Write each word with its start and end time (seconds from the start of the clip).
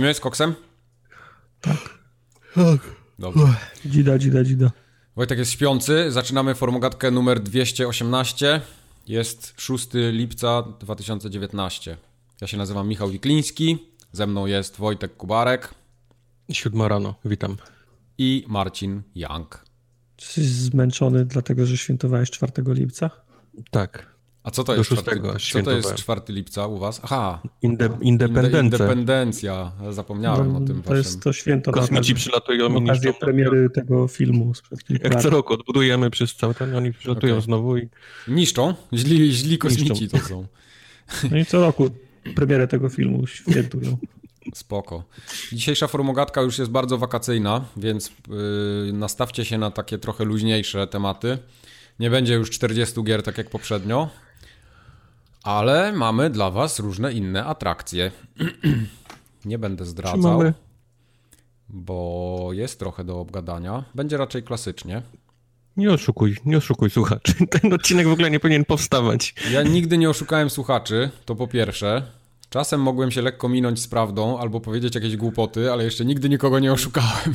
Lecimy 0.00 0.14
z 0.14 0.20
koksem? 0.20 0.54
Tak. 1.60 2.80
Dobrze. 3.18 3.54
Dzida, 3.86 4.18
dzida, 4.18 4.44
dzida. 4.44 4.70
Wojtek 5.16 5.38
jest 5.38 5.50
śpiący. 5.50 6.12
Zaczynamy 6.12 6.54
formogatkę 6.54 7.10
numer 7.10 7.40
218. 7.40 8.60
Jest 9.06 9.54
6 9.56 9.88
lipca 10.12 10.62
2019. 10.80 11.96
Ja 12.40 12.46
się 12.46 12.56
nazywam 12.56 12.88
Michał 12.88 13.08
Wikliński. 13.10 13.78
Ze 14.12 14.26
mną 14.26 14.46
jest 14.46 14.76
Wojtek 14.76 15.16
Kubarek 15.16 15.74
Siódma 16.52 16.88
rano, 16.88 17.14
witam. 17.24 17.56
i 18.18 18.44
Marcin 18.48 19.02
Young. 19.14 19.64
Jesteś 20.20 20.44
zmęczony 20.46 21.24
dlatego, 21.24 21.66
że 21.66 21.76
świętowałeś 21.76 22.30
4 22.30 22.52
lipca? 22.66 23.10
Tak. 23.70 24.06
A 24.50 24.52
co 24.52 24.64
to 24.64 24.72
Do 24.72 24.78
jest? 24.78 24.90
szóstego 24.90 25.28
czwarty- 25.38 25.52
co 25.52 25.62
to 25.62 25.70
jest 25.70 25.94
4 25.94 26.20
lipca 26.28 26.66
u 26.66 26.78
was? 26.78 27.00
Aha, 27.04 27.40
Inde, 27.62 27.86
inde- 27.86 27.98
independencja. 28.02 28.60
independencja. 28.60 29.72
Zapomniałem 29.90 30.56
o 30.56 30.60
tym 30.60 30.76
No, 30.76 30.82
to 30.82 30.88
waszym. 30.88 30.96
jest 30.96 31.22
to 31.22 31.32
święto 31.32 31.72
Kosmici 31.72 32.14
przylatują 32.14 32.68
i 32.76 32.82
niszczą. 32.82 33.12
premiery 33.20 33.70
tego 33.70 34.08
filmu 34.08 34.54
sprzed 34.54 34.84
kilku 34.84 35.04
Jak 35.04 35.14
lat. 35.14 35.22
co 35.22 35.30
roku 35.30 35.52
odbudujemy 35.54 36.10
przez 36.10 36.34
cały 36.34 36.54
ten, 36.54 36.76
oni 36.76 36.92
przylatują 36.92 37.32
Okej. 37.34 37.44
znowu 37.44 37.76
i 37.76 37.88
Niszczą? 38.28 38.74
Źli, 38.94 39.32
źli 39.32 39.58
kosmici 39.58 40.02
Niszczą. 40.02 40.18
to 40.18 40.24
są. 40.28 40.46
No 41.30 41.38
i 41.38 41.44
co 41.46 41.60
roku 41.60 41.90
premierę 42.34 42.68
tego 42.68 42.88
filmu 42.88 43.26
świętują. 43.26 43.96
Spoko. 44.54 45.04
Dzisiejsza 45.52 45.86
formogatka 45.86 46.42
już 46.42 46.58
jest 46.58 46.70
bardzo 46.70 46.98
wakacyjna, 46.98 47.64
więc 47.76 48.12
yy, 48.86 48.92
nastawcie 48.92 49.44
się 49.44 49.58
na 49.58 49.70
takie 49.70 49.98
trochę 49.98 50.24
luźniejsze 50.24 50.86
tematy. 50.86 51.38
Nie 52.00 52.10
będzie 52.10 52.34
już 52.34 52.50
40 52.50 53.02
gier 53.04 53.22
tak 53.22 53.38
jak 53.38 53.50
poprzednio, 53.50 54.08
ale 55.42 55.92
mamy 55.92 56.30
dla 56.30 56.50
was 56.50 56.78
różne 56.78 57.12
inne 57.12 57.44
atrakcje. 57.44 58.10
Nie 59.44 59.58
będę 59.58 59.86
zdradzał, 59.86 60.20
Trzymamy. 60.20 60.54
bo 61.68 62.48
jest 62.52 62.78
trochę 62.78 63.04
do 63.04 63.20
obgadania. 63.20 63.84
Będzie 63.94 64.16
raczej 64.16 64.42
klasycznie. 64.42 65.02
nie 65.76 65.90
oszukuj, 65.92 66.36
nie 66.44 66.56
oszukuj 66.56 66.90
słuchaczy. 66.90 67.34
Ten 67.60 67.72
odcinek 67.72 68.08
w 68.08 68.12
ogóle 68.12 68.30
nie 68.30 68.40
powinien 68.40 68.64
powstawać. 68.64 69.34
Ja 69.52 69.62
nigdy 69.62 69.98
nie 69.98 70.10
oszukałem 70.10 70.50
słuchaczy, 70.50 71.10
to 71.24 71.36
po 71.36 71.46
pierwsze. 71.48 72.02
Czasem 72.50 72.80
mogłem 72.82 73.10
się 73.10 73.22
lekko 73.22 73.48
minąć 73.48 73.80
z 73.80 73.88
prawdą 73.88 74.38
albo 74.38 74.60
powiedzieć 74.60 74.94
jakieś 74.94 75.16
głupoty, 75.16 75.72
ale 75.72 75.84
jeszcze 75.84 76.04
nigdy 76.04 76.28
nikogo 76.28 76.58
nie 76.58 76.72
oszukałem. 76.72 77.34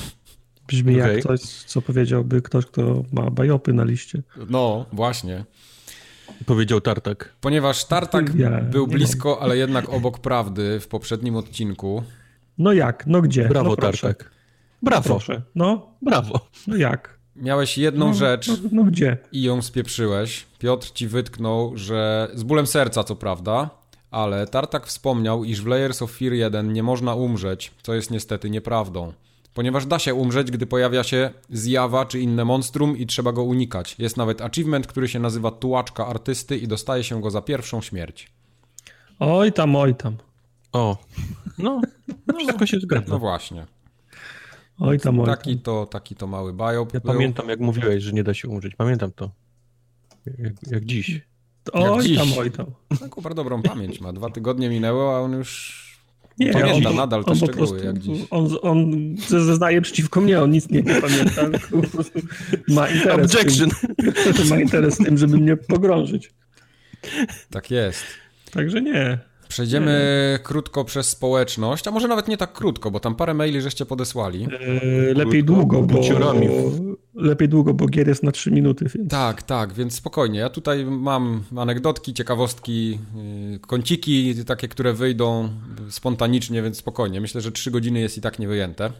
Brzmi 0.68 1.02
Okej. 1.02 1.16
jak 1.16 1.24
coś, 1.24 1.42
co 1.42 1.82
powiedziałby 1.82 2.42
ktoś, 2.42 2.66
kto 2.66 3.04
ma 3.14 3.32
bajopy 3.32 3.74
na 3.74 3.84
liście. 3.84 4.22
No, 4.50 4.86
właśnie. 4.94 5.46
Powiedział 6.46 6.82
Tartak. 6.82 7.34
Ponieważ 7.42 7.86
Tartak 7.86 8.36
Ja 8.36 8.62
był 8.62 8.88
blisko, 8.88 9.42
ale 9.42 9.58
jednak 9.58 9.90
obok 9.90 10.20
prawdy 10.20 10.80
w 10.80 10.88
poprzednim 10.88 11.36
odcinku. 11.36 12.04
No 12.58 12.74
jak? 12.74 13.08
No 13.08 13.22
gdzie? 13.22 13.46
Brawo, 13.50 13.70
no. 13.70 13.76
Tartak. 13.76 14.32
Brawo, 14.82 15.10
Proszę. 15.10 15.42
No, 15.56 15.88
brawo. 16.02 16.48
no 16.68 16.76
jak? 16.76 17.20
Miałeś 17.36 17.78
jedną 17.78 18.08
No, 18.08 18.14
rzecz 18.14 18.48
No, 18.48 18.56
no 18.72 18.84
gdzie? 18.84 19.18
i 19.32 19.42
ją 19.44 19.62
spieprzyłeś. 19.62 20.46
Piotr 20.60 20.92
ci 20.92 21.08
wytknął, 21.08 21.78
że 21.78 22.28
z 22.34 22.44
bólem 22.44 22.68
serca 22.68 23.04
co 23.04 23.16
prawda, 23.16 23.70
ale 24.12 24.48
Tartak 24.48 24.86
wspomniał, 24.88 25.44
iż 25.44 25.62
w 25.62 25.68
Layers 25.68 26.02
of 26.02 26.12
Fear 26.12 26.34
1 26.34 26.74
nie 26.74 26.84
można 26.84 27.16
umrzeć, 27.16 27.72
co 27.84 27.94
jest 27.94 28.12
niestety 28.12 28.50
nieprawdą. 28.50 29.14
Ponieważ 29.56 29.86
da 29.86 30.00
się 30.00 30.14
umrzeć, 30.14 30.52
gdy 30.52 30.66
pojawia 30.66 31.04
się 31.04 31.30
zjawa 31.50 32.06
czy 32.06 32.20
inne 32.20 32.46
monstrum 32.46 32.98
i 32.98 33.06
trzeba 33.06 33.32
go 33.32 33.44
unikać. 33.44 33.96
Jest 34.00 34.18
nawet 34.18 34.42
achievement, 34.42 34.88
który 34.88 35.08
się 35.08 35.20
nazywa 35.20 35.52
Tułaczka 35.52 36.08
Artysty 36.08 36.58
i 36.58 36.68
dostaje 36.68 37.04
się 37.04 37.22
go 37.22 37.32
za 37.32 37.42
pierwszą 37.42 37.82
śmierć. 37.82 38.32
Oj 39.20 39.54
tam, 39.54 39.76
oj 39.76 39.96
tam. 39.96 40.18
O, 40.74 40.98
no, 41.58 41.82
no 42.28 42.38
wszystko 42.40 42.66
się 42.66 42.78
No 42.78 42.82
zgadza. 42.82 43.18
właśnie. 43.18 43.66
Oj 44.80 45.00
tam, 45.00 45.20
oj 45.20 45.26
Taki 45.26 45.54
tam. 45.56 45.62
to, 45.64 45.86
taki 45.86 46.16
to 46.16 46.28
mały 46.28 46.54
biop 46.54 46.94
Ja 46.94 47.00
był. 47.00 47.14
pamiętam, 47.14 47.50
jak 47.50 47.60
mówiłeś, 47.60 48.04
że 48.04 48.14
nie 48.14 48.24
da 48.24 48.34
się 48.34 48.48
umrzeć. 48.50 48.76
Pamiętam 48.76 49.12
to. 49.12 49.32
Jak, 50.38 50.54
jak 50.72 50.86
dziś. 50.86 51.22
Oj 51.74 52.04
dziś. 52.04 52.18
tam, 52.18 52.28
oj 52.40 52.52
tam. 52.52 52.66
Bardzo 53.24 53.36
dobrą 53.44 53.62
pamięć 53.62 54.02
ma. 54.02 54.14
Dwa 54.14 54.30
tygodnie 54.30 54.70
minęły, 54.70 55.04
a 55.04 55.20
on 55.20 55.32
już 55.34 55.85
Nie, 56.40 56.52
pamięta 56.54 56.90
on- 56.90 56.96
nadal 56.96 57.26
te 57.26 57.32
on 57.32 57.40
po 57.40 57.46
szczegóły 57.46 57.68
prostu- 57.68 57.86
jak 57.86 58.00
dziś. 58.00 58.22
On, 58.30 58.50
on 58.62 58.92
zeznaje 59.28 59.82
przeciwko 59.82 60.22
mnie, 60.22 60.42
on 60.42 60.52
nic 60.52 60.70
nie, 60.70 60.82
nie 60.82 61.02
pamięta. 61.02 61.50
tylko 61.60 61.82
po 61.82 61.88
prostu 61.88 62.20
Ma 62.68 62.88
interes, 62.90 63.36
Objection. 63.36 63.70
tym, 64.38 64.48
ma 64.50 64.60
interes 64.60 64.96
w 65.00 65.06
tym, 65.06 65.18
żeby 65.18 65.38
mnie 65.38 65.58
pogrążyć. 65.58 66.34
Tak 67.50 67.72
jest. 67.72 68.04
Także 68.52 68.82
nie. 68.82 69.20
Przejdziemy 69.48 70.40
krótko 70.44 70.86
przez 70.86 71.10
społeczność, 71.10 71.88
a 71.88 71.92
może 71.92 72.08
nawet 72.08 72.28
nie 72.28 72.38
tak 72.38 72.54
krótko, 72.54 72.92
bo 72.92 73.00
tam 73.00 73.16
parę 73.16 73.34
maili 73.34 73.62
żeście 73.62 73.86
podesłali. 73.86 74.48
E, 75.10 75.14
lepiej 75.14 75.44
długo, 75.44 75.82
bo... 75.82 75.96
Buciorami. 75.98 76.48
Lepiej 77.16 77.50
długo, 77.50 77.74
bo 77.74 77.88
gier 77.88 78.08
jest 78.08 78.24
na 78.24 78.32
3 78.32 78.52
minuty, 78.52 78.86
więc... 78.96 79.12
Tak, 79.12 79.44
tak, 79.44 79.74
więc 79.74 79.94
spokojnie. 79.94 80.40
Ja 80.40 80.50
tutaj 80.50 80.86
mam 80.86 81.44
anegdotki, 81.58 82.14
ciekawostki, 82.14 83.00
yy, 83.52 83.60
kąciki, 83.60 84.46
takie, 84.46 84.68
które 84.68 84.94
wyjdą 84.94 85.50
spontanicznie, 85.90 86.62
więc 86.62 86.78
spokojnie. 86.78 87.22
Myślę, 87.22 87.42
że 87.42 87.52
trzy 87.52 87.72
godziny 87.72 88.00
jest 88.00 88.18
i 88.18 88.22
tak 88.22 88.40
niewyjęte. 88.40 88.92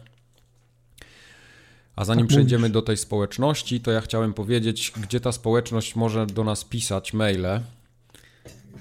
A 1.96 2.06
zanim 2.06 2.26
Tak 2.26 2.30
przejdziemy 2.30 2.62
mówisz. 2.62 2.74
do 2.74 2.82
tej 2.82 2.98
społeczności, 2.98 3.82
to 3.82 3.92
ja 3.92 4.02
chciałem 4.02 4.34
powiedzieć, 4.34 4.94
gdzie 5.04 5.20
ta 5.20 5.32
społeczność 5.32 5.96
może 5.96 6.26
do 6.28 6.44
nas 6.44 6.64
pisać 6.66 7.14
maile. 7.14 7.60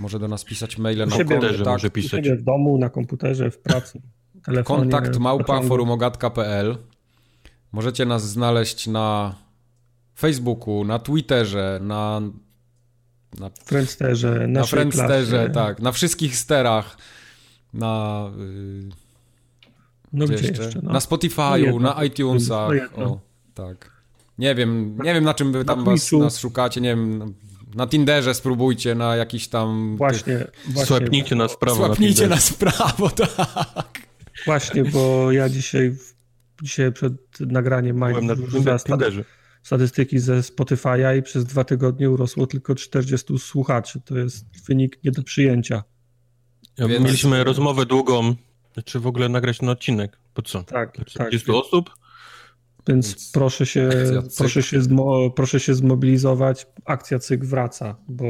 Może 0.01 0.19
do 0.19 0.29
nas 0.29 0.45
pisać 0.45 0.79
maile 0.79 0.99
na 0.99 1.17
Też 1.17 1.29
kontakt, 1.29 1.59
może 1.67 1.91
pisać. 1.91 2.29
w 2.31 2.43
domu, 2.43 2.79
na 2.79 2.89
komputerze, 2.91 3.51
w 3.51 3.59
pracy, 3.59 4.01
telefonie. 4.45 4.81
kontakt 4.81 5.19
małpa 5.19 5.63
forumogatka.pl. 5.63 6.77
Możecie 7.75 8.05
nas 8.07 8.29
znaleźć 8.29 8.87
na 8.87 9.35
Facebooku, 10.19 10.85
na 10.85 10.99
Twitterze, 10.99 11.79
na, 11.83 12.21
na, 13.39 13.51
Friendsterze, 13.65 14.47
na 14.49 14.65
Friendsterze, 14.65 15.37
klasie. 15.37 15.51
tak, 15.55 15.81
na 15.83 15.93
wszystkich 15.93 16.37
sterach, 16.37 16.97
na, 17.73 18.25
yy, 18.39 18.89
No 20.13 20.25
gdzie 20.27 20.35
gdzie 20.35 20.47
jeszcze? 20.49 20.63
jeszcze? 20.65 20.79
No. 20.83 20.87
na 20.89 20.93
No 20.93 20.99
Spotify'u, 20.99 21.57
jedno. 21.59 21.81
na 21.81 22.05
iTunesach. 22.05 22.71
No. 22.99 23.05
O, 23.05 23.21
tak. 23.55 23.91
Nie 24.39 24.55
wiem, 24.55 24.99
nie 25.05 25.15
wiem 25.15 25.25
na 25.25 25.35
czym 25.35 25.53
wy 25.53 25.65
tam 25.65 25.85
was, 25.85 26.13
nas 26.13 26.39
szukacie, 26.39 26.81
nie 26.81 26.89
wiem, 26.89 27.35
na 27.75 27.87
Tinderze 27.87 28.35
spróbujcie, 28.35 28.95
na 28.95 29.17
jakiś 29.17 29.49
tam... 29.49 29.97
Właśnie, 29.97 30.47
właśnie, 30.67 30.87
Słapnijcie 30.87 31.37
nas 31.37 31.53
w 31.53 31.59
prawo. 31.59 31.81
na 31.81 31.87
Słapnijcie 31.87 32.15
Tinderze. 32.15 32.35
nas 32.35 32.49
w 32.51 32.57
prawo, 32.57 33.11
tak. 33.37 33.99
właśnie, 34.47 34.85
bo 34.85 35.33
ja 35.33 35.49
dzisiaj, 35.49 35.97
dzisiaj 36.63 36.93
przed 36.93 37.13
nagraniem 37.41 37.99
Byłem 37.99 38.27
na 38.27 38.37
Tinderze. 38.79 39.25
statystyki 39.63 40.19
ze 40.19 40.35
Spotify'a 40.41 41.19
i 41.19 41.23
przez 41.23 41.45
dwa 41.45 41.65
tygodnie 41.65 42.11
urosło 42.11 42.47
tylko 42.47 42.75
40 42.75 43.39
słuchaczy. 43.39 44.01
To 44.05 44.19
jest 44.19 44.47
wynik 44.67 44.99
nie 45.05 45.11
do 45.11 45.23
przyjęcia. 45.23 45.83
Ja, 46.79 46.89
Więc- 46.89 47.05
Mieliśmy 47.05 47.45
rozmowę 47.45 47.87
długą, 47.87 48.35
czy 48.85 49.01
w 49.01 49.07
ogóle 49.07 49.29
nagrać 49.29 49.59
ten 49.59 49.69
odcinek. 49.69 50.19
Po 50.35 50.43
co? 50.43 50.63
Tak, 50.63 50.97
tak. 50.97 51.07
40 51.07 51.51
osób? 51.53 51.91
Więc 52.89 53.07
Więc 53.09 53.31
proszę 53.33 53.67
się, 53.67 53.89
proszę, 54.39 54.63
się 54.63 54.83
zmo, 54.83 55.31
proszę 55.31 55.61
się 55.61 55.75
zmobilizować. 55.75 56.67
Akcja 56.85 57.19
cyk 57.19 57.45
wraca, 57.45 57.97
bo 58.09 58.25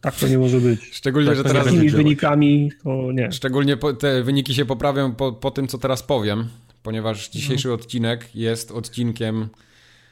tak 0.00 0.14
to 0.16 0.28
nie 0.28 0.38
może 0.38 0.60
być. 0.60 0.80
Szczególnie, 0.92 1.28
Tak 1.28 1.36
że 1.36 1.44
teraz... 1.44 1.66
Z 1.66 1.70
tymi 1.70 1.90
wynikami 1.90 2.72
to 2.82 3.12
nie. 3.12 3.32
Szczególnie 3.32 3.76
po, 3.76 3.92
te 3.92 4.22
wyniki 4.22 4.54
się 4.54 4.64
poprawią 4.64 5.14
po, 5.14 5.32
po 5.32 5.50
tym, 5.50 5.68
co 5.68 5.78
teraz 5.78 6.02
powiem, 6.02 6.48
ponieważ 6.82 7.28
dzisiejszy 7.28 7.72
odcinek 7.72 8.36
jest 8.36 8.70
odcinkiem 8.70 9.48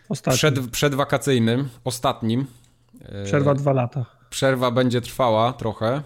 Ostatni. 0.09 0.39
przed, 0.39 0.71
przedwakacyjnym, 0.71 1.69
ostatnim. 1.85 2.47
E, 3.03 3.25
Przerwa 3.25 3.55
dwa 3.55 3.73
lata. 3.73 4.07
Przerwa 4.31 4.71
będzie 4.71 5.01
trwała 5.01 5.53
trochę. 5.53 6.03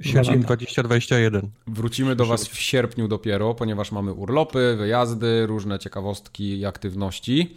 Sierpień 0.00 0.34
lata. 0.34 0.44
2021. 0.46 1.50
Wrócimy 1.66 2.16
do 2.16 2.26
Was 2.26 2.46
w 2.48 2.58
sierpniu 2.60 3.08
dopiero, 3.08 3.54
ponieważ 3.54 3.92
mamy 3.92 4.12
urlopy, 4.12 4.74
wyjazdy, 4.78 5.46
różne 5.46 5.78
ciekawostki 5.78 6.58
i 6.58 6.66
aktywności. 6.66 7.56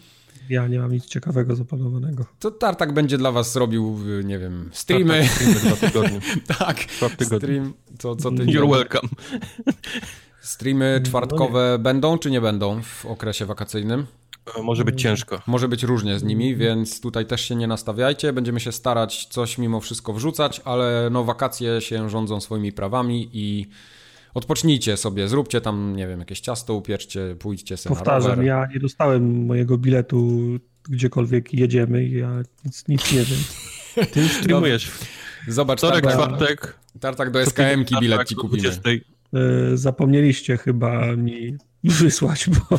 Ja 0.50 0.68
nie 0.68 0.80
mam 0.80 0.92
nic 0.92 1.06
ciekawego 1.06 1.56
zaplanowanego. 1.56 2.26
To 2.40 2.52
Tartak 2.52 2.94
będzie 2.94 3.18
dla 3.18 3.32
Was 3.32 3.56
robił, 3.56 4.00
nie 4.24 4.40
wiem, 4.40 4.70
streamy. 4.74 5.20
Tak, 5.22 5.30
tak, 5.30 5.32
streamy 5.38 5.60
dwa 5.76 5.88
tygodnie. 5.88 6.20
Tak, 6.60 6.86
Dwa 6.98 7.10
tygodnie. 7.10 7.38
stream 7.40 7.74
co, 8.00 8.16
co 8.16 8.32
tydzień. 8.32 8.48
You're 8.56 8.70
welcome. 8.72 9.10
Streamy 10.46 11.02
czwartkowe 11.06 11.78
będą 11.80 12.18
czy 12.18 12.32
nie 12.32 12.42
będą 12.42 12.82
w 12.82 13.06
okresie 13.06 13.46
wakacyjnym? 13.46 14.06
E, 14.60 14.62
Może 14.62 14.86
być 14.86 15.02
ciężko. 15.02 15.42
Może 15.48 15.68
być 15.68 15.84
różnie 15.84 16.20
z 16.20 16.24
nimi, 16.24 16.56
więc 16.56 17.02
tutaj 17.02 17.26
też 17.26 17.42
się 17.42 17.56
nie 17.56 17.68
nastawiajcie. 17.68 18.34
Będziemy 18.34 18.60
się 18.60 18.72
starać 18.72 19.26
coś 19.26 19.58
mimo 19.58 19.82
wszystko 19.82 20.14
wrzucać, 20.14 20.62
ale 20.66 21.10
no 21.12 21.24
wakacje 21.24 21.82
się 21.82 22.10
rządzą 22.10 22.42
swoimi 22.42 22.72
prawami 22.72 23.30
i 23.34 23.68
odpocznijcie 24.34 24.98
sobie, 24.98 25.28
zróbcie 25.28 25.62
tam, 25.62 25.96
nie 25.96 26.08
wiem, 26.08 26.20
jakieś 26.20 26.40
ciasto, 26.40 26.74
upieczcie, 26.74 27.36
pójdźcie 27.40 27.78
sobie 27.78 27.94
na 27.96 28.00
Powtarzam, 28.00 28.32
rower. 28.32 28.46
ja 28.46 28.68
nie 28.74 28.80
dostałem 28.80 29.46
mojego 29.46 29.78
biletu 29.78 30.40
gdziekolwiek 30.90 31.54
jedziemy 31.54 32.04
i 32.06 32.14
ja 32.18 32.32
nic, 32.66 32.88
nic 32.88 33.12
nie 33.14 33.24
wiem. 33.24 33.40
Ty 34.14 34.28
streamujesz. 34.28 34.92
Zobacz, 35.48 35.80
Wtorek, 35.80 36.04
Tartak, 36.06 36.26
czwartek. 36.28 36.80
tartak 37.00 37.32
do 37.32 37.46
SKM-ki 37.46 37.96
bilet 38.02 38.28
ci 38.28 38.36
kupimy. 38.36 38.62
20. 38.62 38.82
y, 39.74 39.78
zapomnieliście 39.78 40.58
chyba 40.58 41.16
mi 41.16 41.58
wysłać, 41.84 42.50
bo 42.50 42.78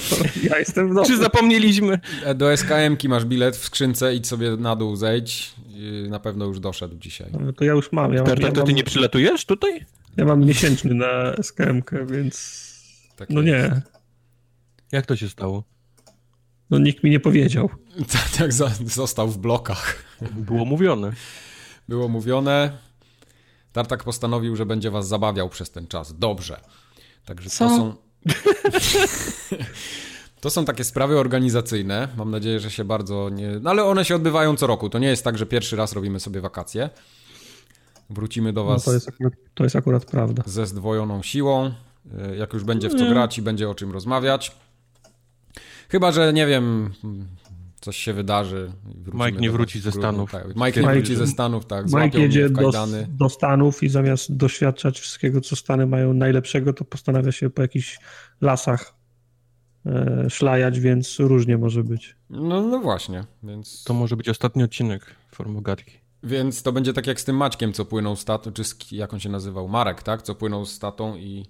ja 0.50 0.58
jestem 0.58 0.91
w 0.91 0.94
domu. 0.94 1.06
Czy 1.06 1.17
zapomnieliśmy? 1.19 1.99
E, 2.25 2.35
Do 2.35 2.53
SKM-ki 2.56 3.08
masz 3.08 3.25
bilet 3.25 3.56
w 3.56 3.64
skrzynce, 3.64 4.14
idź 4.14 4.26
sobie 4.26 4.56
na 4.56 4.76
dół, 4.76 4.97
zejdź. 4.97 5.55
I 5.69 6.06
Na 6.11 6.20
pewno 6.20 6.44
już 6.44 6.61
doszedł 6.61 6.97
dzisiaj. 6.99 7.31
No 7.41 7.53
To 7.53 7.64
ja 7.64 7.73
już 7.73 7.93
mam. 7.93 8.12
Ja 8.12 8.19
mam, 8.19 8.26
Tartak, 8.26 8.44
ja 8.44 8.53
to 8.53 8.61
ty 8.62 8.67
mam, 8.73 8.76
nie 8.76 8.85
przylatujesz 8.85 9.44
tutaj? 9.44 9.85
ja 10.17 10.25
mam 10.25 10.44
miesięczny 10.44 10.94
na 10.94 11.32
SKM-kę, 11.43 12.06
więc 12.06 12.67
Tak 13.17 13.31
no 13.31 13.43
jest. 13.43 13.75
nie. 13.75 13.82
Jak 14.93 15.06
to 15.06 15.17
się 15.17 15.29
stało? 15.29 15.64
No 16.70 16.79
nikt 16.79 17.05
mi 17.05 17.11
nie 17.11 17.20
powiedział. 17.20 17.69
Tak, 18.12 18.29
tak 18.32 18.52
został 18.88 19.29
w 19.29 19.38
blokach. 19.38 20.05
Było 20.32 20.64
mówione. 20.64 21.12
Było 21.88 22.09
mówione. 22.09 22.73
Tartak 23.76 24.05
postanowił, 24.05 24.56
że 24.56 24.67
będzie 24.67 24.90
was 24.90 25.08
zabawiał 25.08 25.49
przez 25.49 25.70
ten 25.70 25.87
czas. 25.87 26.19
Dobrze. 26.19 26.61
Także 27.25 27.50
to 27.50 27.56
Co? 27.56 27.69
są. 27.69 27.94
To 30.40 30.50
są 30.50 30.64
takie 30.64 30.84
sprawy 30.84 31.19
organizacyjne. 31.19 32.08
Mam 32.17 32.31
nadzieję, 32.31 32.61
że 32.61 32.70
się 32.70 32.84
bardzo 32.84 33.28
nie. 33.31 33.49
No 33.61 33.70
ale 33.70 33.84
one 33.84 34.05
się 34.05 34.14
odbywają 34.17 34.56
co 34.56 34.67
roku. 34.67 34.90
To 34.90 34.99
nie 34.99 35.08
jest 35.08 35.25
tak, 35.25 35.38
że 35.38 35.46
pierwszy 35.46 35.76
raz 35.76 35.93
robimy 35.93 36.20
sobie 36.20 36.40
wakacje. 36.40 36.90
Wrócimy 38.11 38.52
do 38.52 38.64
No 38.64 38.70
was 38.70 38.84
to, 38.84 38.93
jest 38.93 39.08
akurat, 39.08 39.32
to 39.55 39.64
jest 39.64 39.76
akurat 39.76 40.05
prawda. 40.05 40.43
ze 40.46 40.67
zdwojoną 40.67 41.23
siłą. 41.23 41.67
y, 42.32 42.37
Jak 42.37 42.52
już 42.52 42.64
będzie 42.64 42.88
w 42.88 42.94
co 42.94 43.06
grać 43.08 43.38
i 43.38 43.43
będzie 43.43 43.69
o 43.70 43.75
czym 43.75 43.93
rozmawiać. 43.93 44.52
Chyba, 45.88 46.12
że 46.12 46.32
nie 46.32 46.46
wiem, 46.46 46.93
coś 47.87 47.97
się 47.97 48.12
wydarzy. 48.12 48.73
i 48.88 49.17
Mike 49.17 49.41
nie 49.41 49.50
wróci 49.50 49.81
ze 49.81 49.93
Stanów. 49.93 50.33
Tak. 50.33 50.56
Mike 50.56 50.81
nie 50.83 50.88
wróci 50.88 51.17
ze 51.17 51.27
Stanów, 51.27 51.67
tak. 51.67 51.85
Mike 51.85 51.91
Złapią 51.91 52.19
jedzie 52.19 52.50
do, 52.50 52.71
do 53.09 53.29
Stanów 53.29 53.83
i 53.83 53.88
zamiast 53.88 54.37
doświadczać 54.37 55.00
wszystkiego, 55.00 55.41
co 55.41 55.56
Stany 55.56 55.87
mają 55.87 56.12
najlepszego, 56.15 56.73
to 56.73 56.85
postanawia 56.85 57.33
się 57.33 57.50
po 57.50 57.62
jakichś 57.62 57.99
lasach 58.41 58.94
e, 59.87 60.31
szlajać, 60.31 60.81
więc 60.81 61.19
różnie 61.19 61.59
może 61.59 61.85
być. 61.85 62.17
No, 62.31 62.62
no 62.62 62.81
właśnie, 62.81 63.25
więc 63.43 63.85
To 63.85 63.94
może 63.94 64.17
być 64.17 64.29
ostatni 64.29 64.62
odcinek 64.62 65.06
Formogatki. 65.35 65.93
Więc 66.23 66.62
to 66.62 66.73
będzie 66.73 66.93
tak 66.93 67.06
jak 67.06 67.21
z 67.21 67.25
tym 67.25 67.37
Maćkiem, 67.37 67.73
co 67.73 67.85
płynął 67.85 68.17
z 68.17 68.25
tatą, 68.25 68.53
czy 68.53 68.65
z, 68.65 68.93
jak 68.93 69.15
on 69.15 69.21
się 69.21 69.29
nazywał? 69.29 69.69
Marek, 69.69 70.03
tak? 70.03 70.23
Co 70.23 70.35
płynął 70.35 70.67
z 70.67 70.79
tatą 70.79 71.17
i, 71.17 71.47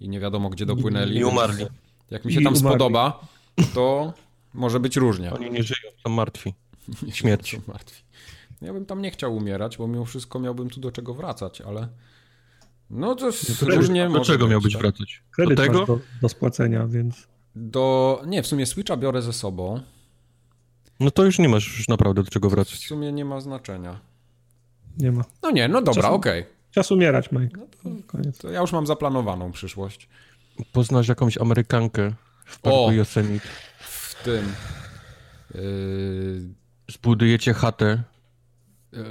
i 0.00 0.08
nie 0.08 0.20
wiadomo 0.20 0.50
gdzie 0.50 0.66
dopłynęli. 0.66 1.16
I 1.18 1.24
umarli. 1.24 1.66
Jak 2.10 2.24
mi 2.24 2.32
się 2.32 2.40
I 2.40 2.44
tam 2.44 2.54
umarli. 2.54 2.68
spodoba, 2.68 3.28
to 3.74 4.12
może 4.56 4.80
być 4.80 4.96
różnie. 4.96 5.32
Oni 5.32 5.50
nie 5.50 5.62
żyją, 5.62 5.90
są 6.04 6.10
martwi. 6.10 6.54
śmierć. 7.12 7.50
Są 7.66 7.72
martwi. 7.72 8.02
Ja 8.62 8.72
bym 8.72 8.86
tam 8.86 9.02
nie 9.02 9.10
chciał 9.10 9.36
umierać, 9.36 9.76
bo 9.76 9.88
mimo 9.88 10.04
wszystko 10.04 10.38
miałbym 10.40 10.70
tu 10.70 10.80
do 10.80 10.92
czego 10.92 11.14
wracać, 11.14 11.60
ale 11.60 11.88
no 12.90 13.14
to 13.14 13.26
jest 13.26 13.60
to 13.60 13.66
różnie 13.66 14.08
Do 14.08 14.20
czego 14.20 14.48
miał 14.48 14.60
być 14.60 14.72
tak? 14.72 14.82
wracać? 14.82 15.22
Do 15.30 15.34
Kredyt 15.36 15.58
tego? 15.58 15.78
masz 15.78 15.86
do, 15.86 15.98
do 16.22 16.28
spłacenia, 16.28 16.86
więc 16.86 17.26
Do... 17.56 18.22
Nie, 18.26 18.42
w 18.42 18.46
sumie 18.46 18.66
Switcha 18.66 18.96
biorę 18.96 19.22
ze 19.22 19.32
sobą. 19.32 19.80
No 21.00 21.10
to 21.10 21.24
już 21.24 21.38
nie 21.38 21.48
masz 21.48 21.78
już 21.78 21.88
naprawdę 21.88 22.22
do 22.22 22.30
czego 22.30 22.48
W 22.48 22.52
wracać. 22.52 22.78
sumie 22.86 23.12
nie 23.12 23.24
ma 23.24 23.40
znaczenia. 23.40 24.00
nie 24.98 25.12
ma. 25.12 25.24
No 25.42 25.50
nie, 25.50 25.68
no 25.68 25.82
dobra, 25.82 26.10
okej. 26.10 26.44
Czas 26.70 26.90
umierać, 26.90 27.32
Mike. 27.32 27.60
Koniec. 28.06 28.38
To 28.38 28.50
ja 28.50 28.60
już 28.60 28.72
mam 28.72 28.86
zaplanowaną 28.86 29.52
przyszłość. 29.52 30.08
Poznasz 30.72 31.08
jakąś 31.08 31.38
Amerykankę 31.38 32.12
w 32.46 32.60
parku 32.60 32.84
O! 32.84 32.92
Yosemite. 32.92 33.48
Tym... 34.26 34.52
Yy... 35.54 35.60
Zbudujecie 36.90 37.54
chatę. 37.54 38.02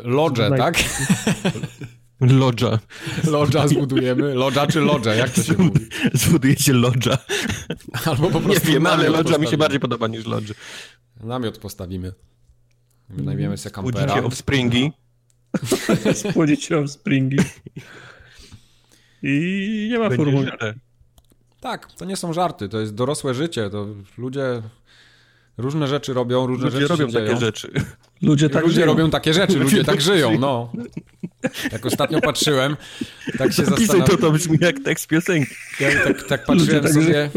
Lodże, 0.04 0.50
Znaj- 0.50 0.58
tak? 0.58 0.76
Lodża. 2.42 2.80
Lodża 3.24 3.68
zbudujemy. 3.68 4.34
Lodża 4.34 4.68
czy 4.68 4.80
lodże, 4.80 5.18
jak 5.18 5.30
to 5.30 5.44
się 5.44 5.54
mówi? 5.54 5.80
Zbudujecie 6.14 6.74
lodża. 6.74 7.18
Albo 8.06 8.30
po 8.30 8.40
Nie 8.40 8.46
prostu 8.46 8.68
wiem, 8.68 8.88
ale 8.88 9.10
lodża 9.10 9.38
mi 9.38 9.48
się 9.48 9.58
bardziej 9.58 9.80
podoba 9.80 10.08
niż 10.08 10.26
lodże. 10.26 10.54
Namiot 11.24 11.58
postawimy. 11.58 12.14
Wynajmiemy 13.10 13.58
sobie 13.58 13.76
kampera. 13.76 14.14
offspringi. 14.24 14.92
Spłodzić 16.30 16.64
się 16.64 16.84
w 16.84 16.92
springi. 16.92 17.38
I 19.24 19.88
nie 19.92 20.00
ma 20.00 20.10
formuły. 20.10 20.52
Tak, 21.62 21.92
to 21.92 22.06
nie 22.06 22.16
są 22.16 22.34
żarty, 22.34 22.70
to 22.70 22.80
jest 22.80 22.94
dorosłe 22.94 23.34
życie, 23.34 23.70
to 23.70 23.88
ludzie 24.18 24.62
różne 25.58 25.88
rzeczy 25.88 26.14
robią, 26.14 26.48
różne 26.48 26.66
Ludzie 26.66 26.80
rzeczy 26.80 26.88
robią 26.94 27.08
się 27.08 27.14
takie 27.14 27.26
dzieją. 27.26 27.40
rzeczy. 27.40 27.72
Ludzie 28.22 28.50
tak 28.50 28.64
ludzie 28.64 28.76
żyją. 28.76 28.86
robią 28.88 29.10
takie 29.10 29.34
rzeczy, 29.34 29.60
ludzie 29.60 29.78
tak 29.78 29.86
tak 29.86 30.02
żyją, 30.02 30.28
żyją. 30.28 30.40
no. 30.40 30.72
Jak 31.72 31.86
ostatnio 31.86 32.22
patrzyłem, 32.22 32.78
tak 33.38 33.54
się 33.54 33.64
Pisaj 33.78 34.04
to, 34.04 34.18
to 34.18 34.32
brzmi 34.32 34.58
jak 34.62 34.80
tekst 34.80 35.08
piosenki. 35.08 35.56
ja 35.80 35.90
tak, 36.04 36.24
tak 36.24 36.46
patrzyłem 36.46 36.84
tak 36.84 36.94
sobie, 36.94 37.30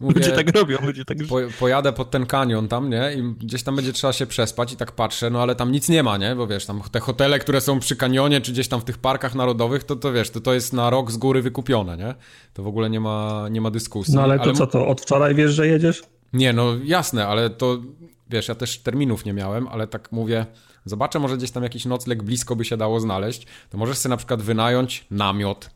mówię, 0.00 0.14
Ludzie 0.20 0.32
tak 0.32 0.56
robią, 0.56 0.78
ludzie 0.86 1.04
tak 1.04 1.18
żyją. 1.18 1.28
po, 1.28 1.58
pojadę 1.58 1.92
pod 1.92 2.10
ten 2.10 2.26
kanion 2.26 2.68
tam, 2.68 2.90
nie? 2.90 3.12
I 3.16 3.22
gdzieś 3.22 3.62
tam 3.62 3.76
będzie 3.76 3.92
trzeba 3.92 4.12
się 4.12 4.26
przespać 4.26 4.72
i 4.72 4.76
tak 4.76 4.92
patrzę, 4.92 5.30
no 5.30 5.42
ale 5.42 5.54
tam 5.54 5.72
nic 5.72 5.88
nie 5.88 6.02
ma, 6.02 6.16
nie? 6.16 6.34
Bo 6.36 6.46
wiesz, 6.46 6.66
tam 6.66 6.80
te 6.92 7.00
hotele, 7.00 7.38
które 7.38 7.60
są 7.60 7.80
przy 7.80 7.96
kanionie, 7.96 8.40
czy 8.40 8.52
gdzieś 8.52 8.68
tam 8.68 8.80
w 8.80 8.84
tych 8.84 8.98
parkach 8.98 9.34
narodowych, 9.34 9.84
to, 9.84 9.96
to 9.96 10.12
wiesz, 10.12 10.30
to, 10.30 10.40
to 10.40 10.54
jest 10.54 10.72
na 10.72 10.90
rok 10.90 11.10
z 11.12 11.16
góry 11.16 11.42
wykupione, 11.42 11.96
nie? 11.96 12.14
To 12.52 12.62
w 12.62 12.66
ogóle 12.66 12.90
nie 12.90 13.00
ma, 13.00 13.46
nie 13.50 13.60
ma 13.60 13.70
dyskusji. 13.70 14.14
No 14.14 14.22
ale 14.22 14.38
to 14.38 14.52
co 14.52 14.66
to, 14.66 14.86
od 14.86 15.00
wczoraj 15.00 15.34
wiesz, 15.34 15.52
że 15.52 15.66
jedziesz? 15.66 16.02
Nie, 16.34 16.52
no 16.52 16.76
jasne, 16.84 17.26
ale 17.26 17.50
to 17.50 17.82
wiesz, 18.30 18.48
ja 18.48 18.54
też 18.54 18.78
terminów 18.78 19.24
nie 19.24 19.32
miałem, 19.32 19.68
ale 19.68 19.86
tak 19.86 20.12
mówię, 20.12 20.46
zobaczę, 20.84 21.18
może 21.18 21.36
gdzieś 21.36 21.50
tam 21.50 21.62
jakiś 21.62 21.84
nocleg 21.84 22.22
blisko 22.22 22.56
by 22.56 22.64
się 22.64 22.76
dało 22.76 23.00
znaleźć, 23.00 23.46
to 23.70 23.78
możesz 23.78 23.98
sobie 23.98 24.10
na 24.10 24.16
przykład 24.16 24.42
wynająć 24.42 25.06
namiot 25.10 25.70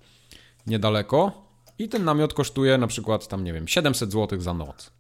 niedaleko 0.67 1.49
i 1.79 1.89
ten 1.89 2.05
namiot 2.05 2.35
kosztuje 2.35 2.79
na 2.79 2.87
przykład 2.87 3.29
tam, 3.29 3.45
nie 3.45 3.53
wiem, 3.53 3.69
700 3.69 4.13
zł 4.13 4.41
za 4.41 4.55
noc. 4.55 4.91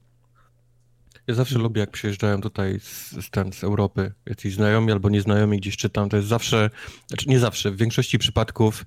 Ja 1.27 1.35
zawsze 1.35 1.59
lubię, 1.59 1.81
jak 1.81 1.91
przyjeżdżają 1.91 2.41
tutaj 2.41 2.81
z, 2.81 3.11
z, 3.11 3.31
ten, 3.31 3.53
z 3.53 3.65
Europy 3.65 4.13
jacyś 4.27 4.55
znajomi 4.55 4.93
albo 4.93 5.09
nieznajomi, 5.09 5.59
gdzieś 5.59 5.77
czytam, 5.77 6.09
to 6.09 6.17
jest 6.17 6.29
zawsze, 6.29 6.71
znaczy 7.07 7.29
nie 7.29 7.39
zawsze, 7.39 7.71
w 7.71 7.77
większości 7.77 8.19
przypadków 8.19 8.85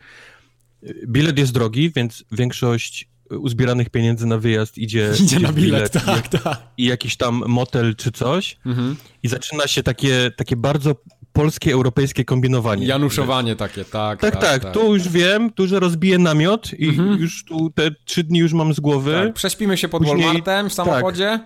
bilet 1.08 1.38
jest 1.40 1.52
drogi, 1.52 1.92
więc 1.96 2.24
większość 2.32 3.11
uzbieranych 3.40 3.90
pieniędzy 3.90 4.26
na 4.26 4.38
wyjazd 4.38 4.78
idzie, 4.78 5.12
Idzie 5.24 5.40
na 5.40 5.52
w 5.52 5.56
bilet, 5.56 5.96
i, 5.96 6.00
tak, 6.00 6.28
tak. 6.28 6.62
i 6.78 6.86
jakiś 6.86 7.18
tam 7.18 7.44
motel 7.48 7.96
czy 7.96 8.12
coś 8.12 8.58
Mhm. 8.66 8.96
i 9.24 9.28
zaczyna 9.28 9.68
się 9.68 9.84
takie, 9.84 10.32
takie 10.38 10.56
bardzo 10.56 10.96
polskie, 11.34 11.74
europejskie 11.74 12.26
kombinowanie. 12.26 12.86
Januszowanie 12.86 13.56
takie, 13.56 13.86
tak. 13.86 14.20
Tak, 14.22 14.38
tak, 14.42 14.74
tu 14.74 14.94
już 14.94 15.10
wiem, 15.10 15.52
tu, 15.54 15.68
że 15.68 15.80
rozbiję 15.80 16.18
namiot 16.18 16.74
i 16.80 16.88
Mhm. 16.90 17.20
już 17.22 17.46
tu 17.46 17.70
te 17.70 17.92
trzy 18.06 18.24
dni 18.24 18.40
już 18.40 18.54
mam 18.54 18.74
z 18.74 18.80
głowy. 18.80 19.14
Tak, 19.26 19.34
prześpimy 19.34 19.78
się 19.78 19.88
pod 19.90 20.04
Później- 20.04 20.24
Walmartem 20.26 20.70
w 20.70 20.74
samochodzie. 20.74 21.40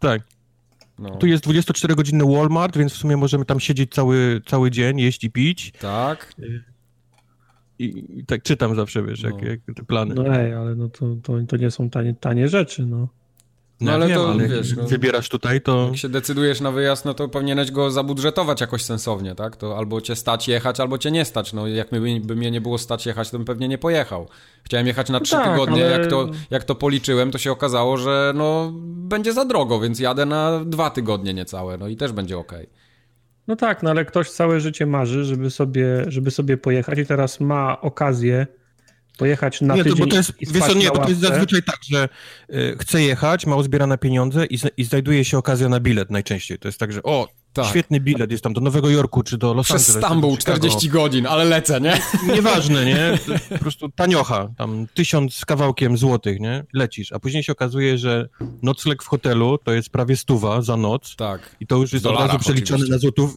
tak. 0.00 0.22
No, 0.98 1.10
Tu 1.16 1.26
jest 1.26 1.44
24-godzinny 1.46 2.24
Walmart, 2.36 2.78
więc 2.78 2.92
w 2.92 2.96
sumie 2.96 3.16
możemy 3.16 3.44
tam 3.44 3.60
siedzieć 3.60 3.92
cały, 3.94 4.40
cały 4.46 4.70
dzień, 4.70 5.00
jeść 5.00 5.24
i 5.24 5.30
pić. 5.30 5.72
tak. 5.80 6.34
I, 7.78 8.04
i 8.20 8.24
tak 8.26 8.42
czytam 8.42 8.74
zawsze, 8.76 9.02
wiesz, 9.02 9.22
jak, 9.22 9.42
No. 9.42 9.48
jak 9.48 9.60
te 9.76 9.82
plany. 9.84 10.14
No 10.14 10.26
ej, 10.36 10.54
ale 10.54 10.74
no 10.74 10.88
to, 10.88 11.06
to, 11.22 11.32
to 11.48 11.56
nie 11.56 11.70
są 11.70 11.90
tanie, 11.90 12.14
tanie 12.20 12.48
rzeczy, 12.48 12.86
no. 12.86 13.08
No 13.80 13.92
ale 13.92 14.08
wiem, 14.08 14.16
to, 14.18 14.40
jak 14.40 14.50
wiesz, 14.50 14.76
no- 14.76 14.84
wybierasz 14.84 15.28
tutaj, 15.28 15.60
to 15.60 15.84
Jak 15.86 15.96
się 15.96 16.08
decydujesz 16.08 16.60
na 16.60 16.70
wyjazd, 16.72 17.04
no 17.04 17.14
to 17.14 17.28
powinieneś 17.28 17.70
go 17.70 17.90
zabudżetować 17.90 18.60
jakoś 18.60 18.82
sensownie, 18.84 19.34
tak? 19.34 19.56
To 19.56 19.78
albo 19.78 20.00
cię 20.00 20.16
stać 20.16 20.48
jechać, 20.48 20.80
albo 20.80 20.98
cię 20.98 21.10
nie 21.10 21.24
stać. 21.24 21.52
No 21.52 21.66
jak 21.66 21.90
by, 21.90 22.20
by 22.24 22.36
mnie 22.36 22.50
nie 22.50 22.60
było 22.60 22.78
stać 22.78 23.06
jechać, 23.06 23.30
to 23.30 23.38
bym 23.38 23.44
pewnie 23.44 23.68
nie 23.68 23.78
pojechał. 23.78 24.28
Chciałem 24.64 24.86
jechać 24.86 25.08
na 25.10 25.18
No 25.18 25.24
trzy 25.24 25.32
tak, 25.36 25.50
tygodnie, 25.50 25.84
ale- 25.86 25.98
jak, 26.00 26.10
to, 26.10 26.28
jak 26.50 26.64
to 26.64 26.74
policzyłem, 26.74 27.30
to 27.30 27.38
się 27.38 27.52
okazało, 27.52 27.96
że 27.96 28.32
no 28.36 28.72
będzie 28.84 29.32
za 29.32 29.44
drogo, 29.44 29.80
więc 29.80 30.00
jadę 30.00 30.26
na 30.26 30.64
dwa 30.64 30.90
tygodnie 30.90 31.34
niecałe, 31.34 31.78
no 31.78 31.88
i 31.88 31.96
też 31.96 32.12
będzie 32.12 32.38
okej. 32.38 32.66
No 33.46 33.56
tak, 33.56 33.82
no 33.82 33.90
ale 33.90 34.04
ktoś 34.04 34.30
całe 34.30 34.60
życie 34.60 34.86
marzy, 34.86 35.24
żeby 35.24 35.50
sobie, 35.50 36.04
żeby 36.06 36.30
sobie 36.30 36.56
pojechać 36.56 36.98
i 36.98 37.06
teraz 37.06 37.40
ma 37.40 37.80
okazję 37.80 38.46
pojechać 39.18 39.60
na 39.60 39.74
nie, 39.74 39.84
to, 39.84 39.90
tydzień 39.90 40.04
bo 40.04 40.10
to 40.10 40.16
jest, 40.16 40.42
i 40.42 40.46
spać 40.46 40.72
co, 40.72 40.78
nie, 40.78 40.90
to 40.90 41.08
jest 41.08 41.20
zazwyczaj 41.20 41.62
tak, 41.62 41.78
że 41.82 42.08
y, 42.54 42.76
chce 42.80 43.02
jechać, 43.02 43.46
ma 43.46 43.56
uzbierane 43.56 43.98
pieniądze 43.98 44.46
i, 44.46 44.58
i 44.76 44.84
znajduje 44.84 45.24
się 45.24 45.38
okazja 45.38 45.68
na 45.68 45.80
bilet 45.80 46.10
najczęściej. 46.10 46.58
To 46.58 46.68
jest 46.68 46.78
tak, 46.78 46.92
że 46.92 47.02
o, 47.02 47.28
Tak. 47.54 47.66
świetny 47.66 48.00
bilet, 48.00 48.30
jest 48.30 48.44
tam 48.44 48.52
do 48.52 48.60
Nowego 48.60 48.90
Jorku 48.90 49.22
czy 49.22 49.38
do 49.38 49.54
Los 49.54 49.66
Przez 49.66 49.88
Angeles. 49.88 50.04
Stambuł 50.06 50.30
do 50.30 50.36
Chicago. 50.36 50.58
40 50.58 50.88
godzin, 50.88 51.26
ale 51.26 51.44
lecę, 51.44 51.80
nie? 51.80 51.98
Nieważne, 52.34 52.84
nie? 52.84 53.18
Po 53.48 53.58
prostu 53.58 53.88
taniocha, 53.88 54.48
tam 54.56 54.86
tysiąc 54.94 55.34
z 55.34 55.44
kawałkiem 55.44 55.96
złotych, 55.96 56.40
nie? 56.40 56.64
Lecisz, 56.72 57.12
a 57.12 57.18
później 57.18 57.42
się 57.42 57.52
okazuje, 57.52 57.98
że 57.98 58.28
nocleg 58.62 59.02
w 59.02 59.06
hotelu 59.06 59.58
to 59.64 59.72
jest 59.72 59.90
prawie 59.90 60.16
stuwa 60.16 60.62
za 60.62 60.76
noc 60.76 61.16
Tak. 61.16 61.56
i 61.60 61.66
to 61.66 61.76
już 61.76 61.92
jest 61.92 62.06
od 62.06 62.12
dolarach 62.12 62.32
razu 62.32 62.44
przeliczone 62.44 62.86
na, 62.88 62.98
złotów, 62.98 63.36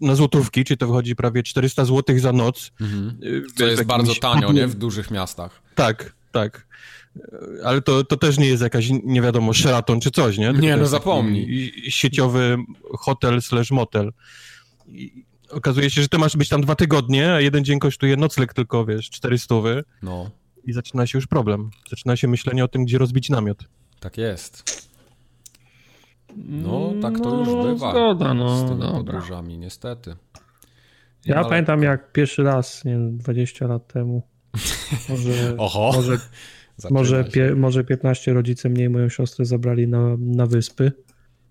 na 0.00 0.14
złotówki, 0.14 0.64
czyli 0.64 0.78
to 0.78 0.86
wychodzi 0.86 1.16
prawie 1.16 1.42
400 1.42 1.84
złotych 1.84 2.20
za 2.20 2.32
noc. 2.32 2.70
Mhm. 2.80 3.18
Y, 3.22 3.42
Co 3.56 3.66
jest 3.66 3.84
bardzo 3.84 4.14
tanio, 4.14 4.52
nie? 4.52 4.66
W 4.66 4.74
dużych 4.74 5.10
miastach. 5.10 5.62
Tak, 5.74 6.12
tak. 6.32 6.69
Ale 7.64 7.82
to, 7.82 8.04
to 8.04 8.16
też 8.16 8.38
nie 8.38 8.46
jest 8.46 8.62
jakaś, 8.62 8.88
nie 9.04 9.22
wiadomo, 9.22 9.54
Sheraton 9.54 10.00
czy 10.00 10.10
coś, 10.10 10.38
nie? 10.38 10.46
Tylko 10.46 10.60
Nie, 10.60 10.76
no 10.76 10.86
zapomnij. 10.86 11.72
Sieciowy 11.88 12.56
hotel 12.98 13.42
slash 13.42 13.70
motel. 13.70 14.12
I 14.88 15.24
okazuje 15.50 15.90
się, 15.90 16.02
że 16.02 16.08
ty 16.08 16.18
masz 16.18 16.36
być 16.36 16.48
tam 16.48 16.60
dwa 16.60 16.74
tygodnie, 16.74 17.32
a 17.32 17.40
jeden 17.40 17.64
dzień 17.64 17.78
kosztuje 17.78 18.16
nocleg 18.16 18.54
tylko, 18.54 18.84
wiesz, 18.86 19.10
400 19.10 19.54
No. 20.02 20.30
i 20.64 20.72
zaczyna 20.72 21.06
się 21.06 21.18
już 21.18 21.26
problem. 21.26 21.70
Zaczyna 21.90 22.16
się 22.16 22.28
myślenie 22.28 22.64
o 22.64 22.68
tym, 22.68 22.84
gdzie 22.84 22.98
rozbić 22.98 23.30
namiot. 23.30 23.64
Tak 24.00 24.18
jest. 24.18 24.88
No, 26.36 26.92
tak 27.02 27.20
to 27.20 27.38
już 27.38 27.48
No, 27.48 27.62
bywa. 27.62 27.90
Zgoda, 27.90 28.30
z 28.30 28.34
no 28.36 28.68
tymi 28.68 28.80
dobra. 28.80 28.92
podróżami, 28.92 29.58
niestety. 29.58 30.16
Ja 31.26 31.36
Ale- 31.36 31.48
pamiętam 31.48 31.82
jak 31.82 32.12
pierwszy 32.12 32.42
raz, 32.42 32.84
nie 32.84 32.92
wiem, 32.92 33.18
20 33.18 33.66
lat 33.66 33.92
temu, 33.92 34.22
może, 35.08 35.54
Oho, 35.58 35.92
może, 35.94 36.18
może, 36.90 37.24
pie, 37.24 37.54
może 37.54 37.84
15 37.84 38.32
rodzice 38.32 38.68
mnie 38.68 38.84
i 38.84 38.88
moją 38.88 39.08
siostrę 39.08 39.44
zabrali 39.44 39.88
na, 39.88 40.16
na 40.18 40.46
wyspy. 40.46 40.92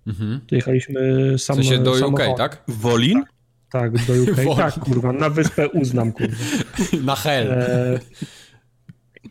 Mhm. 0.07 0.39
To 0.48 0.55
Jechaliśmy 0.55 1.31
W 1.38 1.41
sam, 1.41 1.55
sensie 1.55 1.77
do 1.77 1.91
UK, 1.91 1.98
samochodem. 2.00 2.36
tak? 2.38 2.63
Wolin? 2.67 3.24
Tak, 3.71 3.91
do 4.05 4.13
UK. 4.13 4.36
Wolno. 4.45 4.55
tak, 4.55 4.79
kurwa, 4.79 5.13
na 5.13 5.29
wyspę 5.29 5.67
uznam, 5.69 6.12
kurwa. 6.12 6.36
Na 7.05 7.15
hell. 7.15 7.51
E, 7.51 8.00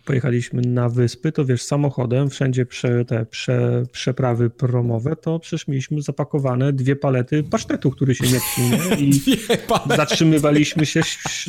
pojechaliśmy 0.04 0.62
na 0.62 0.88
wyspy, 0.88 1.33
to 1.33 1.45
wiesz, 1.45 1.62
samochodem, 1.62 2.30
wszędzie 2.30 2.66
prze, 2.66 3.04
te 3.04 3.26
prze, 3.26 3.83
przeprawy 3.92 4.50
promowe, 4.50 5.16
to 5.16 5.38
przecież 5.38 5.68
mieliśmy 5.68 6.02
zapakowane 6.02 6.73
dwie 6.73 6.97
palety 6.97 7.42
pasztetu, 7.42 7.90
który 7.90 8.14
się 8.14 8.25
nie 8.26 8.68
nie? 8.68 8.97
I 9.04 9.21
zatrzymywaliśmy 9.97 10.87
się, 10.87 11.02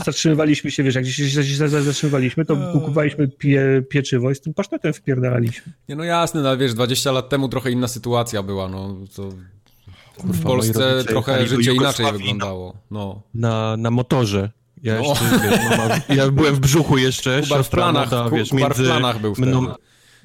zatrzymywaliśmy 0.06 0.72
się, 0.72 0.84
wiesz, 0.84 0.96
jak 0.96 1.04
gdzieś 1.04 1.34
się 1.34 1.68
zatrzymywaliśmy, 1.68 2.46
to 2.46 2.72
kupowaliśmy 2.74 3.28
pie, 3.28 3.84
pieczywo 3.90 4.32
i 4.32 4.36
z 4.36 4.42
tym 4.42 4.54
pasztetem 4.54 4.94
wpierdalaliśmy. 4.94 5.74
Nie, 5.90 5.96
no 5.96 6.04
jasne, 6.04 6.42
no 6.42 6.50
ale 6.50 6.58
wiesz, 6.58 6.74
20 6.74 7.12
lat 7.12 7.30
temu 7.30 7.50
trochę 7.50 7.72
inna 7.72 7.88
sytuacja 7.88 8.44
była, 8.44 8.68
no 8.68 8.98
to 9.16 9.30
w 10.24 10.44
Polsce 10.44 11.04
trochę 11.04 11.48
życie 11.48 11.74
inaczej 11.74 11.76
Jugosławii, 11.76 12.20
wyglądało. 12.20 12.74
No. 12.92 13.22
Na, 13.34 13.78
na 13.78 13.92
motorze. 13.92 14.52
Ja, 14.84 14.96
No. 14.96 15.02
jeszcze, 15.10 15.26
wiesz, 15.50 15.60
mama, 15.78 15.96
ja 16.10 16.32
byłem 16.32 16.56
w 16.56 16.60
brzuchu 16.60 16.98
jeszcze, 16.98 17.42
Kubar 17.42 17.64
w 17.64 17.70
planach, 17.70 18.10
wiesz, 18.32 18.50
Kubar 18.50 18.74
w 18.76 18.78
między 18.78 18.84
planach 18.92 19.20
był 19.22 19.36
wtedy. 19.36 19.48
mną- 19.52 19.74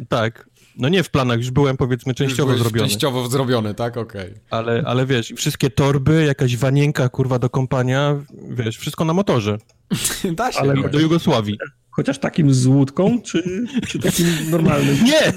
Tak. 0.08 0.48
No 0.78 0.88
nie 0.88 1.02
w 1.02 1.10
planach, 1.10 1.38
już 1.38 1.50
byłem 1.50 1.76
powiedzmy 1.76 2.14
częściowo 2.14 2.56
zrobiony. 2.56 2.88
Częściowo 2.88 3.28
zrobiony, 3.28 3.74
tak? 3.74 3.96
Okej. 3.96 4.34
Ale, 4.50 4.82
ale 4.86 5.06
wiesz, 5.06 5.32
wszystkie 5.36 5.70
torby, 5.70 6.24
jakaś 6.24 6.56
wanienka 6.56 7.08
kurwa 7.08 7.38
do 7.38 7.50
kąpania, 7.50 8.16
wiesz, 8.50 8.78
wszystko 8.78 9.04
na 9.04 9.12
motorze. 9.14 9.58
Da 10.36 10.52
się. 10.52 10.58
Ale 10.60 10.76
jakoś. 10.76 10.92
Do 10.92 10.98
Jugosławii. 11.00 11.58
Chociaż 11.90 12.18
takim 12.18 12.54
z 12.54 12.66
łódką, 12.66 13.22
czy, 13.22 13.66
czy 13.88 13.98
takim 13.98 14.26
normalnym? 14.50 14.96
Nie! 15.04 15.32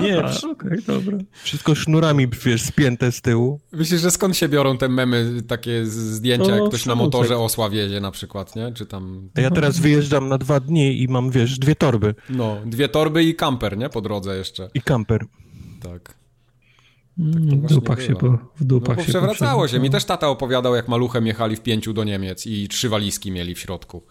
Nie, 0.00 0.24
Aha, 0.24 0.38
Okej, 0.52 0.78
dobra. 0.86 1.18
wszystko 1.42 1.74
sznurami, 1.74 2.28
wiesz, 2.44 2.62
spięte 2.62 3.12
z 3.12 3.20
tyłu. 3.20 3.60
Myślisz, 3.72 4.00
że 4.00 4.10
skąd 4.10 4.36
się 4.36 4.48
biorą 4.48 4.78
te 4.78 4.88
memy, 4.88 5.42
takie 5.48 5.86
zdjęcia, 5.86 6.50
No, 6.50 6.56
jak 6.56 6.68
ktoś 6.68 6.86
na 6.86 6.94
motorze 6.94 7.38
Osła 7.38 7.70
wiezie 7.70 8.00
na 8.00 8.10
przykład, 8.10 8.56
nie? 8.56 8.72
Czy 8.72 8.86
tam, 8.86 9.30
A 9.34 9.40
ja 9.40 9.50
teraz 9.50 9.78
wyjeżdżam 9.78 10.28
na 10.28 10.38
dwa 10.38 10.60
dni 10.60 11.02
i 11.02 11.08
mam, 11.08 11.30
wiesz, 11.30 11.58
dwie 11.58 11.74
torby 11.74 12.14
no, 12.30 12.56
dwie 12.66 12.88
torby 12.88 13.24
i 13.24 13.34
kamper, 13.34 13.78
nie? 13.78 13.88
Po 13.88 14.00
drodze 14.00 14.36
jeszcze. 14.36 14.70
i 14.74 14.82
kamper. 14.82 15.24
Tak. 15.82 16.14
Mm, 17.18 17.60
W 17.60 17.66
dupach 17.66 18.02
się, 18.02 18.14
po, 18.14 18.28
w 18.28 18.30
No 18.30 18.38
dupach 18.60 18.96
bo 18.96 19.02
się 19.02 19.08
przewracało 19.08 19.68
się. 19.68 19.78
Mi 19.78 19.90
też 19.90 20.04
tata 20.04 20.28
opowiadał, 20.28 20.74
jak 20.74 20.88
maluchem 20.88 21.26
jechali 21.26 21.56
w 21.56 21.60
pięciu 21.60 21.92
do 21.92 22.04
Niemiec 22.04 22.46
i 22.46 22.68
trzy 22.68 22.88
walizki 22.88 23.30
mieli 23.30 23.54
w 23.54 23.58
środku. 23.58 24.02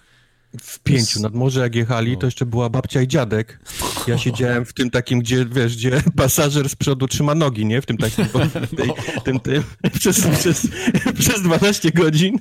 W 0.61 0.79
pięciu 0.79 1.21
nad 1.21 1.33
morze 1.33 1.59
jak 1.59 1.75
jechali, 1.75 2.17
to 2.17 2.27
jeszcze 2.27 2.45
była 2.45 2.69
babcia 2.69 3.01
i 3.01 3.07
dziadek. 3.07 3.59
Ja 4.07 4.17
siedziałem 4.27 4.65
w 4.65 4.73
tym 4.73 4.89
takim, 4.89 5.19
gdzie, 5.19 5.45
wiesz, 5.45 5.75
gdzie 5.77 6.01
pasażer 6.15 6.69
z 6.69 6.75
przodu 6.75 7.07
trzyma 7.07 7.35
nogi, 7.35 7.65
nie? 7.65 7.81
W 7.81 7.85
tym 7.85 7.97
takim, 7.97 8.25
tej, 8.77 8.91
tym, 9.23 9.39
tym, 9.39 9.63
przez, 9.99 10.27
przez, 10.27 10.67
przez 11.19 11.41
12 11.41 11.91
godzin. 11.91 12.39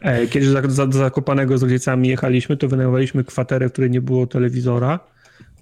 E, 0.00 0.26
Kiedy 0.26 0.50
za, 0.50 0.62
za, 0.68 0.86
do 0.86 0.98
Zakopanego 0.98 1.58
z 1.58 1.62
rodzicami 1.62 2.08
jechaliśmy, 2.08 2.56
to 2.56 2.68
wynajmowaliśmy 2.68 3.24
kwaterę, 3.24 3.68
w 3.68 3.72
której 3.72 3.90
nie 3.90 4.00
było 4.00 4.26
telewizora. 4.26 5.00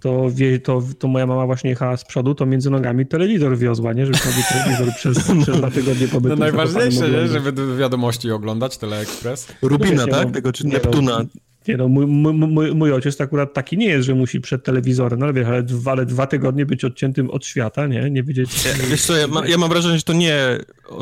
To, 0.00 0.30
wie, 0.30 0.58
to, 0.60 0.82
to 0.98 1.08
moja 1.08 1.26
mama 1.26 1.46
właśnie 1.46 1.70
jechała 1.70 1.96
z 1.96 2.04
przodu, 2.04 2.34
to 2.34 2.46
między 2.46 2.70
nogami 2.70 3.06
telewizor 3.06 3.58
wiozła, 3.58 3.92
nie? 3.92 4.06
Żeby 4.06 4.18
sobie 4.18 4.42
telewizor 4.48 4.94
przez, 4.96 5.18
przez 5.42 5.56
dwa 5.58 5.70
tygodnie 5.70 6.08
pobytu 6.08 6.36
No 6.36 6.40
najważniejsze, 6.40 7.10
nie? 7.10 7.28
Żeby 7.28 7.76
wiadomości 7.76 8.30
oglądać, 8.30 8.78
Teleekspres. 8.78 9.48
Rubina, 9.62 10.06
No 10.06 10.12
tak? 10.12 10.26
no, 10.26 10.32
Tego 10.32 10.52
czy 10.52 10.66
nie 10.66 10.72
no, 10.72 10.78
Neptuna. 10.78 11.24
Nie 11.68 11.76
no, 11.76 11.88
mój, 11.88 12.06
mój, 12.06 12.32
mój, 12.32 12.74
mój 12.74 12.92
ojciec 12.92 13.20
akurat 13.20 13.54
taki 13.54 13.78
nie 13.78 13.86
jest, 13.86 14.06
że 14.06 14.14
musi 14.14 14.40
przed 14.40 14.64
telewizorem, 14.64 15.18
no 15.18 15.26
ale 15.26 15.32
wiesz, 15.32 15.46
ale 15.46 15.62
dwa, 15.62 15.92
ale 15.92 16.06
dwa 16.06 16.26
tygodnie 16.26 16.66
być 16.66 16.84
odciętym 16.84 17.30
od 17.30 17.46
świata, 17.46 17.86
nie? 17.86 18.10
Nie 18.10 18.22
wiedzieć... 18.22 18.50
Wiesz 18.90 19.02
co, 19.02 19.16
ja, 19.16 19.26
ma, 19.26 19.46
ja 19.46 19.58
mam 19.58 19.68
wrażenie, 19.68 19.96
że 19.96 20.02
to 20.02 20.12
nie 20.12 20.58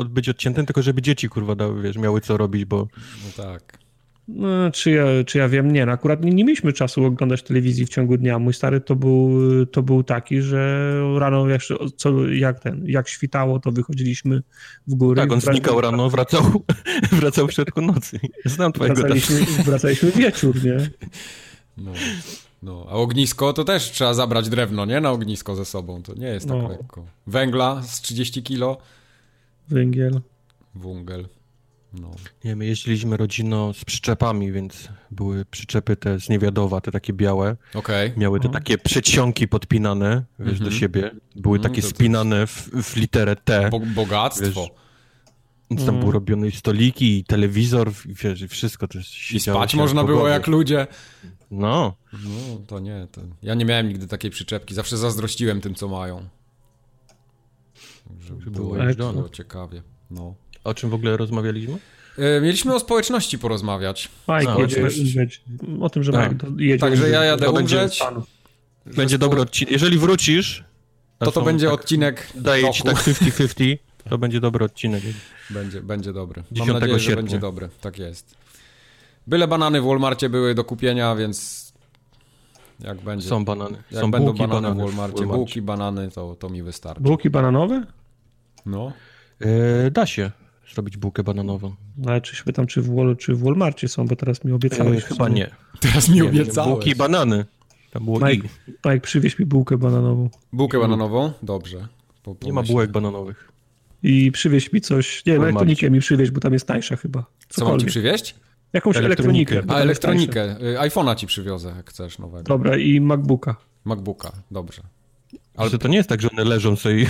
być 0.09 0.29
odciętym, 0.29 0.65
tylko 0.65 0.81
żeby 0.81 1.01
dzieci, 1.01 1.29
kurwa, 1.29 1.55
dały, 1.55 1.81
wiesz, 1.81 1.97
miały 1.97 2.21
co 2.21 2.37
robić, 2.37 2.65
bo 2.65 2.87
No 3.37 3.43
tak. 3.43 3.84
No, 4.27 4.71
czy, 4.71 4.91
ja, 4.91 5.05
czy 5.25 5.37
ja 5.37 5.49
wiem, 5.49 5.71
nie. 5.71 5.85
No, 5.85 5.91
akurat 5.91 6.23
nie, 6.23 6.31
nie 6.31 6.43
mieliśmy 6.43 6.73
czasu 6.73 7.05
oglądać 7.05 7.43
telewizji 7.43 7.85
w 7.85 7.89
ciągu 7.89 8.17
dnia. 8.17 8.39
Mój 8.39 8.53
stary 8.53 8.81
to 8.81 8.95
był, 8.95 9.31
to 9.65 9.83
był 9.83 10.03
taki, 10.03 10.41
że 10.41 10.91
rano 11.19 11.49
jak, 11.49 11.61
co, 11.95 12.27
jak 12.29 12.59
ten, 12.59 12.83
jak 12.87 13.07
świtało, 13.09 13.59
to 13.59 13.71
wychodziliśmy 13.71 14.41
w 14.87 14.95
góry. 14.95 15.21
tak, 15.21 15.31
on 15.31 15.39
Wrac- 15.39 15.51
znikał 15.51 15.81
rano, 15.81 16.09
wracał, 16.09 16.43
wracał 17.11 17.47
w 17.47 17.53
środku 17.53 17.81
nocy. 17.81 18.19
Znam 18.45 18.71
twojego. 18.71 18.95
Wracaliśmy, 19.01 19.35
wracaliśmy 19.63 20.11
wieczór, 20.11 20.63
nie? 20.63 20.77
No. 21.77 21.91
No, 22.63 22.85
a 22.89 22.91
ognisko 22.93 23.53
to 23.53 23.63
też 23.63 23.91
trzeba 23.91 24.13
zabrać 24.13 24.49
drewno, 24.49 24.85
nie? 24.85 25.01
Na 25.01 25.11
ognisko 25.11 25.55
ze 25.55 25.65
sobą. 25.65 26.03
To 26.03 26.13
nie 26.15 26.27
jest 26.27 26.47
tak 26.47 26.57
No. 26.57 26.69
lekko. 26.69 27.05
Węgla 27.27 27.81
z 27.83 28.01
30 28.01 28.43
kilo. 28.43 28.77
Węgiel. 29.69 30.21
Wungel. 30.75 31.27
No. 32.01 32.11
Nie, 32.43 32.55
my 32.55 32.65
jeździliśmy 32.65 33.17
rodziną 33.17 33.73
z 33.73 33.85
przyczepami, 33.85 34.51
więc 34.51 34.89
były 35.11 35.45
przyczepy 35.45 35.95
te 35.95 36.19
z 36.19 36.29
Niewiadowa, 36.29 36.81
te 36.81 36.91
takie 36.91 37.13
białe. 37.13 37.55
Okej. 37.73 38.13
Miały 38.17 38.39
te 38.39 38.45
Mhm. 38.47 38.63
takie 38.63 38.77
przedsionki 38.77 39.47
podpinane, 39.47 40.23
wiesz, 40.39 40.49
Mhm. 40.51 40.69
do 40.69 40.75
siebie. 40.75 41.11
Były 41.35 41.57
Mm, 41.57 41.69
takie 41.69 41.81
spinane 41.81 42.47
w, 42.47 42.69
w 42.83 42.95
literę 42.95 43.35
T. 43.35 43.69
Bo, 43.71 43.79
bogactwo. 43.79 44.61
Wiesz, 44.61 44.69
Więc 45.71 45.81
tam 45.81 45.89
Mm. 45.89 45.99
były 45.99 46.13
robione 46.13 46.47
i 46.47 46.51
stoliki, 46.51 47.17
i 47.19 47.23
telewizor, 47.23 47.91
i 48.05 48.13
wiesz, 48.13 48.41
i 48.41 48.47
wszystko. 48.47 48.87
To 48.87 48.99
I 49.33 49.39
spać 49.39 49.75
można 49.75 50.03
było 50.03 50.27
jak 50.27 50.47
ludzie. 50.47 50.87
No, 51.51 51.95
No, 52.13 52.59
to 52.67 52.79
nie. 52.79 53.07
To... 53.11 53.21
Ja 53.41 53.53
nie 53.53 53.65
miałem 53.65 53.87
nigdy 53.87 54.07
takiej 54.07 54.31
przyczepki. 54.31 54.73
Zawsze 54.75 54.97
zazdrościłem 54.97 55.61
tym, 55.61 55.75
co 55.75 55.87
mają. 55.87 56.29
Żeby 58.19 58.51
było, 58.51 58.75
było 59.13 59.29
ciekawie. 59.29 59.81
No. 60.11 60.35
O 60.65 60.73
czym 60.73 60.89
w 60.89 60.93
ogóle 60.93 61.17
rozmawialiśmy? 61.17 61.77
E, 62.17 62.41
Mieliśmy 62.41 62.75
o 62.75 62.79
społeczności 62.79 63.39
porozmawiać. 63.39 64.09
Mike 64.27 64.43
No, 64.53 64.59
jedzie 64.59 64.81
umrzeć. 65.01 65.41
O 65.81 65.89
tym, 65.89 66.03
że 66.03 66.11
Tak. 66.11 66.31
Jedzie 66.57 66.79
Także 66.79 67.09
ja 67.09 67.23
jadę 67.23 67.45
do 67.45 67.51
umrzeć. 67.51 67.99
Będzie 68.85 69.15
spo- 69.15 69.19
dobry 69.19 69.41
odcinek. 69.41 69.71
Jeżeli 69.71 69.97
wrócisz, 69.97 70.63
To 71.19 71.31
to 71.31 71.41
będzie 71.41 71.65
tak, 71.65 71.73
odcinek 71.75 72.27
Daję 72.35 72.71
ci 72.71 72.83
roku. 72.83 72.95
tak 72.95 73.05
50-50, 73.05 73.77
to 74.09 74.17
będzie 74.17 74.39
dobry 74.39 74.65
odcinek. 74.65 75.03
Będzie, 75.49 75.81
będzie 75.81 76.13
dobry. 76.13 76.41
Mam 76.41 76.47
10 76.51 76.73
nadzieję, 76.73 76.93
że 76.93 77.05
sierpnia. 77.05 77.15
będzie 77.23 77.39
dobry. 77.39 77.69
Tak 77.81 77.99
jest. 77.99 78.35
Byle 79.27 79.47
banany 79.47 79.81
w 79.81 79.85
Walmarcie 79.85 80.29
były 80.29 80.55
do 80.55 80.63
kupienia, 80.63 81.15
więc 81.15 81.65
jak 82.79 83.01
będzie. 83.01 83.27
Są 83.27 83.45
banany. 83.45 83.77
jak 83.91 84.01
Są 84.01 84.11
będą 84.11 84.25
bułki, 84.27 84.39
banany, 84.39 84.61
banany 84.61 84.81
w 84.83 84.85
Walmarcie, 84.85 85.25
bułki, 85.25 85.61
banany, 85.61 86.11
to, 86.11 86.35
to 86.39 86.49
mi 86.49 86.63
wystarczy. 86.63 87.01
Bułki 87.03 87.29
bananowe? 87.29 87.83
No. 88.65 88.91
E, 89.41 89.91
da 89.91 90.05
się 90.05 90.31
zrobić 90.73 90.97
bułkę 90.97 91.23
bananową. 91.23 91.75
No, 91.97 92.11
ale 92.11 92.21
czy 92.21 92.35
się 92.35 92.43
pytam, 92.43 92.67
czy 92.67 92.81
w, 92.81 92.95
Wal, 92.95 93.17
czy 93.17 93.33
w 93.35 93.43
Walmarcie 93.43 93.87
są, 93.87 94.05
bo 94.05 94.15
teraz 94.15 94.43
mi 94.43 94.51
obiecałeś. 94.51 95.03
E, 95.03 95.07
chyba 95.07 95.29
nie. 95.29 95.49
Teraz 95.79 96.09
mi 96.09 96.15
nie, 96.15 96.25
obiecałeś. 96.25 96.71
bułki 96.71 96.89
i 96.89 96.95
banany. 96.95 97.45
Tam 97.91 98.05
było 98.05 98.19
i. 98.19 98.23
Mike, 98.33 98.47
Mike, 98.85 98.99
przywieź 99.01 99.39
mi 99.39 99.45
bułkę 99.45 99.77
bananową. 99.77 100.29
Bułkę 100.53 100.79
bananową? 100.79 101.31
Dobrze. 101.43 101.87
Po, 102.23 102.35
Nie 102.43 102.53
ma 102.53 102.63
bułek 102.63 102.91
bananowych. 102.91 103.51
I 104.03 104.31
przywieź 104.31 104.73
mi 104.73 104.81
coś, 104.81 105.25
nie 105.25 105.33
wiem, 105.33 105.43
elektronikę 105.43 105.89
mi 105.91 105.99
przywieź, 105.99 106.31
bo 106.31 106.39
tam 106.39 106.53
jest 106.53 106.67
tańsza 106.67 106.95
chyba. 106.95 107.19
Co 107.19 107.25
mam 107.27 107.47
ci 107.49 107.55
Cokolwiek. 107.55 107.87
przywieźć? 107.89 108.35
Jakąś 108.73 108.97
Elektronikę. 108.97 109.53
elektronikę. 109.55 109.71
A, 109.71 109.73
tam 109.73 109.81
elektronikę. 109.83 110.61
Y, 110.61 110.77
iPhone'a 110.89 111.15
ci 111.15 111.27
przywiozę, 111.27 111.73
jak 111.77 111.89
chcesz 111.89 112.19
nowego. 112.19 112.43
Dobra, 112.43 112.77
i 112.77 113.01
MacBooka. 113.01 113.55
MacBooka, 113.85 114.31
dobrze. 114.51 114.81
Ale 115.57 115.69
to 115.69 115.87
nie 115.87 115.97
jest 115.97 116.09
tak, 116.09 116.21
że 116.21 116.29
one 116.31 116.43
leżą 116.43 116.75
sobie 116.75 117.01
i... 117.03 117.07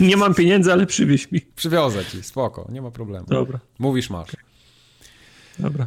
Nie 0.00 0.16
mam 0.16 0.34
pieniędzy, 0.34 0.72
ale 0.72 0.86
przywieź 0.86 1.32
mi. 1.32 1.40
Przywiozę 1.40 2.04
ci, 2.04 2.22
spoko, 2.22 2.68
nie 2.72 2.82
ma 2.82 2.90
problemu. 2.90 3.26
Dobra, 3.28 3.58
Mówisz, 3.78 4.10
masz. 4.10 4.28
dobra. 5.58 5.86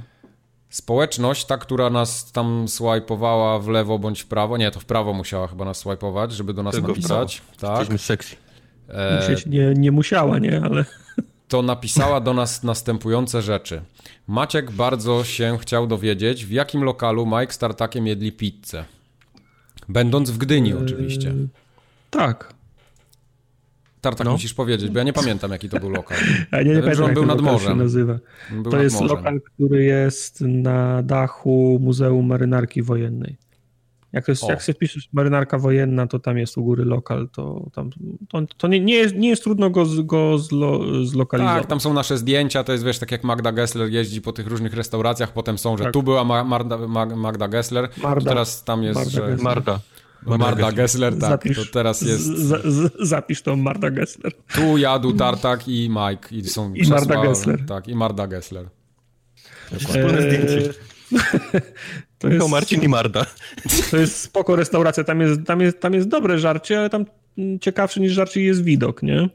Społeczność, 0.69 1.45
ta, 1.45 1.57
która 1.57 1.89
nas 1.89 2.31
tam 2.31 2.67
swajpowała 2.67 3.59
w 3.59 3.67
lewo 3.67 4.00
bądź 4.00 4.21
w 4.21 4.25
prawo, 4.25 4.57
nie, 4.57 4.71
to 4.71 4.79
w 4.79 4.85
prawo 4.85 5.13
musiała 5.13 5.47
chyba 5.47 5.65
nas 5.65 5.77
swajpować, 5.77 6.31
żeby 6.33 6.53
do 6.53 6.63
nas 6.63 6.73
Tylko 6.73 6.88
napisać. 6.88 7.41
Tak. 7.59 7.69
Jesteśmy 7.69 7.97
sexy. 7.97 8.35
E, 8.89 9.35
nie, 9.45 9.73
nie 9.75 9.91
musiała, 9.91 10.39
nie, 10.39 10.61
ale 10.61 10.85
to 11.47 11.61
napisała 11.61 12.19
do 12.21 12.33
nas 12.33 12.63
następujące 12.63 13.41
rzeczy. 13.41 13.81
Maciek 14.27 14.71
bardzo 14.71 15.23
się 15.23 15.57
chciał 15.57 15.88
dowiedzieć, 15.88 16.45
w 16.45 16.51
jakim 16.51 16.83
lokalu 16.83 17.25
Mike 17.25 17.53
z 17.53 17.57
Tartakiem 17.57 18.07
jedli 18.07 18.31
pizzę. 18.31 18.85
Będąc 19.89 20.31
w 20.31 20.38
Gdyni 20.38 20.73
oczywiście. 20.73 21.33
Tak. 22.12 22.53
Tartak 24.01 24.25
no. 24.25 24.32
musisz 24.32 24.53
powiedzieć, 24.53 24.91
bo 24.91 24.98
ja 24.98 25.03
nie 25.03 25.13
pamiętam 25.13 25.51
jaki 25.51 25.70
to 25.70 25.80
był 25.80 25.89
lokal. 25.89 26.18
Ja 26.51 26.62
nie, 26.63 26.70
nie 26.70 26.75
Ja 26.75 26.82
pamiętam, 26.82 27.06
on 27.06 27.13
był 27.13 27.25
nad 27.25 27.41
morzem. 27.41 27.70
się 27.70 27.75
nazywa. 27.84 28.20
Był 28.51 28.63
To 28.63 28.70
nad 28.70 28.82
jest 28.82 29.01
morzem. 29.01 29.18
lokal, 29.18 29.41
który 29.41 29.84
jest 29.84 30.41
na 30.41 31.03
dachu 31.03 31.80
Muzeum 31.82 32.25
Marynarki 32.27 32.82
Wojennej. 32.82 33.38
Jak, 34.13 34.27
jest, 34.27 34.44
jak 34.50 34.63
sobie 34.63 34.80
piszesz 34.80 35.10
marynarka 35.13 35.58
wojenna, 35.58 36.08
to 36.08 36.20
tam 36.20 36.38
jest 36.38 36.58
u 36.58 36.63
góry 36.63 36.86
lokal, 36.86 37.30
to 37.30 37.70
tam 37.74 37.89
to, 38.30 38.41
to 38.58 38.68
nie, 38.68 38.80
nie, 38.80 38.94
jest, 38.96 39.15
nie 39.15 39.30
jest 39.30 39.44
trudno 39.44 39.70
go, 39.70 39.86
go 40.03 40.38
zlo, 40.38 40.80
zlokalizować. 41.06 41.62
Tak, 41.62 41.70
tam 41.70 41.80
są 41.80 41.94
nasze 41.94 42.18
zdjęcia, 42.18 42.63
to 42.63 42.72
jest 42.72 42.86
wiesz, 42.86 43.00
tak 43.00 43.12
jak 43.12 43.24
Magda 43.24 43.51
Gessler 43.51 43.89
jeździ 43.89 44.22
po 44.22 44.34
tych 44.34 44.48
różnych 44.48 44.74
restauracjach, 44.74 45.34
potem 45.34 45.58
są, 45.58 45.77
że 45.77 45.84
tak. 45.84 45.94
tu 45.94 46.03
była 46.03 46.24
Magda, 46.44 46.77
Magda 47.15 47.48
Gessler, 47.48 47.89
Marda. 48.03 48.30
teraz 48.30 48.63
tam 48.63 48.84
jest, 48.84 48.96
Marda 48.96 49.12
że... 49.12 49.44
Marda. 49.44 49.80
Marda, 50.25 50.46
Marda 50.46 50.72
Gessler, 50.72 51.13
tak, 51.13 51.30
zapisz, 51.30 51.58
to 51.58 51.74
teraz 51.74 52.01
jest... 52.01 52.24
Z, 52.24 52.66
z, 52.66 52.94
zapisz 53.00 53.42
to 53.42 53.56
Marda 53.56 53.92
Gessler. 53.92 54.34
Tu 54.56 54.78
jadł 54.78 55.13
Tartak 55.13 55.68
i 55.68 55.90
Mike 55.90 56.36
i 56.36 56.44
są 56.44 56.74
I 56.74 56.88
Marda 56.88 57.24
Gessler. 57.24 57.66
Tak, 57.66 57.88
i 57.88 57.96
Marda 57.96 58.28
Gessler. 58.28 58.70
Wspólne 59.80 60.22
zdjęcie. 60.22 60.74
To 62.18 62.28
jest, 62.28 62.50
Marcin 62.50 62.82
i 62.84 62.88
Marda. 62.88 63.25
To 63.92 63.98
jest 63.98 64.18
spoko 64.18 64.56
restauracja, 64.56 65.04
tam 65.04 65.22
jest, 65.22 65.42
tam, 65.46 65.62
jest, 65.62 65.80
tam 65.80 65.94
jest 65.94 66.08
dobre 66.08 66.40
żarcie, 66.40 66.80
ale 66.80 66.90
tam 66.90 67.06
ciekawszy 67.62 68.01
niż 68.01 68.13
żarcie 68.13 68.42
jest 68.42 68.63
widok, 68.63 69.04
nie? 69.04 69.30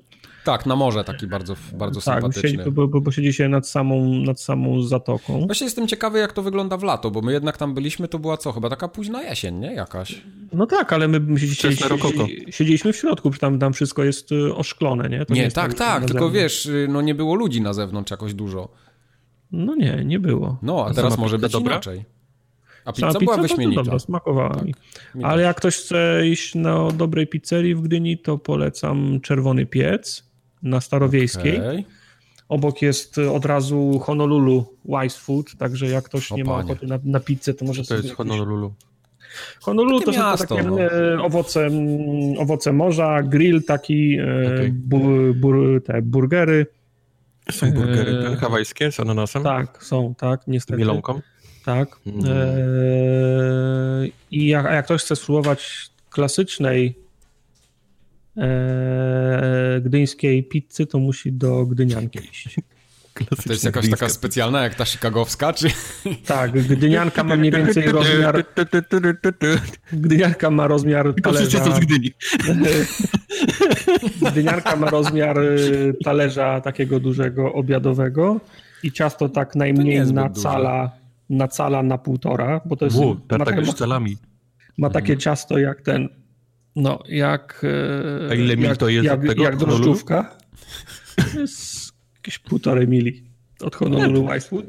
Tak, 0.47 0.67
na 0.67 0.77
morze 0.77 1.05
taki 1.05 1.27
bardzo, 1.27 1.57
bardzo 1.73 2.01
tak, 2.01 2.15
sympatyczny. 2.15 2.51
Siedzi, 2.51 2.71
bo, 2.71 2.89
bo, 2.89 3.01
bo 3.01 3.11
siedzi 3.11 3.33
się 3.33 3.49
nad 3.49 3.69
samą, 3.69 4.15
nad 4.15 4.41
samą 4.41 4.83
zatoką. 4.83 5.47
Właśnie 5.47 5.65
jestem 5.65 5.89
ciekawy, 5.89 6.19
jak 6.19 6.33
to 6.33 6.43
wygląda 6.43 6.77
w 6.77 6.83
lato, 6.83 7.11
bo 7.11 7.23
my 7.23 7.33
jednak 7.33 7.57
tam 7.57 7.75
byliśmy, 7.75 8.09
to 8.09 8.19
była 8.19 8.37
co? 8.37 8.53
Chyba 8.53 8.71
taka 8.71 8.89
późna 8.89 9.23
jesień, 9.23 9.59
nie? 9.59 9.73
Jakaś. 9.73 10.23
No 10.53 10.67
tak, 10.67 10.93
ale 10.93 11.09
my, 11.09 11.21
my 11.21 11.41
siedzieliśmy, 11.41 11.89
siedzieliśmy 12.51 12.93
w 12.93 12.97
środku, 12.97 13.31
tam, 13.31 13.59
tam 13.59 13.73
wszystko 13.73 14.05
jest 14.05 14.33
y, 14.33 14.55
oszklone, 14.55 15.09
nie? 15.09 15.25
To 15.25 15.35
nie, 15.35 15.43
nie 15.43 15.51
tak, 15.51 15.75
tak, 15.75 16.05
tylko 16.05 16.31
wiesz, 16.31 16.67
y, 16.67 16.87
no 16.91 17.03
nie 17.03 17.15
było 17.15 17.35
ludzi 17.35 17.61
na 17.61 17.73
zewnątrz 17.73 18.11
jakoś 18.11 18.35
dużo. 18.35 18.69
No 19.53 19.75
nie, 19.75 20.03
nie 20.05 20.19
było. 20.19 20.59
No, 20.63 20.87
a 20.87 20.95
teraz 20.95 21.19
może 21.19 21.39
być 21.39 21.53
dobra? 21.53 21.75
inaczej. 21.75 22.05
A 22.85 22.93
pizza 22.93 23.13
Sama 23.13 23.25
była 23.25 23.37
wyśmienita. 23.37 23.83
dobra, 23.83 23.99
smakowała 23.99 24.55
tak. 24.55 24.65
mi. 24.65 24.75
Ale 25.23 25.43
jak 25.43 25.57
ktoś 25.57 25.77
chce 25.77 26.29
iść 26.29 26.55
na 26.55 26.91
dobrej 26.91 27.27
pizzerii 27.27 27.75
w 27.75 27.81
Gdyni, 27.81 28.19
to 28.19 28.39
polecam 28.39 29.21
Czerwony 29.21 29.67
Piec 29.67 30.27
na 30.63 30.81
Starowiejskiej. 30.81 31.59
Okay. 31.59 31.85
Obok 32.49 32.83
jest 32.83 33.19
od 33.19 33.45
razu 33.45 33.99
Honolulu 33.99 34.77
Wise 34.85 35.19
Food, 35.19 35.57
także 35.59 35.87
jak 35.87 36.05
ktoś 36.05 36.33
o, 36.33 36.37
nie 36.37 36.45
ma 36.45 36.55
ochoty 36.55 36.87
na, 36.87 36.99
na 37.05 37.21
pizzę, 37.21 37.55
to 37.55 37.65
może 37.65 37.83
to 37.83 37.89
sobie... 37.89 38.01
To 38.01 38.07
jest 38.07 38.17
Honolulu? 38.17 38.75
Honolulu 39.61 40.01
to 40.01 40.13
miasto, 40.13 40.47
są 40.49 40.57
takie 40.57 40.69
no. 40.69 40.81
E, 40.81 41.23
owoce, 41.23 41.71
owoce 42.39 42.73
morza, 42.73 43.23
grill 43.23 43.63
taki, 43.65 44.19
e, 44.19 44.55
okay. 44.55 44.73
bu, 44.75 45.01
bu, 45.35 45.81
te 45.81 46.03
burgery. 46.03 46.67
Są 47.51 47.73
burgery 47.73 48.29
e... 48.33 48.37
hawajskie 48.37 48.93
z 48.93 49.01
ananasem? 49.01 49.43
Tak, 49.43 49.85
są, 49.85 50.15
tak, 50.15 50.41
niestety. 50.47 50.79
Mielonką? 50.79 51.21
Tak. 51.65 51.97
Mm. 52.07 52.25
E... 52.27 52.33
I 54.31 54.47
jak, 54.47 54.67
a 54.67 54.75
jak 54.75 54.85
ktoś 54.85 55.03
chce 55.03 55.17
spróbować 55.17 55.91
klasycznej 56.11 57.06
e... 58.37 59.81
gdyńskiej 59.85 60.45
pizzy, 60.45 60.87
to 60.87 60.99
musi 60.99 61.33
do 61.33 61.67
Gdynianki 61.67 62.19
iść. 62.31 62.57
To 63.47 63.53
jest 63.53 63.65
jakaś 63.65 63.91
taka 63.91 64.09
specjalna, 64.09 64.63
jak 64.63 64.75
ta 64.75 64.85
chicagowska, 64.85 65.53
czy? 65.53 65.69
Tak, 66.27 66.53
gdynianka 66.53 67.25
ma 67.25 67.37
mniej 67.37 67.53
więcej 67.53 67.87
rozmiar... 67.87 68.45
Gdynianka 69.93 70.51
ma 70.51 70.67
rozmiar 70.67 71.15
talerza... 71.23 71.77
z 71.77 71.81
Gdyni. 71.81 72.11
Gdynianka 74.31 74.77
ma 74.77 74.91
rozmiar 74.91 75.39
y, 75.39 75.95
talerza 76.05 76.61
takiego 76.61 77.01
dużego, 77.01 77.53
obiadowego 77.53 78.41
i 78.83 78.93
ciasto 78.93 79.29
tak 79.29 79.55
najmniej 79.55 80.13
na 80.13 80.31
cala, 80.31 80.91
na 81.31 81.49
cala 81.49 81.83
na 81.83 81.99
półtora, 81.99 82.61
bo 82.65 82.77
to 82.77 82.85
jest... 82.85 82.97
Ma, 83.31 83.45
tak 83.45 83.67
ma, 83.67 83.73
calami. 83.73 84.17
ma 84.79 84.91
takie 84.91 85.17
ciasto 85.17 85.59
jak 85.59 85.83
ten... 85.83 86.09
No, 86.77 87.03
jak... 87.09 87.67
A 88.31 88.35
ile 88.35 88.57
mil 88.57 88.77
to 88.77 88.89
jest 88.89 89.05
jak, 89.05 89.27
tego? 89.27 89.43
Jak 89.43 89.57
drożdżówka. 89.57 90.37
To 91.33 91.41
jest 91.41 91.93
jakieś 92.17 92.39
półtorej 92.39 92.89
mili 92.89 93.25
od 93.61 93.77
Honolulu 93.77 94.33
Icewood. 94.33 94.67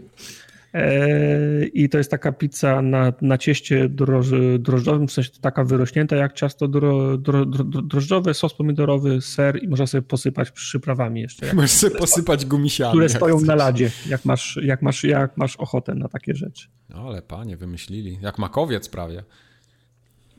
E, 0.74 1.66
I 1.66 1.90
to 1.90 1.98
jest 1.98 2.12
taka 2.12 2.32
pizza 2.32 2.82
na, 2.82 3.14
na 3.22 3.38
cieście 3.38 3.90
droż, 3.90 4.28
drożdżowym, 4.60 5.08
w 5.08 5.12
sensie 5.12 5.30
taka 5.42 5.64
wyrośnięta 5.64 6.16
jak 6.16 6.34
ciasto 6.34 6.68
dro, 6.68 7.18
dro, 7.18 7.46
dro, 7.46 7.64
drożdżowe, 7.64 8.34
sos 8.34 8.54
pomidorowy, 8.54 9.22
ser 9.22 9.64
i 9.64 9.68
można 9.68 9.88
sobie 9.88 10.02
posypać 10.02 10.52
przyprawami 10.52 11.22
jeszcze. 11.22 11.54
Możesz 11.54 11.72
sobie 11.72 11.96
posypać 11.96 12.46
gumisiami. 12.46 12.92
Które 12.92 13.10
stoją 13.10 13.42
na 13.42 13.56
ladzie, 13.56 13.92
jak 14.10 14.26
masz, 14.26 14.60
jak, 14.64 14.82
masz, 14.82 15.04
jak 15.04 15.38
masz 15.38 15.56
ochotę 15.56 15.96
na 15.96 16.08
takie 16.08 16.36
rzeczy. 16.36 16.68
No 16.90 17.08
ale 17.08 17.22
panie, 17.22 17.58
wymyślili. 17.58 18.20
Jak 18.22 18.38
makowiec 18.38 18.90
prawie. 18.90 19.24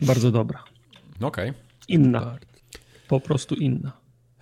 Bardzo 0.03 0.31
dobra. 0.31 0.65
Okej. 1.21 1.51
Okay. 1.51 1.63
Inna. 1.89 2.37
Po 3.09 3.21
prostu 3.21 3.55
inna. 3.55 3.93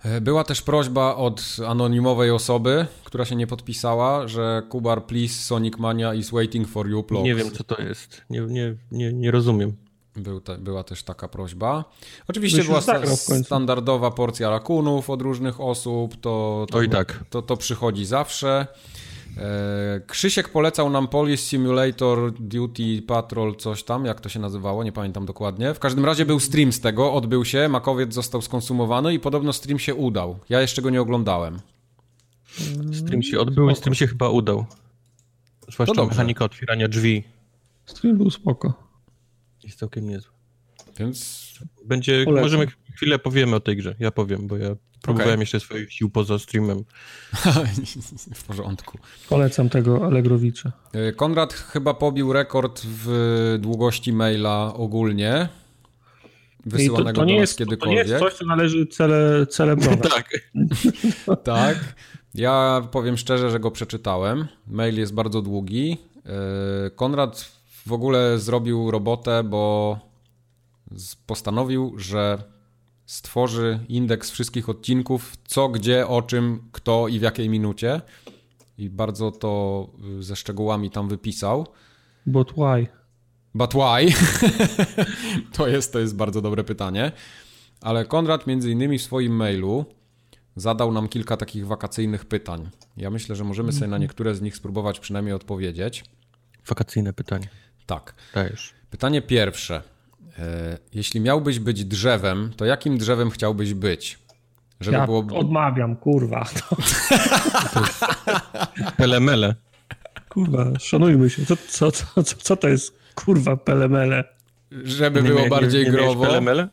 E, 0.03 0.21
była 0.21 0.43
też 0.43 0.61
prośba 0.61 1.15
od 1.15 1.57
anonimowej 1.67 2.31
osoby, 2.31 2.85
która 3.03 3.25
się 3.25 3.35
nie 3.35 3.47
podpisała, 3.47 4.27
że 4.27 4.63
Kubar, 4.69 5.05
please, 5.05 5.33
Sonic 5.33 5.77
Mania 5.77 6.13
is 6.13 6.31
waiting 6.31 6.67
for 6.67 6.89
you, 6.89 7.05
Nie 7.23 7.35
wiem, 7.35 7.51
co 7.51 7.63
to 7.63 7.81
jest. 7.81 8.21
Nie, 8.29 8.41
nie, 8.41 8.75
nie, 8.91 9.13
nie 9.13 9.31
rozumiem. 9.31 9.73
Był 10.15 10.41
te, 10.41 10.57
była 10.57 10.83
też 10.83 11.03
taka 11.03 11.27
prośba. 11.27 11.85
Oczywiście 12.27 12.63
była 12.63 12.81
standardowa 13.43 14.11
porcja 14.11 14.49
rakunów 14.49 15.09
od 15.09 15.21
różnych 15.21 15.61
osób. 15.61 16.21
To, 16.21 16.65
to, 16.69 16.77
Oj 16.77 16.89
tak. 16.89 17.23
To, 17.29 17.41
to 17.41 17.57
przychodzi 17.57 18.05
zawsze. 18.05 18.67
E, 19.39 20.01
Krzysiek 20.07 20.49
polecał 20.49 20.89
nam 20.89 21.07
Police 21.07 21.43
Simulator 21.43 22.33
Duty 22.33 23.01
Patrol, 23.01 23.55
coś 23.55 23.83
tam, 23.83 24.05
jak 24.05 24.21
to 24.21 24.29
się 24.29 24.39
nazywało, 24.39 24.83
nie 24.83 24.91
pamiętam 24.91 25.25
dokładnie. 25.25 25.73
W 25.73 25.79
każdym 25.79 26.05
razie 26.05 26.25
był 26.25 26.39
stream 26.39 26.71
z 26.71 26.79
tego, 26.79 27.13
odbył 27.13 27.45
się, 27.45 27.69
makowiec 27.69 28.13
został 28.13 28.41
skonsumowany 28.41 29.13
i 29.13 29.19
podobno 29.19 29.53
stream 29.53 29.79
się 29.79 29.95
udał. 29.95 30.39
Ja 30.49 30.61
jeszcze 30.61 30.81
go 30.81 30.89
nie 30.89 31.01
oglądałem. 31.01 31.59
Stream 32.93 33.23
się 33.23 33.39
odbył 33.39 33.69
i 33.69 33.75
stream 33.75 33.95
się 33.95 34.07
chyba 34.07 34.29
udał. 34.29 34.65
Zwłaszcza 35.69 36.05
mechanika 36.05 36.45
otwierania 36.45 36.87
drzwi. 36.87 37.23
Stream 37.85 38.17
był 38.17 38.31
spoko. 38.31 38.73
Jest 39.63 39.79
całkiem 39.79 40.09
niezły. 40.09 40.31
Więc... 40.99 41.47
Będzie, 41.85 42.25
Polecam. 42.25 42.45
możemy 42.45 42.67
chwilę 42.95 43.19
powiemy 43.19 43.55
o 43.55 43.59
tej 43.59 43.77
grze. 43.77 43.95
Ja 43.99 44.11
powiem, 44.11 44.47
bo 44.47 44.57
ja 44.57 44.75
próbowałem 45.01 45.33
okay. 45.33 45.43
jeszcze 45.43 45.59
swoich 45.59 45.93
sił 45.93 46.09
poza 46.09 46.39
streamem. 46.39 46.83
w 48.35 48.43
porządku. 48.43 48.97
Polecam 49.29 49.69
tego 49.69 50.05
Allegrowicza. 50.05 50.71
E, 50.93 51.11
Konrad 51.11 51.53
chyba 51.53 51.93
pobił 51.93 52.33
rekord 52.33 52.81
w 52.85 53.57
długości 53.59 54.13
maila 54.13 54.73
ogólnie. 54.73 55.49
Wysyłanego 56.65 57.13
to, 57.13 57.21
to 57.21 57.25
nie 57.25 57.33
do 57.33 57.39
nas 57.39 57.49
jest, 57.49 57.57
kiedykolwiek. 57.57 57.99
To 57.99 58.07
nie 58.07 58.11
jest 58.11 58.23
coś, 58.23 58.33
co 58.33 58.45
należy 58.45 58.87
cele, 58.87 59.47
celebrować. 59.47 60.11
tak. 60.15 60.29
tak. 61.43 61.95
Ja 62.35 62.81
powiem 62.91 63.17
szczerze, 63.17 63.51
że 63.51 63.59
go 63.59 63.71
przeczytałem. 63.71 64.47
Mail 64.67 64.99
jest 64.99 65.13
bardzo 65.13 65.41
długi. 65.41 65.97
E, 66.25 66.89
Konrad 66.89 67.51
w 67.85 67.91
ogóle 67.91 68.39
zrobił 68.39 68.91
robotę, 68.91 69.43
bo 69.43 69.99
postanowił, 71.25 71.93
że 71.97 72.43
stworzy 73.07 73.79
indeks 73.89 74.31
wszystkich 74.31 74.69
odcinków, 74.69 75.37
co, 75.47 75.69
gdzie, 75.69 76.07
o 76.07 76.21
czym, 76.21 76.69
kto 76.71 77.07
i 77.07 77.19
w 77.19 77.21
jakiej 77.21 77.49
minucie. 77.49 78.01
I 78.77 78.89
bardzo 78.89 79.31
to 79.31 79.87
y, 80.19 80.23
ze 80.23 80.35
szczegółami 80.35 80.91
tam 80.91 81.09
wypisał. 81.09 81.67
But 82.25 82.51
why? 82.51 82.87
But 83.55 83.73
why? 83.73 84.13
to, 85.57 85.67
jest, 85.67 85.93
to 85.93 85.99
jest 85.99 86.15
bardzo 86.15 86.41
dobre 86.41 86.63
pytanie. 86.63 87.11
Ale 87.81 88.05
Konrad 88.05 88.47
między 88.47 88.71
innymi 88.71 88.97
w 88.97 89.01
swoim 89.01 89.35
mailu 89.35 89.85
zadał 90.55 90.91
nam 90.91 91.07
kilka 91.07 91.37
takich 91.37 91.67
wakacyjnych 91.67 92.25
pytań. 92.25 92.69
Ja 92.97 93.09
myślę, 93.09 93.35
że 93.35 93.43
możemy 93.43 93.71
sobie 93.71 93.87
na 93.87 93.95
mhm. 93.95 94.01
niektóre 94.01 94.35
z 94.35 94.41
nich 94.41 94.55
spróbować 94.55 94.99
przynajmniej 94.99 95.33
odpowiedzieć. 95.33 96.05
Wakacyjne 96.67 97.13
pytanie. 97.13 97.47
Tak. 97.85 98.15
Dajesz. 98.33 98.73
Pytanie 98.89 99.21
pierwsze. 99.21 99.81
E, 100.39 100.77
jeśli 100.93 101.21
miałbyś 101.21 101.59
być 101.59 101.85
drzewem, 101.85 102.51
to 102.57 102.65
jakim 102.65 102.97
drzewem 102.97 103.29
chciałbyś 103.29 103.73
być? 103.73 104.19
Żeby 104.79 104.97
ja 104.97 105.05
było... 105.05 105.25
odmawiam, 105.33 105.95
kurwa. 105.95 106.45
To... 106.69 106.75
pelemele. 108.97 109.55
Kurwa, 110.29 110.79
szanujmy 110.79 111.29
się. 111.29 111.45
Co, 111.45 111.57
co, 111.67 111.91
co, 111.91 112.23
co 112.23 112.57
to 112.57 112.67
jest 112.67 112.99
kurwa 113.15 113.57
pelemele? 113.57 114.23
Żeby 114.71 115.21
nie, 115.21 115.29
było 115.29 115.41
nie, 115.41 115.49
bardziej 115.49 115.85
nie, 115.85 115.91
growo, 115.91 116.25
pelemele? 116.25 116.67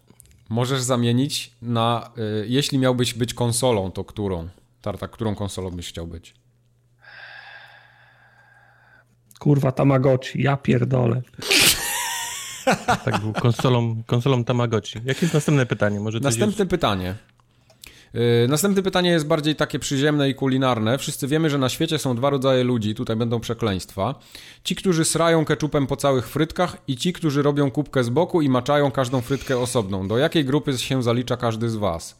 możesz 0.48 0.81
zamienić 0.81 1.50
na... 1.62 2.11
Y, 2.42 2.46
jeśli 2.48 2.79
miałbyś 2.79 3.14
być 3.14 3.35
konsolą, 3.35 3.90
to 3.90 4.05
którą? 4.05 4.48
Tarta, 4.83 5.09
którą 5.09 5.35
konsolą 5.35 5.70
byś 5.70 5.88
chciał 5.88 6.07
być? 6.07 6.35
Kurwa, 9.38 9.72
Tamagotchi, 9.72 10.42
ja 10.42 10.57
pierdolę. 10.57 11.22
Tak 13.05 13.20
był 13.20 13.33
konsolą, 13.33 14.03
konsolą 14.07 14.44
Tamagotchi. 14.44 14.98
Jakie 15.05 15.20
jest 15.22 15.35
następne 15.35 15.66
pytanie? 15.66 16.00
Może 16.00 16.20
Następne 16.20 16.62
jest... 16.62 16.70
pytanie. 16.70 17.14
Yy, 18.14 18.48
następne 18.48 18.83
pytanie 18.83 19.11
jest 19.11 19.27
bardziej 19.27 19.57
takie 19.57 19.79
przyziemne 19.79 20.29
i 20.29 20.35
kulinarne. 20.35 20.98
Wszyscy 20.98 21.29
wiemy, 21.29 21.50
że 21.50 21.59
na 21.59 21.68
świecie 21.68 21.98
są 21.98 22.16
dwa 22.16 22.31
rodzaje 22.31 22.64
ludzi, 22.64 22.94
tutaj 22.94 23.16
będą 23.16 23.40
przekleństwa. 23.40 24.14
Ci, 24.64 24.77
którzy 24.77 25.05
srają 25.05 25.44
keczupem 25.44 25.87
po 25.87 25.96
całych 25.96 26.29
frytkach 26.29 26.77
i 26.88 26.96
ci, 26.96 27.12
którzy 27.12 27.42
robią 27.42 27.70
kubkę 27.70 28.05
z 28.05 28.09
boku 28.09 28.42
i 28.42 28.48
maczają 28.48 28.90
każdą 28.90 29.20
frytkę 29.20 29.59
osobną. 29.59 30.09
Do 30.09 30.18
jakiej 30.18 30.44
grupy 30.44 30.79
się 30.79 31.03
zalicza 31.03 31.37
każdy 31.37 31.68
z 31.68 31.77
was? 31.77 32.16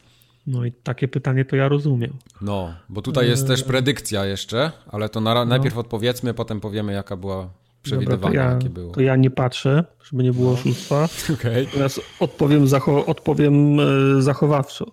No 0.47 0.65
i 0.65 0.71
takie 0.71 1.07
pytanie 1.07 1.45
to 1.45 1.55
ja 1.55 1.67
rozumiem. 1.67 2.13
No, 2.41 2.73
bo 2.89 3.01
tutaj 3.01 3.27
jest 3.27 3.47
też 3.47 3.63
predykcja 3.63 4.25
jeszcze, 4.25 4.71
ale 4.91 5.09
to 5.09 5.21
na, 5.21 5.45
najpierw 5.45 5.77
odpowiedzmy, 5.77 6.33
potem 6.33 6.59
powiemy 6.59 6.93
jaka 6.93 7.17
była 7.17 7.49
przewidywania, 7.85 8.43
Dobra, 8.43 8.59
to 8.59 8.65
ja, 8.67 8.73
było. 8.73 8.91
To 8.93 9.01
ja 9.01 9.15
nie 9.15 9.29
patrzę, 9.29 9.83
żeby 10.03 10.23
nie 10.23 10.31
było 10.33 10.51
oszustwa. 10.51 11.07
Okej. 11.33 11.67
Teraz 11.67 12.01
odpowiem, 12.19 12.67
zacho 12.67 13.05
odpowiem 13.05 13.79
e, 13.79 13.83
zachowawczo. 14.21 14.85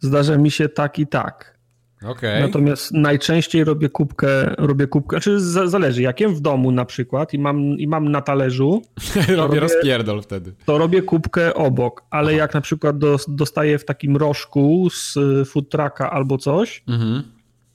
Zdarza 0.00 0.38
mi 0.38 0.50
się 0.50 0.68
tak 0.68 0.98
i 0.98 1.06
tak. 1.06 1.60
Okej. 2.06 2.42
Natomiast 2.42 2.92
najczęściej 2.92 3.64
robię 3.64 3.88
kubkę, 3.88 4.54
robię 4.58 4.86
kubkę, 4.86 5.16
znaczy 5.16 5.40
za- 5.40 5.66
zależy, 5.66 6.02
jak 6.02 6.20
jem 6.20 6.34
w 6.34 6.40
domu 6.40 6.72
na 6.72 6.84
przykład 6.84 7.34
i 7.34 7.38
mam, 7.38 7.58
i 7.62 7.86
mam 7.88 8.08
na 8.08 8.20
talerzu, 8.20 8.82
Robię 9.16 9.36
robię- 9.36 9.60
rozpierdol 9.60 10.22
wtedy. 10.22 10.52
to 10.64 10.78
robię 10.78 11.02
kubkę 11.02 11.54
obok, 11.54 12.02
ale 12.10 12.34
jak 12.34 12.54
na 12.54 12.60
przykład 12.60 12.98
dos, 12.98 13.24
dostaję 13.28 13.78
w 13.78 13.84
takim 13.84 14.16
rożku 14.16 14.88
z 14.92 15.16
y, 15.16 15.44
food 15.44 15.68
trucka 15.68 16.10
albo 16.10 16.38
coś, 16.38 16.82
Mhm. 16.88 17.22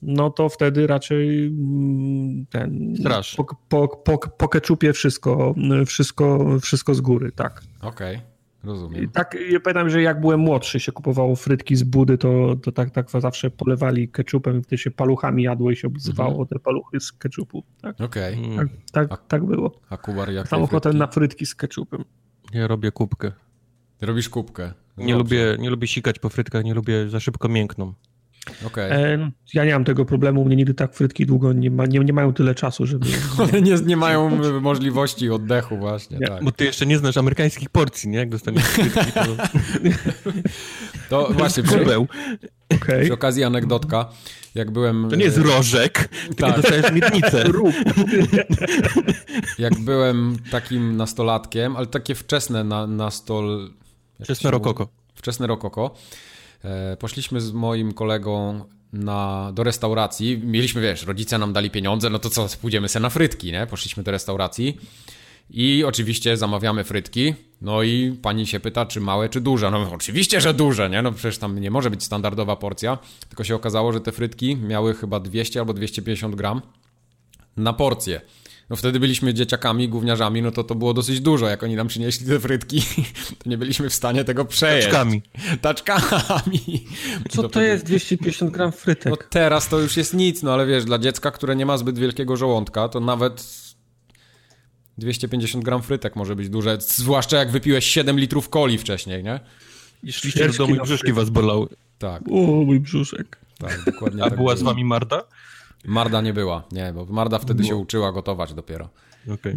No 0.08 0.30
to 0.30 0.50
wtedy 0.50 0.88
raczej 0.88 1.48
mm, 1.48 2.46
ten 2.46 2.96
Straż. 3.00 3.36
po, 3.36 3.46
po, 3.70 3.88
po, 3.88 4.18
po 4.18 4.48
keczupie 4.48 4.94
wszystko, 4.94 5.56
wszystko, 5.86 6.46
wszystko 6.62 6.96
z 6.96 7.02
góry, 7.02 7.32
tak. 7.32 7.62
Okej, 7.82 8.18
I 8.18 8.68
rozumiem. 8.68 9.10
tak 9.10 9.38
ja 9.52 9.60
pamiętam, 9.60 9.90
że 9.90 10.02
jak 10.02 10.22
byłem 10.22 10.40
młodszy, 10.40 10.80
się 10.80 10.92
kupowało 10.92 11.36
frytki 11.36 11.76
z 11.76 11.84
budy, 11.84 12.18
to, 12.18 12.56
to 12.64 12.72
tak, 12.72 12.90
tak 12.92 13.10
zawsze 13.12 13.50
polewali 13.52 14.10
keczupem, 14.10 14.64
wtedy 14.64 14.78
się 14.78 14.92
paluchami 14.92 15.44
jadło 15.44 15.72
i 15.72 15.76
się 15.76 15.88
oblizywało 15.88 16.30
Mhm. 16.32 16.48
te 16.48 16.60
paluchy 16.60 17.00
z 17.00 17.12
keczupu. 17.12 17.64
Tak, 17.82 18.02
Okej. 18.02 18.34
Mm, 18.34 18.70
tak, 18.92 19.08
tak, 19.10 19.28
tak 19.28 19.46
było. 19.46 19.72
A 19.90 19.98
Kubar 19.98 20.32
jak 20.32 20.52
Mam 20.52 20.64
ochotę 20.64 20.94
na 20.94 21.08
frytki 21.08 21.46
z 21.46 21.56
keczupem. 21.56 22.04
Ja 22.54 22.68
robię 22.68 22.92
kubkę. 22.92 23.32
Robisz 24.02 24.30
kubkę. 24.30 24.74
Nie 24.98 25.14
Dobrze. 25.14 25.18
lubię, 25.18 25.58
nie 25.64 25.70
lubię 25.70 25.88
sikać 25.88 26.20
po 26.20 26.30
frytkach, 26.30 26.64
nie 26.64 26.74
lubię, 26.74 27.10
za 27.10 27.20
szybko 27.20 27.50
miękną. 27.50 27.94
Okej. 28.66 28.92
E, 28.92 29.32
ja 29.54 29.66
nie 29.66 29.74
mam 29.74 29.84
tego 29.84 30.06
problemu, 30.06 30.46
mnie 30.46 30.56
nigdy 30.56 30.74
tak 30.74 30.94
frytki 30.94 31.26
długo 31.26 31.54
nie, 31.54 31.72
ma, 31.72 31.86
nie, 31.86 32.00
nie 32.00 32.14
mają 32.14 32.34
tyle 32.34 32.56
czasu, 32.56 32.86
żeby... 32.86 33.08
One 33.44 33.62
nie, 33.62 33.76
nie 33.86 33.98
mają 33.98 34.42
możliwości 34.62 35.30
oddechu 35.30 35.78
właśnie, 35.78 36.18
Nie, 36.18 36.28
tak. 36.28 36.44
Bo 36.44 36.52
ty 36.52 36.66
jeszcze 36.66 36.86
nie 36.86 36.98
znasz 36.98 37.18
amerykańskich 37.18 37.70
porcji, 37.70 38.10
nie? 38.10 38.18
Jak 38.18 38.30
dostaniesz 38.30 38.64
frytki, 38.64 39.12
to 39.12 39.26
To 41.10 41.34
właśnie 41.34 41.64
przy, 41.64 41.80
kubeł. 41.80 42.08
Okej. 42.76 43.04
przy 43.04 43.14
okazji 43.14 43.44
anegdotka, 43.44 44.10
jak 44.56 44.72
byłem... 44.72 45.10
To 45.10 45.16
nie 45.16 45.26
jest 45.26 45.38
rożek, 45.38 46.10
tylko 46.28 46.48
Tak. 46.48 46.56
dostajesz 46.56 46.92
miednicę. 46.92 47.44
Jak 49.60 49.80
byłem 49.80 50.38
takim 50.52 50.98
nastolatkiem, 50.98 51.76
ale 51.76 51.88
takie 51.88 52.16
wczesne 52.16 52.64
na, 52.64 52.88
na 52.88 53.12
stol... 53.12 53.70
Wczesne 54.24 54.52
rokoko. 54.52 54.88
Wczesne 55.16 55.48
rokoko. 55.48 55.96
E, 56.66 56.98
poszliśmy 56.98 57.42
z 57.42 57.52
moim 57.52 57.94
kolegą 57.94 58.66
na, 58.94 59.52
do 59.54 59.64
restauracji. 59.64 60.42
Mieliśmy, 60.44 60.82
wiesz, 60.82 61.06
rodzice 61.06 61.38
nam 61.38 61.54
dali 61.54 61.70
pieniądze, 61.70 62.10
no 62.10 62.20
to 62.20 62.30
co, 62.30 62.48
pójdziemy 62.62 62.90
se 62.90 63.00
na 63.00 63.10
frytki, 63.10 63.52
nie? 63.52 63.68
Poszliśmy 63.68 64.04
do 64.04 64.12
restauracji 64.12 64.78
i 65.50 65.84
oczywiście 65.84 66.38
zamawiamy 66.38 66.84
frytki. 66.84 67.34
No 67.62 67.84
i 67.84 68.18
pani 68.22 68.48
się 68.48 68.60
pyta, 68.60 68.86
czy 68.86 69.02
małe, 69.02 69.30
czy 69.30 69.42
duże. 69.42 69.72
No 69.72 69.92
oczywiście, 69.94 70.42
że 70.42 70.54
duże, 70.54 70.90
nie? 70.90 71.02
No 71.02 71.12
przecież 71.12 71.38
tam 71.38 71.60
nie 71.60 71.72
może 71.72 71.90
być 71.90 72.04
standardowa 72.04 72.56
porcja. 72.56 72.98
Tylko 73.30 73.44
się 73.44 73.56
okazało, 73.56 73.94
że 73.94 74.02
te 74.02 74.12
frytki 74.12 74.56
miały 74.56 74.94
chyba 74.94 75.20
200 75.20 75.60
albo 75.60 75.74
250 75.74 76.36
gram 76.36 76.62
na 77.58 77.74
porcję. 77.74 78.22
No 78.70 78.76
wtedy 78.76 79.00
byliśmy 79.00 79.34
dzieciakami, 79.34 79.90
gówniarzami, 79.90 80.42
no 80.42 80.52
to 80.52 80.64
to 80.64 80.76
było 80.76 80.94
dosyć 80.94 81.20
dużo. 81.22 81.48
Jak 81.48 81.64
oni 81.64 81.76
nam 81.76 81.88
przynieśli 81.88 82.28
te 82.28 82.40
frytki, 82.40 82.82
to 83.44 83.50
nie 83.50 83.58
byliśmy 83.58 83.90
w 83.90 83.94
stanie 83.94 84.24
tego 84.24 84.46
przejeść. 84.46 84.88
Taczkami. 84.88 85.22
Taczkami. 85.62 86.86
Co 87.30 87.42
to 87.44 87.50
wtedy- 87.50 87.66
jest 87.68 87.86
250 87.86 88.52
gram 88.52 88.68
No 88.68 88.72
frytek? 88.72 89.28
teraz 89.30 89.70
to 89.70 89.80
już 89.80 89.98
jest 89.98 90.14
nic, 90.14 90.44
no 90.44 90.54
ale 90.54 90.66
wiesz, 90.68 90.86
dla 90.86 91.00
dziecka, 91.00 91.32
które 91.32 91.56
nie 91.56 91.66
ma 91.66 91.78
zbyt 91.78 92.00
wielkiego 92.00 92.38
żołądka, 92.38 92.90
to 92.90 93.00
nawet 93.00 93.48
250 94.98 95.64
gram 95.66 95.82
frytek 95.84 96.16
może 96.16 96.36
być 96.36 96.50
duże. 96.50 96.78
Zwłaszcza 96.80 97.38
jak 97.38 97.52
wypiłeś 97.52 97.86
7 97.86 98.20
litrów 98.20 98.50
coli 98.50 98.78
wcześniej, 98.78 99.24
nie? 99.24 99.40
I 100.04 100.14
szliście 100.14 100.50
do 100.50 100.66
i 100.66 100.80
brzuszki 100.82 101.14
was 101.14 101.30
bolały. 101.30 101.68
Tak, 102.00 102.22
O, 102.32 102.32
mój 102.66 102.80
brzuszek. 102.80 103.38
tak, 103.60 103.84
dokładnie 103.86 104.24
A 104.24 104.30
tak 104.30 104.38
była 104.38 104.56
z 104.56 104.62
wami 104.62 104.86
Marta? 104.86 105.22
Marda 105.88 106.22
nie 106.22 106.34
była, 106.34 106.64
nie, 106.72 106.94
bo 106.94 107.06
Marda 107.06 107.40
wtedy 107.40 107.64
się 107.64 107.76
uczyła 107.76 108.12
gotować 108.12 108.54
dopiero. 108.54 108.90
Okej. 109.34 109.56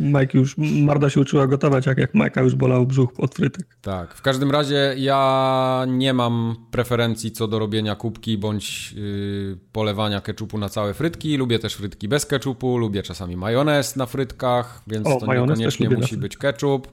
Mike 0.00 0.38
już, 0.38 0.58
Marda 0.58 1.10
się 1.10 1.20
uczyła 1.20 1.46
gotować, 1.46 1.86
jak, 1.86 1.98
jak 1.98 2.14
Majka 2.14 2.42
już 2.42 2.54
bolał 2.54 2.86
brzuch 2.86 3.10
od 3.18 3.34
frytek. 3.34 3.76
Tak, 3.82 4.14
w 4.14 4.22
każdym 4.22 4.50
razie 4.50 4.94
ja 4.96 5.84
nie 5.88 6.14
mam 6.14 6.56
preferencji 6.70 7.32
co 7.32 7.48
do 7.48 7.58
robienia 7.58 7.94
kubki 7.96 8.38
bądź 8.38 8.92
yy, 8.92 9.58
polewania 9.72 10.20
keczupu 10.20 10.58
na 10.58 10.68
całe 10.68 10.94
frytki. 10.94 11.36
Lubię 11.36 11.58
też 11.58 11.74
frytki 11.74 12.08
bez 12.08 12.26
keczupu, 12.26 12.78
lubię 12.78 13.02
czasami 13.02 13.36
majonez 13.36 13.96
na 13.96 14.06
frytkach, 14.06 14.82
więc 14.86 15.06
O, 15.06 15.20
to 15.20 15.34
niekoniecznie 15.34 15.90
musi 15.90 16.16
być 16.16 16.36
keczup. 16.36 16.88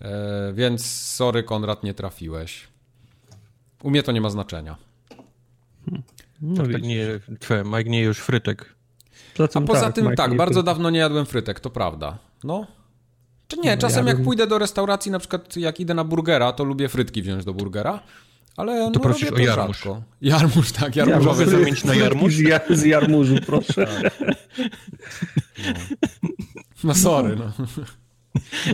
E, 0.00 0.52
więc 0.54 0.86
sorry 0.86 1.42
Konrad, 1.42 1.84
nie 1.84 1.94
trafiłeś. 1.94 2.68
U 3.82 3.90
mnie 3.90 4.02
to 4.02 4.12
nie 4.12 4.20
ma 4.20 4.30
znaczenia. 4.30 4.76
No 6.40 6.62
Tak, 6.62 6.72
tak 6.72 6.82
nie, 6.82 7.06
twe, 7.40 7.64
Mike 7.64 7.90
nie 7.90 8.02
już 8.02 8.18
frytek. 8.18 8.74
A 9.54 9.60
poza 9.60 9.80
tak, 9.80 9.94
tym 9.94 10.04
Mike, 10.04 10.16
tak, 10.16 10.36
bardzo 10.36 10.54
frytek. 10.54 10.66
dawno 10.66 10.90
nie 10.90 10.98
jadłem 10.98 11.26
frytek, 11.26 11.60
to 11.60 11.70
prawda. 11.70 12.18
No. 12.44 12.66
Czy 13.48 13.56
nie, 13.56 13.70
No, 13.76 13.80
czasem 13.80 14.06
ja 14.06 14.12
jak 14.12 14.22
pójdę 14.24 14.46
do 14.46 14.58
restauracji, 14.58 15.10
na 15.12 15.18
przykład 15.18 15.56
jak 15.56 15.80
idę 15.80 15.94
na 15.94 16.04
burgera, 16.04 16.52
to 16.52 16.64
lubię 16.64 16.88
frytki 16.88 17.22
wziąć 17.22 17.44
do 17.44 17.54
burgera. 17.54 18.00
Ale 18.56 18.90
no, 18.90 19.00
prosisz 19.00 19.30
robię 19.30 19.52
o 19.52 19.54
to 19.54 19.60
jarmuż. 19.60 19.76
rzadko. 19.76 20.02
Jarmuż, 20.20 20.72
tak, 20.72 20.96
Ja 20.96 21.04
jarmużowy. 21.06 21.44
mogę 21.46 21.58
zamienić 21.58 21.84
na 21.84 21.94
jarmuż? 22.04 22.34
Z, 22.34 22.38
ja, 22.40 22.60
z 22.70 22.84
jarmużu, 22.84 23.34
proszę. 23.46 23.86
No 26.84 26.94
sorry, 26.94 27.36
no. 27.36 27.52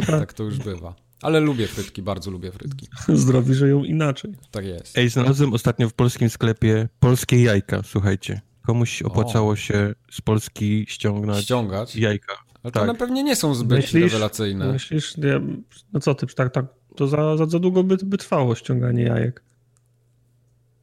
tak. 0.01 0.07
tak 0.07 0.33
to 0.33 0.43
już 0.43 0.59
bywa. 0.59 0.95
Ale 1.25 1.41
lubię 1.41 1.67
frytki, 1.67 2.03
bardzo 2.03 2.31
lubię 2.31 2.53
frytki. 2.53 2.89
Zdrowi 3.09 3.55
żyją 3.55 3.85
inaczej. 3.85 4.33
Tak 4.51 4.65
jest. 4.65 4.99
Ej, 4.99 5.09
znalazłem 5.09 5.55
ostatnio 5.55 5.89
w 5.89 5.93
polskim 5.93 6.31
sklepie 6.31 6.89
polskie 7.01 7.43
jajka, 7.43 7.83
słuchajcie. 7.83 8.41
Komuś 8.67 9.03
opłacało 9.03 9.57
się 9.57 9.95
z 10.11 10.21
Polski 10.21 10.85
ściągnąć 10.89 11.45
Ściągać. 11.45 11.97
jajka. 11.97 12.33
Ale 12.63 12.73
to 12.73 12.81
tak. 12.81 12.89
one 12.89 12.99
pewnie 12.99 13.23
nie 13.23 13.37
są 13.37 13.55
zbyt 13.55 13.79
Myślisz? 13.79 14.13
rewelacyjne. 14.13 14.73
Myślisz, 14.73 15.17
nie, 15.17 15.41
no 15.93 16.01
co 16.01 16.15
ty, 16.15 16.27
tak, 16.27 16.53
tak, 16.53 16.67
to 16.97 17.09
za, 17.09 17.37
za, 17.37 17.47
za 17.47 17.59
długo 17.59 17.85
by, 17.85 17.97
by 17.97 18.19
trwało 18.19 18.55
ściąganie 18.55 19.03
jajek. 19.03 19.43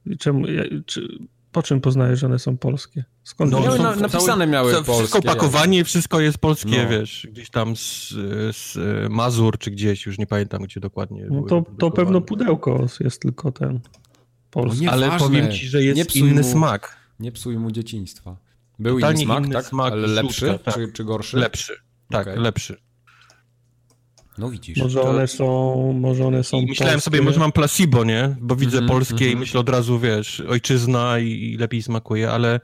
I 0.05 0.17
czemu, 0.17 0.47
ja- 0.47 0.63
czy, 0.85 1.07
po 1.51 1.63
czym 1.63 1.81
poznajesz, 1.81 2.19
że 2.19 2.25
one 2.27 2.39
są 2.39 2.57
polskie? 2.57 3.03
Skąd 3.23 3.51
No, 3.51 3.57
wiesz? 3.57 3.65
miały 3.67 3.77
są 3.77 3.83
na- 3.83 3.95
napisane 3.95 4.47
miały 4.47 4.71
Wszystko 4.73 4.93
polskie 4.93 5.19
opakowanie, 5.19 5.83
wszystko 5.83 6.19
jest 6.19 6.37
polskie, 6.37 6.83
No. 6.83 6.89
wiesz, 6.89 7.27
gdzieś 7.31 7.49
tam 7.49 7.75
z, 7.75 8.09
z 8.55 8.77
Mazur 9.09 9.57
czy 9.57 9.71
gdzieś, 9.71 10.05
już 10.05 10.17
nie 10.17 10.27
pamiętam 10.27 10.63
gdzie 10.63 10.79
dokładnie. 10.79 11.27
No 11.31 11.41
to, 11.41 11.63
to 11.79 11.91
pewno 11.91 12.21
pudełko 12.21 12.85
jest 12.99 13.21
tylko 13.21 13.51
ten 13.51 13.79
polski. 14.51 14.81
nie- 14.81 14.91
Ale 14.91 15.11
powiem 15.19 15.51
ci, 15.51 15.67
że 15.67 15.83
jest 15.83 15.97
Nie 15.97 16.05
psuj 16.05 16.21
inny 16.21 16.41
mu- 16.41 16.51
smak, 16.51 16.97
Nie 17.19 17.31
psuj 17.31 17.57
mu 17.57 17.71
dzieciństwa. 17.71 18.37
Był 18.79 18.95
Totalnie 18.95 19.23
inny 19.23 19.33
smak, 19.33 19.45
inny 19.45 19.53
tak? 19.55 19.65
smak, 19.65 19.93
Ale 19.93 20.07
lepszy 20.07 20.47
żółtka, 20.47 20.71
tak. 20.71 20.73
czy, 20.75 20.91
czy 20.93 21.03
gorszy? 21.03 21.37
lepszy. 21.37 21.73
Tak, 22.09 22.27
Okej. 22.27 22.39
lepszy. 22.39 22.77
No 24.41 24.49
widzisz. 24.49 24.77
Może 24.77 24.99
to- 24.99 25.09
one 25.09 25.27
są, 25.27 25.93
może 25.99 26.25
one 26.27 26.43
są 26.43 26.61
I 26.61 26.65
myślałem 26.65 26.93
polskie. 26.93 27.05
sobie, 27.05 27.21
może 27.21 27.39
mam 27.39 27.51
placebo, 27.51 28.03
nie? 28.03 28.35
Bo 28.41 28.55
widzę 28.55 28.77
Mhm, 28.77 28.87
polskie 28.89 29.25
i 29.25 29.27
mhm. 29.27 29.39
myślę 29.39 29.59
od 29.59 29.69
razu, 29.69 29.99
wiesz, 29.99 30.39
ojczyzna 30.39 31.19
i, 31.19 31.27
i 31.27 31.57
lepiej 31.57 31.81
smakuje, 31.81 32.31
ale, 32.31 32.59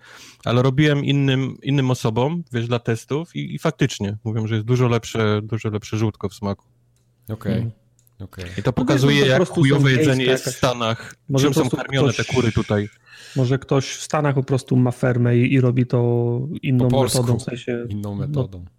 ale 0.46 0.62
robiłem 0.62 1.06
innym, 1.06 1.58
innym 1.64 1.92
osobom, 1.92 2.44
wiesz, 2.54 2.68
dla 2.68 2.80
testów 2.80 3.36
i, 3.36 3.56
i 3.56 3.60
faktycznie 3.60 4.18
mówią, 4.24 4.48
że 4.48 4.56
jest 4.56 4.68
dużo 4.68 4.88
lepsze, 4.88 5.42
dużo 5.44 5.70
lepsze 5.70 5.98
żółtko 5.98 6.30
w 6.30 6.34
smaku. 6.34 6.66
Okej. 7.30 7.54
Mhm. 7.54 7.72
Okej. 8.20 8.46
I 8.58 8.64
to 8.64 8.70
No 8.70 8.74
pokazuje, 8.74 9.22
no 9.22 9.26
jak 9.28 9.48
chujowe 9.50 9.92
jedzenie 9.92 10.26
jest 10.26 10.44
w 10.44 10.48
jakaś- 10.48 10.58
Stanach. 10.58 11.16
Może 11.30 11.46
Czym 11.46 11.54
są 11.54 11.70
karmione 11.70 12.14
ktoś- 12.14 12.28
te 12.28 12.34
kury 12.34 12.52
tutaj? 12.52 12.90
Może 13.36 13.60
ktoś 13.60 13.86
w 13.86 14.02
Stanach 14.04 14.36
po 14.36 14.44
prostu 14.44 14.76
ma 14.76 14.92
fermę 14.92 15.38
i, 15.38 15.54
i 15.54 15.62
robi 15.62 15.86
to 15.86 16.40
inną 16.62 16.90
metodą, 16.90 17.40
w 17.40 17.44
sensie 17.44 17.86
Inną 17.90 18.10
no, 18.10 18.16
metodą. 18.16 18.66
w 18.66 18.77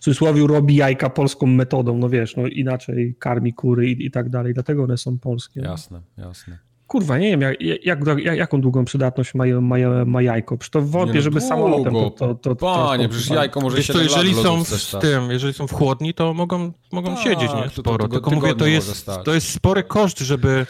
cudzysłowie 0.00 0.46
robi 0.46 0.76
jajka 0.76 1.10
polską 1.10 1.46
metodą, 1.46 1.98
no 1.98 2.08
wiesz, 2.08 2.36
no 2.36 2.46
inaczej 2.46 3.14
karmi 3.18 3.52
kury 3.52 3.90
i, 3.90 4.06
i 4.06 4.10
tak 4.10 4.28
dalej, 4.28 4.54
dlatego 4.54 4.84
one 4.84 4.96
są 4.98 5.18
polskie. 5.18 5.60
Jasne, 5.60 6.00
jasne. 6.18 6.58
Kurwa, 6.86 7.18
nie 7.18 7.30
wiem, 7.30 7.40
jak, 7.40 7.60
jak, 7.84 8.00
jak, 8.18 8.36
jaką 8.38 8.60
długą 8.60 8.84
przydatność 8.84 9.34
ma, 9.34 9.44
ma, 9.60 9.76
ma 10.06 10.22
jajko, 10.22 10.58
przecież 10.58 10.70
to 10.70 10.82
wątpię, 10.82 11.12
Nie 11.12 11.18
no, 11.18 11.22
żeby 11.22 11.40
długo. 11.40 11.48
samolotem 11.54 11.92
to, 11.94 12.10
to, 12.10 12.34
to 12.34 12.56
Panie, 12.56 13.08
przecież 13.08 13.26
transportować. 13.26 13.30
jajko 13.44 13.60
może 13.60 13.82
się 13.82 13.92
to, 13.92 14.02
jeżeli 14.02 14.34
są 14.34 14.64
w 14.64 14.98
tym, 15.00 15.30
jeżeli 15.30 15.52
są 15.54 15.66
w 15.66 15.72
chłodni, 15.72 16.14
to 16.14 16.34
mogą, 16.34 16.72
mogą 16.92 17.14
Tak, 17.14 17.24
siedzieć, 17.24 17.54
nie? 17.54 17.62
to- 17.62 17.68
to 17.70 17.80
Sporo. 17.80 18.04
tygo- 18.06 18.12
Tylko 18.12 18.30
mówię, 18.30 18.54
to 18.54 18.66
jest, 18.66 19.06
to 19.24 19.34
jest 19.34 19.48
spory 19.52 19.82
koszt, 19.82 20.18
żeby 20.18 20.66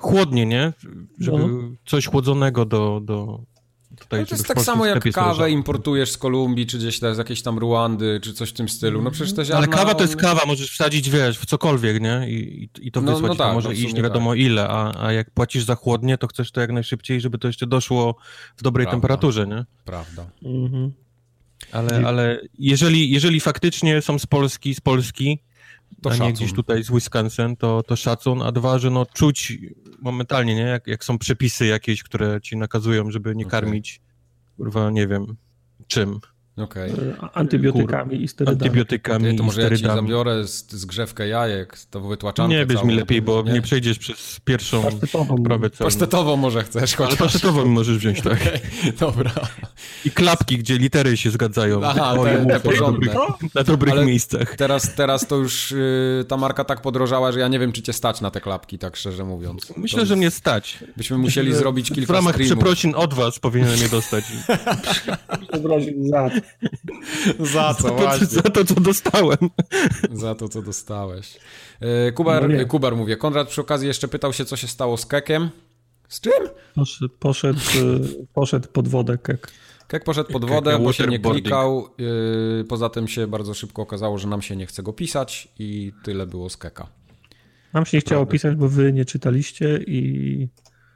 chłodnie, 0.00 0.46
nie? 0.46 0.72
Żeby 1.18 1.38
No. 1.38 1.48
coś 1.86 2.06
chłodzonego 2.06 2.64
do... 2.64 3.00
do 3.04 3.40
tutaj, 4.02 4.20
Ale 4.20 4.26
to 4.26 4.34
jest 4.34 4.46
tak 4.46 4.60
samo 4.60 4.86
jak 4.86 5.12
kawę 5.12 5.50
importujesz 5.50 6.10
z 6.10 6.18
Kolumbii, 6.18 6.66
czy 6.66 6.78
gdzieś 6.78 7.00
tam 7.00 7.14
z 7.14 7.18
jakiejś 7.18 7.42
tam 7.42 7.58
Ruandy, 7.58 8.20
czy 8.22 8.32
coś 8.34 8.50
w 8.50 8.52
tym 8.52 8.68
stylu. 8.68 9.02
No 9.02 9.10
przecież 9.10 9.34
te 9.34 9.44
ziarna... 9.44 9.58
Ale 9.58 9.68
kawa 9.68 9.94
to 9.94 10.02
jest 10.02 10.16
kawa, 10.16 10.40
możesz 10.46 10.70
wsadzić, 10.70 11.10
wiesz, 11.10 11.38
w 11.38 11.46
cokolwiek, 11.46 12.02
nie? 12.02 12.30
I, 12.30 12.68
i, 12.80 12.92
to 12.92 13.00
No- 13.00 13.12
wysłać 13.12 13.30
no 13.30 13.44
tak, 13.44 13.54
może 13.54 13.68
no 13.68 13.74
iść 13.74 13.94
nie 13.94 14.02
wiadomo 14.02 14.34
ile, 14.34 14.68
a, 14.68 15.06
a 15.06 15.12
jak 15.12 15.30
płacisz 15.30 15.64
za 15.64 15.74
chłodnie, 15.74 16.18
to 16.18 16.26
chcesz 16.26 16.52
to 16.52 16.60
jak 16.60 16.72
najszybciej, 16.72 17.20
żeby 17.20 17.38
to 17.38 17.46
jeszcze 17.46 17.66
doszło 17.66 18.16
w 18.56 18.62
dobrej 18.62 18.86
Prawda. 18.86 18.96
temperaturze, 18.96 19.46
nie? 19.46 19.64
Prawda. 19.84 20.26
Mhm. 20.44 20.92
Ale, 21.72 22.08
ale 22.08 22.40
jeżeli, 22.58 23.10
jeżeli 23.10 23.40
faktycznie 23.40 24.02
są 24.02 24.18
z 24.18 24.26
Polski, 24.26 24.74
z 24.74 24.80
Polski, 24.80 25.38
To 26.02 26.10
a 26.10 26.16
nie 26.16 26.32
gdzieś 26.32 26.52
tutaj 26.52 26.84
z 26.84 26.90
Wisconsin, 26.90 27.56
to, 27.56 27.82
to 27.82 27.96
szacun, 27.96 28.42
a 28.42 28.52
dwa, 28.52 28.78
że 28.78 28.90
no 28.90 29.06
czuć 29.06 29.58
momentalnie, 30.00 30.54
nie? 30.54 30.60
Jak, 30.60 30.86
jak 30.86 31.04
są 31.04 31.18
przepisy 31.18 31.66
jakieś, 31.66 32.02
które 32.02 32.40
ci 32.40 32.56
nakazują, 32.56 33.10
żeby 33.10 33.36
nie 33.36 33.46
Okej. 33.46 33.50
karmić, 33.50 34.00
kurwa, 34.56 34.90
nie 34.90 35.06
wiem, 35.08 35.36
czym, 35.86 36.20
Okej. 36.56 36.90
E, 36.90 36.94
Antybiotykami 37.34 38.22
i 38.22 38.28
sterydami. 38.28 38.56
antybiotykami 38.62 39.30
Ty, 39.30 39.36
to 39.36 39.42
i 39.42 39.46
może 39.46 39.62
ja 39.62 39.70
ci 39.70 39.76
sterydami. 39.76 40.08
zabiorę 40.08 40.46
z, 40.48 40.72
zgrzewkę 40.72 41.28
jajek, 41.28 41.78
to 41.90 42.00
wytłaczankę 42.00 42.54
Nie, 42.66 42.66
całą, 42.74 42.86
mi 42.86 42.94
lepiej, 42.94 43.22
bo 43.22 43.42
nie? 43.42 43.52
nie 43.52 43.62
przejdziesz 43.62 43.98
przez 43.98 44.40
pierwszą 44.44 44.82
Pasztetową. 44.82 45.36
sprawę 45.38 45.70
celną. 45.70 45.86
Pasztetową 45.90 46.36
może 46.36 46.62
chcesz, 46.64 46.94
Ale 46.94 47.06
chociaż. 47.06 47.18
pasztetową 47.18 47.64
mi 47.64 47.70
możesz 47.70 47.98
wziąć, 47.98 48.20
tak. 48.20 48.32
Okej, 48.32 48.60
Dobra. 49.00 49.30
I 50.04 50.10
klapki, 50.10 50.58
gdzie 50.58 50.78
litery 50.78 51.16
się 51.16 51.30
zgadzają. 51.30 51.80
Aha, 51.84 52.12
O, 52.12 52.24
te- 52.24 52.46
te 52.46 52.60
porządne. 52.60 53.06
Na 53.06 53.12
dobrych, 53.14 53.54
na 53.54 53.62
dobrych 53.62 53.92
Ale- 53.92 54.04
miejscach. 54.06 54.56
Teraz, 54.56 54.94
teraz 54.94 55.26
to 55.26 55.36
już 55.36 55.72
y, 55.72 56.24
ta 56.28 56.36
marka 56.36 56.64
tak 56.64 56.82
podrożała, 56.82 57.32
że 57.32 57.40
ja 57.40 57.48
nie 57.48 57.58
wiem, 57.58 57.72
czy 57.72 57.82
cię 57.82 57.92
stać 57.92 58.20
na 58.20 58.30
te 58.30 58.40
klapki, 58.40 58.78
tak 58.78 58.96
szczerze 58.96 59.24
mówiąc. 59.24 59.72
Myślę, 59.76 60.00
to 60.00 60.06
że 60.06 60.16
mnie 60.16 60.30
stać. 60.30 60.78
Byśmy 60.96 61.18
musieli 61.18 61.54
zrobić 61.54 61.90
W 61.90 61.94
kilka 61.94 62.12
ramach 62.12 62.34
streamów. 62.34 62.56
przeprosin 62.58 62.94
od 62.96 63.14
was 63.14 63.38
powinienem 63.38 63.78
je 63.80 63.88
dostać. 63.88 64.24
Przeprosił 65.52 66.08
za 66.08 66.30
Za 67.40 67.74
co, 67.74 67.82
Za 67.82 67.88
to, 67.88 67.94
właśnie. 67.94 68.26
za 68.26 68.42
to, 68.42 68.64
co 68.64 68.74
dostałem. 68.74 69.38
Za 70.12 70.34
to, 70.34 70.48
co 70.48 70.62
dostałeś. 70.62 71.38
E, 71.80 72.12
Kubar, 72.12 72.48
No 72.48 72.56
nie. 72.56 72.64
Kubar 72.64 72.96
mówię. 72.96 73.16
Konrad 73.16 73.48
przy 73.48 73.60
okazji 73.60 73.88
jeszcze 73.88 74.08
pytał 74.08 74.32
się, 74.32 74.44
co 74.44 74.56
się 74.56 74.68
stało 74.68 74.96
z 74.96 75.06
Kekiem. 75.06 75.50
Z 76.08 76.20
czym? 76.20 76.32
Poszedł, 76.74 77.14
poszedł, 77.18 77.58
e, 77.60 78.24
poszedł 78.34 78.68
pod 78.68 78.88
wodę 78.88 79.18
kek. 79.18 79.52
Kek 79.88 80.04
poszedł 80.04 80.32
pod 80.32 80.44
wodę, 80.44 80.78
bo 80.78 80.92
się 80.92 81.06
nie 81.06 81.18
klikał. 81.18 81.88
Yy, 81.98 82.64
Poza 82.68 82.88
tym 82.88 83.08
się 83.08 83.26
bardzo 83.26 83.54
szybko 83.54 83.82
okazało, 83.82 84.18
że 84.18 84.28
nam 84.28 84.42
się 84.42 84.56
nie 84.56 84.66
chce 84.66 84.82
go 84.82 84.92
pisać 84.92 85.48
i 85.58 85.92
tyle 86.04 86.26
było 86.26 86.50
z 86.50 86.56
Keka. 86.56 86.86
Nam 87.72 87.86
się 87.86 87.96
nie 87.96 88.00
chciało 88.00 88.20
Prawda. 88.26 88.32
pisać, 88.32 88.54
bo 88.56 88.68
wy 88.68 88.92
nie 88.92 89.04
czytaliście 89.04 89.78
i 89.86 90.48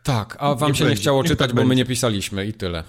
Tak, 0.03 0.37
a 0.40 0.55
wam 0.55 0.69
Niech 0.69 0.77
się 0.79 0.85
nie 0.85 0.88
będzie, 0.90 1.01
chciało 1.03 1.23
niech 1.23 1.31
czytać, 1.33 1.49
tak 1.49 1.57
bo 1.57 1.64
my 1.64 1.75
nie 1.77 1.85
pisaliśmy 1.85 2.47
i 2.47 2.53
tyle. 2.53 2.85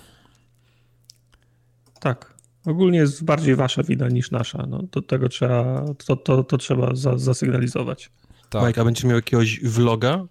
tak. 2.00 2.37
Ogólnie 2.68 2.98
jest 3.00 3.24
bardziej 3.24 3.56
wasza 3.56 3.84
wina 3.84 4.08
niż 4.10 4.32
nasza. 4.32 4.66
No, 4.70 4.84
to 4.92 5.02
tego 5.02 5.30
trzeba, 5.30 5.86
to, 6.08 6.16
to, 6.16 6.44
to 6.44 6.58
trzeba 6.58 6.96
za, 6.96 7.18
zasygnalizować. 7.18 8.10
Tak. 8.50 8.68
Mike, 8.68 8.82
a 8.82 8.86
będziesz 8.86 9.04
miał 9.04 9.16
jakiegoś 9.16 9.60
vloga? 9.64 10.26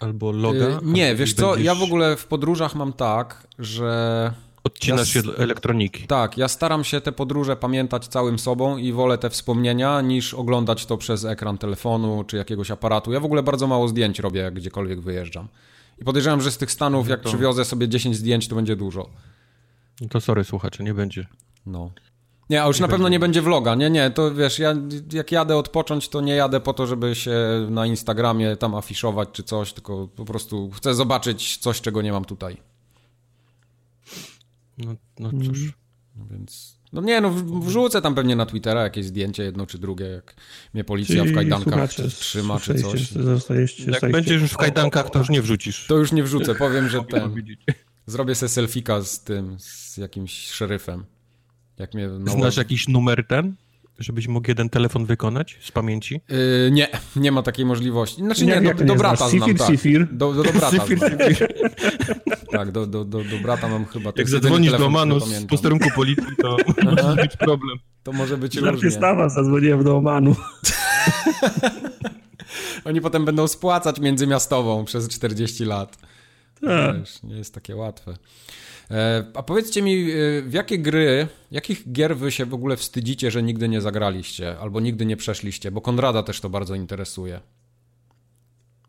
Albo 0.00 0.32
loga? 0.32 0.58
Yy, 0.58 0.78
nie, 0.82 1.08
albo 1.08 1.18
wiesz 1.18 1.34
co, 1.34 1.46
będziesz- 1.48 1.66
ja 1.66 1.74
w 1.74 1.82
ogóle 1.82 2.16
w 2.16 2.26
podróżach 2.26 2.74
mam 2.74 2.92
tak, 2.92 3.46
że 3.58 4.32
Odcinasz 4.64 5.14
ja 5.14 5.22
się 5.22 5.28
elektroniki. 5.36 6.06
tak, 6.06 6.38
ja 6.38 6.48
staram 6.48 6.84
się 6.84 7.00
te 7.00 7.12
podróże 7.12 7.56
pamiętać 7.56 8.06
całym 8.08 8.38
sobą 8.38 8.76
i 8.76 8.92
wolę 8.92 9.18
te 9.18 9.30
wspomnienia 9.30 10.00
niż 10.00 10.34
oglądać 10.34 10.86
to 10.86 10.96
przez 10.98 11.24
ekran 11.24 11.58
telefonu 11.58 12.24
czy 12.24 12.36
jakiegoś 12.36 12.70
aparatu. 12.70 13.12
Ja 13.12 13.20
w 13.20 13.24
ogóle 13.24 13.42
bardzo 13.42 13.66
mało 13.66 13.88
zdjęć 13.88 14.18
robię, 14.18 14.40
jak 14.40 14.54
gdziekolwiek 14.54 15.00
wyjeżdżam. 15.00 15.48
I 15.98 16.04
podejrzewam, 16.04 16.40
że 16.40 16.50
z 16.50 16.56
tych 16.58 16.70
Stanów, 16.70 17.08
jak 17.08 17.20
to- 17.20 17.28
przywiozę 17.28 17.64
sobie 17.64 17.88
10 17.88 18.16
zdjęć, 18.16 18.48
to 18.48 18.54
będzie 18.56 18.76
dużo. 18.76 19.10
No 20.00 20.08
to 20.08 20.20
sorry, 20.20 20.44
słuchacze, 20.44 20.84
nie 20.84 20.94
będzie. 20.94 21.26
No. 21.66 21.90
Nie, 22.50 22.62
a 22.62 22.66
już 22.66 22.80
na 22.80 22.88
pewno 22.88 23.08
nie 23.08 23.18
będzie 23.20 23.42
vloga. 23.42 23.74
Nie, 23.74 23.90
nie, 23.90 24.10
to 24.10 24.34
wiesz, 24.34 24.58
ja 24.58 24.74
jak 25.12 25.32
jadę 25.32 25.56
odpocząć, 25.56 26.08
to 26.08 26.20
nie 26.20 26.34
jadę 26.34 26.60
po 26.60 26.72
to, 26.72 26.86
żeby 26.86 27.14
się 27.14 27.36
na 27.70 27.86
Instagramie 27.86 28.56
tam 28.56 28.74
afiszować 28.74 29.28
czy 29.32 29.42
coś, 29.42 29.72
tylko 29.72 30.08
po 30.08 30.24
prostu 30.24 30.70
chcę 30.70 30.94
zobaczyć 30.94 31.56
coś, 31.56 31.80
czego 31.80 32.02
nie 32.02 32.12
mam 32.12 32.24
tutaj. 32.24 32.56
No, 34.78 34.94
no 35.18 35.28
Mhm. 35.28 35.54
cóż. 35.54 35.72
No 36.16 36.24
więc. 36.30 36.76
No 36.92 37.00
nie, 37.02 37.20
no 37.20 37.30
wrzucę 37.60 38.02
tam 38.02 38.14
pewnie 38.14 38.36
na 38.36 38.46
Twittera 38.46 38.82
jakieś 38.82 39.06
zdjęcie, 39.06 39.42
jedno 39.42 39.66
czy 39.66 39.78
drugie, 39.78 40.06
jak 40.06 40.34
mnie 40.74 40.84
policja 40.84 41.24
w 41.24 41.34
kajdankach 41.34 41.90
trzyma 42.18 42.60
czy 42.60 42.74
coś. 42.74 43.10
Zostajecie, 43.10 43.90
Jak 43.90 44.12
będziesz 44.12 44.42
już 44.42 44.50
w 44.52 44.56
kajdankach, 44.56 45.10
to 45.10 45.18
już 45.18 45.28
nie 45.28 45.42
wrzucisz. 45.42 45.86
To 45.86 45.96
już 45.96 46.12
nie 46.12 46.22
wrzucę, 46.22 46.54
powiem, 46.54 46.88
że 46.88 47.04
ten. 47.04 47.34
Zrobię 48.06 48.34
sobie 48.34 48.48
selfika 48.48 49.02
z 49.02 49.20
tym, 49.24 49.56
z 49.60 49.96
jakimś 49.96 50.50
szeryfem. 50.50 51.04
Jak 51.78 51.94
mnie 51.94 52.08
na 52.08 52.32
Znasz 52.32 52.56
jakiś 52.56 52.88
numer 52.88 53.26
ten, 53.26 53.54
żebyś 53.98 54.28
mógł 54.28 54.50
jeden 54.50 54.68
telefon 54.68 55.06
wykonać 55.06 55.58
z 55.62 55.70
pamięci? 55.72 56.20
Yy, 56.28 56.70
nie, 56.70 56.88
nie 57.16 57.32
ma 57.32 57.42
takiej 57.42 57.64
możliwości. 57.64 58.16
Znaczy 58.16 58.46
nie, 58.46 58.52
Jak- 58.52 58.76
do, 58.78 58.84
do 58.84 58.92
nie 58.92 58.98
brata 58.98 59.16
znasz? 59.16 59.30
znam, 59.30 59.48
Sifir, 59.48 59.58
tak. 59.58 59.70
Sifir? 59.70 60.08
Do, 60.12 60.32
do, 60.32 60.42
do 60.42 60.52
brata 60.52 60.70
Sifir, 60.70 60.98
znam. 60.98 61.10
Tak, 62.52 62.72
do, 62.72 62.86
do, 62.86 63.04
do, 63.04 63.18
do 63.24 63.38
brata 63.42 63.68
mam 63.68 63.84
chyba... 63.86 64.12
Jak 64.16 64.28
zadzwonisz 64.28 64.70
do 64.72 64.76
telefon, 64.78 64.94
który 64.94 65.06
Manu 65.06 65.20
z 65.20 65.46
posterunku 65.46 65.88
policji, 65.94 66.24
to 66.42 66.56
może 66.84 67.16
być 67.16 67.36
problem. 67.36 67.78
To 68.02 68.12
może 68.12 68.36
być 68.38 68.54
Żarcie 68.54 68.70
różnie. 68.70 68.90
stawa, 68.90 69.28
zadzwoniłem 69.28 69.84
do 69.84 69.96
Omanu. 69.96 70.36
Oni 72.84 73.00
potem 73.00 73.24
będą 73.24 73.48
spłacać 73.48 74.00
międzymiastową 74.00 74.84
przez 74.84 75.08
40 75.08 75.64
lat. 75.64 75.98
Tak. 76.60 76.98
Wiesz, 76.98 77.22
nie 77.22 77.36
jest 77.36 77.54
takie 77.54 77.76
łatwe. 77.76 78.14
E, 78.90 79.24
a 79.34 79.42
powiedzcie 79.42 79.82
mi, 79.82 80.10
e, 80.10 80.42
w 80.42 80.52
jakie 80.52 80.78
gry, 80.78 81.28
jakich 81.50 81.92
gier 81.92 82.16
wy 82.16 82.32
się 82.32 82.46
w 82.46 82.54
ogóle 82.54 82.76
wstydzicie, 82.76 83.30
że 83.30 83.42
nigdy 83.42 83.68
nie 83.68 83.80
zagraliście, 83.80 84.58
albo 84.58 84.80
nigdy 84.80 85.06
nie 85.06 85.16
przeszliście, 85.16 85.70
bo 85.70 85.80
Konrada 85.80 86.22
też 86.22 86.40
to 86.40 86.50
bardzo 86.50 86.74
interesuje. 86.74 87.40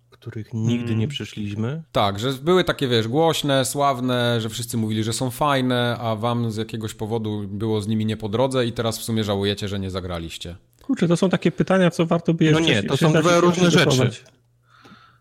Których 0.10 0.54
nigdy 0.54 0.84
Hmm. 0.84 1.00
nie 1.00 1.08
przeszliśmy. 1.08 1.84
Tak, 1.92 2.20
że 2.20 2.34
były 2.34 2.64
takie, 2.64 2.88
wiesz, 2.88 3.08
głośne, 3.08 3.66
sławne, 3.66 4.42
że 4.42 4.50
wszyscy 4.50 4.78
mówili, 4.78 5.04
że 5.04 5.14
są 5.14 5.30
fajne, 5.30 5.98
a 6.00 6.16
wam 6.16 6.52
z 6.52 6.58
jakiegoś 6.58 6.94
powodu 6.94 7.48
było 7.48 7.82
z 7.82 7.88
nimi 7.88 8.06
nie 8.06 8.18
po 8.18 8.30
drodze 8.30 8.66
i 8.66 8.72
teraz 8.72 9.00
w 9.00 9.04
sumie 9.04 9.24
żałujecie, 9.24 9.68
że 9.68 9.80
nie 9.80 9.92
zagraliście. 9.92 10.56
Kurczę, 10.84 11.08
to 11.08 11.18
są 11.18 11.30
takie 11.30 11.52
pytania, 11.52 11.92
co 11.92 12.06
warto 12.06 12.34
by 12.34 12.44
jeszcze 12.44 12.62
No 12.62 12.68
nie, 12.68 12.84
to 12.84 12.98
są 12.98 13.14
dwa 13.14 13.40
różne 13.40 13.72
rzeczy. 13.72 14.12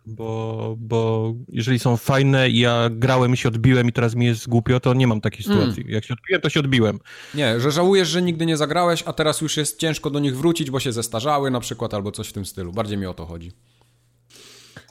Bo, 0.06 0.76
bo 0.78 1.32
jeżeli 1.48 1.78
są 1.78 1.96
fajne 1.96 2.50
i 2.50 2.58
ja 2.58 2.90
grałem 2.90 3.34
i 3.34 3.36
się 3.36 3.48
odbiłem 3.48 3.88
i 3.88 3.92
teraz 3.92 4.14
mi 4.14 4.26
jest 4.26 4.48
głupio, 4.48 4.80
to 4.80 4.94
nie 4.94 5.06
mam 5.06 5.20
takiej 5.20 5.42
sytuacji. 5.42 5.84
Jak 5.88 6.04
się 6.04 6.14
odbiłem, 6.14 6.42
to 6.42 6.48
się 6.48 6.60
odbiłem. 6.60 6.98
Nie, 7.34 7.60
że 7.60 7.70
żałujesz, 7.70 8.08
że 8.08 8.22
nigdy 8.22 8.46
nie 8.46 8.56
zagrałeś, 8.56 9.02
a 9.06 9.12
teraz 9.12 9.40
już 9.40 9.56
jest 9.56 9.78
ciężko 9.78 10.10
do 10.10 10.18
nich 10.18 10.36
wrócić, 10.36 10.70
bo 10.70 10.80
się 10.80 10.92
zestarzały 10.92 11.50
na 11.50 11.60
przykład, 11.60 11.94
albo 11.94 12.12
coś 12.12 12.28
w 12.28 12.32
tym 12.32 12.46
stylu. 12.46 12.72
Bardziej 12.72 12.98
mi 12.98 13.06
o 13.06 13.14
to 13.14 13.26
chodzi. 13.26 13.52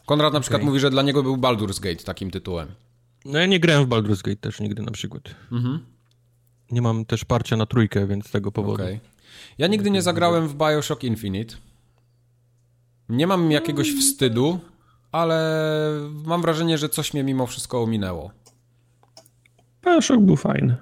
Konrad 0.05 0.33
na 0.33 0.39
przykład 0.39 0.63
mówi, 0.63 0.79
że 0.79 0.89
dla 0.89 1.01
niego 1.01 1.23
był 1.23 1.37
Baldur's 1.37 1.79
Gate 1.79 2.03
takim 2.03 2.31
tytułem. 2.31 2.67
No 3.25 3.39
ja 3.39 3.45
nie 3.45 3.59
grałem 3.59 3.85
w 3.85 3.89
Baldur's 3.89 4.21
Gate 4.21 4.35
też 4.41 4.59
nigdy 4.59 4.83
na 4.83 4.91
przykład. 4.91 5.23
Mhm. 5.51 5.79
Nie 6.71 6.81
mam 6.81 7.05
też 7.05 7.25
parcia 7.25 7.57
na 7.57 7.65
trójkę, 7.65 8.07
więc 8.07 8.27
z 8.27 8.31
tego 8.31 8.51
powodu. 8.51 8.83
Okej. 8.83 8.99
Ja 9.57 9.67
nigdy 9.67 9.91
nie 9.91 10.01
zagrałem 10.01 10.47
w 10.47 10.55
Bioshock 10.55 11.03
Infinite. 11.03 11.55
Nie 13.09 13.27
mam 13.27 13.51
jakiegoś 13.51 13.91
wstydu, 13.91 14.59
ale 15.15 15.39
mam 16.25 16.41
wrażenie, 16.41 16.77
że 16.77 16.89
coś 16.89 17.13
mnie 17.13 17.23
mimo 17.23 17.47
wszystko 17.47 17.81
ominęło. 17.81 18.31
Bioshock 19.85 20.21
był 20.21 20.35
fajny. 20.35 20.77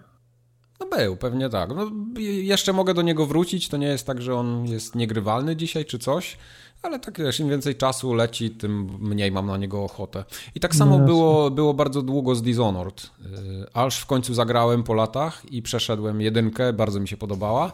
No 0.79 0.85
był, 0.97 1.17
pewnie 1.17 1.49
tak. 1.49 1.69
No, 1.75 1.91
jeszcze 2.19 2.73
mogę 2.73 2.93
do 2.93 3.01
niego 3.01 3.25
wrócić, 3.25 3.69
to 3.69 3.77
nie 3.77 3.87
jest 3.87 4.07
tak, 4.07 4.21
że 4.21 4.35
on 4.35 4.65
jest 4.65 4.95
niegrywalny 4.95 5.55
dzisiaj 5.55 5.85
czy 5.85 5.99
coś, 5.99 6.37
ale 6.81 6.99
tak 6.99 7.19
wiesz, 7.19 7.39
im 7.39 7.49
więcej 7.49 7.75
czasu 7.75 8.13
leci, 8.13 8.51
tym 8.51 8.97
mniej 8.99 9.31
mam 9.31 9.47
na 9.47 9.57
niego 9.57 9.83
ochotę. 9.83 10.23
I 10.55 10.59
tak 10.59 10.75
samo 10.75 10.91
jasne. 10.91 11.05
było, 11.05 11.51
było 11.51 11.73
bardzo 11.73 12.01
długo 12.01 12.35
z 12.35 12.41
Dishonored, 12.41 13.09
yy, 13.19 13.67
aż 13.73 13.99
w 13.99 14.05
końcu 14.05 14.33
zagrałem 14.33 14.83
po 14.83 14.93
latach 14.93 15.51
i 15.51 15.61
przeszedłem 15.61 16.21
jedynkę, 16.21 16.73
bardzo 16.73 16.99
mi 16.99 17.07
się 17.07 17.17
podobała, 17.17 17.71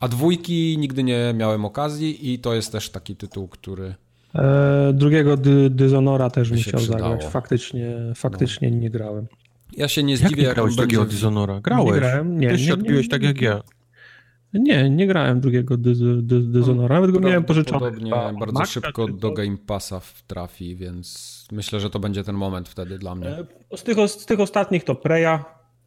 a 0.00 0.08
dwójki 0.08 0.78
nigdy 0.78 1.02
nie 1.02 1.34
miałem 1.36 1.64
okazji 1.64 2.32
i 2.32 2.38
to 2.38 2.54
jest 2.54 2.72
też 2.72 2.90
taki 2.90 3.16
tytuł, 3.16 3.48
który... 3.48 3.94
E, 4.34 4.92
drugiego 4.94 5.36
dy, 5.36 5.70
Dishonora 5.70 6.30
też 6.30 6.50
bym 6.50 6.58
chciał 6.58 6.80
przydało. 6.80 7.10
zagrać. 7.10 7.32
Faktycznie, 7.32 7.96
faktycznie 8.14 8.70
nie 8.70 8.90
grałem. 8.90 9.26
Ja 9.76 9.88
się 9.88 10.02
nie 10.02 10.12
Jak 10.14 10.22
zdziwię, 10.22 10.42
nie 10.42 10.46
jak 10.48 10.54
grałeś 10.54 10.72
on 10.72 10.76
drugiego 10.76 11.02
będzie... 11.02 11.16
Dishonora? 11.16 11.60
Grałeś. 11.60 11.86
Nie 11.94 12.00
grałem, 12.00 12.38
nie, 12.40 12.48
Też 12.48 12.60
nie, 12.60 12.66
się 12.66 12.72
nie, 12.72 12.74
odbiłeś 12.74 13.04
nie, 13.06 13.10
tak 13.10 13.22
nie. 13.22 13.28
jak 13.28 13.40
ja. 13.40 13.60
Nie, 14.54 14.90
nie 14.90 15.06
grałem 15.06 15.40
drugiego 15.40 15.76
Dishonora, 16.42 16.94
nawet 16.94 17.10
go 17.10 17.20
miałem 17.20 17.44
chyba 17.46 18.24
od 18.30 18.38
bardzo 18.38 18.64
szybko 18.64 19.08
do. 19.08 19.32
Game 19.32 19.56
Passa 19.66 20.00
trafi, 20.26 20.76
więc 20.76 21.48
myślę, 21.52 21.80
że 21.80 21.90
to 21.90 21.98
będzie 21.98 22.24
ten 22.24 22.34
moment 22.36 22.68
wtedy 22.68 22.98
dla 22.98 23.14
mnie. 23.14 23.28
E, 23.28 23.76
Z 23.76 23.82
tych, 23.82 23.96
z 24.08 24.26
tych 24.26 24.40
ostatnich 24.40 24.84
to 24.84 24.94
Preya. 24.94 25.38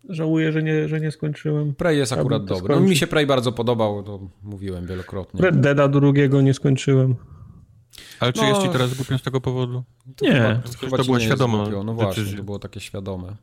Żałuję, 0.10 0.52
że 0.52 0.64
nie, 0.64 0.88
że 0.88 1.00
nie 1.00 1.12
skończyłem. 1.12 1.76
Prey 1.76 1.98
jest 1.98 2.14
akurat 2.14 2.46
dobry. 2.46 2.76
No, 2.76 2.82
mi 2.82 2.96
się 2.96 3.08
Prey 3.08 3.26
bardzo 3.26 3.52
podobał, 3.52 4.04
to 4.04 4.20
mówiłem 4.44 4.86
wielokrotnie. 4.88 5.42
Red 5.42 5.60
Deada 5.60 5.88
drugiego 5.88 6.42
nie 6.42 6.54
skończyłem. 6.54 7.16
Ale 8.20 8.34
czy 8.34 8.42
No. 8.42 8.48
jest 8.48 8.62
ci 8.62 8.70
teraz 8.70 8.94
głupio 8.94 9.18
z 9.18 9.22
tego 9.22 9.42
powodu? 9.42 9.84
Nie, 10.22 10.32
Chyba, 10.80 10.98
to 10.98 11.04
chyba 11.04 11.14
jest 11.14 11.26
świadoma 11.26 11.58
głupio. 11.64 11.84
No 11.84 11.94
właśnie, 11.94 12.10
decyzja. 12.24 12.38
to 12.38 12.44
było 12.44 12.60
takie 12.60 12.80
świadome. 12.80 13.36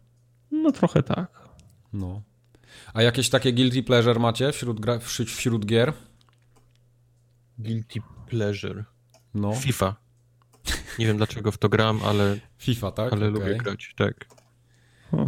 no 0.51 0.73
trochę 0.73 1.03
tak. 1.03 1.49
No. 1.93 2.23
A 2.95 3.03
jakieś 3.03 3.29
takie 3.31 3.53
guilty 3.53 3.83
pleasure 3.83 4.19
macie 4.21 4.53
wśród, 4.53 4.81
gra, 4.81 4.99
wśród, 4.99 5.29
wśród 5.31 5.67
gier? 5.67 5.93
Guilty 7.59 8.01
pleasure. 8.29 8.85
No. 9.35 9.53
FIFA. 9.55 9.97
Nie 10.99 11.07
wiem 11.07 11.17
dlaczego 11.17 11.53
w 11.53 11.59
to 11.59 11.69
gram, 11.69 12.01
ale, 12.05 12.39
FIFA, 12.59 12.93
tak? 12.93 13.13
ale 13.13 13.29
Okej. 13.29 13.41
lubię 13.41 13.57
grać, 13.57 13.95
tak. 13.97 14.27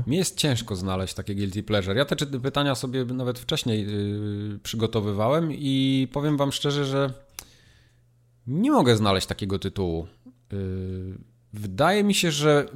Mi 0.06 0.16
jest 0.16 0.36
ciężko 0.38 0.76
znaleźć 0.76 1.14
takie 1.14 1.34
guilty 1.34 1.62
pleasure. 1.62 1.98
Ja 1.98 2.04
te 2.04 2.16
pytania 2.26 2.74
sobie 2.74 3.04
nawet 3.04 3.38
wcześniej 3.38 3.86
yy, 3.86 4.58
przygotowywałem 4.62 5.52
i 5.52 6.08
powiem 6.12 6.36
wam 6.36 6.52
szczerze, 6.52 6.84
że 6.84 7.12
nie 8.46 8.70
mogę 8.70 8.96
znaleźć 8.96 9.26
takiego 9.26 9.58
tytułu. 9.58 10.06
Yy, 10.52 11.18
wydaje 11.52 12.04
mi 12.04 12.14
się, 12.14 12.30
że 12.30 12.66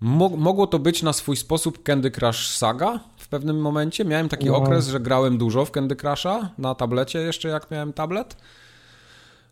mo 0.00 0.28
mogło 0.28 0.66
to 0.66 0.78
być 0.78 1.02
na 1.02 1.12
swój 1.12 1.36
sposób 1.36 1.82
Candy 1.82 2.10
Crush 2.10 2.46
Saga 2.56 3.00
w 3.16 3.28
pewnym 3.28 3.60
momencie. 3.60 4.04
Miałem 4.04 4.28
taki 4.28 4.50
Wow. 4.50 4.62
okres, 4.62 4.88
że 4.88 5.00
grałem 5.00 5.38
dużo 5.38 5.64
w 5.64 5.70
Candy 5.70 5.96
Crusha 5.96 6.50
na 6.58 6.74
tablecie 6.74 7.18
jeszcze 7.18 7.48
jak 7.48 7.70
miałem 7.70 7.92
tablet, 7.92 8.36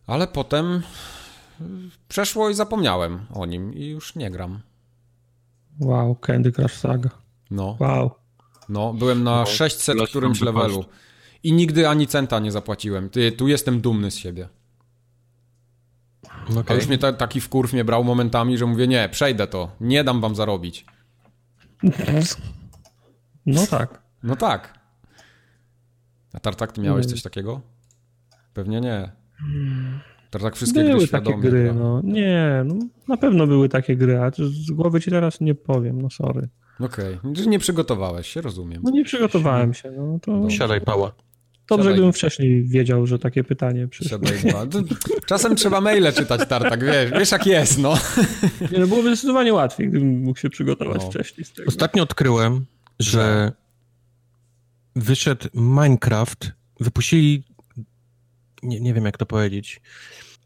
ale 0.06 0.26
potem 0.26 0.82
yy, 1.60 1.66
przeszło 2.08 2.50
i 2.50 2.54
zapomniałem 2.54 3.26
o 3.34 3.46
nim 3.46 3.74
i 3.74 3.86
już 3.86 4.14
nie 4.14 4.30
gram. 4.30 4.60
Wow, 5.80 6.14
Candy 6.16 6.52
Crush 6.52 6.72
Saga. 6.74 7.10
No. 7.50 7.76
Wow. 7.80 8.10
No, 8.68 8.94
byłem 8.94 9.24
na 9.24 9.40
No, 9.40 9.46
600 9.46 9.96
Lost 9.96 10.10
którymś 10.10 10.40
levelu. 10.40 10.84
I 11.42 11.52
nigdy 11.52 11.88
ani 11.88 12.06
centa 12.06 12.38
nie 12.38 12.52
zapłaciłem. 12.52 13.10
Ty, 13.10 13.32
tu 13.32 13.48
jestem 13.48 13.80
dumny 13.80 14.10
z 14.10 14.16
siebie. 14.16 14.48
No 16.54 16.62
A 16.66 16.74
już 16.74 16.86
mnie 16.86 16.98
ta, 16.98 17.12
taki 17.12 17.40
wkurw 17.40 17.72
mnie 17.72 17.84
brał 17.84 18.04
momentami, 18.04 18.58
że 18.58 18.66
mówię, 18.66 18.88
nie, 18.88 19.08
przejdę 19.08 19.46
to, 19.46 19.70
nie 19.80 20.04
dam 20.04 20.20
wam 20.20 20.34
zarobić. 20.34 20.86
No 23.46 23.66
tak. 23.66 24.02
No 24.22 24.36
tak. 24.36 24.78
A 26.32 26.40
Tartak, 26.40 26.72
ty 26.72 26.80
miałeś 26.80 27.06
Nie. 27.06 27.10
coś 27.12 27.22
takiego? 27.22 27.60
Pewnie 28.54 28.80
nie. 28.80 29.12
Tartak 30.30 30.56
wszystkie 30.56 30.80
Były 30.80 30.98
gry 30.98 31.08
takie 31.08 31.24
świadomie. 31.24 31.50
gry, 31.50 31.74
no. 31.74 32.00
Nie, 32.04 32.62
no, 32.64 32.74
na 33.08 33.16
pewno 33.16 33.46
były 33.46 33.68
takie 33.68 33.96
gry, 33.96 34.18
a 34.18 34.30
z 34.30 34.70
głowy 34.70 35.00
ci 35.00 35.10
teraz 35.10 35.40
nie 35.40 35.54
powiem, 35.54 36.02
no 36.02 36.10
sorry. 36.10 36.48
Okej, 36.80 37.14
okay. 37.14 37.46
nie 37.46 37.58
przygotowałeś 37.58 38.28
się, 38.28 38.40
rozumiem. 38.40 38.82
No 38.84 38.90
nie 38.90 39.04
przygotowałem 39.04 39.74
się, 39.74 39.90
no 39.90 40.18
to. 40.22 40.50
Siadaj 40.50 40.80
pała. 40.80 41.12
Dobrze, 41.68 41.84
siadaj. 41.84 41.94
gdybym 41.94 42.12
wcześniej 42.12 42.64
wiedział, 42.64 43.06
że 43.06 43.18
takie 43.18 43.44
pytanie 43.44 43.88
przyszło. 43.88 44.18
Czasem 45.26 45.56
trzeba 45.56 45.80
maile 45.80 46.12
czytać, 46.12 46.48
Tartak, 46.48 46.84
wiesz, 46.84 47.10
wiesz 47.18 47.32
jak 47.32 47.46
jest, 47.46 47.78
no. 47.78 47.94
Nie, 48.72 48.78
no 48.78 48.86
byłoby 48.86 49.08
zdecydowanie 49.16 49.52
łatwiej, 49.54 49.88
gdybym 49.88 50.22
mógł 50.22 50.38
się 50.38 50.50
przygotować 50.50 51.02
No. 51.02 51.10
wcześniej 51.10 51.44
z 51.44 51.52
tego. 51.52 51.68
Ostatnio 51.68 52.02
odkryłem, 52.02 52.66
że 52.98 53.52
wyszedł 54.96 55.48
Minecraft, 55.54 56.52
wypuścili, 56.80 57.44
nie, 58.62 58.80
nie 58.80 58.94
wiem 58.94 59.04
jak 59.04 59.18
to 59.18 59.26
powiedzieć, 59.26 59.80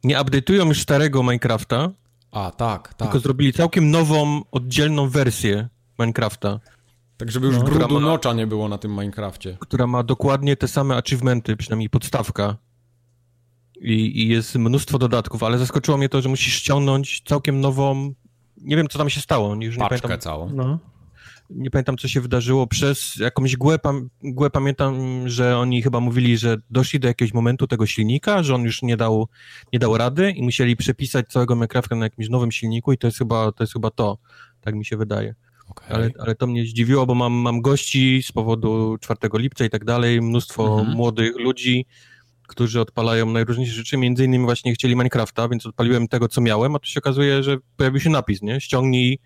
nie 0.05 0.17
update'ują 0.17 0.69
już 0.69 0.81
starego 0.81 1.23
Minecrafta, 1.23 1.91
A, 2.31 2.51
tak, 2.51 2.89
tak. 2.89 2.97
tylko 2.99 3.19
zrobili 3.21 3.53
całkiem 3.53 3.91
nową, 3.91 4.43
oddzielną 4.51 5.09
wersję 5.09 5.69
Minecrafta, 5.99 6.61
Tak, 7.23 7.31
żeby 7.31 7.47
już 7.47 7.57
No. 7.57 7.63
brudu 7.65 7.95
ma- 7.95 8.01
nocza 8.07 8.33
nie 8.33 8.47
było 8.47 8.69
na 8.69 8.79
tym 8.79 8.91
Minecrafcie. 8.91 9.57
która 9.61 9.87
ma 9.87 10.03
dokładnie 10.03 10.57
te 10.57 10.69
same 10.69 10.97
achievementy, 10.97 11.57
przynajmniej 11.57 11.91
podstawka. 11.91 12.57
I, 13.81 14.23
I 14.23 14.29
jest 14.29 14.55
mnóstwo 14.55 14.99
dodatków, 14.99 15.43
ale 15.43 15.59
zaskoczyło 15.59 15.99
mnie 15.99 16.09
to, 16.09 16.23
że 16.23 16.29
musisz 16.29 16.55
ściągnąć 16.55 17.23
całkiem 17.27 17.61
nową. 17.61 18.15
Nie 18.57 18.77
wiem, 18.77 18.89
co 18.89 18.99
tam 18.99 19.11
się 19.11 19.21
stało. 19.21 19.55
Już 19.61 19.77
nie 19.77 19.81
Paczkę 19.81 20.01
pamiętam, 20.01 20.21
całą. 20.21 20.51
No. 20.55 20.79
nie 21.51 21.71
pamiętam, 21.71 21.97
co 21.97 22.09
się 22.09 22.21
wydarzyło. 22.21 22.67
Przez 22.67 23.17
jakąś 23.17 23.55
mgłę, 23.55 23.79
pam, 23.79 24.11
mgłę 24.23 24.51
pamiętam, 24.51 24.95
że 25.29 25.59
oni 25.59 25.83
chyba 25.83 26.01
mówili, 26.01 26.39
że 26.39 26.57
doszli 26.71 27.01
do 27.01 27.09
jakiegoś 27.09 27.35
momentu 27.35 27.67
tego 27.67 27.87
silnika, 27.87 28.43
że 28.43 28.55
on 28.55 28.63
już 28.63 28.83
nie 28.83 28.97
dał, 28.97 29.29
nie 29.73 29.79
dał 29.79 29.97
rady 29.99 30.31
i 30.31 30.43
musieli 30.43 30.77
przepisać 30.77 31.27
całego 31.29 31.55
Minecrafta 31.55 31.97
na 31.97 32.05
jakimś 32.07 32.29
nowym 32.29 32.53
silniku 32.53 32.93
i 32.93 32.99
to 32.99 33.07
jest 33.07 33.19
chyba 33.19 33.53
to. 33.53 33.63
Jest 33.65 33.73
chyba 33.73 33.91
to. 33.91 34.19
Tak 34.61 34.75
mi 34.75 34.85
się 34.85 34.97
wydaje. 34.97 35.35
Okej. 35.73 35.89
Ale, 35.97 36.11
ale 36.19 36.35
to 36.35 36.47
mnie 36.47 36.67
zdziwiło, 36.67 37.07
bo 37.07 37.15
mam, 37.15 37.33
mam 37.33 37.61
gości 37.61 38.23
z 38.23 38.33
powodu 38.33 38.97
4 39.01 39.19
lipca 39.35 39.65
i 39.65 39.71
tak 39.71 39.85
dalej, 39.85 40.23
mnóstwo 40.23 40.79
Mhm. 40.81 40.97
młodych 40.97 41.37
ludzi, 41.39 41.87
którzy 42.49 42.81
odpalają 42.81 43.27
najróżniejsze 43.31 43.73
rzeczy, 43.75 43.97
między 43.97 44.25
innymi 44.25 44.45
właśnie 44.45 44.75
chcieli 44.75 44.97
Minecrafta, 44.97 45.49
więc 45.49 45.67
odpaliłem 45.67 46.09
tego, 46.09 46.29
co 46.29 46.41
miałem, 46.41 46.77
a 46.77 46.79
tu 46.79 46.87
się 46.87 47.01
okazuje, 47.01 47.43
że 47.43 47.57
pojawił 47.77 48.01
się 48.01 48.11
napis, 48.11 48.43
nie? 48.43 48.61
Ściągnij, 48.61 49.19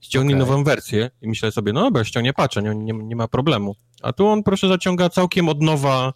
ściągnij 0.00 0.34
Okej. 0.34 0.46
nową 0.48 0.64
wersję 0.64 1.10
i 1.22 1.28
myślę 1.28 1.52
sobie, 1.52 1.72
no 1.72 1.80
dobra, 1.82 2.04
ściągnie 2.04 2.32
patrzę, 2.32 2.62
nie, 2.62 2.74
nie, 2.74 2.92
nie 2.92 3.16
ma 3.16 3.28
problemu. 3.28 3.74
A 4.02 4.12
tu 4.12 4.26
on 4.26 4.42
proszę 4.42 4.68
zaciąga 4.68 5.08
całkiem 5.08 5.48
od 5.48 5.62
nowa 5.62 6.12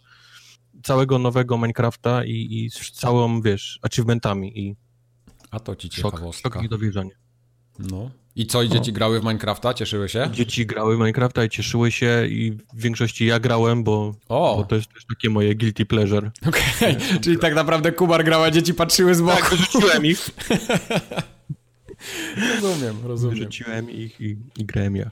całego 0.83 1.19
nowego 1.19 1.57
Minecrafta 1.57 2.25
i, 2.25 2.47
i 2.51 2.69
z 2.69 2.91
całą, 2.91 3.41
wiesz, 3.41 3.79
achievementami 3.81 4.59
i 4.59 4.75
A 5.51 5.59
to 5.59 5.75
ci 5.75 5.89
szok, 5.91 6.11
ciekawostka. 6.13 6.49
szok 6.53 6.63
i 6.63 6.69
dowierzanie. 6.69 7.11
No. 7.79 8.11
I 8.35 8.45
co, 8.45 8.63
i 8.63 8.69
dzieci 8.69 8.93
grały 8.93 9.19
w 9.19 9.23
Minecrafta? 9.23 9.73
Cieszyły 9.73 10.09
się? 10.09 10.29
Dzieci 10.33 10.65
grały 10.65 10.95
w 10.95 10.99
Minecrafta 10.99 11.43
i 11.43 11.49
cieszyły 11.49 11.91
się 11.91 12.27
i 12.27 12.51
w 12.51 12.81
większości 12.81 13.25
ja 13.25 13.39
grałem, 13.39 13.83
bo, 13.83 14.13
O, 14.29 14.55
bo 14.57 14.63
to 14.63 14.75
jest 14.75 14.93
też 14.93 15.05
takie 15.05 15.29
moje 15.29 15.55
guilty 15.55 15.85
pleasure. 15.85 16.31
okej. 16.49 16.95
Czyli 17.21 17.37
tak 17.37 17.55
naprawdę 17.55 17.91
Kubar 17.91 18.23
grał, 18.23 18.43
a 18.43 18.51
dzieci 18.51 18.73
patrzyły 18.73 19.15
z 19.15 19.21
boku. 19.21 19.37
Tak, 19.37 19.49
wyrzuciłem 19.49 20.05
ich. 20.05 20.29
Rozumiem, 22.61 22.95
rozumiem. 23.03 23.37
Wyrzuciłem 23.37 23.91
ich 23.91 24.21
i, 24.21 24.37
i 24.57 24.65
grałem 24.65 24.95
ja. 24.95 25.11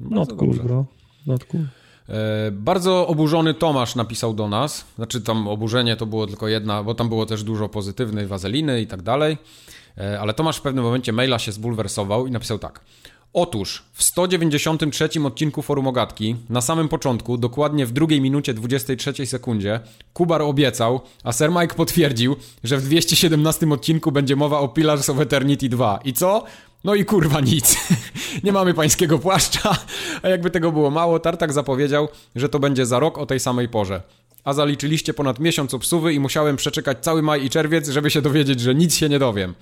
Not 0.00 0.32
cool, 0.32 0.54
bro. 0.54 0.86
Not 1.26 1.44
cool. 1.44 1.62
E, 2.08 2.50
bardzo 2.50 3.06
oburzony 3.06 3.54
Tomasz 3.54 3.94
napisał 3.94 4.34
do 4.34 4.48
nas. 4.48 4.86
Znaczy 4.96 5.20
tam 5.20 5.48
oburzenie 5.48 5.96
to 5.96 6.06
było 6.06 6.26
tylko 6.26 6.48
jedna, 6.48 6.82
bo 6.82 6.94
tam 6.94 7.08
było 7.08 7.26
też 7.26 7.44
dużo 7.44 7.68
pozytywnej 7.68 8.26
wazeliny 8.26 8.80
i 8.80 8.86
tak 8.86 9.02
dalej. 9.02 9.38
E, 9.98 10.20
ale 10.20 10.34
Tomasz 10.34 10.56
w 10.56 10.62
pewnym 10.62 10.84
momencie 10.84 11.12
maila 11.12 11.38
się 11.38 11.52
zbulwersował 11.52 12.26
i 12.26 12.30
napisał 12.30 12.58
tak. 12.58 12.80
Otóż 13.32 13.82
w 13.92 14.02
193 14.02 15.08
odcinku 15.24 15.62
Forum 15.62 15.86
Ogatki, 15.86 16.36
na 16.48 16.60
samym 16.60 16.88
początku, 16.88 17.38
dokładnie 17.38 17.86
w 17.86 17.92
drugiej 17.92 18.20
minucie 18.20 18.54
23 18.54 19.26
sekundzie, 19.26 19.80
Kubar 20.12 20.42
obiecał, 20.42 21.00
a 21.24 21.32
Sir 21.32 21.50
Mike 21.50 21.74
potwierdził, 21.74 22.36
że 22.64 22.76
w 22.76 22.82
217 22.82 23.68
odcinku 23.70 24.12
będzie 24.12 24.36
mowa 24.36 24.58
o 24.58 24.68
Pillars 24.68 25.10
of 25.10 25.20
Eternity 25.20 25.68
2. 25.68 26.00
I 26.04 26.12
co? 26.12 26.44
No 26.84 26.94
i 26.94 27.04
kurwa 27.04 27.40
nic. 27.40 27.76
Nie 28.44 28.52
mamy 28.52 28.74
pańskiego 28.74 29.18
płaszcza, 29.18 29.76
a 30.22 30.28
jakby 30.28 30.50
tego 30.50 30.72
było 30.72 30.90
mało, 30.90 31.18
Tartak 31.18 31.52
zapowiedział, 31.52 32.08
że 32.36 32.48
to 32.48 32.58
będzie 32.58 32.86
za 32.86 32.98
rok 32.98 33.18
o 33.18 33.26
tej 33.26 33.40
samej 33.40 33.68
porze. 33.68 34.02
A 34.44 34.52
zaliczyliście 34.52 35.14
ponad 35.14 35.38
miesiąc 35.38 35.74
obsuwy 35.74 36.14
i 36.14 36.20
musiałem 36.20 36.56
przeczekać 36.56 36.98
cały 37.00 37.22
maj 37.22 37.44
i 37.44 37.50
czerwiec, 37.50 37.88
żeby 37.88 38.10
się 38.10 38.22
dowiedzieć, 38.22 38.60
że 38.60 38.74
nic 38.74 38.94
się 38.94 39.08
nie 39.08 39.18
dowiem. 39.18 39.54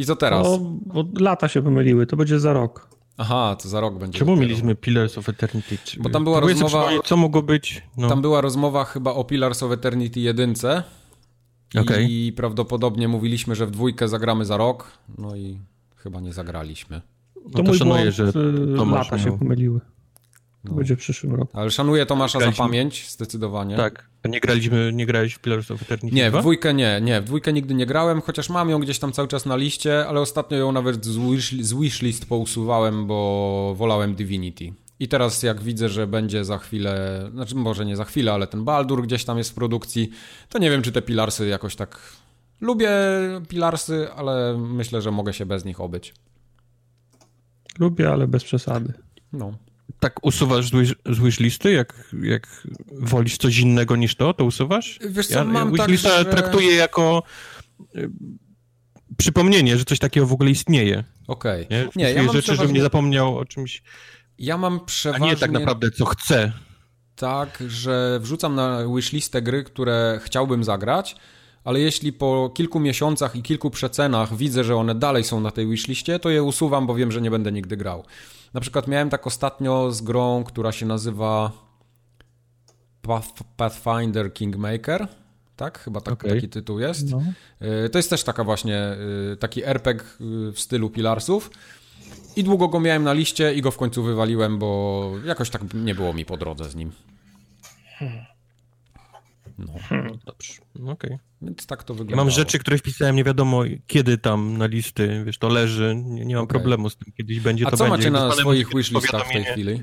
I 0.00 0.04
co 0.04 0.16
teraz? 0.16 0.46
No, 0.46 0.58
bo 0.86 1.04
lata 1.20 1.48
się 1.48 1.62
pomyliły, 1.62 2.06
to 2.06 2.16
będzie 2.16 2.40
za 2.40 2.52
rok. 2.52 2.88
Aha, 3.18 3.56
to 3.62 3.68
za 3.68 3.80
rok 3.80 3.98
będzie. 3.98 4.18
Czemu 4.18 4.30
dopiero. 4.30 4.48
mieliśmy 4.48 4.74
Pillars 4.74 5.18
of 5.18 5.28
Eternity? 5.28 5.76
Bo 6.00 6.10
tam 6.10 6.24
była 6.24 6.38
Próbuję 6.38 6.62
rozmowa- 6.62 7.02
Co 7.04 7.16
mogło 7.16 7.42
być? 7.42 7.82
No. 7.96 8.08
Tam 8.08 8.22
była 8.22 8.40
rozmowa 8.40 8.84
chyba 8.84 9.14
o 9.14 9.24
Pillars 9.24 9.62
of 9.62 9.72
Eternity 9.72 10.20
1 10.20 10.54
Okej. 11.80 12.06
i 12.26 12.32
prawdopodobnie 12.32 13.08
mówiliśmy, 13.08 13.54
że 13.54 13.66
w 13.66 13.70
dwójkę 13.70 14.08
zagramy 14.08 14.44
za 14.44 14.56
rok, 14.56 14.90
no 15.18 15.36
i 15.36 15.58
chyba 15.96 16.20
nie 16.20 16.32
zagraliśmy. 16.32 17.00
No 17.44 17.50
To, 17.50 17.56
to 17.58 17.62
mój 17.62 17.78
szanuję, 17.78 18.02
błąd, 18.02 18.14
że 18.16 18.24
y, 18.28 18.76
Tomasz 18.76 19.06
lata 19.10 19.18
się 19.24 19.28
miał. 19.30 19.38
pomyliły. 19.38 19.80
To 20.64 20.68
No. 20.68 20.74
będzie 20.74 20.96
w 20.96 20.98
przyszłym 20.98 21.34
roku. 21.34 21.58
Ale 21.58 21.70
szanuję 21.70 22.06
Tomasza 22.06 22.38
za 22.38 22.44
Graliśmy- 22.44 22.64
pamięć, 22.64 23.10
zdecydowanie. 23.10 23.76
Tak. 23.76 24.10
Nie 24.28 24.40
graliśmy, 24.40 24.90
nie 24.94 25.06
grałeś 25.06 25.34
w 25.34 25.38
Pillars 25.38 25.70
of 25.70 25.82
Eternity 25.82 26.16
Nie, 26.16 26.28
w 26.28 26.32
2? 26.32 26.40
dwójkę 26.40 26.74
nie, 26.74 27.00
nie, 27.02 27.20
w 27.20 27.24
dwójkę 27.24 27.52
nigdy 27.52 27.74
nie 27.74 27.86
grałem, 27.86 28.20
chociaż 28.20 28.48
mam 28.50 28.70
ją 28.70 28.80
gdzieś 28.80 28.98
tam 28.98 29.12
cały 29.12 29.28
czas 29.28 29.46
na 29.46 29.56
liście, 29.56 30.06
ale 30.06 30.20
ostatnio 30.20 30.56
ją 30.58 30.72
nawet 30.72 31.04
z, 31.06 31.18
wish, 31.18 31.52
z 31.64 31.74
wishlist 31.74 32.26
pousuwałem, 32.26 33.06
bo 33.06 33.74
wolałem 33.76 34.14
Divinity. 34.14 34.72
I 35.00 35.08
teraz 35.08 35.42
jak 35.42 35.62
widzę, 35.62 35.88
że 35.88 36.06
będzie 36.06 36.44
za 36.44 36.58
chwilę, 36.58 37.20
znaczy 37.32 37.54
może 37.54 37.86
nie 37.86 37.96
za 37.96 38.04
chwilę, 38.04 38.32
ale 38.32 38.46
ten 38.46 38.64
Baldur 38.64 39.02
gdzieś 39.02 39.24
tam 39.24 39.38
jest 39.38 39.50
w 39.50 39.54
produkcji, 39.54 40.10
to 40.48 40.58
nie 40.58 40.70
wiem, 40.70 40.82
czy 40.82 40.92
te 40.92 41.02
Pilarsy 41.02 41.46
jakoś 41.48 41.76
tak... 41.76 42.00
Lubię 42.60 42.90
Pilarsy, 43.48 44.08
ale 44.16 44.58
myślę, 44.58 45.02
że 45.02 45.10
mogę 45.10 45.32
się 45.32 45.46
bez 45.46 45.64
nich 45.64 45.80
obyć. 45.80 46.14
Lubię, 47.78 48.10
ale 48.10 48.26
bez 48.28 48.44
przesady. 48.44 48.92
No. 49.32 49.52
Tak 50.00 50.24
usuwasz 50.26 50.68
z, 50.68 50.70
wish, 50.70 50.94
z 51.06 51.18
wishlisty? 51.18 51.72
Jak, 51.72 52.10
jak 52.22 52.62
wolisz 52.92 53.36
coś 53.36 53.58
innego 53.58 53.96
niż 53.96 54.14
to, 54.14 54.34
to 54.34 54.44
usuwasz? 54.44 54.98
Wiesz 55.08 55.26
co, 55.26 55.34
Ja, 55.38 55.44
mam 55.44 55.76
tak, 55.76 55.96
że... 55.96 56.24
traktuję 56.24 56.74
jako 56.74 57.22
y, 57.96 58.10
przypomnienie, 59.16 59.76
że 59.78 59.84
coś 59.84 59.98
takiego 59.98 60.26
w 60.26 60.32
ogóle 60.32 60.50
istnieje. 60.50 61.04
Okej. 61.28 61.66
Nie, 61.70 61.88
Nie, 61.96 62.12
ja 62.12 62.22
mam 62.22 62.32
rzeczy, 62.36 62.46
żebym 62.46 62.56
przeważnie- 62.56 62.74
nie 62.74 62.82
zapomniał 62.82 63.38
o 63.38 63.44
czymś, 63.44 63.82
Ja 64.38 64.58
mam 64.58 64.76
a 64.76 64.80
przeważnie... 64.84 65.26
nie 65.26 65.36
tak 65.36 65.50
naprawdę 65.50 65.90
co 65.90 66.04
chcę. 66.04 66.52
tak, 67.16 67.62
że 67.68 68.18
wrzucam 68.22 68.54
na 68.54 68.78
wishlistę 68.96 69.42
gry, 69.42 69.64
które 69.64 70.20
chciałbym 70.24 70.64
zagrać, 70.64 71.16
ale 71.64 71.80
jeśli 71.80 72.12
po 72.12 72.50
kilku 72.54 72.80
miesiącach 72.80 73.36
i 73.36 73.42
kilku 73.42 73.70
przecenach 73.70 74.36
widzę, 74.36 74.64
że 74.64 74.76
one 74.76 74.94
dalej 74.94 75.24
są 75.24 75.40
na 75.40 75.50
tej 75.50 75.66
wishliście, 75.66 76.18
to 76.18 76.30
je 76.30 76.42
usuwam, 76.42 76.86
bo 76.86 76.94
wiem, 76.94 77.12
że 77.12 77.20
nie 77.20 77.30
będę 77.30 77.52
nigdy 77.52 77.76
grał. 77.76 78.04
Na 78.54 78.60
przykład 78.60 78.88
miałem 78.88 79.10
tak 79.10 79.26
ostatnio 79.26 79.92
z 79.92 80.02
grą, 80.02 80.44
która 80.44 80.72
się 80.72 80.86
nazywa 80.86 81.52
Pathfinder 83.56 84.32
Kingmaker. 84.32 85.08
Tak? 85.56 85.78
Chyba 85.78 86.00
tak, 86.00 86.14
okay. 86.14 86.34
taki 86.34 86.48
tytuł 86.48 86.80
jest. 86.80 87.10
No. 87.10 87.22
Y, 87.86 87.88
to 87.90 87.98
jest 87.98 88.10
też 88.10 88.24
taka 88.24 88.44
właśnie, 88.44 88.96
y, 89.32 89.36
taki 89.36 89.64
RPG 89.64 90.04
y, 90.04 90.52
w 90.52 90.60
stylu 90.60 90.90
Pilarsów. 90.90 91.50
I 92.36 92.44
długo 92.44 92.68
go 92.68 92.80
miałem 92.80 93.04
na 93.04 93.12
liście 93.12 93.54
i 93.54 93.62
go 93.62 93.70
w 93.70 93.76
końcu 93.76 94.02
wywaliłem, 94.02 94.58
bo 94.58 95.12
jakoś 95.24 95.50
tak 95.50 95.74
nie 95.74 95.94
było 95.94 96.12
mi 96.12 96.24
po 96.24 96.36
drodze 96.36 96.70
z 96.70 96.74
nim. 96.74 96.92
No. 99.58 99.72
Hmm, 99.88 100.18
dobrze, 100.26 100.52
okej. 100.74 100.92
Okay. 100.92 101.18
Więc 101.42 101.66
tak 101.66 101.84
to 101.84 101.94
wygląda. 101.94 102.16
Mam 102.16 102.30
rzeczy, 102.30 102.58
które 102.58 102.78
wpisałem 102.78 103.16
nie 103.16 103.24
wiadomo 103.24 103.62
kiedy 103.86 104.18
tam 104.18 104.58
na 104.58 104.66
listy, 104.66 105.22
wiesz, 105.26 105.38
to 105.38 105.48
leży, 105.48 105.94
nie, 106.04 106.24
nie 106.24 106.34
mam 106.34 106.44
okay. 106.44 106.54
problemu 106.54 106.90
z 106.90 106.96
tym, 106.96 107.12
kiedyś 107.12 107.40
będzie 107.40 107.66
A 107.66 107.70
to 107.70 107.76
co 107.76 107.84
będzie. 107.84 108.10
macie 108.10 108.10
na 108.10 108.32
swoich 108.32 108.68
wishlistach 108.74 109.28
w 109.28 109.32
tej 109.32 109.44
chwili? 109.44 109.82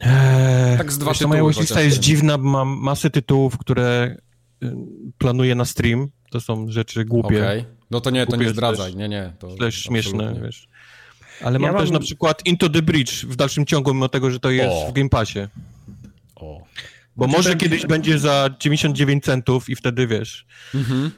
Eee, 0.00 0.78
tak 0.78 0.92
z 0.92 0.98
dwa 0.98 1.12
wiesz, 1.12 1.20
Moja 1.20 1.44
wishlista 1.44 1.80
jest 1.80 1.98
dziwna, 1.98 2.38
mam 2.38 2.68
masę 2.68 3.10
tytułów, 3.10 3.58
które 3.58 4.16
y, 4.62 4.72
planuję 5.18 5.54
na 5.54 5.64
stream. 5.64 6.08
To 6.30 6.40
są 6.40 6.68
rzeczy 6.68 7.04
głupie. 7.04 7.38
Okay. 7.38 7.64
No 7.90 8.00
to 8.00 8.10
nie, 8.10 8.26
to 8.26 8.36
nie 8.36 8.50
zdradzaj, 8.50 8.96
nie, 8.96 9.08
nie. 9.08 9.32
To 9.38 9.56
też 9.56 9.82
śmieszne, 9.82 10.40
wiesz. 10.42 10.68
Ale 11.42 11.52
ja 11.52 11.58
mam, 11.58 11.72
mam, 11.72 11.82
też 11.82 11.90
na 11.90 12.00
przykład 12.00 12.46
Into 12.46 12.68
the 12.68 12.82
Bridge 12.82 13.24
w 13.24 13.36
dalszym 13.36 13.66
ciągu, 13.66 13.94
mimo 13.94 14.08
tego, 14.08 14.30
że 14.30 14.40
to 14.40 14.50
jest 14.50 14.72
o. 14.72 14.90
w 14.90 14.92
Game 14.92 15.08
Passie. 15.08 15.38
O. 16.36 16.62
Bo 17.16 17.24
znaczy, 17.24 17.38
może 17.38 17.56
kiedyś 17.56 17.86
będzie 17.86 18.18
za 18.18 18.50
99 18.60 19.24
centów 19.24 19.68
i 19.68 19.76
wtedy 19.76 20.06
wiesz, 20.06 20.46
mhm. 20.74 21.10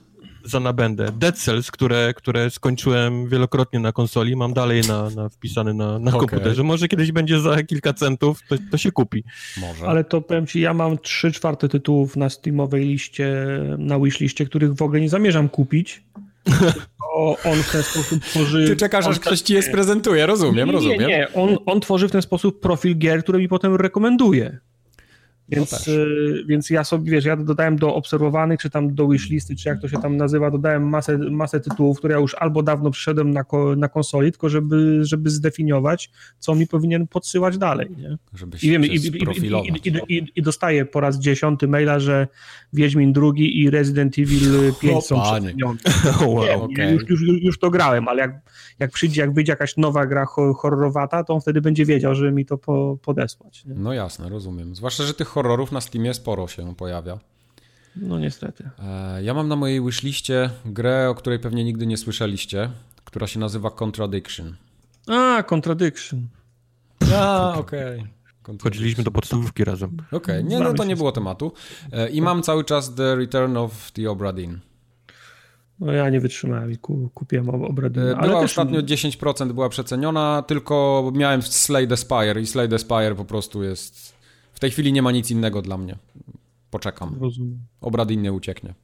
za 0.44 0.60
nabędę. 0.60 1.12
Dead 1.18 1.38
Cells, 1.38 1.70
które, 1.70 2.14
które 2.14 2.50
skończyłem 2.50 3.28
wielokrotnie 3.28 3.80
na 3.80 3.92
konsoli, 3.92 4.36
mam 4.36 4.54
dalej 4.54 4.82
na, 4.88 5.10
na 5.10 5.28
wpisany 5.28 5.74
na, 5.74 5.98
na 5.98 6.10
okay. 6.10 6.20
komputerze. 6.20 6.62
Może 6.62 6.88
kiedyś 6.88 7.12
będzie 7.12 7.40
za 7.40 7.62
kilka 7.62 7.92
centów, 7.92 8.40
to, 8.48 8.56
to 8.70 8.78
się 8.78 8.92
kupi. 8.92 9.24
Może. 9.60 9.86
Ale 9.86 10.04
to 10.04 10.20
powiem 10.20 10.46
ci, 10.46 10.60
ja 10.60 10.74
mam 10.74 10.98
3 10.98 11.32
czwarte 11.32 11.68
tytułów 11.68 12.16
na 12.16 12.30
Steamowej 12.30 12.84
liście, 12.84 13.46
na 13.78 14.00
wishliście, 14.00 14.46
których 14.46 14.74
w 14.74 14.82
ogóle 14.82 15.00
nie 15.00 15.08
zamierzam 15.08 15.48
kupić. 15.48 16.02
O, 17.14 17.36
on 17.44 17.62
w 17.62 17.72
ten 17.72 17.82
sposób 17.82 18.24
tworzy... 18.24 18.66
Ty 18.66 18.76
czekasz, 18.76 19.06
aż 19.06 19.18
ktoś 19.18 19.40
ci 19.40 19.54
je 19.54 19.62
sprezentuje, 19.62 20.26
rozumiem, 20.26 20.66
nie, 20.66 20.72
rozumiem. 20.72 21.00
Nie, 21.00 21.06
nie, 21.06 21.28
on, 21.34 21.56
on 21.66 21.80
tworzy 21.80 22.08
w 22.08 22.12
ten 22.12 22.22
sposób 22.22 22.60
profil 22.60 22.98
gier, 22.98 23.22
które 23.22 23.38
mi 23.38 23.48
potem 23.48 23.76
rekomenduje. 23.76 24.58
Więc, 25.56 25.86
no 25.86 25.92
więc 26.46 26.70
ja 26.70 26.84
sobie, 26.84 27.12
wiesz, 27.12 27.24
ja 27.24 27.36
dodałem 27.36 27.76
do 27.76 27.94
obserwowanych, 27.94 28.60
czy 28.60 28.70
tam 28.70 28.94
do 28.94 29.08
wishlisty, 29.08 29.56
czy 29.56 29.68
jak 29.68 29.80
to 29.80 29.88
się 29.88 29.98
tam 29.98 30.16
nazywa, 30.16 30.50
dodałem 30.50 30.88
masę, 30.88 31.18
masę 31.18 31.60
tytułów, 31.60 31.98
które 31.98 32.14
ja 32.14 32.20
już 32.20 32.34
albo 32.34 32.62
dawno 32.62 32.90
przyszedłem 32.90 33.30
na, 33.30 33.44
ko, 33.44 33.76
na 33.76 33.88
konsoli, 33.88 34.32
tylko 34.32 34.48
żeby, 34.48 35.04
żeby 35.04 35.30
zdefiniować, 35.30 36.10
co 36.38 36.54
mi 36.54 36.66
powinien 36.66 37.06
podsyłać 37.06 37.58
dalej, 37.58 37.90
nie? 37.98 38.18
I, 38.62 38.70
wiem, 38.70 38.84
i, 38.84 38.88
i, 38.88 40.16
i, 40.16 40.32
i, 40.36 40.42
dostaję 40.42 40.84
po 40.84 41.00
raz 41.00 41.18
dziesiąty 41.18 41.68
maila, 41.68 41.98
że 42.00 42.28
Wiedźmin 42.72 43.12
drugi 43.12 43.60
i 43.60 43.70
Resident 43.70 44.18
Evil 44.18 44.72
5 44.80 44.96
o, 44.96 45.00
są 45.00 45.22
przecenione. 45.22 45.78
wow, 46.26 46.62
okay. 46.62 46.92
już, 46.92 47.08
już, 47.08 47.42
już 47.42 47.58
to 47.58 47.70
grałem, 47.70 48.08
ale 48.08 48.20
jak, 48.20 48.40
jak 48.78 48.90
przyjdzie, 48.90 49.20
jak 49.20 49.34
wyjdzie 49.34 49.52
jakaś 49.52 49.76
nowa 49.76 50.06
gra 50.06 50.26
horrorowata, 50.56 51.24
to 51.24 51.34
on 51.34 51.40
wtedy 51.40 51.60
będzie 51.60 51.84
wiedział, 51.84 52.14
żeby 52.14 52.32
mi 52.32 52.46
to 52.46 52.58
po, 52.58 52.98
podesłać. 53.02 53.64
Nie? 53.64 53.74
No 53.74 53.92
jasne, 53.92 54.28
rozumiem. 54.28 54.74
Zwłaszcza, 54.74 55.04
że 55.04 55.14
tych 55.14 55.28
horrorów 55.42 55.72
na 55.72 55.80
Steamie 55.80 56.14
sporo 56.14 56.48
się 56.48 56.74
pojawia. 56.74 57.18
No 57.96 58.18
niestety. 58.18 58.70
E, 58.78 59.22
ja 59.22 59.34
mam 59.34 59.48
na 59.48 59.56
mojej 59.56 59.84
wishliście 59.84 60.50
grę, 60.64 61.10
o 61.10 61.14
której 61.14 61.38
pewnie 61.38 61.64
nigdy 61.64 61.86
nie 61.86 61.96
słyszeliście, 61.96 62.70
która 63.04 63.26
się 63.26 63.40
nazywa 63.40 63.70
Contradiction. 63.70 64.56
A, 65.06 65.42
Contradiction. 65.42 66.26
A, 67.16 67.54
okej. 67.58 68.04
Okay. 68.42 68.58
Chodziliśmy 68.62 69.04
do 69.04 69.10
podstawówki 69.10 69.64
razem. 69.64 69.96
Okej, 70.06 70.18
okay. 70.18 70.44
nie, 70.44 70.60
no 70.60 70.74
to 70.74 70.84
nie 70.84 70.96
było 70.96 71.12
tematu. 71.12 71.52
E, 71.92 72.08
I 72.08 72.22
mam 72.22 72.42
cały 72.42 72.64
czas 72.64 72.94
The 72.94 73.16
Return 73.16 73.56
of 73.56 73.92
the 73.92 74.10
Obra 74.10 74.32
Dinn. 74.32 74.58
No 75.80 75.92
ja 75.92 76.10
nie 76.10 76.20
wytrzymałem 76.20 76.72
i 76.72 76.78
kupiłem 77.14 77.48
Obradina. 77.48 78.06
E, 78.06 78.26
była 78.26 78.40
też... 78.40 78.50
ostatnio 78.50 78.80
10% 78.80 79.52
była 79.52 79.68
przeceniona, 79.68 80.42
tylko 80.46 81.10
miałem 81.14 81.42
Slay 81.42 81.88
the 81.88 81.96
Spire 81.96 82.40
i 82.40 82.46
Slay 82.46 82.68
the 82.68 82.78
Spire 82.78 83.14
po 83.14 83.24
prostu 83.24 83.62
jest 83.62 84.11
tej 84.62 84.70
chwili 84.70 84.92
nie 84.92 85.02
ma 85.02 85.12
nic 85.12 85.30
innego 85.30 85.62
dla 85.62 85.78
mnie. 85.78 85.96
Poczekam. 86.70 87.16
Rozumiem. 87.20 87.58
Obradin 87.80 88.22
nie 88.22 88.32
ucieknie. 88.32 88.74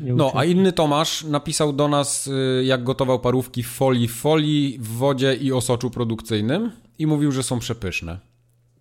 Nie 0.00 0.12
no, 0.14 0.32
a 0.34 0.44
inny 0.44 0.72
Tomasz 0.72 1.24
napisał 1.24 1.72
do 1.72 1.88
nas, 1.88 2.26
y, 2.26 2.64
jak 2.64 2.84
gotował 2.84 3.18
parówki 3.20 3.62
w 3.62 3.68
folii, 3.68 4.08
w 4.08 4.14
folii, 4.14 4.78
w 4.80 4.88
wodzie 4.88 5.34
i 5.34 5.52
osoczu 5.52 5.90
produkcyjnym 5.90 6.70
i 6.98 7.06
mówił, 7.06 7.32
że 7.32 7.42
są 7.42 7.58
przepyszne. 7.58 8.18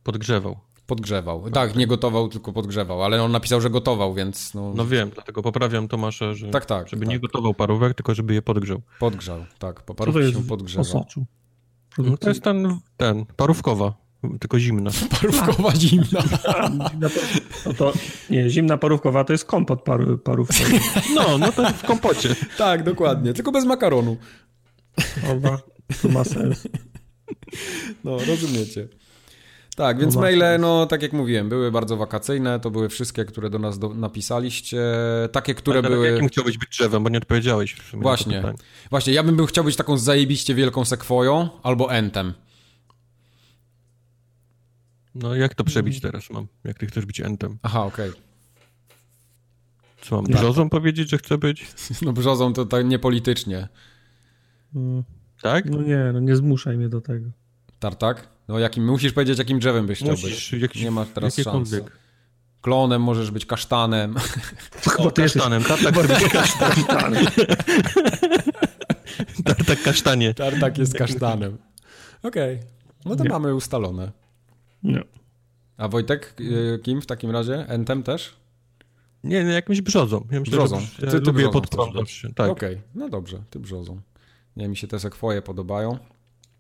Podgrzewał. 0.03 0.57
Podgrzewał. 0.87 1.49
Tak, 1.49 1.75
nie 1.75 1.87
gotował, 1.87 2.27
tylko 2.27 2.53
podgrzewał, 2.53 3.03
ale 3.03 3.23
on 3.23 3.31
napisał, 3.31 3.61
że 3.61 3.69
gotował, 3.69 4.13
więc... 4.13 4.53
No, 4.53 4.73
no 4.75 4.85
wiem, 4.85 5.09
dlatego 5.13 5.41
poprawiam 5.41 5.87
Tomasza, 5.87 6.33
że 6.33 6.49
tak, 6.49 6.65
tak, 6.65 6.89
żeby 6.89 7.05
tak. 7.05 7.09
nie 7.13 7.19
gotował 7.19 7.53
parówek, 7.53 7.93
tylko 7.93 8.15
żeby 8.15 8.33
je 8.33 8.41
podgrzał. 8.41 8.81
Podgrzał, 8.99 9.45
tak. 9.59 9.81
Po 9.81 9.95
parówki 9.95 10.33
się 10.33 10.43
podgrzewa. 10.43 10.81
Osoczu? 10.81 11.25
No 11.97 12.17
to 12.17 12.29
jest 12.29 12.43
ten, 12.43 12.79
ten, 12.97 13.25
parówkowa. 13.25 14.00
Tylko 14.39 14.59
zimna. 14.59 14.91
Parówkowa 15.21 15.75
zimna. 15.75 16.23
No 17.65 17.73
to 17.73 17.93
nie, 18.29 18.49
zimna 18.49 18.77
parówkowa 18.77 19.23
to 19.23 19.33
jest 19.33 19.45
kompot 19.45 19.81
paru, 19.81 20.17
parówkowy. 20.17 20.79
No, 21.15 21.37
no 21.37 21.51
to 21.51 21.73
w 21.73 21.83
kompocie. 21.83 22.35
tak, 22.57 22.83
dokładnie. 22.83 23.33
Tylko 23.33 23.51
bez 23.51 23.65
makaronu. 23.65 24.17
Oba, 25.31 25.61
to 26.01 26.07
ma 26.09 26.23
sens. 26.23 26.67
No, 28.03 28.17
rozumiecie. 28.27 28.87
Tak, 29.75 29.99
więc 29.99 30.15
no 30.15 30.21
maile, 30.21 30.59
no 30.59 30.85
tak 30.85 31.01
jak 31.01 31.13
mówiłem, 31.13 31.49
były 31.49 31.71
bardzo 31.71 31.97
wakacyjne, 31.97 32.59
to 32.59 32.71
były 32.71 32.89
wszystkie, 32.89 33.25
które 33.25 33.49
do 33.49 33.59
nas 33.59 33.79
do, 33.79 33.89
napisaliście, 33.89 34.81
takie, 35.31 35.55
które 35.55 35.79
Ale 35.79 35.89
były... 35.89 36.11
Jakim 36.11 36.27
chciałbyś 36.27 36.57
być 36.57 36.69
drzewem, 36.69 37.03
bo 37.03 37.09
nie 37.09 37.17
odpowiedziałeś. 37.17 37.75
Właśnie, 37.93 38.43
właśnie, 38.89 39.13
ja 39.13 39.23
bym 39.23 39.35
był, 39.35 39.45
chciał 39.45 39.63
być 39.63 39.75
taką 39.75 39.97
zajebiście 39.97 40.55
wielką 40.55 40.85
sekwoją 40.85 41.49
albo 41.63 41.93
entem. 41.93 42.33
No 45.15 45.35
jak 45.35 45.55
to 45.55 45.63
przebić 45.63 45.95
mm. 45.95 46.01
teraz 46.01 46.29
mam? 46.29 46.47
Jak 46.63 46.79
ty 46.79 46.87
chcesz 46.87 47.05
być 47.05 47.21
entem? 47.21 47.57
Aha, 47.63 47.85
okej. 47.85 48.09
Okay. 48.09 48.21
Co 50.01 50.15
mam 50.15 50.25
brzozą 50.25 50.63
tak. 50.63 50.71
powiedzieć, 50.71 51.09
że 51.09 51.17
chcę 51.17 51.37
być? 51.37 51.67
No 52.05 52.13
brzozą 52.13 52.53
to 52.53 52.65
tak 52.65 52.85
niepolitycznie. 52.85 53.67
Hmm. 54.73 55.03
Tak? 55.41 55.65
No 55.65 55.81
nie, 55.81 56.09
no 56.13 56.19
nie 56.19 56.35
zmuszaj 56.35 56.77
mnie 56.77 56.89
do 56.89 57.01
tego. 57.01 57.29
Tartak? 57.79 58.27
No 58.47 58.59
jakim, 58.59 58.85
musisz 58.85 59.13
powiedzieć, 59.13 59.39
jakim 59.39 59.59
drzewem 59.59 59.87
byś 59.87 59.99
chciał 59.99 60.11
musisz, 60.11 60.51
być. 60.51 60.61
Jakiś, 60.61 60.83
nie 60.83 60.91
masz 60.91 61.07
teraz 61.13 61.35
szans. 61.35 61.75
Klonem 62.61 63.01
możesz 63.01 63.31
być 63.31 63.45
kasztanem. 63.45 64.15
Chyba 64.83 65.03
o, 65.03 65.11
kasztanem. 65.11 65.63
Tartak 65.63 65.95
bardziej 65.95 66.29
kasztanem. 66.29 67.25
Tartak 69.45 69.81
kasztanie. 69.81 70.33
Tartak 70.33 70.77
jest 70.77 70.93
kasztanem. 70.93 71.57
Okej. 72.23 72.55
Okay. 72.55 72.67
No 73.05 73.15
to 73.15 73.23
nie. 73.23 73.29
mamy 73.29 73.55
ustalone. 73.55 74.11
No. 74.83 75.01
A 75.77 75.87
Wojtek, 75.87 76.35
y, 76.39 76.79
kim 76.83 77.01
w 77.01 77.05
takim 77.05 77.31
razie? 77.31 77.67
Entem 77.67 78.03
też? 78.03 78.33
Nie, 79.23 79.43
nie 79.43 79.51
jakimś 79.51 79.81
brzozą. 79.81 80.27
Ja 80.31 80.39
myślę, 80.39 80.57
brzozą. 80.57 80.81
Ja 81.01 81.11
ty, 81.11 81.21
ty 81.21 81.31
lubię 81.31 81.49
podprądać. 81.49 82.25
Tak. 82.35 82.49
Okej, 82.51 82.75
okay. 82.75 82.87
no 82.95 83.09
dobrze, 83.09 83.43
ty 83.49 83.59
brzozą. 83.59 84.01
Nie, 84.55 84.67
mi 84.67 84.77
się 84.77 84.87
te 84.87 84.99
sekwoje 84.99 85.41
podobają. 85.41 85.97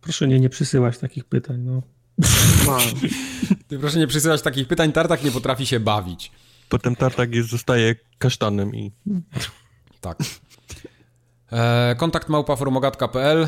Proszę 0.01 0.27
nie, 0.27 0.39
nie 0.39 0.49
przysyłać 0.49 0.97
takich 0.97 1.25
pytań, 1.25 1.59
no. 1.59 1.81
ty 3.67 3.79
proszę 3.79 3.99
nie 3.99 4.07
przysyłać 4.07 4.41
takich 4.41 4.67
pytań, 4.67 4.91
Tartak 4.91 5.23
nie 5.23 5.31
potrafi 5.31 5.65
się 5.65 5.79
bawić. 5.79 6.31
Potem 6.69 6.95
Tartak 6.95 7.35
jest, 7.35 7.49
zostaje 7.49 7.95
kasztanem 8.17 8.75
i... 8.75 8.91
Tak. 10.01 10.17
E, 11.51 11.95
kontakt 11.95 12.29
małpaformogatka.pl 12.29 13.47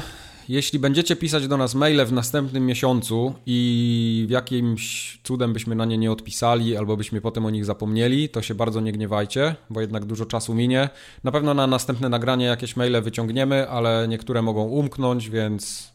jeśli 0.49 0.79
będziecie 0.79 1.15
pisać 1.15 1.47
do 1.47 1.57
nas 1.57 1.75
maile 1.75 2.05
w 2.05 2.11
następnym 2.11 2.65
miesiącu 2.65 3.33
i 3.45 4.25
w 4.27 4.31
jakimś 4.31 5.19
cudem 5.23 5.53
byśmy 5.53 5.75
na 5.75 5.85
nie 5.85 5.97
nie 5.97 6.11
odpisali 6.11 6.77
albo 6.77 6.97
byśmy 6.97 7.21
potem 7.21 7.45
o 7.45 7.49
nich 7.49 7.65
zapomnieli, 7.65 8.29
to 8.29 8.41
się 8.41 8.55
bardzo 8.55 8.81
nie 8.81 8.91
gniewajcie, 8.91 9.55
bo 9.69 9.81
jednak 9.81 10.05
dużo 10.05 10.25
czasu 10.25 10.53
minie. 10.53 10.89
Na 11.23 11.31
pewno 11.31 11.53
na 11.53 11.67
następne 11.67 12.09
nagranie 12.09 12.45
jakieś 12.45 12.75
maile 12.75 13.01
wyciągniemy, 13.01 13.69
ale 13.69 14.07
niektóre 14.07 14.41
mogą 14.41 14.63
umknąć, 14.63 15.29
więc 15.29 15.93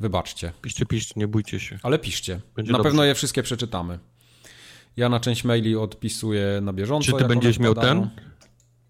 wybaczcie. 0.00 0.52
Piszcie, 0.62 0.86
piszcie, 0.86 1.14
nie 1.16 1.28
bójcie 1.28 1.60
się. 1.60 1.78
Ale 1.82 1.98
piszcie. 1.98 2.40
Będzie 2.56 2.72
na 2.72 2.78
dobrze. 2.78 2.90
pewno 2.90 3.04
je 3.04 3.14
wszystkie 3.14 3.42
przeczytamy. 3.42 3.98
Ja 4.96 5.08
na 5.08 5.20
część 5.20 5.44
maili 5.44 5.76
odpisuję 5.76 6.60
na 6.62 6.72
bieżąco. 6.72 7.12
Czy 7.12 7.18
ty 7.18 7.24
będziesz 7.24 7.58
miał 7.58 7.74
ten? 7.74 8.10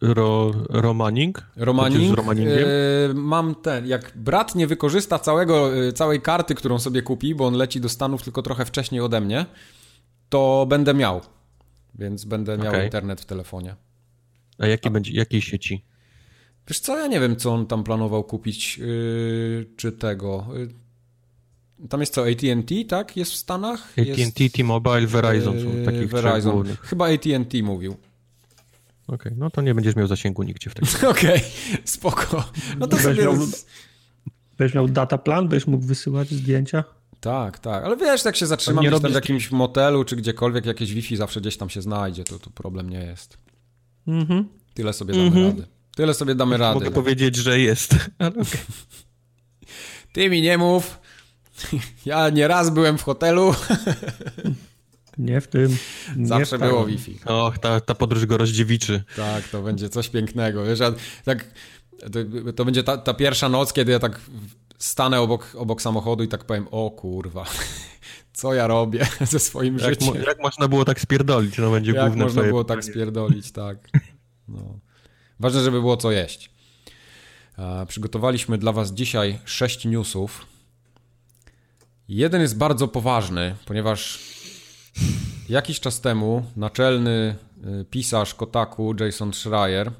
Ro, 0.00 0.52
romaning? 0.68 1.42
Romaning. 1.56 2.14
Yy, 2.48 3.14
mam 3.14 3.54
ten, 3.54 3.86
jak 3.86 4.12
brat 4.16 4.54
nie 4.54 4.66
wykorzysta 4.66 5.18
całego, 5.18 5.72
yy, 5.74 5.92
całej 5.92 6.20
karty, 6.20 6.54
którą 6.54 6.78
sobie 6.78 7.02
kupi, 7.02 7.34
bo 7.34 7.46
on 7.46 7.54
leci 7.54 7.80
do 7.80 7.88
Stanów 7.88 8.22
tylko 8.22 8.42
trochę 8.42 8.64
wcześniej 8.64 9.00
ode 9.00 9.20
mnie, 9.20 9.46
to 10.28 10.66
będę 10.68 10.94
miał. 10.94 11.20
więc 11.94 12.24
będę 12.24 12.58
miał 12.58 12.72
Okej. 12.72 12.84
internet 12.84 13.20
w 13.20 13.24
telefonie. 13.24 13.76
A 14.58 14.66
jaki 14.66 14.90
będzie, 14.90 15.12
jakiej 15.12 15.42
sieci? 15.42 15.84
Wiesz 16.68 16.80
co, 16.80 16.98
ja 16.98 17.06
nie 17.06 17.20
wiem, 17.20 17.36
co 17.36 17.54
on 17.54 17.66
tam 17.66 17.84
planował 17.84 18.24
kupić, 18.24 18.78
yy, 18.78 19.66
czy 19.76 19.92
tego. 19.92 20.46
Yy, 20.54 20.68
tam 21.88 22.00
jest 22.00 22.14
co, 22.14 22.28
AT&T, 22.28 22.74
tak? 22.88 23.16
Jest 23.16 23.32
w 23.32 23.36
Stanach? 23.36 23.92
AT&T, 23.98 24.50
T-Mobile, 24.50 25.06
Verizon 25.06 25.60
są 25.60 25.84
takich 25.84 26.08
Verizon. 26.08 26.76
Chyba 26.82 27.08
AT&T 27.12 27.62
mówił. 27.62 27.96
Okej, 29.06 29.32
no 29.36 29.50
to 29.50 29.62
nie 29.62 29.74
będziesz 29.74 29.96
miał 29.96 30.06
zasięgu 30.06 30.42
nigdzie 30.42 30.70
w 30.70 30.74
takim. 30.74 31.08
Okej, 31.10 31.40
spoko. 31.84 32.44
No 32.78 32.86
to 32.86 32.96
Weź 32.96 33.04
sobie... 33.04 33.22
miał- 33.22 33.36
Będziesz 34.58 34.74
miał 34.74 34.88
data 34.88 35.18
plan, 35.18 35.48
będziesz 35.48 35.66
mógł 35.66 35.84
wysyłać 35.86 36.28
zdjęcia. 36.30 36.84
Tak, 37.20 37.58
tak, 37.58 37.84
ale 37.84 37.96
wiesz, 37.96 38.24
jak 38.24 38.36
się 38.36 38.46
zatrzymam 38.46 38.84
nie 38.84 38.90
tam 38.90 39.00
w 39.00 39.02
robisz- 39.02 39.14
jakimś 39.14 39.50
motelu, 39.50 40.04
czy 40.04 40.16
gdziekolwiek, 40.16 40.66
jakieś 40.66 40.92
Wi-Fi 40.92 41.16
zawsze 41.16 41.40
gdzieś 41.40 41.56
tam 41.56 41.70
się 41.70 41.82
znajdzie, 41.82 42.24
to, 42.24 42.38
to 42.38 42.50
problem 42.50 42.90
nie 42.90 42.98
jest. 43.00 43.38
Mhm. 44.06 44.48
Tyle 44.74 44.92
sobie 44.92 45.14
damy 45.14 45.26
Mhm. 45.26 45.46
rady. 45.46 45.66
Tyle 45.96 46.14
sobie 46.14 46.34
damy 46.34 46.56
rady. 46.56 46.74
Mogę 46.74 46.90
powiedzieć, 46.90 47.36
że 47.36 47.60
jest. 47.60 47.94
Ale 48.18 48.30
okej. 48.30 48.60
Ty 50.12 50.30
mi 50.30 50.42
nie 50.42 50.58
mów. 50.58 50.98
Ja 52.06 52.30
nie 52.30 52.48
raz 52.48 52.70
byłem 52.70 52.98
w 52.98 53.02
hotelu, 53.02 53.54
Nie 55.18 55.40
w 55.40 55.48
tym. 55.48 55.76
Nie 56.16 56.26
zawsze 56.26 56.58
w 56.58 56.60
było 56.60 56.86
Wi-Fi. 56.86 57.18
Och, 57.26 57.58
ta, 57.58 57.80
ta 57.80 57.94
podróż 57.94 58.26
go 58.26 58.36
rozdziewiczy. 58.36 59.04
Tak, 59.16 59.48
to 59.48 59.62
będzie 59.62 59.88
coś 59.88 60.08
pięknego. 60.08 60.64
Wiesz, 60.64 60.78
ja 60.80 60.92
tak, 61.24 61.44
to, 61.98 62.18
to 62.56 62.64
będzie 62.64 62.82
ta, 62.82 62.96
ta 62.98 63.14
pierwsza 63.14 63.48
noc, 63.48 63.72
kiedy 63.72 63.92
ja 63.92 63.98
tak 63.98 64.20
stanę 64.78 65.20
obok, 65.20 65.52
obok 65.58 65.82
samochodu 65.82 66.24
i 66.24 66.28
tak 66.28 66.44
powiem, 66.44 66.68
o 66.70 66.90
kurwa, 66.90 67.44
co 68.32 68.54
ja 68.54 68.66
robię 68.66 69.06
ze 69.30 69.38
swoim 69.38 69.78
Jak, 69.78 69.90
życiem. 69.90 70.08
mo- 70.08 70.20
jak 70.20 70.42
można 70.42 70.68
było 70.68 70.84
tak 70.84 71.00
spierdolić? 71.00 71.58
No 71.58 71.70
będzie 71.70 71.92
Jak 71.92 72.04
główne 72.06 72.24
można 72.24 72.42
było 72.42 72.64
tak 72.64 72.84
spierdolić, 72.84 73.52
tak. 73.52 73.78
No. 74.48 74.78
Ważne, 75.40 75.60
żeby 75.62 75.80
było 75.80 75.96
co 75.96 76.12
jeść. 76.12 76.50
E, 77.58 77.86
Przygotowaliśmy 77.86 78.58
dla 78.58 78.72
Was 78.72 78.92
dzisiaj 78.92 79.38
sześć 79.44 79.84
newsów. 79.84 80.46
Jeden 82.08 82.40
jest 82.40 82.58
bardzo 82.58 82.88
poważny, 82.88 83.54
ponieważ 83.64 84.18
jakiś 85.48 85.80
czas 85.80 86.00
temu 86.00 86.42
naczelny 86.56 87.36
y, 87.80 87.84
pisarz 87.90 88.34
Kotaku 88.34 88.94
Jason 89.00 89.32
Schreier 89.32 89.92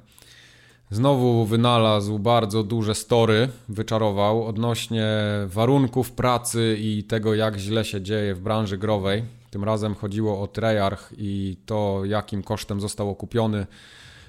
znowu 0.91 1.45
wynalazł 1.47 2.19
bardzo 2.19 2.63
duże 2.63 2.95
story, 2.95 3.49
wyczarował 3.69 4.47
odnośnie 4.47 5.07
warunków 5.47 6.13
pracy 6.13 6.77
i 6.81 7.05
tego, 7.05 7.35
jak 7.35 7.57
źle 7.57 7.85
się 7.85 8.03
dzieje 8.03 8.35
w 8.35 8.41
branży 8.41 8.79
growej. 8.79 9.25
Tym 9.51 9.65
razem 9.65 9.95
chodziło 9.95 10.43
o 10.43 10.47
Treyarch 10.47 11.13
i 11.19 11.57
to, 11.67 12.05
jakim 12.05 12.43
kosztem 12.43 12.81
został 12.81 13.11
okupiony 13.11 13.67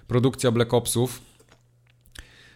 produkcja 0.07 0.51
Black 0.51 0.74
Opsów. 0.74 1.22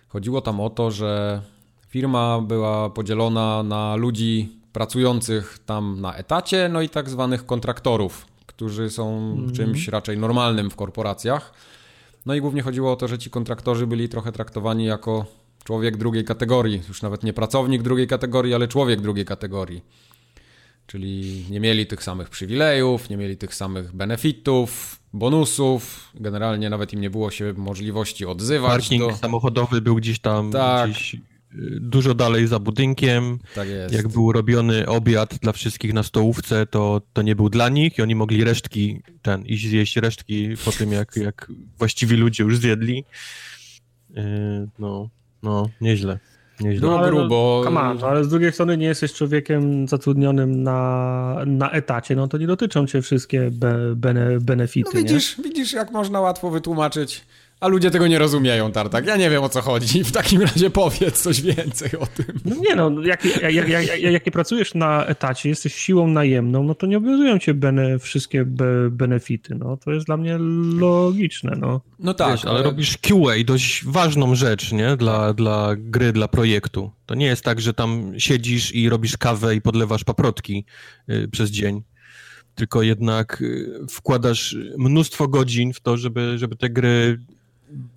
Chodziło 0.07 0.41
tam 0.41 0.59
o 0.59 0.69
to, 0.69 0.91
że 0.91 1.41
firma 1.87 2.41
była 2.41 2.89
podzielona 2.89 3.63
na 3.63 3.95
ludzi 3.95 4.60
pracujących 4.73 5.59
tam 5.65 6.01
na 6.01 6.15
etacie, 6.15 6.69
no 6.73 6.81
i 6.81 6.89
tak 6.89 7.09
zwanych 7.09 7.45
kontraktorów, 7.45 8.25
którzy 8.45 8.89
są 8.89 9.37
czymś 9.55 9.87
raczej 9.87 10.17
normalnym 10.17 10.69
w 10.69 10.75
korporacjach. 10.75 11.53
No 12.25 12.35
i 12.35 12.41
głównie 12.41 12.61
chodziło 12.61 12.91
o 12.91 12.95
to, 12.95 13.07
że 13.07 13.17
ci 13.19 13.29
kontraktorzy 13.29 13.87
byli 13.87 14.09
trochę 14.09 14.31
traktowani 14.31 14.85
jako 14.85 15.25
człowiek 15.63 15.97
drugiej 15.97 16.25
kategorii. 16.25 16.81
Już 16.87 17.01
nawet 17.01 17.23
nie 17.23 17.33
pracownik 17.33 17.81
drugiej 17.81 18.07
kategorii, 18.07 18.53
ale 18.53 18.67
człowiek 18.67 19.01
drugiej 19.01 19.25
kategorii. 19.25 19.81
Czyli 20.87 21.45
nie 21.49 21.59
mieli 21.59 21.85
tych 21.85 22.03
samych 22.03 22.29
przywilejów, 22.29 23.09
nie 23.09 23.17
mieli 23.17 23.37
tych 23.37 23.55
samych 23.55 23.95
benefitów, 23.95 24.99
bonusów. 25.13 26.11
Generalnie 26.15 26.69
nawet 26.69 26.93
im 26.93 27.01
nie 27.01 27.09
było 27.09 27.31
się 27.31 27.53
możliwości 27.57 28.25
odzywać. 28.25 28.71
Parking 28.71 29.11
Do... 29.11 29.17
samochodowy 29.17 29.81
był 29.81 29.95
gdzieś 29.95 30.19
tam 30.19 30.51
Tak. 30.51 30.89
gdzieś 30.89 31.15
dużo 31.79 32.13
dalej 32.13 32.47
za 32.47 32.59
budynkiem. 32.59 33.39
Tak 33.55 33.67
jest. 33.67 33.95
Jak 33.95 34.07
był 34.07 34.31
robiony 34.31 34.87
obiad 34.87 35.35
dla 35.41 35.51
wszystkich 35.51 35.93
na 35.93 36.03
stołówce, 36.03 36.65
to, 36.65 37.01
to 37.13 37.21
nie 37.21 37.35
był 37.35 37.49
dla 37.49 37.69
nich 37.69 37.97
i 37.97 38.01
oni 38.01 38.15
mogli 38.15 38.43
resztki, 38.43 39.01
ten, 39.21 39.45
iść 39.45 39.67
zjeść 39.67 39.97
resztki 39.97 40.49
po 40.65 40.71
tym, 40.71 40.91
jak, 40.91 41.15
jak 41.15 41.51
właściwi 41.77 42.15
ludzie 42.15 42.43
już 42.43 42.57
zjedli. 42.57 43.05
Yy, 44.09 44.23
no, 44.79 45.09
no, 45.43 45.69
nieźle. 45.81 46.19
Nieźle. 46.59 46.81
Było 46.81 46.99
ale 46.99 47.07
grubo. 47.07 47.61
Come 47.63 47.81
on, 47.81 48.03
ale 48.03 48.23
z 48.23 48.29
drugiej 48.29 48.53
strony 48.53 48.77
nie 48.77 48.85
jesteś 48.85 49.13
człowiekiem 49.13 49.87
zatrudnionym 49.87 50.63
na, 50.63 51.37
na 51.45 51.71
etacie, 51.71 52.15
no 52.15 52.27
to 52.27 52.37
nie 52.37 52.47
dotyczą 52.47 52.87
cię 52.87 53.01
wszystkie 53.01 53.51
be, 53.51 53.95
bene, 53.95 54.39
benefity, 54.39 54.89
No 54.93 54.99
nie? 54.99 55.07
widzisz, 55.07 55.41
widzisz, 55.43 55.73
jak 55.73 55.91
można 55.91 56.19
łatwo 56.19 56.49
wytłumaczyć. 56.49 57.25
A 57.61 57.67
ludzie 57.67 57.91
tego 57.91 58.07
nie 58.07 58.19
rozumieją, 58.19 58.71
Tartak. 58.71 59.05
Ja 59.05 59.17
nie 59.17 59.29
wiem 59.29 59.43
o 59.43 59.49
co 59.49 59.61
chodzi. 59.61 60.03
W 60.03 60.11
takim 60.11 60.41
razie 60.41 60.69
powiedz 60.69 61.21
coś 61.21 61.41
więcej 61.41 61.89
o 61.99 62.05
tym. 62.05 62.25
No 62.45 62.55
nie 62.55 62.75
no, 62.75 62.91
jak, 63.03 63.25
jak, 63.41 63.53
jak, 63.53 63.69
jak, 63.69 64.01
jak 64.01 64.25
nie 64.25 64.31
pracujesz 64.31 64.73
na 64.73 65.05
etacie, 65.05 65.49
jesteś 65.49 65.75
siłą 65.75 66.07
najemną, 66.07 66.63
no 66.63 66.75
to 66.75 66.87
nie 66.87 66.97
obowiązują 66.97 67.39
cię 67.39 67.53
bene, 67.53 67.99
wszystkie 67.99 68.45
be, 68.45 68.89
benefity, 68.89 69.55
no 69.55 69.77
to 69.77 69.91
jest 69.91 70.05
dla 70.05 70.17
mnie 70.17 70.37
logiczne, 70.79 71.55
no. 71.59 71.81
No 71.99 72.13
tak, 72.13 72.31
Wiesz, 72.31 72.45
ale 72.45 72.63
robisz 72.63 72.97
QA, 72.97 73.43
dość 73.45 73.85
ważną 73.85 74.35
rzecz, 74.35 74.71
nie? 74.71 74.97
Dla, 74.97 75.33
dla 75.33 75.75
gry, 75.77 76.13
dla 76.13 76.27
projektu. 76.27 76.91
To 77.05 77.15
nie 77.15 77.25
jest 77.25 77.43
tak, 77.43 77.61
że 77.61 77.73
tam 77.73 78.13
siedzisz 78.17 78.75
i 78.75 78.89
robisz 78.89 79.17
kawę 79.17 79.55
i 79.55 79.61
podlewasz 79.61 80.03
paprotki 80.03 80.65
y, 81.09 81.27
przez 81.31 81.51
dzień. 81.51 81.83
Tylko 82.55 82.81
jednak 82.81 83.41
y, 83.41 83.69
wkładasz 83.89 84.55
mnóstwo 84.77 85.27
godzin 85.27 85.73
w 85.73 85.79
to, 85.79 85.97
żeby, 85.97 86.37
żeby 86.37 86.55
te 86.55 86.69
gry 86.69 87.19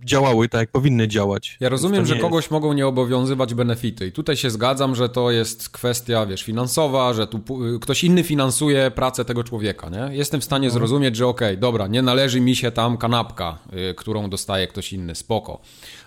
działały 0.04 0.48
tak, 0.48 0.60
jak 0.60 0.70
powinny 0.70 1.08
działać. 1.08 1.56
Ja 1.60 1.68
rozumiem, 1.68 2.06
że 2.06 2.14
nie 2.14 2.20
kogoś 2.20 2.50
mogą 2.50 2.72
nie 2.72 2.86
obowiązywać 2.86 3.54
benefity. 3.54 4.06
I 4.06 4.12
tutaj 4.12 4.36
się 4.36 4.50
zgadzam, 4.50 4.94
że 4.94 5.08
to 5.08 5.30
jest 5.30 5.68
kwestia, 5.68 6.26
wiesz, 6.26 6.42
finansowa, 6.42 7.12
że 7.12 7.26
tu 7.26 7.40
ktoś 7.80 8.04
inny 8.04 8.22
finansuje 8.22 8.90
pracę 8.90 9.24
tego 9.24 9.44
człowieka, 9.44 9.88
nie? 9.88 10.16
Jestem 10.16 10.40
w 10.40 10.44
stanie 10.44 10.70
zrozumieć, 10.70 11.16
że 11.16 11.26
okej, 11.26 11.58
dobra, 11.58 11.86
nie 11.86 12.02
należy 12.02 12.40
mi 12.40 12.56
się 12.56 12.70
tam 12.70 12.96
kanapka, 12.96 13.58
y, 13.90 13.94
którą 13.94 14.30
dostaje 14.30 14.66
ktoś 14.66 14.92
inny, 14.92 15.14
spoko. 15.14 15.60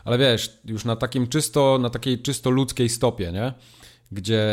Ale 0.06 0.18
wiesz, 0.18 0.60
już 0.66 0.86
na 0.86 0.96
takim 0.96 1.28
czysto, 1.28 1.78
na 1.82 1.90
takiej 1.90 2.22
czysto 2.22 2.50
ludzkiej 2.50 2.90
stopie, 2.90 3.32
nie? 3.32 3.54
Gdzie 4.12 4.44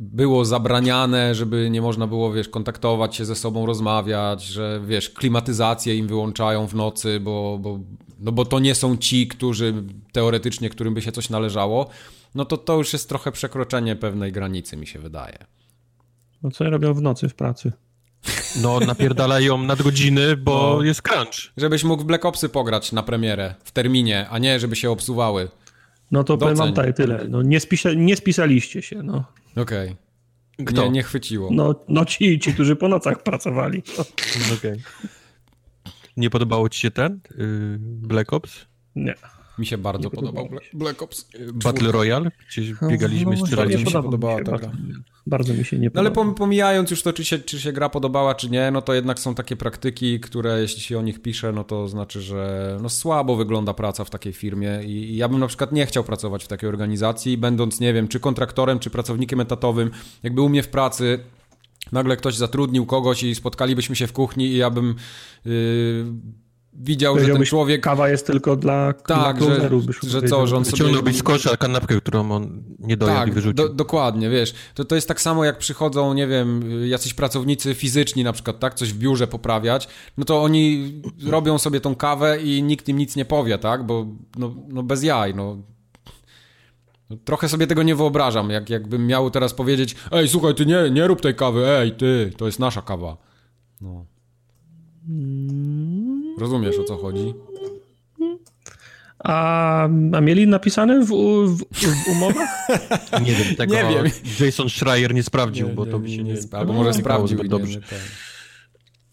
było 0.00 0.44
zabraniane, 0.44 1.34
żeby 1.34 1.70
nie 1.70 1.82
można 1.82 2.06
było, 2.06 2.32
wiesz, 2.32 2.48
kontaktować 2.48 3.16
się 3.16 3.24
ze 3.24 3.34
sobą, 3.34 3.66
rozmawiać, 3.66 4.44
że, 4.44 4.80
wiesz, 4.86 5.10
klimatyzację 5.10 5.96
im 5.96 6.08
wyłączają 6.08 6.66
w 6.66 6.74
nocy, 6.74 7.20
bo, 7.20 7.58
bo, 7.60 7.78
no 8.22 8.32
bo 8.32 8.44
to 8.44 8.58
nie 8.58 8.74
są 8.74 8.96
ci, 8.96 9.28
którzy 9.28 9.74
teoretycznie, 10.12 10.70
którym 10.70 10.94
by 10.94 11.02
się 11.02 11.12
coś 11.12 11.30
należało, 11.30 11.88
no 12.34 12.44
to 12.44 12.56
to 12.56 12.76
już 12.78 12.92
jest 12.92 13.08
trochę 13.08 13.32
przekroczenie 13.32 13.96
pewnej 13.96 14.32
granicy, 14.32 14.76
mi 14.76 14.86
się 14.86 14.98
wydaje. 14.98 15.38
No 16.42 16.50
co 16.50 16.70
robią 16.70 16.94
w 16.94 17.02
nocy 17.02 17.28
w 17.28 17.34
pracy? 17.34 17.72
No, 18.62 18.80
napierdalają 18.80 19.58
nadgodziny, 19.58 20.36
bo 20.36 20.74
No. 20.76 20.82
jest 20.82 21.02
crunch. 21.02 21.52
Żebyś 21.56 21.84
mógł 21.84 22.02
w 22.02 22.06
Black 22.06 22.24
Opsy 22.24 22.48
pograć 22.48 22.92
na 22.92 23.02
premierę, 23.02 23.54
w 23.64 23.70
terminie, 23.72 24.26
a 24.30 24.38
nie 24.38 24.60
żeby 24.60 24.76
się 24.76 24.90
obsuwały. 24.90 25.48
No 26.10 26.24
to 26.24 26.38
powiem 26.38 26.56
wam 26.56 26.68
Doceń. 26.74 26.86
tak, 26.86 26.96
tyle, 26.96 27.26
no 27.28 27.42
nie, 27.42 27.60
spisa, 27.60 27.92
nie 27.92 28.16
spisaliście 28.16 28.82
się, 28.82 29.02
no. 29.02 29.24
Okej. 29.56 29.96
Kto? 30.66 30.82
Nie, 30.84 30.90
nie 30.90 31.02
chwyciło. 31.02 31.48
No, 31.52 31.74
no 31.88 32.04
ci, 32.04 32.38
ci, 32.40 32.54
którzy 32.54 32.76
po 32.76 32.88
nocach 32.88 33.22
pracowali. 33.22 33.82
Okej. 34.58 34.82
Nie 36.16 36.30
podobało 36.30 36.68
ci 36.68 36.80
się 36.80 36.90
ten? 36.90 37.12
y, 37.30 37.76
Black 37.80 38.32
Ops? 38.32 38.66
Nie. 38.96 39.14
Mi 39.58 39.66
się 39.66 39.78
bardzo 39.78 40.08
Nie 40.08 40.10
podobał 40.14 40.48
Black, 40.48 40.64
się. 40.64 40.70
Black 40.78 41.02
Ops. 41.02 41.28
Battle 41.54 41.92
Royale? 41.92 42.30
Gdzieś 42.48 42.72
biegaliśmy, 42.88 43.30
no, 43.36 43.46
strzelaliśmy. 43.46 43.78
nie 43.78 43.84
mi 43.84 43.90
się 43.90 44.02
podoba 44.02 44.10
podobała 44.10 44.38
mi 44.38 44.44
ta 44.44 44.50
bardzo, 44.50 44.66
gra. 44.68 44.76
bardzo 45.26 45.54
mi 45.54 45.64
się 45.64 45.78
nie 45.78 45.90
No 45.94 46.00
ale 46.00 46.10
podoba. 46.10 46.30
pom- 46.30 46.34
pomijając 46.34 46.90
już 46.90 47.02
to, 47.02 47.12
czy 47.12 47.24
się, 47.24 47.38
czy 47.38 47.60
się 47.60 47.72
gra 47.72 47.88
podobała, 47.88 48.34
czy 48.34 48.50
nie, 48.50 48.70
no 48.70 48.82
to 48.82 48.94
jednak 48.94 49.18
są 49.18 49.34
takie 49.34 49.56
praktyki, 49.56 50.20
które 50.20 50.60
jeśli 50.60 50.80
się 50.80 50.98
o 50.98 51.02
nich 51.02 51.22
pisze, 51.22 51.52
no 51.52 51.64
to 51.64 51.88
znaczy, 51.88 52.20
że 52.20 52.76
no 52.82 52.88
słabo 52.88 53.36
wygląda 53.36 53.74
praca 53.74 54.04
w 54.04 54.10
takiej 54.10 54.32
firmie 54.32 54.80
i, 54.84 54.90
i 54.90 55.16
ja 55.16 55.28
bym 55.28 55.40
na 55.40 55.46
przykład 55.46 55.72
nie 55.72 55.86
chciał 55.86 56.04
pracować 56.04 56.44
w 56.44 56.48
takiej 56.48 56.68
organizacji, 56.68 57.38
będąc, 57.38 57.80
nie 57.80 57.92
wiem, 57.92 58.08
czy 58.08 58.20
kontraktorem, 58.20 58.78
czy 58.78 58.90
pracownikiem 58.90 59.40
etatowym, 59.40 59.90
jakby 60.22 60.40
u 60.42 60.48
mnie 60.48 60.62
w 60.62 60.68
pracy 60.68 61.18
nagle 61.92 62.16
ktoś 62.16 62.36
zatrudnił 62.36 62.86
kogoś 62.86 63.22
i 63.22 63.34
spotkalibyśmy 63.34 63.96
się 63.96 64.06
w 64.06 64.12
kuchni 64.12 64.46
i 64.46 64.56
ja 64.56 64.70
bym 64.70 64.94
yy, 65.44 66.04
widział, 66.72 67.18
że 67.18 67.26
ten 67.26 67.44
człowiek... 67.44 67.80
Kawa 67.80 68.08
jest 68.08 68.26
tylko 68.26 68.56
dla, 68.56 68.92
Tak, 68.92 69.38
dla 69.38 69.48
że, 69.48 69.70
że 70.02 70.22
co, 70.22 70.46
że 70.46 70.56
on 70.56 70.64
sobie... 70.64 70.76
Wyciągnąłbyś 70.76 71.16
z 71.16 71.22
kosza 71.22 71.56
kanapkę, 71.56 71.96
którą 71.96 72.32
on 72.32 72.62
nie 72.78 72.96
dojadł 72.96 73.18
i 73.18 73.24
Tak, 73.24 73.34
wyrzucił. 73.34 73.68
do, 73.68 73.74
dokładnie, 73.74 74.30
wiesz, 74.30 74.54
to, 74.74 74.84
to 74.84 74.94
jest 74.94 75.08
tak 75.08 75.20
samo 75.20 75.44
jak 75.44 75.58
przychodzą, 75.58 76.14
nie 76.14 76.26
wiem, 76.26 76.62
jacyś 76.88 77.14
pracownicy 77.14 77.74
fizyczni 77.74 78.24
na 78.24 78.32
przykład, 78.32 78.58
tak, 78.58 78.74
coś 78.74 78.92
w 78.92 78.98
biurze 78.98 79.26
poprawiać, 79.26 79.88
no 80.18 80.24
to 80.24 80.42
oni 80.42 80.92
robią 81.26 81.58
sobie 81.58 81.80
tą 81.80 81.94
kawę 81.94 82.42
i 82.42 82.62
nikt 82.62 82.88
im 82.88 82.98
nic 82.98 83.16
nie 83.16 83.24
powie, 83.24 83.58
tak, 83.58 83.86
bo 83.86 84.06
no, 84.38 84.54
no 84.68 84.82
bez 84.82 85.02
jaj, 85.02 85.34
no. 85.34 85.56
No, 87.12 87.18
Trochę 87.24 87.48
sobie 87.48 87.66
tego 87.66 87.82
nie 87.82 87.94
wyobrażam, 87.94 88.50
jak, 88.50 88.70
jakbym 88.70 89.06
miał 89.06 89.30
teraz 89.30 89.54
powiedzieć, 89.54 89.96
ej, 90.10 90.28
słuchaj, 90.28 90.54
ty 90.54 90.66
nie, 90.66 90.90
nie 90.90 91.06
rób 91.06 91.20
tej 91.20 91.34
kawy, 91.34 91.68
ej, 91.68 91.92
ty, 91.92 92.32
to 92.36 92.46
jest 92.46 92.58
nasza 92.58 92.82
kawa. 92.82 93.16
No. 93.80 94.06
Rozumiesz 96.38 96.78
o 96.78 96.84
co 96.84 96.96
chodzi? 96.96 97.34
A, 99.18 99.84
a 100.12 100.20
mieli 100.20 100.46
napisane 100.46 101.04
w, 101.04 101.08
w, 101.08 101.64
w 101.74 102.08
umowach? 102.08 102.68
Nie 103.26 103.34
wiem, 103.34 103.56
tego 103.56 103.74
Nie 103.74 103.82
wiem. 103.82 104.06
Jason 104.40 104.68
Schreier 104.68 105.14
nie 105.14 105.22
sprawdził, 105.22 105.68
bo 105.68 105.86
to 105.86 105.98
by 105.98 106.10
się 106.10 106.22
nie... 106.22 106.34
Albo 106.52 106.72
może 106.72 106.90
nie 106.90 106.98
sprawdził 106.98 107.44
dobrze. 107.44 107.68
Nie, 107.68 107.76
nie, 107.76 107.82
ten. 107.86 107.98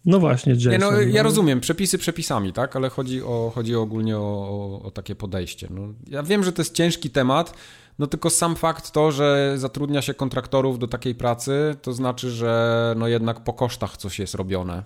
No 0.05 0.19
właśnie, 0.19 0.53
Jason. 0.53 0.71
nie, 0.71 0.77
no, 0.77 1.01
ja 1.01 1.23
rozumiem, 1.23 1.59
przepisy 1.59 1.97
przepisami, 1.97 2.53
tak? 2.53 2.75
Ale 2.75 2.89
chodzi, 2.89 3.23
o, 3.23 3.51
chodzi 3.55 3.75
ogólnie 3.75 4.17
o, 4.17 4.21
o, 4.21 4.81
o 4.81 4.91
takie 4.91 5.15
podejście. 5.15 5.67
No, 5.71 5.93
ja 6.07 6.23
wiem, 6.23 6.43
że 6.43 6.51
to 6.51 6.61
jest 6.61 6.73
ciężki 6.73 7.09
temat, 7.09 7.53
no 7.99 8.07
tylko 8.07 8.29
sam 8.29 8.55
fakt 8.55 8.91
to, 8.91 9.11
że 9.11 9.53
zatrudnia 9.55 10.01
się 10.01 10.13
kontraktorów 10.13 10.79
do 10.79 10.87
takiej 10.87 11.15
pracy, 11.15 11.75
to 11.81 11.93
znaczy, 11.93 12.31
że 12.31 12.93
no 12.97 13.07
jednak 13.07 13.43
po 13.43 13.53
kosztach 13.53 13.97
coś 13.97 14.19
jest 14.19 14.35
robione, 14.35 14.83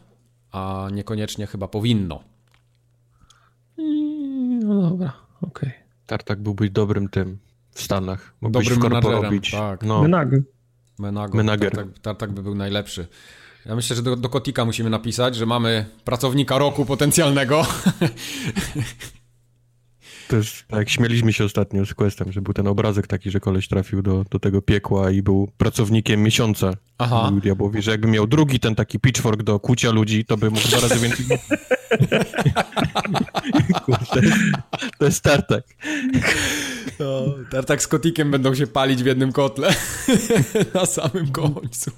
a 0.52 0.88
niekoniecznie 0.92 1.48
chyba 1.48 1.68
powinno. 1.68 2.24
No 4.64 4.82
dobra, 4.90 5.14
okej. 5.42 5.72
Tartak 6.06 6.42
byłbyś 6.42 6.70
dobrym 6.70 7.10
tym 7.10 7.38
w 7.72 7.82
Stanach. 7.82 8.34
Mógłbyś 8.42 8.70
Dobrym 8.70 8.92
menadżerem, 8.92 9.42
tak. 9.52 9.84
No, 9.84 10.02
Menag. 10.02 10.30
Menago, 11.00 11.38
Menager. 11.38 11.72
Tartak, 11.72 12.00
Tartak 12.00 12.32
by 12.32 12.44
był 12.44 12.56
najlepszy. 12.56 13.08
Ja 13.66 13.76
myślę, 13.76 13.96
że 13.96 14.02
do, 14.02 14.16
do 14.16 14.30
Kotika 14.30 14.66
musimy 14.66 14.90
napisać, 14.90 15.36
że 15.36 15.46
mamy 15.46 15.86
pracownika 16.06 16.58
roku 16.58 16.86
potencjalnego. 16.86 17.66
to 20.28 20.36
jest, 20.36 20.68
tak 20.68 20.90
śmieliśmy 20.90 21.34
się 21.34 21.46
ostatnio 21.46 21.86
z 21.86 21.94
Questem, 21.94 22.32
że 22.32 22.42
był 22.42 22.54
ten 22.54 22.68
obrazek 22.68 23.08
taki, 23.08 23.32
że 23.32 23.40
koleś 23.40 23.68
trafił 23.68 24.02
do, 24.02 24.26
do 24.32 24.40
tego 24.40 24.62
piekła 24.62 25.12
i 25.12 25.22
był 25.22 25.52
pracownikiem 25.58 26.24
miesiąca. 26.24 26.74
Aha. 26.98 27.24
Mówił 27.26 27.42
diabłowi, 27.42 27.82
że 27.82 27.92
jakby 27.92 28.08
miał 28.08 28.28
drugi 28.28 28.60
ten 28.60 28.76
taki 28.76 29.00
pitchfork 29.00 29.44
do 29.44 29.60
kucia 29.60 29.92
ludzi, 29.92 30.26
to 30.26 30.38
by 30.38 30.50
mógł 30.50 30.68
dwa 30.68 30.80
razy 30.80 31.00
więcej... 31.00 31.26
Kurczę, 33.86 34.22
to 34.98 35.06
jest 35.06 35.24
Tartak. 35.24 35.64
No, 37.00 37.26
Tartak 37.52 37.82
z 37.82 37.88
Kotikiem 37.88 38.32
będą 38.32 38.56
się 38.56 38.68
palić 38.68 39.04
w 39.04 39.06
jednym 39.06 39.32
kotle 39.32 39.74
na 40.74 40.86
samym 40.86 41.32
końcu. 41.32 41.92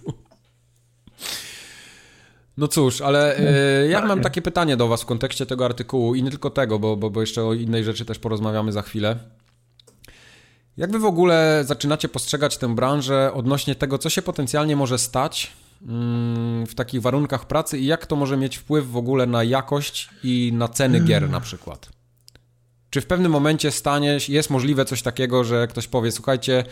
No 2.57 2.67
cóż, 2.67 3.01
ale 3.01 3.37
e, 3.37 3.87
ja 3.87 4.05
mam 4.05 4.21
takie 4.21 4.41
pytanie 4.41 4.77
do 4.77 4.87
Was 4.87 5.01
w 5.01 5.05
kontekście 5.05 5.45
tego 5.45 5.65
artykułu 5.65 6.15
i 6.15 6.23
nie 6.23 6.29
tylko 6.29 6.49
tego, 6.49 6.79
bo, 6.79 6.97
bo, 6.97 7.09
bo 7.09 7.21
jeszcze 7.21 7.43
o 7.43 7.53
innej 7.53 7.83
rzeczy 7.83 8.05
też 8.05 8.19
porozmawiamy 8.19 8.71
za 8.71 8.81
chwilę. 8.81 9.19
Jak 10.77 10.91
Wy 10.91 10.99
w 10.99 11.05
ogóle 11.05 11.63
zaczynacie 11.65 12.09
postrzegać 12.09 12.57
tę 12.57 12.75
branżę 12.75 13.33
odnośnie 13.33 13.75
tego, 13.75 13.97
co 13.97 14.09
się 14.09 14.21
potencjalnie 14.21 14.75
może 14.75 14.97
stać 14.97 15.51
mm, 15.87 16.67
w 16.67 16.75
takich 16.75 17.01
warunkach 17.01 17.45
pracy 17.45 17.79
i 17.79 17.85
jak 17.85 18.05
to 18.05 18.15
może 18.15 18.37
mieć 18.37 18.57
wpływ 18.57 18.91
w 18.91 18.97
ogóle 18.97 19.25
na 19.25 19.43
jakość 19.43 20.09
i 20.23 20.51
na 20.53 20.67
ceny 20.67 20.99
gier 20.99 21.29
na 21.29 21.41
przykład? 21.41 21.89
Czy 22.89 23.01
w 23.01 23.05
pewnym 23.05 23.31
momencie 23.31 23.71
stanie, 23.71 24.17
jest 24.27 24.49
możliwe 24.49 24.85
coś 24.85 25.01
takiego, 25.01 25.43
że 25.43 25.67
ktoś 25.67 25.87
powie, 25.87 26.11
słuchajcie, 26.11 26.63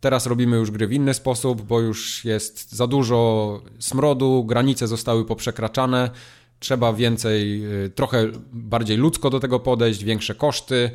teraz 0.00 0.26
robimy 0.26 0.56
już 0.56 0.70
gry 0.70 0.86
w 0.86 0.92
inny 0.92 1.14
sposób, 1.14 1.62
bo 1.62 1.80
już 1.80 2.24
jest 2.24 2.72
za 2.72 2.86
dużo 2.86 3.60
smrodu, 3.78 4.44
granice 4.44 4.86
zostały 4.86 5.24
poprzekraczane, 5.24 6.10
trzeba 6.58 6.92
więcej, 6.92 7.64
y, 7.84 7.90
trochę 7.90 8.26
bardziej 8.52 8.96
ludzko 8.96 9.30
do 9.30 9.40
tego 9.40 9.60
podejść, 9.60 10.04
większe 10.04 10.34
koszty, 10.34 10.90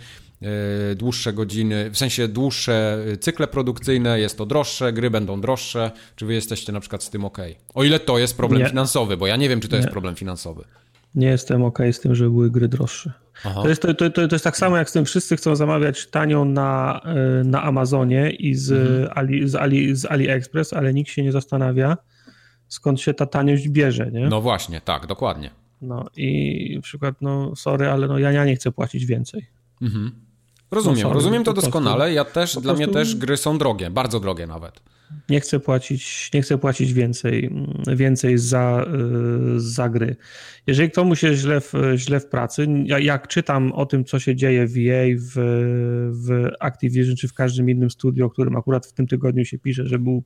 y, 0.91 0.95
dłuższe 0.95 1.33
godziny, 1.33 1.89
w 1.89 1.97
sensie 1.97 2.27
dłuższe 2.27 3.05
y, 3.13 3.17
cykle 3.17 3.47
produkcyjne, 3.47 4.19
jest 4.19 4.37
to 4.37 4.45
droższe, 4.45 4.93
gry 4.93 5.09
będą 5.09 5.41
droższe. 5.41 5.91
Czy 6.15 6.25
wy 6.25 6.33
jesteście 6.33 6.71
na 6.71 6.79
przykład 6.79 7.03
z 7.03 7.09
tym 7.09 7.25
ok? 7.25 7.37
O 7.73 7.83
ile 7.83 7.99
to 7.99 8.17
jest 8.19 8.37
problem 8.37 8.61
Nie. 8.61 8.69
finansowy, 8.69 9.17
bo 9.17 9.27
ja 9.27 9.35
nie 9.35 9.49
wiem, 9.49 9.59
czy 9.59 9.67
to 9.67 9.75
jest 9.75 9.87
Nie. 9.87 9.91
problem 9.91 10.15
finansowy. 10.15 10.63
Nie 11.15 11.27
jestem 11.27 11.63
okej 11.63 11.93
z 11.93 11.99
tym, 11.99 12.15
żeby 12.15 12.29
były 12.29 12.51
gry 12.51 12.67
droższe. 12.67 13.13
Aha. 13.45 13.61
To 13.61 13.69
jest, 13.69 13.81
to, 13.81 13.93
to, 13.93 14.09
to, 14.09 14.21
jest 14.31 14.43
tak 14.43 14.57
samo 14.57 14.77
jak 14.77 14.89
z 14.89 14.93
tym, 14.93 15.05
wszyscy 15.05 15.37
chcą 15.37 15.55
zamawiać 15.55 16.07
tanio 16.07 16.45
na, 16.45 17.01
y, 17.41 17.43
na 17.43 17.63
Amazonie 17.63 18.29
i 18.29 18.55
z, 18.55 18.71
Mhm. 18.71 19.09
Ali, 19.15 19.49
z, 19.49 19.55
Ali, 19.55 19.95
z 19.95 20.05
AliExpress, 20.05 20.73
ale 20.73 20.93
nikt 20.93 21.11
się 21.11 21.23
nie 21.23 21.31
zastanawia, 21.31 21.97
skąd 22.67 23.01
się 23.01 23.13
ta 23.13 23.25
taniość 23.25 23.69
bierze, 23.69 24.11
nie? 24.11 24.27
No 24.27 24.41
właśnie, 24.41 24.81
tak, 24.81 25.07
dokładnie. 25.07 25.49
No 25.81 26.05
i 26.17 26.73
na 26.75 26.81
przykład, 26.81 27.15
no 27.21 27.55
sorry, 27.55 27.89
ale 27.89 28.07
no 28.07 28.19
ja, 28.19 28.31
ja 28.31 28.45
nie 28.45 28.55
chcę 28.55 28.71
płacić 28.71 29.05
więcej. 29.05 29.45
Mhm. 29.81 30.11
Rozumiem, 30.71 30.97
No 30.97 31.01
sorry, 31.01 31.13
rozumiem 31.13 31.43
to 31.43 31.53
doskonale. 31.53 32.13
Ja 32.13 32.25
też, 32.25 32.55
dla 32.55 32.73
mnie 32.73 32.87
też 32.87 33.15
gry 33.15 33.37
są 33.37 33.57
drogie, 33.57 33.89
bardzo 33.89 34.19
drogie 34.19 34.47
nawet. 34.47 34.81
Nie 35.29 35.39
chcę 35.39 35.59
płacić, 35.59 36.29
nie 36.33 36.41
chcę 36.41 36.57
płacić 36.57 36.93
więcej, 36.93 37.51
więcej 37.95 38.37
za, 38.37 38.85
y, 39.55 39.59
za 39.59 39.89
gry. 39.89 40.15
Jeżeli 40.67 40.91
komuś 40.91 41.19
się 41.19 41.33
źle 41.33 41.61
w, 41.61 41.73
źle 41.95 42.19
w 42.19 42.25
pracy, 42.25 42.67
ja, 42.85 42.99
jak 42.99 43.27
czytam 43.27 43.71
o 43.71 43.85
tym, 43.85 44.05
co 44.05 44.19
się 44.19 44.35
dzieje 44.35 44.67
w 44.67 44.77
EA, 44.77 45.15
w, 45.17 45.33
w 46.11 46.49
Activision, 46.59 47.15
czy 47.15 47.27
w 47.27 47.33
każdym 47.33 47.69
innym 47.69 47.89
studiu, 47.89 48.25
o 48.25 48.29
którym 48.29 48.55
akurat 48.55 48.85
w 48.85 48.93
tym 48.93 49.07
tygodniu 49.07 49.45
się 49.45 49.59
pisze, 49.59 49.87
że 49.87 49.99
był, 49.99 50.23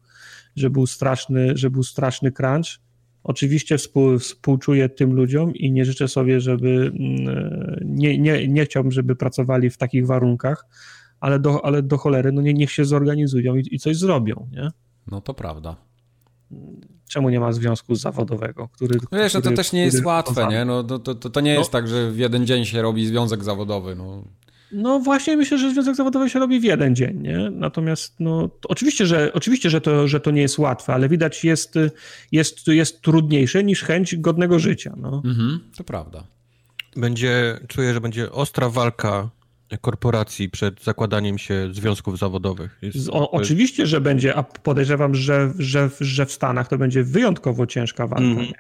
że 0.56 0.70
był, 0.70 0.88
straszny, 0.88 1.58
że 1.58 1.70
był 1.70 1.84
straszny 1.84 2.32
crunch, 2.32 2.80
oczywiście 3.24 3.78
współ, 3.78 4.20
współczuję 4.20 4.90
tym 4.90 5.14
ludziom 5.14 5.56
i 5.56 5.72
nie 5.72 5.86
życzę 5.86 6.08
sobie, 6.08 6.42
żeby, 6.42 6.92
mm, 7.00 7.80
nie, 7.86 8.18
nie, 8.18 8.48
nie 8.48 8.66
chciałbym, 8.66 8.92
żeby 8.92 9.16
pracowali 9.16 9.70
w 9.70 9.78
takich 9.78 10.06
warunkach, 10.06 10.66
ale 11.20 11.40
do, 11.40 11.66
ale 11.66 11.82
do 11.84 11.98
cholery, 11.98 12.32
no 12.32 12.42
nie, 12.42 12.54
niech 12.54 12.72
się 12.72 12.86
zorganizują 12.86 13.56
i, 13.56 13.68
i 13.72 13.80
coś 13.80 13.98
zrobią, 13.98 14.48
nie? 14.52 14.70
No 15.08 15.22
to 15.22 15.34
prawda. 15.34 15.76
Czemu 17.10 17.30
nie 17.30 17.40
ma 17.40 17.52
związku 17.52 17.96
zawodowego, 17.96 18.68
który... 18.68 19.00
No 19.12 19.18
wiesz, 19.18 19.34
no 19.34 19.38
to 19.40 19.42
który- 19.42 19.56
też 19.56 19.74
nie 19.74 19.82
jest 19.84 19.96
który- 19.98 20.08
łatwe, 20.08 20.48
nie? 20.48 20.66
No 20.66 20.84
to, 20.84 21.00
to, 21.00 21.16
to, 21.16 21.30
to 21.30 21.42
nie 21.42 21.54
jest 21.54 21.74
No. 21.74 21.80
tak, 21.80 21.88
że 21.88 22.12
w 22.12 22.18
jeden 22.18 22.46
dzień 22.46 22.66
się 22.66 22.82
robi 22.82 23.08
związek 23.08 23.44
zawodowy, 23.44 23.96
no. 23.96 24.24
No 24.72 25.00
właśnie 25.00 25.38
myślę, 25.38 25.58
że 25.58 25.72
związek 25.72 25.96
zawodowy 25.96 26.30
się 26.30 26.40
robi 26.40 26.60
w 26.60 26.64
jeden 26.64 26.96
dzień, 26.96 27.22
nie? 27.22 27.50
Natomiast 27.52 28.16
no, 28.20 28.48
to 28.48 28.70
oczywiście, 28.70 29.06
że, 29.06 29.34
oczywiście 29.34 29.70
że, 29.70 29.82
to, 29.82 30.08
że 30.08 30.20
to 30.20 30.32
nie 30.32 30.42
jest 30.42 30.58
łatwe, 30.60 30.94
ale 30.94 31.10
widać 31.10 31.44
jest, 31.44 31.74
jest, 32.32 32.68
jest 32.68 33.02
trudniejsze 33.02 33.64
niż 33.64 33.84
chęć 33.84 34.16
godnego 34.16 34.60
życia, 34.60 34.94
no. 34.98 35.22
Mhm, 35.26 35.60
to 35.78 35.84
prawda. 35.84 36.24
Będzie, 36.96 37.60
czuję, 37.68 37.94
że 37.94 38.02
będzie 38.02 38.32
ostra 38.32 38.70
walka 38.70 39.30
korporacji 39.82 40.50
przed 40.50 40.84
zakładaniem 40.84 41.38
się 41.38 41.70
związków 41.72 42.18
zawodowych. 42.20 42.78
Jest, 42.82 42.96
o, 42.98 43.02
jest- 43.02 43.30
oczywiście, 43.32 43.88
że 43.88 44.02
będzie, 44.02 44.36
a 44.36 44.44
podejrzewam, 44.44 45.16
że, 45.16 45.54
że, 45.60 45.90
że 46.00 46.26
w 46.26 46.32
Stanach 46.32 46.68
to 46.68 46.78
będzie 46.78 47.04
wyjątkowo 47.04 47.66
ciężka 47.68 48.08
walka, 48.08 48.26
Mhm. 48.26 48.48
nie? 48.48 48.54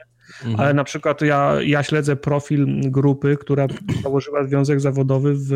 Mhm. 0.43 0.59
Ale 0.59 0.73
na 0.73 0.83
przykład 0.83 1.21
ja, 1.21 1.55
ja 1.61 1.83
śledzę 1.83 2.15
profil 2.15 2.67
grupy, 2.91 3.37
która 3.37 3.67
założyła 4.03 4.43
związek 4.43 4.81
zawodowy 4.81 5.33
w 5.35 5.51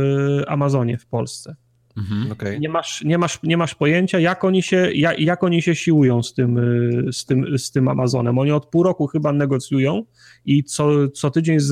Amazonie 0.47 0.97
w 0.97 1.06
Polsce. 1.06 1.56
Mhm. 1.98 2.32
Okej. 2.32 2.60
Nie 2.60 2.70
masz, 2.70 3.04
nie, 3.04 3.18
masz, 3.18 3.40
nie 3.44 3.58
masz 3.58 3.76
pojęcia, 3.76 4.20
jak 4.20 4.44
oni, 4.44 4.64
się, 4.64 4.92
jak, 4.94 5.20
jak 5.20 5.44
oni 5.44 5.62
się 5.62 5.76
siłują 5.76 6.24
z 6.24 6.34
tym, 6.34 6.58
y, 6.58 7.14
z, 7.14 7.26
tym, 7.26 7.58
z 7.58 7.72
tym 7.72 7.88
Amazonem. 7.88 8.38
Oni 8.40 8.52
od 8.52 8.66
pół 8.66 8.84
roku 8.84 9.08
chyba 9.08 9.32
negocjują 9.34 10.04
i 10.46 10.64
co, 10.64 11.10
co 11.10 11.32
tydzień 11.32 11.60
z, 11.60 11.68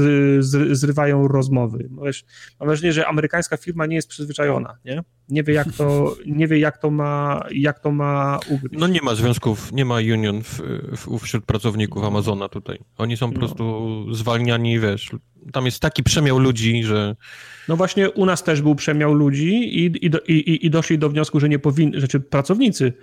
z, 0.45 0.78
zrywają 0.78 1.28
rozmowy. 1.28 1.88
No 1.91 2.01
Wiesz, 2.03 2.26
mam 2.59 2.68
wrażenie, 2.68 2.93
że 2.93 3.07
amerykańska 3.07 3.57
firma 3.57 3.86
nie 3.86 3.95
jest 3.95 4.07
przyzwyczajona, 4.09 4.78
nie? 4.86 5.03
Nie 5.30 5.43
wie, 5.43 5.53
jak 5.53 5.72
to, 5.74 6.15
nie 6.26 6.47
wie, 6.47 6.59
jak 6.59 6.78
to 6.78 6.91
ma, 6.91 7.43
jak 7.51 7.80
to 7.80 7.91
ma 7.91 8.39
ugryźć. 8.49 8.76
No 8.80 8.88
nie 8.88 9.01
ma 9.01 9.15
związków, 9.15 9.72
nie 9.72 9.86
ma 9.86 9.95
union 9.95 10.43
w, 10.43 10.61
w, 10.97 11.20
wśród 11.20 11.45
pracowników 11.45 12.03
Amazona 12.03 12.49
tutaj. 12.49 12.80
Oni 12.97 13.18
są 13.18 13.28
po 13.28 13.34
No. 13.34 13.39
prostu 13.39 14.05
zwalniani, 14.13 14.80
wiesz, 14.80 15.11
tam 15.51 15.65
jest 15.65 15.79
taki 15.79 16.03
przemiał 16.03 16.39
ludzi, 16.39 16.83
że 16.83 17.15
No 17.67 17.75
właśnie 17.75 18.11
u 18.11 18.25
nas 18.25 18.43
też 18.43 18.61
był 18.61 18.75
przemiał 18.75 19.13
ludzi 19.13 19.79
i, 19.79 19.85
i, 19.85 20.11
i, 20.27 20.65
i 20.65 20.69
doszli 20.69 20.97
do 20.97 21.09
wniosku, 21.09 21.39
że 21.39 21.49
nie 21.49 21.59
powinni, 21.59 21.99
znaczy 21.99 22.19
pracownicy, 22.19 22.93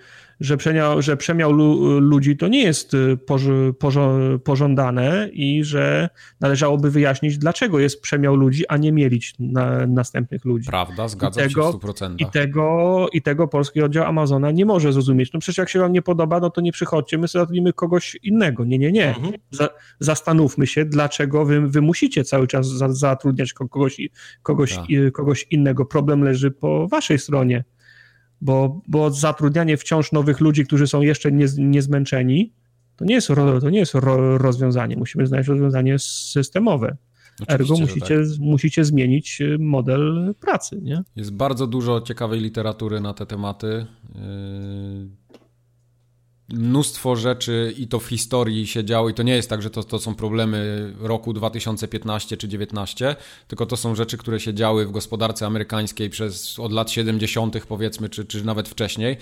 że 0.40 0.56
przemiał, 0.56 1.02
że 1.02 1.16
przemiał 1.16 1.52
lu, 1.52 2.00
ludzi 2.00 2.36
to 2.36 2.48
nie 2.48 2.62
jest 2.62 2.94
y, 2.94 3.16
pożądane 4.44 5.28
i 5.32 5.64
że 5.64 6.08
należałoby 6.40 6.90
wyjaśnić, 6.90 7.38
dlaczego 7.38 7.78
jest 7.78 8.00
przemiał 8.00 8.36
ludzi, 8.36 8.64
a 8.68 8.76
nie 8.76 8.92
mielić 8.92 9.34
na, 9.38 9.86
następnych 9.86 10.44
ludzi. 10.44 10.68
Prawda, 10.70 11.08
zgadzam 11.08 11.44
I 11.46 11.48
tego- 11.48 11.72
się 11.72 11.78
w 11.78 11.80
100%. 11.82 12.14
I 12.18 12.26
tego, 12.26 13.06
I 13.12 13.22
tego 13.22 13.48
polski 13.48 13.82
oddział 13.82 14.04
Amazona 14.04 14.50
nie 14.50 14.64
może 14.66 14.92
zrozumieć. 14.92 15.32
No 15.32 15.40
przecież 15.40 15.58
jak 15.58 15.68
się 15.68 15.78
wam 15.78 15.92
nie 15.92 16.02
podoba, 16.02 16.40
no 16.40 16.50
to 16.50 16.60
nie 16.60 16.72
przychodźcie, 16.72 17.18
my 17.18 17.28
zatrudnimy 17.28 17.72
kogoś 17.72 18.16
innego. 18.22 18.64
Nie, 18.64 18.78
nie, 18.78 18.92
nie. 18.92 19.08
Mhm. 19.08 19.32
Za, 19.50 19.68
zastanówmy 20.00 20.66
się, 20.66 20.84
dlaczego 20.84 21.44
wy, 21.44 21.68
wy 21.68 21.80
musicie 21.80 22.24
cały 22.24 22.46
czas 22.46 22.66
za, 22.68 22.88
zatrudniać 22.92 23.52
ko- 23.52 23.68
kogoś, 23.68 24.00
i- 24.00 24.10
kogoś, 24.42 24.76
Tak. 24.76 24.90
i- 24.90 25.12
kogoś 25.12 25.46
innego. 25.50 25.84
Problem 25.86 26.22
leży 26.24 26.50
po 26.50 26.88
waszej 26.88 27.18
stronie, 27.18 27.64
bo, 28.44 28.80
bo 28.88 29.10
zatrudnianie 29.10 29.76
wciąż 29.76 30.12
nowych 30.12 30.40
ludzi, 30.40 30.64
którzy 30.64 30.86
są 30.86 31.02
jeszcze 31.02 31.32
nie, 31.32 31.46
niezmęczeni, 31.58 32.52
to 32.96 33.04
nie 33.04 33.14
jest, 33.14 33.28
to 33.60 33.70
nie 33.70 33.78
jest 33.78 33.94
ro, 33.94 34.38
rozwiązanie. 34.38 34.96
Musimy 34.96 35.26
znaleźć 35.26 35.48
rozwiązanie 35.48 35.98
systemowe. 35.98 36.96
Ergo 37.48 37.74
Oczywiście, 37.74 37.76
że 37.76 37.82
musicie, 37.82 38.16
tak. 38.16 38.38
musicie 38.40 38.84
zmienić 38.84 39.40
y, 39.40 39.58
model 39.60 40.34
pracy, 40.40 40.80
nie? 40.82 41.02
Jest 41.16 41.32
bardzo 41.32 41.66
dużo 41.66 42.00
ciekawej 42.00 42.40
literatury 42.40 43.00
na 43.00 43.14
te 43.14 43.26
tematy. 43.26 43.86
Yy, 44.14 44.20
mnóstwo 46.48 47.16
rzeczy 47.16 47.74
i 47.78 47.88
to 47.88 48.00
w 48.00 48.06
historii 48.06 48.66
się 48.66 48.84
działo 48.84 49.08
i 49.08 49.14
to 49.14 49.22
nie 49.22 49.34
jest 49.34 49.50
tak, 49.50 49.62
że 49.62 49.70
to, 49.70 49.82
to 49.82 49.98
są 49.98 50.14
problemy 50.14 50.92
roku 51.00 51.32
2015 51.32 52.36
czy 52.36 52.48
19, 52.48 53.16
tylko 53.48 53.66
to 53.66 53.76
są 53.76 53.94
rzeczy, 53.94 54.18
które 54.18 54.40
się 54.40 54.54
działy 54.54 54.86
w 54.86 54.90
gospodarce 54.90 55.46
amerykańskiej 55.46 56.10
przez 56.10 56.58
od 56.58 56.72
lat 56.72 56.90
70. 56.90 57.66
powiedzmy, 57.66 58.08
czy, 58.08 58.24
czy 58.24 58.44
nawet 58.44 58.68
wcześniej 58.68 59.16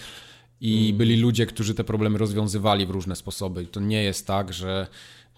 i 0.60 0.84
mm. 0.84 0.96
byli 0.96 1.16
ludzie, 1.16 1.46
którzy 1.46 1.74
te 1.74 1.84
problemy 1.84 2.18
rozwiązywali 2.18 2.86
w 2.86 2.90
różne 2.90 3.16
sposoby. 3.16 3.62
I 3.62 3.66
to 3.66 3.80
nie 3.80 4.02
jest 4.02 4.26
tak, 4.26 4.52
że 4.52 4.86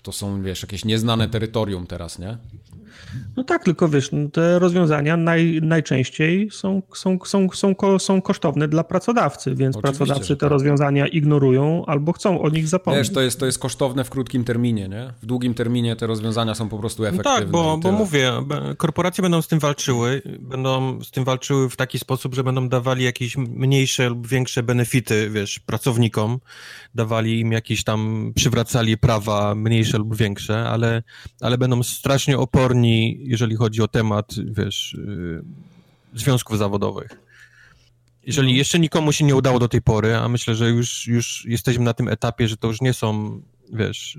to 0.05 0.13
są, 0.13 0.43
wiesz, 0.43 0.63
jakieś 0.63 0.85
nieznane 0.85 1.29
terytorium 1.29 1.87
teraz, 1.87 2.19
nie? 2.19 2.39
No 3.37 3.45
tak, 3.45 3.65
tylko 3.65 3.89
wiesz, 3.89 4.13
no 4.13 4.29
te 4.29 4.59
rozwiązania 4.59 5.17
naj, 5.17 5.61
najczęściej 5.63 6.49
są, 6.51 6.83
są, 6.95 7.19
są, 7.25 7.49
są, 7.55 7.75
są 7.99 8.23
kosztowne 8.23 8.69
dla 8.69 8.85
pracodawcy, 8.85 9.55
więc 9.55 9.77
Oczywiście, 9.77 9.99
pracodawcy 9.99 10.37
te 10.37 10.41
tak. 10.41 10.51
rozwiązania 10.51 11.07
ignorują 11.07 11.87
albo 11.87 12.13
chcą 12.13 12.43
o 12.43 12.49
nich 12.49 12.69
zapomnieć. 12.69 13.01
Wiesz, 13.07 13.15
to 13.15 13.21
jest, 13.21 13.41
to 13.41 13.47
jest 13.47 13.59
kosztowne 13.59 14.05
w 14.05 14.11
krótkim 14.11 14.45
terminie, 14.45 14.89
nie? 14.89 15.13
W 15.23 15.27
długim 15.27 15.55
terminie 15.55 15.97
te 15.97 16.07
rozwiązania 16.07 16.55
są 16.55 16.69
po 16.69 16.79
prostu 16.79 17.05
efektywne. 17.05 17.31
No 17.33 17.39
tak, 17.41 17.49
bo, 17.49 17.79
bo 17.79 17.93
mówię, 17.93 18.33
korporacje 18.77 19.23
będą 19.23 19.43
z 19.43 19.49
tym 19.49 19.59
walczyły, 19.59 20.23
będą 20.41 21.03
z 21.03 21.11
tym 21.11 21.25
walczyły 21.25 21.71
w 21.71 21.77
taki 21.77 21.99
sposób, 21.99 22.35
że 22.35 22.45
będą 22.45 22.69
dawali 22.69 23.05
jakieś 23.05 23.37
mniejsze 23.37 24.09
lub 24.09 24.27
większe 24.27 24.63
benefity, 24.63 25.31
wiesz, 25.31 25.59
pracownikom, 25.59 26.39
dawali 26.95 27.41
im 27.41 27.53
jakieś 27.53 27.85
tam, 27.85 28.33
przywracali 28.35 28.99
prawa 28.99 29.55
mniejsze 29.55 29.94
lub 29.99 30.17
większe, 30.17 30.69
ale, 30.69 31.03
ale 31.41 31.59
będą 31.59 31.83
strasznie 31.83 32.39
oporni, 32.39 33.19
jeżeli 33.21 33.57
chodzi 33.57 33.83
o 33.83 33.89
temat, 33.89 34.35
wiesz, 34.45 34.97
yy, 35.07 35.45
związków 36.15 36.59
zawodowych. 36.59 37.25
Jeżeli 38.27 38.49
mhm. 38.49 38.59
jeszcze 38.59 38.79
nikomu 38.79 39.13
się 39.13 39.25
nie 39.25 39.37
udało 39.37 39.59
do 39.59 39.69
tej 39.69 39.83
pory, 39.83 40.17
a 40.17 40.29
myślę, 40.29 40.55
że 40.55 40.71
już, 40.71 41.07
już 41.07 41.45
jesteśmy 41.49 41.85
na 41.85 41.95
tym 41.95 42.09
etapie, 42.09 42.49
że 42.49 42.57
to 42.57 42.69
już 42.69 42.81
nie 42.81 42.93
są, 42.93 43.41
wiesz, 43.73 44.19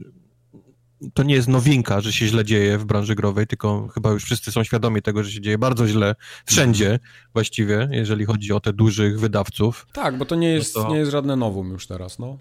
to 1.13 1.23
nie 1.23 1.35
jest 1.35 1.47
nowinka, 1.47 2.01
że 2.01 2.13
się 2.13 2.27
źle 2.27 2.45
dzieje 2.45 2.77
w 2.77 2.85
branży 2.85 3.15
growej, 3.15 3.47
tylko 3.47 3.87
chyba 3.87 4.11
już 4.11 4.23
wszyscy 4.23 4.51
są 4.51 4.63
świadomi 4.63 5.01
tego, 5.01 5.23
że 5.23 5.31
się 5.31 5.41
dzieje 5.41 5.57
bardzo 5.57 5.87
źle 5.87 6.15
wszędzie 6.45 6.99
właściwie, 7.33 7.89
jeżeli 7.91 8.25
chodzi 8.25 8.53
o 8.53 8.59
te 8.59 8.73
dużych 8.73 9.19
wydawców. 9.19 9.87
Tak, 9.93 10.17
bo 10.17 10.25
to 10.25 10.35
nie 10.35 10.49
jest, 10.49 10.75
no 10.75 10.83
to... 10.83 10.89
nie 10.89 10.97
jest 10.97 11.11
żadne 11.11 11.35
nowum 11.35 11.71
już 11.71 11.87
teraz, 11.87 12.19
no 12.19 12.37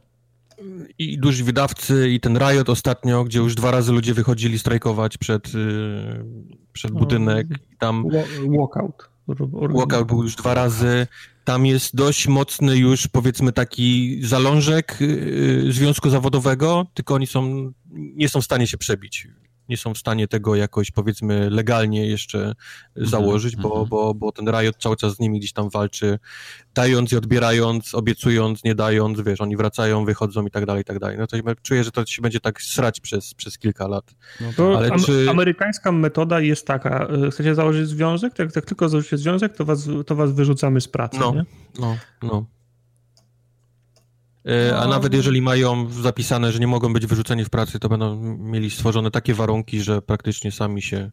i 0.99 1.19
duży 1.19 1.45
wydawcy, 1.45 2.11
i 2.11 2.21
ten 2.21 2.39
Riot 2.39 2.69
ostatnio, 2.69 3.25
gdzie 3.25 3.39
już 3.39 3.55
dwa 3.55 3.71
razy 3.71 3.93
ludzie 3.93 4.15
wychodzili 4.15 4.59
strajkować 4.59 5.19
przed, 5.19 5.55
y, 5.55 6.25
przed 6.73 6.93
budynek. 6.93 7.47
I 7.73 7.77
tam 7.77 8.05
walkout. 8.59 9.09
Walkout 9.53 10.07
był 10.07 10.23
już 10.23 10.37
dwa 10.37 10.55
razy. 10.55 11.07
Tam 11.45 11.67
jest 11.67 11.97
dość 11.97 12.29
mocny 12.29 12.77
już, 12.77 13.09
powiedzmy, 13.09 13.53
taki 13.53 14.19
zalążek 14.23 14.99
y, 15.01 15.73
związku 15.73 16.11
zawodowego, 16.11 16.87
tylko 16.95 17.15
oni 17.15 17.27
są, 17.27 17.73
nie 17.93 18.29
są 18.29 18.41
w 18.41 18.45
stanie 18.45 18.67
się 18.67 18.79
przebić 18.79 19.29
nie 19.69 19.77
są 19.77 19.95
w 19.95 19.99
stanie 19.99 20.29
tego 20.29 20.55
jakoś, 20.55 20.91
powiedzmy, 20.91 21.51
legalnie 21.51 22.07
jeszcze 22.07 22.39
mhm, 22.39 22.57
założyć, 22.97 23.57
bo, 23.57 23.69
mhm. 23.69 23.89
bo, 23.89 24.15
bo 24.15 24.33
ten 24.33 24.49
Riot 24.49 24.77
cały 24.77 24.97
czas 24.97 25.15
z 25.15 25.21
nimi 25.21 25.39
gdzieś 25.39 25.53
tam 25.53 25.69
walczy, 25.69 26.19
dając 26.75 27.13
i 27.13 27.17
odbierając, 27.17 27.95
obiecując, 27.95 28.65
nie 28.65 28.75
dając, 28.75 29.21
wiesz, 29.21 29.41
oni 29.41 29.57
wracają, 29.57 30.05
wychodzą 30.05 30.47
i 30.47 30.51
tak 30.51 30.67
dalej, 30.67 30.83
i 30.83 30.85
tak 30.85 30.99
dalej. 30.99 31.19
No 31.19 31.27
to 31.27 31.37
czuję, 31.63 31.85
że 31.85 31.91
to 31.91 32.07
się 32.07 32.23
będzie 32.23 32.41
tak 32.41 32.63
srać 32.63 33.01
przez, 33.01 33.35
przez 33.35 33.59
kilka 33.59 33.89
lat. 33.89 34.15
No 34.41 34.49
to 34.57 34.79
Ale 34.79 34.93
am 34.93 34.99
czy... 34.99 35.27
Amerykańska 35.31 35.93
metoda 35.93 36.41
jest 36.41 36.67
taka, 36.67 37.09
e, 37.27 37.31
chcecie 37.31 37.55
założyć 37.55 37.89
związek, 37.89 38.39
jak, 38.39 38.57
jak 38.57 38.65
tylko 38.65 38.89
założycie 38.89 39.19
związek, 39.19 39.57
to 39.57 39.65
was, 39.65 39.89
to 40.07 40.15
was 40.15 40.33
wyrzucamy 40.33 40.81
z 40.81 40.89
pracy, 40.89 41.19
no, 41.21 41.35
nie? 41.35 41.45
No, 41.79 41.97
no. 42.23 42.54
E, 44.49 44.77
a 44.77 44.85
no. 44.85 44.91
nawet 44.91 45.15
jeżeli 45.15 45.43
mają 45.43 45.91
zapisane, 45.91 46.53
że 46.53 46.59
nie 46.59 46.67
mogą 46.67 46.93
być 46.93 47.07
wyrzuceni 47.07 47.45
w 47.45 47.51
pracy, 47.51 47.79
to 47.79 47.89
będą 47.89 48.17
mieli 48.39 48.71
stworzone 48.71 49.11
takie 49.11 49.35
warunki, 49.35 49.81
że 49.81 50.03
praktycznie 50.03 50.53
sami 50.53 50.83
się 50.83 51.11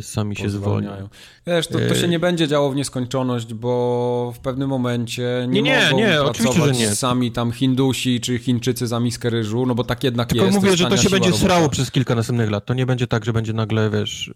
sami 0.00 0.36
się 0.36 0.50
zwolniają. 0.50 1.08
Wiesz, 1.46 1.66
to, 1.66 1.78
to 1.88 1.94
się 1.94 2.04
y, 2.04 2.08
nie 2.08 2.18
będzie 2.18 2.48
działo 2.48 2.70
w 2.70 2.76
nieskończoność, 2.76 3.54
bo 3.54 4.32
w 4.36 4.38
pewnym 4.38 4.68
momencie 4.68 5.46
nie, 5.48 5.62
nie, 5.62 5.80
mogą 5.90 5.96
nie, 5.96 6.16
pracować 6.24 6.78
nie. 6.78 6.94
sami 6.94 7.32
tam 7.32 7.52
Hindusi 7.52 8.20
czy 8.20 8.38
Chińczycy 8.38 8.86
za 8.86 9.00
miskę 9.00 9.30
ryżu, 9.30 9.66
no 9.66 9.74
bo 9.74 9.84
tak 9.84 10.04
jednak 10.04 10.28
Tylko 10.28 10.44
jest. 10.44 10.56
mówię, 10.56 10.70
to 10.70 10.76
że 10.76 10.86
to 10.86 10.96
się 10.96 11.10
będzie 11.10 11.30
robota. 11.30 11.46
srało 11.46 11.68
przez 11.68 11.90
kilka 11.90 12.14
następnych 12.14 12.50
lat. 12.50 12.66
To 12.66 12.74
nie 12.74 12.86
będzie 12.86 13.06
tak, 13.06 13.24
że 13.24 13.32
będzie 13.32 13.52
nagle, 13.52 13.90
wiesz, 13.90 14.28
y, 14.28 14.34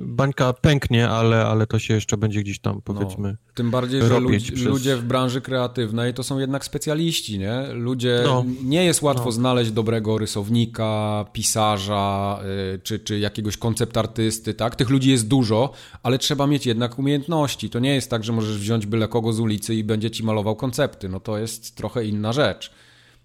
bańka 0.00 0.52
pęknie, 0.52 1.08
ale, 1.08 1.46
ale 1.46 1.66
to 1.66 1.78
się 1.78 1.94
jeszcze 1.94 2.16
będzie 2.16 2.40
gdzieś 2.40 2.58
tam, 2.58 2.74
no, 2.74 2.82
powiedzmy, 2.84 3.28
no, 3.28 3.52
Tym 3.54 3.70
bardziej, 3.70 4.02
że 4.02 4.20
ludzi, 4.20 4.52
przez... 4.52 4.66
ludzie 4.66 4.96
w 4.96 5.04
branży 5.04 5.40
kreatywnej 5.40 6.14
to 6.14 6.22
są 6.22 6.38
jednak 6.38 6.64
specjaliści, 6.64 7.38
nie? 7.38 7.62
Ludzie, 7.72 8.22
no. 8.24 8.44
nie 8.64 8.84
jest 8.84 9.02
łatwo 9.02 9.24
no. 9.24 9.32
znaleźć 9.32 9.70
dobrego 9.70 10.18
rysownika, 10.18 11.24
pisarza, 11.32 12.40
czy, 12.82 12.98
czy 12.98 13.18
jakiegoś 13.18 13.56
konceptartysty, 13.56 14.54
tak? 14.64 14.76
Tych 14.76 14.90
ludzi 14.90 15.10
jest 15.10 15.28
dużo, 15.28 15.72
ale 16.02 16.18
trzeba 16.18 16.46
mieć 16.46 16.66
jednak 16.66 16.98
umiejętności. 16.98 17.70
To 17.70 17.78
nie 17.78 17.94
jest 17.94 18.10
tak, 18.10 18.24
że 18.24 18.32
możesz 18.32 18.58
wziąć 18.58 18.86
byle 18.86 19.08
kogo 19.08 19.32
z 19.32 19.40
ulicy 19.40 19.74
i 19.74 19.84
będzie 19.84 20.10
ci 20.10 20.22
malował 20.22 20.56
koncepty. 20.56 21.08
No 21.08 21.20
to 21.20 21.38
jest 21.38 21.76
trochę 21.76 22.04
inna 22.04 22.32
rzecz. 22.32 22.72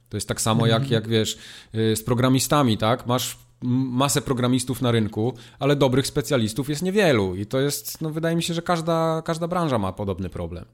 To 0.09 0.17
jest 0.17 0.27
tak 0.27 0.41
samo 0.41 0.67
jak, 0.67 0.91
jak 0.91 1.07
wiesz, 1.07 1.37
y, 1.75 1.95
z 1.95 2.03
programistami, 2.03 2.77
tak? 2.77 3.07
Masz 3.07 3.37
masę 3.61 4.21
programistów 4.21 4.81
na 4.81 4.91
rynku, 4.91 5.33
ale 5.59 5.75
dobrych 5.75 6.07
specjalistów 6.07 6.69
jest 6.69 6.81
niewielu 6.81 7.35
i 7.35 7.45
to 7.45 7.59
jest, 7.59 8.01
no 8.01 8.09
wydaje 8.09 8.35
mi 8.35 8.43
się, 8.43 8.53
że 8.53 8.61
każda, 8.61 9.21
każda 9.25 9.47
branża 9.47 9.77
ma 9.77 9.93
podobny 9.93 10.29
problem. 10.29 10.65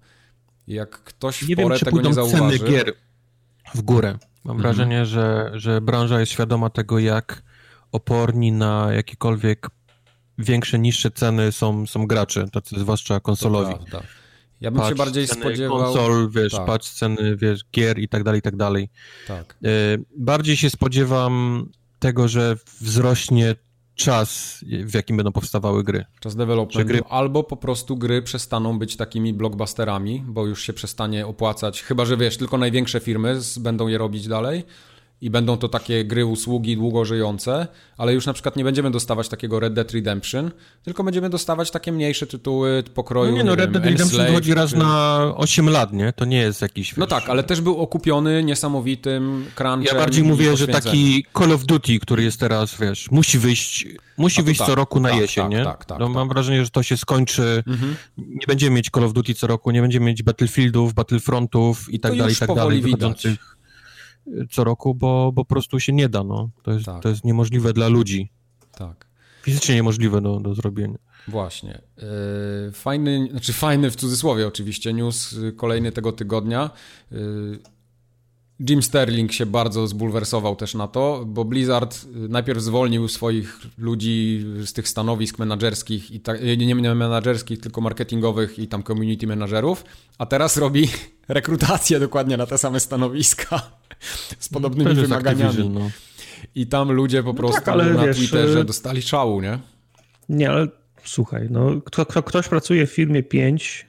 Jak 0.68 0.90
ktoś 0.90 1.44
w 1.44 1.50
nie 1.50 1.56
porę 1.56 1.70
wiem, 1.70 1.80
czy 1.80 1.86
tego 1.86 2.02
nie 2.02 2.14
zauważy... 2.14 2.60
ceny 2.60 2.72
gier 2.72 2.94
w 3.76 3.82
górę. 3.82 4.18
Mam 4.44 4.58
mhm. 4.58 4.62
wrażenie, 4.62 5.06
że, 5.06 5.52
że 5.54 5.82
branża 5.82 6.20
jest 6.20 6.32
świadoma 6.32 6.70
tego, 6.70 7.00
jak 7.00 7.44
oporni 7.92 8.52
na 8.52 8.94
jakiekolwiek 8.94 9.70
większe, 10.38 10.80
niższe 10.80 11.12
ceny 11.12 11.52
są, 11.52 11.88
są 11.88 12.08
gracze, 12.08 12.48
tacy 12.50 12.80
zwłaszcza 12.80 13.20
konsolowi. 13.20 13.74
Ja 14.62 14.72
bym 14.72 14.80
patrz 14.80 14.90
się 14.90 14.96
bardziej 14.96 15.28
spodziewał... 15.28 15.78
konsol, 15.78 16.30
wiesz, 16.30 16.54
tak. 16.54 16.66
patrz 16.66 16.90
ceny, 16.90 17.38
wiesz, 17.38 17.66
gier 17.74 18.00
i 18.00 18.08
tak 18.08 18.24
dalej, 18.24 18.40
i 18.40 18.42
tak 18.42 18.56
dalej. 18.56 18.90
Tak. 19.28 19.58
E, 19.64 19.68
bardziej 20.18 20.58
się 20.58 20.70
spodziewam 20.70 21.66
tego, 22.00 22.28
że 22.28 22.56
wzrośnie 22.82 23.56
czas, 23.96 24.60
w 24.84 24.94
jakim 24.94 25.18
będą 25.18 25.32
powstawały 25.32 25.84
gry. 25.84 26.06
Czas 26.20 26.36
developmentu, 26.36 26.88
gry... 26.88 27.02
albo 27.10 27.44
po 27.44 27.58
prostu 27.58 27.98
gry 27.98 28.22
przestaną 28.22 28.80
być 28.80 28.96
takimi 28.96 29.34
blockbusterami, 29.34 30.24
bo 30.28 30.46
już 30.46 30.64
się 30.64 30.74
przestanie 30.74 31.28
opłacać, 31.28 31.84
chyba, 31.84 32.06
że 32.06 32.18
wiesz, 32.18 32.38
tylko 32.38 32.58
największe 32.58 33.00
firmy 33.00 33.40
będą 33.58 33.88
je 33.88 33.98
robić 33.98 34.28
dalej, 34.28 34.64
i 35.26 35.30
będą 35.30 35.58
to 35.58 35.70
takie 35.70 36.06
gry, 36.06 36.26
usługi 36.26 36.76
długo 36.76 37.06
żyjące, 37.06 37.68
ale 37.98 38.14
już 38.14 38.26
na 38.26 38.34
przykład 38.34 38.56
nie 38.56 38.64
będziemy 38.64 38.92
dostawać 38.92 39.30
takiego 39.30 39.60
Red 39.60 39.74
Dead 39.74 39.92
Redemption, 39.92 40.52
tylko 40.84 41.04
będziemy 41.04 41.30
dostawać 41.30 41.72
takie 41.72 41.92
mniejsze 41.92 42.28
tytuły 42.28 42.84
pokroju. 42.94 43.32
No 43.32 43.38
nie, 43.38 43.44
no 43.44 43.56
Red 43.56 43.72
Dead 43.72 43.86
Redemption 43.86 44.34
chodzi 44.34 44.54
raz 44.54 44.70
czy... 44.70 44.78
na 44.78 45.22
8 45.36 45.70
lat, 45.70 45.94
nie? 45.94 46.14
To 46.14 46.26
nie 46.26 46.38
jest 46.38 46.62
jakiś. 46.62 46.98
No 46.98 47.08
tak, 47.08 47.30
ale 47.30 47.44
też 47.44 47.62
był 47.62 47.78
okupiony 47.78 48.44
niesamowitym 48.44 49.46
crunchem. 49.56 49.84
Ja 49.84 49.94
bardziej 49.94 50.24
mówię, 50.24 50.58
że 50.58 50.68
taki 50.68 51.26
Call 51.38 51.52
of 51.52 51.66
Duty, 51.66 52.00
który 52.00 52.24
jest 52.24 52.40
teraz, 52.40 52.78
wiesz, 52.80 53.12
musi 53.12 53.40
wyjść, 53.40 53.88
musi 54.18 54.44
wyjść 54.44 54.60
tak, 54.60 54.68
co 54.68 54.76
roku 54.76 55.00
na 55.00 55.10
tak, 55.10 55.20
jesień, 55.20 55.44
tak, 55.44 55.52
nie? 55.52 55.64
Tak, 55.64 55.86
tak, 55.86 56.00
no, 56.00 56.10
mam 56.10 56.28
tak. 56.28 56.34
wrażenie, 56.34 56.66
że 56.66 56.70
to 56.70 56.84
się 56.84 56.98
skończy. 56.98 57.64
Mhm. 57.68 57.96
Nie 58.18 58.48
będziemy 58.48 58.76
mieć 58.76 58.90
Call 58.96 59.04
of 59.04 59.14
Duty 59.14 59.34
co 59.34 59.48
roku, 59.48 59.72
nie 59.72 59.82
będziemy 59.82 60.06
mieć 60.06 60.24
Battlefieldów, 60.24 60.94
Battlefrontów 60.94 61.94
i 61.94 62.00
tak 62.00 62.12
to 62.12 62.18
dalej, 62.18 62.34
i 62.34 62.38
tak 62.38 62.56
dalej. 62.56 62.82
Wychodzących 62.82 63.55
co 64.52 64.64
roku, 64.64 64.96
bo, 64.96 65.32
bo 65.32 65.46
po 65.46 65.50
prostu 65.50 65.80
się 65.80 65.94
nie 65.94 66.10
da, 66.10 66.24
no. 66.24 66.50
To 66.64 66.72
jest, 66.72 66.86
tak. 66.86 67.04
to 67.04 67.10
jest 67.10 67.24
niemożliwe 67.24 67.74
dla 67.74 67.88
ludzi. 67.88 68.32
Tak. 68.72 69.08
Fizycznie 69.42 69.76
niemożliwe 69.76 70.22
do, 70.22 70.40
do 70.40 70.56
zrobienia. 70.56 70.98
Właśnie. 71.28 71.82
E, 72.68 72.72
fajny, 72.72 73.28
znaczy 73.32 73.54
fajny 73.54 73.92
w 73.92 73.96
cudzysłowie 73.96 74.48
oczywiście 74.48 74.94
news 74.94 75.36
kolejny 75.58 75.92
tego 75.92 76.12
tygodnia. 76.12 76.70
Jim 78.60 78.84
Sterling 78.84 79.34
się 79.34 79.46
bardzo 79.46 79.88
zbulwersował 79.88 80.56
też 80.56 80.74
na 80.74 80.88
to, 80.88 81.24
bo 81.28 81.46
Blizzard 81.46 82.06
najpierw 82.30 82.62
zwolnił 82.62 83.08
swoich 83.08 83.60
ludzi 83.78 84.46
z 84.66 84.74
tych 84.74 84.88
stanowisk 84.88 85.40
menedżerskich, 85.40 86.12
i 86.12 86.20
ta, 86.20 86.34
nie 86.58 86.76
menedżerskich, 86.76 87.60
tylko 87.60 87.82
marketingowych 87.82 88.60
i 88.60 88.68
tam 88.68 88.84
community 88.84 89.28
managerów, 89.28 89.86
a 90.18 90.26
teraz 90.26 90.58
robi 90.58 90.88
rekrutację 91.28 92.00
dokładnie 92.00 92.38
na 92.38 92.46
te 92.46 92.58
same 92.58 92.80
stanowiska 92.80 93.62
z 94.40 94.50
podobnymi 94.50 94.96
no, 94.96 95.02
wymaganiami. 95.02 95.70
No. 95.70 95.90
I 96.56 96.68
tam 96.68 96.92
ludzie 96.92 97.24
po 97.24 97.30
no 97.30 97.34
prostu 97.34 97.62
tak, 97.62 97.78
na 97.78 98.06
wiesz, 98.06 98.18
Twitterze 98.18 98.60
y- 98.60 98.66
dostali 98.66 99.02
szału, 99.02 99.42
nie? 99.42 99.60
Nie, 100.30 100.50
ale 100.50 100.68
słuchaj, 101.04 101.48
no, 101.52 101.82
kto, 101.86 102.06
kto, 102.06 102.24
ktoś 102.24 102.48
pracuje 102.48 102.88
w 102.88 102.92
firmie 102.92 103.24
5, 103.24 103.88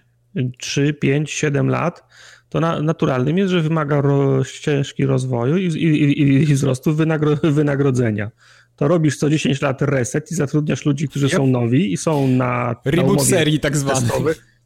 3, 0.58 0.94
5, 0.94 1.30
7 1.30 1.68
lat, 1.68 2.04
to 2.48 2.60
na, 2.60 2.82
naturalnym 2.82 3.38
jest, 3.38 3.50
że 3.50 3.60
wymaga 3.60 4.00
ro, 4.00 4.44
ścieżki 4.44 5.06
rozwoju 5.06 5.56
i, 5.56 5.66
i, 5.66 6.22
i, 6.22 6.50
i 6.50 6.54
wzrostu 6.54 6.94
wynagro, 6.94 7.36
wynagrodzenia. 7.42 8.30
To 8.76 8.88
robisz 8.88 9.16
co 9.16 9.30
10 9.30 9.62
lat 9.62 9.82
reset 9.82 10.30
i 10.30 10.34
zatrudniasz 10.34 10.86
ludzi, 10.86 11.08
którzy 11.08 11.26
yep. 11.26 11.36
są 11.36 11.46
nowi 11.46 11.92
i 11.92 11.96
są 11.96 12.28
na, 12.28 12.76
Reboot 12.84 13.22
serii 13.22 13.60
tak 13.60 13.76
zwany. 13.76 14.08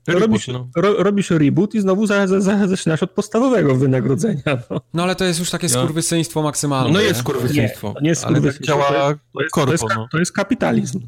Reboot, 0.06 0.22
robisz, 0.22 0.48
no. 0.48 0.68
ro, 0.76 1.02
robisz 1.02 1.30
reboot 1.30 1.74
i 1.74 1.80
znowu 1.80 2.06
za, 2.06 2.26
za, 2.26 2.40
za, 2.40 2.68
zaczynasz 2.68 3.02
od 3.02 3.10
podstawowego 3.10 3.74
wynagrodzenia. 3.74 4.42
No. 4.70 4.80
no 4.94 5.02
ale 5.02 5.14
to 5.14 5.24
jest 5.24 5.38
już 5.38 5.50
takie 5.50 5.66
no. 5.66 5.72
skurwysyństwo 5.72 6.42
maksymalne. 6.42 6.92
No 6.92 7.00
jest 7.00 7.20
skurwysyństwo. 7.20 7.88
Nie, 7.88 7.94
to 7.94 8.00
nie 8.00 8.08
jest 8.08 8.22
skurwysyństwo. 8.22 8.66
działa 8.66 8.88
to 9.34 9.42
jest, 9.42 9.52
korpo, 9.52 9.66
to, 9.66 9.72
jest, 9.72 9.84
no. 9.96 10.08
to 10.10 10.18
jest 10.18 10.32
kapitalizm. 10.32 11.00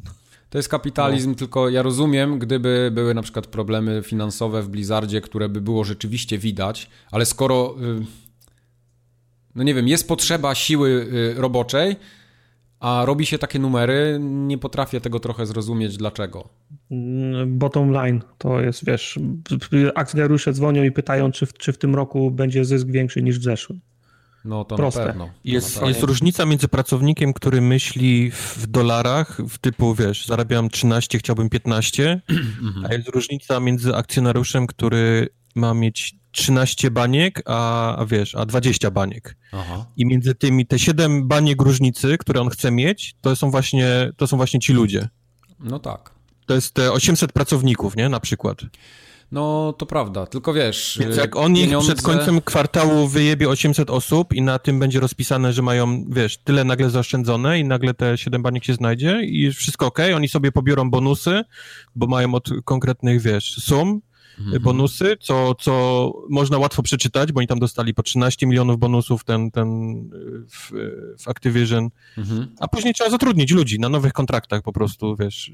To 0.53 0.57
jest 0.57 0.69
kapitalizm, 0.69 1.29
no. 1.29 1.35
tylko 1.35 1.69
ja 1.69 1.81
rozumiem, 1.81 2.39
gdyby 2.39 2.89
były 2.93 3.13
na 3.13 3.21
przykład 3.21 3.47
problemy 3.47 4.01
finansowe 4.03 4.61
w 4.61 4.69
Blizzardzie, 4.69 5.21
które 5.21 5.49
by 5.49 5.61
było 5.61 5.83
rzeczywiście 5.83 6.37
widać, 6.37 6.89
ale 7.11 7.25
skoro, 7.25 7.75
y, 8.01 8.05
no 9.55 9.63
nie 9.63 9.73
wiem, 9.73 9.87
jest 9.87 10.07
potrzeba 10.07 10.55
siły 10.55 10.89
y, 10.89 11.33
roboczej, 11.41 11.95
a 12.79 13.03
robi 13.05 13.25
się 13.25 13.37
takie 13.37 13.59
numery, 13.59 14.19
nie 14.21 14.57
potrafię 14.57 15.01
tego 15.01 15.19
trochę 15.19 15.45
zrozumieć, 15.45 15.97
dlaczego. 15.97 16.49
Mm, 16.91 17.57
bottom 17.57 17.91
line 17.91 18.21
to 18.37 18.61
jest, 18.61 18.85
wiesz, 18.85 19.19
akcjonariusze 19.95 20.53
dzwonią 20.53 20.83
i 20.83 20.91
pytają, 20.91 21.31
czy 21.31 21.45
w, 21.45 21.53
czy 21.53 21.73
w 21.73 21.77
tym 21.77 21.95
roku 21.95 22.31
będzie 22.31 22.65
zysk 22.65 22.87
większy 22.87 23.21
niż 23.21 23.39
w 23.39 23.43
zeszłym. 23.43 23.79
No 24.45 24.65
to 24.65 24.75
Proste. 24.75 24.99
na 24.99 25.07
pewno. 25.07 25.29
Jest, 25.43 25.81
jest 25.81 26.03
różnica 26.03 26.45
między 26.45 26.67
pracownikiem, 26.67 27.33
który 27.33 27.61
myśli 27.61 28.31
w 28.31 28.67
dolarach, 28.67 29.37
w 29.49 29.57
typu, 29.57 29.95
wiesz, 29.95 30.25
zarabiam 30.25 30.69
13, 30.69 31.17
chciałbym 31.17 31.49
15, 31.49 32.21
a 32.89 32.93
jest 32.93 33.07
różnica 33.07 33.59
między 33.59 33.95
akcjonariuszem, 33.95 34.67
który 34.67 35.29
ma 35.55 35.73
mieć 35.73 36.15
13 36.31 36.91
baniek, 36.91 37.41
a, 37.45 37.95
a 37.95 38.05
wiesz, 38.05 38.35
a 38.35 38.45
20 38.45 38.91
baniek. 38.91 39.37
Aha. 39.51 39.85
I 39.97 40.05
między 40.05 40.35
tymi 40.35 40.65
te 40.65 40.79
7 40.79 41.27
baniek 41.27 41.61
różnicy, 41.61 42.17
które 42.17 42.41
on 42.41 42.49
chce 42.49 42.71
mieć, 42.71 43.15
to 43.21 43.35
są 43.35 43.51
właśnie, 43.51 44.11
to 44.17 44.27
są 44.27 44.37
właśnie 44.37 44.59
ci 44.59 44.73
ludzie. 44.73 45.09
No 45.59 45.79
tak. 45.79 46.11
To 46.45 46.55
jest 46.55 46.73
te 46.73 46.91
800 46.91 47.31
pracowników, 47.31 47.95
nie, 47.95 48.09
na 48.09 48.19
przykład. 48.19 48.57
No, 49.33 49.73
to 49.77 49.85
prawda, 49.85 50.25
tylko 50.25 50.53
wiesz... 50.53 50.97
Więc 51.01 51.17
jak 51.17 51.35
on 51.35 51.55
pieniądze... 51.55 51.87
przed 51.87 52.05
końcem 52.05 52.41
kwartału 52.41 53.07
wyjebie 53.07 53.49
800 53.49 53.89
osób 53.89 54.33
i 54.33 54.41
na 54.41 54.59
tym 54.59 54.79
będzie 54.79 54.99
rozpisane, 54.99 55.53
że 55.53 55.61
mają, 55.61 56.05
wiesz, 56.09 56.37
tyle 56.37 56.63
nagle 56.63 56.89
zaoszczędzone 56.89 57.59
i 57.59 57.65
nagle 57.65 57.93
te 57.93 58.17
7 58.17 58.41
baniek 58.41 58.63
się 58.63 58.73
znajdzie 58.73 59.21
i 59.23 59.51
wszystko 59.51 59.85
ok, 59.85 59.99
oni 60.15 60.29
sobie 60.29 60.51
pobiorą 60.51 60.89
bonusy, 60.89 61.43
bo 61.95 62.07
mają 62.07 62.33
od 62.33 62.49
konkretnych, 62.65 63.21
wiesz, 63.21 63.55
sum, 63.55 64.01
mhm. 64.39 64.63
bonusy, 64.63 65.17
co, 65.19 65.55
co 65.55 66.13
można 66.29 66.57
łatwo 66.57 66.83
przeczytać, 66.83 67.31
bo 67.31 67.39
oni 67.39 67.47
tam 67.47 67.59
dostali 67.59 67.93
po 67.93 68.03
13 68.03 68.47
milionów 68.47 68.79
bonusów 68.79 69.23
ten, 69.23 69.51
ten 69.51 69.69
w, 70.49 70.71
w 71.23 71.27
Activision, 71.27 71.89
mhm. 72.17 72.47
a 72.59 72.67
później 72.67 72.93
trzeba 72.93 73.09
zatrudnić 73.09 73.51
ludzi 73.51 73.79
na 73.79 73.89
nowych 73.89 74.13
kontraktach 74.13 74.61
po 74.61 74.73
prostu, 74.73 75.15
wiesz. 75.15 75.51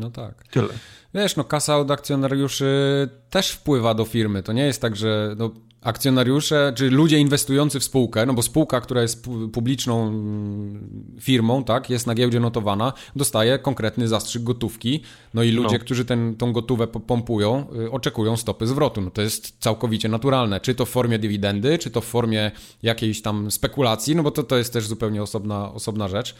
No 0.00 0.10
tak. 0.10 0.44
Tyle. 0.50 0.68
Wiesz, 1.14 1.36
no 1.36 1.44
kasa 1.44 1.78
od 1.78 1.90
akcjonariuszy 1.90 3.08
też 3.30 3.50
wpływa 3.50 3.94
do 3.94 4.04
firmy. 4.04 4.42
To 4.42 4.52
nie 4.52 4.66
jest 4.66 4.82
tak, 4.82 4.96
że 4.96 5.34
no, 5.38 5.50
akcjonariusze, 5.82 6.72
czy 6.76 6.90
ludzie 6.90 7.18
inwestujący 7.18 7.80
w 7.80 7.84
spółkę, 7.84 8.26
no 8.26 8.34
bo 8.34 8.42
spółka, 8.42 8.80
która 8.80 9.02
jest 9.02 9.26
publiczną 9.52 10.08
mm, 10.08 11.16
firmą, 11.20 11.64
tak, 11.64 11.90
jest 11.90 12.06
na 12.06 12.14
giełdzie 12.14 12.40
notowana, 12.40 12.92
dostaje 13.16 13.58
konkretny 13.58 14.08
zastrzyk 14.08 14.42
gotówki, 14.42 15.02
no 15.34 15.42
i 15.42 15.50
ludzie, 15.50 15.78
no. 15.78 15.84
którzy 15.84 16.04
ten, 16.04 16.36
tą 16.36 16.52
gotówę 16.52 16.86
pompują, 16.86 17.66
y, 17.86 17.90
oczekują 17.90 18.36
stopy 18.36 18.66
zwrotu. 18.66 19.00
No 19.00 19.10
to 19.10 19.22
jest 19.22 19.56
całkowicie 19.60 20.08
naturalne, 20.08 20.60
czy 20.60 20.74
to 20.74 20.86
w 20.86 20.88
formie 20.88 21.18
dywidendy, 21.18 21.78
czy 21.78 21.90
to 21.90 22.00
w 22.00 22.04
formie 22.04 22.50
jakiejś 22.82 23.22
tam 23.22 23.50
spekulacji, 23.50 24.16
no 24.16 24.22
bo 24.22 24.30
to, 24.30 24.42
to 24.42 24.56
jest 24.56 24.72
też 24.72 24.86
zupełnie 24.86 25.22
osobna, 25.22 25.72
osobna 25.72 26.08
rzecz 26.08 26.34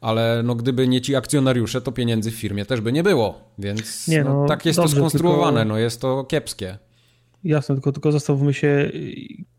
ale 0.00 0.42
no 0.44 0.54
gdyby 0.54 0.88
nie 0.88 1.00
ci 1.00 1.16
akcjonariusze, 1.16 1.80
to 1.80 1.92
pieniędzy 1.92 2.30
w 2.30 2.34
firmie 2.34 2.64
też 2.64 2.80
by 2.80 2.92
nie 2.92 3.02
było, 3.02 3.40
więc 3.58 4.08
nie, 4.08 4.24
no, 4.24 4.42
no, 4.42 4.46
tak 4.48 4.66
jest 4.66 4.78
dobrze, 4.78 4.94
to 4.94 5.00
skonstruowane, 5.00 5.60
tylko... 5.60 5.74
no 5.74 5.78
jest 5.78 6.00
to 6.00 6.24
kiepskie. 6.24 6.78
Jasne, 7.44 7.74
tylko, 7.74 7.92
tylko 7.92 8.12
zastanówmy 8.12 8.54
się, 8.54 8.90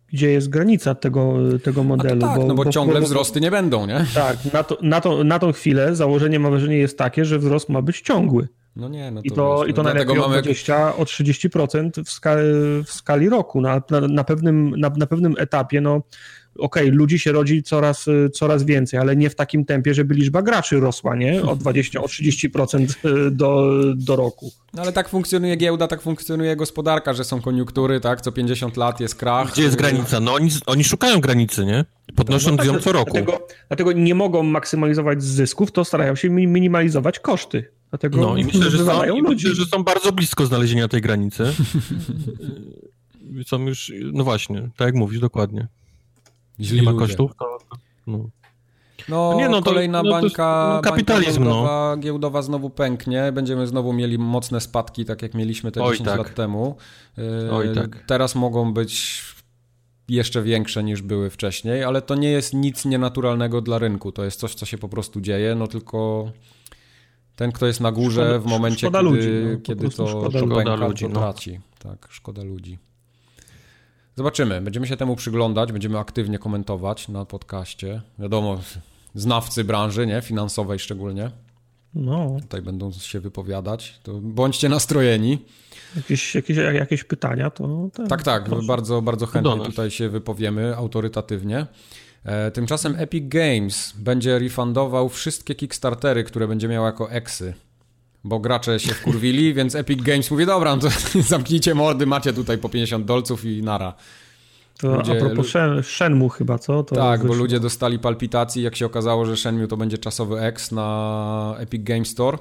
gdzie 0.08 0.32
jest 0.32 0.50
granica 0.50 0.96
tego, 0.96 1.34
tego 1.64 1.84
modelu. 1.84 2.22
tak, 2.22 2.39
bo, 2.39 2.46
no 2.46 2.56
bo, 2.56 2.64
bo 2.64 2.72
ciągle 2.72 3.00
bo, 3.00 3.06
wzrosty 3.06 3.42
nie 3.42 3.52
będą, 3.52 3.86
nie? 3.86 4.06
Tak, 4.14 4.54
na, 4.54 4.64
to, 4.64 4.78
na, 4.82 5.02
to, 5.02 5.24
na 5.24 5.39
tą 5.39 5.52
chwilę 5.52 5.96
założenie, 5.96 6.39
mam 6.39 6.52
wrażenie, 6.52 6.78
jest 6.78 6.98
takie, 6.98 7.26
że 7.26 7.39
wzrost 7.39 7.70
ma 7.70 7.82
być 7.82 8.02
ciągły. 8.02 8.48
No 8.76 8.89
nie, 8.89 9.12
no 9.12 9.22
to 9.22 9.28
I 9.28 9.32
to, 9.32 9.66
i 9.66 9.74
to 9.74 9.84
no 9.84 9.89
najlepiej 9.89 10.16
mamy... 10.16 10.38
o 10.38 10.42
20, 10.42 10.96
o 10.96 11.04
30% 11.04 12.04
w 12.04 12.12
skali, 12.12 12.44
w 12.86 12.92
skali 12.92 13.30
roku. 13.30 13.62
Na, 13.62 13.82
na, 13.89 14.02
na, 14.02 14.24
pewnym, 14.24 14.80
na, 14.80 14.89
na 14.89 15.08
pewnym 15.08 15.36
etapie, 15.38 15.82
no 15.82 16.02
okej, 16.58 16.84
okay, 16.84 16.97
ludzi 16.97 17.20
się 17.20 17.32
rodzi 17.32 17.64
coraz, 17.64 18.08
y, 18.08 18.30
coraz 18.34 18.64
więcej, 18.64 18.99
ale 18.99 19.16
nie 19.16 19.30
w 19.30 19.36
takim 19.36 19.66
tempie, 19.66 19.93
żeby 19.93 20.14
liczba 20.14 20.41
graczy 20.41 20.80
rosła, 20.80 21.16
nie? 21.16 21.43
O 21.43 21.56
20, 21.56 22.02
o 22.02 22.06
30% 22.06 23.08
y, 23.28 23.32
do, 23.32 23.74
do 23.95 24.16
roku. 24.16 24.52
No 24.74 24.82
ale 24.82 24.91
tak 24.91 25.10
funkcjonuje 25.10 25.56
giełda, 25.56 25.88
tak 25.88 26.02
funkcjonuje 26.02 26.56
gospodarka, 26.56 27.14
że 27.14 27.24
są 27.24 27.41
koniunktury, 27.41 27.99
tak? 27.99 28.22
Co 28.22 28.32
50 28.32 28.78
lat 28.78 28.99
jest 28.99 29.16
krach. 29.16 29.52
Gdzie 29.52 29.64
jest 29.64 29.76
granica? 29.76 30.20
No 30.20 30.34
oni, 30.34 30.49
oni 30.66 30.84
szukają 30.84 31.22
granicy, 31.22 31.66
nie? 31.66 31.86
Podnosząc 32.16 32.58
no, 32.58 32.64
ją 32.64 32.80
co 32.80 32.91
roku. 32.91 33.12
Dlatego, 33.12 33.47
dlatego 33.68 33.91
nie 33.91 34.16
mogą 34.16 34.43
maksymalizować 34.43 35.24
zysków, 35.24 35.72
to 35.72 35.86
starają 35.86 36.16
się 36.16 36.30
minimalizować 36.30 37.20
koszty. 37.20 37.66
Dlatego 37.89 38.18
no 38.18 38.38
i 38.38 38.45
myślę, 38.45 38.70
że 38.70 38.86
są, 38.86 39.04
i 39.04 39.22
myślę, 39.22 39.56
że 39.56 39.66
są 39.66 39.84
bardzo 39.84 40.12
blisko 40.12 40.45
znalezienia 40.45 40.88
tej 40.88 41.02
granicy. 41.02 41.43
są 43.47 43.68
już, 43.68 43.91
no 44.14 44.24
właśnie, 44.24 44.70
tak 44.78 44.86
jak 44.86 44.95
mówisz, 44.95 45.20
dokładnie. 45.20 45.68
Źli 46.62 46.80
nie 46.80 46.84
ma 46.84 46.91
ludzie. 46.91 47.05
kosztów, 47.05 47.32
to... 47.39 47.57
No. 48.07 48.30
No, 49.09 49.34
nie, 49.38 49.49
no 49.49 49.62
kolejna 49.62 50.03
to, 50.03 50.09
no, 50.09 50.12
bańka, 50.12 50.74
no, 50.76 50.82
kapitalizm, 50.82 51.43
bańka 51.43 51.53
giełdowa, 51.53 51.95
no. 51.95 52.01
giełdowa 52.01 52.41
znowu 52.41 52.70
pęknie, 52.70 53.32
będziemy 53.32 53.68
znowu 53.68 53.93
mieli 53.93 54.18
mocne 54.18 54.62
spadki, 54.62 55.05
tak 55.05 55.22
jak 55.22 55.34
mieliśmy 55.34 55.72
te 55.72 55.84
Oj, 55.84 55.91
10 55.91 56.09
tak. 56.09 56.18
lat 56.18 56.36
temu. 56.36 56.76
Oj, 57.51 57.68
e, 57.68 57.74
tak. 57.74 58.03
Teraz 58.07 58.36
mogą 58.36 58.74
być 58.74 59.24
jeszcze 60.09 60.41
większe 60.41 60.84
niż 60.84 61.01
były 61.01 61.30
wcześniej, 61.30 61.84
ale 61.84 62.01
to 62.01 62.16
nie 62.16 62.30
jest 62.30 62.53
nic 62.53 62.86
nienaturalnego 62.86 63.62
dla 63.62 63.80
rynku, 63.80 64.12
to 64.12 64.24
jest 64.24 64.39
coś, 64.39 64.55
co 64.55 64.66
się 64.66 64.78
po 64.78 64.89
prostu 64.89 65.22
dzieje, 65.22 65.55
no 65.55 65.68
tylko 65.68 66.32
ten, 67.36 67.51
kto 67.51 67.68
jest 67.68 67.80
na 67.80 67.91
górze 67.91 68.22
szkoda, 68.22 68.39
w 68.39 68.45
momencie, 68.45 68.88
kiedy, 68.88 69.01
ludzi, 69.01 69.30
no, 69.51 69.59
kiedy 69.64 69.89
to, 69.89 70.07
szkoda, 70.07 70.39
to 70.39 70.47
pęka, 70.47 70.76
ludzi, 70.76 71.05
to 71.05 71.12
no. 71.12 71.20
traci. 71.20 71.59
Tak, 71.80 72.07
szkoda 72.09 72.43
ludzi. 72.43 72.78
Zobaczymy. 74.16 74.62
Będziemy 74.62 74.88
się 74.88 74.97
temu 74.97 75.16
przyglądać, 75.16 75.72
będziemy 75.72 75.99
aktywnie 75.99 76.39
komentować 76.39 77.07
na 77.07 77.26
podcaście. 77.26 78.01
Wiadomo, 78.20 78.62
znawcy 79.16 79.64
branży, 79.64 80.07
nie? 80.07 80.22
Finansowej 80.22 80.80
szczególnie. 80.80 81.32
No. 81.93 82.38
Tutaj 82.41 82.62
będą 82.62 82.91
się 82.91 83.20
wypowiadać. 83.20 83.99
To 84.03 84.14
bądźcie 84.14 84.70
nastrojeni. 84.70 85.45
Jakieś, 85.95 86.36
jakieś, 86.36 86.57
jakieś 86.57 87.03
pytania, 87.03 87.49
to. 87.49 87.89
Ten, 87.93 88.07
tak, 88.07 88.24
tak. 88.24 88.43
Proszę. 88.43 88.68
Bardzo, 88.68 89.01
bardzo 89.01 89.26
chętnie 89.26 89.66
tutaj 89.66 89.91
się 89.91 90.09
wypowiemy 90.09 90.76
autorytatywnie. 90.76 91.66
E, 92.24 92.51
tymczasem 92.51 92.95
Epic 92.97 93.24
Games 93.28 93.93
będzie 93.97 94.39
refundował 94.39 95.09
wszystkie 95.09 95.55
Kickstartery, 95.55 96.24
które 96.24 96.47
będzie 96.47 96.68
miał 96.68 96.86
jako 96.86 97.12
eksy 97.12 97.53
bo 98.24 98.40
gracze 98.40 98.80
się 98.80 98.94
wkurwili, 98.94 99.54
więc 99.54 99.76
Epic 99.76 100.02
Games 100.02 100.32
mówi, 100.32 100.46
dobra, 100.46 100.78
to 100.78 100.88
zamknijcie 101.22 101.76
mordy, 101.76 102.06
macie 102.06 102.34
tutaj 102.34 102.58
po 102.58 102.70
50 102.70 103.06
dolców 103.06 103.46
i 103.46 103.64
nara. 103.64 103.94
To 104.78 104.96
ludzie, 104.96 105.12
a 105.12 105.16
propos 105.16 105.48
Shen, 105.48 105.84
Shenmue 105.84 106.30
chyba, 106.30 106.60
co? 106.60 106.84
To 106.84 106.96
tak, 106.96 107.20
wyszło. 107.20 107.36
bo 107.36 107.42
ludzie 107.42 107.60
dostali 107.60 108.00
palpitacji, 108.00 108.64
jak 108.64 108.76
się 108.76 108.86
okazało, 108.86 109.26
że 109.26 109.38
Shenmue 109.38 109.68
to 109.68 109.78
będzie 109.78 109.98
czasowy 109.98 110.40
X 110.40 110.72
na 110.72 111.56
Epic 111.58 111.84
Games 111.84 112.10
Store. 112.10 112.38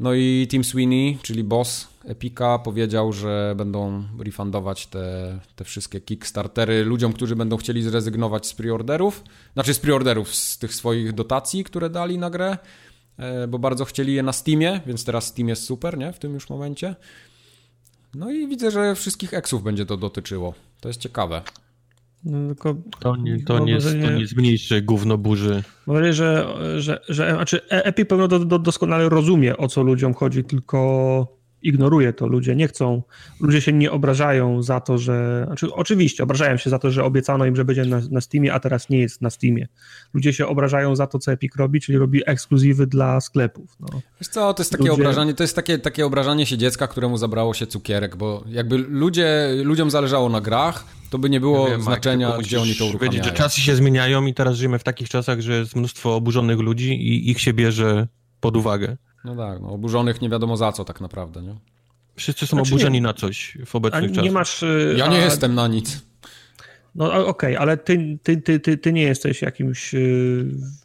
No 0.00 0.14
i 0.14 0.46
Tim 0.50 0.64
Sweeney, 0.64 1.18
czyli 1.22 1.44
boss 1.44 1.88
Epica, 2.04 2.58
powiedział, 2.58 3.12
że 3.12 3.54
będą 3.56 4.04
refundować 4.18 4.86
te, 4.86 5.38
te 5.56 5.64
wszystkie 5.64 6.00
Kickstartery 6.00 6.84
ludziom, 6.84 7.12
którzy 7.12 7.36
będą 7.36 7.56
chcieli 7.56 7.82
zrezygnować 7.82 8.46
z 8.46 8.54
preorderów, 8.54 9.24
znaczy 9.54 9.74
z 9.74 9.78
preorderów, 9.78 10.34
z 10.34 10.58
tych 10.58 10.74
swoich 10.74 11.12
dotacji, 11.12 11.64
które 11.64 11.90
dali 11.90 12.18
na 12.18 12.30
grę 12.30 12.58
bo 13.48 13.58
bardzo 13.58 13.84
chcieli 13.84 14.14
je 14.14 14.22
na 14.22 14.32
Steamie, 14.32 14.80
więc 14.86 15.04
teraz 15.04 15.26
Steam 15.26 15.48
jest 15.48 15.64
super, 15.64 15.98
nie? 15.98 16.12
W 16.12 16.18
tym 16.18 16.34
już 16.34 16.50
momencie. 16.50 16.94
No 18.14 18.30
i 18.30 18.48
widzę, 18.48 18.70
że 18.70 18.94
wszystkich 18.94 19.34
eksów 19.34 19.62
będzie 19.62 19.86
to 19.86 19.96
dotyczyło. 19.96 20.54
To 20.80 20.88
jest 20.88 21.00
ciekawe. 21.00 21.42
No, 22.24 22.46
tylko 22.46 22.74
to 23.00 23.16
nie, 23.16 23.44
to 23.44 23.58
nie, 23.58 23.78
to 23.78 23.92
nie 23.92 24.20
jest 24.20 24.36
mniejsze 24.36 24.82
gówno 24.82 25.18
burzy. 25.18 25.62
Mam 25.86 25.96
nadzieję, 25.96 26.12
że, 26.12 26.54
że, 26.80 27.00
że 27.08 27.30
znaczy 27.30 27.60
e- 27.70 27.84
Epic 27.84 28.08
pewno 28.08 28.28
do, 28.28 28.38
do, 28.38 28.58
doskonale 28.58 29.08
rozumie, 29.08 29.56
o 29.56 29.68
co 29.68 29.82
ludziom 29.82 30.14
chodzi, 30.14 30.44
tylko 30.44 31.39
ignoruje 31.62 32.12
to. 32.12 32.26
Ludzie 32.26 32.56
nie 32.56 32.68
chcą, 32.68 33.02
ludzie 33.40 33.60
się 33.60 33.72
nie 33.72 33.90
obrażają 33.90 34.62
za 34.62 34.80
to, 34.80 34.98
że. 34.98 35.42
Znaczy, 35.46 35.72
oczywiście, 35.72 36.22
obrażają 36.22 36.56
się 36.56 36.70
za 36.70 36.78
to, 36.78 36.90
że 36.90 37.04
obiecano 37.04 37.46
im, 37.46 37.56
że 37.56 37.64
będzie 37.64 37.84
na, 37.84 38.00
na 38.10 38.20
Steamie, 38.20 38.54
a 38.54 38.60
teraz 38.60 38.88
nie 38.88 38.98
jest 38.98 39.22
na 39.22 39.30
Steamie. 39.30 39.68
Ludzie 40.14 40.32
się 40.32 40.46
obrażają 40.46 40.96
za 40.96 41.06
to, 41.06 41.18
co 41.18 41.32
Epic 41.32 41.56
robi, 41.56 41.80
czyli 41.80 41.98
robi 41.98 42.22
ekskluzywy 42.26 42.86
dla 42.86 43.20
sklepów. 43.20 43.76
No. 43.80 43.88
Wiesz 44.20 44.28
co, 44.28 44.54
to 44.54 44.60
jest 44.60 44.70
takie 44.70 44.84
ludzie... 44.84 44.92
obrażanie, 44.92 45.34
to 45.34 45.42
jest 45.42 45.56
takie, 45.56 45.78
takie 45.78 46.06
obrażanie 46.06 46.46
się 46.46 46.58
dziecka, 46.58 46.88
któremu 46.88 47.16
zabrało 47.16 47.54
się 47.54 47.66
cukierek, 47.66 48.16
bo 48.16 48.44
jakby 48.48 48.78
ludzie, 48.78 49.48
ludziom 49.64 49.90
zależało 49.90 50.28
na 50.28 50.40
grach, 50.40 50.84
to 51.10 51.18
by 51.18 51.30
nie 51.30 51.40
było 51.40 51.64
ja 51.64 51.70
wiem, 51.70 51.82
znaczenia, 51.82 52.38
gdzie 52.38 52.60
oni 52.60 52.74
to 52.74 52.84
uruchamiają. 52.84 53.12
Wiedzieć, 53.12 53.24
że 53.24 53.32
czasy 53.32 53.60
się 53.60 53.76
zmieniają 53.76 54.26
i 54.26 54.34
teraz 54.34 54.56
żyjemy 54.56 54.78
w 54.78 54.84
takich 54.84 55.08
czasach, 55.08 55.40
że 55.40 55.52
jest 55.52 55.76
mnóstwo 55.76 56.14
oburzonych 56.14 56.58
ludzi 56.58 56.92
i 56.92 57.30
ich 57.30 57.40
się 57.40 57.52
bierze 57.52 58.08
pod 58.40 58.56
uwagę. 58.56 58.96
No 59.24 59.36
tak, 59.36 59.60
no, 59.60 59.68
oburzonych 59.68 60.20
nie 60.20 60.28
wiadomo 60.28 60.56
za 60.56 60.72
co 60.72 60.84
tak 60.84 61.00
naprawdę, 61.00 61.42
nie? 61.42 61.54
Wszyscy 62.16 62.46
są 62.46 62.56
znaczy 62.56 62.70
oburzeni 62.70 62.98
nie, 62.98 63.02
na 63.02 63.14
coś 63.14 63.58
w 63.66 63.76
obecnych 63.76 64.10
czasach. 64.10 64.24
Nie 64.24 64.30
masz, 64.30 64.62
y, 64.62 64.94
ja 64.98 65.06
nie 65.06 65.18
a, 65.18 65.24
jestem 65.24 65.54
na 65.54 65.68
nic. 65.68 66.02
No 66.94 67.06
okej, 67.06 67.26
okay, 67.26 67.58
ale 67.58 67.76
ty, 67.76 68.18
ty, 68.22 68.36
ty, 68.36 68.60
ty, 68.60 68.78
ty 68.78 68.92
nie 68.92 69.02
jesteś 69.02 69.42
jakimś 69.42 69.94
y, 69.94 70.44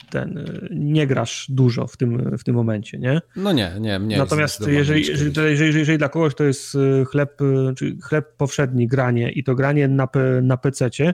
ten, 0.10 0.38
y, 0.38 0.70
nie 0.72 1.08
grasz 1.08 1.46
dużo 1.50 1.88
w 1.88 1.98
tym, 1.98 2.38
w 2.38 2.44
tym 2.44 2.56
momencie, 2.56 2.98
nie? 2.98 3.22
No 3.36 3.52
nie, 3.52 3.72
nie, 3.80 4.00
nie. 4.00 4.18
Natomiast 4.18 4.68
jeżeli, 4.68 5.08
jeżeli, 5.08 5.32
jeżeli, 5.52 5.80
jeżeli, 5.80 5.98
dla 5.98 6.10
kogoś 6.10 6.36
to 6.36 6.44
jest 6.44 6.78
chleb, 7.12 7.40
czy 7.78 7.98
chleb 8.02 8.38
powszedni 8.38 8.88
granie 8.88 9.32
i 9.32 9.44
to 9.44 9.56
granie 9.56 9.88
na, 9.88 10.08
na 10.42 10.58
PC-cie, 10.58 11.14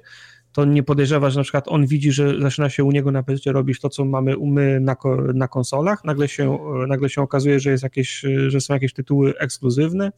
to 0.54 0.66
nie 0.66 0.84
podejrzewa, 0.84 1.30
że 1.30 1.40
na 1.40 1.44
przykład 1.44 1.68
on 1.68 1.86
widzi, 1.86 2.12
że 2.12 2.42
zaczyna 2.42 2.70
się 2.70 2.84
u 2.84 2.92
niego 2.92 3.12
na 3.12 3.24
PC 3.24 3.52
robić 3.52 3.80
to, 3.80 3.90
co 3.90 4.06
mamy 4.06 4.38
u 4.38 4.48
my 4.48 4.80
na, 4.80 4.96
na 5.34 5.48
konsolach, 5.48 6.04
nagle 6.04 6.28
się, 6.28 6.58
nagle 6.88 7.10
się 7.10 7.22
okazuje, 7.22 7.60
że, 7.60 7.72
jest 7.72 7.84
jakieś, 7.84 8.26
że 8.48 8.62
są 8.62 8.74
jakieś 8.74 8.94
tytuły 8.94 9.38
ekskluzywne. 9.38 10.12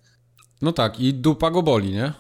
No 0.62 0.72
tak, 0.72 1.00
i 1.00 1.14
dupa 1.14 1.52
go 1.52 1.64
boli, 1.64 1.92
nie? 1.92 2.14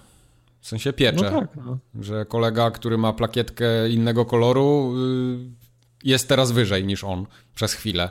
W 0.61 0.67
sensie 0.67 0.93
piecze. 0.93 1.31
No 1.31 1.39
tak, 1.39 1.55
no. 1.55 1.77
Że 2.01 2.25
kolega, 2.25 2.71
który 2.71 2.97
ma 2.97 3.13
plakietkę 3.13 3.89
innego 3.89 4.25
koloru, 4.25 4.93
y, 4.97 5.63
jest 6.03 6.27
teraz 6.29 6.51
wyżej 6.51 6.85
niż 6.85 7.03
on 7.03 7.25
przez 7.55 7.73
chwilę. 7.73 8.09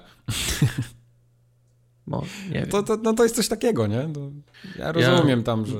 No, 2.06 2.22
nie 2.52 2.66
to, 2.66 2.82
to, 2.82 2.96
no 2.96 3.12
to 3.12 3.22
jest 3.22 3.36
coś 3.36 3.48
takiego, 3.48 3.86
nie? 3.86 4.08
To 4.14 4.30
ja 4.78 4.92
rozumiem 4.92 5.38
ja... 5.38 5.44
tam, 5.44 5.66
że 5.66 5.76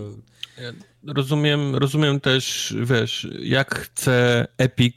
rozumiem, 1.07 1.77
rozumiem 1.77 2.21
też, 2.21 2.75
wiesz, 2.83 3.29
jak 3.43 3.75
chce 3.75 4.47
Epic 4.59 4.97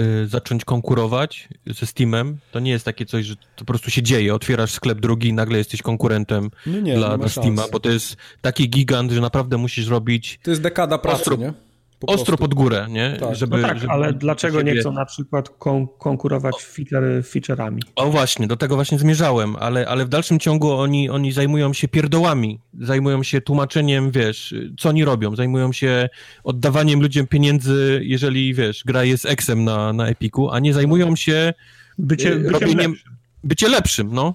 y, 0.00 0.26
zacząć 0.28 0.64
konkurować 0.64 1.48
ze 1.66 1.86
Steamem, 1.86 2.38
to 2.52 2.60
nie 2.60 2.70
jest 2.70 2.84
takie 2.84 3.06
coś, 3.06 3.26
że 3.26 3.36
to 3.36 3.42
po 3.56 3.64
prostu 3.64 3.90
się 3.90 4.02
dzieje, 4.02 4.34
otwierasz 4.34 4.72
sklep 4.72 5.00
drugi 5.00 5.28
i 5.28 5.32
nagle 5.32 5.58
jesteś 5.58 5.82
konkurentem 5.82 6.50
nie, 6.66 6.82
nie, 6.82 6.96
dla, 6.96 7.18
dla 7.18 7.28
Steama, 7.28 7.64
bo 7.72 7.80
to 7.80 7.90
jest 7.90 8.16
taki 8.40 8.70
gigant, 8.70 9.12
że 9.12 9.20
naprawdę 9.20 9.56
musisz 9.58 9.88
robić... 9.88 10.38
To 10.42 10.50
jest 10.50 10.62
dekada 10.62 10.98
pracy, 10.98 11.30
nie? 11.38 11.52
Po 12.00 12.06
ostro 12.06 12.36
prostu. 12.36 12.36
pod 12.36 12.54
górę, 12.54 12.86
nie? 12.90 13.16
Tak. 13.20 13.34
Żeby, 13.34 13.56
no 13.56 13.68
tak, 13.68 13.78
żeby 13.78 13.92
ale 13.92 14.12
dlaczego 14.12 14.58
siebie... 14.58 14.72
nie 14.72 14.80
chcą 14.80 14.92
na 14.92 15.04
przykład 15.04 15.48
kon 15.48 15.86
konkurować 15.98 16.54
feature, 16.56 17.22
feature'ami? 17.22 17.78
O 17.96 18.10
właśnie, 18.10 18.46
do 18.46 18.56
tego 18.56 18.74
właśnie 18.74 18.98
zmierzałem, 18.98 19.56
ale, 19.56 19.88
ale 19.88 20.04
w 20.04 20.08
dalszym 20.08 20.38
ciągu 20.38 20.72
oni, 20.72 21.10
oni 21.10 21.32
zajmują 21.32 21.72
się 21.72 21.88
pierdołami, 21.88 22.60
zajmują 22.80 23.22
się 23.22 23.40
tłumaczeniem, 23.40 24.10
wiesz, 24.10 24.54
co 24.78 24.88
oni 24.88 25.04
robią, 25.04 25.36
zajmują 25.36 25.72
się 25.72 26.08
oddawaniem 26.44 27.02
ludziom 27.02 27.26
pieniędzy, 27.26 28.00
jeżeli, 28.04 28.54
wiesz, 28.54 28.82
gra 28.86 29.04
jest 29.04 29.26
eksem 29.26 29.64
na, 29.64 29.92
na 29.92 30.08
Epiku, 30.08 30.50
a 30.50 30.58
nie 30.60 30.74
zajmują 30.74 31.16
się 31.16 31.54
bycie, 31.98 32.36
bycie 32.36 32.50
robieniem... 32.50 32.90
Lepszym. 32.90 33.16
Bycie 33.44 33.68
lepszym, 33.68 34.08
no. 34.12 34.32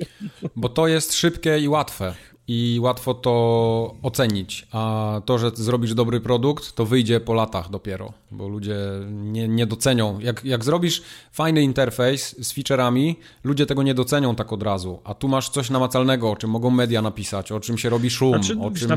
Bo 0.56 0.70
to 0.70 0.88
jest 0.88 1.14
szybkie 1.14 1.60
i 1.60 1.68
łatwe 1.68 2.14
i 2.54 2.80
łatwo 2.80 3.14
to 3.14 3.96
ocenić. 4.04 4.68
A 4.72 5.22
to, 5.26 5.38
że 5.38 5.52
zrobisz 5.54 5.94
dobry 5.94 6.22
produkt, 6.22 6.72
to 6.72 6.86
wyjdzie 6.86 7.20
po 7.20 7.34
latach 7.34 7.70
dopiero, 7.70 8.14
bo 8.32 8.48
ludzie 8.48 8.78
nie, 9.12 9.48
nie 9.48 9.66
docenią. 9.66 10.20
Jak, 10.20 10.46
jak 10.46 10.64
zrobisz 10.64 11.02
fajny 11.32 11.62
interfejs 11.62 12.48
z 12.48 12.54
featureami, 12.54 13.16
ludzie 13.44 13.66
tego 13.66 13.84
nie 13.84 13.94
docenią 13.94 14.36
tak 14.36 14.54
od 14.54 14.64
razu. 14.64 15.00
A 15.04 15.14
tu 15.14 15.28
masz 15.28 15.50
coś 15.50 15.70
namacalnego, 15.70 16.32
o 16.32 16.36
czym 16.36 16.50
mogą 16.50 16.70
media 16.70 17.02
napisać, 17.02 17.52
o 17.52 17.60
czym 17.60 17.78
się 17.78 17.90
robi 17.90 18.10
szum, 18.10 18.44
znaczy, 18.44 18.60
o 18.62 18.72
czym 18.72 18.90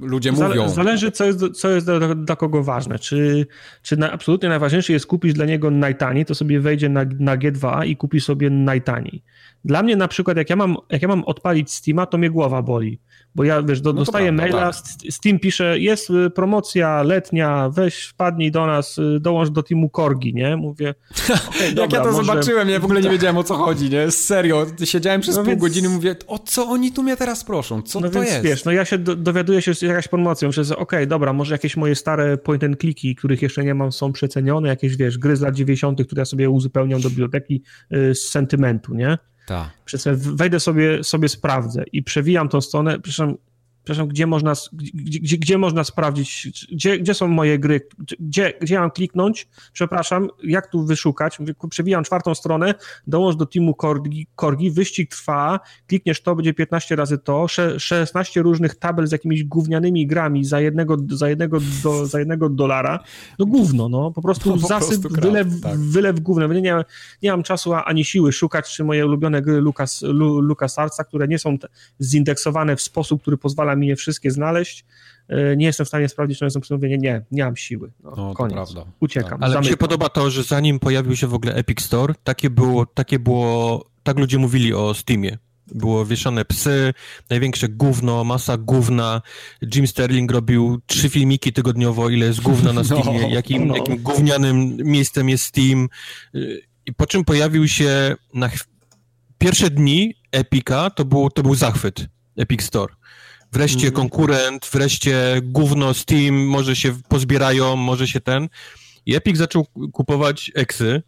ludzie 0.00 0.32
zale, 0.32 0.48
mówią. 0.48 0.68
Zależy, 0.68 1.10
co 1.10 1.24
jest, 1.24 1.40
co 1.54 1.70
jest 1.70 1.86
dla, 1.86 2.14
dla 2.14 2.36
kogo 2.36 2.62
ważne. 2.62 2.98
Czy, 2.98 3.46
czy 3.82 3.96
na, 3.96 4.12
absolutnie 4.12 4.48
najważniejsze 4.48 4.92
jest 4.92 5.06
kupić 5.06 5.32
dla 5.32 5.44
niego 5.44 5.70
najtaniej, 5.70 6.24
to 6.24 6.34
sobie 6.34 6.60
wejdzie 6.60 6.88
na, 6.88 7.04
na 7.18 7.36
G2 7.36 7.86
i 7.86 7.96
kupi 7.96 8.20
sobie 8.20 8.50
najtaniej. 8.50 9.22
Dla 9.64 9.82
mnie 9.82 9.96
na 9.96 10.08
przykład, 10.08 10.36
jak 10.36 10.50
ja 10.50 10.56
mam, 10.56 10.76
jak 10.90 11.02
ja 11.02 11.08
mam 11.08 11.24
odpalić 11.24 11.72
Steama, 11.72 12.06
to 12.06 12.18
mnie 12.18 12.30
głowa 12.30 12.62
boli. 12.62 12.98
Bo 13.34 13.44
ja, 13.44 13.62
wiesz, 13.62 13.80
do, 13.80 13.92
no 13.92 13.98
dostaję 13.98 14.26
prawda, 14.26 14.42
maila, 14.42 14.72
tak. 14.72 15.12
Steam 15.12 15.38
pisze, 15.38 15.78
jest 15.78 16.10
y, 16.10 16.30
promocja 16.30 17.02
letnia, 17.02 17.70
weź, 17.70 18.04
wpadnij 18.04 18.50
do 18.50 18.66
nas, 18.66 18.98
y, 18.98 19.20
dołącz 19.20 19.50
do 19.50 19.62
teamu 19.62 19.90
Korgi, 19.90 20.34
nie? 20.34 20.56
Mówię, 20.56 20.94
okay, 21.48 21.66
Jak 21.66 21.74
dobra, 21.74 21.98
ja 21.98 22.04
to 22.04 22.12
może... 22.12 22.26
zobaczyłem, 22.26 22.68
ja 22.68 22.80
w 22.80 22.84
ogóle 22.84 23.00
nie 23.00 23.10
wiedziałem 23.10 23.36
o 23.36 23.44
co 23.44 23.54
chodzi, 23.54 23.90
nie? 23.90 24.10
Serio, 24.10 24.66
siedziałem 24.84 25.20
przez 25.20 25.36
no 25.36 25.42
pół 25.42 25.50
więc... 25.50 25.62
godziny 25.62 25.88
mówię, 25.88 26.16
o 26.26 26.38
co 26.38 26.68
oni 26.68 26.92
tu 26.92 27.02
mnie 27.02 27.16
teraz 27.16 27.44
proszą, 27.44 27.82
co 27.82 28.00
no 28.00 28.08
to 28.08 28.20
więc, 28.20 28.30
jest? 28.30 28.42
wiesz, 28.42 28.64
no 28.64 28.72
ja 28.72 28.84
się 28.84 28.98
do, 28.98 29.16
dowiaduję 29.16 29.62
się, 29.62 29.74
że 29.74 29.86
jakaś 29.86 30.08
promocja, 30.08 30.48
myślę, 30.48 30.64
że 30.64 30.74
okej, 30.74 30.98
okay, 30.98 31.06
dobra, 31.06 31.32
może 31.32 31.54
jakieś 31.54 31.76
moje 31.76 31.94
stare 31.94 32.38
point 32.38 32.64
and 32.64 32.80
clicky, 32.80 33.14
których 33.14 33.42
jeszcze 33.42 33.64
nie 33.64 33.74
mam, 33.74 33.92
są 33.92 34.12
przecenione, 34.12 34.68
jakieś, 34.68 34.96
wiesz, 34.96 35.18
gry 35.18 35.36
z 35.36 35.40
lat 35.40 35.54
90., 35.54 36.06
które 36.06 36.20
ja 36.20 36.24
sobie 36.24 36.50
uzupełniam 36.50 37.00
do 37.00 37.10
biblioteki 37.10 37.62
y, 37.92 38.14
z 38.14 38.30
sentymentu, 38.30 38.94
nie? 38.94 39.18
Tak. 39.50 39.70
Wejdę 40.14 40.60
sobie, 40.60 41.04
sobie 41.04 41.28
sprawdzę 41.28 41.84
i 41.92 42.02
przewijam 42.02 42.48
tą 42.48 42.60
stronę, 42.60 42.92
przepraszam, 42.92 43.36
przepraszam, 43.84 44.08
gdzie 44.08 44.26
można, 44.26 44.52
gdzie, 44.72 45.38
gdzie 45.38 45.58
można 45.58 45.84
sprawdzić, 45.84 46.48
gdzie, 46.72 46.98
gdzie 46.98 47.14
są 47.14 47.28
moje 47.28 47.58
gry, 47.58 47.80
gdzie, 48.20 48.52
gdzie 48.60 48.78
mam 48.80 48.90
kliknąć, 48.90 49.48
przepraszam, 49.72 50.28
jak 50.44 50.66
tu 50.66 50.86
wyszukać, 50.86 51.38
przewijam 51.70 52.04
czwartą 52.04 52.34
stronę, 52.34 52.74
dołącz 53.06 53.36
do 53.36 53.46
teamu 53.46 53.74
Korgi, 53.74 54.26
Korgi, 54.34 54.70
wyścig 54.70 55.10
trwa, 55.10 55.60
klikniesz 55.86 56.22
to, 56.22 56.34
będzie 56.36 56.54
15 56.54 56.96
razy 56.96 57.18
to, 57.18 57.46
16 57.78 58.42
różnych 58.42 58.74
tabel 58.74 59.06
z 59.06 59.12
jakimiś 59.12 59.44
gównianymi 59.44 60.06
grami 60.06 60.44
za 60.44 60.60
jednego, 60.60 60.96
za 61.10 61.28
jednego, 61.28 61.58
do, 61.82 62.06
za 62.06 62.18
jednego 62.18 62.48
dolara, 62.48 63.04
no 63.38 63.46
gówno, 63.46 63.88
no, 63.88 64.10
po 64.10 64.22
prostu 64.22 64.50
no, 64.50 64.62
po 64.62 64.66
zasyp, 64.66 65.00
prostu 65.00 65.20
wylew, 65.20 65.60
tak. 65.62 65.78
wylew 65.78 66.20
gównem, 66.20 66.52
nie, 66.52 66.60
nie, 66.60 66.84
nie 67.22 67.30
mam 67.30 67.42
czasu 67.42 67.74
ani 67.74 68.04
siły 68.04 68.32
szukać, 68.32 68.74
czy 68.74 68.84
moje 68.84 69.06
ulubione 69.06 69.42
gry 69.42 69.60
Lucas, 69.60 70.02
Lu, 70.02 70.56
które 71.08 71.28
nie 71.28 71.38
są 71.38 71.56
zindeksowane 72.00 72.76
w 72.76 72.82
sposób, 72.82 73.22
który 73.22 73.36
pozwala 73.36 73.69
mi 73.76 73.86
je 73.86 73.96
wszystkie 73.96 74.30
znaleźć. 74.30 74.84
E, 75.28 75.56
nie 75.56 75.66
jestem 75.66 75.86
w 75.86 75.88
stanie 75.88 76.08
sprawdzić, 76.08 76.38
czy 76.38 76.44
one 76.44 76.50
są 76.50 76.60
przemówienie. 76.60 76.98
Nie, 76.98 77.22
nie 77.30 77.44
mam 77.44 77.56
siły. 77.56 77.92
No, 78.04 78.12
no 78.16 78.34
koniec. 78.34 78.68
to 78.68 78.74
prawda. 78.74 78.92
Uciekam. 79.00 79.30
Tak. 79.30 79.42
Ale 79.42 79.60
mi 79.60 79.66
się 79.66 79.76
podoba 79.76 80.08
to, 80.08 80.30
że 80.30 80.42
zanim 80.42 80.78
pojawił 80.78 81.16
się 81.16 81.26
w 81.26 81.34
ogóle 81.34 81.54
Epic 81.54 81.80
Store, 81.80 82.14
takie 82.24 82.50
było, 82.50 82.86
takie 82.86 83.18
było, 83.18 83.84
tak 84.02 84.18
ludzie 84.18 84.38
mówili 84.38 84.74
o 84.74 84.94
Steamie. 84.94 85.38
Było 85.74 86.06
wieszane 86.06 86.44
psy, 86.44 86.94
największe 87.30 87.68
gówno, 87.68 88.24
masa 88.24 88.56
gówna. 88.56 89.22
Jim 89.74 89.86
Sterling 89.86 90.32
robił 90.32 90.80
trzy 90.86 91.08
filmiki 91.08 91.52
tygodniowo, 91.52 92.08
ile 92.08 92.26
jest 92.26 92.40
gówna 92.40 92.72
na 92.72 92.84
Steamie, 92.88 93.20
no, 93.22 93.28
jakim, 93.28 93.66
no. 93.66 93.76
jakim 93.76 94.02
gównianym 94.02 94.76
miejscem 94.76 95.28
jest 95.28 95.44
Steam. 95.44 95.88
I 96.86 96.94
po 96.94 97.06
czym 97.06 97.24
pojawił 97.24 97.68
się 97.68 98.16
na 98.34 98.50
pierwsze 99.38 99.70
dni 99.70 100.14
Epika, 100.32 100.90
to 100.90 101.04
był, 101.04 101.30
to 101.30 101.42
był 101.42 101.54
zachwyt 101.54 102.06
Epic 102.36 102.62
Store. 102.62 102.94
Wreszcie 103.52 103.86
mm. 103.86 103.92
konkurent, 103.92 104.70
wreszcie 104.72 105.40
gówno 105.42 105.94
Steam, 105.94 106.34
może 106.34 106.76
się 106.76 106.94
pozbierają, 107.08 107.76
może 107.76 108.08
się 108.08 108.20
ten. 108.20 108.48
I 109.06 109.14
Epic 109.14 109.36
zaczął 109.36 109.66
kupować 109.92 110.50
eksy 110.54 111.02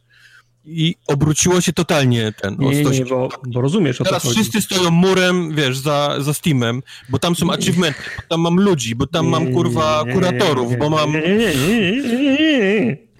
i 0.64 0.94
obróciło 1.06 1.60
się 1.60 1.72
totalnie 1.72 2.32
ten. 2.42 2.56
Nie, 2.58 2.82
nie, 2.82 2.90
nie 2.90 3.04
bo, 3.04 3.28
bo, 3.46 3.60
rozumiesz 3.60 4.00
o 4.00 4.04
Teraz 4.04 4.28
wszyscy 4.30 4.60
stoją 4.60 4.90
murem, 4.90 5.54
wiesz, 5.54 5.78
za, 5.78 6.16
za 6.20 6.34
Steamem, 6.34 6.82
bo 7.08 7.18
tam 7.18 7.36
są 7.36 7.52
achievementy, 7.52 8.00
bo 8.16 8.22
tam 8.28 8.40
mam 8.40 8.60
ludzi, 8.60 8.94
bo 8.94 9.06
tam 9.06 9.26
mam, 9.26 9.52
kurwa, 9.52 10.04
kuratorów, 10.12 10.78
bo 10.78 10.90
mam... 10.90 11.12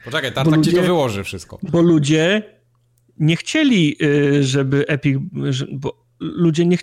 Poczekaj, 0.05 0.33
Tartak 0.33 0.57
ludzie, 0.57 0.71
ci 0.71 0.77
to 0.77 0.83
wyłoży 0.83 1.25
wszystko. 1.25 1.59
Bo 1.63 1.83
ludzie 1.83 2.43
nie 3.19 3.37
chcieli, 3.37 3.97
y, 4.03 4.45
żeby 4.45 4.87
Epic, 4.87 5.19
bo 5.73 6.07
ludzie 6.21 6.67
nie, 6.67 6.79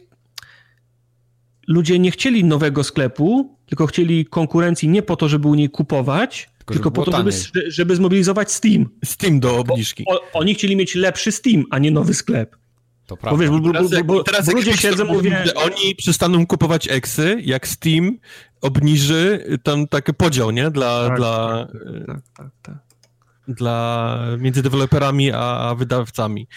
ludzie 1.69 1.99
nie 1.99 2.11
chcieli 2.11 2.43
nowego 2.43 2.83
sklepu, 2.83 3.57
tylko 3.65 3.87
chcieli 3.87 4.25
konkurencji 4.25 4.89
nie 4.89 5.01
po 5.01 5.15
to, 5.15 5.29
żeby 5.29 5.47
u 5.47 5.55
niej 5.55 5.69
kupować, 5.69 6.49
tylko, 6.57 6.73
tylko 6.73 6.91
po 6.91 7.05
to, 7.05 7.11
żeby, 7.11 7.71
żeby 7.71 7.95
zmobilizować 7.95 8.51
Steam. 8.51 8.89
Steam 9.05 9.39
do 9.39 9.57
obniżki. 9.57 10.03
Bo, 10.07 10.21
oni 10.33 10.55
chcieli 10.55 10.75
mieć 10.75 10.95
lepszy 10.95 11.31
Steam, 11.31 11.63
a 11.69 11.79
nie 11.79 11.91
nowy 11.91 12.13
sklep. 12.13 12.55
To 13.05 13.17
prawda. 13.17 13.37
Bo, 13.37 13.37
wiesz, 13.37 13.61
bo, 13.61 13.71
teraz, 13.71 13.89
bo, 13.89 14.03
bo, 14.03 14.23
teraz 14.23 14.45
bo 14.45 14.51
ludzie 14.51 14.77
siedzą, 14.77 15.05
mówię... 15.05 15.43
Oni 15.55 15.95
przestaną 15.95 16.47
kupować 16.47 16.87
eksy, 16.87 17.37
jak 17.45 17.67
Steam 17.67 18.17
obniży 18.61 19.43
tam 19.63 19.87
taki 19.87 20.13
podział, 20.13 20.51
nie? 20.51 20.71
Dla, 20.71 21.07
tak, 21.07 21.17
dla, 21.17 21.67
tak, 22.07 22.21
tak, 22.33 22.51
tak, 22.61 22.75
tak. 23.47 23.55
dla 23.55 24.19
między 24.39 24.61
deweloperami 24.61 25.31
a, 25.31 25.69
a 25.69 25.75
wydawcami. 25.75 26.47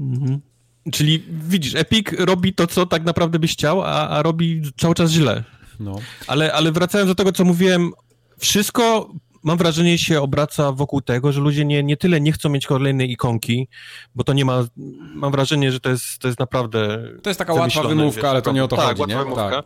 Mhm. 0.00 0.40
Czyli 0.92 1.24
widzisz, 1.30 1.74
Epic 1.74 2.08
robi 2.18 2.54
to, 2.54 2.66
co 2.66 2.86
tak 2.86 3.04
naprawdę 3.04 3.38
byś 3.38 3.52
chciał, 3.52 3.82
a, 3.82 4.08
a 4.08 4.22
robi 4.22 4.62
cały 4.76 4.94
czas 4.94 5.10
źle. 5.10 5.44
No. 5.80 5.96
Ale, 6.26 6.52
ale 6.52 6.72
wracając 6.72 7.10
do 7.10 7.14
tego, 7.14 7.32
co 7.32 7.44
mówiłem, 7.44 7.90
wszystko 8.38 9.10
mam 9.42 9.58
wrażenie 9.58 9.98
się 9.98 10.20
obraca 10.20 10.72
wokół 10.72 11.00
tego, 11.00 11.32
że 11.32 11.40
ludzie 11.40 11.64
nie, 11.64 11.82
nie 11.82 11.96
tyle 11.96 12.20
nie 12.20 12.32
chcą 12.32 12.48
mieć 12.48 12.66
kolejnej 12.66 13.12
ikonki, 13.12 13.68
bo 14.14 14.24
to 14.24 14.32
nie 14.32 14.44
ma, 14.44 14.64
mam 15.14 15.32
wrażenie, 15.32 15.72
że 15.72 15.80
to 15.80 15.90
jest, 15.90 16.18
to 16.18 16.28
jest 16.28 16.40
naprawdę... 16.40 17.02
To 17.22 17.30
jest 17.30 17.38
taka 17.38 17.52
łatwa 17.52 17.82
wymówka, 17.82 18.30
ale 18.30 18.42
to 18.42 18.52
nie 18.52 18.64
o 18.64 18.68
to 18.68 18.76
tak, 18.76 18.98
chodzi, 18.98 19.12
nie? 19.12 19.18
Wymówka. 19.18 19.50
Tak. 19.50 19.64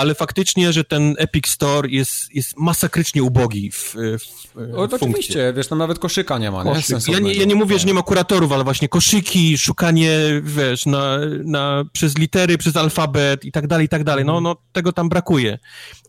Ale 0.00 0.14
faktycznie, 0.14 0.72
że 0.72 0.84
ten 0.84 1.14
Epic 1.18 1.46
Store 1.46 1.88
jest, 1.88 2.34
jest 2.34 2.56
masakrycznie 2.56 3.22
ubogi 3.22 3.70
w, 3.70 3.94
w, 3.94 4.56
o, 4.76 4.88
oczywiście, 4.92 5.52
wiesz, 5.56 5.68
tam 5.68 5.78
nawet 5.78 5.98
koszyka 5.98 6.38
nie 6.38 6.50
ma, 6.50 6.64
nie? 6.64 6.72
Ja 7.08 7.18
nie, 7.18 7.34
ja 7.34 7.44
nie 7.44 7.54
mówię, 7.54 7.78
że 7.78 7.86
nie 7.86 7.94
ma 7.94 8.02
kuratorów, 8.02 8.52
ale 8.52 8.64
właśnie 8.64 8.88
koszyki, 8.88 9.58
szukanie, 9.58 10.18
wiesz, 10.42 10.86
na, 10.86 11.18
na, 11.44 11.84
przez 11.92 12.18
litery, 12.18 12.58
przez 12.58 12.76
alfabet 12.76 13.44
i 13.44 13.52
tak 13.52 13.66
dalej, 13.66 13.86
i 13.86 13.88
tak 13.88 14.04
dalej, 14.04 14.24
no, 14.24 14.40
no 14.40 14.56
tego 14.72 14.92
tam 14.92 15.08
brakuje. 15.08 15.58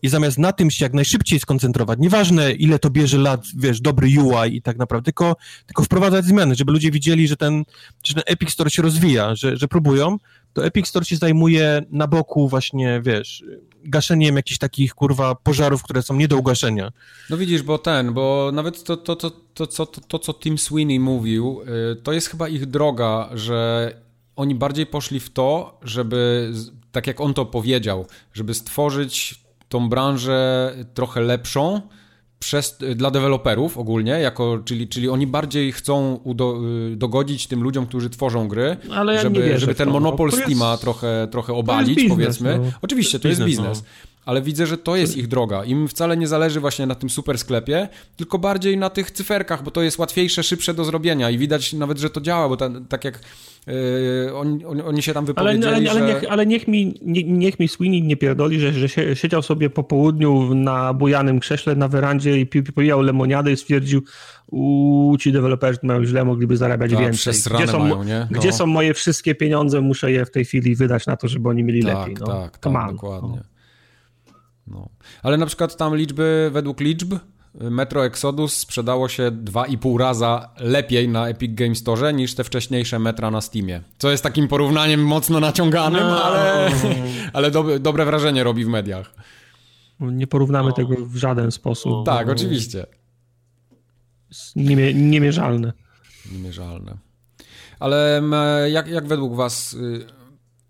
I 0.02 0.08
zamiast 0.08 0.38
na 0.38 0.52
tym 0.52 0.70
się 0.70 0.84
jak 0.84 0.94
najszybciej 0.94 1.40
skoncentrować, 1.40 1.98
nieważne 1.98 2.52
ile 2.52 2.78
to 2.78 2.90
bierze 2.90 3.18
lat, 3.18 3.40
wiesz, 3.56 3.80
dobry 3.80 4.08
UI 4.08 4.56
i 4.56 4.62
tak 4.62 4.76
naprawdę, 4.76 5.04
tylko, 5.04 5.36
tylko 5.66 5.82
wprowadzać 5.82 6.24
zmiany, 6.24 6.54
żeby 6.54 6.72
ludzie 6.72 6.90
widzieli, 6.90 7.28
że 7.28 7.36
ten, 7.36 7.64
że 8.04 8.14
ten 8.14 8.22
Epic 8.26 8.50
Store 8.50 8.70
się 8.70 8.82
rozwija, 8.82 9.34
że, 9.34 9.56
że 9.56 9.68
próbują, 9.68 10.18
to 10.52 10.64
Epic 10.64 10.88
Store 10.88 11.04
się 11.04 11.16
zajmuje 11.16 11.82
na 11.90 12.06
boku 12.06 12.48
właśnie, 12.48 13.00
wiesz, 13.04 13.44
gaszeniem 13.84 14.36
jakichś 14.36 14.58
takich, 14.58 14.94
kurwa, 14.94 15.34
pożarów, 15.34 15.82
które 15.82 16.02
są 16.02 16.14
nie 16.14 16.28
do 16.28 16.36
ugaszenia. 16.36 16.92
No 17.30 17.36
widzisz, 17.36 17.62
bo 17.62 17.78
ten, 17.78 18.12
bo 18.12 18.50
nawet 18.54 18.84
to, 18.84 18.96
to, 18.96 19.16
to, 19.16 19.30
to, 19.30 19.66
to, 19.66 19.86
to, 19.86 20.00
to 20.00 20.18
co 20.18 20.34
Tim 20.34 20.58
Sweeney 20.58 21.00
mówił, 21.00 21.60
to 22.02 22.12
jest 22.12 22.28
chyba 22.28 22.48
ich 22.48 22.66
droga, 22.66 23.30
że 23.34 23.92
oni 24.36 24.54
bardziej 24.54 24.86
poszli 24.86 25.20
w 25.20 25.30
to, 25.30 25.78
żeby, 25.82 26.52
tak 26.92 27.06
jak 27.06 27.20
on 27.20 27.34
to 27.34 27.46
powiedział, 27.46 28.06
żeby 28.34 28.54
stworzyć 28.54 29.40
tą 29.68 29.88
branżę 29.88 30.72
trochę 30.94 31.20
lepszą, 31.20 31.80
przez, 32.42 32.78
dla 32.96 33.10
deweloperów 33.10 33.78
ogólnie, 33.78 34.10
jako, 34.10 34.58
czyli, 34.64 34.88
czyli 34.88 35.08
oni 35.08 35.26
bardziej 35.26 35.72
chcą 35.72 36.20
udo, 36.24 36.60
dogodzić 36.96 37.46
tym 37.46 37.62
ludziom, 37.62 37.86
którzy 37.86 38.10
tworzą 38.10 38.48
gry, 38.48 38.76
Ale 38.90 39.14
ja 39.14 39.22
żeby, 39.22 39.58
żeby 39.58 39.74
ten 39.74 39.90
monopol 39.90 40.32
Steama 40.32 40.70
jest, 40.70 40.82
trochę, 40.82 41.28
trochę 41.30 41.52
obalić, 41.52 41.96
biznes, 41.96 42.12
powiedzmy. 42.12 42.58
No. 42.58 42.72
Oczywiście, 42.82 43.18
to, 43.18 43.22
to 43.22 43.28
jest 43.28 43.44
biznes. 43.44 43.68
biznes. 43.68 43.82
No 43.82 44.12
ale 44.24 44.42
widzę, 44.42 44.66
że 44.66 44.78
to 44.78 44.96
jest 44.96 45.16
ich 45.16 45.28
droga. 45.28 45.64
Im 45.64 45.88
wcale 45.88 46.16
nie 46.16 46.28
zależy 46.28 46.60
właśnie 46.60 46.86
na 46.86 46.94
tym 46.94 47.10
super 47.10 47.38
sklepie, 47.38 47.88
tylko 48.16 48.38
bardziej 48.38 48.78
na 48.78 48.90
tych 48.90 49.10
cyferkach, 49.10 49.62
bo 49.62 49.70
to 49.70 49.82
jest 49.82 49.98
łatwiejsze, 49.98 50.42
szybsze 50.42 50.74
do 50.74 50.84
zrobienia 50.84 51.30
i 51.30 51.38
widać 51.38 51.72
nawet, 51.72 51.98
że 51.98 52.10
to 52.10 52.20
działa, 52.20 52.48
bo 52.48 52.56
ta, 52.56 52.70
tak 52.88 53.04
jak 53.04 53.20
oni, 54.34 54.64
oni, 54.64 55.02
się 55.02 55.14
tam 55.14 55.24
wypowiedzieli, 55.24 55.66
ale, 55.66 55.76
ale, 55.76 55.90
ale, 55.90 56.00
że... 56.00 56.14
niech, 56.14 56.32
ale 56.32 56.46
niech, 56.46 56.68
mi, 56.68 56.94
nie, 57.02 57.24
niech 57.24 57.60
mi 57.60 57.68
Sweeney 57.68 58.02
nie 58.02 58.16
pierdoli, 58.16 58.60
że, 58.60 58.72
że 58.72 59.16
siedział 59.16 59.42
sobie 59.42 59.70
po 59.70 59.84
południu 59.84 60.54
na 60.54 60.94
bujanym 60.94 61.40
krześle 61.40 61.76
na 61.76 61.88
werandzie 61.88 62.40
i 62.40 62.46
pijał 62.46 63.00
lemoniadę 63.00 63.52
i 63.52 63.56
stwierdził 63.56 64.02
u 64.46 65.16
ci 65.20 65.32
deweloperzy 65.32 65.78
mają 65.82 66.04
źle, 66.04 66.24
mogliby 66.24 66.56
zarabiać 66.56 66.90
tak, 66.90 67.00
więcej. 67.00 67.34
Gdzie 67.54 67.66
są, 67.66 67.78
mają, 67.78 68.04
no. 68.04 68.38
gdzie 68.38 68.52
są 68.52 68.66
moje 68.66 68.94
wszystkie 68.94 69.34
pieniądze, 69.34 69.80
muszę 69.80 70.12
je 70.12 70.24
w 70.24 70.30
tej 70.30 70.44
chwili 70.44 70.76
wydać 70.76 71.06
na 71.06 71.16
to, 71.16 71.28
żeby 71.28 71.48
oni 71.48 71.64
mieli 71.64 71.82
tak, 71.82 71.98
lepiej. 71.98 72.16
No. 72.20 72.26
Tak, 72.26 72.58
tak, 72.58 72.92
dokładnie. 72.92 73.36
No. 73.36 73.52
No. 74.66 74.88
Ale 75.22 75.36
na 75.36 75.46
przykład 75.46 75.76
tam 75.76 75.96
liczby, 75.96 76.50
według 76.52 76.80
liczb, 76.80 77.14
Metro 77.54 78.04
Exodus 78.06 78.56
sprzedało 78.56 79.08
się 79.08 79.30
2,5 79.30 79.98
raza 79.98 80.50
lepiej 80.58 81.08
na 81.08 81.28
Epic 81.28 81.54
Game 81.54 81.74
Store 81.74 82.12
niż 82.12 82.34
te 82.34 82.44
wcześniejsze 82.44 82.98
metra 82.98 83.30
na 83.30 83.40
Steamie. 83.40 83.80
Co 83.98 84.10
jest 84.10 84.22
takim 84.22 84.48
porównaniem 84.48 85.04
mocno 85.04 85.40
naciąganym, 85.40 86.00
no. 86.00 86.24
ale, 86.24 86.70
ale 87.32 87.50
do, 87.50 87.78
dobre 87.78 88.04
wrażenie 88.04 88.44
robi 88.44 88.64
w 88.64 88.68
mediach. 88.68 89.14
Nie 90.00 90.26
porównamy 90.26 90.68
no. 90.68 90.74
tego 90.74 90.94
w 91.06 91.16
żaden 91.16 91.52
sposób. 91.52 92.06
Tak, 92.06 92.28
oczywiście. 92.28 92.86
Niemie, 94.56 94.94
niemierzalne. 94.94 95.72
Niemierzalne. 96.32 96.96
Ale 97.80 98.22
jak, 98.70 98.88
jak 98.88 99.06
według 99.06 99.36
Was 99.36 99.74
y, 99.74 100.06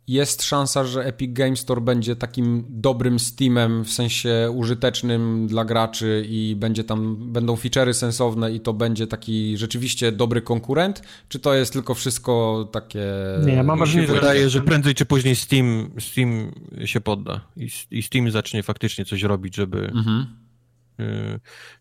jest 0.08 0.42
szansa, 0.42 0.84
że 0.84 1.04
Epic 1.04 1.32
Games 1.32 1.60
Store 1.60 1.80
będzie 1.80 2.16
takim 2.16 2.64
dobrym 2.68 3.18
Steamem, 3.18 3.84
w 3.84 3.90
sensie 3.90 4.50
użytecznym 4.54 5.46
dla 5.46 5.64
graczy 5.64 6.26
i 6.28 6.56
będzie 6.56 6.84
tam, 6.84 7.16
będą 7.32 7.54
feature'y 7.54 7.92
sensowne 7.92 8.52
i 8.52 8.60
to 8.60 8.72
będzie 8.72 9.06
taki 9.06 9.56
rzeczywiście 9.56 10.12
dobry 10.12 10.42
konkurent? 10.42 11.02
Czy 11.28 11.38
to 11.38 11.54
jest 11.54 11.72
tylko 11.72 11.94
wszystko 11.94 12.68
takie... 12.72 13.06
Nie, 13.44 13.52
ja 13.52 13.62
mam 13.62 13.78
wrażenie, 13.78 14.06
że... 14.06 14.14
Wydaje, 14.14 14.48
że 14.48 14.60
prędzej 14.60 14.94
czy 14.94 15.04
później 15.04 15.36
Steam, 15.36 15.90
Steam 15.98 16.52
się 16.84 17.00
podda 17.00 17.40
i, 17.56 17.68
i 17.90 18.02
Steam 18.02 18.30
zacznie 18.30 18.62
faktycznie 18.62 19.04
coś 19.04 19.22
robić, 19.22 19.56
żeby... 19.56 19.78
Mhm 19.78 20.41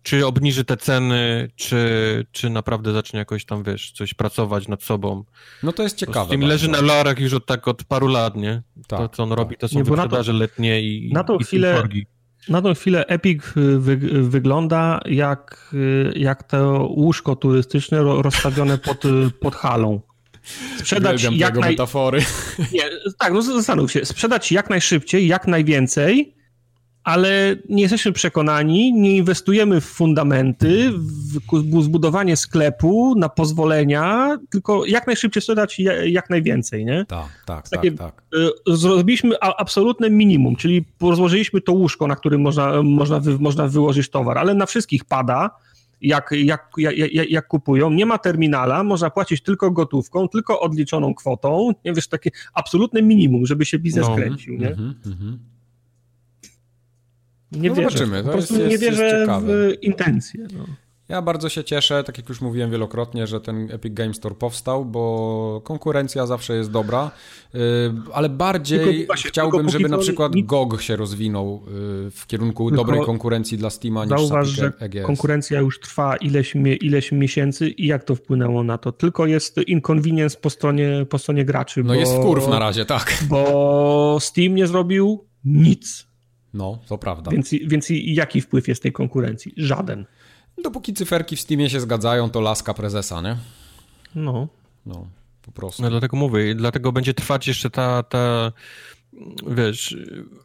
czy 0.04 0.26
obniży 0.26 0.66
te 0.66 0.78
ceny, 0.78 1.52
czy, 1.56 2.26
czy 2.32 2.50
naprawdę 2.50 2.94
zacznie 2.94 3.20
jakoś 3.20 3.46
tam, 3.46 3.64
wiesz, 3.64 3.92
coś 3.92 4.14
pracować 4.14 4.68
nad 4.68 4.84
sobą. 4.84 5.24
No 5.64 5.72
to 5.72 5.84
jest 5.84 5.98
ciekawe. 5.98 6.30
Tym 6.30 6.42
leży 6.42 6.70
na 6.70 6.82
larach 6.82 7.20
już 7.20 7.34
od 7.34 7.46
tak 7.46 7.68
od 7.68 7.84
paru 7.84 8.08
lat, 8.08 8.36
nie? 8.36 8.64
Tak, 8.88 9.00
to, 9.00 9.10
co 9.10 9.24
on 9.24 9.30
tak. 9.30 9.38
robi, 9.38 9.58
to 9.58 9.68
są 9.68 9.78
nie, 9.78 9.84
wyprzedaże 9.84 10.32
to, 10.32 10.38
letnie 10.38 10.82
i 10.82 11.14
Na 11.14 11.24
tą 11.24 11.38
i 11.38 11.44
chwilę... 11.44 11.84
Na 12.50 12.62
tą 12.62 12.74
chwilę 12.74 13.06
Epic 13.06 13.44
wy, 13.56 13.98
wygląda 14.30 15.00
jak, 15.06 15.74
jak 16.16 16.44
to 16.44 16.88
łóżko 16.92 17.36
turystyczne 17.36 18.04
rozstawione 18.04 18.78
pod, 18.78 19.04
pod 19.40 19.56
halą. 19.56 20.02
Sprzedać 20.78 21.24
jak 21.24 21.58
naj... 21.58 21.70
metafory. 21.70 22.20
Nie, 22.74 22.84
tak, 23.20 23.34
no 23.34 23.42
zastanów 23.42 23.92
się. 23.92 24.06
Sprzedać 24.06 24.52
jak 24.52 24.70
najszybciej, 24.70 25.28
jak 25.28 25.48
najwięcej, 25.48 26.36
ale 27.04 27.56
nie 27.70 27.82
jesteśmy 27.82 28.12
przekonani, 28.12 28.94
nie 28.94 29.18
inwestujemy 29.18 29.82
w 29.82 29.86
fundamenty, 29.86 30.92
w 30.92 31.84
zbudowanie 31.84 32.38
sklepu, 32.38 33.16
na 33.16 33.30
pozwolenia, 33.30 34.38
tylko 34.50 34.86
jak 34.86 35.08
najszybciej 35.08 35.42
sprzedać 35.42 35.80
jak 36.06 36.30
najwięcej, 36.30 36.86
nie? 36.86 37.06
Tak, 37.06 37.44
tak, 37.46 37.70
Takie, 37.70 37.92
tak, 37.92 38.16
tak. 38.16 38.24
Zrobiliśmy 38.68 39.40
absolutne 39.40 40.10
minimum, 40.10 40.56
czyli 40.56 40.86
rozłożyliśmy 41.02 41.62
to 41.62 41.74
łóżko, 41.74 42.08
na 42.08 42.16
którym 42.16 42.42
można, 42.42 42.84
można, 42.84 43.20
wy, 43.20 43.40
można 43.40 43.68
wyłożyć 43.68 44.10
towar, 44.10 44.38
ale 44.38 44.54
na 44.54 44.66
wszystkich 44.66 45.06
pada, 45.06 45.50
jak, 46.02 46.32
jak, 46.32 46.72
jak, 46.78 46.96
jak, 47.30 47.48
kupują. 47.48 47.90
Nie 47.90 48.06
ma 48.06 48.18
terminala, 48.18 48.84
można 48.84 49.10
płacić 49.10 49.42
tylko 49.42 49.72
gotówką, 49.72 50.28
tylko 50.28 50.60
odliczoną 50.60 51.14
kwotą. 51.14 51.72
Nie 51.86 51.94
wiesz, 51.94 52.08
takie 52.08 52.30
absolutne 52.54 53.02
minimum, 53.02 53.46
żeby 53.46 53.66
się 53.66 53.80
biznes 53.80 54.08
no, 54.08 54.16
kręcił. 54.16 54.58
Nie? 54.58 54.68
Mm 54.68 54.96
-hmm. 55.06 55.51
Nie 57.52 57.70
no 57.70 57.76
wierzę. 57.76 57.90
Zobaczymy. 57.90 58.24
Po 58.24 58.30
prostu 58.30 58.60
jest, 58.60 58.70
nie 58.70 58.78
wierzę 58.78 59.28
w 59.42 59.84
intencje. 59.84 60.48
No. 60.58 60.66
Ja 61.12 61.22
bardzo 61.22 61.50
się 61.50 61.64
cieszę, 61.64 62.04
tak 62.04 62.18
jak 62.18 62.30
już 62.30 62.42
mówiłem 62.42 62.72
wielokrotnie, 62.72 63.28
że 63.28 63.42
ten 63.42 63.72
Epic 63.72 63.94
Games 63.94 64.18
Store 64.18 64.36
powstał, 64.36 64.86
bo 64.86 65.62
konkurencja 65.64 66.26
zawsze 66.26 66.56
jest 66.56 66.72
dobra, 66.72 67.12
y, 67.56 67.60
ale 68.14 68.30
bardziej 68.30 69.06
właśnie, 69.06 69.30
chciałbym, 69.30 69.70
żeby 69.70 69.90
na 69.90 69.98
przykład 69.98 70.36
nic... 70.36 70.48
GOG 70.48 70.82
się 70.82 70.96
rozwinął 70.96 71.64
y, 72.08 72.12
w 72.12 72.28
kierunku 72.28 72.70
tylko 72.70 72.84
dobrej 72.84 73.06
konkurencji 73.06 73.58
dla 73.58 73.70
Steama 73.70 74.06
niż 74.06 74.10
Zauważ, 74.10 74.48
że 74.48 74.72
EGS. 74.80 75.06
konkurencja 75.06 75.60
już 75.60 75.80
trwa 75.80 76.16
ileś, 76.18 76.56
ileś 76.82 77.12
miesięcy 77.12 77.70
i 77.70 77.88
jak 77.88 78.04
to 78.04 78.16
wpłynęło 78.16 78.64
na 78.64 78.78
to? 78.78 78.92
Tylko 78.92 79.26
jest 79.26 79.58
inconvenience 79.68 80.38
po 80.42 80.50
stronie, 80.50 81.06
po 81.10 81.18
stronie 81.18 81.46
graczy. 81.46 81.84
No 81.84 81.94
bo, 81.94 82.00
jest 82.00 82.14
wkurw 82.14 82.48
na 82.48 82.60
razie, 82.60 82.86
tak. 82.86 83.18
Bo 83.30 84.18
Steam 84.22 84.56
nie 84.56 84.68
zrobił 84.68 85.26
nic 85.46 86.11
no, 86.54 86.80
to 86.88 86.98
prawda. 86.98 87.32
Więc, 87.32 87.50
więc 87.66 87.88
jaki 87.90 88.42
wpływ 88.42 88.68
jest 88.68 88.84
tej 88.84 88.92
konkurencji? 88.92 89.54
Żaden. 89.58 90.06
Dopóki 90.64 90.94
cyferki 90.94 91.36
w 91.36 91.42
Steamie 91.42 91.70
się 91.70 91.80
zgadzają, 91.80 92.30
to 92.30 92.42
laska 92.42 92.74
prezesa, 92.74 93.22
nie? 93.22 93.38
No. 94.16 94.48
No, 94.86 95.08
po 95.42 95.52
prostu. 95.52 95.84
No 95.84 95.90
dlatego 95.90 96.18
mówię, 96.18 96.56
dlatego 96.56 96.92
będzie 96.92 97.14
trwać 97.14 97.48
jeszcze 97.48 97.70
ta, 97.70 98.04
ta 98.04 98.52
wiesz, 99.48 99.98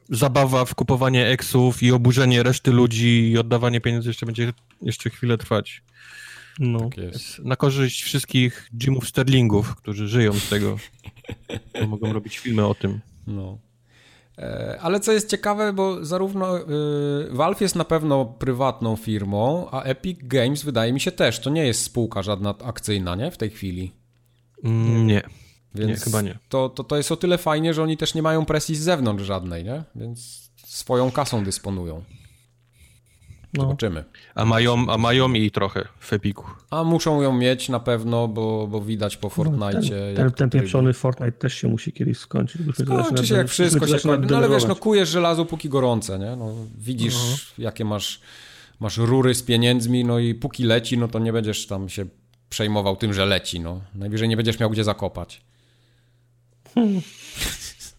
zabawa 0.08 0.64
w 0.64 0.74
kupowanie 0.74 1.26
eksów 1.26 1.82
i 1.82 1.92
oburzenie 1.92 2.42
reszty 2.42 2.72
ludzi 2.72 3.30
i 3.30 3.38
oddawanie 3.38 3.80
pieniędzy 3.80 4.10
jeszcze 4.10 4.26
będzie 4.26 4.52
jeszcze 4.82 5.10
chwilę 5.10 5.38
trwać. 5.38 5.82
No. 6.58 6.80
Tak 6.80 6.96
jest. 6.96 7.38
Na 7.38 7.56
korzyść 7.56 8.02
wszystkich 8.02 8.70
Jimów 8.82 9.08
Sterlingów, 9.08 9.76
którzy 9.76 10.08
żyją 10.08 10.32
z 10.32 10.48
tego, 10.48 10.76
bo 11.80 11.86
mogą 11.86 12.12
robić 12.12 12.38
filmy 12.38 12.66
o 12.66 12.74
tym. 12.74 13.00
No. 13.26 13.58
E, 14.38 14.78
ale 14.80 15.00
co 15.00 15.12
jest 15.12 15.30
ciekawe, 15.30 15.72
bo 15.72 16.04
zarówno 16.04 16.58
y, 16.58 16.64
Valve 17.30 17.60
jest 17.60 17.76
na 17.76 17.84
pewno 17.84 18.24
prywatną 18.24 18.96
firmą, 18.96 19.68
a 19.70 19.82
Epic 19.82 20.18
Games 20.22 20.62
wydaje 20.62 20.92
mi 20.92 21.00
się 21.00 21.12
też. 21.12 21.40
To 21.40 21.50
nie 21.50 21.66
jest 21.66 21.82
spółka 21.82 22.22
żadna 22.22 22.54
akcyjna, 22.64 23.14
nie? 23.14 23.30
W 23.30 23.36
tej 23.36 23.50
chwili. 23.50 23.92
Mm, 24.64 25.06
nie. 25.06 25.22
Więc 25.74 25.90
nie, 25.90 25.96
chyba 25.96 26.22
nie. 26.22 26.38
To, 26.48 26.68
to, 26.68 26.84
to 26.84 26.96
jest 26.96 27.12
o 27.12 27.16
tyle 27.16 27.38
fajnie, 27.38 27.74
że 27.74 27.82
oni 27.82 27.96
też 27.96 28.14
nie 28.14 28.22
mają 28.22 28.44
presji 28.44 28.76
z 28.76 28.80
zewnątrz 28.80 29.24
żadnej, 29.24 29.64
nie? 29.64 29.84
Więc 29.94 30.50
swoją 30.66 31.10
kasą 31.10 31.44
dysponują. 31.44 32.04
No. 33.54 33.62
Zobaczymy. 33.62 34.04
A 34.34 34.44
mają, 34.44 34.86
a 34.90 34.98
mają 34.98 35.32
i 35.32 35.50
trochę 35.50 35.88
w 35.98 36.12
Epiku. 36.12 36.44
A 36.70 36.84
muszą 36.84 37.22
ją 37.22 37.32
mieć 37.32 37.68
na 37.68 37.80
pewno, 37.80 38.28
bo, 38.28 38.66
bo 38.66 38.80
widać 38.80 39.16
po 39.16 39.28
Fortnite. 39.30 39.80
No, 39.80 39.80
ten, 39.80 40.16
ten, 40.16 40.32
ten 40.32 40.50
pieprzony 40.50 40.92
Fortnite 40.92 41.32
też 41.32 41.54
się 41.54 41.68
musi 41.68 41.92
kiedyś 41.92 42.18
skończyć. 42.18 42.62
Skończy 42.74 43.26
się 43.26 43.34
jak 43.34 43.48
wszystko 43.48 43.86
się 43.86 43.98
kończy. 43.98 44.28
No 44.30 44.36
ale 44.36 44.48
wiesz, 44.48 44.66
no 44.66 44.76
kujesz 44.76 45.08
żelazo 45.08 45.44
póki 45.44 45.68
gorące, 45.68 46.18
nie? 46.18 46.36
No, 46.36 46.54
widzisz 46.78 47.14
uh 47.14 47.20
-huh. 47.20 47.52
jakie 47.58 47.84
masz, 47.84 48.20
masz 48.80 48.96
rury 48.96 49.34
z 49.34 49.42
pieniędzmi, 49.42 50.04
no 50.04 50.18
i 50.18 50.34
póki 50.34 50.64
leci, 50.64 50.98
no 50.98 51.08
to 51.08 51.18
nie 51.18 51.32
będziesz 51.32 51.66
tam 51.66 51.88
się 51.88 52.06
przejmował 52.48 52.96
tym, 52.96 53.14
że 53.14 53.26
leci, 53.26 53.60
no. 53.60 53.80
Najwyżej 53.94 54.28
nie 54.28 54.36
będziesz 54.36 54.60
miał 54.60 54.70
gdzie 54.70 54.84
zakopać. 54.84 55.40
Hmm. 56.74 57.00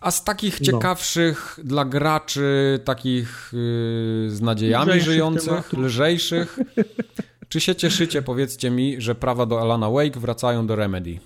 A 0.05 0.11
z 0.11 0.23
takich 0.23 0.59
no. 0.59 0.65
ciekawszych 0.65 1.59
dla 1.63 1.85
graczy, 1.85 2.79
takich 2.83 3.51
yy, 3.53 4.29
z 4.29 4.41
nadziejami 4.41 4.85
lżejszych 4.85 5.13
żyjących, 5.13 5.49
tematów. 5.49 5.79
lżejszych, 5.79 6.59
czy 7.49 7.61
się 7.61 7.75
cieszycie, 7.75 8.21
powiedzcie 8.21 8.71
mi, 8.71 9.01
że 9.01 9.15
prawa 9.15 9.45
do 9.45 9.61
Alana 9.61 9.89
Wake 9.89 10.19
wracają 10.19 10.67
do 10.67 10.75
Remedy? 10.75 11.19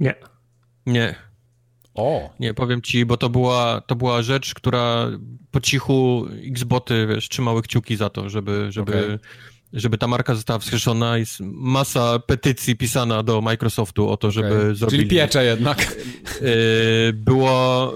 Nie. 0.00 0.14
Nie. 0.86 1.14
O. 1.94 2.30
Nie, 2.40 2.54
powiem 2.54 2.82
ci, 2.82 3.06
bo 3.06 3.16
to 3.16 3.28
była, 3.28 3.80
to 3.80 3.96
była 3.96 4.22
rzecz, 4.22 4.54
która 4.54 5.06
po 5.50 5.60
cichu 5.60 6.26
Xboty, 6.50 7.06
wiesz, 7.06 7.28
trzymały 7.28 7.62
kciuki 7.62 7.96
za 7.96 8.10
to, 8.10 8.30
żeby, 8.30 8.66
żeby, 8.72 8.98
okay. 9.04 9.18
Żeby 9.72 9.98
ta 9.98 10.06
marka 10.06 10.34
została 10.34 10.58
wskrzeszona. 10.58 11.18
Jest 11.18 11.40
masa 11.50 12.18
petycji 12.18 12.76
pisana 12.76 13.22
do 13.22 13.40
Microsoftu 13.40 14.08
o 14.08 14.16
to, 14.16 14.30
żeby 14.30 14.56
okay. 14.56 14.74
zrobili... 14.74 15.02
Czyli 15.02 15.10
piecze 15.10 15.44
jednak. 15.44 15.96
E, 16.40 17.12
było... 17.12 17.92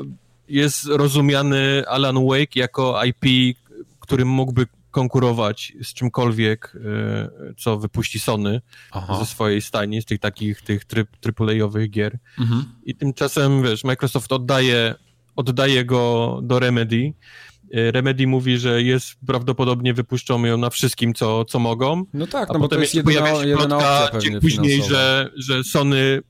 Jest 0.49 0.85
rozumiany 0.86 1.82
Alan 1.89 2.27
Wake 2.27 2.57
jako 2.57 3.05
IP, 3.05 3.57
którym 4.01 4.28
mógłby 4.28 4.66
konkurować 4.93 5.73
z 5.82 5.94
czymkolwiek, 5.94 6.77
e, 6.77 7.55
co 7.57 7.78
wypuści 7.78 8.20
Sony 8.20 8.61
Aha. 8.90 9.19
ze 9.19 9.27
swojej 9.27 9.62
stajni, 9.62 10.03
z 10.03 10.05
tych 10.05 10.20
takich 10.20 10.62
tych 10.62 10.85
tryb, 10.85 11.09
AAA-owych 11.40 11.90
gier. 11.90 12.19
Mhm. 12.39 12.65
I 12.85 12.94
tymczasem, 12.94 13.62
wiesz, 13.62 13.85
Microsoft 13.85 14.32
oddaje, 14.32 14.94
oddaje 15.36 15.85
go 15.85 16.40
do 16.43 16.59
Remedy. 16.59 17.12
E, 17.73 17.90
Remedy 17.90 18.27
mówi, 18.27 18.59
że 18.59 18.82
jest 18.82 19.15
prawdopodobnie 19.27 19.94
wypuszczą 19.94 20.44
ją 20.44 20.57
na 20.57 20.70
wszystkim, 20.70 21.15
co, 21.15 21.44
co 21.44 21.59
mogą. 21.59 22.05
No 22.15 22.27
tak, 22.27 22.49
no 22.49 22.55
a 22.55 22.59
bo 22.59 22.65
potem 22.65 22.77
to 22.78 22.82
jest 22.82 22.94
jedyna, 22.94 23.20
pojawia 23.20 23.44
się 23.44 23.57
plotka 23.57 24.19
dzień 24.19 24.40
później, 24.40 24.82
że, 24.82 25.31
że 25.36 25.65
Sony 25.65 26.23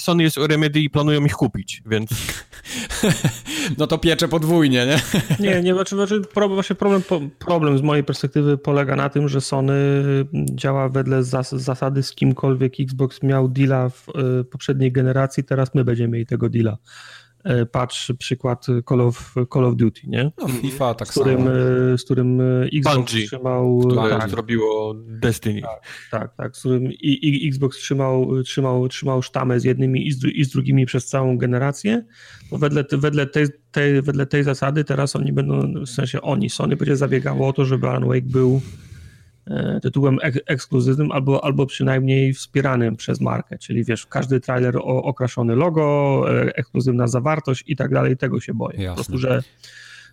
Sony 0.00 0.22
jest 0.22 0.38
u 0.38 0.46
Remedy 0.46 0.80
i 0.80 0.90
planują 0.90 1.24
ich 1.24 1.32
kupić, 1.32 1.82
więc... 1.86 2.10
No 3.78 3.86
to 3.86 3.98
piecze 3.98 4.28
podwójnie, 4.28 4.86
nie? 4.86 5.00
Nie, 5.40 5.62
nie, 5.62 5.74
znaczy, 5.74 5.96
znaczy 5.96 6.22
właśnie 6.48 6.76
problem, 6.76 7.02
problem 7.38 7.78
z 7.78 7.82
mojej 7.82 8.04
perspektywy 8.04 8.58
polega 8.58 8.96
na 8.96 9.08
tym, 9.08 9.28
że 9.28 9.40
Sony 9.40 9.74
działa 10.34 10.88
wedle 10.88 11.24
zas 11.24 11.52
zasady 11.52 12.02
z 12.02 12.12
kimkolwiek 12.12 12.80
Xbox 12.80 13.22
miał 13.22 13.48
deala 13.48 13.88
w 13.88 14.08
y, 14.40 14.44
poprzedniej 14.44 14.92
generacji, 14.92 15.44
teraz 15.44 15.74
my 15.74 15.84
będziemy 15.84 16.08
mieli 16.08 16.26
tego 16.26 16.48
deala. 16.48 16.78
E, 17.44 17.66
patrz 17.66 18.12
przykład 18.18 18.66
Call 18.88 19.00
of, 19.00 19.34
Call 19.52 19.64
of 19.64 19.76
Duty, 19.76 20.00
nie? 20.06 20.32
No, 20.38 20.48
FIFA 20.48 20.94
tak 20.94 21.08
z 21.08 21.10
którym, 21.10 21.38
samo. 21.38 21.50
E, 21.92 21.98
z 21.98 22.04
którym 22.04 22.40
e, 22.40 22.44
Xbox 22.64 22.96
Bungie, 22.96 23.26
trzymał... 23.26 23.78
Które 23.78 24.10
tak, 24.10 24.30
zrobiło 24.30 24.94
Destiny. 24.96 25.62
Tak, 25.62 25.80
tak, 26.10 26.36
tak, 26.36 26.56
z 26.56 26.60
którym 26.60 26.92
i, 26.92 27.44
i 27.44 27.48
Xbox 27.48 27.78
trzymał, 27.78 28.42
trzymał, 28.42 28.88
trzymał 28.88 29.22
sztamę 29.22 29.60
z 29.60 29.64
jednymi 29.64 30.06
i 30.06 30.12
z, 30.12 30.24
i 30.24 30.44
z 30.44 30.48
drugimi 30.50 30.86
przez 30.86 31.06
całą 31.06 31.38
generację. 31.38 32.04
No 32.52 32.58
wedle, 32.58 32.84
wedle, 32.92 33.26
tej, 33.26 33.46
tej, 33.72 34.02
wedle 34.02 34.26
tej 34.26 34.44
zasady 34.44 34.84
teraz 34.84 35.16
oni 35.16 35.32
będą, 35.32 35.84
w 35.84 35.88
sensie 35.88 36.20
oni, 36.20 36.50
Sony 36.50 36.76
będzie 36.76 36.96
zabiegało 36.96 37.48
o 37.48 37.52
to, 37.52 37.64
żeby 37.64 37.88
Alan 37.88 38.08
Wake 38.08 38.26
był 38.26 38.60
tytułem 39.82 40.18
ek 40.22 40.34
ekskluzywnym 40.46 41.12
albo, 41.12 41.44
albo 41.44 41.66
przynajmniej 41.66 42.34
wspieranym 42.34 42.96
przez 42.96 43.20
markę, 43.20 43.58
czyli 43.58 43.84
wiesz, 43.84 44.06
każdy 44.06 44.40
trailer 44.40 44.76
o, 44.76 45.02
okraszony 45.02 45.56
logo, 45.56 46.24
e, 46.28 46.56
ekskluzywna 46.56 47.06
zawartość 47.06 47.64
i 47.66 47.76
tak 47.76 47.90
dalej, 47.92 48.16
tego 48.16 48.40
się 48.40 48.54
boję. 48.54 48.82
Jasne. 48.82 48.88
Po 48.88 48.94
prostu, 48.94 49.18
że, 49.18 49.42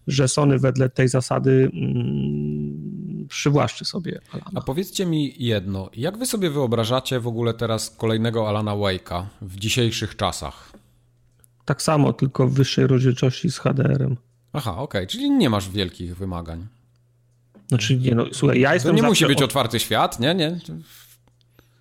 że 0.07 0.27
Sony 0.27 0.59
wedle 0.59 0.89
tej 0.89 1.07
zasady 1.07 1.71
mm, 1.73 3.27
przywłaszczy 3.27 3.85
sobie 3.85 4.19
Alana. 4.31 4.51
A 4.55 4.61
powiedzcie 4.61 5.05
mi 5.05 5.33
jedno, 5.37 5.89
jak 5.95 6.17
wy 6.17 6.25
sobie 6.25 6.49
wyobrażacie 6.49 7.19
w 7.19 7.27
ogóle 7.27 7.53
teraz 7.53 7.89
kolejnego 7.89 8.49
Alana 8.49 8.71
Wake'a 8.71 9.23
w 9.41 9.59
dzisiejszych 9.59 10.15
czasach? 10.15 10.71
Tak 11.65 11.81
samo, 11.81 12.13
tylko 12.13 12.47
w 12.47 12.53
wyższej 12.53 12.87
rozdzielczości 12.87 13.51
z 13.51 13.57
HDR-em. 13.57 14.17
Aha, 14.53 14.71
okej, 14.71 14.83
okay. 14.83 15.07
czyli 15.07 15.31
nie 15.31 15.49
masz 15.49 15.69
wielkich 15.69 16.17
wymagań. 16.17 16.67
Znaczy, 17.67 17.97
nie 17.97 18.15
no, 18.15 18.25
słuchaj, 18.31 18.59
ja 18.59 18.73
jestem 18.73 18.95
To 18.95 19.01
nie 19.01 19.07
musi 19.07 19.25
być 19.25 19.41
otwarty 19.41 19.79
świat, 19.79 20.19
nie, 20.19 20.35
nie. 20.35 20.59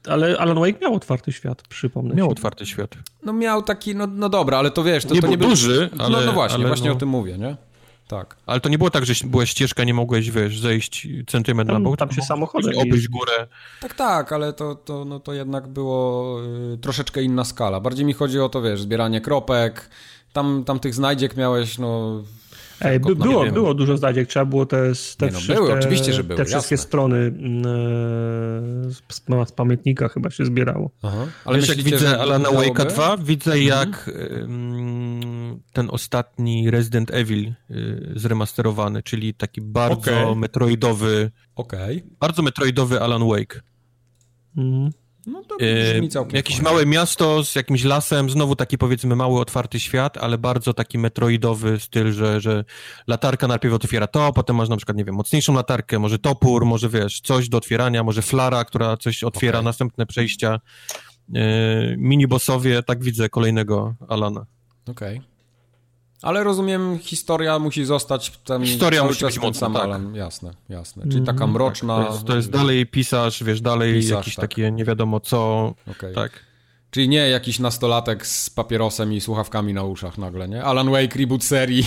Ale 0.09 0.39
Alan 0.39 0.61
Wake 0.61 0.81
miał 0.81 0.95
otwarty 0.95 1.33
świat, 1.33 1.63
przypomnę. 1.69 2.15
Miał 2.15 2.27
się. 2.27 2.33
otwarty 2.33 2.67
świat. 2.67 2.95
No 3.23 3.33
miał 3.33 3.63
taki, 3.63 3.95
no, 3.95 4.07
no 4.07 4.29
dobra, 4.29 4.59
ale 4.59 4.71
to 4.71 4.85
wiesz, 4.85 5.05
to 5.05 5.15
nie, 5.15 5.21
to 5.21 5.27
był 5.27 5.31
nie 5.31 5.49
duży, 5.49 5.91
no, 5.97 6.05
ale... 6.05 6.19
No, 6.21 6.27
no 6.27 6.33
właśnie, 6.33 6.59
ale 6.59 6.67
właśnie 6.67 6.89
no... 6.89 6.95
o 6.95 6.99
tym 6.99 7.09
mówię, 7.09 7.39
nie? 7.39 7.57
Tak. 8.09 8.37
Ale 8.47 8.61
to 8.61 8.69
nie 8.69 8.79
było 8.79 8.91
tak, 8.91 9.07
że 9.07 9.15
była 9.25 9.47
ścieżka, 9.47 9.85
nie 9.85 9.95
mogłeś, 9.95 10.31
wiesz, 10.31 10.61
zejść 10.61 11.09
centymetr 11.27 11.73
tam, 11.73 11.83
na 11.83 11.89
bok. 11.89 11.99
Tam 11.99 12.13
się 12.13 12.23
samochodem 12.23 12.79
obejść 12.79 13.09
górę. 13.09 13.47
Tak, 13.81 13.95
tak, 13.95 14.33
ale 14.33 14.53
to, 14.53 14.75
to, 14.75 15.05
no, 15.05 15.21
to 15.21 15.33
jednak 15.33 15.69
było 15.69 16.37
y, 16.75 16.79
troszeczkę 16.79 17.23
inna 17.23 17.45
skala. 17.45 17.81
Bardziej 17.81 18.07
mi 18.07 18.13
chodzi 18.13 18.41
o 18.41 18.49
to, 18.49 18.63
wiesz, 18.63 18.81
zbieranie 18.81 19.21
kropek, 19.21 19.91
tam, 20.33 20.65
tam 20.65 20.81
tych 20.81 20.95
znajdziek 20.95 21.37
miałeś, 21.37 21.79
no 21.79 22.23
Ej, 22.81 23.01
by, 23.01 23.17
było, 23.17 23.47
było 23.47 23.75
dużo 23.75 23.97
zdaniek, 23.97 24.29
trzeba 24.29 24.45
było 24.45 24.67
te, 24.67 24.93
te, 25.19 25.31
no, 25.31 25.39
były, 25.55 25.69
te, 25.69 25.79
oczywiście, 25.79 26.13
że 26.13 26.25
były, 26.25 26.37
te 26.37 26.45
wszystkie 26.45 26.75
jasne. 26.75 26.89
strony 26.89 27.17
mm, 27.17 27.59
e, 27.59 28.91
z, 28.91 29.49
z, 29.49 29.53
pamiętnika 29.53 30.09
chyba 30.09 30.31
się 30.31 30.45
zbierało. 30.45 30.91
Aha. 31.03 31.27
Ale 31.45 31.59
Wiesz, 31.59 31.69
jak 31.69 31.83
widzę 31.83 32.19
Alana 32.21 32.49
Wake'a 32.49 32.87
2, 32.87 33.17
widzę 33.17 33.53
mhm. 33.53 33.67
jak 33.67 34.11
um, 34.41 35.61
ten 35.73 35.89
ostatni 35.91 36.71
Resident 36.71 37.11
Evil 37.15 37.53
y, 37.71 38.13
zremasterowany, 38.17 39.03
czyli 39.03 39.35
taki 39.35 39.61
bardzo 39.61 40.21
okay. 40.21 40.37
metroidowy 40.37 41.31
okay. 41.55 42.03
bardzo 42.21 42.43
metroidowy 42.43 43.01
Alan 43.01 43.29
Wake. 43.29 43.63
Mhm. 44.57 44.91
No 45.27 45.43
to 45.45 45.57
brzmi 45.57 46.09
całkiem 46.09 46.37
Jakieś 46.37 46.57
fajnie. 46.57 46.71
małe 46.71 46.87
miasto 46.87 47.45
z 47.45 47.55
jakimś 47.55 47.85
lasem, 47.85 48.31
znowu 48.31 48.57
taki 48.57 48.79
powiedzmy 48.79 49.17
mały, 49.17 49.41
otwarty 49.41 49.81
świat, 49.81 50.17
ale 50.17 50.39
bardzo 50.39 50.75
taki 50.75 50.99
metroidowy 50.99 51.81
styl, 51.81 52.13
że, 52.13 52.41
że 52.41 52.65
latarka 53.07 53.49
najpierw 53.49 53.75
otwiera 53.75 54.07
to, 54.07 54.33
potem 54.33 54.57
masz 54.57 54.69
na 54.69 54.77
przykład, 54.77 54.97
nie 54.97 55.05
wiem, 55.05 55.15
mocniejszą 55.15 55.55
latarkę, 55.55 55.99
może 55.99 56.19
topór, 56.19 56.65
może 56.65 56.89
wiesz, 56.89 57.21
coś 57.21 57.49
do 57.49 57.59
otwierania, 57.59 58.03
może 58.03 58.23
flara, 58.23 58.65
która 58.65 58.97
coś 58.97 59.25
otwiera, 59.25 59.59
okay. 59.59 59.65
następne 59.65 60.07
przejścia. 60.07 60.61
Yy, 61.29 61.43
minibossowie, 61.99 62.83
tak 62.83 63.05
widzę 63.05 63.29
kolejnego 63.29 63.95
Alana. 64.09 64.47
Okej. 64.87 65.19
Okay. 65.19 65.36
Ale 66.23 66.45
rozumiem, 66.45 66.99
historia 66.99 67.59
musi 67.59 67.85
zostać 67.85 68.31
ten 68.45 68.65
Historia 68.65 69.05
musi 69.05 69.25
być 69.25 69.39
mocna, 69.39 69.71
tak. 69.71 70.01
Jasne, 70.15 70.51
jasne. 70.69 71.03
Czyli 71.03 71.21
taka 71.21 71.33
mhm. 71.45 71.51
mroczna... 71.51 71.99
Tak. 71.99 72.07
To, 72.07 72.13
jest, 72.13 72.27
to, 72.27 72.37
jest, 72.37 72.51
dalej 72.51 72.87
pisarz, 72.87 73.45
wiesz, 73.45 73.61
dalej 73.61 73.95
pisarz, 73.95 74.11
jakieś 74.11 74.35
tak. 74.35 74.51
takie 74.51 74.73
nie 74.73 74.85
wiadomo 74.85 75.21
co, 75.21 75.75
okay. 75.91 76.13
tak. 76.13 76.47
Czyli 76.91 77.09
nie 77.09 77.29
jakiś 77.29 77.59
nastolatek 77.59 78.27
z 78.27 78.51
papierosem 78.51 79.13
i 79.13 79.21
słuchawkami 79.21 79.75
na 79.75 79.85
uszach 79.85 80.19
nagle, 80.19 80.49
nie? 80.49 80.65
Alan 80.65 80.91
Wake 80.91 81.19
reboot 81.19 81.45
serii. 81.45 81.87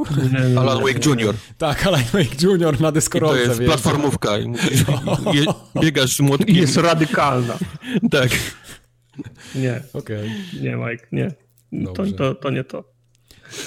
Alan 0.60 0.82
Wake 0.82 1.06
Junior. 1.06 1.34
Tak, 1.58 1.86
Alan 1.86 2.04
Wake 2.12 2.42
Junior 2.42 2.80
na 2.80 2.92
deskorolce. 2.92 3.36
To 3.36 3.48
jest 3.48 3.60
wiesz, 3.60 3.68
platformówka. 3.68 4.38
I 4.38 4.52
je, 5.38 5.44
biegasz 5.80 6.16
z 6.16 6.20
młotkiem. 6.20 6.56
Jest 6.56 6.76
radykalna. 6.76 7.58
tak. 8.10 8.30
Nie. 9.54 9.82
Okej. 9.92 10.18
Okay. 10.18 10.60
Nie, 10.62 10.76
Mike, 10.76 11.06
nie. 11.12 11.34
To, 11.94 12.02
to, 12.18 12.34
to 12.34 12.50
nie 12.50 12.64
to. 12.64 12.93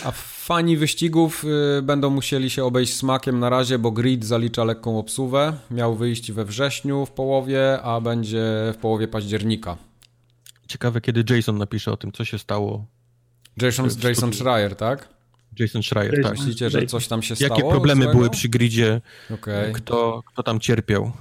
A 0.03 0.11
fani 0.11 0.77
wyścigów 0.77 1.45
y, 1.77 1.81
będą 1.81 2.09
musieli 2.09 2.49
się 2.49 2.65
obejść 2.65 2.93
smakiem 2.93 3.39
na 3.39 3.49
razie, 3.49 3.79
bo 3.79 3.91
Grid 3.91 4.25
zalicza 4.25 4.63
lekką 4.63 4.99
obsuwę. 4.99 5.53
Miał 5.71 5.95
wyjść 5.95 6.31
we 6.31 6.45
wrześniu 6.45 7.05
w 7.05 7.11
połowie, 7.11 7.81
a 7.81 8.01
będzie 8.01 8.43
w 8.73 8.77
połowie 8.81 9.07
października. 9.07 9.77
Ciekawe, 10.67 11.01
kiedy 11.01 11.35
Jason 11.35 11.57
napisze 11.57 11.91
o 11.91 11.97
tym, 11.97 12.11
co 12.11 12.25
się 12.25 12.39
stało. 12.39 12.85
Jason, 13.61 13.89
Jason 14.03 14.33
Schreier, 14.33 14.75
tak? 14.75 15.09
Jason 15.59 15.83
Schreier, 15.83 16.23
tak. 16.23 16.31
Myślicie, 16.31 16.69
że 16.69 16.85
coś 16.85 17.07
tam 17.07 17.21
się 17.21 17.35
stało? 17.35 17.55
Jakie 17.55 17.69
problemy 17.69 18.11
były 18.11 18.29
przy 18.29 18.49
gridzie? 18.49 19.01
Okay. 19.33 19.71
Kto, 19.71 20.23
kto 20.25 20.43
tam 20.43 20.59
cierpiał? 20.59 21.11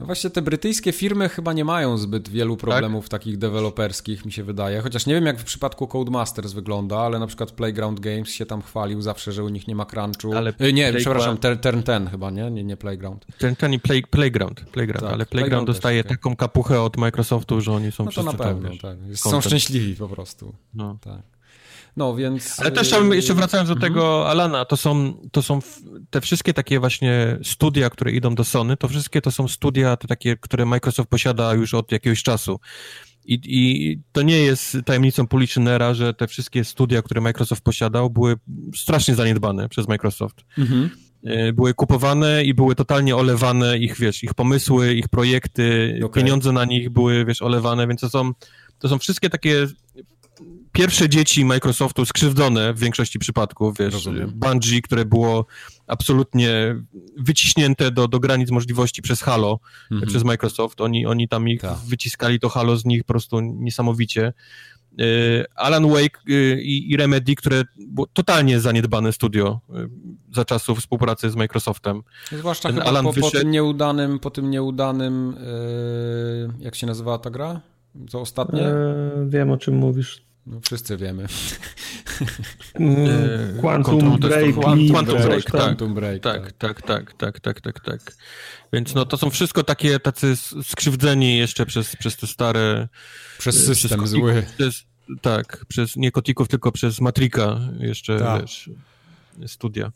No 0.00 0.06
właśnie 0.06 0.30
te 0.30 0.42
brytyjskie 0.42 0.92
firmy 0.92 1.28
chyba 1.28 1.52
nie 1.52 1.64
mają 1.64 1.98
zbyt 1.98 2.28
wielu 2.28 2.56
problemów 2.56 3.08
tak? 3.08 3.20
takich 3.20 3.38
deweloperskich, 3.38 4.24
mi 4.24 4.32
się 4.32 4.44
wydaje. 4.44 4.80
Chociaż 4.80 5.06
nie 5.06 5.14
wiem, 5.14 5.26
jak 5.26 5.38
w 5.38 5.44
przypadku 5.44 5.88
Codemasters 5.88 6.52
wygląda, 6.52 6.98
ale 6.98 7.18
na 7.18 7.26
przykład 7.26 7.52
Playground 7.52 8.00
Games 8.00 8.28
się 8.28 8.46
tam 8.46 8.62
chwalił 8.62 9.02
zawsze, 9.02 9.32
że 9.32 9.44
u 9.44 9.48
nich 9.48 9.68
nie 9.68 9.74
ma 9.74 9.86
crunchu. 9.86 10.32
Ale 10.36 10.50
e, 10.50 10.72
nie, 10.72 10.82
Playground... 10.82 10.96
przepraszam, 10.96 11.38
Turn 11.38 11.82
10 11.82 12.10
chyba, 12.10 12.30
nie? 12.30 12.50
Nie, 12.50 12.64
nie 12.64 12.76
Playground. 12.76 13.26
Turn 13.38 13.54
10 13.54 13.74
i 13.74 13.80
play, 13.80 14.02
Playground, 14.02 14.60
Playground 14.60 15.04
tak, 15.04 15.12
ale 15.12 15.26
Playground, 15.26 15.30
Playground 15.30 15.66
dostaje 15.66 16.02
też, 16.02 16.10
taką 16.10 16.36
kapuchę 16.36 16.82
od 16.82 16.96
Microsoftu, 16.96 17.60
że 17.60 17.72
oni 17.72 17.92
są 17.92 18.04
no 18.04 18.12
to 18.12 18.22
na 18.22 18.32
pewno, 18.32 18.70
tak. 18.82 18.98
Są 19.14 19.40
szczęśliwi 19.40 19.96
po 19.96 20.08
prostu. 20.08 20.54
No. 20.74 20.98
Tak. 21.00 21.35
No 21.96 22.16
więc. 22.16 22.60
Ale 22.60 22.70
też 22.70 22.88
chciałbym, 22.88 23.12
jeszcze 23.12 23.34
wracając 23.34 23.68
do 23.68 23.74
mhm. 23.74 23.92
tego 23.92 24.28
Alana, 24.30 24.64
to 24.64 24.76
są, 24.76 25.14
to 25.32 25.42
są 25.42 25.60
te 26.10 26.20
wszystkie 26.20 26.54
takie 26.54 26.80
właśnie 26.80 27.38
studia, 27.42 27.90
które 27.90 28.12
idą 28.12 28.34
do 28.34 28.44
Sony, 28.44 28.76
to 28.76 28.88
wszystkie 28.88 29.20
to 29.20 29.30
są 29.30 29.48
studia 29.48 29.96
te 29.96 30.08
takie, 30.08 30.36
które 30.36 30.66
Microsoft 30.66 31.10
posiada 31.10 31.54
już 31.54 31.74
od 31.74 31.92
jakiegoś 31.92 32.22
czasu. 32.22 32.60
I, 33.24 33.40
I 33.44 33.98
to 34.12 34.22
nie 34.22 34.38
jest 34.38 34.76
tajemnicą 34.84 35.26
Politionera, 35.26 35.94
że 35.94 36.14
te 36.14 36.26
wszystkie 36.26 36.64
studia, 36.64 37.02
które 37.02 37.20
Microsoft 37.20 37.64
posiadał, 37.64 38.10
były 38.10 38.36
strasznie 38.76 39.14
zaniedbane 39.14 39.68
przez 39.68 39.88
Microsoft. 39.88 40.44
Mhm. 40.58 40.90
E, 41.24 41.52
były 41.52 41.74
kupowane 41.74 42.44
i 42.44 42.54
były 42.54 42.74
totalnie 42.74 43.16
olewane 43.16 43.78
ich, 43.78 43.96
wiesz, 43.96 44.24
ich 44.24 44.34
pomysły, 44.34 44.94
ich 44.94 45.08
projekty, 45.08 45.98
okay. 46.04 46.22
pieniądze 46.22 46.52
na 46.52 46.64
nich 46.64 46.90
były, 46.90 47.24
wiesz, 47.24 47.42
olewane, 47.42 47.86
więc 47.86 48.00
to 48.00 48.10
są, 48.10 48.32
to 48.78 48.88
są 48.88 48.98
wszystkie 48.98 49.30
takie 49.30 49.66
pierwsze 50.76 51.08
dzieci 51.08 51.44
Microsoftu 51.44 52.04
skrzywdzone 52.06 52.74
w 52.74 52.78
większości 52.78 53.18
przypadków, 53.18 53.78
wiesz, 53.78 53.94
Rozumiem. 53.94 54.32
Bungie, 54.34 54.82
które 54.82 55.04
było 55.04 55.46
absolutnie 55.86 56.76
wyciśnięte 57.18 57.90
do, 57.90 58.08
do 58.08 58.20
granic 58.20 58.50
możliwości 58.50 59.02
przez 59.02 59.22
Halo, 59.22 59.58
Mhm. 59.90 60.08
przez 60.08 60.24
Microsoft, 60.24 60.80
oni, 60.80 61.06
oni 61.06 61.28
tam 61.28 61.48
ich 61.48 61.60
Tak. 61.60 61.76
wyciskali 61.88 62.40
to 62.40 62.48
Halo 62.48 62.76
z 62.76 62.84
nich 62.84 63.04
po 63.04 63.12
prostu 63.12 63.40
niesamowicie. 63.40 64.32
Y, 65.00 65.44
Alan 65.54 65.88
Wake 65.88 66.20
y, 66.30 66.60
i, 66.62 66.96
Remedy, 66.96 67.34
które 67.34 67.62
było 67.88 68.06
totalnie 68.06 68.60
zaniedbane 68.60 69.12
studio 69.12 69.60
y, 69.70 70.34
za 70.34 70.44
czasów 70.44 70.78
współpracy 70.78 71.30
z 71.30 71.36
Microsoftem. 71.36 72.02
Zwłaszcza 72.32 72.68
Ten 72.68 72.76
chyba 72.78 72.86
Alan 72.88 73.04
po, 73.04 73.12
po 73.12 73.20
wyszedł- 73.20 73.38
tym 73.40 73.50
nieudanym, 73.50 74.18
po 74.18 74.30
tym 74.30 74.50
nieudanym, 74.50 75.36
jak 76.60 76.74
się 76.74 76.86
nazywała 76.86 77.18
ta 77.18 77.30
gra? 77.30 77.60
Co 78.08 78.20
ostatnie? 78.20 78.62
E, 78.66 79.26
wiem, 79.28 79.50
o 79.50 79.56
czym 79.56 79.76
mówisz. 79.76 80.25
No, 80.46 80.60
wszyscy 80.60 80.96
wiemy. 80.96 81.26
E, 82.80 83.60
Quantum 83.60 84.18
Break. 84.18 84.54
Quantum 84.54 85.18
i 85.18 85.22
Break, 85.22 85.44
tak. 85.44 85.52
tam. 85.52 85.60
Quantum 85.60 85.94
Break. 85.94 86.22
Tak, 86.22 86.52
tak, 86.52 86.82
tak, 86.82 87.12
tak, 87.12 87.40
tak, 87.40 87.60
tak, 87.60 87.80
tak. 87.80 88.14
Więc 88.72 88.94
no 88.94 89.04
to 89.06 89.16
są 89.16 89.30
wszystko 89.30 89.64
takie 89.64 90.00
tacy 90.00 90.34
skrzywdzeni 90.62 91.38
jeszcze 91.38 91.66
przez, 91.66 91.96
przez 91.96 92.16
te 92.16 92.26
stare... 92.26 92.88
Przez 93.38 93.62
przez 93.62 93.78
system 93.80 94.00
kotik- 94.00 94.06
zły. 94.06 94.46
Przez, 94.58 94.84
tak, 95.22 95.64
przez 95.68 95.96
nie 95.96 96.10
kotików, 96.10 96.48
tylko 96.48 96.72
przez 96.72 97.00
Matrika 97.00 97.60
jeszcze, 97.78 98.18
Tak. 98.18 98.40
wiesz, 98.40 98.70
studia. 99.46 99.92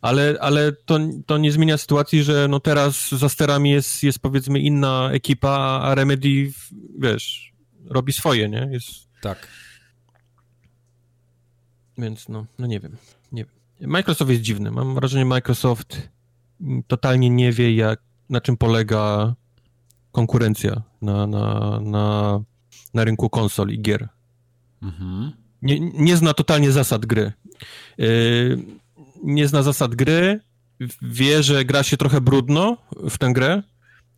Ale, 0.00 0.36
ale 0.40 0.72
to, 0.72 0.98
to 1.26 1.38
nie 1.38 1.52
zmienia 1.52 1.78
sytuacji, 1.78 2.22
że 2.22 2.46
no 2.48 2.60
teraz 2.60 3.10
za 3.10 3.28
sterami 3.28 3.70
jest, 3.70 4.02
jest 4.02 4.18
powiedzmy 4.18 4.60
inna 4.60 5.10
ekipa, 5.12 5.80
a 5.82 5.94
Remedy, 5.94 6.52
wiesz, 6.98 7.52
robi 7.90 8.12
swoje, 8.12 8.48
nie? 8.48 8.68
Jest, 8.72 8.86
Tak. 9.20 9.48
Więc 11.98 12.28
no, 12.28 12.46
no 12.58 12.66
nie 12.66 12.80
wiem, 12.80 12.96
nie 13.32 13.44
wiem. 13.44 13.90
Microsoft 13.90 14.30
jest 14.30 14.42
dziwny. 14.42 14.70
Mam 14.70 14.94
wrażenie, 14.94 15.24
Microsoft 15.24 16.08
totalnie 16.86 17.30
nie 17.30 17.52
wie, 17.52 17.74
jak, 17.74 18.00
na 18.30 18.40
czym 18.40 18.56
polega 18.56 19.34
konkurencja 20.12 20.82
na, 21.02 21.26
na, 21.26 21.80
na, 21.80 22.40
na 22.94 23.04
rynku 23.04 23.30
konsol 23.30 23.70
i 23.70 23.82
gier. 23.82 24.08
Mhm. 24.82 25.32
Nie, 25.62 25.80
nie 25.80 26.16
zna 26.16 26.34
totalnie 26.34 26.72
zasad 26.72 27.06
gry. 27.06 27.32
Yy, 27.98 28.58
nie 29.24 29.48
zna 29.48 29.62
zasad 29.62 29.94
gry, 29.94 30.40
wie, 31.02 31.42
że 31.42 31.64
gra 31.64 31.82
się 31.82 31.96
trochę 31.96 32.20
brudno 32.20 32.76
w 33.10 33.18
tę 33.18 33.32
grę 33.32 33.62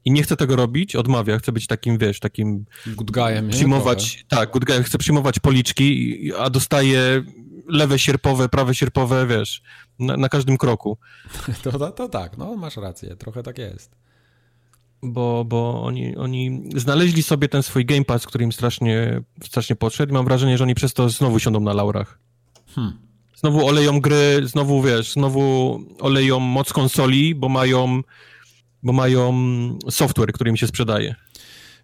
i 0.04 0.10
nie 0.10 0.22
chce 0.22 0.36
tego 0.36 0.56
robić, 0.56 0.96
odmawia, 0.96 1.38
chce 1.38 1.52
być 1.52 1.66
takim, 1.66 1.98
wiesz, 1.98 2.20
takim 2.20 2.64
Good 2.86 3.10
guyem, 3.10 3.46
nie? 3.46 3.52
przyjmować, 3.52 4.24
tak, 4.28 4.50
good 4.50 4.64
guy 4.64 4.82
chce 4.82 4.98
przyjmować 4.98 5.38
policzki, 5.38 6.18
a 6.38 6.50
dostaje 6.50 7.24
lewe 7.68 7.98
sierpowe, 7.98 8.48
prawe 8.48 8.74
sierpowe, 8.74 9.26
wiesz, 9.26 9.62
na, 9.98 10.16
na 10.16 10.28
każdym 10.28 10.56
kroku. 10.56 10.98
To, 11.62 11.78
to, 11.78 11.90
to 11.90 12.08
tak, 12.08 12.38
no 12.38 12.56
masz 12.56 12.76
rację, 12.76 13.16
trochę 13.16 13.42
tak 13.42 13.58
jest. 13.58 13.96
Bo, 15.02 15.44
bo 15.44 15.82
oni, 15.82 16.16
oni 16.16 16.62
znaleźli 16.76 17.22
sobie 17.22 17.48
ten 17.48 17.62
swój 17.62 17.84
Game 17.84 18.04
Pass, 18.04 18.26
który 18.26 18.44
im 18.44 18.52
strasznie, 18.52 19.22
strasznie 19.42 19.76
podszedł 19.76 20.10
i 20.10 20.14
mam 20.14 20.24
wrażenie, 20.24 20.58
że 20.58 20.64
oni 20.64 20.74
przez 20.74 20.94
to 20.94 21.08
znowu 21.08 21.38
siądą 21.38 21.60
na 21.60 21.72
laurach. 21.72 22.18
Hmm. 22.74 22.98
Znowu 23.36 23.66
oleją 23.66 24.00
gry, 24.00 24.40
znowu, 24.44 24.82
wiesz, 24.82 25.12
znowu 25.12 25.80
oleją 26.00 26.40
moc 26.40 26.72
konsoli, 26.72 27.34
bo 27.34 27.48
mają, 27.48 28.00
bo 28.82 28.92
mają 28.92 29.32
software, 29.90 30.32
który 30.32 30.50
im 30.50 30.56
się 30.56 30.66
sprzedaje. 30.66 31.14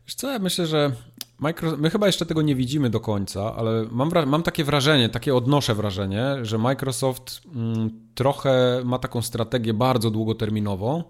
Wiesz 0.06 0.14
co, 0.14 0.30
ja 0.30 0.38
myślę, 0.38 0.66
że 0.66 0.92
Micro... 1.40 1.76
my 1.76 1.90
chyba 1.90 2.06
jeszcze 2.06 2.26
tego 2.26 2.42
nie 2.42 2.54
widzimy 2.54 2.90
do 2.90 3.00
końca, 3.00 3.54
ale 3.56 3.84
mam, 3.90 4.10
mam 4.26 4.42
takie 4.42 4.64
wrażenie, 4.64 5.08
takie 5.08 5.34
odnoszę 5.34 5.74
wrażenie, 5.74 6.24
że 6.42 6.58
Microsoft 6.58 7.40
mm, 7.54 7.90
trochę 8.14 8.82
ma 8.84 8.98
taką 8.98 9.22
strategię 9.22 9.74
bardzo 9.74 10.10
długoterminową 10.10 11.04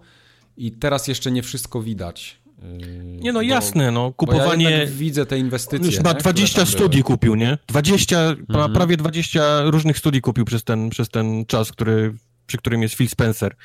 i 0.57 0.71
teraz 0.71 1.07
jeszcze 1.07 1.31
nie 1.31 1.43
wszystko 1.43 1.81
widać. 1.81 2.41
Yy, 2.61 3.17
Nie 3.21 3.33
no, 3.33 3.39
bo- 3.39 3.43
jasne, 3.43 3.91
no, 3.91 4.05
ja 4.05 4.11
kupowanie... 4.11 4.69
jednak 4.69 4.89
widzę 4.89 5.25
te 5.25 5.39
inwestycje. 5.39 5.85
Już 5.85 6.03
ma 6.03 6.11
nie, 6.13 6.19
20 6.19 6.53
które 6.61 6.65
tam 6.65 6.73
studii 6.79 7.03
kupił, 7.03 7.35
nie? 7.35 7.57
20, 7.67 8.17
pra- 8.17 8.35
Mhm. 8.49 8.73
prawie 8.73 8.97
20 8.97 9.61
różnych 9.63 9.97
studii 9.97 10.21
kupił 10.21 10.45
przez 10.45 10.63
ten, 10.63 10.89
przez 10.89 11.09
ten 11.09 11.45
czas, 11.45 11.71
który, 11.71 12.13
przy 12.51 12.57
którym 12.57 12.81
jest 12.81 12.95
Phil 12.95 13.09
Spencer. 13.09 13.55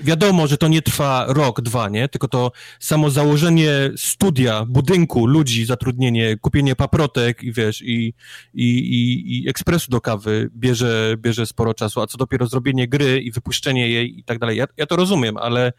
Wiadomo, 0.00 0.46
że 0.46 0.56
to 0.56 0.68
nie 0.68 0.82
trwa 0.82 1.26
rok, 1.28 1.60
dwa, 1.60 1.88
nie? 1.88 2.08
Tylko 2.08 2.28
to 2.28 2.52
samo 2.80 3.10
założenie 3.10 3.90
studia, 3.96 4.64
budynku, 4.64 5.26
ludzi, 5.26 5.64
zatrudnienie, 5.64 6.36
kupienie 6.36 6.76
paprotek 6.76 7.42
i 7.42 7.52
wiesz, 7.52 7.82
i, 7.82 8.14
i, 8.54 8.68
i, 8.78 9.44
i 9.44 9.48
ekspresu 9.48 9.90
do 9.90 10.00
kawy 10.00 10.50
bierze, 10.56 11.14
bierze 11.18 11.46
sporo 11.46 11.74
czasu, 11.74 12.00
a 12.00 12.06
co 12.06 12.18
dopiero 12.18 12.46
zrobienie 12.46 12.88
gry 12.88 13.20
i 13.20 13.30
wypuszczenie 13.30 13.88
jej 13.88 14.18
i 14.18 14.24
tak 14.24 14.38
dalej. 14.38 14.56
Ja, 14.56 14.66
ja 14.76 14.86
to 14.86 14.96
rozumiem, 14.96 15.36
ale, 15.36 15.72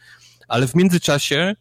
ale 0.47 0.67
w 0.67 0.75
międzyczasie 0.75 1.55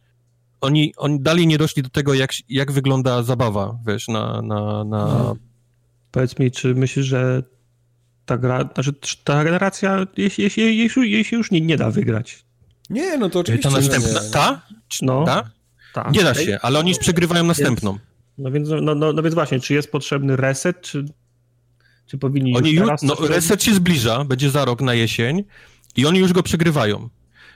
oni, 0.61 0.93
oni 0.97 1.21
dalej 1.21 1.47
nie 1.47 1.57
doszli 1.57 1.83
do 1.83 1.89
tego, 1.89 2.13
jak, 2.13 2.31
jak 2.49 2.71
wygląda 2.71 3.23
zabawa, 3.23 3.77
wiesz, 3.87 4.07
na, 4.07 4.41
na, 4.41 4.83
na, 4.83 5.03
Mhm. 5.05 5.37
Powiedz 6.11 6.39
mi, 6.39 6.51
czy 6.51 6.75
myślisz, 6.75 7.05
że 7.05 7.43
ta 8.25 8.37
gra, 8.37 8.69
znaczy 8.73 8.93
czy 8.93 9.17
ta 9.23 9.43
generacja, 9.43 10.05
jej, 10.17 10.31
jej, 10.37 10.51
jej, 10.57 10.77
jej, 10.77 11.11
jej 11.11 11.23
się 11.23 11.37
już 11.37 11.51
nie, 11.51 11.61
nie 11.61 11.77
da 11.77 11.91
wygrać? 11.91 12.45
Nie, 12.89 13.17
no 13.17 13.29
to 13.29 13.39
oczywiście. 13.39 13.69
ta 13.69 13.75
następna. 13.75 14.21
nie. 14.21 14.29
Ta? 14.29 14.61
No, 15.01 15.25
Ta? 15.25 15.49
ta. 15.93 16.11
Nie 16.11 16.23
da 16.23 16.33
się, 16.33 16.59
ale 16.61 16.79
oni 16.79 16.89
już 16.89 16.99
przegrywają 16.99 17.43
następną. 17.43 17.97
No 18.37 18.51
więc, 18.51 18.69
no, 18.69 18.95
no, 18.95 19.13
no 19.13 19.23
więc 19.23 19.35
właśnie, 19.35 19.59
czy 19.59 19.73
jest 19.73 19.91
potrzebny 19.91 20.35
reset, 20.35 20.81
czy, 20.81 21.05
czy 22.05 22.17
powinni 22.17 22.57
Oni 22.57 22.71
już 22.71 22.85
teraz 22.85 23.03
no, 23.03 23.15
reset 23.15 23.63
się 23.63 23.73
zbliża, 23.73 24.23
będzie 24.23 24.49
za 24.49 24.65
rok 24.65 24.81
na 24.81 24.93
jesień 24.93 25.43
i 25.95 26.05
oni 26.05 26.19
już 26.19 26.33
go 26.33 26.43
przegrywają, 26.43 27.09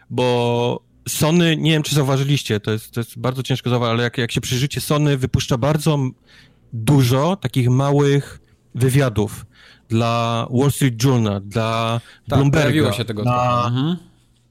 bo 0.09 0.87
Sony, 1.07 1.57
nie 1.57 1.71
wiem 1.71 1.83
czy 1.83 1.95
zauważyliście, 1.95 2.59
to 2.59 2.71
jest, 2.71 2.91
to 2.91 2.99
jest 2.99 3.19
bardzo 3.19 3.43
ciężko 3.43 3.69
zauważyć, 3.69 3.93
ale 3.93 4.03
jak, 4.03 4.17
jak 4.17 4.31
się 4.31 4.41
przyjrzycie, 4.41 4.81
Sony 4.81 5.17
wypuszcza 5.17 5.57
bardzo 5.57 5.99
dużo 6.73 7.35
takich 7.35 7.69
małych 7.69 8.39
wywiadów 8.75 9.45
dla 9.89 10.47
Wall 10.51 10.71
Street 10.71 11.03
Journal, 11.03 11.41
dla 11.41 12.01
Tak, 12.29 12.39
Bloomberga, 12.39 12.63
pojawiło 12.69 12.91
się 12.91 13.05
tego 13.05 13.23
dla. 13.23 13.67
Mhm. 13.67 13.97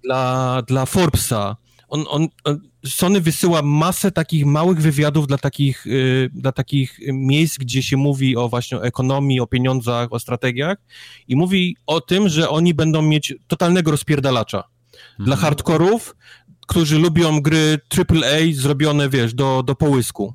dla, 0.04 0.62
dla 0.62 0.86
Forbesa. 0.86 1.56
On, 1.88 2.04
on, 2.08 2.28
on, 2.44 2.60
Sony 2.86 3.20
wysyła 3.20 3.62
masę 3.62 4.12
takich 4.12 4.46
małych 4.46 4.80
wywiadów 4.80 5.26
dla 5.26 5.38
takich, 5.38 5.86
y, 5.86 6.30
dla 6.34 6.52
takich 6.52 6.98
miejsc, 7.12 7.58
gdzie 7.58 7.82
się 7.82 7.96
mówi 7.96 8.36
o 8.36 8.48
właśnie 8.48 8.78
o 8.78 8.84
ekonomii, 8.84 9.40
o 9.40 9.46
pieniądzach, 9.46 10.12
o 10.12 10.18
strategiach 10.18 10.76
i 11.28 11.36
mówi 11.36 11.76
o 11.86 12.00
tym, 12.00 12.28
że 12.28 12.48
oni 12.48 12.74
będą 12.74 13.02
mieć 13.02 13.34
totalnego 13.46 13.90
rozpierdalacza. 13.90 14.64
Dla 15.18 15.36
hardkorów, 15.36 16.16
którzy 16.66 16.98
lubią 16.98 17.40
gry 17.40 17.78
AAA 17.98 18.38
zrobione, 18.52 19.08
wiesz, 19.08 19.34
do, 19.34 19.62
do 19.62 19.74
połysku. 19.74 20.34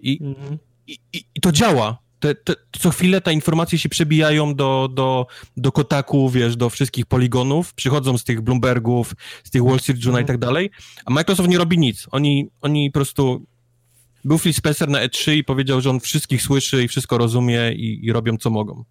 I, 0.00 0.18
Mhm. 0.22 0.58
i, 0.86 0.98
i, 1.12 1.24
i 1.34 1.40
to 1.40 1.52
działa. 1.52 1.98
Te, 2.20 2.34
te, 2.34 2.54
co 2.80 2.90
chwilę 2.90 3.20
te 3.20 3.32
informacje 3.32 3.78
się 3.78 3.88
przebijają 3.88 4.54
do, 4.54 4.88
do, 4.92 5.26
do 5.56 5.72
Kotaku, 5.72 6.30
wiesz, 6.30 6.56
do 6.56 6.70
wszystkich 6.70 7.06
poligonów, 7.06 7.74
przychodzą 7.74 8.18
z 8.18 8.24
tych 8.24 8.40
Bloombergów, 8.40 9.14
z 9.44 9.50
tych 9.50 9.64
Wall 9.64 9.80
Street 9.80 10.04
Journal 10.04 10.22
i 10.22 10.26
tak 10.26 10.38
dalej, 10.38 10.70
a 11.04 11.10
Microsoft 11.10 11.48
nie 11.48 11.58
robi 11.58 11.78
nic. 11.78 12.06
Oni, 12.10 12.50
oni 12.60 12.90
po 12.90 12.94
prostu... 12.94 13.46
Był 14.24 14.38
Phil 14.38 14.54
Spencer 14.54 14.88
na 14.88 15.06
E3 15.06 15.32
i 15.32 15.44
powiedział, 15.44 15.80
że 15.80 15.90
on 15.90 16.00
wszystkich 16.00 16.42
słyszy 16.42 16.84
i 16.84 16.88
wszystko 16.88 17.18
rozumie 17.18 17.72
i, 17.72 18.06
i 18.06 18.12
robią 18.12 18.36
co 18.36 18.50
mogą. 18.50 18.84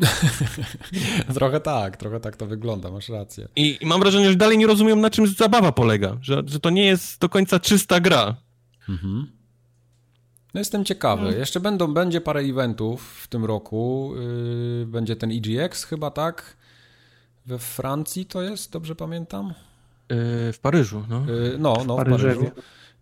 Trochę 1.34 1.60
tak, 1.60 1.96
trochę 1.96 2.20
tak 2.20 2.36
to 2.36 2.46
wygląda, 2.46 2.90
masz 2.90 3.08
rację. 3.08 3.48
I, 3.56 3.78
I 3.80 3.86
mam 3.86 4.00
wrażenie, 4.00 4.30
że 4.30 4.36
dalej 4.36 4.58
nie 4.58 4.66
rozumieją, 4.66 4.96
na 4.96 5.10
czym 5.10 5.26
zabawa 5.26 5.72
polega, 5.72 6.16
że, 6.20 6.42
że 6.46 6.60
to 6.60 6.70
nie 6.70 6.84
jest 6.84 7.20
do 7.20 7.28
końca 7.28 7.60
czysta 7.60 8.00
gra. 8.00 8.36
Mhm. 8.88 9.39
No 10.54 10.60
jestem 10.60 10.84
ciekawy. 10.84 11.34
Jeszcze 11.38 11.60
będą, 11.60 11.94
będzie 11.94 12.20
parę 12.20 12.40
eventów 12.40 13.20
w 13.22 13.28
tym 13.28 13.44
roku. 13.44 14.12
Yy, 14.80 14.86
będzie 14.86 15.16
ten 15.16 15.30
EGX 15.32 15.84
chyba, 15.84 16.10
tak? 16.10 16.56
We 17.46 17.58
Francji 17.58 18.26
to 18.26 18.42
jest, 18.42 18.72
dobrze 18.72 18.94
pamiętam? 18.94 19.46
Yy, 19.46 20.52
w 20.52 20.58
Paryżu, 20.62 21.04
no. 21.08 21.24
Yy, 21.32 21.56
no, 21.58 21.76
no, 21.86 21.94
w. 21.96 22.04
Paryżu. 22.04 22.50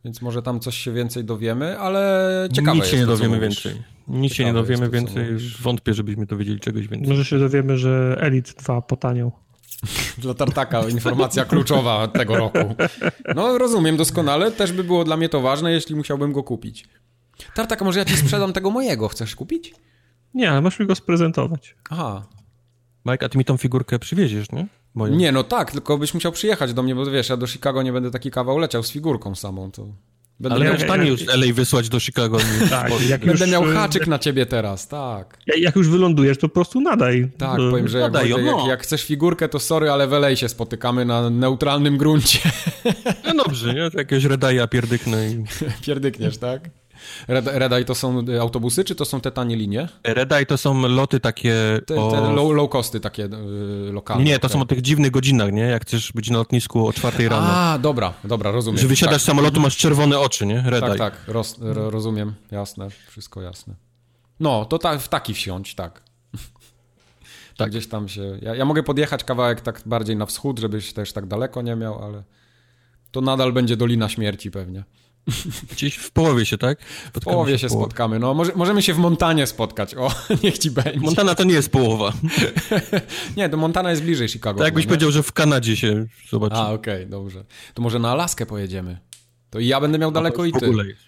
Więc 0.04 0.22
może 0.22 0.42
tam 0.42 0.60
coś 0.60 0.76
się 0.76 0.92
więcej 0.92 1.24
dowiemy, 1.24 1.78
ale 1.78 2.48
ciekawe 2.52 2.76
Nic 2.76 2.86
się 2.86 2.96
jest 2.96 3.00
nie 3.02 3.06
to, 3.06 3.16
co 3.16 3.22
dowiemy 3.22 3.36
mówisz. 3.46 3.64
więcej. 3.64 3.82
Nic 4.08 4.32
się 4.32 4.36
Ciekawe 4.36 4.52
nie 4.52 4.62
dowiemy 4.62 4.82
jest 4.82 4.92
więcej. 4.92 5.24
mówisz. 5.32 5.62
Wątpię, 5.62 5.94
żebyśmy 5.94 6.26
dowiedzieli 6.26 6.60
czegoś 6.60 6.88
więcej. 6.88 7.08
Może 7.08 7.24
się 7.24 7.38
dowiemy, 7.38 7.78
że 7.78 8.16
Elite 8.20 8.52
2 8.58 8.82
potaniał. 8.82 9.32
Dla 10.18 10.34
Tartaka 10.34 10.88
informacja 10.88 11.44
kluczowa 11.44 12.08
tego 12.08 12.36
roku. 12.36 12.58
No 13.34 13.58
rozumiem 13.58 13.96
doskonale, 13.96 14.52
też 14.52 14.72
by 14.72 14.84
było 14.84 15.04
dla 15.04 15.16
mnie 15.16 15.28
to 15.28 15.40
ważne, 15.40 15.72
jeśli 15.72 15.94
musiałbym 15.96 16.32
go 16.32 16.42
kupić. 16.42 16.88
Tartak, 17.54 17.82
może 17.82 17.98
ja 17.98 18.04
ci 18.04 18.16
sprzedam 18.16 18.52
tego 18.52 18.70
mojego, 18.70 19.08
chcesz 19.08 19.36
kupić? 19.36 19.74
Nie, 20.34 20.50
ale 20.50 20.60
masz 20.60 20.78
mi 20.80 20.86
go 20.86 20.94
sprezentować. 20.94 21.74
Aha. 21.90 22.26
Mike, 23.06 23.26
a 23.26 23.28
ty 23.28 23.38
mi 23.38 23.44
tą 23.44 23.56
figurkę 23.56 23.98
przywieziesz, 23.98 24.52
nie? 24.52 24.66
Moją. 24.94 25.14
Nie, 25.14 25.32
no 25.32 25.44
tak, 25.44 25.72
tylko 25.72 25.98
byś 25.98 26.14
musiał 26.14 26.32
przyjechać 26.32 26.74
do 26.74 26.82
mnie, 26.82 26.94
bo 26.94 27.06
wiesz, 27.06 27.28
ja 27.28 27.36
do 27.36 27.46
Chicago 27.46 27.82
nie 27.82 27.92
będę 27.92 28.10
taki 28.10 28.30
kawał 28.30 28.58
leciał 28.58 28.82
z 28.82 28.90
figurką 28.92 29.34
samą, 29.34 29.70
to... 29.70 29.86
Będę 30.40 30.56
Ale 30.56 30.64
miał... 30.64 30.76
w 30.76 30.82
stanie 30.82 31.08
już 31.10 31.26
LA 31.26 31.52
wysłać 31.54 31.88
do 31.88 32.00
Chicago. 32.00 32.38
Tak, 32.70 33.08
jak 33.08 33.26
Będę 33.26 33.44
już... 33.44 33.52
miał 33.52 33.64
haczyk 33.64 34.06
na 34.06 34.18
ciebie 34.18 34.46
teraz, 34.46 34.88
tak. 34.88 35.38
Jak 35.56 35.76
już 35.76 35.88
wylądujesz, 35.88 36.38
to 36.38 36.48
po 36.48 36.54
prostu 36.54 36.80
nadaj. 36.80 37.30
Tak, 37.38 37.56
powiem, 37.70 37.88
że 37.88 37.98
jak, 37.98 38.12
nadaj, 38.12 38.30
jak, 38.30 38.44
no. 38.44 38.68
jak, 38.68 38.82
chcesz 38.82 39.04
figurkę, 39.04 39.48
to 39.48 39.58
sorry, 39.58 39.90
ale 39.90 40.06
w 40.06 40.12
LA 40.12 40.36
się 40.36 40.48
spotykamy 40.48 41.04
na 41.04 41.30
neutralnym 41.30 41.96
gruncie. 41.96 42.38
No 43.24 43.44
dobrze, 43.44 43.74
nie? 43.74 43.90
To 43.90 43.98
jakiegoś 43.98 44.24
redaja 44.24 44.66
pierdyknę 44.66 45.30
i... 45.30 45.44
Pierdykniesz, 45.86 46.38
tak? 46.38 46.70
Red, 47.28 47.46
Redeye 47.46 47.84
to 47.84 47.94
są 47.94 48.24
autobusy, 48.40 48.84
czy 48.84 48.94
to 48.94 49.04
są 49.04 49.20
te 49.20 49.30
tanie 49.30 49.56
linie? 49.56 49.88
Redeye 50.04 50.46
to 50.46 50.58
są 50.58 50.88
loty 50.88 51.20
takie... 51.20 51.54
Te, 51.86 52.00
o... 52.00 52.10
te 52.10 52.20
low, 52.20 52.52
low 52.52 52.70
costy 52.70 53.00
takie 53.00 53.22
yy, 53.22 53.92
lokalne. 53.92 54.24
Nie, 54.24 54.38
to 54.38 54.48
są 54.48 54.60
o 54.60 54.66
tych 54.66 54.82
dziwnych 54.82 55.10
godzinach, 55.10 55.52
nie? 55.52 55.62
Jak 55.62 55.82
chcesz 55.82 56.12
być 56.12 56.30
na 56.30 56.38
lotnisku 56.38 56.86
o 56.86 56.92
czwartej 56.92 57.28
rano. 57.28 57.46
A, 57.46 57.78
dobra, 57.78 58.14
dobra, 58.24 58.50
rozumiem. 58.50 58.78
Że 58.78 58.88
wysiadasz 58.88 59.14
tak. 59.14 59.22
z 59.22 59.24
samolotu, 59.24 59.60
masz 59.60 59.76
czerwone 59.76 60.18
oczy, 60.18 60.46
nie? 60.46 60.62
Redeye. 60.66 60.98
Tak, 60.98 60.98
tak, 60.98 61.28
roz, 61.28 61.56
rozumiem, 61.74 62.34
jasne, 62.50 62.88
wszystko 63.08 63.42
jasne. 63.42 63.74
No, 64.40 64.64
to 64.64 64.78
ta, 64.78 64.98
w 64.98 65.08
taki 65.08 65.34
wsiąść, 65.34 65.74
tak. 65.82 66.02
tak. 67.56 67.70
Gdzieś 67.70 67.88
tam 67.88 68.08
się... 68.08 68.38
Ja, 68.42 68.54
ja 68.54 68.64
mogę 68.64 68.82
podjechać 68.82 69.24
kawałek 69.24 69.60
tak 69.60 69.82
bardziej 69.86 70.16
na 70.16 70.26
wschód, 70.26 70.58
żebyś 70.58 70.92
też 70.92 71.12
tak 71.12 71.26
daleko 71.26 71.62
nie 71.62 71.76
miał, 71.76 72.04
ale 72.04 72.22
to 73.10 73.20
nadal 73.20 73.52
będzie 73.52 73.76
Dolina 73.76 74.08
Śmierci 74.08 74.50
pewnie. 74.50 74.84
Gdzieś 75.72 75.94
w 75.94 76.10
połowie 76.10 76.46
się, 76.46 76.59
tak? 76.59 76.78
Spotkamy 76.82 77.20
w 77.20 77.24
połowie 77.24 77.52
się, 77.52 77.59
się 77.59 77.68
spotkamy. 77.68 78.18
No, 78.18 78.34
może, 78.34 78.52
możemy 78.55 78.82
się 78.82 78.94
w 78.94 78.98
Montanie 78.98 79.46
spotkać. 79.46 79.94
O, 79.94 80.10
niech 80.42 80.59
ci 80.59 80.70
będzie. 80.70 81.00
Montana 81.00 81.34
to 81.34 81.44
nie 81.44 81.55
jest 81.55 81.70
połowa. 81.70 82.12
nie, 83.36 83.48
to 83.48 83.56
Montana 83.56 83.90
jest 83.90 84.02
bliżej 84.02 84.28
Chicago. 84.28 84.59
Tak 84.59 84.66
jakbyś 84.66 84.84
nie? 84.84 84.88
powiedział, 84.88 85.10
że 85.10 85.22
w 85.22 85.32
Kanadzie 85.32 85.76
się 85.76 86.06
zobaczy. 86.30 86.56
A, 86.56 86.72
okej, 86.72 86.94
okay, 86.94 87.06
dobrze. 87.06 87.44
To 87.74 87.82
może 87.82 87.98
na 87.98 88.10
Alaskę 88.10 88.46
pojedziemy. 88.46 88.98
To 89.50 89.59
i 89.59 89.66
ja 89.66 89.80
będę 89.80 89.98
miał 89.98 90.12
daleko 90.12 90.44
i 90.44 90.52
ty. 90.52 90.66
W 90.66 90.68
ogóle 90.68 90.86
jest. 90.86 91.02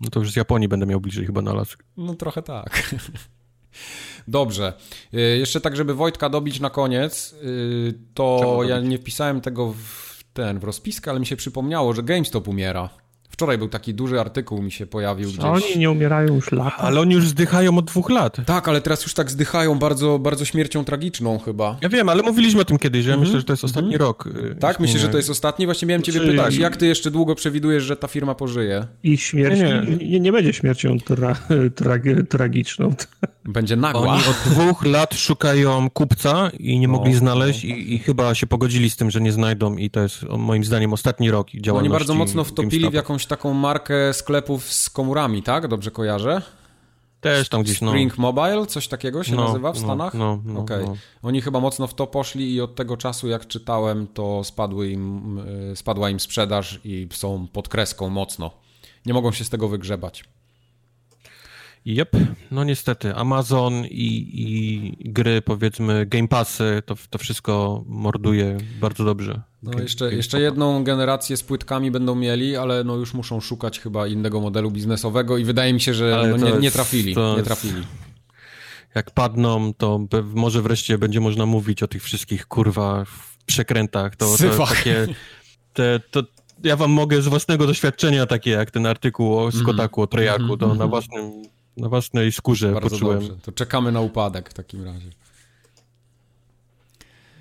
No 0.00 0.10
to 0.10 0.20
już 0.20 0.32
z 0.32 0.36
Japonii 0.36 0.68
będę 0.68 0.86
miał 0.86 1.00
bliżej 1.00 1.26
chyba 1.26 1.42
na 1.42 1.50
Alaskę. 1.50 1.84
No 1.96 2.14
trochę 2.14 2.42
tak. 2.42 2.82
Dobrze. 4.28 4.72
Y, 5.14 5.18
jeszcze 5.38 5.60
tak, 5.60 5.76
żeby 5.76 5.94
Wojtka 5.94 6.28
dobić 6.28 6.60
na 6.60 6.70
koniec, 6.70 7.34
y, 7.42 7.94
to 8.14 8.60
ja 8.68 8.80
nie 8.80 8.98
wpisałem 8.98 9.40
tego 9.40 9.72
w 9.72 10.24
ten, 10.32 10.58
w 10.58 10.64
rozpiskę, 10.64 11.10
ale 11.10 11.20
mi 11.20 11.26
się 11.26 11.36
przypomniało, 11.36 11.92
że 11.92 12.02
GameStop 12.02 12.48
umiera. 12.48 12.90
Wczoraj 13.38 13.58
był 13.58 13.68
taki 13.68 13.94
duży 13.94 14.20
artykuł, 14.20 14.62
mi 14.62 14.72
się 14.72 14.86
pojawił 14.86 15.28
gdzieś. 15.28 15.44
Oni 15.44 15.78
nie 15.78 15.90
umierają 15.90 16.34
już 16.34 16.52
lata. 16.52 16.76
Ale 16.76 17.00
oni 17.00 17.14
już 17.14 17.28
zdychają 17.28 17.78
od 17.78 17.84
dwóch 17.84 18.10
lat. 18.10 18.36
Tak, 18.46 18.68
ale 18.68 18.80
teraz 18.80 19.02
już 19.02 19.14
tak 19.14 19.30
zdychają 19.30 19.78
bardzo, 19.78 20.18
bardzo 20.18 20.44
śmiercią 20.44 20.84
tragiczną 20.84 21.38
chyba. 21.38 21.76
Ja 21.80 21.88
wiem, 21.88 22.08
ale 22.08 22.22
mówiliśmy 22.22 22.60
o 22.60 22.64
tym 22.64 22.78
kiedyś, 22.78 23.04
że 23.04 23.10
ja 23.10 23.16
myślę, 23.16 23.38
że 23.38 23.44
to 23.44 23.52
jest 23.52 23.64
ostatni 23.64 23.94
mm 23.94 24.00
-hmm. 24.00 24.06
rok. 24.06 24.26
Y, 24.26 24.56
tak? 24.60 24.80
Myślisz, 24.80 25.02
że 25.02 25.08
to 25.08 25.16
jest 25.16 25.30
ostatni? 25.30 25.66
Właśnie 25.66 25.88
miałem 25.88 26.02
ciebie 26.02 26.20
pytać, 26.20 26.56
jak 26.56 26.76
ty 26.76 26.86
jeszcze 26.86 27.10
długo 27.10 27.34
przewidujesz, 27.34 27.84
że 27.84 27.96
ta 27.96 28.08
firma 28.08 28.34
pożyje? 28.34 28.86
I 29.02 29.18
śmierć 29.18 29.60
nie, 29.60 30.06
nie, 30.06 30.20
nie 30.20 30.32
będzie 30.32 30.52
śmiercią 30.52 31.00
tra, 31.00 31.36
tra, 31.74 31.94
tragiczną. 32.28 32.94
Będzie 33.44 33.76
nagła. 33.76 34.00
Oni 34.00 34.22
od 34.22 34.52
dwóch 34.52 34.84
lat 34.84 35.14
szukają 35.14 35.90
kupca 35.90 36.50
i 36.58 36.78
nie 36.78 36.88
mogli 36.88 37.14
znaleźć 37.14 37.64
i, 37.64 37.94
i, 37.94 37.98
chyba 37.98 38.34
się 38.34 38.46
pogodzili 38.46 38.90
z 38.90 38.96
tym, 38.96 39.10
że 39.10 39.20
nie 39.20 39.32
znajdą 39.32 39.76
i 39.76 39.90
to 39.90 40.00
jest 40.00 40.22
moim 40.22 40.64
zdaniem 40.64 40.92
ostatni 40.92 41.30
rok 41.30 41.50
działalności. 41.50 41.88
Oni 41.90 41.98
bardzo 41.98 42.14
mocno 42.14 42.44
wtopili 42.44 42.90
w 42.90 42.92
jakąś 42.92 43.26
taką 43.28 43.54
markę 43.54 44.14
sklepów 44.14 44.72
z 44.72 44.90
komórami, 44.90 45.42
tak? 45.42 45.68
Dobrze 45.68 45.90
kojarzę? 45.90 46.42
Też 47.20 47.48
tam 47.48 47.62
gdzieś, 47.62 47.80
no. 47.80 47.90
Spring 47.90 48.18
Mobile, 48.18 48.66
coś 48.66 48.88
takiego 48.88 49.24
się 49.24 49.34
no, 49.34 49.44
nazywa 49.44 49.72
w 49.72 49.74
no, 49.74 49.80
Stanach? 49.80 50.14
No, 50.14 50.40
no, 50.44 50.60
okay. 50.60 50.84
no. 50.86 50.96
Oni 51.22 51.42
chyba 51.42 51.60
mocno 51.60 51.86
w 51.86 51.94
to 51.94 52.06
poszli 52.06 52.54
i 52.54 52.60
od 52.60 52.74
tego 52.74 52.96
czasu, 52.96 53.28
jak 53.28 53.46
czytałem, 53.46 54.06
to 54.06 54.44
spadły 54.44 54.88
im, 54.88 55.38
y, 55.72 55.76
spadła 55.76 56.10
im 56.10 56.20
sprzedaż 56.20 56.80
i 56.84 57.08
są 57.12 57.46
pod 57.52 57.68
kreską 57.68 58.08
mocno. 58.08 58.50
Nie 59.06 59.14
mogą 59.14 59.32
się 59.32 59.44
z 59.44 59.50
tego 59.50 59.68
wygrzebać. 59.68 60.24
Yep, 61.86 62.16
no 62.50 62.64
niestety. 62.64 63.14
Amazon 63.14 63.84
i, 63.84 64.30
i 64.34 65.12
gry, 65.12 65.42
powiedzmy, 65.42 66.06
Game 66.06 66.28
Passy, 66.28 66.82
to, 66.86 66.94
to 67.10 67.18
wszystko 67.18 67.84
morduje 67.86 68.58
bardzo 68.80 69.04
dobrze. 69.04 69.42
No 69.62 69.80
jeszcze, 69.80 70.14
jeszcze 70.14 70.40
jedną 70.40 70.84
generację 70.84 71.36
z 71.36 71.42
płytkami 71.42 71.90
będą 71.90 72.14
mieli, 72.14 72.56
ale 72.56 72.84
no 72.84 72.96
już 72.96 73.14
muszą 73.14 73.40
szukać 73.40 73.80
chyba 73.80 74.06
innego 74.06 74.40
modelu 74.40 74.70
biznesowego 74.70 75.38
i 75.38 75.44
wydaje 75.44 75.72
mi 75.72 75.80
się, 75.80 75.94
że 75.94 76.34
no 76.38 76.50
nie, 76.50 76.58
nie, 76.58 76.70
trafili. 76.70 77.16
Nie 77.36 77.42
trafili. 77.42 77.82
Jak 78.94 79.10
padną, 79.10 79.74
to 79.74 80.00
może 80.34 80.62
wreszcie 80.62 80.98
będzie 80.98 81.20
można 81.20 81.46
mówić 81.46 81.82
o 81.82 81.88
tych 81.88 82.02
wszystkich 82.02 82.46
kurwa 82.46 83.04
przekrętach. 83.46 84.16
To, 84.16 84.36
to 84.56 84.66
takie... 84.66 85.06
Te, 85.72 86.00
to, 86.10 86.22
ja 86.64 86.76
wam 86.76 86.90
mogę 86.90 87.22
z 87.22 87.28
własnego 87.28 87.66
doświadczenia, 87.66 88.26
takie 88.26 88.50
jak 88.50 88.70
ten 88.70 88.86
artykuł 88.86 89.38
o 89.38 89.52
Skotaku, 89.52 90.00
mm. 90.00 90.04
o 90.04 90.06
Trojaku, 90.06 90.56
to 90.56 90.66
mm. 90.66 90.78
na 90.78 90.86
własnym 90.86 91.42
na 91.78 91.88
własnej 91.88 92.32
skórze 92.32 92.72
Bardzo 92.72 92.90
poczułem. 92.90 93.20
Dobrze. 93.20 93.36
To 93.42 93.52
czekamy 93.52 93.92
na 93.92 94.00
upadek 94.00 94.50
w 94.50 94.54
takim 94.54 94.84
razie. 94.84 95.10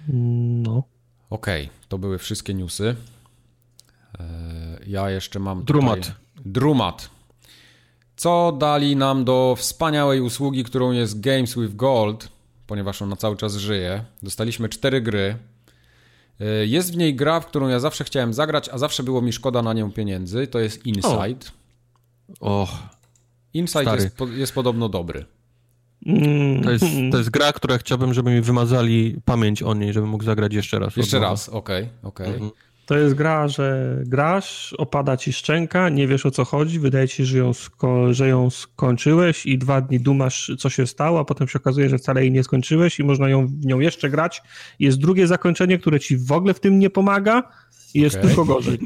No. 0.08 0.84
Okej, 1.30 1.66
okay, 1.66 1.76
to 1.88 1.98
były 1.98 2.18
wszystkie 2.18 2.54
newsy. 2.54 2.96
E, 4.20 4.80
ja 4.88 5.10
jeszcze 5.10 5.40
mam. 5.40 5.64
Drumat. 5.64 6.00
Tutaj... 6.00 6.14
Drumat. 6.46 7.10
Co 8.16 8.58
dali 8.60 8.96
nam 8.96 9.26
do 9.26 9.56
wspaniałej 9.58 10.22
usługi, 10.22 10.64
którą 10.64 10.92
jest 10.92 11.20
Games 11.20 11.56
with 11.56 11.76
Gold, 11.76 12.30
ponieważ 12.68 13.02
ona 13.02 13.16
cały 13.16 13.38
czas 13.38 13.56
żyje. 13.56 14.04
Dostaliśmy 14.24 14.70
cztery 14.70 15.02
gry. 15.02 15.38
E, 16.40 16.46
jest 16.66 16.94
w 16.94 16.98
niej 16.98 17.16
gra, 17.16 17.40
w 17.40 17.46
którą 17.46 17.68
ja 17.68 17.80
zawsze 17.80 18.04
chciałem 18.04 18.34
zagrać, 18.34 18.70
a 18.70 18.78
zawsze 18.78 19.04
było 19.04 19.22
mi 19.22 19.34
szkoda 19.34 19.62
na 19.62 19.74
nią 19.74 19.92
pieniędzy. 19.92 20.48
To 20.48 20.60
jest 20.60 20.86
Inside. 20.86 21.52
Och. 22.40 22.97
Inside 23.54 23.96
jest, 23.96 24.18
jest, 24.36 24.54
podobno 24.54 24.90
dobry. 24.90 25.26
Mm. 26.06 26.64
To 26.64 26.72
jest, 26.72 26.86
to 27.12 27.18
jest 27.18 27.30
gra, 27.30 27.54
która 27.54 27.78
chciałbym, 27.78 28.14
żeby 28.14 28.32
mi 28.32 28.42
wymazali 28.42 29.22
pamięć 29.26 29.64
o 29.64 29.74
niej, 29.74 29.94
żebym 29.94 30.10
mógł 30.10 30.24
zagrać 30.24 30.54
jeszcze 30.54 30.80
raz. 30.80 30.96
Jeszcze 30.98 31.20
raz, 31.20 31.50
okej, 31.50 31.84
okay, 31.84 32.10
okej. 32.10 32.28
Okay. 32.28 32.34
Mhm. 32.34 32.52
To 32.88 32.98
jest 32.98 33.16
gra, 33.16 33.48
że 33.48 33.98
grasz, 34.06 34.76
opada 34.78 35.18
ci 35.18 35.34
szczęka, 35.34 35.90
nie 35.90 36.08
wiesz 36.08 36.26
o 36.26 36.32
co 36.32 36.46
chodzi, 36.46 36.80
wydaje 36.80 37.08
ci 37.08 37.16
się, 37.16 37.26
że 37.26 37.38
ją, 37.38 37.52
sko- 37.52 38.14
że 38.14 38.28
ją 38.28 38.50
skończyłeś 38.50 39.46
i 39.46 39.58
dwa 39.58 39.82
dni 39.82 40.00
dumasz, 40.00 40.52
co 40.60 40.70
się 40.70 40.88
stało, 40.88 41.20
a 41.20 41.26
potem 41.26 41.48
się 41.48 41.60
okazuje, 41.60 41.90
że 41.90 41.98
wcale 41.98 42.22
jej 42.22 42.32
nie 42.32 42.44
skończyłeś 42.44 43.00
i 43.00 43.04
można 43.04 43.30
ją, 43.30 43.48
w 43.48 43.66
nią 43.66 43.80
jeszcze 43.80 44.10
grać. 44.10 44.42
Jest 44.80 44.98
drugie 44.98 45.28
zakończenie, 45.28 45.78
które 45.80 46.00
ci 46.00 46.18
w 46.18 46.32
ogóle 46.32 46.54
w 46.54 46.60
tym 46.60 46.80
nie 46.80 46.90
pomaga 46.90 47.44
i 47.94 48.02
jest 48.02 48.16
okay. 48.16 48.28
tylko 48.28 48.46
gorzej. 48.46 48.80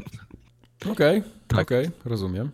Okej, 0.90 1.18
okay, 1.18 1.30
tak. 1.48 1.60
okej, 1.60 1.86
okay, 1.86 1.98
rozumiem. 2.04 2.50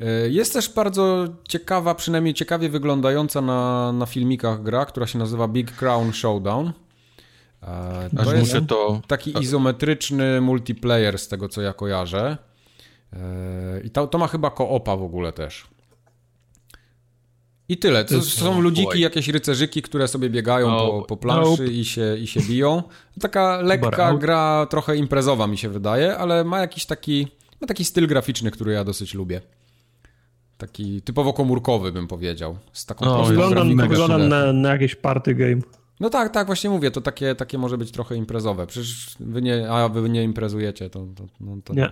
E, 0.00 0.28
jest 0.28 0.52
też 0.52 0.74
bardzo 0.74 1.28
ciekawa, 1.48 1.94
przynajmniej 1.94 2.34
ciekawie 2.34 2.68
wyglądająca 2.68 3.40
na, 3.40 3.92
na 3.92 4.06
filmikach 4.06 4.62
gra, 4.62 4.84
która 4.84 5.06
się 5.06 5.18
nazywa 5.18 5.48
Big 5.48 5.72
Crown 5.72 6.12
Showdown. 6.12 6.72
E, 7.62 8.10
to 8.16 8.22
Aż 8.22 8.26
jest 8.26 8.38
muszę 8.38 8.62
to... 8.62 9.00
taki 9.06 9.42
izometryczny 9.42 10.40
multiplayer 10.40 11.18
z 11.18 11.28
tego, 11.28 11.48
co 11.48 11.62
ja 11.62 11.72
kojarzę. 11.72 12.36
E, 13.12 13.80
I 13.84 13.90
to, 13.90 14.06
to 14.06 14.18
ma 14.18 14.28
chyba 14.28 14.50
koopa 14.50 14.96
w 14.96 15.02
ogóle 15.02 15.32
też. 15.32 15.66
I 17.68 17.78
tyle. 17.78 18.04
To 18.04 18.22
są 18.22 18.60
ludziki, 18.60 19.00
jakieś 19.00 19.28
rycerzyki, 19.28 19.82
które 19.82 20.08
sobie 20.08 20.30
biegają 20.30 20.70
no, 20.70 20.86
po, 20.86 21.02
po 21.02 21.16
planszy 21.16 21.62
nope. 21.62 21.66
i, 21.66 21.84
się, 21.84 22.16
i 22.16 22.26
się 22.26 22.40
biją. 22.40 22.82
Taka 23.20 23.60
lekka 23.60 24.14
gra, 24.14 24.66
trochę 24.70 24.96
imprezowa 24.96 25.46
mi 25.46 25.58
się 25.58 25.68
wydaje, 25.68 26.16
ale 26.16 26.44
ma 26.44 26.60
jakiś 26.60 26.86
taki, 26.86 27.28
ma 27.60 27.66
taki 27.66 27.84
styl 27.84 28.06
graficzny, 28.06 28.50
który 28.50 28.72
ja 28.72 28.84
dosyć 28.84 29.14
lubię. 29.14 29.40
Taki 30.58 31.02
typowo 31.02 31.32
komórkowy 31.32 31.92
bym 31.92 32.08
powiedział. 32.08 32.56
Z 32.72 32.86
taką 32.86 33.04
no, 33.04 33.24
wyglądam, 33.24 33.76
wyglądam 33.76 34.28
na, 34.28 34.52
na 34.52 34.72
jakieś 34.72 34.94
party 34.94 35.34
game. 35.34 35.62
No 36.00 36.10
tak, 36.10 36.32
tak, 36.32 36.46
właśnie 36.46 36.70
mówię, 36.70 36.90
to 36.90 37.00
takie, 37.00 37.34
takie 37.34 37.58
może 37.58 37.78
być 37.78 37.90
trochę 37.90 38.16
imprezowe. 38.16 38.66
Przecież 38.66 39.16
wy 39.20 39.42
nie, 39.42 39.70
a 39.70 39.88
wy 39.88 40.08
nie 40.08 40.22
imprezujecie, 40.22 40.90
to, 40.90 41.06
to, 41.16 41.24
no, 41.40 41.56
to 41.64 41.74
nie. 41.74 41.80
nie. 41.80 41.90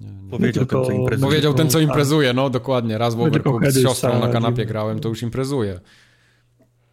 Nie. 0.00 0.30
Powiedział 0.30 0.66
ten, 0.66 0.84
co 0.84 0.92
imprezuje. 0.92 1.30
Powiedział 1.30 1.54
ten, 1.54 1.70
co 1.70 1.80
imprezuje, 1.80 2.32
no 2.32 2.50
dokładnie. 2.50 2.98
Raz 2.98 3.14
w 3.14 3.20
Overcooked 3.20 3.72
z 3.72 3.82
siostrą 3.82 4.20
na 4.20 4.28
kanapie 4.28 4.66
grałem, 4.66 5.00
to 5.00 5.08
już 5.08 5.22
imprezuje. 5.22 5.80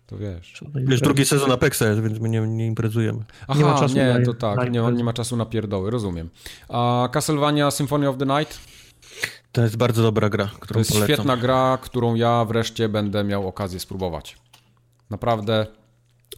To 0.08 0.18
wiesz. 0.18 0.64
Wiesz, 0.76 1.02
drugi 1.02 1.26
sezon 1.26 1.52
Apexa 1.52 1.82
jest, 1.82 2.02
więc 2.02 2.20
my 2.20 2.30
nie, 2.30 2.42
nie 2.42 2.66
imprezujemy. 2.66 3.20
Aha, 3.48 3.60
nie, 3.60 3.66
ma 3.66 3.80
czasu 3.80 3.96
nie 3.96 4.14
na, 4.14 4.26
to 4.26 4.34
tak, 4.34 4.72
nie, 4.72 4.82
nie 4.82 5.04
ma 5.04 5.14
czasu 5.14 5.38
na 5.38 5.46
pierdoły, 5.46 5.92
rozumiem. 5.92 6.30
A 6.70 7.10
Castlevania 7.14 7.72
Symphony 7.72 8.10
of 8.10 8.18
the 8.18 8.26
Night? 8.26 8.60
To 9.52 9.62
jest 9.62 9.78
bardzo 9.78 10.04
dobra 10.04 10.30
gra, 10.30 10.50
którą 10.60 10.74
To 10.74 10.80
jest 10.80 10.92
polecam. 10.92 11.16
świetna 11.16 11.38
gra, 11.38 11.78
którą 11.82 12.16
ja 12.16 12.46
wreszcie 12.46 12.90
będę 12.90 13.24
miał 13.24 13.48
okazję 13.48 13.80
spróbować. 13.80 14.38
Naprawdę 15.10 15.68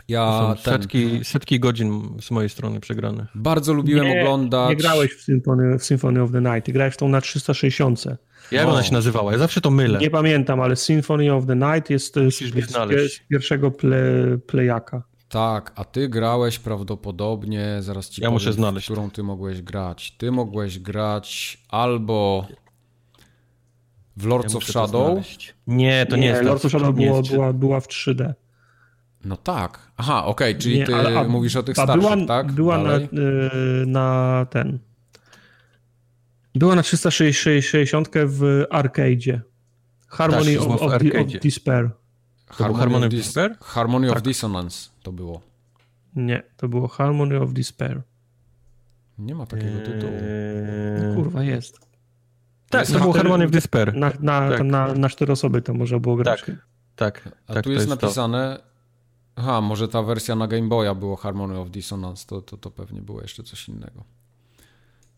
ja 0.08 0.56
ten... 0.64 0.74
setki, 0.74 1.26
setki 1.26 1.60
godzin 1.60 2.18
z 2.22 2.32
mojej 2.32 2.50
strony 2.50 2.80
przegrane. 2.80 3.28
Bardzo 3.36 3.74
lubiłem 3.74 4.08
nie, 4.08 4.22
oglądać. 4.22 4.70
Nie 4.70 4.76
grałeś 4.76 5.14
w 5.14 5.22
Symphony, 5.22 5.80
w 5.80 5.84
Symphony 5.84 6.22
of 6.22 6.32
the 6.32 6.42
Night, 6.42 6.72
grałeś 6.72 6.94
w 6.94 6.98
tą 6.98 7.08
na 7.08 7.22
360. 7.22 8.04
Jak 8.52 8.68
ona 8.68 8.84
się 8.84 8.94
nazywała? 8.94 9.32
Ja 9.32 9.38
zawsze 9.38 9.62
to 9.62 9.72
mylę. 9.72 10.00
Nie 10.00 10.10
pamiętam, 10.10 10.62
ale 10.62 10.76
Symphony 10.76 11.34
of 11.34 11.46
the 11.46 11.56
Night 11.56 11.90
jest 11.90 12.16
z, 12.16 12.36
z 12.36 13.20
pierwszego 13.30 13.72
play, 13.72 14.40
playaka. 14.48 15.04
Tak, 15.30 15.72
a 15.76 15.86
ty 15.86 16.10
grałeś 16.10 16.60
prawdopodobnie, 16.60 17.78
zaraz 17.80 18.10
ci 18.10 18.22
ja 18.22 18.28
powiem, 18.28 18.34
muszę 18.34 18.54
znaleźć. 18.54 18.86
którą 18.86 19.12
ty 19.12 19.24
mogłeś 19.24 19.62
grać. 19.62 20.16
Ty 20.18 20.32
mogłeś 20.32 20.80
grać 20.80 21.58
albo 21.70 22.48
W 24.18 24.26
Lords 24.26 24.54
Ja 24.54 24.58
of 24.58 24.64
Shadow? 24.64 25.20
Nie, 25.68 26.06
to 26.06 26.16
nie, 26.16 26.22
nie, 26.22 26.28
jest 26.28 26.44
Lords 26.44 26.66
of 26.66 26.72
Shadow 26.72 26.96
było, 26.96 27.22
była, 27.22 27.54
była 27.54 27.80
w 27.80 27.88
3D. 27.88 28.34
No 29.26 29.38
tak. 29.38 29.80
Aha, 29.98 30.26
okej, 30.26 30.56
czyli 30.58 30.80
Nie, 30.80 30.86
ty 30.86 30.96
ale- 30.96 31.20
a- 31.20 31.24
mówisz 31.24 31.56
o 31.56 31.64
tych 31.64 31.76
starszych, 31.76 32.02
była, 32.02 32.28
tak? 32.28 32.52
była 32.52 32.78
na, 32.78 32.96
y, 32.98 33.10
na 33.86 34.46
ten. 34.50 34.80
Była 36.56 36.76
na 36.76 36.82
360 36.84 38.10
w 38.26 38.64
arcade'zie. 38.72 39.40
Harmony 40.08 40.54
Tak, 40.58 40.62
of, 40.68 40.82
of, 40.82 40.92
the- 41.02 41.22
of. 41.22 41.28
Despair. 41.44 41.90
Był 42.58 42.74
Harmony 42.74 43.06
of 43.06 43.12
Dis-? 43.14 43.36
Harmony 43.62 44.08
of 44.10 44.14
Tak. 44.16 44.24
Dissonance 44.24 44.90
to 45.04 45.12
było. 45.12 45.42
Nie, 46.16 46.44
to 46.58 46.68
było 46.68 46.88
Harmony 46.88 47.40
of 47.42 47.54
Despair. 47.54 48.02
Nie 49.18 49.36
ma 49.36 49.46
takiego 49.46 49.80
tytułu. 49.86 50.12
Eee, 50.14 51.16
Kurwa, 51.16 51.44
jest. 51.44 51.80
Tak, 52.74 52.82
jest 52.82 52.94
to 52.94 53.00
był 53.00 53.12
Harmony 53.14 53.46
of 53.46 53.52
Despair. 53.52 53.96
Na, 53.96 54.12
na, 54.20 54.50
Tak. 54.50 54.64
na, 54.64 54.94
na 54.94 55.10
cztery 55.10 55.34
osoby 55.34 55.62
to 55.62 55.74
można 55.74 56.00
było 56.00 56.16
grać. 56.16 56.44
Tak, 56.46 56.56
tak. 56.96 57.30
A 57.48 57.54
tak, 57.54 57.64
tu 57.64 57.70
to 57.70 57.74
jest 57.74 57.86
to. 57.86 57.96
napisane... 57.96 58.60
Aha, 59.36 59.62
może 59.62 59.88
ta 59.88 60.04
wersja 60.04 60.36
na 60.36 60.48
Game 60.48 60.68
Boya 60.68 60.96
było 60.96 61.16
Harmony 61.16 61.60
of 61.60 61.70
Dissonance, 61.70 62.26
to, 62.28 62.42
to, 62.42 62.58
to 62.58 62.72
pewnie 62.72 63.02
było 63.02 63.22
jeszcze 63.22 63.44
coś 63.44 63.70
innego. 63.70 64.04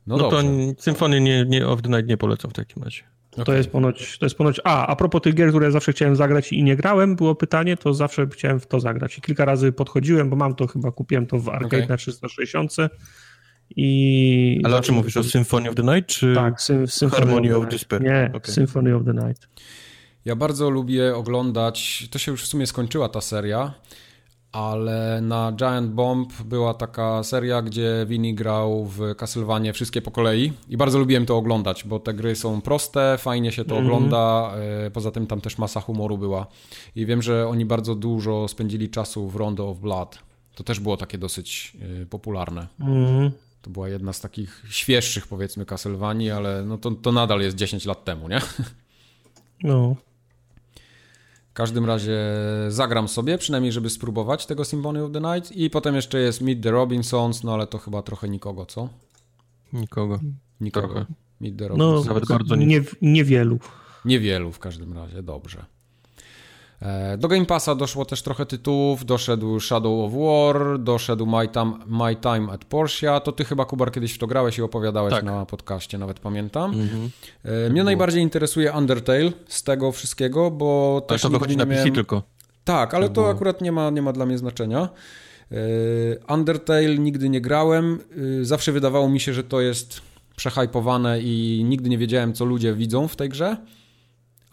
No, 0.07 0.17
No, 0.17 0.29
to. 0.29 0.41
Symfony 0.77 1.21
nie, 1.21 1.45
nie, 1.45 1.67
of 1.67 1.81
the 1.81 1.89
Night 1.89 2.07
nie 2.07 2.17
polecam 2.17 2.51
w 2.51 2.53
takim 2.53 2.83
razie. 2.83 3.03
To 3.31 3.41
Okej. 3.41 3.57
jest 3.57 3.69
ponoć, 3.69 4.17
to 4.17 4.25
jest 4.25 4.35
ponoć. 4.37 4.61
A, 4.63 4.87
a 4.87 4.95
propos 4.95 5.21
tych 5.21 5.33
gier, 5.35 5.49
które 5.49 5.71
zawsze 5.71 5.91
chciałem 5.91 6.15
zagrać 6.15 6.53
i 6.53 6.63
nie 6.63 6.75
grałem, 6.75 7.15
było 7.15 7.35
pytanie, 7.35 7.77
to 7.77 7.93
zawsze 7.93 8.27
chciałem 8.27 8.59
w 8.59 8.67
to 8.67 8.79
zagrać. 8.79 9.17
I 9.17 9.21
kilka 9.21 9.45
razy 9.45 9.71
podchodziłem, 9.71 10.29
bo 10.29 10.35
mam 10.35 10.55
to 10.55 10.67
chyba, 10.67 10.91
kupiłem 10.91 11.27
to 11.27 11.39
w 11.39 11.49
arcade 11.49 11.67
Okej. 11.67 11.87
na 11.87 11.97
360 11.97 12.75
i... 13.69 14.61
Ale 14.63 14.77
o 14.77 14.81
czym 14.81 14.95
mówisz? 14.95 15.17
O 15.17 15.23
Symphony 15.23 15.69
of 15.69 15.75
the 15.75 15.83
Night, 15.83 16.05
czy... 16.09 16.35
Tak, 16.35 16.61
Sym 16.61 17.09
Harmony 17.11 17.49
the 17.49 17.57
of 17.57 17.63
Night. 17.63 17.71
Despair? 17.75 18.03
Nie, 18.03 18.31
Okej. 18.33 18.53
Symphony 18.53 18.95
of 18.95 19.03
the 19.05 19.13
Night. 19.13 19.47
Ja 20.25 20.35
bardzo 20.35 20.69
lubię 20.69 21.15
oglądać, 21.15 22.07
to 22.11 22.19
się 22.19 22.31
już 22.31 22.43
w 22.43 22.47
sumie 22.47 22.67
skończyła 22.67 23.09
ta 23.09 23.21
seria, 23.21 23.73
ale 24.51 25.21
na 25.21 25.51
Giant 25.51 25.91
Bomb 25.91 26.33
była 26.43 26.73
taka 26.73 27.23
seria, 27.23 27.61
gdzie 27.61 28.05
Winnie 28.07 28.35
grał 28.35 28.85
w 28.85 29.15
Castlevanie 29.17 29.73
wszystkie 29.73 30.01
po 30.01 30.11
kolei 30.11 30.53
i 30.69 30.77
bardzo 30.77 30.99
lubiłem 30.99 31.25
to 31.25 31.37
oglądać, 31.37 31.83
bo 31.83 31.99
te 31.99 32.13
gry 32.13 32.35
są 32.35 32.61
proste, 32.61 33.15
fajnie 33.17 33.51
się 33.51 33.65
to 33.65 33.75
Mhm. 33.77 33.85
ogląda, 33.93 34.51
e, 34.85 34.91
poza 34.91 35.11
tym 35.11 35.27
tam 35.27 35.41
też 35.41 35.57
masa 35.57 35.79
humoru 35.81 36.17
była 36.17 36.47
i 36.95 37.05
wiem, 37.05 37.21
że 37.21 37.47
oni 37.47 37.65
bardzo 37.65 37.95
dużo 37.95 38.47
spędzili 38.47 38.89
czasu 38.89 39.29
w 39.29 39.35
Rondo 39.35 39.69
of 39.69 39.79
Blood. 39.79 40.19
To 40.55 40.63
też 40.63 40.79
było 40.79 40.97
takie 40.97 41.17
dosyć 41.17 41.77
e, 42.01 42.05
popularne. 42.05 42.67
Mhm. 42.79 43.31
To 43.65 43.71
była 43.71 43.89
jedna 43.89 44.13
z 44.13 44.21
takich 44.21 44.63
świeższych 44.69 45.27
powiedzmy 45.27 45.65
Castlevanii, 45.65 46.31
ale 46.31 46.65
no 46.65 46.77
to, 46.77 46.91
to 46.91 47.11
nadal 47.11 47.41
jest 47.41 47.55
10 47.55 47.85
lat 47.85 48.05
temu, 48.05 48.27
nie? 48.27 48.41
No. 49.63 49.95
W 51.49 51.53
każdym 51.53 51.85
razie 51.85 52.19
zagram 52.69 53.07
sobie, 53.07 53.37
przynajmniej 53.37 53.71
żeby 53.71 53.89
spróbować 53.89 54.45
tego 54.45 54.65
Symphony 54.65 55.03
of 55.03 55.11
the 55.11 55.21
Night 55.21 55.51
i 55.51 55.69
potem 55.69 55.95
jeszcze 55.95 56.19
jest 56.19 56.41
Meet 56.41 56.63
the 56.63 56.71
Robinsons, 56.71 57.43
no 57.43 57.53
ale 57.53 57.67
to 57.67 57.77
chyba 57.77 58.01
trochę 58.01 58.29
nikogo, 58.29 58.65
co? 58.65 58.89
Nikogo. 59.73 60.19
Nikogo. 60.61 60.87
Trochę. 60.87 61.05
Meet 61.41 61.57
the 61.57 61.63
No, 61.63 61.69
Robinsons. 61.69 62.07
Nawet 62.07 62.27
bardzo 62.27 62.55
nie, 62.55 62.81
niewielu. 63.01 63.59
Niewielu 64.05 64.51
w 64.51 64.59
każdym 64.59 64.93
razie, 64.93 65.23
dobrze. 65.23 65.65
E, 66.81 67.17
Do 67.17 67.27
Game 67.27 67.45
Passa 67.45 67.75
doszło 67.75 68.05
też 68.05 68.21
trochę 68.21 68.45
tytułów, 68.45 69.05
doszedł 69.05 69.59
Shadow 69.59 70.05
of 70.05 70.13
War, 70.13 70.79
doszedł 70.79 71.25
My 71.25 71.47
Time, 71.47 71.73
My 71.87 72.15
Time 72.15 72.51
at 72.53 72.65
Porsche, 72.65 73.21
to 73.23 73.31
ty 73.31 73.45
chyba 73.45 73.65
Kubar 73.65 73.91
kiedyś 73.91 74.13
w 74.13 74.17
to 74.17 74.27
grałeś 74.27 74.57
i 74.57 74.61
opowiadałeś 74.61 75.13
Tak. 75.13 75.23
na 75.23 75.45
podcaście, 75.45 75.97
nawet 75.97 76.19
pamiętam. 76.19 76.71
Mhm. 76.81 77.09
E, 77.43 77.69
Mnie 77.69 77.83
najbardziej 77.83 78.21
interesuje 78.23 78.71
Undertale 78.73 79.31
z 79.47 79.63
tego 79.63 79.91
wszystkiego, 79.91 80.51
bo 80.51 80.95
Ale 81.01 81.07
też 81.07 81.21
to 81.21 81.29
wychodzi 81.29 81.57
na 81.57 81.65
PC 81.65 81.75
miałem... 81.77 81.93
tylko. 81.93 82.23
Tak, 82.63 82.93
ale 82.93 83.09
to 83.09 83.29
akurat 83.29 83.61
nie 83.61 83.71
ma, 83.71 83.89
nie 83.89 84.01
ma 84.01 84.13
dla 84.13 84.25
mnie 84.25 84.37
znaczenia. 84.37 84.89
Yy, 85.51 85.57
Undertale 86.29 86.97
nigdy 86.97 87.29
nie 87.29 87.41
grałem. 87.41 87.99
Zawsze 88.41 88.71
wydawało 88.71 89.09
mi 89.09 89.19
się, 89.19 89.33
że 89.33 89.43
to 89.43 89.61
jest 89.61 90.01
przehypowane 90.35 91.21
i 91.21 91.63
nigdy 91.69 91.89
nie 91.89 91.97
wiedziałem, 91.97 92.33
co 92.33 92.45
ludzie 92.45 92.73
widzą 92.73 93.07
w 93.07 93.15
tej 93.15 93.29
grze. 93.29 93.57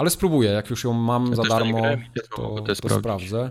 Ale 0.03 0.11
spróbuję, 0.11 0.51
jak 0.51 0.71
już 0.71 0.85
ją 0.85 0.93
mam 0.93 1.27
Ja 1.31 1.35
za 1.37 1.43
darmo, 1.43 1.83
to, 2.37 2.55
to 2.67 2.75
to 2.89 2.99
sprawdzę. 2.99 3.51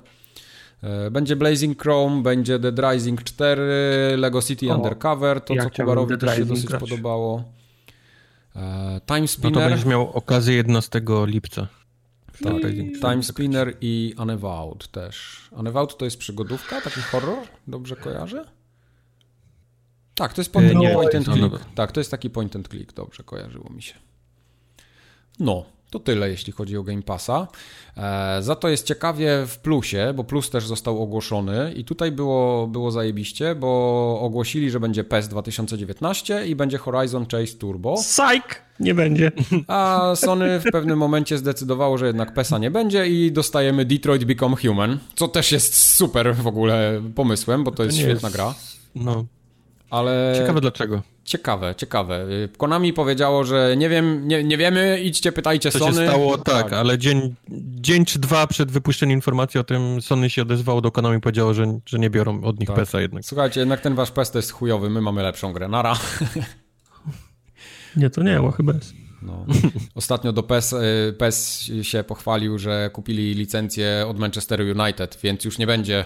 Yy, 0.84 1.12
Będzie 1.12 1.36
Blazing 1.36 1.82
Chrome, 1.82 2.22
będzie 2.24 2.60
Dead 2.60 2.80
Rising 2.94 3.24
4, 3.24 3.64
Lego 4.18 4.42
City 4.42 4.72
O, 4.72 4.76
Undercover, 4.76 5.42
to 5.42 5.54
ja 5.54 5.64
co 5.64 5.70
Kubarowi 5.70 6.18
też 6.18 6.36
się 6.38 6.46
dosyć 6.46 6.66
grać. 6.66 6.80
podobało. 6.80 7.44
Yy, 8.56 8.62
Time 9.06 9.20
No 9.22 9.28
to 9.28 9.28
Spinner. 9.28 9.70
będziesz 9.70 9.86
miał 9.86 10.12
okazję 10.12 10.56
11 10.56 11.02
lipca. 11.26 11.68
Tak. 12.44 12.62
Time 13.02 13.24
Spinner 13.24 13.78
i 13.82 14.14
Unavowed 14.20 14.88
też. 14.88 15.48
Unavowed 15.52 15.98
to 15.98 16.06
jest 16.06 16.18
przygodówka, 16.18 16.82
taki 16.82 17.02
horror? 17.02 17.38
Dobrze 17.68 17.96
kojarzę? 17.96 18.46
Tak, 20.16 20.34
to 20.34 20.42
jest 20.42 20.54
point, 20.54 20.72
E, 20.72 20.94
point 20.94 21.12
to 21.12 21.18
and 21.18 21.28
jest 21.28 21.40
click. 21.40 21.66
Tak, 21.76 21.92
to 21.92 22.00
jest 22.00 22.12
taki 22.12 22.30
point 22.30 22.56
and 22.56 22.68
click, 22.68 22.94
dobrze 22.94 23.24
kojarzyło 23.24 23.70
mi 23.70 23.82
się. 23.82 23.94
No, 25.40 25.66
to 25.92 26.00
tyle 26.00 26.30
jeśli 26.30 26.54
chodzi 26.54 26.78
o 26.78 26.84
Game 26.84 27.02
Passa. 27.02 27.48
E, 27.98 28.38
za 28.42 28.56
to 28.56 28.70
jest 28.70 28.86
ciekawie 28.86 29.46
w 29.48 29.60
plusie, 29.60 30.14
bo 30.16 30.24
plus 30.24 30.50
też 30.50 30.68
został 30.68 31.04
ogłoszony 31.04 31.74
i 31.76 31.86
tutaj 31.86 32.12
było, 32.12 32.68
było 32.68 32.92
zajebiście, 32.92 33.56
bo 33.56 34.20
ogłosili, 34.22 34.72
że 34.72 34.80
będzie 34.80 35.04
PES 35.04 35.28
2019 35.28 36.48
i 36.48 36.56
będzie 36.56 36.78
Horizon 36.78 37.26
Chase 37.32 37.58
Turbo. 37.58 37.96
Psych! 37.96 38.62
Nie 38.80 38.94
będzie. 38.94 39.32
A 39.68 40.12
Sony 40.16 40.60
w 40.60 40.64
pewnym 40.72 40.98
momencie 40.98 41.38
zdecydowało, 41.38 41.98
że 41.98 42.08
jednak 42.08 42.34
PESA 42.34 42.58
nie 42.58 42.72
będzie 42.72 43.08
i 43.08 43.32
dostajemy 43.32 43.86
Detroit 43.86 44.26
Become 44.26 44.56
Human, 44.56 45.00
co 45.16 45.28
też 45.28 45.52
jest 45.52 45.76
super 45.76 46.36
w 46.36 46.48
ogóle 46.48 47.02
pomysłem, 47.16 47.64
bo 47.64 47.72
to 47.72 47.84
jest 47.84 47.98
nie 47.98 48.04
świetna 48.04 48.28
jest- 48.28 48.36
gra. 48.36 48.54
No, 48.96 49.26
Ale 49.92 50.34
ciekawe 50.38 50.62
dlaczego. 50.62 51.02
ciekawe, 51.24 51.76
ciekawe. 51.78 52.26
Konami 52.58 52.94
powiedziało, 52.94 53.44
że 53.44 53.76
nie 53.78 53.90
wiem, 53.90 54.28
nie, 54.28 54.44
nie 54.44 54.58
wiemy, 54.58 55.00
idźcie, 55.04 55.32
pytajcie 55.32 55.72
Co 55.72 55.80
Sony. 55.80 55.92
się 55.98 56.08
stało, 56.08 56.38
tak, 56.38 56.74
ale 56.74 56.98
dzień, 56.98 57.36
dzień 57.76 58.06
czy 58.06 58.20
dwa 58.20 58.48
przed 58.48 58.72
wypuszczeniem 58.72 59.18
informacji 59.18 59.60
o 59.60 59.64
tym 59.64 60.02
Sony 60.02 60.30
się 60.30 60.42
odezwało 60.42 60.82
do 60.82 60.92
Konami 60.92 61.18
i 61.18 61.22
powiedziało, 61.22 61.54
że, 61.54 61.80
że 61.86 62.00
nie 62.00 62.10
biorą 62.10 62.44
od 62.44 62.60
nich 62.60 62.68
Tak. 62.68 62.76
PESA 62.76 63.02
jednak. 63.02 63.26
Słuchajcie, 63.26 63.60
jednak 63.60 63.82
ten 63.82 63.96
wasz 63.96 64.12
PES 64.12 64.32
to 64.32 64.38
jest 64.38 64.52
chujowy, 64.52 64.90
my 64.90 65.02
mamy 65.02 65.24
lepszą 65.24 65.54
grę. 65.54 65.68
Nara. 65.68 65.96
Nie, 67.96 68.10
to 68.10 68.24
nie, 68.24 68.40
chyba 68.58 68.74
jest. 68.74 68.94
No. 69.22 69.46
Ostatnio 69.96 70.34
do 70.34 70.44
PES, 70.44 70.74
y, 70.74 71.16
PES 71.18 71.70
się 71.82 72.04
pochwalił, 72.04 72.60
że 72.60 72.90
kupili 72.94 73.34
licencję 73.34 74.06
od 74.08 74.20
Manchester 74.20 74.62
United, 74.62 75.18
więc 75.24 75.46
już 75.46 75.58
nie 75.58 75.68
będzie 75.68 76.06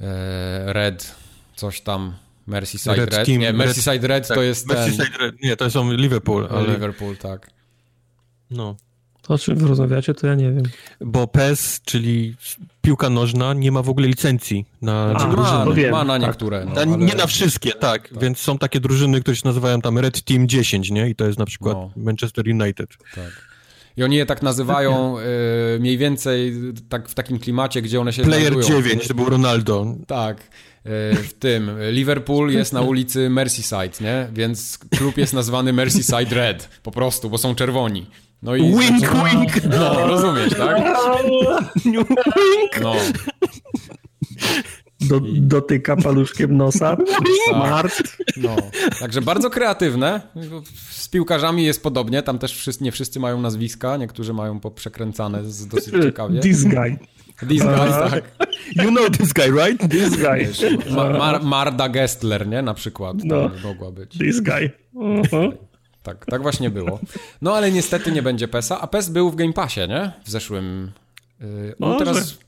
e, 0.00 0.72
Red, 0.72 1.14
coś 1.60 1.80
tam, 1.80 2.14
Merseyside 2.46 2.96
Red. 2.96 3.14
Red 3.14 3.28
nie, 3.28 3.38
Red- 3.52 3.56
Merseyside 3.56 4.06
Red, 4.08 4.28
to 4.28 4.34
Tak, 4.34 4.44
jest 4.44 4.68
ten, 4.68 4.76
Merseyside 4.76 5.18
Red- 5.18 5.36
Nie, 5.42 5.56
to 5.56 5.70
są 5.70 5.92
Liverpool, 5.92 6.48
ale 6.50 6.66
Liverpool, 6.72 7.16
tak. 7.16 7.50
no. 8.50 8.76
To, 9.22 9.34
o 9.34 9.38
czym 9.38 9.56
wy 9.56 9.68
rozmawiacie, 9.68 10.14
to 10.14 10.26
ja 10.26 10.34
nie 10.34 10.52
wiem. 10.52 10.62
Bo 11.00 11.26
PES, 11.26 11.80
czyli 11.84 12.36
piłka 12.82 13.10
nożna, 13.10 13.54
nie 13.54 13.72
ma 13.72 13.82
w 13.82 13.88
ogóle 13.88 14.06
licencji 14.08 14.64
na 14.82 15.10
A, 15.10 15.26
ma, 15.26 15.30
drużyny. 15.30 15.74
wiem, 15.74 15.90
ma 15.92 16.04
na 16.04 16.12
tak. 16.18 16.22
niektóre. 16.22 16.64
No, 16.64 16.74
Na, 16.74 16.80
ale- 16.80 16.96
Nie 17.04 17.14
na 17.14 17.26
wszystkie, 17.26 17.72
tak, 17.72 18.08
Więc 18.20 18.38
są 18.38 18.58
takie 18.58 18.80
drużyny, 18.80 19.20
które 19.20 19.36
się 19.36 19.42
nazywają 19.44 19.80
tam 19.80 19.98
Red 19.98 20.22
Team 20.24 20.48
10, 20.48 20.90
nie? 20.90 21.08
I 21.10 21.14
to 21.14 21.26
jest 21.26 21.38
na 21.38 21.46
przykład 21.46 21.76
No. 21.76 21.90
Manchester 21.96 22.44
United. 22.48 22.88
Tak. 23.14 23.49
I 23.96 24.02
oni 24.04 24.16
je 24.16 24.26
tak 24.26 24.42
nazywają 24.42 25.18
y, 25.18 25.22
mniej 25.80 25.98
więcej 25.98 26.54
tak 26.88 27.08
w 27.08 27.14
takim 27.14 27.38
klimacie, 27.38 27.82
gdzie 27.82 28.00
one 28.00 28.12
się 28.12 28.22
Player 28.22 28.52
znajdują. 28.52 28.82
9, 28.82 29.08
to 29.08 29.14
był 29.14 29.28
Ronaldo. 29.28 29.86
Tak. 30.06 30.40
y, 30.40 31.14
W 31.14 31.32
tym. 31.38 31.70
Liverpool 31.90 32.50
jest 32.52 32.72
na 32.72 32.80
ulicy 32.82 33.30
Merseyside, 33.30 33.90
nie? 34.00 34.28
Więc 34.32 34.78
klub 34.78 35.16
jest 35.18 35.32
nazwany 35.32 35.72
Merseyside 35.72 36.34
Red. 36.34 36.68
Po 36.82 36.90
prostu, 36.90 37.30
bo 37.30 37.38
są 37.38 37.54
czerwoni. 37.54 38.06
No 38.42 38.56
i... 38.56 38.62
Wink, 38.62 39.00
wink! 39.24 39.64
No, 39.78 40.06
rozumiesz, 40.06 40.54
tak? 40.58 40.76
Wink! 41.84 42.80
No. 42.82 42.94
Do, 45.10 45.20
dotyka 45.24 45.96
paluszkiem 45.96 46.56
nosa. 46.56 46.96
Smart. 47.48 48.02
No, 48.36 48.56
także 49.00 49.22
bardzo 49.22 49.50
kreatywne. 49.50 50.20
Z 50.90 51.08
piłkarzami 51.08 51.64
jest 51.64 51.82
podobnie, 51.82 52.22
tam 52.22 52.38
też 52.38 52.56
wszyscy, 52.56 52.84
nie 52.84 52.92
wszyscy 52.92 53.20
mają 53.20 53.40
nazwiska, 53.40 53.96
niektórzy 53.96 54.32
mają 54.32 54.60
poprzekręcane 54.60 55.44
z 55.44 55.66
dosyć 55.66 56.04
ciekawie. 56.04 56.40
This 56.40 56.64
guy. 56.64 56.98
These 57.48 57.64
guys, 57.64 58.10
tak. 58.10 58.24
You 58.76 58.90
know 58.90 59.10
this 59.10 59.32
guy, 59.32 59.50
right? 59.50 59.90
This 59.90 60.16
guy. 60.16 60.48
Ma, 60.94 61.10
Mar, 61.10 61.42
Marda 61.42 61.88
Gestler, 61.88 62.48
nie? 62.48 62.62
Na 62.62 62.74
przykład. 62.74 63.16
No. 63.24 63.36
No. 63.36 63.50
Mogła 63.68 63.90
być. 63.90 64.18
This 64.18 64.40
guy. 64.40 64.70
Uh-huh. 64.94 65.52
Tak, 66.02 66.26
tak 66.26 66.42
właśnie 66.42 66.70
było. 66.70 67.00
No 67.42 67.54
ale 67.54 67.72
niestety 67.72 68.12
nie 68.12 68.22
będzie 68.22 68.48
PESa, 68.48 68.80
a 68.80 68.86
PES 68.86 69.08
był 69.08 69.30
w 69.30 69.36
Game 69.36 69.52
Passie, 69.52 69.80
nie? 69.88 70.12
W 70.24 70.30
zeszłym... 70.30 70.92
Yy, 71.40 71.74
on 71.80 71.88
Może. 71.92 72.04
teraz, 72.04 72.38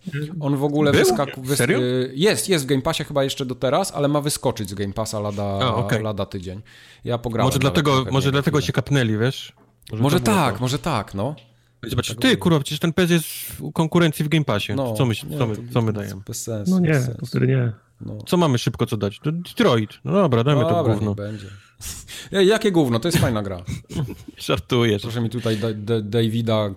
on 0.41 0.57
w 0.57 0.65
ogóle 0.65 0.93
wyskakuje... 0.93 1.57
Serio? 1.57 1.79
jest, 2.15 2.49
jest 2.49 2.65
w 2.65 2.67
Game 2.69 2.83
Passie 2.83 3.05
chyba 3.05 3.25
jeszcze 3.25 3.47
do 3.47 3.55
teraz, 3.55 3.93
ale 3.95 4.09
ma 4.09 4.21
wyskoczyć 4.21 4.71
z 4.71 4.75
Game 4.75 4.93
Passa 4.93 5.21
lada, 5.21 5.43
A, 5.43 5.75
okej. 5.75 6.03
lada 6.03 6.27
tydzień. 6.27 6.61
Ja 7.05 7.19
pograłem 7.19 7.47
Może 7.47 7.59
dlatego, 7.59 8.05
może 8.11 8.33
dlatego 8.33 8.59
chwilę. 8.59 8.67
się 8.67 8.73
kapnęli, 8.73 9.19
wiesz? 9.19 9.53
Może, 9.91 10.03
może 10.03 10.21
tak, 10.21 10.55
to. 10.55 10.61
może 10.61 10.79
tak, 10.79 11.15
no. 11.15 11.35
Zobacz, 11.83 12.09
tak 12.09 12.19
ty, 12.19 12.37
kurwa, 12.37 12.59
przecież 12.61 12.79
ten 12.79 12.93
PES 12.93 13.11
jest 13.11 13.27
w 13.27 13.73
konkurencji 13.73 14.25
w 14.25 14.29
Game 14.29 14.45
Passie. 14.45 14.75
No, 14.75 14.93
co 14.95 15.07
my, 15.07 15.15
nie, 15.29 15.39
co 15.39 15.47
my, 15.47 15.57
co 15.73 15.83
my 15.83 15.93
dajemy? 15.93 16.23
Bez 16.27 16.43
sensu. 16.43 16.73
No 16.73 16.81
nie, 16.81 17.01
to 17.21 17.27
wtedy 17.27 17.47
nie. 17.47 17.73
No. 18.01 18.19
Co 18.27 18.37
mamy 18.37 18.59
szybko 18.59 18.87
co 18.87 18.97
dać? 18.97 19.21
Detroit. 19.25 19.91
No 20.05 20.13
dobra, 20.13 20.45
dajmy 20.45 20.61
dobra, 20.61 20.77
to 20.77 20.85
gówno. 20.85 21.15
będzie. 21.15 21.47
Ej, 22.33 22.47
jakie 22.47 22.73
gówno? 22.73 22.99
To 23.01 23.09
jest 23.09 23.19
fajna 23.19 23.43
gra. 23.43 23.63
Żartujesz. 24.39 25.03
Proszę 25.03 25.21
mi 25.21 25.31
tutaj 25.31 25.59
Davida 26.03 26.71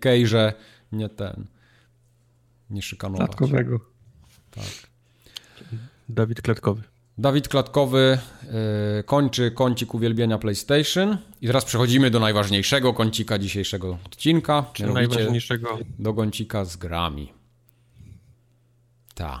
Kejże, 0.00 0.52
nie 0.92 1.08
ten, 1.08 1.46
nie 2.72 2.82
szykanować. 2.82 3.26
Klatkowego. 3.26 3.80
Tak. 4.50 4.64
Dawid 6.08 6.42
Klatkowy. 6.42 6.82
Dawid 7.18 7.48
Klatkowy 7.48 8.18
yy, 8.96 9.04
kończy 9.04 9.50
kącik 9.50 9.94
uwielbienia 9.94 10.38
PlayStation 10.38 11.18
i 11.40 11.46
teraz 11.46 11.64
przechodzimy 11.64 12.10
do 12.10 12.20
najważniejszego 12.20 12.94
kącika 12.94 13.38
dzisiejszego 13.38 13.98
odcinka. 14.06 14.64
Czy 14.72 14.86
najważniejszego? 14.86 15.78
Do 15.98 16.14
kącika 16.14 16.64
z 16.64 16.76
grami. 16.76 17.32
Ta. 19.14 19.40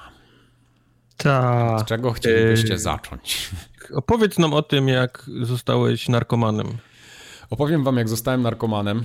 Ta. 1.16 1.78
Z 1.78 1.84
czego 1.84 2.12
chcielibyście 2.12 2.72
yy, 2.72 2.78
zacząć? 2.78 3.50
Opowiedz 3.94 4.38
nam 4.38 4.54
o 4.54 4.62
tym, 4.62 4.88
jak 4.88 5.30
zostałeś 5.42 6.08
narkomanem. 6.08 6.68
Opowiem 7.50 7.84
wam, 7.84 7.96
jak 7.96 8.08
zostałem 8.08 8.42
narkomanem. 8.42 9.04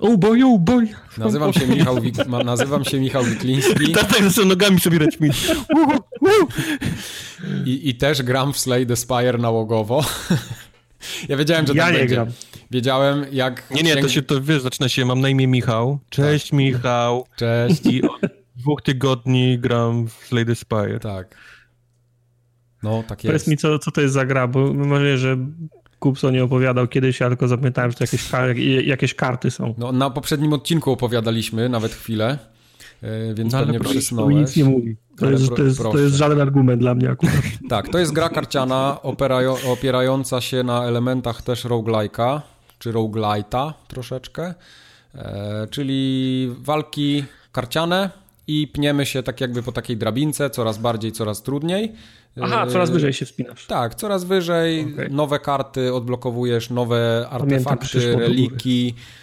Oh 0.00 0.16
boy, 0.16 0.44
oh 0.44 0.58
boy. 0.58 0.88
Nazywam 1.18 1.52
się 1.52 1.66
Michał, 1.66 2.00
Wik 2.00 2.14
nazywam 2.44 2.84
się 2.84 3.00
Michał 3.00 3.24
Wikliński. 3.24 3.92
Tak, 3.92 4.14
tak, 4.14 4.30
z 4.30 4.46
nogami 4.46 4.80
sobie 4.80 4.98
mi. 5.20 5.30
I, 7.64 7.88
I 7.88 7.94
też 7.94 8.22
gram 8.22 8.52
w 8.52 8.58
Slay 8.58 8.86
the 8.86 8.96
Spire 8.96 9.38
nałogowo. 9.38 10.04
Ja 11.28 11.36
wiedziałem, 11.36 11.66
że 11.66 11.72
ja 11.74 11.84
tak 11.84 11.92
nie 11.92 11.98
będzie. 11.98 12.14
Gram. 12.14 12.28
Wiedziałem, 12.70 13.26
jak... 13.32 13.70
Nie, 13.70 13.82
nie, 13.82 13.96
to 13.96 14.08
się 14.08 14.22
to, 14.22 14.40
wiesz, 14.40 14.62
zaczyna 14.62 14.88
się, 14.88 15.04
mam 15.04 15.20
na 15.20 15.28
imię 15.28 15.46
Michał. 15.46 15.98
Cześć, 16.10 16.50
tak. 16.50 16.58
Michał. 16.58 17.26
Cześć. 17.36 17.86
I 17.86 18.02
od 18.02 18.20
dwóch 18.56 18.82
tygodni 18.82 19.58
gram 19.58 20.08
w 20.08 20.12
Slay 20.12 20.46
the 20.46 20.54
Spire. 20.54 21.00
Tak. 21.00 21.36
No, 22.82 23.02
tak 23.08 23.24
jest. 23.24 23.26
Powiedz 23.26 23.46
mi, 23.46 23.56
co, 23.56 23.78
co 23.78 23.90
to 23.90 24.00
jest 24.00 24.14
za 24.14 24.26
gra, 24.26 24.48
bo 24.48 24.74
może, 24.74 25.18
że 25.18 25.36
Kupso 26.00 26.30
nie 26.30 26.44
opowiadał 26.44 26.88
kiedyś, 26.88 27.20
ja 27.20 27.28
tylko 27.28 27.48
zapytałem, 27.48 27.90
czy 27.92 27.98
to 27.98 28.04
jakieś, 28.04 28.86
jakieś 28.86 29.14
karty 29.14 29.50
są. 29.50 29.74
No, 29.78 29.92
na 29.92 30.10
poprzednim 30.10 30.52
odcinku 30.52 30.92
opowiadaliśmy 30.92 31.68
nawet 31.68 31.92
chwilę, 31.92 32.38
e, 33.02 33.34
więc 33.34 33.52
no, 33.52 33.58
pewnie 33.58 33.80
przysnąłeś. 33.80 34.36
nic 34.36 34.56
nie 34.56 34.64
mówi. 34.64 34.96
To 35.18 35.30
jest, 35.30 35.56
to, 35.56 35.62
jest, 35.62 35.82
to 35.82 35.98
jest 35.98 36.14
żaden 36.14 36.40
argument 36.40 36.80
dla 36.80 36.94
mnie 36.94 37.10
akurat. 37.10 37.34
tak, 37.68 37.88
to 37.88 37.98
jest 37.98 38.12
gra 38.12 38.28
karciana 38.28 38.98
opierająca 39.66 40.40
się 40.40 40.62
na 40.62 40.84
elementach 40.84 41.42
też 41.42 41.64
roguelike'a, 41.64 42.40
czy 42.78 42.92
roguelite'a 42.92 43.72
troszeczkę, 43.88 44.54
e, 45.14 45.66
czyli 45.70 46.50
walki 46.58 47.24
karciane 47.52 48.10
i 48.46 48.68
pniemy 48.68 49.06
się 49.06 49.22
tak 49.22 49.40
jakby 49.40 49.62
po 49.62 49.72
takiej 49.72 49.96
drabince, 49.96 50.50
coraz 50.50 50.78
bardziej, 50.78 51.12
coraz 51.12 51.42
trudniej. 51.42 51.92
Aha, 52.42 52.66
coraz 52.66 52.88
yy, 52.88 52.94
wyżej 52.94 53.12
się 53.12 53.26
wspinasz. 53.26 53.66
Tak, 53.66 53.94
coraz 53.94 54.24
wyżej, 54.24 54.86
okay. 54.94 55.08
nowe 55.10 55.38
karty 55.38 55.94
odblokowujesz, 55.94 56.70
nowe 56.70 57.26
artefakty, 57.30 58.16
reliki 58.16 58.94
e, 58.96 59.19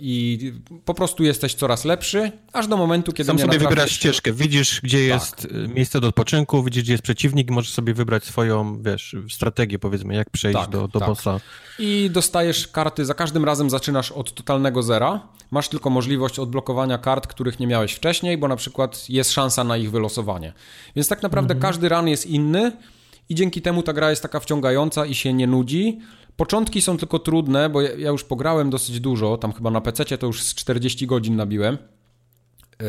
i 0.00 0.52
po 0.84 0.94
prostu 0.94 1.24
jesteś 1.24 1.54
coraz 1.54 1.84
lepszy, 1.84 2.32
aż 2.52 2.66
do 2.66 2.76
momentu, 2.76 3.12
kiedy 3.12 3.26
Sam 3.26 3.38
sobie 3.38 3.58
wybierasz 3.58 3.90
ścieżkę, 3.90 4.32
widzisz, 4.32 4.80
gdzie 4.80 4.98
tak. 4.98 5.06
jest 5.06 5.48
e, 5.64 5.68
miejsce 5.68 6.00
do 6.00 6.08
odpoczynku, 6.08 6.62
widzisz, 6.62 6.82
gdzie 6.82 6.92
jest 6.92 7.02
przeciwnik 7.02 7.48
i 7.50 7.52
możesz 7.52 7.72
sobie 7.72 7.94
wybrać 7.94 8.24
swoją, 8.24 8.82
wiesz, 8.82 9.16
strategię, 9.30 9.78
powiedzmy, 9.78 10.14
jak 10.14 10.30
przejść 10.30 10.58
tak, 10.58 10.70
do, 10.70 10.88
do 10.88 10.98
tak. 10.98 11.08
bossa. 11.08 11.40
I 11.78 12.10
dostajesz 12.12 12.68
karty, 12.68 13.04
za 13.04 13.14
każdym 13.14 13.44
razem 13.44 13.70
zaczynasz 13.70 14.12
od 14.12 14.34
totalnego 14.34 14.82
zera, 14.82 15.28
masz 15.50 15.68
tylko 15.68 15.90
możliwość 15.90 16.38
odblokowania 16.38 16.98
kart, 16.98 17.26
których 17.26 17.60
nie 17.60 17.66
miałeś 17.66 17.92
wcześniej, 17.92 18.38
bo 18.38 18.48
na 18.48 18.56
przykład 18.56 19.10
jest 19.10 19.32
szansa 19.32 19.64
na 19.64 19.76
ich 19.76 19.90
wylosowanie. 19.90 20.52
Więc 20.96 21.08
tak 21.08 21.22
naprawdę 21.22 21.54
mhm. 21.54 21.72
każdy 21.72 21.88
run 21.88 22.08
jest 22.08 22.26
inny 22.26 22.72
i 23.28 23.34
dzięki 23.34 23.62
temu 23.62 23.82
ta 23.82 23.92
gra 23.92 24.10
jest 24.10 24.22
taka 24.22 24.40
wciągająca 24.40 25.06
i 25.06 25.14
się 25.14 25.32
nie 25.32 25.46
nudzi. 25.46 26.00
Początki 26.36 26.82
są 26.82 26.96
tylko 26.96 27.18
trudne, 27.18 27.70
bo 27.70 27.80
ja 27.80 28.10
już 28.10 28.24
pograłem 28.24 28.70
dosyć 28.70 29.00
dużo, 29.00 29.36
tam 29.36 29.52
chyba 29.52 29.70
na 29.70 29.80
PC 29.80 30.18
to 30.18 30.26
już 30.26 30.42
z 30.42 30.54
40 30.54 31.06
godzin 31.06 31.36
nabiłem. 31.36 31.78
Yy, 32.80 32.86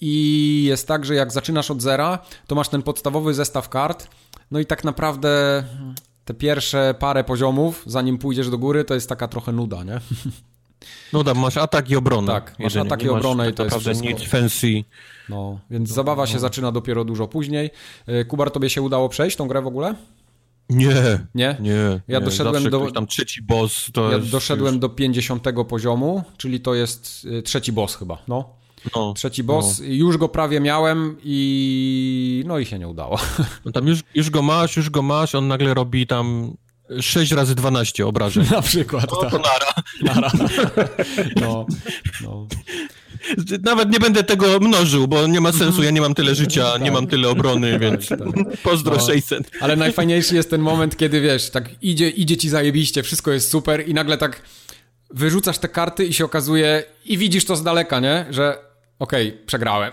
I 0.00 0.64
jest 0.68 0.88
tak, 0.88 1.04
że 1.04 1.14
jak 1.14 1.32
zaczynasz 1.32 1.70
od 1.70 1.82
zera, 1.82 2.18
to 2.46 2.54
masz 2.54 2.68
ten 2.68 2.82
podstawowy 2.82 3.34
zestaw 3.34 3.68
kart, 3.68 4.08
no 4.50 4.58
i 4.58 4.66
tak 4.66 4.84
naprawdę 4.84 5.64
te 6.24 6.34
pierwsze 6.34 6.94
parę 6.98 7.24
poziomów, 7.24 7.82
zanim 7.86 8.18
pójdziesz 8.18 8.50
do 8.50 8.58
góry, 8.58 8.84
to 8.84 8.94
jest 8.94 9.08
taka 9.08 9.28
trochę 9.28 9.52
nuda, 9.52 9.84
nie? 9.84 10.00
No 11.12 11.24
tak, 11.24 11.36
masz 11.36 11.56
atak 11.56 11.90
i 11.90 11.96
obronę. 11.96 12.32
Tak, 12.32 12.58
masz 12.58 12.76
atak 12.76 13.02
i 13.02 13.08
obronę 13.08 13.50
i 13.50 13.52
to 13.52 13.64
jest 13.64 13.76
wszystko. 13.76 14.08
nic 14.08 14.22
fancy. 14.22 14.84
No, 15.28 15.58
więc 15.70 15.88
zabawa 15.90 16.26
się 16.26 16.34
no. 16.34 16.40
zaczyna 16.40 16.72
dopiero 16.72 17.04
dużo 17.04 17.28
później. 17.28 17.70
E, 18.06 18.24
Kubar, 18.24 18.50
tobie 18.50 18.70
się 18.70 18.82
udało 18.82 19.08
przejść 19.08 19.36
tą 19.36 19.48
grę 19.48 19.62
w 19.62 19.66
ogóle? 19.66 19.94
Nie. 20.70 21.18
Nie? 21.34 21.56
Nie. 21.60 22.00
Ja 22.08 22.18
nie. 22.18 22.24
doszedłem 22.24 22.70
do. 22.70 22.90
tam 22.90 23.06
trzeci 23.06 23.42
boss 23.42 23.90
to 23.92 24.10
Ja 24.10 24.16
jest 24.16 24.30
doszedłem 24.30 24.74
już... 24.74 24.80
do 24.80 24.88
50 24.88 25.46
poziomu, 25.68 26.22
czyli 26.36 26.60
to 26.60 26.74
jest 26.74 27.26
e, 27.38 27.42
trzeci 27.42 27.72
boss 27.72 27.96
chyba. 27.96 28.18
No. 28.28 28.60
No, 28.96 29.12
trzeci 29.12 29.44
boss, 29.44 29.80
no. 29.80 29.86
już 29.86 30.16
go 30.16 30.28
prawie 30.28 30.60
miałem 30.60 31.16
i 31.24 32.44
no 32.46 32.58
i 32.58 32.66
się 32.66 32.78
nie 32.78 32.88
udało. 32.88 33.18
No 33.64 33.72
tam 33.72 33.86
już, 33.86 34.00
już 34.14 34.30
go 34.30 34.42
masz, 34.42 34.76
już 34.76 34.90
go 34.90 35.02
masz, 35.02 35.34
on 35.34 35.48
nagle 35.48 35.74
robi 35.74 36.06
tam 36.06 36.56
6 37.00 37.32
razy 37.32 37.54
12 37.54 38.06
obrażeń. 38.06 38.46
Na 38.50 38.62
przykład, 38.62 39.10
no, 39.10 39.16
tak. 39.16 39.30
To 39.30 39.38
nara. 39.38 39.72
nara. 40.02 40.30
No, 41.40 41.66
no. 42.22 42.46
Nawet 43.62 43.90
nie 43.90 43.98
będę 43.98 44.24
tego 44.24 44.60
mnożył, 44.60 45.08
bo 45.08 45.26
nie 45.26 45.40
ma 45.40 45.52
sensu, 45.52 45.82
ja 45.82 45.90
nie 45.90 46.00
mam 46.00 46.14
tyle 46.14 46.34
życia, 46.34 46.72
tak. 46.72 46.82
nie 46.82 46.92
mam 46.92 47.06
tyle 47.06 47.28
obrony, 47.28 47.72
tak, 47.72 47.80
więc 47.80 48.08
tak. 48.08 48.18
pozdro 48.62 48.96
no, 48.96 49.06
600. 49.06 49.50
Ale 49.60 49.76
najfajniejszy 49.76 50.34
jest 50.34 50.50
ten 50.50 50.60
moment, 50.60 50.96
kiedy 50.96 51.20
wiesz, 51.20 51.50
tak 51.50 51.70
idzie, 51.82 52.10
idzie 52.10 52.36
ci 52.36 52.48
zajebiście, 52.48 53.02
wszystko 53.02 53.30
jest 53.30 53.50
super 53.50 53.88
i 53.88 53.94
nagle 53.94 54.18
tak 54.18 54.42
wyrzucasz 55.10 55.58
te 55.58 55.68
karty 55.68 56.06
i 56.06 56.12
się 56.12 56.24
okazuje 56.24 56.84
i 57.04 57.18
widzisz 57.18 57.44
to 57.44 57.56
z 57.56 57.62
daleka, 57.62 58.00
nie? 58.00 58.26
Że 58.30 58.58
okej, 58.98 59.28
okay, 59.28 59.46
przegrałem. 59.46 59.92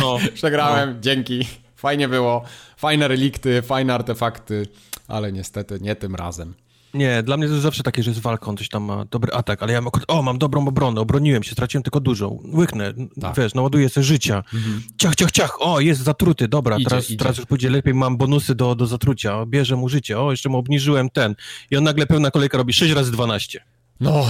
No. 0.00 0.18
przegrałem, 0.34 0.94
no. 0.94 1.00
dzięki. 1.00 1.46
Fajnie 1.76 2.08
było, 2.08 2.44
fajne 2.76 3.08
relikty, 3.08 3.62
fajne 3.62 3.94
artefakty 3.94 4.66
ale 5.08 5.32
niestety 5.32 5.78
nie 5.80 5.96
tym 5.96 6.14
razem. 6.14 6.54
Nie, 6.94 7.22
dla 7.22 7.36
mnie 7.36 7.46
to 7.46 7.52
jest 7.52 7.62
zawsze 7.62 7.82
takie, 7.82 8.02
że 8.02 8.10
jest 8.10 8.20
walką, 8.20 8.56
coś 8.56 8.68
tam 8.68 8.82
ma 8.82 9.04
dobry 9.04 9.32
atak, 9.32 9.62
ale 9.62 9.72
ja 9.72 9.80
mam, 9.80 9.90
o, 10.08 10.22
mam 10.22 10.38
dobrą 10.38 10.68
obronę, 10.68 11.00
obroniłem 11.00 11.42
się, 11.42 11.52
straciłem 11.52 11.82
tylko 11.82 12.00
dużą, 12.00 12.42
łyknę, 12.54 12.94
tak. 13.20 13.36
wiesz, 13.36 13.54
naładuję 13.54 13.88
sobie 13.88 14.04
życia, 14.04 14.44
mhm. 14.54 14.82
ciach, 14.98 15.14
ciach, 15.14 15.30
ciach, 15.30 15.56
o, 15.60 15.80
jest 15.80 16.00
zatruty, 16.00 16.48
dobra, 16.48 16.76
idzie, 16.76 16.88
teraz, 16.88 17.10
idzie. 17.10 17.16
teraz 17.16 17.36
już 17.36 17.46
pójdzie 17.46 17.70
lepiej, 17.70 17.94
mam 17.94 18.16
bonusy 18.16 18.54
do, 18.54 18.74
do 18.74 18.86
zatrucia, 18.86 19.46
bierze 19.46 19.76
mu 19.76 19.88
życie, 19.88 20.20
o, 20.20 20.30
jeszcze 20.30 20.48
mu 20.48 20.58
obniżyłem 20.58 21.10
ten 21.10 21.34
i 21.70 21.76
on 21.76 21.84
nagle 21.84 22.06
pełna 22.06 22.30
kolejka 22.30 22.58
robi 22.58 22.72
6 22.72 22.92
razy 22.92 23.12
12. 23.12 23.60
No, 24.00 24.26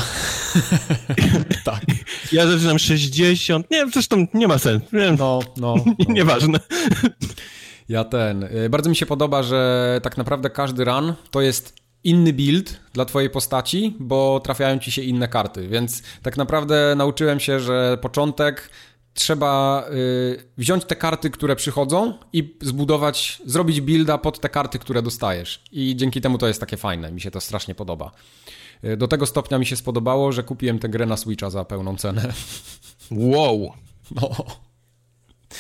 tak. 1.64 1.84
Ja 2.32 2.46
zaczynam 2.46 2.78
60, 2.78 3.70
nie, 3.70 3.90
zresztą 3.90 4.26
nie 4.34 4.48
ma 4.48 4.58
sensu. 4.58 4.96
Nie, 4.96 5.12
no, 5.12 5.40
no. 5.56 5.74
no. 5.86 5.94
Nieważne. 6.14 6.58
Ja 7.88 8.04
ten. 8.04 8.42
Y, 8.42 8.68
bardzo 8.70 8.90
mi 8.90 8.96
się 8.96 9.06
podoba, 9.06 9.42
że 9.42 10.00
tak 10.02 10.16
naprawdę 10.16 10.50
każdy 10.50 10.84
run 10.84 11.14
to 11.30 11.40
jest 11.40 11.76
inny 12.04 12.32
build 12.32 12.80
dla 12.92 13.04
twojej 13.04 13.30
postaci, 13.30 13.96
bo 14.00 14.40
trafiają 14.40 14.78
ci 14.78 14.92
się 14.92 15.02
inne 15.02 15.28
karty, 15.28 15.68
więc 15.68 16.02
tak 16.22 16.36
naprawdę 16.36 16.94
nauczyłem 16.96 17.40
się, 17.40 17.60
że 17.60 17.98
początek 18.02 18.70
trzeba 19.14 19.84
y, 19.92 20.44
wziąć 20.58 20.84
te 20.84 20.96
karty, 20.96 21.30
które 21.30 21.56
przychodzą 21.56 22.14
i 22.32 22.56
zbudować, 22.60 23.42
zrobić 23.46 23.80
builda 23.80 24.18
pod 24.18 24.40
te 24.40 24.48
karty, 24.48 24.78
które 24.78 25.02
dostajesz. 25.02 25.62
I 25.72 25.96
dzięki 25.96 26.20
temu 26.20 26.38
to 26.38 26.48
jest 26.48 26.60
takie 26.60 26.76
fajne, 26.76 27.12
mi 27.12 27.20
się 27.20 27.30
to 27.30 27.40
strasznie 27.40 27.74
podoba. 27.74 28.10
Y, 28.84 28.96
do 28.96 29.08
tego 29.08 29.26
stopnia 29.26 29.58
mi 29.58 29.66
się 29.66 29.76
spodobało, 29.76 30.32
że 30.32 30.42
kupiłem 30.42 30.78
tę 30.78 30.88
grę 30.88 31.06
na 31.06 31.16
Switcha 31.16 31.50
za 31.50 31.64
pełną 31.64 31.96
cenę. 31.96 32.32
Wow! 33.10 33.72
No. 34.10 34.30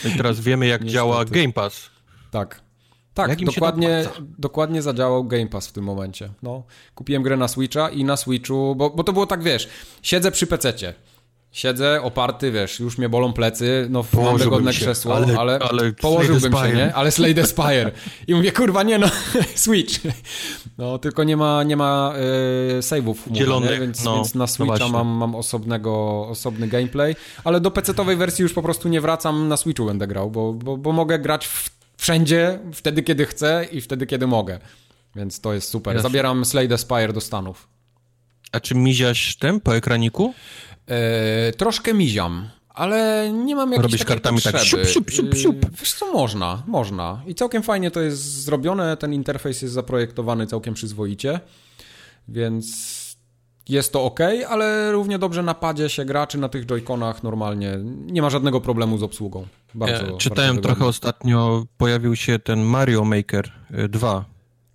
I 0.04 0.16
teraz 0.16 0.40
wiemy, 0.40 0.66
jak 0.66 0.80
Niestety. 0.80 0.94
działa 0.94 1.24
Game 1.24 1.52
Pass. 1.52 1.90
Tak. 2.30 2.68
Tak, 3.14 3.44
dokładnie, 3.44 4.04
dokładnie 4.38 4.82
zadziałał 4.82 5.24
Game 5.24 5.46
Pass 5.46 5.68
w 5.68 5.72
tym 5.72 5.84
momencie. 5.84 6.30
No, 6.42 6.62
kupiłem 6.94 7.22
grę 7.22 7.36
na 7.36 7.48
Switcha 7.48 7.90
i 7.90 8.04
na 8.04 8.16
Switchu, 8.16 8.74
bo, 8.76 8.90
bo 8.90 9.04
to 9.04 9.12
było 9.12 9.26
tak, 9.26 9.42
wiesz, 9.42 9.68
siedzę 10.02 10.30
przy 10.30 10.46
pececie. 10.46 10.94
Siedzę 11.52 12.02
oparty, 12.02 12.52
wiesz, 12.52 12.80
już 12.80 12.98
mnie 12.98 13.08
bolą 13.08 13.32
plecy, 13.32 13.86
no 13.90 14.04
mam 14.12 14.36
wygodne 14.36 14.70
krzesło, 14.70 15.16
ale, 15.16 15.38
ale, 15.38 15.58
ale 15.58 15.92
położyłbym 15.92 16.52
się, 16.52 16.72
nie? 16.76 16.94
Ale 16.94 17.10
Slade 17.10 17.46
Spire. 17.46 17.92
I 18.26 18.34
mówię, 18.34 18.52
kurwa, 18.52 18.82
nie 18.82 18.98
no, 18.98 19.06
Switch. 19.54 20.00
No, 20.78 20.98
tylko 20.98 21.24
nie 21.24 21.36
ma, 21.36 21.62
nie 21.62 21.76
ma 21.76 22.14
yy, 22.74 22.80
save'ów 22.80 23.14
Dzielonych, 23.30 23.80
więc, 23.80 24.04
no, 24.04 24.14
więc 24.14 24.34
na 24.34 24.38
no 24.38 24.46
Switcha 24.46 24.78
no 24.78 24.88
mam, 24.88 25.08
mam 25.08 25.34
osobnego, 25.34 26.26
osobny 26.28 26.68
gameplay, 26.68 27.16
ale 27.44 27.60
do 27.60 27.70
PC-owej 27.70 28.16
wersji 28.16 28.42
już 28.42 28.52
po 28.52 28.62
prostu 28.62 28.88
nie 28.88 29.00
wracam, 29.00 29.48
na 29.48 29.56
Switchu 29.56 29.86
będę 29.86 30.06
grał, 30.06 30.30
bo, 30.30 30.52
bo, 30.52 30.76
bo 30.76 30.92
mogę 30.92 31.18
grać 31.18 31.46
w 31.46 31.77
wszędzie, 32.08 32.58
wtedy 32.72 33.02
kiedy 33.02 33.26
chcę 33.26 33.66
i 33.72 33.80
wtedy 33.80 34.06
kiedy 34.06 34.26
mogę. 34.26 34.58
Więc 35.16 35.40
to 35.40 35.54
jest 35.54 35.68
super. 35.68 36.02
Zabieram 36.02 36.44
Slade 36.44 36.78
Spire 36.78 37.12
do 37.12 37.20
Stanów. 37.20 37.68
A 38.52 38.60
czy 38.60 38.74
miziasz 38.74 39.36
tym 39.36 39.60
po 39.60 39.76
ekraniku? 39.76 40.34
E, 40.86 41.52
troszkę 41.52 41.94
miziam, 41.94 42.48
ale 42.68 43.30
nie 43.32 43.56
mam 43.56 43.72
jakiejś 43.72 43.92
Robisz 43.92 44.04
kartami 44.04 44.42
tak 44.42 44.58
siup, 44.58 44.86
siup, 44.86 45.10
siup, 45.10 45.34
siup. 45.34 45.64
E, 45.64 45.68
wiesz 45.80 45.92
co, 45.92 46.12
można, 46.12 46.62
można. 46.66 47.22
I 47.26 47.34
całkiem 47.34 47.62
fajnie 47.62 47.90
to 47.90 48.00
jest 48.00 48.22
zrobione, 48.22 48.96
ten 48.96 49.14
interfejs 49.14 49.62
jest 49.62 49.74
zaprojektowany 49.74 50.46
całkiem 50.46 50.74
przyzwoicie, 50.74 51.40
więc 52.28 52.66
jest 53.68 53.92
to 53.92 54.04
ok, 54.04 54.20
ale 54.48 54.92
równie 54.92 55.18
dobrze 55.18 55.42
na 55.42 55.54
padzie 55.54 55.88
się 55.88 56.04
gra, 56.04 56.26
czy 56.26 56.38
na 56.38 56.48
tych 56.48 56.66
joyconach 56.66 57.22
normalnie. 57.22 57.78
Nie 57.84 58.22
ma 58.22 58.30
żadnego 58.30 58.60
problemu 58.60 58.98
z 58.98 59.02
obsługą. 59.02 59.46
Bardzo, 59.74 60.06
ja 60.06 60.16
czytałem 60.16 60.56
bardzo 60.56 60.68
trochę 60.68 60.84
ostatnio, 60.84 61.64
pojawił 61.76 62.16
się 62.16 62.38
ten 62.38 62.62
Mario 62.62 63.04
Maker 63.04 63.52
2. 63.88 64.24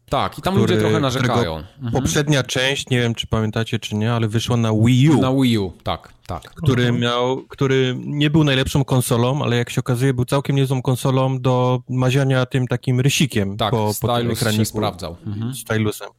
Tak, 0.10 0.40
i 0.40 0.42
tam 0.42 0.54
który, 0.54 0.74
ludzie 0.74 0.82
trochę 0.82 1.00
narzekają. 1.00 1.56
Mhm. 1.58 1.92
Poprzednia 1.94 2.44
część, 2.44 2.90
nie 2.90 3.00
wiem 3.00 3.16
czy 3.16 3.28
pamiętacie 3.28 3.80
czy 3.80 3.96
nie, 3.96 4.14
ale 4.14 4.28
wyszła 4.28 4.58
na 4.58 4.74
Wii 4.74 5.10
U. 5.10 5.22
Na 5.22 5.34
Wii 5.34 5.58
U, 5.58 5.74
tak, 5.84 6.14
tak. 6.28 6.44
Który 6.44 6.84
mhm. 6.84 7.02
miał, 7.02 7.44
który 7.48 7.96
nie 8.06 8.30
był 8.30 8.44
najlepszą 8.44 8.86
konsolą, 8.86 9.44
ale 9.44 9.58
jak 9.58 9.70
się 9.70 9.80
okazuje 9.80 10.14
był 10.14 10.26
całkiem 10.26 10.56
niezłą 10.56 10.82
konsolą 10.82 11.40
do 11.40 11.82
maziania 11.90 12.46
tym 12.46 12.68
takim 12.68 13.00
rysikiem 13.00 13.58
tak, 13.58 13.72
po, 13.72 13.92
po 14.02 14.18
tym 14.18 14.32
ekraniku. 14.32 14.62
się 14.62 14.66
sprawdzał. 14.66 15.16
Mhm. 15.26 15.54
Stylusem. 15.56 16.10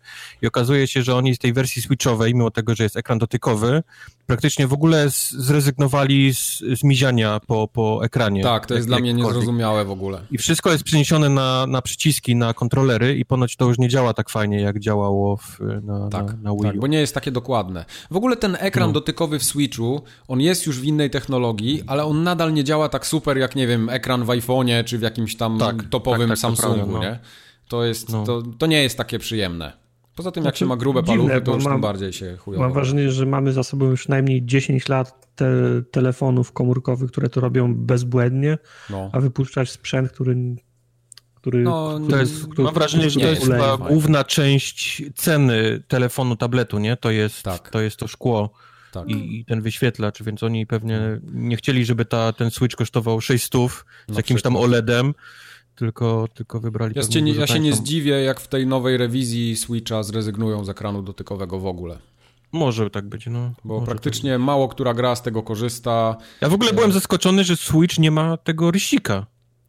I 0.43 0.47
okazuje 0.47 0.87
się, 0.87 1.03
że 1.03 1.17
oni 1.17 1.35
z 1.35 1.39
tej 1.39 1.53
wersji 1.53 1.83
switchowej, 1.83 2.35
mimo 2.35 2.51
tego, 2.51 2.75
że 2.75 2.85
jest 2.85 2.97
ekran 2.97 3.19
dotykowy, 3.19 3.83
praktycznie 4.27 4.67
w 4.67 4.73
ogóle 4.73 5.07
zrezygnowali 5.31 6.35
z, 6.35 6.59
z 6.59 6.85
miziania 6.85 7.41
po, 7.47 7.69
po 7.69 8.05
ekranie. 8.05 8.43
Tak, 8.43 8.67
to 8.67 8.75
jest 8.75 8.87
dla 8.87 8.99
mnie 8.99 9.15
niezrozumiałe 9.15 9.85
w 9.85 9.91
ogóle. 9.91 10.21
I 10.31 10.39
wszystko 10.39 10.73
jest 10.73 10.85
przeniesione 10.85 11.29
na, 11.29 11.67
na 11.67 11.83
przyciski, 11.83 12.37
na 12.37 12.55
kontrolery 12.55 13.17
i 13.17 13.25
ponoć 13.25 13.57
to 13.57 13.65
już 13.65 13.79
nie 13.79 13.89
działa 13.89 14.15
tak 14.15 14.31
fajnie, 14.31 14.61
jak 14.61 14.81
działało 14.81 15.37
w, 15.37 15.59
na, 15.83 16.09
tak, 16.09 16.27
na, 16.27 16.33
na 16.33 16.51
Wii 16.51 16.61
U. 16.61 16.63
Tak, 16.63 16.79
bo 16.79 16.87
nie 16.87 17.01
jest 17.01 17.15
takie 17.15 17.31
dokładne. 17.31 17.85
W 18.11 18.17
ogóle 18.17 18.37
ten 18.37 18.57
ekran 18.61 18.89
no. 18.89 18.93
dotykowy 18.93 19.39
w 19.39 19.45
Switchu, 19.45 20.03
on 20.29 20.41
jest 20.41 20.67
już 20.67 20.81
w 20.81 20.85
innej 20.85 21.11
technologii, 21.11 21.83
ale 21.87 22.05
on 22.05 22.23
nadal 22.23 22.53
nie 22.53 22.65
działa 22.65 22.89
tak 22.89 23.07
super 23.07 23.39
jak, 23.39 23.57
nie 23.57 23.67
wiem, 23.67 23.89
ekran 23.89 24.25
w 24.25 24.29
iPhone'ie 24.29 24.85
czy 24.85 24.99
w 24.99 25.03
jakimś 25.03 25.37
tam 25.37 25.59
tak, 25.59 25.83
topowym 25.89 26.21
tak, 26.21 26.29
tak, 26.29 26.39
Samsungu, 26.39 26.93
no. 26.93 27.01
nie? 27.01 27.19
To, 27.69 27.85
jest, 27.85 28.09
no. 28.09 28.25
to, 28.25 28.43
to 28.59 28.67
nie 28.67 28.83
jest 28.83 28.97
takie 28.97 29.19
przyjemne. 29.19 29.73
Poza 30.17 30.31
tym, 30.31 30.45
jak 30.45 30.53
znaczy, 30.53 30.59
się 30.59 30.67
ma 30.67 30.77
grube 30.77 31.03
dziwne, 31.03 31.17
paluchy, 31.17 31.41
to 31.41 31.55
już 31.55 31.65
mam, 31.65 31.73
tym 31.73 31.81
bardziej 31.81 32.13
się 32.13 32.37
chujowo. 32.37 32.65
Mam 32.65 32.73
wrażenie, 32.73 33.11
że 33.11 33.27
mamy 33.27 33.53
za 33.53 33.63
sobą 33.63 33.87
już 33.87 34.09
najmniej 34.09 34.47
10 34.47 34.89
lat 34.89 35.35
te 35.37 35.47
telefonów 35.91 36.53
komórkowych, 36.53 37.11
które 37.11 37.29
to 37.29 37.41
robią 37.41 37.75
bezbłędnie, 37.75 38.59
no. 38.91 39.11
a 39.13 39.21
wypuszczać 39.21 39.71
sprzęt, 39.71 40.13
który 40.13 40.37
który, 41.45 41.63
no, 41.63 42.01
to 42.11 42.17
jest, 42.17 42.47
który, 42.49 42.65
mam 42.65 42.75
wrażenie, 42.75 43.11
że 43.11 43.21
to 43.21 43.27
jest 43.27 43.43
chyba 43.43 43.77
główna 43.77 44.25
część 44.25 45.03
ceny 45.15 45.83
telefonu, 45.89 46.37
tabletu, 46.37 46.79
nie? 46.79 46.97
To 46.97 47.11
jest, 47.11 47.43
tak. 47.43 47.71
to, 47.71 47.81
jest 47.81 47.97
to 47.97 48.09
szkło 48.09 48.51
tak. 49.01 49.11
i, 49.11 49.39
i, 49.41 49.45
ten 49.45 49.63
wyświetlacz, 49.63 50.23
więc 50.23 50.43
oni 50.43 50.67
pewnie 50.67 51.21
nie 51.33 51.57
chcieli, 51.57 51.85
żeby 51.85 52.05
ta, 52.05 52.33
ten 52.33 52.51
Switch 52.51 52.77
kosztował 52.77 53.21
600 53.21 53.61
z 54.09 54.17
jakimś 54.17 54.43
tam 54.43 54.57
OLEDem, 54.57 55.15
tylko, 55.75 56.29
tylko 56.35 56.61
wybrali... 56.61 56.95
Ja, 56.97 57.03
się 57.03 57.23
nie, 57.23 57.33
ja 57.33 57.47
się 57.47 57.61
nie 57.61 57.73
zdziwię, 57.73 58.13
jak 58.13 58.41
w 58.41 58.49
tej 58.49 58.67
nowej 58.67 58.97
rewizji 58.97 59.57
Switcha 59.57 60.03
zrezygnują 60.03 60.65
z 60.65 60.69
ekranu 60.69 61.03
dotykowego 61.03 61.59
w 61.59 61.67
ogóle. 61.67 61.99
Może 62.53 62.91
tak 62.91 63.09
być, 63.09 63.27
no. 63.27 63.53
Bo 63.65 63.83
praktycznie 63.83 64.31
tak 64.31 64.41
mało 64.41 64.69
która 64.69 64.95
gra 64.95 65.17
z 65.17 65.23
tego 65.23 65.43
korzysta. 65.43 66.17
Ja 66.41 66.49
w 66.49 66.55
ogóle 66.55 66.73
byłem 66.73 66.93
zaskoczony, 66.93 67.45
że 67.45 67.57
Switch 67.57 67.99
nie 67.99 68.11
ma 68.11 68.37
tego 68.37 68.71
rysika. 68.71 69.27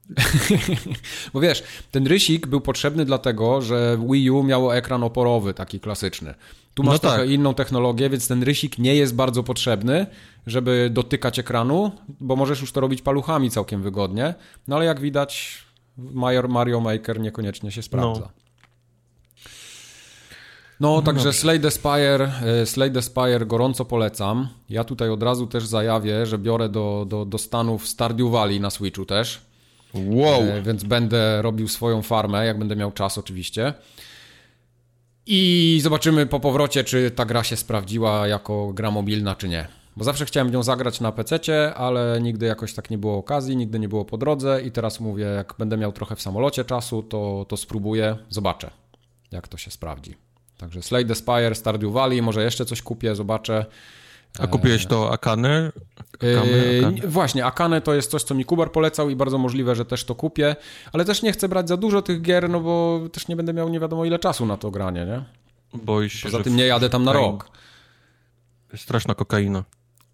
Bo 1.34 1.40
wiesz, 1.40 1.64
ten 1.92 2.08
rysik 2.08 2.48
był 2.48 2.62
potrzebny 2.62 3.06
dlatego, 3.06 3.62
że 3.62 3.98
Wii 4.10 4.30
U 4.30 4.44
miało 4.44 4.76
ekran 4.76 5.04
oporowy, 5.04 5.54
taki 5.54 5.80
klasyczny. 5.80 6.34
Tu 6.76 6.84
masz 6.84 6.94
no 6.94 7.00
tak. 7.00 7.12
trochę 7.12 7.34
inną 7.34 7.54
technologię, 7.54 8.10
więc 8.10 8.28
ten 8.28 8.44
rysik 8.44 8.78
nie 8.78 8.96
jest 8.96 9.16
bardzo 9.16 9.44
potrzebny, 9.44 10.06
żeby 10.48 10.90
dotykać 10.94 11.40
ekranu, 11.40 11.92
bo 12.20 12.36
możesz 12.36 12.62
już 12.62 12.72
to 12.72 12.82
robić 12.82 13.02
paluchami 13.02 13.50
całkiem 13.52 13.82
wygodnie. 13.82 14.34
No 14.68 14.76
ale 14.76 14.86
jak 14.86 15.00
widać, 15.00 15.64
Mario 16.50 16.80
Maker 16.80 17.20
niekoniecznie 17.20 17.72
się 17.72 17.82
sprawdza. 17.82 18.22
No. 18.22 18.46
No, 20.80 21.02
także 21.02 21.34
Slay 21.34 21.60
the 21.60 21.72
Spire, 21.72 22.32
e, 22.62 22.66
Slay 22.66 22.92
the 22.92 23.02
Spire 23.02 23.46
gorąco 23.46 23.86
polecam. 23.86 24.48
Ja 24.70 24.84
tutaj 24.84 25.10
od 25.10 25.24
razu 25.24 25.48
też 25.48 25.66
zajawię, 25.66 26.26
że 26.26 26.38
biorę 26.38 26.70
do, 26.70 27.06
do, 27.10 27.26
do 27.26 27.38
Stanów 27.38 27.88
Stardew 27.88 28.32
Valley 28.32 28.60
na 28.60 28.70
Switchu 28.70 29.06
też. 29.06 29.42
Wow. 29.94 30.42
E, 30.42 30.62
więc 30.62 30.84
będę 30.84 31.42
robił 31.42 31.68
swoją 31.68 32.02
farmę, 32.02 32.46
jak 32.46 32.60
będę 32.60 32.76
miał 32.76 32.92
czas 32.92 33.18
oczywiście. 33.18 33.74
I 35.28 35.80
zobaczymy 35.84 36.26
po 36.26 36.40
powrocie, 36.40 36.84
czy 36.84 37.12
ta 37.12 37.26
gra 37.26 37.44
się 37.44 37.56
sprawdziła 37.56 38.28
jako 38.28 38.74
gra 38.74 38.92
mobilna, 38.92 39.36
czy 39.36 39.50
nie. 39.50 39.68
Bo 39.98 40.04
zawsze 40.04 40.26
chciałem 40.26 40.52
nią 40.52 40.64
zagrać 40.64 41.02
na 41.02 41.12
PC, 41.12 41.74
ale 41.76 42.20
nigdy 42.22 42.46
jakoś 42.46 42.74
tak 42.74 42.90
nie 42.90 42.98
było 42.98 43.18
okazji, 43.18 43.58
nigdy 43.58 43.80
nie 43.80 43.90
było 43.90 44.06
po 44.06 44.18
drodze 44.18 44.62
i 44.62 44.72
teraz 44.72 45.00
mówię, 45.00 45.26
jak 45.26 45.54
będę 45.60 45.78
miał 45.78 45.92
trochę 45.92 46.16
w 46.16 46.22
samolocie 46.22 46.66
czasu, 46.66 47.04
to, 47.04 47.46
to 47.50 47.58
spróbuję, 47.58 48.18
zobaczę, 48.30 48.72
jak 49.32 49.48
to 49.48 49.58
się 49.58 49.72
sprawdzi. 49.72 50.16
Także 50.58 50.82
Slay 50.82 51.06
the 51.06 51.16
Spire, 51.16 51.56
Stardew 51.56 51.92
Valley, 51.92 52.22
może 52.22 52.44
jeszcze 52.44 52.66
coś 52.66 52.82
kupię, 52.82 53.16
zobaczę. 53.16 53.66
A 54.40 54.48
kupiłeś 54.48 54.86
to 54.86 55.12
Akane? 55.12 55.72
Akane? 56.14 57.07
Właśnie, 57.07 57.45
Akane 57.45 57.82
to 57.82 57.94
jest 57.94 58.12
coś, 58.12 58.24
co 58.24 58.36
mi 58.36 58.45
Kubar 58.45 58.72
polecał 58.72 59.10
i 59.10 59.16
bardzo 59.16 59.38
możliwe, 59.38 59.76
że 59.76 59.86
też 59.86 60.03
to 60.03 60.16
kupię, 60.16 60.56
ale 60.94 61.06
też 61.06 61.22
nie 61.22 61.32
chcę 61.32 61.49
brać 61.49 61.68
za 61.68 61.78
dużo 61.78 62.02
tych 62.02 62.22
gier, 62.22 62.49
no 62.49 62.60
bo 62.60 63.02
też 63.12 63.28
nie 63.28 63.36
będę 63.36 63.53
miał 63.53 63.70
nie 63.70 63.80
wiadomo 63.80 64.06
ile 64.06 64.20
czasu 64.20 64.45
na 64.45 64.57
to 64.57 64.72
granie, 64.72 65.06
nie? 65.06 65.24
Boisz 65.84 66.14
się, 66.14 66.30
Poza 66.30 66.44
tym 66.44 66.56
nie 66.56 66.66
jadę 66.66 66.90
tam 66.90 67.03
na 67.03 67.14
rok. 67.14 67.49
Straszna 68.76 69.16
kokaina. 69.16 69.64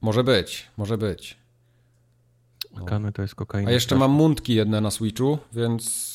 Może 0.02 0.24
być, 0.24 0.68
może 0.78 0.98
być. 0.98 1.38
Akane 2.82 3.12
to 3.12 3.22
jest 3.22 3.36
kokaina. 3.36 3.70
A 3.70 3.74
jeszcze 3.74 3.96
mam 3.96 4.12
mundki 4.12 4.56
jedne 4.56 4.82
na 4.82 4.92
Switchu, 4.92 5.38
więc 5.54 6.11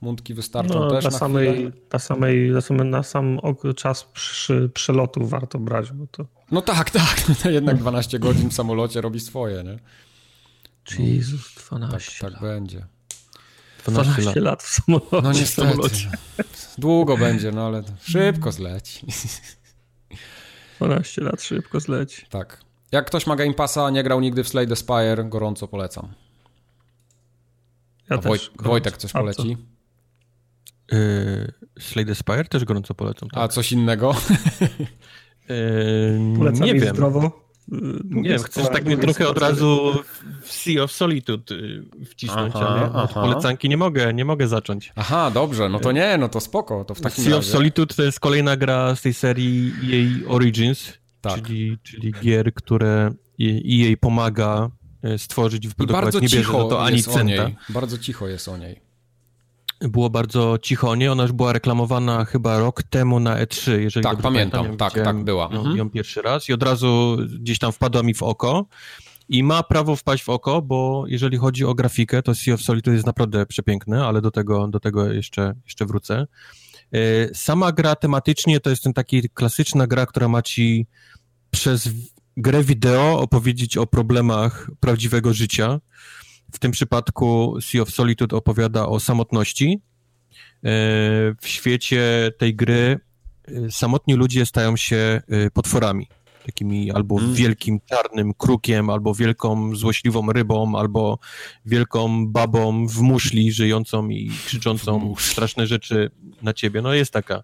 mundki 0.00 0.34
wystarczą 0.34 0.74
no, 0.74 0.90
też 0.90 1.04
na 1.04 1.10
samej, 1.10 1.72
na 1.92 1.98
samej, 1.98 2.50
na 2.50 2.60
sam, 2.60 2.90
na 2.90 3.02
sam 3.02 3.38
czas 3.76 4.04
przy, 4.04 4.70
przelotu 4.74 5.26
warto 5.26 5.58
brać, 5.58 5.92
bo 5.92 6.06
to... 6.06 6.26
No 6.50 6.62
tak, 6.62 6.90
tak, 6.90 7.24
jednak 7.44 7.76
12 7.76 8.18
godzin 8.18 8.50
w 8.50 8.54
samolocie 8.54 9.00
robi 9.00 9.20
swoje, 9.20 9.64
nie? 9.64 9.78
Jezus, 11.04 11.54
12 11.54 12.12
Tak, 12.20 12.32
tak 12.32 12.40
będzie. 12.42 12.86
12, 13.86 14.12
12 14.12 14.40
lat. 14.40 14.62
w 14.62 14.68
samolocie. 14.68 15.20
No 15.22 15.32
niestety. 15.32 15.68
Samolocie. 15.68 16.10
Długo 16.78 17.16
będzie, 17.16 17.52
no 17.52 17.66
ale 17.66 17.82
szybko 18.00 18.52
zleci. 18.52 19.06
12 20.76 21.22
lat 21.22 21.42
szybko 21.42 21.80
zleci. 21.80 22.26
Tak. 22.30 22.60
Jak 22.92 23.06
ktoś 23.06 23.26
ma 23.26 23.36
Game 23.36 23.54
Passa, 23.54 23.90
nie 23.90 24.02
grał 24.02 24.20
nigdy 24.20 24.44
w 24.44 24.48
Slay 24.48 24.66
the 24.66 24.76
Spire, 24.76 25.24
gorąco 25.24 25.68
polecam. 25.68 26.08
Ja 28.10 28.18
Woj 28.18 28.38
Wojtek 28.62 28.96
coś 28.96 29.12
poleci? 29.12 29.56
Yy, 30.92 31.52
Slay 31.78 32.06
the 32.06 32.14
Spire 32.14 32.44
też 32.44 32.64
gorąco 32.64 32.94
polecam. 32.94 33.28
Tak. 33.28 33.44
A 33.44 33.48
coś 33.48 33.72
innego? 33.72 34.14
yy, 35.48 35.56
polecam 36.38 36.66
nie 36.66 36.74
wiem. 36.74 36.94
zdrowo. 36.94 37.48
Nie 38.04 38.30
wiem, 38.30 38.42
chcesz 38.42 38.66
tak 38.68 38.84
mnie 38.84 38.98
trochę 38.98 39.28
od 39.28 39.38
razu 39.38 39.92
w 40.42 40.52
Sea 40.52 40.82
of 40.82 40.92
Solitude 40.92 41.54
y, 41.54 41.84
wcisnąć, 42.06 42.52
aha, 42.56 42.68
ale 42.68 42.92
od 42.92 43.12
polecanki 43.12 43.68
nie 43.68 43.76
mogę, 43.76 44.14
nie 44.14 44.24
mogę 44.24 44.48
zacząć. 44.48 44.92
Aha, 44.96 45.30
dobrze, 45.30 45.68
no 45.68 45.80
to 45.80 45.92
nie, 45.92 46.18
no 46.18 46.28
to 46.28 46.40
spoko, 46.40 46.84
to 46.84 46.94
w 46.94 47.00
takim 47.00 47.24
Sea 47.24 47.30
razie. 47.30 47.38
of 47.38 47.44
Solitude 47.52 47.94
to 47.94 48.02
jest 48.02 48.20
kolejna 48.20 48.56
gra 48.56 48.94
z 48.94 49.02
tej 49.02 49.14
serii 49.14 49.72
jej 49.82 50.26
Origins, 50.28 50.92
tak. 51.20 51.42
czyli, 51.42 51.78
czyli 51.82 52.12
gier, 52.12 52.54
które 52.54 53.10
jej 53.38 53.96
pomaga 53.96 54.70
e, 55.02 55.18
stworzyć 55.18 55.68
wyprodukować. 55.68 56.02
I 56.02 56.04
bardzo 56.04 56.20
nie 56.20 56.28
cicho 56.28 56.64
to 56.64 56.84
ani 56.84 57.02
centa. 57.02 57.50
Bardzo 57.68 57.98
cicho 57.98 58.28
jest 58.28 58.48
o 58.48 58.56
niej. 58.56 58.87
Było 59.80 60.10
bardzo 60.10 60.58
cicho 60.62 60.90
o 60.90 60.94
niej. 60.94 61.08
Ona 61.08 61.22
już 61.22 61.32
była 61.32 61.52
reklamowana 61.52 62.24
chyba 62.24 62.58
rok 62.58 62.82
temu 62.82 63.20
na 63.20 63.44
E3, 63.44 63.78
jeżeli 63.78 64.04
Tak, 64.04 64.18
pamiętam, 64.18 64.64
pamiętam 64.64 64.90
tak, 64.90 65.04
tak 65.04 65.24
była. 65.24 65.48
Ją, 65.52 65.58
mhm. 65.58 65.76
ją 65.76 65.90
pierwszy 65.90 66.22
raz 66.22 66.48
i 66.48 66.52
od 66.52 66.62
razu 66.62 67.16
gdzieś 67.40 67.58
tam 67.58 67.72
wpadła 67.72 68.02
mi 68.02 68.14
w 68.14 68.22
oko. 68.22 68.66
I 69.28 69.42
ma 69.42 69.62
prawo 69.62 69.96
wpaść 69.96 70.24
w 70.24 70.28
oko, 70.28 70.62
bo 70.62 71.04
jeżeli 71.06 71.36
chodzi 71.36 71.64
o 71.64 71.74
grafikę, 71.74 72.22
to 72.22 72.34
Sea 72.34 72.54
of 72.54 72.62
Solitude 72.62 72.94
jest 72.94 73.06
naprawdę 73.06 73.46
przepiękne, 73.46 74.06
ale 74.06 74.20
do 74.20 74.30
tego, 74.30 74.68
do 74.68 74.80
tego 74.80 75.12
jeszcze, 75.12 75.54
jeszcze 75.64 75.86
wrócę. 75.86 76.26
E, 76.92 77.34
sama 77.34 77.72
gra 77.72 77.96
tematycznie 77.96 78.60
to 78.60 78.70
jest 78.70 78.82
ten 78.82 78.92
taki 78.92 79.30
klasyczna 79.30 79.86
gra, 79.86 80.06
która 80.06 80.28
ma 80.28 80.42
ci 80.42 80.86
przez 81.50 81.88
grę 82.36 82.62
wideo 82.62 83.20
opowiedzieć 83.20 83.76
o 83.76 83.86
problemach 83.86 84.70
prawdziwego 84.80 85.34
życia. 85.34 85.80
W 86.52 86.58
tym 86.58 86.72
przypadku 86.72 87.58
Sea 87.60 87.82
of 87.82 87.90
Solitude 87.90 88.36
opowiada 88.36 88.86
o 88.86 89.00
samotności. 89.00 89.80
E, 89.80 90.70
w 91.40 91.44
świecie 91.48 92.32
tej 92.38 92.54
gry 92.54 93.00
e, 93.48 93.70
samotni 93.70 94.14
ludzie 94.14 94.46
stają 94.46 94.76
się 94.76 95.22
potworami. 95.52 96.08
Takimi 96.46 96.90
albo 96.90 97.18
mm. 97.18 97.34
wielkim 97.34 97.80
czarnym 97.86 98.34
krukiem, 98.34 98.90
albo 98.90 99.14
wielką 99.14 99.76
złośliwą 99.76 100.32
rybą, 100.32 100.78
albo 100.78 101.18
wielką 101.66 102.26
babą 102.26 102.86
w 102.86 103.00
muszli 103.00 103.52
żyjącą 103.52 104.08
i 104.08 104.30
krzyczącą 104.46 105.14
straszne 105.18 105.66
rzeczy 105.66 106.10
na 106.42 106.52
ciebie. 106.52 106.82
No 106.82 106.94
jest 106.94 107.12
taka, 107.12 107.42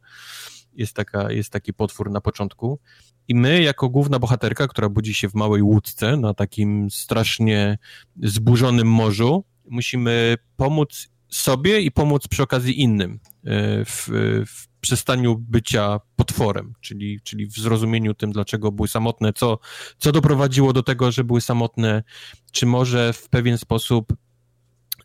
jest 0.74 0.96
taka, 0.96 1.32
jest 1.32 1.50
taki 1.50 1.74
potwór 1.74 2.10
na 2.10 2.20
początku. 2.20 2.78
I 3.28 3.34
my, 3.34 3.62
jako 3.62 3.88
główna 3.88 4.18
bohaterka, 4.18 4.68
która 4.68 4.88
budzi 4.88 5.14
się 5.14 5.28
w 5.28 5.34
małej 5.34 5.62
łódce 5.62 6.16
na 6.16 6.34
takim 6.34 6.90
strasznie 6.90 7.78
zburzonym 8.22 8.88
morzu, 8.88 9.44
musimy 9.70 10.36
pomóc 10.56 11.08
sobie 11.28 11.80
i 11.80 11.90
pomóc 11.90 12.28
przy 12.28 12.42
okazji 12.42 12.80
innym 12.80 13.12
e, 13.12 13.84
w, 13.84 14.08
w 14.46 14.68
przestaniu 14.80 15.38
bycia 15.38 16.00
potworem, 16.16 16.74
czyli, 16.80 17.20
czyli 17.20 17.46
w 17.46 17.52
zrozumieniu 17.52 18.14
tym, 18.14 18.32
dlaczego 18.32 18.72
były 18.72 18.88
samotne, 18.88 19.32
co, 19.32 19.58
co 19.98 20.12
doprowadziło 20.12 20.72
do 20.72 20.82
tego, 20.82 21.12
że 21.12 21.24
były 21.24 21.40
samotne, 21.40 22.02
czy 22.52 22.66
może 22.66 23.12
w 23.12 23.28
pewien 23.28 23.58
sposób 23.58 24.12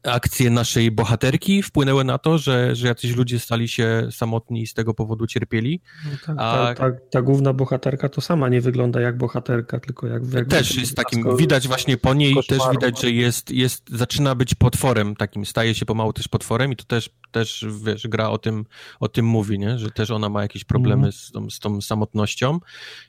akcje 0.03 0.49
naszej 0.49 0.91
bohaterki 0.91 1.63
wpłynęły 1.63 2.03
na 2.03 2.17
to, 2.17 2.37
że, 2.37 2.75
że 2.75 2.87
jacyś 2.87 3.15
ludzie 3.15 3.39
stali 3.39 3.67
się 3.67 4.07
samotni 4.11 4.61
i 4.61 4.67
z 4.67 4.73
tego 4.73 4.93
powodu 4.93 5.27
cierpieli. 5.27 5.81
No 6.05 6.11
tak, 6.25 6.35
A... 6.39 6.73
ta, 6.73 6.75
ta, 6.75 6.97
ta, 7.09 7.21
główna 7.21 7.53
bohaterka 7.53 8.09
to 8.09 8.21
sama 8.21 8.49
nie 8.49 8.61
wygląda 8.61 9.01
jak 9.01 9.17
bohaterka, 9.17 9.79
tylko 9.79 10.07
jak... 10.07 10.33
jak 10.33 10.47
też 10.47 10.75
jest 10.75 10.95
takim, 10.95 11.37
widać 11.37 11.67
właśnie 11.67 11.97
po 11.97 12.13
niej, 12.13 12.35
koszmaru. 12.35 12.59
też 12.59 12.71
widać, 12.71 13.01
że 13.01 13.11
jest, 13.11 13.51
jest, 13.51 13.89
zaczyna 13.89 14.35
być 14.35 14.55
potworem 14.55 15.15
takim, 15.15 15.45
staje 15.45 15.75
się 15.75 15.85
pomału 15.85 16.13
też 16.13 16.27
potworem 16.27 16.71
i 16.71 16.75
to 16.75 16.83
też, 16.83 17.09
też 17.31 17.65
wiesz, 17.83 18.07
gra 18.07 18.29
o 18.29 18.37
tym, 18.37 18.65
o 18.99 19.07
tym 19.07 19.25
mówi, 19.25 19.59
nie? 19.59 19.79
że 19.79 19.91
też 19.91 20.11
ona 20.11 20.29
ma 20.29 20.41
jakieś 20.41 20.63
problemy 20.63 21.01
mm. 21.01 21.11
z, 21.11 21.31
tą, 21.31 21.49
z 21.49 21.59
tą 21.59 21.81
samotnością. 21.81 22.59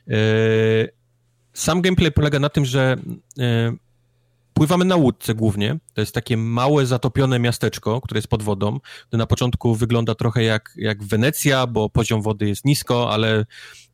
E, 0.07 0.13
sam 1.53 1.81
gameplay 1.81 2.11
polega 2.11 2.39
na 2.39 2.49
tym, 2.49 2.65
że 2.65 2.95
e, 3.39 3.73
Pływamy 4.61 4.85
na 4.85 4.95
łódce 4.95 5.35
głównie. 5.35 5.77
To 5.93 6.01
jest 6.01 6.15
takie 6.15 6.37
małe, 6.37 6.85
zatopione 6.85 7.39
miasteczko, 7.39 8.01
które 8.01 8.17
jest 8.17 8.27
pod 8.27 8.43
wodą. 8.43 8.79
To 9.09 9.17
na 9.17 9.25
początku 9.25 9.75
wygląda 9.75 10.15
trochę 10.15 10.43
jak, 10.43 10.73
jak 10.77 11.03
Wenecja, 11.03 11.67
bo 11.67 11.89
poziom 11.89 12.21
wody 12.21 12.47
jest 12.47 12.65
nisko, 12.65 13.13
ale 13.13 13.45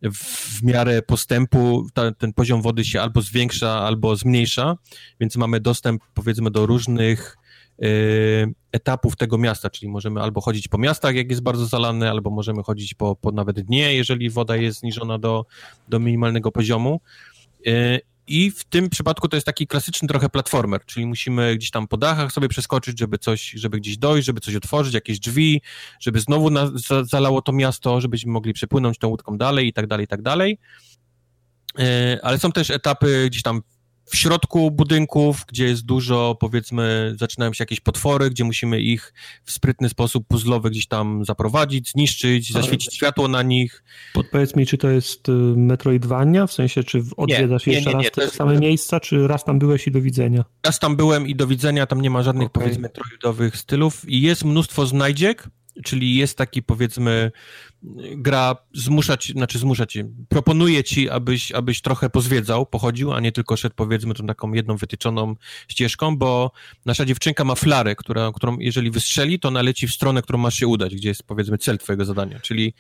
w, 0.02 0.64
miarę 0.64 1.02
postępu 1.02 1.88
ta, 1.94 2.12
ten 2.12 2.34
poziom 2.34 2.62
wody 2.62 2.86
się 2.86 3.02
albo 3.02 3.22
zwiększa, 3.22 3.72
albo 3.72 4.16
zmniejsza, 4.16 4.78
więc 5.20 5.36
mamy 5.36 5.60
dostęp, 5.60 6.04
powiedzmy, 6.14 6.52
do 6.52 6.66
różnych 6.66 7.38
y, 7.84 8.54
etapów 8.72 9.16
tego 9.16 9.38
miasta, 9.38 9.70
czyli 9.70 9.92
możemy 9.92 10.22
albo 10.22 10.42
chodzić 10.42 10.68
po 10.68 10.78
miastach, 10.78 11.16
jak 11.16 11.30
jest 11.30 11.42
bardzo 11.42 11.66
zalane, 11.66 12.10
albo 12.10 12.30
możemy 12.30 12.64
chodzić 12.64 12.94
po, 12.94 13.16
po 13.16 13.32
nawet 13.32 13.60
dnie, 13.60 13.96
jeżeli 13.96 14.30
woda 14.30 14.56
jest 14.56 14.80
zniżona 14.80 15.20
do, 15.20 15.46
do 15.90 16.00
minimalnego 16.00 16.52
poziomu. 16.52 17.02
I 18.28 18.52
w 18.52 18.64
tym 18.64 18.90
przypadku 18.90 19.28
to 19.28 19.38
jest 19.38 19.46
taki 19.46 19.68
klasyczny 19.68 20.08
trochę 20.08 20.30
platformer, 20.30 20.86
czyli 20.86 21.06
musimy 21.06 21.56
gdzieś 21.56 21.72
tam 21.72 21.88
po 21.88 21.98
dachach 21.98 22.32
sobie 22.32 22.48
przeskoczyć, 22.48 23.00
żeby 23.00 23.18
coś, 23.18 23.52
żeby 23.52 23.78
gdzieś 23.78 23.98
dojść, 23.98 24.26
żeby 24.26 24.42
coś 24.42 24.56
otworzyć, 24.56 24.94
jakieś 24.94 25.20
drzwi, 25.20 25.62
żeby 26.00 26.20
znowu 26.20 26.50
na, 26.50 26.72
za, 26.74 27.04
zalało 27.04 27.42
to 27.42 27.52
miasto, 27.52 28.02
żebyśmy 28.02 28.32
mogli 28.32 28.54
przepłynąć 28.54 28.98
tą 28.98 29.08
łódką 29.08 29.38
dalej 29.38 29.68
i 29.68 29.74
tak 29.74 29.88
dalej, 29.88 30.04
i 30.04 30.08
tak 30.08 30.22
dalej. 30.22 30.60
E, 31.80 32.20
ale 32.24 32.40
są 32.40 32.52
też 32.52 32.70
etapy 32.70 33.28
gdzieś 33.30 33.42
tam 33.42 33.62
w 34.08 34.16
środku 34.16 34.72
budynków, 34.72 35.46
gdzie 35.48 35.66
jest 35.66 35.86
dużo, 35.86 36.38
powiedzmy, 36.40 37.16
zaczynają 37.20 37.54
się 37.54 37.62
jakieś 37.62 37.80
potwory, 37.80 38.30
gdzie 38.30 38.44
musimy 38.44 38.82
ich 38.82 39.14
w 39.44 39.52
sprytny 39.52 39.90
sposób 39.90 40.28
puzzlowy 40.28 40.70
gdzieś 40.70 40.88
tam 40.88 41.26
zaprowadzić, 41.26 41.92
zniszczyć, 41.92 42.54
zaświecić 42.54 42.96
światło 42.96 43.28
na 43.28 43.44
nich. 43.44 43.84
Podpowiedz 44.14 44.56
mi, 44.56 44.66
czy 44.66 44.78
to 44.78 44.90
jest 44.90 45.30
y, 45.30 45.32
Metroidvania, 45.56 46.48
w 46.48 46.54
sensie, 46.54 46.84
czy 46.84 47.04
odwiedzasz 47.18 47.66
nie, 47.66 47.74
jeszcze 47.74 47.90
nie, 47.90 47.96
nie, 47.96 48.04
raz 48.04 48.12
te 48.12 48.22
jest... 48.22 48.36
same 48.36 48.60
miejsca, 48.60 49.00
czy 49.00 49.28
raz 49.28 49.44
tam 49.44 49.60
byłeś 49.60 49.88
i 49.88 49.92
do 49.92 50.02
widzenia? 50.02 50.46
Raz 50.66 50.80
tam 50.80 50.96
byłem 50.96 51.28
i 51.28 51.36
do 51.36 51.48
widzenia, 51.48 51.86
tam 51.86 52.02
nie 52.02 52.10
ma 52.10 52.24
żadnych, 52.24 52.48
okay. 52.48 52.64
powiedzmy, 52.64 52.82
metroidowych 52.82 53.58
stylów 53.58 54.10
i 54.10 54.22
jest 54.22 54.46
mnóstwo 54.46 54.86
znajdziek, 54.86 55.50
czyli 55.84 56.16
jest 56.16 56.38
taki, 56.38 56.64
powiedzmy, 56.64 57.32
gra 58.16 58.56
zmuszać, 58.74 59.32
znaczy 59.32 59.60
zmuszać, 59.60 59.98
proponuje 60.30 60.84
ci, 60.84 61.10
abyś, 61.10 61.52
abyś 61.52 61.82
trochę 61.82 62.10
pozwiedzał, 62.10 62.66
pochodził, 62.66 63.14
a 63.14 63.20
nie 63.20 63.32
tylko 63.32 63.58
szedł 63.58 63.76
powiedzmy 63.76 64.14
tą 64.14 64.26
taką 64.26 64.54
jedną 64.54 64.76
wytyczoną 64.76 65.36
ścieżką, 65.68 66.18
bo 66.18 66.52
nasza 66.86 67.06
dziewczynka 67.06 67.44
ma 67.44 67.56
flarę, 67.56 67.96
która, 67.96 68.32
którą 68.36 68.58
jeżeli 68.60 68.92
wystrzeli, 68.92 69.40
to 69.40 69.52
naleci 69.52 69.88
w 69.88 69.94
stronę, 69.94 70.22
którą 70.22 70.40
masz 70.40 70.56
się 70.56 70.68
udać, 70.68 70.96
gdzie 70.96 71.10
jest 71.10 71.24
powiedzmy 71.24 71.58
cel 71.58 71.78
twojego 71.78 72.06
zadania, 72.06 72.40
czyli 72.40 72.74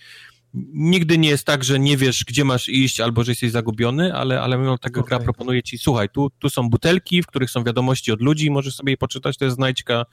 nigdy 0.73 1.17
nie 1.17 1.29
jest 1.29 1.45
tak, 1.45 1.63
że 1.63 1.79
nie 1.79 1.97
wiesz, 1.97 2.23
gdzie 2.27 2.45
masz 2.45 2.69
iść, 2.69 2.99
albo 2.99 3.23
że 3.23 3.31
jesteś 3.31 3.51
zagubiony, 3.51 4.13
ale, 4.13 4.41
ale 4.41 4.57
mimo 4.57 4.77
tego 4.77 4.99
okay. 4.99 5.09
gra 5.09 5.19
proponuje 5.25 5.63
ci, 5.63 5.77
słuchaj, 5.77 6.09
tu, 6.09 6.29
tu 6.39 6.49
są 6.49 6.69
butelki, 6.69 7.23
w 7.23 7.27
których 7.27 7.49
są 7.49 7.63
wiadomości 7.63 8.11
od 8.11 8.21
ludzi, 8.21 8.51
możesz 8.51 8.75
sobie 8.75 8.91
je 8.93 8.97
poczytać, 8.97 9.37
to 9.37 9.45
jest 9.45 9.55
znajdźka, 9.55 10.05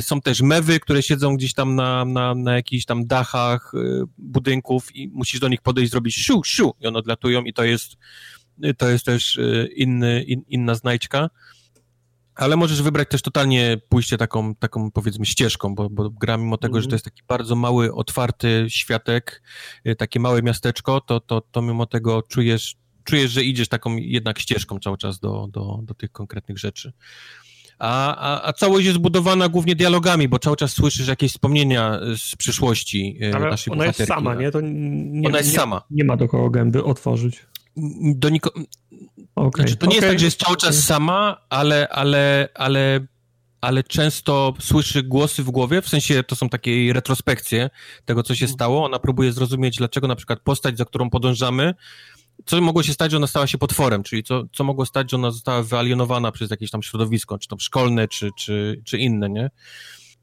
są 0.00 0.20
też 0.20 0.42
mewy, 0.42 0.80
które 0.80 1.02
siedzą 1.02 1.36
gdzieś 1.36 1.54
tam 1.54 1.74
na, 1.74 2.04
na, 2.04 2.34
na 2.34 2.54
jakichś 2.54 2.84
tam 2.84 3.06
dachach 3.06 3.72
e, 3.74 4.04
budynków 4.18 4.96
i 4.96 5.08
musisz 5.08 5.40
do 5.40 5.48
nich 5.48 5.62
podejść, 5.62 5.90
zrobić 5.90 6.14
siu, 6.14 6.44
siu 6.44 6.74
i 6.80 6.86
one 6.86 6.98
odlatują 6.98 7.42
i 7.42 7.52
to 7.52 7.64
jest, 7.64 7.96
e, 8.62 8.74
to 8.74 8.88
jest 8.88 9.04
też 9.04 9.40
inny, 9.76 10.22
in, 10.22 10.42
inna 10.48 10.74
znajdźka. 10.74 11.30
Ale 12.34 12.56
możesz 12.56 12.82
wybrać 12.82 13.08
też 13.08 13.22
totalnie 13.22 13.76
pójście 13.88 14.16
taką, 14.16 14.54
taką 14.54 14.90
powiedzmy 14.90 15.26
ścieżką, 15.26 15.74
bo, 15.74 15.90
bo 15.90 16.10
gra 16.10 16.36
mimo 16.36 16.56
tego, 16.56 16.72
mm. 16.72 16.82
że 16.82 16.88
to 16.88 16.94
jest 16.94 17.04
taki 17.04 17.22
bardzo 17.28 17.56
mały, 17.56 17.94
otwarty 17.94 18.66
światek, 18.68 19.42
takie 19.98 20.20
małe 20.20 20.42
miasteczko, 20.42 21.00
to, 21.00 21.20
to, 21.20 21.40
to 21.40 21.62
mimo 21.62 21.86
tego 21.86 22.22
czujesz, 22.22 22.76
czujesz, 23.04 23.30
że 23.30 23.44
idziesz 23.44 23.68
taką 23.68 23.96
jednak 23.96 24.38
ścieżką 24.38 24.78
cały 24.78 24.98
czas 24.98 25.18
do, 25.18 25.48
do, 25.52 25.80
do 25.82 25.94
tych 25.94 26.12
konkretnych 26.12 26.58
rzeczy 26.58 26.92
a, 27.78 28.16
a, 28.16 28.48
a 28.48 28.52
całość 28.52 28.86
jest 28.86 28.98
budowana 28.98 29.48
głównie 29.48 29.74
dialogami, 29.74 30.28
bo 30.28 30.38
cały 30.38 30.56
czas 30.56 30.72
słyszysz 30.72 31.08
jakieś 31.08 31.30
wspomnienia 31.30 32.00
z 32.16 32.36
przyszłości 32.36 33.18
e, 33.22 33.34
Ale 33.36 33.50
naszej 33.50 33.72
ona 33.72 33.86
jest 33.86 34.06
sama, 34.06 34.34
nie? 34.34 34.50
To 34.50 34.60
nie, 34.60 35.28
ona 35.28 35.38
jest 35.38 35.50
nie, 35.50 35.56
sama. 35.56 35.82
Nie 35.90 36.04
ma 36.04 36.16
do 36.16 36.28
kogo 36.28 36.50
gęby 36.50 36.84
otworzyć. 36.84 37.46
Do 38.14 38.28
niko... 38.28 38.50
Okay. 39.34 39.66
Znaczy, 39.66 39.76
to 39.76 39.86
nie 39.86 39.96
okay. 39.96 39.96
jest 39.96 40.08
tak, 40.08 40.18
że 40.18 40.24
jest 40.24 40.40
cały 40.40 40.56
czas 40.56 40.84
sama, 40.84 41.40
ale, 41.48 41.88
ale, 41.88 42.48
ale, 42.54 43.00
ale 43.60 43.82
często 43.82 44.54
słyszy 44.58 45.02
głosy 45.02 45.42
w 45.42 45.50
głowie, 45.50 45.82
w 45.82 45.88
sensie 45.88 46.22
to 46.22 46.36
są 46.36 46.48
takie 46.48 46.92
retrospekcje 46.92 47.70
tego, 48.04 48.22
co 48.22 48.34
się 48.34 48.44
mhm. 48.44 48.54
stało. 48.54 48.84
Ona 48.84 48.98
próbuje 48.98 49.32
zrozumieć, 49.32 49.76
dlaczego 49.76 50.08
na 50.08 50.16
przykład 50.16 50.40
postać, 50.40 50.78
za 50.78 50.84
którą 50.84 51.10
podążamy, 51.10 51.74
co 52.44 52.60
mogło 52.60 52.82
się 52.82 52.92
stać, 52.92 53.10
że 53.10 53.16
ona 53.16 53.26
stała 53.26 53.46
się 53.46 53.58
potworem, 53.58 54.02
czyli 54.02 54.22
co, 54.22 54.44
co 54.52 54.64
mogło 54.64 54.86
stać, 54.86 55.10
że 55.10 55.16
ona 55.16 55.30
została 55.30 55.62
wyalienowana 55.62 56.32
przez 56.32 56.50
jakieś 56.50 56.70
tam 56.70 56.82
środowisko, 56.82 57.38
czy 57.38 57.48
to 57.48 57.56
szkolne, 57.58 58.08
czy, 58.08 58.30
czy, 58.38 58.82
czy 58.84 58.98
inne, 58.98 59.30
nie? 59.30 59.50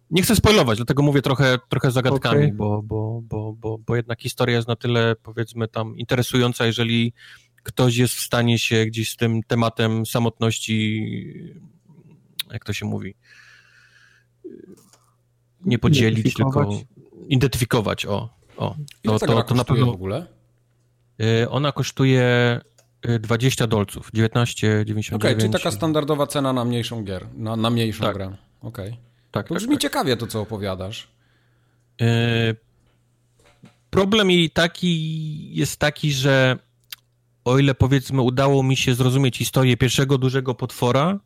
Nie 0.10 0.22
chcę 0.22 0.36
spoilować, 0.36 0.78
dlatego 0.78 1.04
mówię 1.04 1.22
trochę, 1.22 1.58
trochę 1.70 1.92
zagadkami, 1.92 2.44
okay. 2.44 2.54
bo, 2.54 2.84
bo, 2.84 3.22
bo, 3.24 3.54
bo, 3.54 3.78
bo 3.78 3.96
jednak 3.96 4.22
historia 4.22 4.56
jest 4.56 4.68
na 4.68 4.76
tyle, 4.76 5.16
powiedzmy, 5.24 5.68
tam 5.68 5.98
interesująca, 5.98 6.66
jeżeli 6.66 7.14
ktoś 7.64 7.98
jest 7.98 8.14
w 8.14 8.20
stanie 8.20 8.60
się 8.60 8.86
gdzieś 8.86 9.10
z 9.10 9.16
tym 9.16 9.44
tematem 9.44 10.06
samotności, 10.06 11.06
jak 12.52 12.66
to 12.66 12.74
się 12.74 12.86
mówi, 12.86 13.16
nie 15.66 15.80
podzielić, 15.80 16.34
tylko 16.34 16.70
identyfikować, 17.28 18.06
o. 18.06 18.30
o. 18.58 18.76
To, 19.04 19.20
to, 19.20 19.28
to, 19.28 19.44
to 19.44 19.56
na 19.56 19.64
pewno 19.64 19.86
w 19.86 19.90
ogóle? 19.90 20.43
Y, 21.24 21.50
ona 21.50 21.72
kosztuje 21.72 22.60
20 23.20 23.64
y, 23.64 23.68
dolców, 23.68 24.12
19,99. 24.14 25.16
Okej, 25.16 25.32
okay, 25.32 25.42
czyli 25.42 25.54
taka 25.54 25.72
standardowa 25.72 26.28
cena 26.28 26.54
na 26.54 26.66
mniejszą 26.66 27.04
gier, 27.04 27.28
na, 27.34 27.56
na 27.56 27.70
mniejszą 27.70 28.04
tak. 28.04 28.16
grę. 28.16 28.26
Okej. 28.62 28.90
Okay. 28.90 29.04
Tak, 29.32 29.48
to 29.48 29.54
tak, 29.54 29.64
brzmi 29.64 29.76
tak. 29.76 29.82
ciekawie 29.82 30.18
to, 30.18 30.28
co 30.28 30.42
opowiadasz. 30.42 31.08
Yy, 32.00 32.08
problem 33.90 34.32
jej 34.32 34.50
taki 34.50 35.56
jest 35.56 35.80
taki, 35.80 36.12
że 36.12 36.58
o 37.46 37.60
ile 37.60 37.76
powiedzmy 37.76 38.22
udało 38.22 38.64
mi 38.64 38.78
się 38.78 38.96
zrozumieć 38.96 39.38
historię 39.38 39.78
pierwszego 39.78 40.18
dużego 40.18 40.56
potwora 40.56 41.20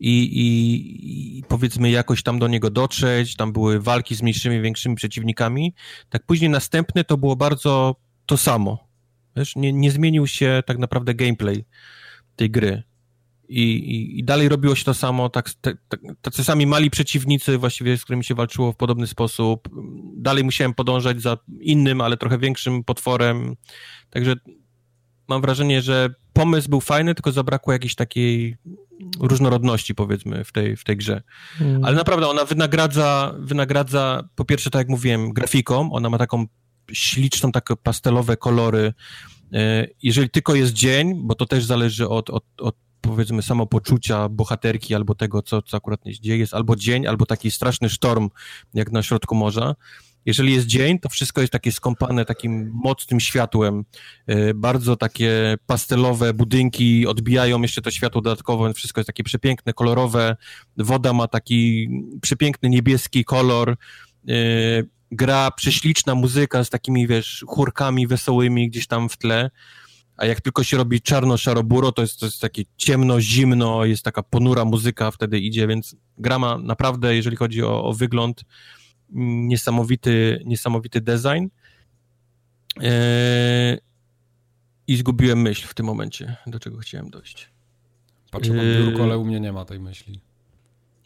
i, 0.00 0.22
i, 0.22 1.38
i 1.38 1.42
powiedzmy 1.42 1.90
jakoś 1.90 2.22
tam 2.22 2.38
do 2.38 2.48
niego 2.48 2.70
dotrzeć, 2.70 3.36
tam 3.36 3.52
były 3.52 3.80
walki 3.80 4.14
z 4.14 4.22
mniejszymi, 4.22 4.60
większymi 4.60 4.96
przeciwnikami, 4.96 5.74
tak 6.10 6.26
później 6.26 6.50
następny 6.50 7.04
to 7.04 7.16
było 7.16 7.36
bardzo 7.36 7.96
to 8.26 8.36
samo 8.36 8.87
Wiesz, 9.38 9.56
nie, 9.56 9.72
nie 9.72 9.90
zmienił 9.90 10.26
się 10.26 10.62
tak 10.66 10.78
naprawdę 10.78 11.14
gameplay 11.14 11.64
tej 12.36 12.50
gry. 12.50 12.82
I, 13.48 13.62
i, 13.62 14.18
i 14.18 14.24
dalej 14.24 14.48
robiło 14.48 14.74
się 14.74 14.84
to 14.84 14.94
samo, 14.94 15.28
tak, 15.28 15.50
tak, 15.60 15.76
tacy 16.22 16.44
sami 16.44 16.66
mali 16.66 16.90
przeciwnicy 16.90 17.58
właściwie, 17.58 17.98
z 17.98 18.04
którymi 18.04 18.24
się 18.24 18.34
walczyło 18.34 18.72
w 18.72 18.76
podobny 18.76 19.06
sposób. 19.06 19.68
Dalej 20.16 20.44
musiałem 20.44 20.74
podążać 20.74 21.22
za 21.22 21.36
innym, 21.60 22.00
ale 22.00 22.16
trochę 22.16 22.38
większym 22.38 22.84
potworem. 22.84 23.56
Także 24.10 24.34
mam 25.28 25.42
wrażenie, 25.42 25.82
że 25.82 26.10
pomysł 26.32 26.68
był 26.68 26.80
fajny, 26.80 27.14
tylko 27.14 27.32
zabrakło 27.32 27.72
jakiejś 27.72 27.94
takiej 27.94 28.56
różnorodności, 29.20 29.94
powiedzmy, 29.94 30.44
w 30.44 30.52
tej, 30.52 30.76
w 30.76 30.84
tej 30.84 30.96
grze. 30.96 31.22
Mm. 31.60 31.84
Ale 31.84 31.96
naprawdę 31.96 32.28
ona 32.28 32.44
wynagradza, 32.44 33.34
wynagradza, 33.38 34.28
po 34.34 34.44
pierwsze, 34.44 34.70
tak 34.70 34.80
jak 34.80 34.88
mówiłem, 34.88 35.32
grafiką, 35.32 35.92
ona 35.92 36.10
ma 36.10 36.18
taką 36.18 36.46
śliczną, 36.92 37.52
takie 37.52 37.76
pastelowe 37.76 38.36
kolory. 38.36 38.92
E, 39.52 39.86
jeżeli 40.02 40.30
tylko 40.30 40.54
jest 40.54 40.72
dzień, 40.72 41.14
bo 41.14 41.34
to 41.34 41.46
też 41.46 41.64
zależy 41.64 42.08
od, 42.08 42.30
od, 42.30 42.44
od 42.58 42.76
powiedzmy 43.00 43.42
samopoczucia 43.42 44.28
bohaterki 44.28 44.94
albo 44.94 45.14
tego, 45.14 45.42
co, 45.42 45.62
co 45.62 45.76
akurat 45.76 46.00
dzieje, 46.20 46.38
jest 46.38 46.54
albo 46.54 46.76
dzień, 46.76 47.06
albo 47.06 47.26
taki 47.26 47.50
straszny 47.50 47.88
sztorm, 47.88 48.28
jak 48.74 48.92
na 48.92 49.02
środku 49.02 49.34
morza. 49.34 49.74
jeżeli 50.26 50.54
jest 50.54 50.66
dzień, 50.66 50.98
to 50.98 51.08
wszystko 51.08 51.40
jest 51.40 51.52
takie 51.52 51.72
skąpane 51.72 52.24
takim 52.24 52.70
mocnym 52.74 53.20
światłem, 53.20 53.84
y, 54.30 54.54
bardzo 54.54 54.96
takie 54.96 55.56
pastelowe 55.66 56.34
budynki 56.34 57.06
odbijają 57.06 57.62
jeszcze 57.62 57.82
to 57.82 57.90
światło 57.90 58.20
dodatkowo, 58.20 58.64
więc 58.64 58.76
wszystko 58.76 59.00
jest 59.00 59.06
takie 59.06 59.24
przepiękne, 59.24 59.72
kolorowe, 59.72 60.36
woda 60.76 61.12
ma 61.12 61.28
taki 61.28 61.88
przepiękny 62.20 62.68
niebieski 62.68 63.24
kolor, 63.24 63.76
y, 64.28 64.88
gra 65.10 65.50
prześliczna 65.50 66.14
muzyka 66.14 66.64
z 66.64 66.70
takimi, 66.70 67.06
wiesz, 67.06 67.44
chórkami 67.48 68.06
wesołymi 68.06 68.68
gdzieś 68.70 68.86
tam 68.86 69.08
w 69.08 69.16
tle, 69.16 69.50
a 70.16 70.26
jak 70.26 70.40
tylko 70.40 70.64
się 70.64 70.76
robi 70.76 71.00
czarno-szaroburo, 71.00 71.92
to 71.92 72.02
jest, 72.02 72.20
to 72.20 72.26
jest 72.26 72.40
takie 72.40 72.62
ciemno, 72.76 73.20
zimno, 73.20 73.84
jest 73.84 74.02
taka 74.02 74.22
ponura 74.22 74.64
muzyka 74.64 75.10
wtedy 75.10 75.38
idzie, 75.38 75.66
więc 75.66 75.96
gra 76.18 76.38
ma 76.38 76.58
naprawdę, 76.58 77.16
jeżeli 77.16 77.36
chodzi 77.36 77.62
o, 77.62 77.84
o 77.84 77.92
wygląd, 77.92 78.44
niesamowity, 79.10 80.42
niesamowity 80.44 81.00
design. 81.00 81.46
Eee, 82.80 83.78
I 84.86 84.96
zgubiłem 84.96 85.42
myśl 85.42 85.68
w 85.68 85.74
tym 85.74 85.86
momencie, 85.86 86.36
do 86.46 86.58
czego 86.58 86.78
chciałem 86.78 87.10
dojść. 87.10 87.50
Patrzę 88.30 88.50
pod 88.50 88.62
biurko, 88.62 89.02
ale 89.02 89.18
u 89.18 89.24
mnie 89.24 89.40
nie 89.40 89.52
ma 89.52 89.64
tej 89.64 89.80
myśli. 89.80 90.20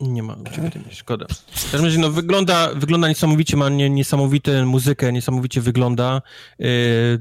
Nie 0.02 0.22
ma 0.22 0.34
u 0.34 0.44
ciebie 0.44 0.62
myśli, 0.62 0.94
szkoda. 0.94 1.26
W 1.50 1.70
każdym 1.70 1.84
razie, 1.84 1.98
no, 1.98 2.10
wygląda, 2.10 2.74
wygląda 2.74 3.08
niesamowicie, 3.08 3.56
ma 3.56 3.68
nie, 3.68 3.90
niesamowitą 3.90 4.66
muzykę, 4.66 5.12
niesamowicie 5.12 5.60
wygląda. 5.60 6.22
Yy, 6.58 6.66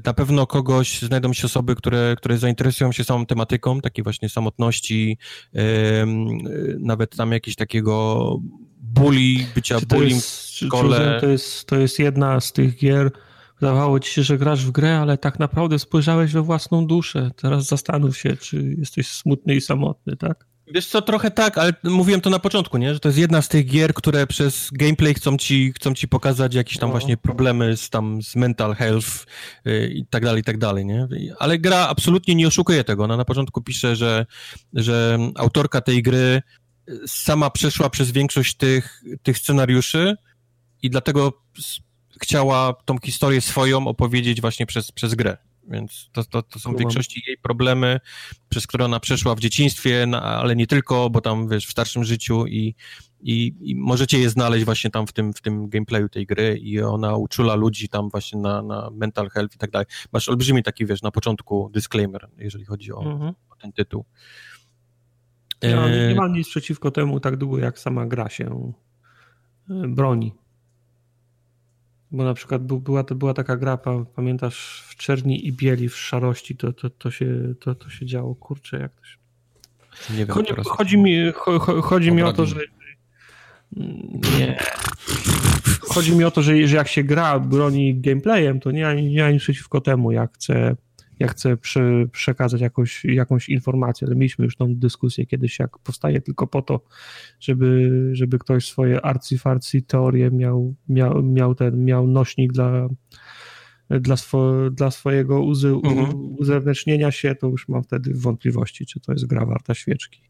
na 0.04 0.14
pewno 0.14 0.46
kogoś, 0.46 1.02
znajdą 1.02 1.32
się 1.32 1.46
osoby, 1.46 1.74
które, 1.74 2.14
które 2.16 2.38
zainteresują 2.38 2.92
się 2.92 3.04
samą 3.04 3.26
tematyką, 3.26 3.80
takiej 3.80 4.04
właśnie 4.04 4.28
samotności, 4.28 5.18
yy, 5.52 5.62
nawet 6.78 7.16
tam 7.16 7.32
jakiegoś 7.32 7.56
takiego 7.56 8.36
bully, 8.80 9.46
bycia 9.54 9.80
bullying 9.88 10.22
w 10.22 10.26
szkole. 10.26 11.14
Czy, 11.14 11.26
to, 11.26 11.32
jest, 11.32 11.66
to 11.66 11.76
jest 11.76 11.98
jedna 11.98 12.40
z 12.40 12.52
tych 12.52 12.76
gier, 12.76 13.10
Wydawało 13.60 14.00
ci 14.00 14.12
się, 14.12 14.22
że 14.22 14.38
grasz 14.38 14.66
w 14.66 14.70
grę, 14.70 14.98
ale 14.98 15.18
tak 15.18 15.38
naprawdę 15.38 15.78
spojrzałeś 15.78 16.32
we 16.32 16.42
własną 16.42 16.86
duszę. 16.86 17.30
Teraz 17.36 17.64
zastanów 17.64 18.18
się, 18.18 18.36
czy 18.36 18.74
jesteś 18.78 19.08
smutny 19.08 19.54
i 19.54 19.60
samotny, 19.60 20.16
tak? 20.16 20.46
Wiesz 20.66 20.86
co, 20.86 21.02
trochę 21.02 21.30
tak, 21.30 21.58
ale 21.58 21.72
mówiłem 21.82 22.20
to 22.20 22.30
na 22.30 22.38
początku, 22.38 22.78
nie? 22.78 22.94
Że 22.94 23.00
to 23.00 23.08
jest 23.08 23.18
jedna 23.18 23.42
z 23.42 23.48
tych 23.48 23.66
gier, 23.66 23.94
które 23.94 24.26
przez 24.26 24.68
gameplay 24.72 25.14
chcą 25.14 25.36
ci, 25.36 25.72
chcą 25.72 25.94
ci 25.94 26.08
pokazać 26.08 26.54
jakieś 26.54 26.78
tam 26.78 26.88
no. 26.88 26.92
właśnie 26.92 27.16
problemy 27.16 27.76
z 27.76 27.90
tam 27.90 28.22
z 28.22 28.36
mental 28.36 28.74
health 28.74 29.26
yy, 29.64 29.86
i 29.86 30.06
tak 30.06 30.24
dalej, 30.24 30.40
i 30.40 30.44
tak 30.44 30.58
dalej, 30.58 30.86
nie? 30.86 31.08
Ale 31.38 31.58
gra 31.58 31.88
absolutnie 31.88 32.34
nie 32.34 32.46
oszukuje 32.46 32.84
tego. 32.84 33.04
Ona 33.04 33.16
na 33.16 33.24
początku 33.24 33.62
pisze, 33.62 33.96
że, 33.96 34.26
że 34.72 35.18
autorka 35.34 35.80
tej 35.80 36.02
gry 36.02 36.42
sama 37.06 37.50
przeszła 37.50 37.90
przez 37.90 38.10
większość 38.10 38.56
tych, 38.56 39.02
tych 39.22 39.38
scenariuszy 39.38 40.16
i 40.82 40.90
dlatego 40.90 41.42
chciała 42.22 42.74
tą 42.84 42.98
historię 42.98 43.40
swoją 43.40 43.86
opowiedzieć 43.86 44.40
właśnie 44.40 44.66
przez, 44.66 44.92
przez 44.92 45.14
grę. 45.14 45.36
Więc 45.68 46.10
to, 46.12 46.24
to, 46.24 46.42
to 46.42 46.58
są 46.58 46.74
w 46.74 46.78
większości 46.78 47.22
jej 47.26 47.38
problemy, 47.38 48.00
przez 48.48 48.66
które 48.66 48.84
ona 48.84 49.00
przeszła 49.00 49.34
w 49.34 49.40
dzieciństwie, 49.40 50.06
no, 50.06 50.22
ale 50.22 50.56
nie 50.56 50.66
tylko, 50.66 51.10
bo 51.10 51.20
tam 51.20 51.48
wiesz, 51.48 51.66
w 51.66 51.70
starszym 51.70 52.04
życiu 52.04 52.46
i, 52.46 52.74
i, 53.20 53.54
i, 53.60 53.76
możecie 53.76 54.18
je 54.18 54.30
znaleźć 54.30 54.64
właśnie 54.64 54.90
tam 54.90 55.06
w 55.06 55.12
tym, 55.12 55.32
w 55.32 55.40
tym 55.40 55.68
gameplayu 55.68 56.08
tej 56.08 56.26
gry 56.26 56.58
i 56.58 56.80
ona 56.80 57.16
uczula 57.16 57.54
ludzi 57.54 57.88
tam 57.88 58.08
właśnie 58.08 58.40
na, 58.40 58.62
na 58.62 58.90
mental 58.92 59.30
health 59.30 59.54
i 59.54 59.58
tak 59.58 59.70
dalej. 59.70 59.86
Masz 60.12 60.28
olbrzymi 60.28 60.62
taki, 60.62 60.86
wiesz, 60.86 61.02
na 61.02 61.10
początku 61.10 61.70
disclaimer, 61.74 62.28
jeżeli 62.38 62.64
chodzi 62.64 62.92
o, 62.92 63.12
mhm. 63.12 63.34
o 63.50 63.56
ten 63.56 63.72
tytuł. 63.72 64.04
Ja 65.62 65.88
nie, 65.88 66.08
nie 66.08 66.14
mam 66.14 66.32
nic 66.32 66.48
przeciwko 66.48 66.90
temu 66.90 67.20
tak 67.20 67.36
długo, 67.36 67.58
jak 67.58 67.78
sama 67.78 68.06
gra 68.06 68.28
się 68.28 68.72
e, 69.70 69.88
broni. 69.88 70.41
Bo 72.12 72.24
na 72.24 72.34
przykład 72.34 72.62
była, 72.62 73.04
to 73.04 73.14
była 73.14 73.34
taka 73.34 73.56
gra, 73.56 73.78
pamiętasz, 74.14 74.84
w 74.88 74.96
czerni 74.96 75.46
i 75.46 75.52
bieli, 75.52 75.88
w 75.88 75.96
szarości, 75.96 76.56
to, 76.56 76.72
to, 76.72 76.90
to, 76.90 77.10
się, 77.10 77.54
to, 77.60 77.74
to 77.74 77.90
się 77.90 78.06
działo, 78.06 78.34
kurczę, 78.34 78.78
jak 78.78 78.92
to 78.94 79.04
się... 79.04 79.16
Nie 80.10 80.26
wiem, 80.26 80.34
chodzi, 80.34 80.54
chodzi 80.64 80.98
mi, 80.98 81.32
chodzi 81.82 82.12
mi 82.12 82.22
o 82.22 82.32
to, 82.32 82.46
że 82.46 82.60
nie. 84.38 84.58
Chodzi 85.80 86.16
mi 86.16 86.24
o 86.24 86.30
to, 86.30 86.42
że, 86.42 86.66
że 86.66 86.76
jak 86.76 86.88
się 86.88 87.04
gra 87.04 87.40
broni 87.40 88.00
gameplayem, 88.00 88.60
to 88.60 88.70
nie, 88.70 89.02
nie 89.02 89.22
ma 89.22 89.30
nic 89.30 89.42
przeciwko 89.42 89.80
temu. 89.80 90.12
Jak 90.12 90.34
chcę 90.34 90.76
ja 91.22 91.28
chcę 91.28 91.56
prze, 91.56 92.06
przekazać 92.12 92.60
jakąś, 92.60 93.04
jakąś 93.04 93.48
informację, 93.48 94.06
ale 94.06 94.16
mieliśmy 94.16 94.44
już 94.44 94.56
tą 94.56 94.74
dyskusję 94.74 95.26
kiedyś, 95.26 95.58
jak 95.58 95.78
powstaje 95.78 96.20
tylko 96.20 96.46
po 96.46 96.62
to, 96.62 96.80
żeby, 97.40 97.90
żeby 98.12 98.38
ktoś 98.38 98.66
swoje 98.66 99.00
arcy-farcy 99.00 99.82
teorie 99.86 100.30
miał, 100.30 100.74
miał, 100.88 101.22
miał, 101.22 101.54
ten, 101.54 101.84
miał 101.84 102.06
nośnik 102.06 102.52
dla, 102.52 102.88
dla, 103.90 104.16
swo, 104.16 104.70
dla 104.70 104.90
swojego 104.90 105.42
uzy, 105.42 105.68
mhm. 105.68 106.36
uzewnętrznienia 106.38 107.10
się, 107.10 107.34
to 107.34 107.46
już 107.46 107.68
mam 107.68 107.82
wtedy 107.82 108.14
wątpliwości, 108.14 108.86
czy 108.86 109.00
to 109.00 109.12
jest 109.12 109.26
gra 109.26 109.46
warta 109.46 109.74
świeczki. 109.74 110.20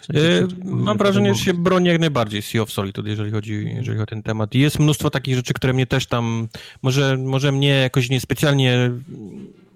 W 0.00 0.06
sensie, 0.06 0.22
yy, 0.22 0.48
mam 0.64 0.98
wrażenie, 0.98 1.34
że 1.34 1.44
się 1.44 1.54
broni 1.54 1.88
jak 1.88 2.00
najbardziej 2.00 2.42
Sea 2.42 2.62
of 2.62 2.72
Solitude, 2.72 3.10
jeżeli 3.10 3.30
chodzi, 3.30 3.52
jeżeli 3.52 3.98
chodzi 3.98 4.02
o 4.02 4.06
ten 4.06 4.22
temat. 4.22 4.54
Jest 4.54 4.78
mnóstwo 4.78 5.10
takich 5.10 5.34
rzeczy, 5.34 5.54
które 5.54 5.72
mnie 5.72 5.86
też 5.86 6.06
tam, 6.06 6.48
może, 6.82 7.16
może 7.16 7.52
mnie 7.52 7.68
jakoś 7.68 8.10
niespecjalnie 8.10 8.90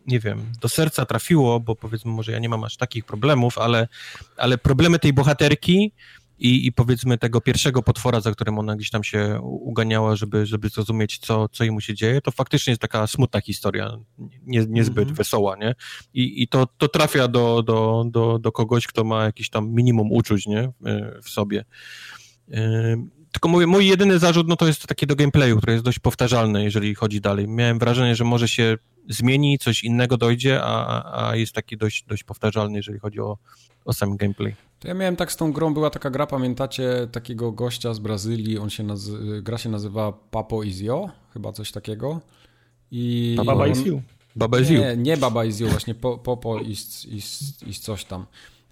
nie 0.07 0.21
wiem, 0.21 0.53
do 0.61 0.69
serca 0.69 1.07
trafiło, 1.07 1.61
bo 1.61 1.77
powiedzmy, 1.77 2.13
może 2.13 2.33
ja 2.33 2.39
nie 2.39 2.49
mam 2.49 2.65
aż 2.65 2.77
takich 2.77 3.05
problemów, 3.05 3.59
ale, 3.59 3.89
ale 4.37 4.59
problemy 4.59 4.99
tej 4.99 5.13
bohaterki 5.13 5.93
i, 6.39 6.67
i 6.67 6.73
powiedzmy 6.73 7.19
tego 7.19 7.41
pierwszego 7.41 7.83
potwora, 7.83 8.21
za 8.21 8.33
którym 8.33 8.59
ona 8.59 8.77
gdzieś 8.77 8.91
tam 8.91 9.05
się 9.05 9.39
uganiała, 9.43 10.17
żeby, 10.17 10.47
żeby 10.47 10.69
zrozumieć, 10.69 11.19
co, 11.19 11.49
co 11.49 11.65
mu 11.73 11.81
się 11.81 11.95
dzieje, 11.95 12.21
to 12.21 12.31
faktycznie 12.31 12.71
jest 12.71 12.81
taka 12.81 13.07
smutna 13.07 13.41
historia, 13.41 13.99
nie, 14.47 14.67
niezbyt 14.69 14.99
mm 14.99 15.15
-hmm. 15.15 15.17
wesoła, 15.17 15.57
nie? 15.57 15.75
I, 16.15 16.43
i 16.43 16.49
to, 16.49 16.67
to 16.79 16.89
trafia 16.89 17.29
do, 17.29 17.63
do, 17.63 18.05
do, 18.11 18.39
do 18.39 18.53
kogoś, 18.53 18.87
kto 18.87 19.05
ma 19.05 19.25
jakiś 19.25 19.51
tam 19.51 19.71
minimum 19.71 20.13
uczuć, 20.13 20.47
nie? 20.47 20.73
W 21.23 21.29
sobie. 21.29 21.65
Tylko 23.33 23.49
mówię, 23.49 23.67
mój 23.67 23.87
jedyny 23.87 24.19
zarzut, 24.19 24.49
no 24.49 24.57
to 24.57 24.67
jest 24.67 24.87
takie 24.87 25.07
do 25.07 25.17
gameplayu, 25.17 25.57
które 25.57 25.73
jest 25.73 25.85
dość 25.85 25.99
powtarzalne, 25.99 26.65
jeżeli 26.65 26.95
chodzi 26.95 27.21
dalej. 27.21 27.49
Miałem 27.49 27.79
wrażenie, 27.79 28.17
że 28.17 28.25
może 28.25 28.49
się 28.49 28.77
zmieni, 29.09 29.59
coś 29.59 29.85
innego 29.85 30.17
dojdzie, 30.17 30.61
a, 30.63 31.29
a 31.29 31.37
jest 31.37 31.53
taki 31.53 31.77
dość, 31.77 32.05
dość 32.05 32.25
powtarzalny, 32.25 32.77
jeżeli 32.77 32.99
chodzi 32.99 33.21
o, 33.21 33.39
o 33.85 33.93
sam 33.93 34.17
gameplay. 34.17 34.55
To 34.79 34.89
ja 34.89 34.95
miałem 34.95 35.17
tak 35.17 35.33
z 35.33 35.37
tą 35.37 35.53
grą, 35.53 35.75
była 35.75 35.91
taka 35.91 36.11
gra, 36.11 36.27
pamiętacie 36.27 37.09
takiego 37.13 37.53
gościa 37.53 37.95
z 37.95 37.99
Brazylii, 37.99 38.59
on 38.59 38.71
się 38.71 38.83
nazy- 38.83 39.43
gra 39.43 39.59
się 39.59 39.69
nazywa 39.69 40.13
Papo 40.31 40.63
Izio, 40.63 41.11
chyba 41.33 41.53
coś 41.53 41.73
takiego. 41.73 42.21
I 42.91 43.37
Baba 43.47 43.67
You. 43.67 44.03
Baba 44.37 44.59
You. 44.59 44.81
Nie, 44.81 44.97
nie 44.97 45.17
Baba 45.17 45.45
You, 45.45 45.69
właśnie 45.69 45.95
Popo 45.95 46.61
is, 46.61 47.05
is, 47.05 47.55
is 47.67 47.81
coś 47.81 48.05
tam. 48.05 48.27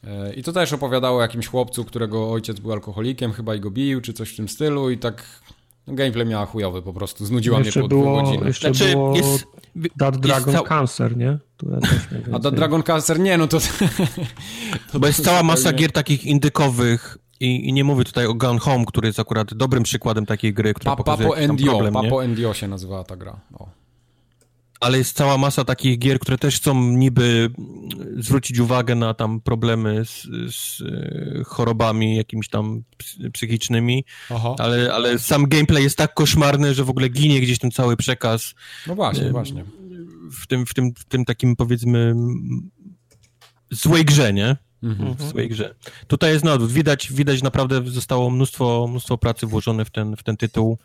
E, 0.04 0.34
I 0.34 0.42
to 0.42 0.52
też 0.52 0.72
opowiadało 0.72 1.18
o 1.18 1.22
jakimś 1.22 1.46
chłopcu, 1.46 1.84
którego 1.84 2.30
ojciec 2.30 2.60
był 2.60 2.72
alkoholikiem, 2.72 3.32
chyba 3.32 3.54
i 3.54 3.60
go 3.60 3.70
bił, 3.70 4.00
czy 4.00 4.12
coś 4.12 4.32
w 4.32 4.36
tym 4.36 4.48
stylu 4.48 4.90
i 4.90 4.98
tak 4.98 5.24
no, 5.86 5.94
gameplay 5.94 6.26
miała 6.26 6.46
chujowy 6.46 6.82
po 6.82 6.92
prostu, 6.92 7.26
znudziła 7.26 7.58
jeszcze 7.58 7.80
mnie 7.80 7.88
po 7.88 7.96
było, 7.96 8.02
dwóch 8.02 8.24
godzinach. 8.24 8.46
Jeszcze 8.46 8.74
znaczy, 8.74 8.92
było 8.92 9.16
jest, 9.16 9.46
That 9.98 10.16
Dragon 10.16 10.54
jest 10.54 10.66
Cancer, 10.66 11.16
nie? 11.16 11.38
A 12.32 12.38
That 12.38 12.54
Dragon 12.54 12.82
Cancer, 12.82 13.20
nie, 13.20 13.38
no 13.38 13.46
to... 13.46 13.58
to 14.92 15.00
Bo 15.00 15.06
jest 15.06 15.24
cała 15.24 15.42
masa 15.42 15.72
gier 15.72 15.92
takich 15.92 16.24
indykowych 16.24 17.18
i, 17.40 17.68
i, 17.68 17.72
nie 17.72 17.84
mówię 17.84 18.04
tutaj 18.04 18.26
o 18.26 18.34
Gun 18.34 18.58
Home, 18.58 18.84
który 18.84 19.06
jest 19.06 19.20
akurat 19.20 19.54
dobrym 19.54 19.82
przykładem 19.82 20.26
takiej 20.26 20.54
gry, 20.54 20.74
która 20.74 20.90
pa, 20.90 20.96
pokazuje 20.96 21.28
Papo 21.28 21.52
NDO, 21.52 21.64
problem, 21.64 21.94
Papo 21.94 22.26
NDO 22.26 22.54
się 22.54 22.68
nazywała 22.68 23.04
ta 23.04 23.16
gra. 23.16 23.40
O 23.54 23.81
ale 24.82 24.98
jest 24.98 25.16
cała 25.16 25.38
masa 25.38 25.64
takich 25.64 25.98
gier, 25.98 26.18
które 26.18 26.38
też 26.38 26.56
chcą 26.56 26.82
niby 26.82 27.50
zwrócić 28.16 28.58
uwagę 28.58 28.94
na 28.94 29.14
tam 29.14 29.40
problemy 29.40 30.04
z, 30.04 30.22
z 30.54 30.80
e, 30.80 31.44
chorobami 31.44 32.16
jakimiś 32.16 32.48
tam 32.48 32.82
psychicznymi, 33.32 34.04
ale, 34.58 34.94
ale 34.94 35.18
sam 35.18 35.48
gameplay 35.48 35.82
jest 35.82 35.98
tak 35.98 36.14
koszmarny, 36.14 36.74
że 36.74 36.84
w 36.84 36.90
ogóle 36.90 37.08
ginie 37.08 37.40
gdzieś 37.40 37.58
ten 37.58 37.70
cały 37.70 37.96
przekaz. 37.96 38.54
No 38.86 38.94
właśnie, 38.94 39.30
właśnie. 39.30 39.64
W 40.32 40.46
tym, 40.46 40.66
w 40.66 40.74
tym, 40.74 40.94
w 40.94 41.04
tym 41.04 41.24
takim 41.24 41.56
powiedzmy 41.56 42.14
złej 43.70 44.04
grze, 44.04 44.32
nie? 44.32 44.56
Mhm. 44.82 45.14
W 45.14 45.22
złej 45.22 45.48
grze. 45.48 45.74
Tutaj 46.06 46.32
jest 46.32 46.44
na 46.44 46.52
odwrót. 46.52 46.72
Widać, 46.72 47.12
widać 47.12 47.42
naprawdę 47.42 47.82
zostało 47.86 48.30
mnóstwo, 48.30 48.86
mnóstwo 48.90 49.18
pracy 49.18 49.46
włożone 49.46 49.84
w 49.84 49.90
ten, 49.90 50.16
w 50.16 50.22
ten 50.22 50.36
tytuł 50.36 50.78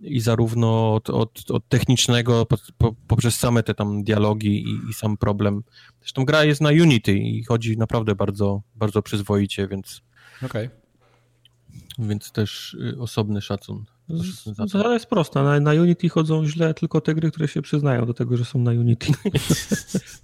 i 0.00 0.20
zarówno 0.20 0.94
od, 0.94 1.10
od, 1.10 1.50
od 1.50 1.68
technicznego 1.68 2.46
po, 2.46 2.56
po, 2.78 2.94
poprzez 3.06 3.36
same 3.38 3.62
te 3.62 3.74
tam 3.74 4.04
dialogi 4.04 4.64
i, 4.64 4.90
i, 4.90 4.94
sam 4.94 5.16
problem. 5.16 5.62
Zresztą 6.00 6.24
gra 6.24 6.44
jest 6.44 6.60
na 6.60 6.70
Unity 6.70 7.18
i 7.18 7.44
chodzi 7.44 7.78
naprawdę 7.78 8.14
bardzo, 8.14 8.62
bardzo 8.74 9.02
przyzwoicie, 9.02 9.68
więc 9.68 10.02
okay. 10.44 10.70
więc 11.98 12.32
też 12.32 12.74
y, 12.74 12.98
osobny 12.98 13.40
szacun. 13.42 13.84
Zasada 14.56 14.94
jest 14.94 15.06
prosta. 15.06 15.42
Na, 15.42 15.60
na, 15.60 15.72
Unity 15.72 16.08
chodzą 16.08 16.46
źle 16.46 16.74
tylko 16.74 17.00
te 17.00 17.14
gry, 17.14 17.30
które 17.30 17.48
się 17.48 17.62
przyznają 17.62 18.06
do 18.06 18.14
tego, 18.14 18.36
że 18.36 18.44
są 18.44 18.58
na 18.58 18.70
Unity. 18.70 19.12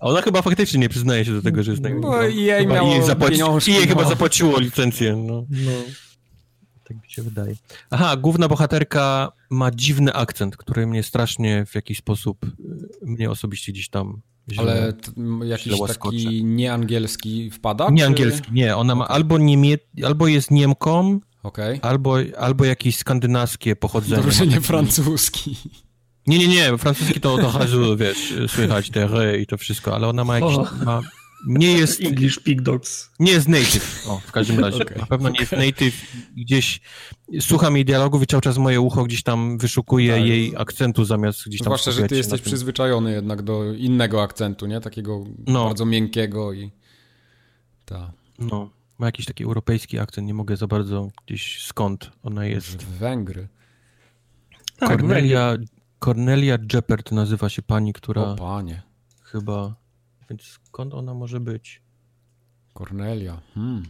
A 0.00 0.06
ona 0.06 0.22
chyba 0.22 0.42
faktycznie 0.42 0.80
nie 0.80 0.88
przyznaje 0.88 1.24
się 1.24 1.32
do 1.32 1.42
tego, 1.42 1.62
że 1.62 1.70
jest 1.70 1.82
na 1.82 1.88
Unity. 1.88 2.08
No 2.08 2.26
i 2.26 2.42
jej, 2.42 2.66
miało 2.66 2.92
jej, 2.92 3.02
zapłaci, 3.02 3.72
jej 3.72 3.86
chyba 3.86 4.04
zapłaciło 4.04 4.60
licencję. 4.60 5.16
No. 5.16 5.46
no. 5.50 5.72
Tak 6.94 7.02
mi 7.02 7.10
się 7.10 7.22
wydaje. 7.22 7.54
Aha, 7.90 8.16
główna 8.16 8.48
bohaterka 8.48 9.32
ma 9.50 9.70
dziwny 9.70 10.12
akcent, 10.12 10.56
który 10.56 10.86
mnie 10.86 11.02
strasznie 11.02 11.66
w 11.66 11.74
jakiś 11.74 11.98
sposób, 11.98 12.44
y, 12.44 13.06
mnie 13.06 13.30
osobiście 13.30 13.72
gdzieś 13.72 13.88
tam 13.88 14.20
źle, 14.52 14.62
Ale 14.62 14.92
jakiś 15.44 15.72
taki 15.88 16.44
nieangielski 16.44 17.50
wpada? 17.50 17.90
Nie 17.90 17.98
czy- 18.00 18.06
angielski, 18.06 18.52
nie. 18.52 18.76
Ona 18.76 18.94
ma 18.94 19.08
albo, 19.08 19.38
niemie... 19.38 19.76
albo 20.04 20.26
jest 20.28 20.50
Niemką, 20.50 21.20
Okej. 21.42 21.78
albo, 21.82 22.16
albo 22.38 22.64
jakieś 22.64 22.96
skandynawskie 22.96 23.76
pochodzenie. 23.76 24.22
Dobrze, 24.22 24.46
nie 24.46 24.60
francuski. 24.60 25.56
Nie, 26.26 26.38
nie, 26.38 26.48
nie, 26.48 26.78
francuski 26.78 27.20
to 27.20 27.38
to 27.38 27.50
Hazu, 27.50 27.96
wiesz, 27.96 28.34
słychać 28.48 28.90
te 28.90 29.04
re 29.08 29.38
i 29.38 29.46
to 29.46 29.58
wszystko, 29.58 29.94
ale 29.94 30.08
ona 30.08 30.24
ma 30.24 30.38
jakiś, 30.38 30.56
O. 30.56 30.66
ma, 30.84 31.00
nie 31.46 31.72
jest, 31.72 32.00
English 32.00 32.38
Pig 32.38 32.62
Dogs. 32.62 33.10
nie 33.20 33.32
jest 33.32 33.48
native, 33.48 34.04
o, 34.08 34.18
w 34.18 34.32
każdym 34.32 34.60
razie, 34.60 34.82
Okej. 34.82 34.98
na 34.98 35.06
pewno 35.06 35.28
nie 35.28 35.40
jest 35.40 35.52
native, 35.52 35.94
gdzieś 36.36 36.80
słucham 37.40 37.74
jej 37.76 37.84
dialogów 37.84 38.22
i 38.22 38.26
cały 38.26 38.40
czas 38.40 38.58
moje 38.58 38.80
ucho 38.80 39.04
gdzieś 39.04 39.22
tam 39.22 39.58
wyszukuje 39.58 40.14
Tak. 40.16 40.26
jej 40.26 40.54
akcentu 40.56 41.04
zamiast 41.04 41.46
gdzieś 41.46 41.60
tam 41.60 41.64
Zwłaszcza, 41.64 41.90
że 41.92 42.06
ty 42.08 42.16
jesteś 42.16 42.40
przyzwyczajony 42.40 43.12
jednak 43.12 43.42
do 43.42 43.72
innego 43.72 44.22
akcentu, 44.22 44.66
nie? 44.66 44.80
Takiego 44.80 45.24
No. 45.46 45.64
bardzo 45.64 45.84
miękkiego 45.84 46.52
i... 46.52 46.70
Tak. 47.84 48.10
No, 48.38 48.70
ma 48.98 49.06
jakiś 49.06 49.26
taki 49.26 49.44
europejski 49.44 49.98
akcent, 49.98 50.26
nie 50.26 50.34
mogę 50.34 50.56
za 50.56 50.66
bardzo 50.66 51.08
gdzieś 51.26 51.64
skąd 51.64 52.10
ona 52.22 52.44
jest. 52.46 52.84
Węgry. 52.84 53.48
Tak, 54.78 54.88
Cornelia, 54.88 55.56
Cornelia 55.98 56.58
Jeppert 56.74 57.12
nazywa 57.12 57.48
się 57.48 57.62
pani, 57.62 57.92
która 57.92 58.22
O 58.22 58.36
panie. 58.36 58.82
chyba, 59.22 59.74
więc 60.32 60.42
skąd 60.42 60.94
ona 60.94 61.14
może 61.14 61.40
być? 61.40 61.82
Cornelia. 62.74 63.40
Hmm. 63.54 63.82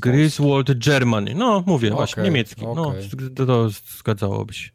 Griswold 0.00 0.78
Germany. 0.78 1.34
No, 1.34 1.64
mówię, 1.66 1.90
właśnie, 1.90 2.22
Okej, 2.22 2.24
niemiecki. 2.24 2.62
No, 2.62 2.88
okej. 2.88 3.08
to, 3.36 3.46
to 3.46 3.70
zgadzałoby 3.70 4.54
się. 4.54 4.70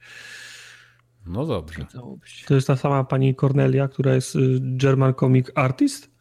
No 1.26 1.46
dobrze. 1.46 1.82
Zgadzałoby 1.82 2.28
się. 2.28 2.46
To 2.46 2.56
jest 2.56 2.68
ta 2.68 2.76
sama 2.76 3.04
pani 3.04 3.36
Cornelia, 3.36 3.88
która 3.88 4.16
jest 4.16 4.36
y, 4.36 4.60
German 4.62 5.14
Comic 5.14 5.48
Artist? 5.56 6.13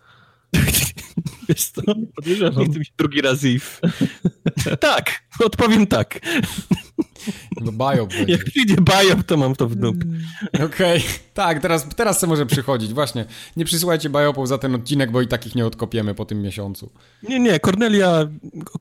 Wiesz 1.49 1.65
co? 1.65 1.83
Podejrzewam. 2.17 2.65
Nie 2.65 2.71
chcę 2.71 2.79
mi 2.79 2.85
się 2.85 2.93
drugi 2.99 3.21
raz 3.21 3.45
i 3.45 3.59
w... 3.59 3.81
tak, 4.81 5.23
odpowiem 5.45 5.87
tak. 5.87 6.21
No 7.61 7.73
biop 7.73 8.11
będzie. 8.11 8.33
Jak 8.33 8.45
przyjdzie 8.45 8.77
Biop, 8.77 9.23
to 9.27 9.37
mam 9.37 9.57
to 9.57 9.69
w 9.69 9.75
dupie. 9.75 10.07
Okej. 10.65 11.03
Tak, 11.35 11.63
teraz, 11.63 11.89
teraz 11.97 12.21
se 12.21 12.27
może 12.27 12.47
przychodzić. 12.47 12.93
Właśnie. 12.93 13.25
Nie 13.57 13.65
przysyłajcie 13.65 14.11
biopów 14.11 14.49
za 14.49 14.59
ten 14.59 14.75
odcinek, 14.75 15.11
bo 15.11 15.23
i 15.23 15.29
takich 15.29 15.55
nie 15.55 15.67
odkopiemy 15.67 16.15
po 16.15 16.25
tym 16.25 16.43
miesiącu. 16.43 16.93
Nie, 17.23 17.41
nie, 17.41 17.61
Cornelia, 17.61 18.29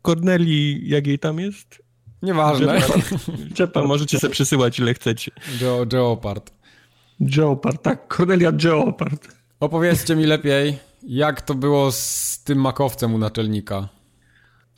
Corneli, 0.01 0.89
jak 0.89 1.07
jej 1.07 1.19
tam 1.19 1.39
jest? 1.39 1.83
Nieważne. 2.21 2.81
To 3.73 3.87
możecie 3.87 4.19
sobie 4.19 4.33
przysyłać 4.33 4.79
ile 4.79 4.93
chcecie. 4.93 5.31
Geo, 5.59 5.85
Geopard. 5.85 6.51
Geopard, 7.19 7.83
tak, 7.83 8.15
Cornelia 8.15 8.51
Geopard. 8.51 9.27
Opowiedzcie 9.59 10.15
mi 10.15 10.25
lepiej, 10.25 10.77
jak 11.03 11.41
to 11.41 11.55
było 11.55 11.91
z 11.91 12.43
tym 12.43 12.61
makowcem 12.61 13.13
u 13.13 13.17
naczelnika. 13.17 13.89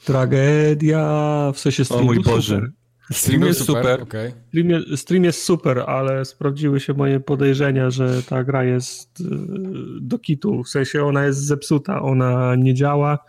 Tragedia, 0.05 1.51
w 1.53 1.59
sensie 1.59 1.81
O 1.81 1.85
stream 1.85 2.05
mój 2.05 2.19
Boże. 2.23 2.55
super. 2.55 2.71
Stream 3.11 3.41
jest 3.41 3.65
super. 3.65 4.01
Okej. 4.01 4.31
Stream, 4.47 4.69
jest, 4.69 5.01
stream 5.01 5.23
jest 5.23 5.43
super, 5.43 5.79
ale 5.79 6.25
sprawdziły 6.25 6.79
się 6.79 6.93
moje 6.93 7.19
podejrzenia, 7.19 7.89
że 7.89 8.23
ta 8.23 8.43
gra 8.43 8.63
jest 8.63 9.19
y, 9.21 9.23
do 10.01 10.19
kitu. 10.19 10.63
W 10.63 10.69
sensie 10.69 11.05
ona 11.05 11.25
jest 11.25 11.39
zepsuta, 11.39 12.01
ona 12.01 12.55
nie 12.55 12.73
działa 12.73 13.19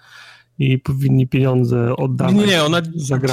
i 0.58 0.78
powinni 0.78 1.26
pieniądze 1.26 1.96
oddawać. 1.96 2.34
Nie, 2.34 2.46
nie, 2.46 2.64
ona 2.64 2.82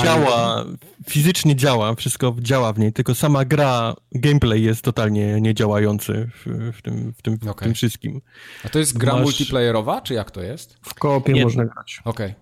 działa, 0.03 0.65
fizycznie 1.10 1.56
działa, 1.56 1.95
wszystko 1.95 2.35
działa 2.39 2.73
w 2.73 2.80
niej, 2.80 2.93
tylko 2.93 3.15
sama 3.15 3.45
gra, 3.45 3.93
gameplay 4.11 4.64
jest 4.64 4.81
totalnie 4.81 5.41
niedziałający 5.41 6.30
w, 6.34 6.72
w, 6.77 6.81
tym, 6.81 7.14
w, 7.18 7.22
tym, 7.22 7.38
w 7.38 7.48
Okej. 7.48 7.65
tym 7.65 7.73
wszystkim. 7.73 8.22
A 8.65 8.69
to 8.69 8.80
jest 8.80 8.98
gra 8.98 9.14
Masz- 9.14 9.23
multiplayerowa, 9.23 10.02
czy 10.02 10.14
jak 10.14 10.31
to 10.31 10.41
jest? 10.41 10.77
W 10.81 10.93
koopie 10.93 11.34
Nie. 11.34 11.43
można 11.43 11.65
grać. 11.65 12.02
Okej. 12.06 12.34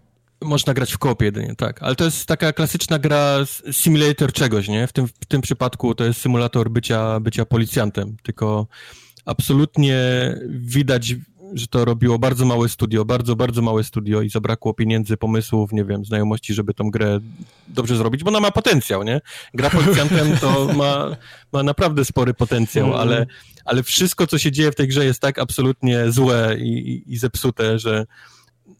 Można 0.42 0.74
grać 0.74 0.94
w 0.94 0.98
koopie 0.98 1.26
jedynie, 1.26 1.56
tak. 1.58 1.84
Ale 1.84 1.96
to 1.96 2.06
jest 2.06 2.26
taka 2.26 2.54
klasyczna 2.54 3.00
gra, 3.00 3.38
simulator 3.72 4.34
czegoś, 4.34 4.68
nie? 4.68 4.88
W 4.88 4.94
tym, 4.94 5.08
w 5.08 5.26
tym 5.28 5.42
przypadku 5.42 5.96
to 5.96 6.04
jest 6.04 6.22
symulator 6.22 6.70
bycia, 6.72 7.20
bycia 7.20 7.46
policjantem, 7.46 8.18
tylko 8.24 8.68
absolutnie 9.26 9.96
widać, 10.50 11.16
że 11.54 11.68
to 11.68 11.86
robiło 11.86 12.20
bardzo 12.20 12.46
małe 12.46 12.70
studio, 12.70 13.06
bardzo, 13.06 13.36
bardzo 13.36 13.62
małe 13.62 13.84
studio 13.84 14.22
i 14.22 14.30
zabrakło 14.30 14.74
pieniędzy, 14.74 15.18
pomysłów, 15.18 15.72
nie 15.72 15.86
wiem, 15.86 16.06
znajomości, 16.06 16.54
żeby 16.54 16.74
tą 16.74 16.92
grę 16.92 17.20
dobrze 17.68 17.98
zrobić, 17.98 18.24
bo 18.24 18.30
ona 18.30 18.40
ma 18.40 18.52
potencjał, 18.52 19.04
nie? 19.04 19.22
Gra 19.54 19.70
policjantem 19.70 20.38
to 20.38 20.74
ma, 20.74 21.16
ma 21.54 21.64
naprawdę 21.64 22.06
spory 22.06 22.34
potencjał, 22.34 22.86
Mhm. 22.88 23.02
ale, 23.02 23.26
ale 23.66 23.84
wszystko, 23.84 24.28
co 24.28 24.38
się 24.38 24.52
dzieje 24.52 24.72
w 24.72 24.76
tej 24.76 24.88
grze 24.88 25.06
jest 25.06 25.20
tak 25.20 25.40
absolutnie 25.40 26.12
złe 26.12 26.58
i, 26.60 26.90
i, 26.90 27.14
i 27.14 27.18
zepsute, 27.18 27.80
że 27.80 28.06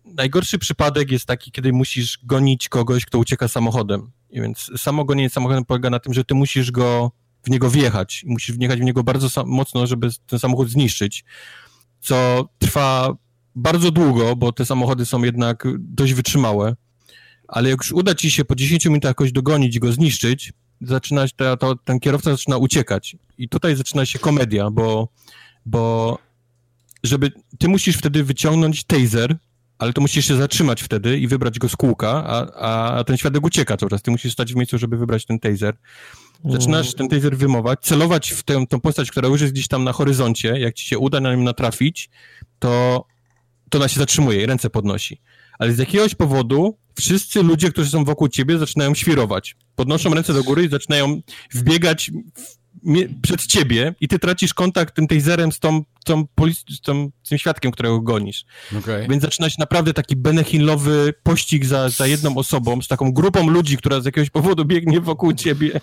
najgorszy 0.06 0.60
przypadek 0.60 1.12
jest 1.12 1.26
taki, 1.26 1.52
kiedy 1.52 1.74
musisz 1.74 2.20
gonić 2.24 2.70
kogoś, 2.70 3.06
kto 3.06 3.20
ucieka 3.20 3.48
samochodem. 3.48 4.12
I 4.30 4.42
więc 4.42 4.72
samo 4.78 5.06
gonienie 5.06 5.30
samochodem 5.30 5.66
polega 5.66 5.90
na 5.90 6.00
tym, 6.00 6.14
że 6.14 6.24
ty 6.26 6.36
musisz 6.36 6.72
go 6.72 7.12
w 7.44 7.50
niego 7.50 7.70
wjechać. 7.70 8.24
I 8.24 8.30
musisz 8.30 8.58
wjechać 8.58 8.80
w 8.80 8.84
niego 8.84 9.04
bardzo 9.04 9.44
mocno, 9.46 9.88
żeby 9.88 10.10
ten 10.28 10.40
samochód 10.40 10.70
zniszczyć, 10.70 11.26
co 12.02 12.50
trwa 12.60 13.14
bardzo 13.56 13.92
długo, 13.92 14.36
bo 14.36 14.52
te 14.52 14.66
samochody 14.66 15.06
są 15.06 15.24
jednak 15.24 15.64
dość 15.80 16.14
wytrzymałe. 16.14 16.76
Ale 17.48 17.70
jak 17.70 17.80
już 17.80 17.92
uda 17.92 18.16
ci 18.16 18.32
się 18.32 18.46
po 18.46 18.56
10 18.56 18.86
minutach 18.86 19.10
jakoś 19.10 19.32
dogonić 19.32 19.76
i 19.76 19.80
go 19.80 19.92
zniszczyć, 19.92 20.54
zaczynać 20.82 21.34
to, 21.34 21.58
to 21.58 21.76
ten 21.76 22.00
kierowca 22.00 22.32
zaczyna 22.32 22.58
uciekać. 22.58 23.16
I 23.38 23.50
tutaj 23.50 23.76
zaczyna 23.76 24.06
się 24.06 24.20
komedia, 24.20 24.70
bo, 24.72 25.10
bo 25.66 26.18
żeby 27.04 27.32
ty 27.60 27.68
musisz 27.68 27.98
wtedy 27.98 28.24
wyciągnąć 28.24 28.84
taser, 28.84 29.38
ale 29.78 29.94
to 29.94 30.02
musisz 30.02 30.28
się 30.28 30.36
zatrzymać 30.36 30.82
wtedy 30.82 31.20
i 31.20 31.28
wybrać 31.28 31.60
go 31.60 31.70
z 31.70 31.76
kółka, 31.76 32.24
a, 32.28 32.98
a 32.98 33.04
ten 33.04 33.18
świadek 33.18 33.46
ucieka 33.46 33.78
cały 33.78 33.90
czas. 33.90 34.02
Ty 34.02 34.12
musisz 34.12 34.34
stać 34.34 34.54
w 34.54 34.56
miejscu, 34.56 34.78
żeby 34.78 34.98
wybrać 34.98 35.26
ten 35.26 35.40
taser. 35.40 35.78
Zaczynasz 36.46 36.94
ten 36.94 37.08
taser 37.08 37.38
wymować, 37.38 37.80
celować 37.82 38.32
w 38.32 38.44
tę 38.44 38.66
tą 38.70 38.80
postać, 38.80 39.12
która 39.12 39.28
już 39.28 39.42
jest 39.42 39.54
gdzieś 39.54 39.68
tam 39.68 39.84
na 39.84 39.94
horyzoncie. 39.94 40.60
Jak 40.60 40.74
ci 40.74 40.86
się 40.86 41.00
uda 41.00 41.20
na 41.20 41.36
nim 41.36 41.44
natrafić, 41.44 42.10
to, 42.60 43.06
to 43.70 43.78
ona 43.78 43.88
się 43.88 44.00
zatrzymuje 44.00 44.44
i 44.44 44.46
ręce 44.46 44.70
podnosi. 44.70 45.22
Ale 45.60 45.74
z 45.74 45.78
jakiegoś 45.78 46.16
powodu 46.16 46.78
wszyscy 46.96 47.44
ludzie, 47.44 47.72
którzy 47.72 47.90
są 47.90 48.06
wokół 48.06 48.28
ciebie, 48.28 48.58
zaczynają 48.58 48.96
świrować. 48.96 49.56
Podnoszą 49.76 50.14
ręce 50.14 50.34
do 50.34 50.44
góry 50.44 50.66
i 50.66 50.70
zaczynają 50.70 51.22
wbiegać 51.54 52.12
w, 52.36 52.59
przed 53.22 53.46
ciebie 53.46 53.96
i 54.02 54.08
ty 54.08 54.20
tracisz 54.20 54.54
kontakt 54.54 54.96
tym 54.96 55.08
taserem 55.08 55.52
z 55.52 55.60
tą, 55.60 55.84
tą, 56.06 56.26
z 56.70 56.82
tą, 56.82 57.12
z 57.24 57.30
tym 57.30 57.38
świadkiem, 57.38 57.72
którego 57.72 58.02
gonisz. 58.02 58.46
Okej. 58.80 59.08
Więc 59.10 59.22
zaczyna 59.22 59.50
się 59.50 59.56
naprawdę 59.60 59.94
taki 59.94 60.16
benechillowy 60.16 61.14
pościg 61.24 61.66
za, 61.66 61.90
za 61.90 62.08
jedną 62.08 62.38
osobą, 62.38 62.82
z 62.82 62.88
taką 62.88 63.12
grupą 63.12 63.50
ludzi, 63.50 63.78
która 63.78 64.02
z 64.02 64.06
jakiegoś 64.06 64.30
powodu 64.30 64.66
biegnie 64.66 65.02
wokół 65.02 65.34
ciebie. 65.34 65.80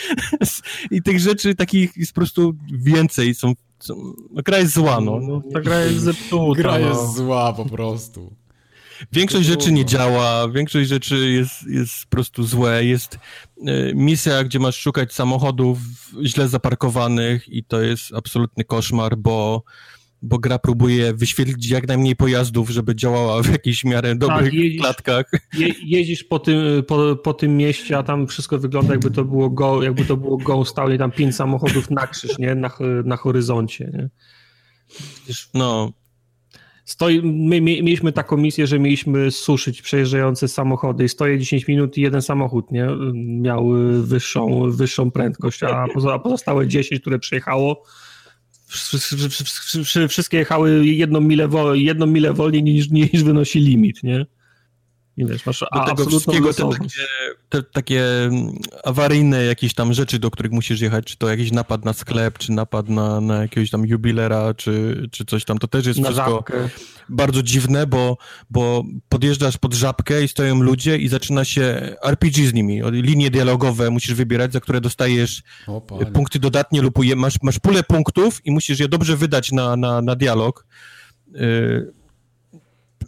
I 0.90 1.02
tych 1.02 1.20
rzeczy 1.20 1.54
takich 1.54 1.96
jest 1.96 2.12
po 2.12 2.20
prostu 2.20 2.54
więcej. 2.72 3.34
Są, 3.34 3.52
są, 3.78 3.94
no, 4.30 4.42
gra 4.42 4.58
jest 4.58 4.74
zła, 4.74 5.00
no. 5.00 5.20
No, 5.20 5.42
ta 5.52 5.60
gra 5.60 5.80
jest 5.80 5.98
zepsuta. 5.98 6.62
Gra 6.62 6.78
no. 6.78 6.88
jest 6.88 7.16
zła 7.16 7.52
po 7.52 7.64
prostu. 7.64 8.41
Większość 9.12 9.46
rzeczy 9.46 9.72
nie 9.72 9.84
działa, 9.84 10.48
większość 10.48 10.88
rzeczy 10.88 11.30
jest, 11.30 11.66
jest 11.66 12.04
po 12.04 12.10
prostu 12.10 12.44
złe. 12.44 12.84
Jest 12.84 13.18
e, 13.66 13.94
misja, 13.94 14.44
gdzie 14.44 14.58
masz 14.58 14.76
szukać 14.76 15.12
samochodów 15.12 15.78
źle 16.24 16.48
zaparkowanych 16.48 17.48
i 17.48 17.64
to 17.64 17.80
jest 17.80 18.14
absolutny 18.14 18.64
koszmar, 18.64 19.16
bo, 19.16 19.64
bo 20.22 20.38
gra 20.38 20.58
próbuje 20.58 21.14
wyświetlić 21.14 21.70
jak 21.70 21.88
najmniej 21.88 22.16
pojazdów, 22.16 22.70
żeby 22.70 22.96
działała 22.96 23.42
w 23.42 23.50
jakiejś 23.52 23.84
miarę 23.84 24.14
dobrych 24.16 24.52
jeździsz- 24.52 24.80
klatkach. 24.80 25.26
Je, 25.58 25.74
jeździsz 25.84 26.24
po 26.24 26.38
tym, 26.38 26.82
po, 26.88 27.16
po 27.16 27.34
tym 27.34 27.56
mieście, 27.56 27.98
a 27.98 28.02
tam 28.02 28.26
wszystko 28.26 28.58
wygląda 28.58 28.92
jakby 28.92 29.10
to 29.10 29.24
było 29.24 29.50
go, 29.50 29.82
jakby 29.82 30.04
to 30.04 30.16
było 30.16 30.64
town 30.64 30.94
i 30.94 30.98
tam 30.98 31.10
pięć 31.10 31.36
samochodów 31.36 31.90
na 31.90 32.06
krzyż, 32.06 32.38
nie? 32.38 32.54
Na, 32.54 32.70
na 33.04 33.16
horyzoncie, 33.16 33.90
nie? 33.92 34.08
No, 35.54 35.92
Stoi, 36.84 37.22
my, 37.22 37.60
my 37.60 37.60
mieliśmy 37.60 38.12
taką 38.12 38.36
misję, 38.36 38.66
że 38.66 38.78
mieliśmy 38.78 39.30
suszyć 39.30 39.82
przejeżdżające 39.82 40.48
samochody 40.48 41.04
i 41.04 41.08
stoję 41.08 41.38
10 41.38 41.68
minut 41.68 41.98
i 41.98 42.00
jeden 42.00 42.22
samochód, 42.22 42.70
nie? 42.70 42.86
Miał 43.14 43.68
wyższą, 44.02 44.70
wyższą 44.70 45.10
prędkość, 45.10 45.62
a 45.62 46.18
pozostałe 46.18 46.68
10, 46.68 47.00
które 47.00 47.18
przejechało 47.18 47.82
wsz- 48.70 48.96
wsz- 48.96 49.28
wsz- 49.28 49.80
wsz- 49.82 50.08
wszystkie 50.08 50.38
jechały 50.38 50.86
jedną 50.86 51.20
milę, 51.20 51.48
wo, 51.48 51.74
jedną 51.74 52.06
milę 52.06 52.32
wolniej 52.32 52.62
niż, 52.62 52.90
niż 52.90 53.24
wynosi 53.24 53.60
limit, 53.60 54.02
nie? 54.02 54.26
I 55.16 55.26
wiesz, 55.26 55.46
masz 55.46 55.60
do 55.60 55.84
tego 55.84 56.06
wszystkiego 56.06 56.54
te 56.54 56.70
takie, 56.70 56.88
te 57.48 57.62
takie 57.62 58.04
awaryjne 58.84 59.44
jakieś 59.44 59.74
tam 59.74 59.92
rzeczy, 59.92 60.18
do 60.18 60.30
których 60.30 60.52
musisz 60.52 60.80
jechać, 60.80 61.04
czy 61.04 61.16
to 61.16 61.28
jakiś 61.28 61.52
napad 61.52 61.84
na 61.84 61.92
sklep, 61.92 62.38
czy 62.38 62.52
napad 62.52 62.88
na, 62.88 63.20
na 63.20 63.42
jakiegoś 63.42 63.70
tam 63.70 63.86
jubilera, 63.86 64.54
czy, 64.54 65.06
czy 65.10 65.24
coś 65.24 65.44
tam, 65.44 65.58
to 65.58 65.68
też 65.68 65.86
jest 65.86 66.00
na 66.00 66.08
wszystko 66.08 66.30
żabkę. 66.30 66.68
bardzo 67.08 67.42
dziwne, 67.42 67.86
bo, 67.86 68.16
bo 68.50 68.84
podjeżdżasz 69.08 69.58
pod 69.58 69.74
żabkę 69.74 70.22
i 70.24 70.28
stoją 70.28 70.62
ludzie 70.62 70.96
i 70.96 71.08
zaczyna 71.08 71.44
się 71.44 71.96
RPG 72.02 72.48
z 72.48 72.54
nimi, 72.54 72.80
linie 72.90 73.30
dialogowe 73.30 73.90
musisz 73.90 74.14
wybierać, 74.14 74.52
za 74.52 74.60
które 74.60 74.80
dostajesz 74.80 75.42
o, 75.66 75.80
punkty 76.12 76.38
dodatnie 76.38 76.82
lub 76.82 76.98
masz, 77.16 77.34
masz 77.42 77.58
pulę 77.58 77.82
punktów 77.82 78.46
i 78.46 78.50
musisz 78.50 78.80
je 78.80 78.88
dobrze 78.88 79.16
wydać 79.16 79.52
na, 79.52 79.76
na, 79.76 80.02
na 80.02 80.16
dialog. 80.16 80.66
Yy, 81.34 82.01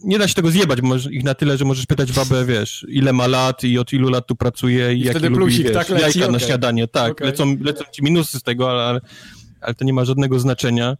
nie 0.04 0.18
da 0.18 0.28
się 0.28 0.34
tego 0.34 0.50
zjebać, 0.50 0.80
bo 0.80 0.96
ich 1.10 1.24
na 1.24 1.34
tyle, 1.34 1.56
że 1.56 1.64
możesz 1.64 1.86
pytać 1.86 2.12
babę, 2.12 2.44
wiesz, 2.54 2.86
ile 2.88 3.12
ma 3.12 3.26
lat 3.26 3.64
i 3.64 3.78
od 3.78 3.92
ilu 3.92 4.08
lat 4.08 4.26
tu 4.26 4.36
pracuje 4.36 4.94
i, 4.94 5.00
I 5.00 5.04
jakie 5.04 5.18
lubi, 5.18 5.34
plusik, 5.34 5.64
wiesz, 5.64 5.74
tak 5.74 5.88
leci, 5.88 6.02
jajka 6.02 6.20
okay. 6.20 6.32
na 6.32 6.38
śniadanie. 6.38 6.88
Tak, 6.88 7.12
okay. 7.12 7.26
lecą, 7.26 7.56
lecą 7.60 7.84
ci 7.92 8.02
minusy 8.02 8.38
z 8.38 8.42
tego, 8.42 8.70
ale, 8.70 9.00
ale 9.60 9.74
to 9.74 9.84
nie 9.84 9.92
ma 9.92 10.04
żadnego 10.04 10.40
znaczenia. 10.40 10.96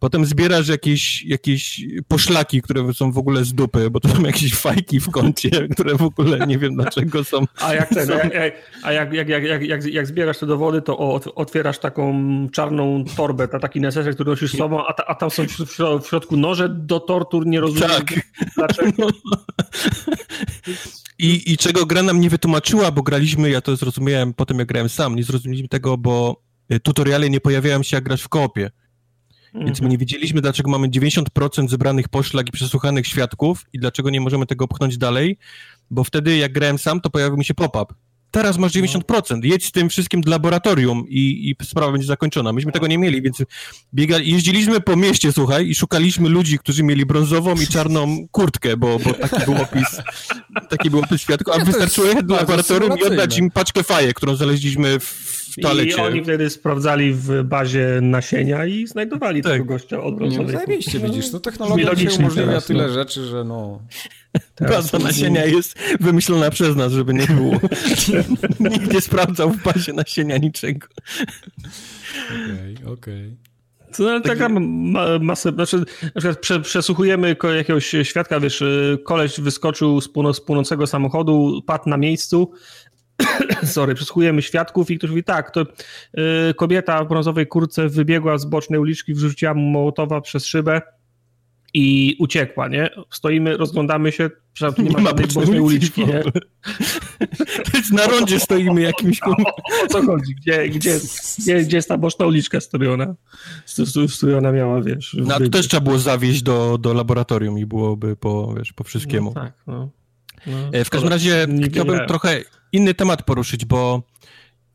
Potem 0.00 0.26
zbierasz 0.26 0.68
jakieś, 0.68 1.24
jakieś 1.24 1.80
poszlaki, 2.08 2.62
które 2.62 2.94
są 2.94 3.12
w 3.12 3.18
ogóle 3.18 3.44
z 3.44 3.54
dupy, 3.54 3.90
bo 3.90 4.00
to 4.00 4.08
są 4.08 4.22
jakieś 4.22 4.54
fajki 4.54 5.00
w 5.00 5.10
kącie, 5.10 5.50
które 5.74 5.94
w 5.94 6.02
ogóle 6.02 6.46
nie 6.46 6.58
wiem 6.58 6.74
dlaczego 6.74 7.24
są. 7.24 7.44
A 7.60 7.74
jak 7.74 7.88
ten, 7.88 8.06
są... 8.06 8.14
a 8.82 8.92
jak, 8.92 9.12
jak, 9.12 9.28
jak, 9.28 9.44
jak, 9.44 9.62
jak, 9.62 9.84
jak 9.84 10.06
zbierasz 10.06 10.38
te 10.38 10.46
dowody, 10.46 10.82
to 10.82 10.98
otwierasz 11.34 11.78
taką 11.78 12.14
czarną 12.52 13.04
torbę, 13.16 13.48
ta, 13.48 13.58
taki 13.58 13.80
neseser, 13.80 14.14
który 14.14 14.30
nosisz 14.30 14.52
sobą, 14.52 14.86
a, 14.86 14.92
ta, 14.92 15.06
a 15.06 15.14
tam 15.14 15.30
są 15.30 15.46
w, 15.46 16.06
środku 16.06 16.36
noże 16.36 16.68
do 16.68 17.00
tortur, 17.00 17.46
nie 17.46 17.60
rozumiem 17.60 17.90
tak. 17.90 18.20
dlaczego. 18.56 19.08
I, 21.18 21.52
I 21.52 21.56
czego 21.56 21.86
gra 21.86 22.02
nam 22.02 22.20
nie 22.20 22.30
wytłumaczyła, 22.30 22.90
bo 22.90 23.02
graliśmy, 23.02 23.50
ja 23.50 23.60
to 23.60 23.76
zrozumiałem 23.76 24.34
potem 24.34 24.58
jak 24.58 24.68
grałem 24.68 24.88
sam, 24.88 25.16
nie 25.16 25.24
zrozumieliśmy 25.24 25.68
tego, 25.68 25.96
bo 25.96 26.42
tutoriale 26.82 27.30
nie 27.30 27.40
pojawiają 27.40 27.82
się 27.82 27.96
jak 27.96 28.04
grasz 28.04 28.22
w 28.22 28.28
koopie. 29.52 29.66
Więc 29.66 29.80
my 29.80 29.84
mhm. 29.84 29.90
nie 29.90 29.98
wiedzieliśmy, 29.98 30.40
dlaczego 30.40 30.70
mamy 30.70 30.88
90% 30.88 31.68
zebranych 31.68 32.08
poszlak 32.08 32.48
i 32.48 32.52
przesłuchanych 32.52 33.06
świadków 33.06 33.66
i 33.72 33.78
dlaczego 33.78 34.10
nie 34.10 34.20
możemy 34.20 34.46
tego 34.46 34.68
pchnąć 34.68 34.98
dalej, 34.98 35.38
bo 35.90 36.04
wtedy 36.04 36.36
jak 36.36 36.52
grałem 36.52 36.78
sam, 36.78 37.00
to 37.00 37.10
pojawił 37.10 37.36
mi 37.36 37.44
się 37.44 37.54
pop-up. 37.54 37.94
Teraz 38.30 38.58
masz 38.58 38.72
90%, 38.72 39.02
no. 39.30 39.38
jedź 39.42 39.66
z 39.66 39.72
tym 39.72 39.88
wszystkim 39.88 40.20
do 40.20 40.30
laboratorium 40.30 41.04
i, 41.08 41.54
i 41.60 41.64
sprawa 41.64 41.92
będzie 41.92 42.06
zakończona. 42.06 42.52
Myśmy 42.52 42.72
tego 42.72 42.86
nie 42.86 42.98
mieli, 42.98 43.22
więc 43.22 43.42
biegali, 43.94 44.32
jeździliśmy 44.32 44.80
po 44.80 44.96
mieście, 44.96 45.32
słuchaj, 45.32 45.68
i 45.68 45.74
szukaliśmy 45.74 46.28
ludzi, 46.28 46.58
którzy 46.58 46.82
mieli 46.82 47.06
brązową 47.06 47.54
i 47.54 47.66
czarną 47.66 48.26
kurtkę, 48.30 48.76
bo, 48.76 48.98
bo 48.98 49.14
taki 49.14 49.44
był 49.44 49.54
opis, 49.62 50.02
taki 50.70 50.90
był 50.90 51.00
opis 51.00 51.20
świadków, 51.20 51.54
a 51.54 51.64
wystarczyło 51.64 52.06
jechać 52.06 52.24
do 52.24 52.36
laboratorium 52.36 52.98
i 52.98 53.04
oddać 53.04 53.38
im 53.38 53.50
paczkę 53.50 53.82
fajek, 53.82 54.16
którą 54.16 54.36
znaleźliśmy 54.36 55.00
w 55.00 55.39
w 55.52 55.62
toalecie. 55.62 55.96
I 55.96 56.00
oni 56.00 56.22
wtedy 56.22 56.50
sprawdzali 56.50 57.12
w 57.14 57.42
bazie 57.42 57.98
nasienia 58.02 58.66
i 58.66 58.86
znajdowali 58.86 59.42
tak. 59.42 59.52
tego 59.52 59.64
gościa 59.64 60.02
od 60.02 60.16
brązowej. 60.16 60.52
Zajebiście, 60.52 60.98
widzisz, 60.98 61.32
no 61.32 61.40
technologia 61.40 61.94
dzisiaj 61.94 62.18
umożliwia 62.18 62.46
teraz, 62.46 62.66
tyle 62.66 62.86
no. 62.86 62.92
rzeczy, 62.92 63.26
że 63.26 63.44
no... 63.44 63.82
Baza 64.60 64.98
nasienia 64.98 65.44
jest 65.44 65.78
wymyślona 66.00 66.50
przez 66.50 66.76
nas, 66.76 66.92
żeby 66.92 67.14
nie 67.14 67.26
było. 67.26 67.60
Nikt 68.70 68.92
nie 68.92 69.00
sprawdzał 69.00 69.50
w 69.50 69.62
bazie 69.62 69.92
nasienia 69.92 70.36
niczego. 70.36 70.86
Okej, 72.26 72.74
okay, 72.76 72.92
okej. 72.92 73.26
Okay. 73.26 73.50
Co, 73.92 74.10
ale 74.10 74.20
taka 74.20 74.48
ma, 74.48 75.18
masę, 75.18 75.52
znaczy 75.52 75.78
na 76.02 76.10
przykład 76.16 76.38
prze, 76.38 76.60
przesłuchujemy 76.60 77.36
jakiegoś 77.56 77.94
świadka, 78.02 78.40
wiesz, 78.40 78.64
koleś 79.04 79.40
wyskoczył 79.40 80.00
z, 80.00 80.08
północ, 80.08 80.36
z 80.36 80.40
płonącego 80.40 80.86
samochodu, 80.86 81.62
padł 81.66 81.88
na 81.88 81.96
miejscu, 81.96 82.52
sorry, 83.64 83.94
przesłuchujemy 83.94 84.42
świadków 84.42 84.90
i 84.90 84.98
ktoś 84.98 85.10
mówi, 85.10 85.24
tak, 85.24 85.50
to 85.50 85.60
y, 86.50 86.54
kobieta 86.54 87.04
w 87.04 87.08
brązowej 87.08 87.46
kurce 87.46 87.88
wybiegła 87.88 88.38
z 88.38 88.44
bocznej 88.44 88.80
uliczki, 88.80 89.14
wrzuciła 89.14 89.54
mu 89.54 89.60
mołotowa 89.62 90.20
przez 90.20 90.46
szybę 90.46 90.82
i 91.74 92.16
uciekła, 92.18 92.68
nie? 92.68 92.90
Stoimy, 93.10 93.56
rozglądamy 93.56 94.12
się, 94.12 94.30
nie, 94.78 94.84
nie 94.84 94.90
ma 94.90 95.00
żadnej 95.02 95.26
bocznej 95.26 95.60
uliczki, 95.60 96.06
nie? 96.06 96.22
Na 97.92 98.06
rondzie 98.06 98.40
stoimy 98.40 98.80
jakimś... 98.80 99.22
O, 99.22 99.30
o 99.84 99.86
co 99.88 100.02
chodzi? 100.02 100.34
Gdzie, 100.34 100.68
gdzie, 100.68 101.00
gdzie, 101.38 101.62
gdzie 101.62 101.76
jest 101.76 101.88
ta 101.88 101.98
boczna 101.98 102.26
uliczka, 102.26 102.60
z 102.60 102.66
której 102.66 102.88
ona, 102.88 103.14
z 103.66 104.16
której 104.16 104.34
ona 104.34 104.52
miała, 104.52 104.82
wiesz... 104.82 105.16
No, 105.18 105.38
to 105.38 105.48
też 105.48 105.68
trzeba 105.68 105.80
było 105.80 105.98
zawieźć 105.98 106.42
do, 106.42 106.78
do 106.78 106.94
laboratorium 106.94 107.58
i 107.58 107.66
byłoby 107.66 108.16
po, 108.16 108.54
wiesz, 108.58 108.72
po 108.72 108.84
wszystkiemu. 108.84 109.32
No, 109.34 109.40
tak, 109.40 109.52
no. 109.66 109.90
No, 110.46 110.56
e, 110.72 110.84
w 110.84 110.90
każdym 110.90 111.10
razie 111.10 111.46
chciałbym 111.70 112.06
trochę 112.06 112.40
inny 112.72 112.94
temat 112.94 113.22
poruszyć, 113.22 113.64
bo 113.64 114.02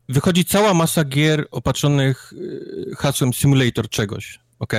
wychodzi 0.08 0.44
cała 0.44 0.74
masa 0.74 1.04
gier 1.04 1.46
opatrzonych 1.50 2.32
e, 2.92 2.96
hasłem 2.96 3.32
simulator 3.32 3.88
czegoś, 3.88 4.38
ok? 4.58 4.74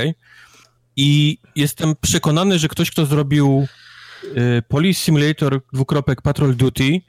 I 0.95 1.37
jestem 1.55 1.95
przekonany, 2.01 2.59
że 2.59 2.67
ktoś, 2.67 2.91
kto 2.91 3.05
zrobił 3.05 3.67
e, 4.35 4.61
Police 4.61 5.01
Simulator 5.01 5.61
dwukropek 5.73 6.21
Patrol 6.21 6.55
Duty, 6.55 7.01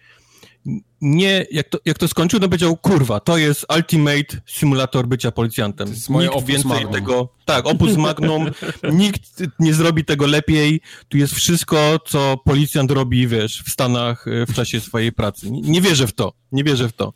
nie, 1.00 1.46
jak 1.50 1.68
to, 1.68 1.78
jak 1.84 1.98
to 1.98 2.08
skończył, 2.08 2.40
to 2.40 2.48
powiedział, 2.48 2.76
kurwa, 2.76 3.20
to 3.20 3.38
jest 3.38 3.66
ultimate 3.76 4.40
simulator 4.46 5.06
bycia 5.06 5.30
policjantem. 5.30 5.86
To 5.86 5.94
jest 5.94 6.08
moje 6.08 6.28
nikt 6.28 6.46
więcej 6.46 6.70
magnum. 6.70 6.92
tego, 6.92 7.28
tak, 7.44 7.66
opus 7.66 7.96
magnum, 7.96 8.50
nikt 8.92 9.42
nie 9.58 9.74
zrobi 9.74 10.04
tego 10.04 10.26
lepiej, 10.26 10.80
tu 11.08 11.18
jest 11.18 11.34
wszystko, 11.34 11.98
co 12.06 12.36
policjant 12.44 12.90
robi, 12.90 13.28
wiesz, 13.28 13.62
w 13.62 13.70
Stanach 13.70 14.28
e, 14.28 14.46
w 14.46 14.54
czasie 14.54 14.80
swojej 14.80 15.12
pracy. 15.12 15.50
Nie, 15.50 15.60
nie 15.60 15.80
wierzę 15.80 16.06
w 16.06 16.12
to, 16.12 16.32
nie 16.52 16.64
wierzę 16.64 16.88
w 16.88 16.92
to. 16.92 17.12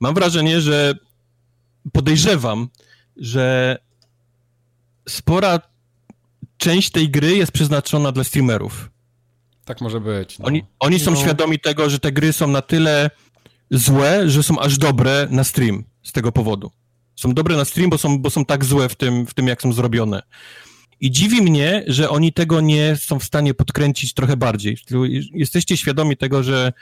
Mam 0.00 0.14
wrażenie, 0.14 0.60
że 0.60 0.94
podejrzewam, 1.92 2.68
że 3.16 3.76
spora 5.08 5.60
część 6.56 6.90
tej 6.90 7.10
gry 7.10 7.36
jest 7.36 7.52
przeznaczona 7.52 8.12
dla 8.12 8.24
streamerów. 8.24 8.90
Tak 9.68 9.80
może 9.80 10.00
być. 10.00 10.38
No. 10.38 10.46
Oni, 10.46 10.64
oni 10.80 10.98
są 10.98 11.10
no. 11.10 11.16
świadomi 11.16 11.58
tego, 11.58 11.90
że 11.90 11.98
te 11.98 12.12
gry 12.12 12.32
są 12.32 12.48
na 12.48 12.62
tyle 12.62 13.10
złe, 13.70 14.30
że 14.30 14.42
są 14.42 14.58
aż 14.60 14.78
dobre 14.78 15.28
na 15.30 15.44
stream 15.44 15.84
z 16.02 16.12
tego 16.12 16.32
powodu. 16.32 16.70
Są 17.16 17.34
dobre 17.34 17.56
na 17.56 17.64
stream, 17.64 17.90
bo 17.90 17.98
są, 17.98 18.18
bo 18.18 18.30
są 18.30 18.44
tak 18.44 18.64
złe 18.64 18.88
w 18.88 18.96
tym, 18.96 19.26
w 19.26 19.34
tym, 19.34 19.46
jak 19.46 19.62
są 19.62 19.72
zrobione. 19.72 20.22
I 21.00 21.10
dziwi 21.10 21.42
mnie, 21.42 21.84
że 21.86 22.10
oni 22.10 22.32
tego 22.32 22.60
nie 22.60 22.96
są 22.96 23.18
w 23.18 23.24
stanie 23.24 23.54
podkręcić 23.54 24.14
trochę 24.14 24.36
bardziej. 24.36 24.76
Jesteście 25.34 25.76
świadomi 25.76 26.16
tego, 26.16 26.42
że 26.42 26.72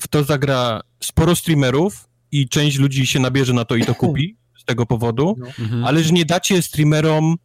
w 0.00 0.08
to 0.08 0.24
zagra 0.24 0.80
sporo 1.00 1.36
streamerów 1.36 2.08
i 2.32 2.48
część 2.48 2.78
ludzi 2.78 3.06
się 3.06 3.20
nabierze 3.20 3.52
na 3.52 3.64
to 3.64 3.76
i 3.76 3.84
to 3.84 3.94
kupi 3.94 4.36
z 4.62 4.64
tego 4.64 4.86
powodu, 4.86 5.36
no. 5.38 5.46
Mhm. 5.46 5.84
ale 5.84 6.04
że 6.04 6.12
nie 6.12 6.24
dacie 6.24 6.62
streamerom 6.62 7.36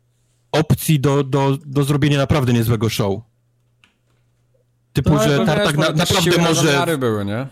opcji 0.52 1.00
do, 1.00 1.24
do, 1.24 1.58
do 1.66 1.84
zrobienia 1.84 2.18
naprawdę 2.18 2.54
niezłego 2.54 2.90
show. 2.90 3.22
Typu, 4.98 5.14
no, 5.14 5.24
że 5.24 5.46
Tartak 5.46 5.78
na, 5.78 5.90
naprawdę 5.92 6.38
może... 6.42 6.98
były, 6.98 7.26
nie? 7.26 7.48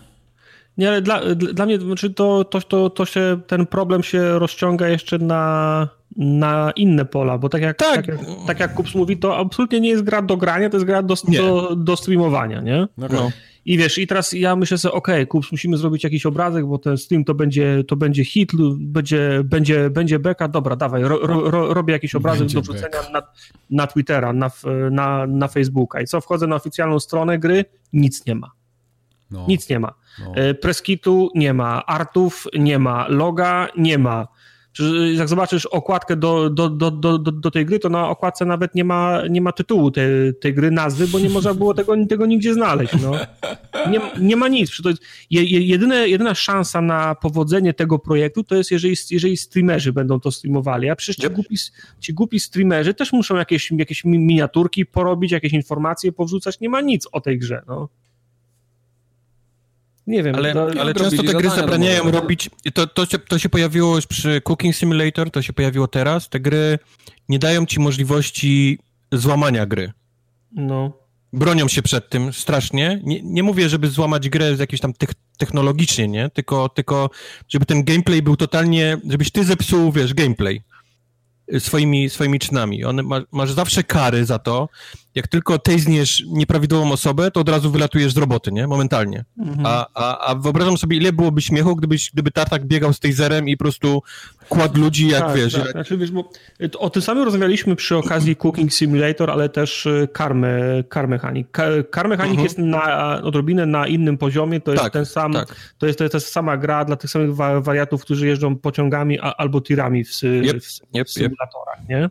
Nie, 0.78 0.88
ale 0.88 1.02
dla, 1.02 1.36
dla 1.36 1.66
mnie 1.66 1.80
znaczy 1.80 2.10
to, 2.10 2.44
to, 2.44 2.62
to, 2.62 2.90
to 2.90 3.06
się, 3.06 3.40
ten 3.48 3.66
problem 3.66 4.04
się 4.04 4.40
rozciąga 4.40 4.88
jeszcze 4.88 5.18
na, 5.18 5.88
na 6.18 6.72
inne 6.76 7.06
pola, 7.06 7.38
bo 7.38 7.50
tak 7.50 7.62
jak, 7.62 7.78
tak. 7.78 7.96
Tak, 7.96 8.08
jak, 8.08 8.20
tak 8.48 8.60
jak 8.60 8.74
Kups 8.74 8.96
mówi, 8.96 9.18
to 9.18 9.38
absolutnie 9.38 9.80
nie 9.80 9.90
jest 9.90 10.04
gra 10.04 10.22
do 10.22 10.38
grania, 10.38 10.70
to 10.70 10.78
jest 10.78 10.86
gra 10.86 11.04
do, 11.04 11.16
do, 11.28 11.76
do 11.76 11.96
streamowania, 11.96 12.62
nie? 12.62 12.88
Okay. 12.98 13.18
No. 13.18 13.32
I 13.66 13.78
wiesz, 13.78 13.98
i 13.98 14.08
teraz 14.08 14.34
ja 14.34 14.56
myślę 14.56 14.78
sobie, 14.78 14.94
okej, 14.94 15.16
okay, 15.16 15.28
Kups, 15.28 15.52
musimy 15.52 15.78
zrobić 15.78 16.04
jakiś 16.04 16.26
obrazek, 16.26 16.66
bo 16.66 16.78
ten 16.78 16.98
stream 16.98 17.24
to 17.24 17.34
będzie, 17.34 17.84
to 17.88 17.96
będzie 17.96 18.26
hit, 18.26 18.52
będzie, 18.78 19.42
będzie, 19.44 19.90
będzie 19.90 20.20
beka, 20.20 20.48
dobra, 20.48 20.76
dawaj, 20.76 21.04
ro, 21.04 21.20
ro, 21.28 21.74
robię 21.74 21.94
jakiś 21.94 22.16
obrazek 22.16 22.40
będzie 22.40 22.56
do 22.56 22.62
wrzucenia 22.62 23.10
na, 23.14 23.22
na 23.70 23.88
Twittera, 23.88 24.34
na, 24.34 24.52
na, 24.92 25.28
na 25.28 25.48
Facebooka. 25.48 26.02
I 26.02 26.06
co, 26.06 26.22
wchodzę 26.22 26.48
na 26.48 26.56
oficjalną 26.56 27.00
stronę 27.00 27.40
gry, 27.40 27.66
nic 27.94 28.26
nie 28.26 28.36
ma. 28.36 28.52
No. 29.32 29.46
Nic 29.48 29.70
nie 29.70 29.80
ma. 29.80 29.94
No. 30.20 30.36
E, 30.36 30.54
Preskitu 30.54 31.30
nie 31.36 31.54
ma, 31.54 31.86
artów 31.86 32.48
nie 32.60 32.80
ma, 32.80 33.08
loga 33.10 33.68
nie 33.78 33.98
ma. 33.98 34.28
Jak 35.16 35.28
zobaczysz 35.28 35.66
okładkę 35.66 36.16
do, 36.16 36.50
do, 36.50 36.70
do, 36.70 36.92
do, 36.92 37.18
do 37.18 37.52
tej 37.52 37.66
gry, 37.66 37.80
to 37.80 37.90
na 37.90 38.10
okładce 38.10 38.46
nawet 38.46 38.76
nie 38.76 38.84
ma, 38.84 39.22
nie 39.30 39.42
ma 39.42 39.52
tytułu 39.52 39.92
tej, 39.92 40.06
tej 40.42 40.54
gry, 40.54 40.72
nazwy, 40.72 41.08
bo 41.08 41.20
nie 41.20 41.30
można 41.30 41.54
było 41.54 41.74
tego, 41.74 41.94
tego 42.10 42.26
nigdzie 42.26 42.54
znaleźć. 42.54 42.94
No. 43.02 43.12
Nie, 43.92 44.02
nie 44.20 44.36
ma 44.36 44.48
nic. 44.48 44.82
To 44.82 44.90
jedyne, 45.30 46.10
jedyna 46.10 46.36
szansa 46.36 46.82
na 46.82 47.16
powodzenie 47.16 47.74
tego 47.74 48.00
projektu 48.00 48.44
to 48.44 48.56
jest, 48.56 48.72
jeżeli, 48.72 48.96
jeżeli 49.12 49.38
streamerzy 49.38 49.94
będą 49.94 50.20
to 50.20 50.32
streamowali. 50.32 50.90
A 50.90 50.96
przecież 50.96 51.16
ci, 51.16 51.36
głupi, 51.36 51.56
ci 52.00 52.14
głupi 52.14 52.40
streamerzy 52.40 52.94
też 52.94 53.14
muszą 53.14 53.36
jakieś, 53.36 53.72
jakieś 53.72 54.06
miniaturki 54.06 54.86
porobić, 54.86 55.32
jakieś 55.32 55.54
informacje 55.54 56.12
powrzucać. 56.12 56.60
Nie 56.60 56.70
ma 56.70 56.82
nic 56.82 57.08
o 57.12 57.22
tej 57.22 57.40
grze. 57.40 57.62
No. 57.68 57.90
Nie 60.08 60.24
wiem. 60.24 60.36
Ale, 60.36 60.54
no, 60.54 60.68
ale 60.82 60.94
często 60.94 61.24
te 61.24 61.34
gry 61.34 61.50
zabraniają 61.50 62.12
robić, 62.12 62.50
to, 62.74 62.88
to, 62.88 63.06
się, 63.06 63.20
to 63.20 63.40
się 63.40 63.50
pojawiło 63.50 63.96
już 63.96 64.08
przy 64.08 64.42
Cooking 64.42 64.76
Simulator, 64.76 65.32
to 65.32 65.42
się 65.42 65.54
pojawiło 65.54 65.88
teraz, 65.88 66.30
te 66.30 66.40
gry 66.40 66.80
nie 67.30 67.40
dają 67.40 67.66
ci 67.66 67.80
możliwości 67.80 68.80
złamania 69.12 69.66
gry. 69.66 69.92
No. 70.52 70.92
bronią 71.34 71.68
się 71.68 71.82
przed 71.82 72.10
tym 72.10 72.34
strasznie. 72.34 73.02
Nie, 73.04 73.22
nie 73.24 73.44
mówię, 73.44 73.70
żeby 73.70 73.88
złamać 73.88 74.30
grę 74.30 74.56
z 74.56 74.60
jakiejś 74.60 74.82
tam 74.82 74.94
technologicznie, 75.38 76.08
nie? 76.08 76.30
Tylko, 76.30 76.70
tylko, 76.70 77.10
żeby 77.48 77.66
ten 77.66 77.84
gameplay 77.84 78.22
był 78.22 78.38
totalnie, 78.38 78.98
żebyś 79.10 79.32
ty 79.32 79.44
zepsuł, 79.44 79.92
wiesz, 79.92 80.14
gameplay 80.14 80.62
swoimi, 81.60 82.10
swoimi 82.10 82.40
czynami. 82.40 82.86
One, 82.86 83.04
ma, 83.04 83.22
masz 83.32 83.52
zawsze 83.52 83.84
kary 83.84 84.26
za 84.26 84.40
to. 84.40 84.70
Jak 85.16 85.28
tylko 85.28 85.60
tejzniesz 85.60 86.24
nieprawidłową 86.28 86.92
osobę, 86.92 87.32
to 87.32 87.40
od 87.40 87.50
razu 87.50 87.72
wylatujesz 87.72 88.14
z 88.14 88.18
roboty, 88.18 88.52
nie? 88.52 88.68
Momentalnie. 88.68 89.26
Mhm. 89.38 89.66
A, 89.66 89.88
a, 89.94 90.28
a 90.28 90.36
wyobrażam 90.36 90.78
sobie, 90.78 90.98
ile 90.98 91.14
byłoby 91.14 91.42
śmiechu, 91.42 91.76
gdybyś, 91.76 92.12
gdyby 92.12 92.32
Tartak 92.32 92.66
biegał 92.66 92.94
z 92.94 93.00
tejzerem 93.00 93.50
i 93.50 93.58
po 93.58 93.64
prostu 93.64 94.04
kładł 94.50 94.80
ludzi, 94.80 95.08
jak 95.08 95.22
tak, 95.22 95.36
wiesz. 95.36 95.54
Tak. 95.54 95.64
Jak... 95.64 95.72
Znaczy, 95.72 95.98
wiesz 95.98 96.12
bo 96.12 96.30
o 96.80 96.90
tym 96.90 97.02
samym 97.02 97.24
rozmawialiśmy 97.24 97.76
przy 97.76 97.96
okazji 97.96 98.36
Cooking 98.36 98.74
Simulator, 98.74 99.32
ale 99.32 99.50
też 99.50 99.86
y, 99.86 100.08
Car, 100.18 100.36
car 100.94 101.08
Mechanic. 101.08 101.48
Car 101.96 102.08
Mechanic 102.08 102.32
mhm. 102.32 102.44
jest 102.44 102.58
na, 102.58 103.22
odrobinę 103.24 103.66
na 103.66 103.88
innym 103.88 104.18
poziomie, 104.18 104.62
to 104.62 104.72
jest 104.72 104.84
tak, 104.84 104.94
ten 104.94 105.06
sam, 105.06 105.34
tak. 105.34 105.56
to 105.78 105.88
jest, 105.88 106.00
to 106.00 106.10
jest 106.14 106.28
sama 106.28 106.58
gra 106.58 106.86
dla 106.86 106.96
tych 106.96 107.10
samych 107.10 107.36
wariatów, 107.62 108.02
którzy 108.02 108.28
jeżdżą 108.28 108.56
pociągami 108.56 109.20
a, 109.20 109.34
albo 109.38 109.62
tirami 109.62 110.06
w, 110.06 110.24
yep, 110.24 110.64
w, 110.64 110.80
w 110.80 110.96
yep, 110.96 111.10
symulatorach, 111.10 111.80
yep. 111.80 111.90
nie? 111.90 112.10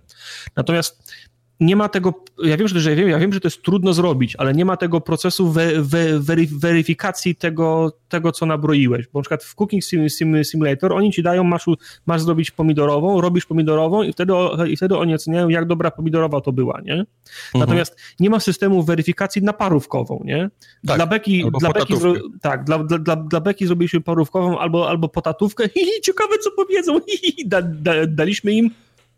Natomiast 0.57 1.15
nie 1.65 1.77
ma 1.77 1.89
tego, 1.89 2.25
ja 2.43 2.57
wiem, 2.57 2.69
że, 2.69 2.91
ja 2.91 2.97
wiem, 2.97 3.09
ja 3.09 3.19
wiem, 3.19 3.33
że 3.33 3.41
to 3.41 3.47
jest 3.49 3.63
trudno 3.63 3.93
zrobić, 3.93 4.37
ale 4.37 4.55
nie 4.55 4.65
ma 4.65 4.77
tego 4.77 5.01
procesu 5.01 5.49
we, 5.53 5.83
we, 5.83 6.21
weryfikacji 6.47 7.37
tego, 7.37 7.93
tego, 8.09 8.33
co 8.33 8.47
nabroiłeś. 8.47 9.07
Bo 9.13 9.19
na 9.19 9.23
przykład 9.23 9.45
w 9.45 9.55
Cooking 9.55 9.85
Sim, 9.85 10.11
Sim, 10.11 10.45
Simulator 10.45 10.93
oni 10.93 11.13
ci 11.13 11.23
dają, 11.23 11.45
masz, 11.45 11.67
masz 12.07 12.23
zrobić 12.23 12.51
pomidorową, 12.51 13.21
robisz 13.21 13.47
pomidorową 13.47 14.03
i 14.03 14.13
wtedy, 14.13 14.33
i 14.69 14.77
wtedy 14.77 14.97
oni 14.97 15.15
oceniają, 15.15 15.49
jak 15.49 15.67
dobra 15.67 15.91
pomidorowa 15.91 16.41
to 16.41 16.53
była, 16.53 16.81
nie? 16.81 16.93
Mhm. 16.95 17.07
Natomiast 17.55 17.97
nie 18.21 18.31
ma 18.31 18.41
systemu 18.41 18.83
weryfikacji 18.83 19.43
na 19.43 19.53
parówkową, 19.53 20.23
nie? 20.25 20.51
Tak, 20.87 20.97
dla 20.97 21.07
Beki, 21.07 21.45
dla 21.61 21.73
Beki 21.73 21.95
tak, 22.41 22.65
dla, 22.65 22.79
dla, 22.79 22.99
dla, 22.99 23.17
dla 23.17 23.41
Beki 23.41 23.67
zrobiliśmy 23.67 24.01
parówkową 24.01 24.59
albo, 24.59 24.89
albo 24.89 25.09
potatówkę, 25.09 25.69
hi, 25.75 25.81
hi, 25.81 26.01
ciekawe 26.03 26.39
co 26.39 26.51
powiedzą, 26.51 27.01
hi, 27.09 27.33
hi, 27.33 27.49
da, 27.49 27.63
da, 27.63 27.93
daliśmy 28.07 28.53
im. 28.53 28.71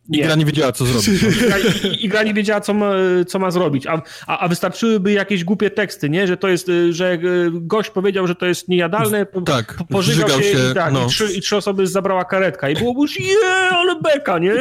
I 0.08 0.22
gra 0.22 0.34
nie 0.34 0.44
wiedziała, 0.44 0.72
co 0.72 0.84
zrobić. 0.84 1.22
I, 2.02 2.08
gra 2.08 2.22
nie 2.22 2.34
wiedziała, 2.34 2.60
co 2.60 2.74
ma, 2.74 2.92
co 3.28 3.38
ma 3.38 3.50
zrobić. 3.50 3.86
A, 3.86 4.02
a, 4.26 4.38
a, 4.38 4.48
wystarczyłyby 4.48 5.12
jakieś 5.12 5.44
głupie 5.44 5.70
teksty, 5.70 6.10
nie? 6.10 6.26
Że 6.26 6.36
to 6.36 6.48
jest, 6.48 6.70
że 6.90 7.12
e, 7.12 7.18
gość 7.52 7.90
powiedział, 7.90 8.26
że 8.26 8.34
to 8.34 8.46
jest 8.46 8.68
niejadalne, 8.68 9.26
tak, 9.46 9.78
pożygał 9.90 10.28
się, 10.28 10.42
się, 10.42 10.70
i, 10.70 10.74
tak, 10.74 10.92
no. 10.92 11.04
i, 11.06 11.08
trzy, 11.08 11.32
i 11.32 11.40
trzy 11.40 11.56
osoby 11.56 11.86
zabrała 11.86 12.24
karetka. 12.24 12.70
I 12.70 12.74
było 12.74 13.02
już, 13.02 13.20
je, 13.20 13.48
ale 13.70 14.00
beka, 14.00 14.38
nie? 14.38 14.52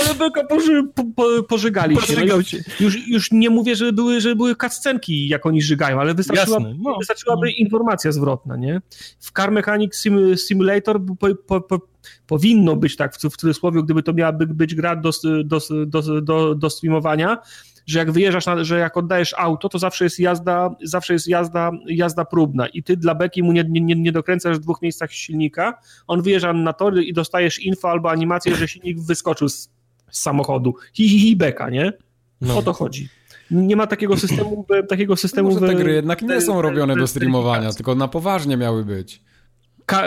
Ale 0.00 0.14
beka 0.18 0.44
poży, 0.44 0.82
po, 0.94 1.04
po, 1.16 1.42
pożygali 1.42 1.96
się. 1.96 2.26
No 2.26 2.42
się. 2.42 2.58
Już, 2.80 3.08
już 3.08 3.32
nie 3.32 3.50
mówię, 3.50 3.76
że 3.76 3.92
były, 3.92 4.20
że 4.20 4.36
były 4.36 4.56
cutscenki, 4.56 5.28
jak 5.28 5.46
oni 5.46 5.62
żygają, 5.62 6.00
ale 6.00 6.14
wystarczyła, 6.14 6.58
no, 6.78 6.98
wystarczyłaby 6.98 7.46
no. 7.46 7.52
informacja 7.56 8.12
zwrotna, 8.12 8.56
nie? 8.56 8.80
W 9.20 9.32
Car 9.32 9.52
Mechanic 9.52 9.96
Sim, 9.96 10.36
Simulator 10.36 11.00
po, 11.46 11.60
po, 11.60 11.91
powinno 12.26 12.76
być 12.76 12.96
tak 12.96 13.14
w 13.14 13.18
cudzysłowie, 13.18 13.82
gdyby 13.82 14.02
to 14.02 14.12
miała 14.12 14.32
być 14.32 14.74
gra 14.74 14.96
do, 14.96 15.10
do, 15.44 15.58
do, 15.86 16.20
do, 16.20 16.54
do 16.54 16.70
streamowania, 16.70 17.38
że 17.86 17.98
jak 17.98 18.12
wyjeżdżasz, 18.12 18.46
na, 18.46 18.64
że 18.64 18.78
jak 18.78 18.96
oddajesz 18.96 19.34
auto, 19.38 19.68
to 19.68 19.78
zawsze 19.78 20.04
jest 20.04 20.18
jazda, 20.18 20.70
zawsze 20.82 21.12
jest 21.12 21.28
jazda, 21.28 21.70
jazda 21.86 22.24
próbna 22.24 22.66
i 22.68 22.82
ty 22.82 22.96
dla 22.96 23.14
beki 23.14 23.42
mu 23.42 23.52
nie, 23.52 23.64
nie, 23.68 23.94
nie 23.94 24.12
dokręcasz 24.12 24.56
w 24.56 24.60
dwóch 24.60 24.82
miejscach 24.82 25.12
silnika, 25.12 25.78
on 26.06 26.22
wyjeżdża 26.22 26.52
na 26.52 26.72
tory 26.72 27.04
i 27.04 27.12
dostajesz 27.12 27.58
info 27.58 27.90
albo 27.90 28.10
animację, 28.10 28.56
że 28.56 28.68
silnik 28.68 29.00
wyskoczył 29.00 29.48
z, 29.48 29.70
z 30.10 30.20
samochodu. 30.20 30.74
Hi, 30.92 31.08
hi, 31.08 31.20
hi, 31.20 31.36
beka, 31.36 31.70
nie? 31.70 31.92
No. 32.40 32.58
O 32.58 32.62
to 32.62 32.72
chodzi. 32.72 33.08
Nie 33.50 33.76
ma 33.76 33.86
takiego 33.86 34.16
systemu, 34.16 34.66
takiego 34.88 35.16
systemu... 35.16 35.48
Może 35.54 35.66
te 35.66 35.74
gry 35.74 35.92
jednak 35.92 36.22
nie 36.22 36.40
są 36.40 36.62
robione 36.62 36.96
do 36.96 37.06
streamowania, 37.06 37.72
tylko 37.72 37.94
na 37.94 38.08
poważnie 38.08 38.56
miały 38.56 38.84
być. 38.84 39.22
Car, 39.90 40.06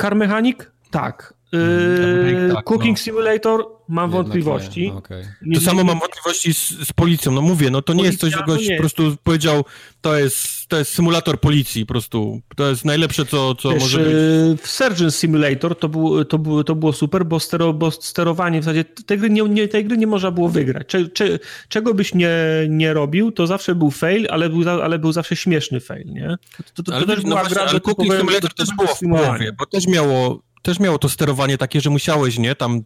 car 0.00 0.16
Mechanic? 0.16 0.58
Tak. 0.90 1.34
Yy, 1.52 2.52
tak, 2.54 2.64
Cooking 2.64 2.98
no. 2.98 3.04
Simulator 3.04 3.66
mam 3.88 4.10
Jednak 4.10 4.10
wątpliwości. 4.10 4.82
Nie, 4.82 4.92
okay. 4.92 5.24
to 5.54 5.60
samo 5.60 5.84
mam 5.84 5.98
wątpliwości 5.98 6.54
z, 6.54 6.68
z, 6.88 6.92
policją. 6.92 7.32
No 7.32 7.42
mówię, 7.42 7.70
no 7.70 7.82
to 7.82 7.92
nie 7.92 8.04
jest 8.04 8.20
coś, 8.20 8.32
że 8.32 8.42
gość 8.46 8.70
po 8.70 8.76
prostu 8.76 9.16
powiedział, 9.22 9.64
to 10.00 10.18
jest, 10.18 10.68
to 10.68 10.78
jest 10.78 10.92
symulator 10.92 11.40
policji 11.40 11.86
po 11.86 11.92
prostu. 11.94 12.40
To 12.56 12.68
jest 12.68 12.84
najlepsze, 12.84 13.26
co, 13.26 13.54
co 13.54 13.70
Wiesz, 13.70 13.82
może 13.82 13.98
być. 13.98 14.06
Yy, 14.06 14.56
w 14.62 14.66
Surgeon 14.66 15.10
Simulator 15.10 15.78
to, 15.78 15.88
był, 15.88 16.24
to, 16.24 16.38
był, 16.38 16.64
to 16.64 16.74
było 16.74 16.92
super, 16.92 17.26
bo, 17.26 17.40
stero, 17.40 17.72
bo 17.72 17.90
sterowanie 17.90 18.60
w 18.60 18.64
zasadzie 18.64 18.84
tej 18.84 19.18
gry 19.18 19.30
nie, 19.30 19.42
nie, 19.42 19.68
tej 19.68 19.84
gry 19.84 19.96
nie 19.98 20.06
można 20.06 20.30
było 20.30 20.48
wygrać. 20.48 20.86
Cze, 20.86 21.08
cze, 21.08 21.38
czego 21.68 21.94
byś 21.94 22.14
nie, 22.14 22.30
nie 22.68 22.94
robił, 22.94 23.32
to 23.32 23.46
zawsze 23.46 23.74
był 23.74 23.90
fail, 23.90 24.26
ale 24.30 24.48
był, 24.48 24.68
ale 24.82 24.98
był 24.98 25.12
zawsze 25.12 25.36
śmieszny 25.36 25.80
fail, 25.80 26.06
nie? 26.06 26.36
To, 26.56 26.62
to, 26.74 26.82
to 26.82 26.94
ale, 26.94 27.06
też 27.06 27.16
no 27.16 27.22
była 27.22 27.40
właśnie, 27.40 27.54
gra, 27.54 27.64
ale 27.64 27.80
Cooking 27.80 28.14
Simulator 28.14 28.54
też 28.54 28.68
było 28.76 28.88
w 28.88 29.00
połowie, 29.00 29.52
bo 29.58 29.66
też 29.66 29.86
miało 29.86 30.49
też 30.62 30.80
miało 30.80 30.98
to 30.98 31.08
sterowanie 31.08 31.58
takie, 31.58 31.80
że 31.80 31.90
musiałeś, 31.90 32.38
nie, 32.38 32.54
tam 32.54 32.80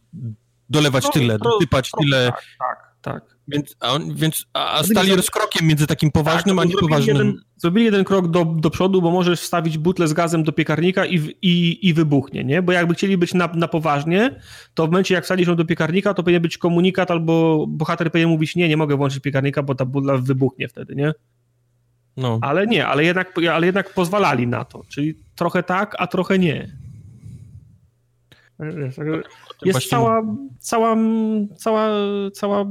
dolewać 0.71 1.05
no, 1.05 1.11
tyle, 1.11 1.39
dosypać 1.39 1.91
to, 1.91 1.99
tyle. 2.01 2.27
Tak, 2.27 2.45
tak, 2.59 2.95
tak. 3.03 3.35
Więc, 3.49 3.77
a, 3.81 3.99
więc, 4.15 4.47
a 4.53 4.83
stali 4.83 5.15
rozkrokiem 5.15 5.67
między 5.67 5.87
takim 5.87 6.11
poważnym, 6.11 6.57
tak, 6.57 6.67
a 6.67 6.69
niepoważnym. 6.69 7.17
Jeden, 7.17 7.41
zrobili 7.57 7.85
jeden 7.85 8.05
krok 8.05 8.29
do, 8.29 8.45
do 8.45 8.71
przodu, 8.71 9.03
bo 9.03 9.11
możesz 9.11 9.41
wstawić 9.41 9.79
butlę 9.79 10.09
z 10.09 10.13
gazem 10.13 10.45
do 10.45 10.53
piekarnika 10.53 11.07
i, 11.07 11.37
i, 11.43 11.89
i 11.89 11.95
wybuchnie, 11.95 12.45
nie? 12.45 12.63
Bo 12.63 12.73
jakby 12.73 12.95
chcieli 12.95 13.19
być 13.19 13.35
na, 13.35 13.47
na 13.55 13.69
poważnie, 13.69 14.41
to 14.75 14.87
w 14.87 14.91
momencie 14.91 15.15
jak 15.15 15.25
wsadzisz 15.25 15.49
ją 15.49 15.57
do 15.57 15.65
piekarnika, 15.65 16.15
to 16.15 16.23
powinien 16.23 16.43
być 16.43 16.59
komunikat 16.59 17.11
albo 17.11 17.67
bohater 17.69 18.11
powinien 18.11 18.31
mówić, 18.31 18.57
nie, 18.57 18.69
nie 18.69 18.77
mogę 18.77 18.97
włączyć 18.97 19.21
piekarnika, 19.21 19.63
bo 19.63 19.75
ta 19.75 19.85
butla 19.85 20.17
wybuchnie 20.17 20.69
wtedy, 20.69 20.95
nie? 20.95 21.13
No. 22.17 22.39
Ale 22.43 22.67
nie, 22.67 22.87
ale 22.87 23.05
jednak, 23.05 23.35
ale 23.53 23.67
jednak 23.67 23.95
pozwalali 23.95 24.47
na 24.47 24.65
to. 24.65 24.83
Czyli 24.89 25.15
trochę 25.35 25.63
tak, 25.63 25.95
a 25.99 26.07
trochę 26.07 26.39
nie. 26.39 26.84
Jest 28.73 28.97
Właśnie... 29.73 29.91
cała, 29.91 30.23
cała, 30.61 30.97
cała, 31.57 31.89
cała... 32.35 32.67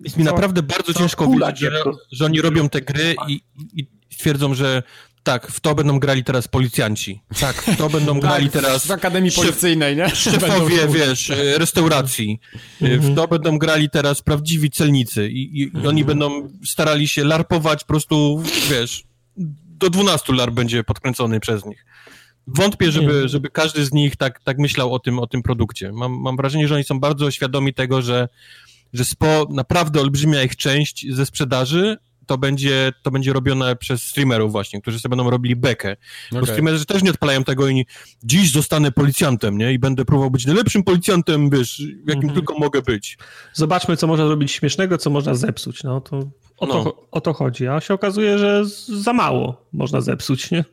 Jest 0.00 0.16
mi 0.16 0.24
naprawdę 0.24 0.62
bardzo 0.62 0.94
ciężko 0.94 1.26
widzieć, 1.26 1.58
że, 1.58 1.82
że 2.12 2.24
oni 2.24 2.40
robią 2.40 2.68
te 2.68 2.80
gry 2.80 3.14
i, 3.28 3.40
i 3.74 3.86
twierdzą, 4.18 4.54
że 4.54 4.82
tak, 5.22 5.46
w 5.46 5.60
to 5.60 5.74
będą 5.74 5.98
grali 5.98 6.24
teraz 6.24 6.48
policjanci. 6.48 7.22
Tak, 7.40 7.56
w 7.56 7.76
to 7.76 7.88
będą 7.88 8.12
tak, 8.20 8.20
grali 8.20 8.50
teraz... 8.50 8.86
W 8.86 8.90
Akademii 8.90 9.32
Policyjnej, 9.32 9.96
nie? 9.96 10.10
Szefowie, 10.10 10.88
wiesz, 10.88 11.30
e, 11.30 11.58
restauracji. 11.58 12.40
E, 12.54 12.58
w 12.88 12.92
mhm. 12.92 13.14
to 13.14 13.28
będą 13.28 13.58
grali 13.58 13.90
teraz 13.90 14.22
prawdziwi 14.22 14.70
celnicy 14.70 15.28
i, 15.28 15.60
i 15.60 15.64
mhm. 15.64 15.86
oni 15.86 16.04
będą 16.04 16.48
starali 16.64 17.08
się 17.08 17.24
larpować 17.24 17.80
po 17.80 17.86
prostu, 17.86 18.42
wiesz, 18.70 19.04
do 19.82 19.90
12 19.90 20.32
lar 20.32 20.52
będzie 20.52 20.84
podkręcony 20.84 21.40
przez 21.40 21.64
nich. 21.64 21.84
Wątpię, 22.46 22.92
żeby, 22.92 23.28
żeby 23.28 23.50
każdy 23.50 23.84
z 23.84 23.92
nich 23.92 24.16
tak, 24.16 24.40
tak 24.40 24.58
myślał 24.58 24.94
o 24.94 24.98
tym, 24.98 25.18
o 25.18 25.26
tym 25.26 25.42
produkcie. 25.42 25.92
Mam, 25.92 26.12
mam 26.12 26.36
wrażenie, 26.36 26.68
że 26.68 26.74
oni 26.74 26.84
są 26.84 27.00
bardzo 27.00 27.30
świadomi 27.30 27.74
tego, 27.74 28.02
że, 28.02 28.28
że 28.92 29.04
spo, 29.04 29.46
naprawdę 29.50 30.00
olbrzymia 30.00 30.42
ich 30.42 30.56
część 30.56 31.06
ze 31.14 31.26
sprzedaży 31.26 31.96
to 32.26 32.38
będzie, 32.38 32.92
to 33.02 33.10
będzie 33.10 33.32
robione 33.32 33.76
przez 33.76 34.02
streamerów 34.02 34.52
właśnie, 34.52 34.80
którzy 34.80 35.00
sobie 35.00 35.16
będą 35.16 35.30
robili 35.30 35.56
bekę. 35.56 35.96
Okay. 36.28 36.40
Bo 36.40 36.46
streamerzy 36.46 36.86
też 36.86 37.02
nie 37.02 37.10
odpalają 37.10 37.44
tego 37.44 37.68
i 37.68 37.86
dziś 38.24 38.52
zostanę 38.52 38.92
policjantem, 38.92 39.58
nie? 39.58 39.72
I 39.72 39.78
będę 39.78 40.04
próbował 40.04 40.30
być 40.30 40.46
najlepszym 40.46 40.84
policjantem, 40.84 41.50
wiesz, 41.50 41.80
jakim 41.80 42.22
mm 42.22 42.30
-hmm. 42.30 42.34
tylko 42.34 42.58
mogę 42.58 42.82
być. 42.82 43.18
Zobaczmy, 43.52 43.96
co 43.96 44.06
można 44.06 44.26
zrobić 44.26 44.52
śmiesznego, 44.52 44.98
co 44.98 45.10
można 45.10 45.34
zepsuć, 45.34 45.84
no 45.84 46.00
to 46.00 46.16
o, 46.58 46.66
no. 46.66 46.84
to 46.84 47.06
o 47.10 47.20
to 47.20 47.32
chodzi. 47.32 47.68
A 47.68 47.80
się 47.80 47.94
okazuje, 47.94 48.38
że 48.38 48.64
za 49.02 49.12
mało 49.12 49.66
można 49.72 50.00
zepsuć, 50.00 50.50
nie? 50.50 50.64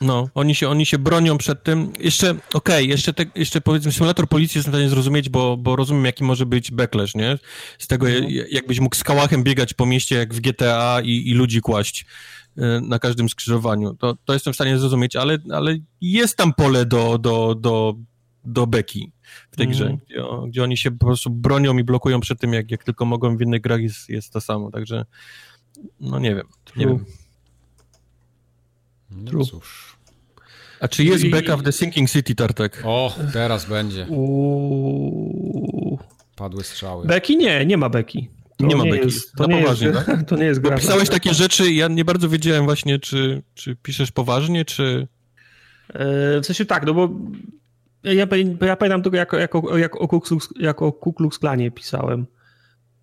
No, 0.00 0.28
oni 0.34 0.54
się, 0.54 0.68
oni 0.68 0.86
się 0.86 0.98
bronią 0.98 1.38
przed 1.38 1.62
tym. 1.62 1.92
Jeszcze, 2.00 2.30
okej, 2.30 2.44
okay, 2.54 2.84
jeszcze, 2.84 3.12
te, 3.12 3.24
jeszcze 3.34 3.60
powiedzmy, 3.60 3.92
symulator 3.92 4.28
policji 4.28 4.58
jest 4.58 4.68
w 4.68 4.72
stanie 4.72 4.88
zrozumieć, 4.88 5.28
bo, 5.28 5.56
bo 5.56 5.76
rozumiem, 5.76 6.04
jaki 6.04 6.24
może 6.24 6.46
być 6.46 6.70
backlash, 6.70 7.14
nie? 7.14 7.38
Z 7.78 7.86
tego, 7.86 8.06
no. 8.06 8.28
jakbyś 8.50 8.80
mógł 8.80 8.96
z 8.96 9.04
kałachem 9.04 9.42
biegać 9.42 9.74
po 9.74 9.86
mieście 9.86 10.16
jak 10.16 10.34
w 10.34 10.40
GTA 10.40 11.00
i, 11.04 11.30
i 11.30 11.34
ludzi 11.34 11.60
kłaść 11.60 12.06
y, 12.58 12.62
na 12.82 12.98
każdym 12.98 13.28
skrzyżowaniu. 13.28 13.94
To, 13.94 14.16
to 14.24 14.32
jestem 14.32 14.52
w 14.52 14.56
stanie 14.56 14.78
zrozumieć, 14.78 15.16
ale, 15.16 15.38
ale 15.52 15.76
jest 16.00 16.36
tam 16.36 16.54
pole 16.54 16.86
do, 16.86 17.18
do, 17.18 17.54
do, 17.54 17.94
do 18.44 18.66
beki 18.66 19.12
w 19.50 19.56
tej 19.56 19.66
mm. 19.66 19.76
grze, 19.76 19.96
gdzie, 20.06 20.22
gdzie, 20.48 20.62
oni 20.62 20.76
się 20.76 20.90
po 20.90 21.06
prostu 21.06 21.30
bronią 21.30 21.78
i 21.78 21.84
blokują 21.84 22.20
przed 22.20 22.40
tym, 22.40 22.52
jak, 22.52 22.70
jak 22.70 22.84
tylko 22.84 23.04
mogą 23.04 23.36
w 23.36 23.42
innych 23.42 23.60
grach 23.60 23.80
jest, 23.80 24.08
jest 24.08 24.32
to 24.32 24.40
samo, 24.40 24.70
także 24.70 25.04
no 26.00 26.18
nie 26.18 26.34
wiem, 26.34 26.46
nie 26.76 26.86
wiem. 26.86 27.04
No 29.14 29.44
cóż. 29.44 29.96
A 30.80 30.88
czy 30.88 31.04
jest 31.04 31.24
I... 31.24 31.30
beka 31.30 31.56
w 31.56 31.62
The 31.62 31.72
Sinking 31.72 32.10
City, 32.10 32.34
Tartek? 32.34 32.82
O, 32.84 33.16
teraz 33.32 33.66
będzie. 33.66 34.06
Uuu. 34.08 35.98
Padły 36.36 36.64
strzały. 36.64 37.06
Beki? 37.06 37.36
Nie, 37.36 37.66
nie 37.66 37.76
ma 37.76 37.88
beki. 37.88 38.30
To 38.56 38.66
nie 38.66 38.76
ma 38.76 38.84
beki. 38.84 39.04
Jest, 39.04 39.32
to, 39.32 39.46
nie 39.46 39.62
poważnie, 39.62 39.86
jest, 39.86 40.06
tak? 40.06 40.28
to 40.28 40.36
nie 40.36 40.44
jest 40.44 40.60
gra. 40.62 40.76
Pisałeś 40.76 41.08
takie 41.08 41.34
rzeczy 41.34 41.72
ja 41.72 41.88
nie 41.88 42.04
bardzo 42.04 42.28
wiedziałem 42.28 42.64
właśnie, 42.64 42.98
czy, 42.98 43.42
czy 43.54 43.76
piszesz 43.76 44.12
poważnie, 44.12 44.64
czy... 44.64 45.08
E, 45.88 46.40
w 46.40 46.46
sensie 46.46 46.64
tak, 46.64 46.86
no 46.86 46.94
bo 46.94 47.08
ja, 48.02 48.26
ja 48.60 48.76
pamiętam 48.76 49.02
tylko 49.02 49.16
jako, 49.16 49.36
jako, 49.36 49.78
jako, 49.78 49.98
o 49.98 50.08
Ku 50.08 50.20
Klux, 50.20 50.48
jako 50.60 50.92
Ku 50.92 51.12
Klux 51.12 51.38
Klanie 51.38 51.70
pisałem. 51.70 52.26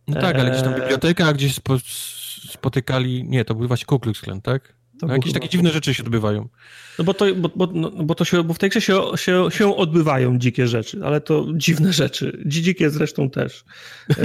No 0.07 0.21
tak, 0.21 0.35
ale 0.35 0.51
gdzieś 0.51 0.63
tam 0.63 0.73
e, 0.73 0.79
biblioteka, 0.79 1.33
gdzieś 1.33 1.59
spotykali, 2.49 3.23
nie, 3.23 3.45
to 3.45 3.55
był 3.55 3.67
właśnie 3.67 3.85
Ku 3.85 3.99
Klux 3.99 4.21
Klan, 4.21 4.41
tak? 4.41 4.73
No, 5.01 5.13
jakieś 5.13 5.33
takie 5.33 5.49
dziwne 5.49 5.71
rzeczy 5.71 5.93
się 5.93 6.03
odbywają. 6.03 6.49
No 6.99 7.05
bo, 7.05 7.13
to, 7.13 7.25
bo, 7.35 7.49
bo, 7.55 7.67
no, 7.73 7.91
bo 7.91 8.15
to 8.15 8.25
się, 8.25 8.43
bo 8.43 8.53
w 8.53 8.59
tej 8.59 8.69
grze 8.69 8.81
się, 8.81 9.01
się, 9.15 9.47
się 9.51 9.75
odbywają 9.75 10.37
dzikie 10.37 10.67
rzeczy, 10.67 10.99
ale 11.03 11.21
to 11.21 11.45
dziwne 11.55 11.93
rzeczy. 12.03 12.43
Dzikie 12.45 12.89
zresztą 12.89 13.29
też. 13.29 13.65
E, 14.09 14.15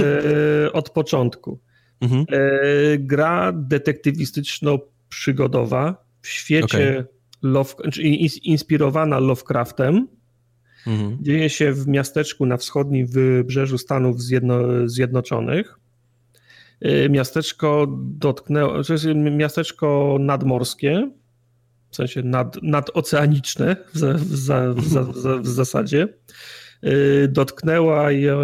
od 0.73 0.89
początku. 0.89 1.59
Mhm. 2.01 2.25
E, 2.29 2.41
gra 2.97 3.53
detektywistyczno-przygodowa 3.53 5.95
w 6.21 6.27
świecie 6.27 6.65
okay. 6.65 7.05
Love, 7.41 7.73
znaczy 7.81 8.01
inspirowana 8.43 9.19
Lovecraftem. 9.19 10.07
Mhm. 10.87 11.17
Dzieje 11.21 11.49
się 11.49 11.73
w 11.73 11.87
miasteczku 11.87 12.45
na 12.45 12.57
wschodnim 12.57 13.07
wybrzeżu 13.07 13.77
Stanów 13.77 14.21
Zjedno, 14.21 14.89
Zjednoczonych. 14.89 15.79
Y, 16.85 17.09
miasteczko 17.09 17.87
dotknęło, 17.99 18.83
to 18.83 18.93
jest 18.93 19.05
miasteczko 19.15 20.17
nadmorskie, 20.19 21.11
w 21.89 21.95
sensie 21.95 22.23
nad, 22.23 22.57
nadoceaniczne 22.61 23.75
w, 23.93 23.99
w, 23.99 24.49
w, 24.75 25.41
w 25.41 25.47
zasadzie. 25.47 26.07
Y, 26.83 27.27
dotknęła 27.31 28.11
je 28.11 28.37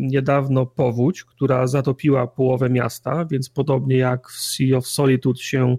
niedawno 0.00 0.66
powódź, 0.66 1.24
która 1.24 1.66
zatopiła 1.66 2.26
połowę 2.26 2.70
miasta, 2.70 3.24
więc 3.24 3.50
podobnie 3.50 3.96
jak 3.96 4.28
w 4.28 4.40
Sea 4.40 4.76
of 4.76 4.86
Solitude 4.86 5.42
się, 5.42 5.76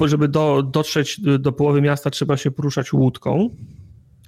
żeby 0.00 0.28
do, 0.28 0.62
dotrzeć 0.62 1.20
do 1.20 1.52
połowy 1.52 1.82
miasta 1.82 2.10
trzeba 2.10 2.36
się 2.36 2.50
poruszać 2.50 2.92
łódką. 2.92 3.50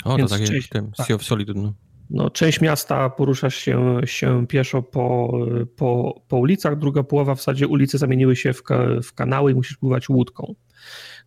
O, 0.04 0.18
to 0.18 0.26
tak 0.26 0.40
jak 0.40 0.62
w 0.62 0.68
tym 0.68 0.90
Sea 1.06 1.16
of 1.16 1.24
Solitude. 1.24 1.60
No. 1.60 1.74
No, 2.10 2.30
część 2.30 2.60
miasta 2.60 3.10
porusza 3.10 3.50
się, 3.50 4.00
się 4.04 4.46
pieszo 4.46 4.82
po, 4.82 5.32
po, 5.76 6.22
po 6.28 6.36
ulicach, 6.36 6.78
druga 6.78 7.02
połowa 7.02 7.34
w 7.34 7.38
zasadzie 7.38 7.68
ulice 7.68 7.98
zamieniły 7.98 8.36
się 8.36 8.52
w, 8.52 8.62
w 9.02 9.14
kanały 9.14 9.52
i 9.52 9.54
musisz 9.54 9.76
pływać 9.76 10.08
łódką. 10.08 10.54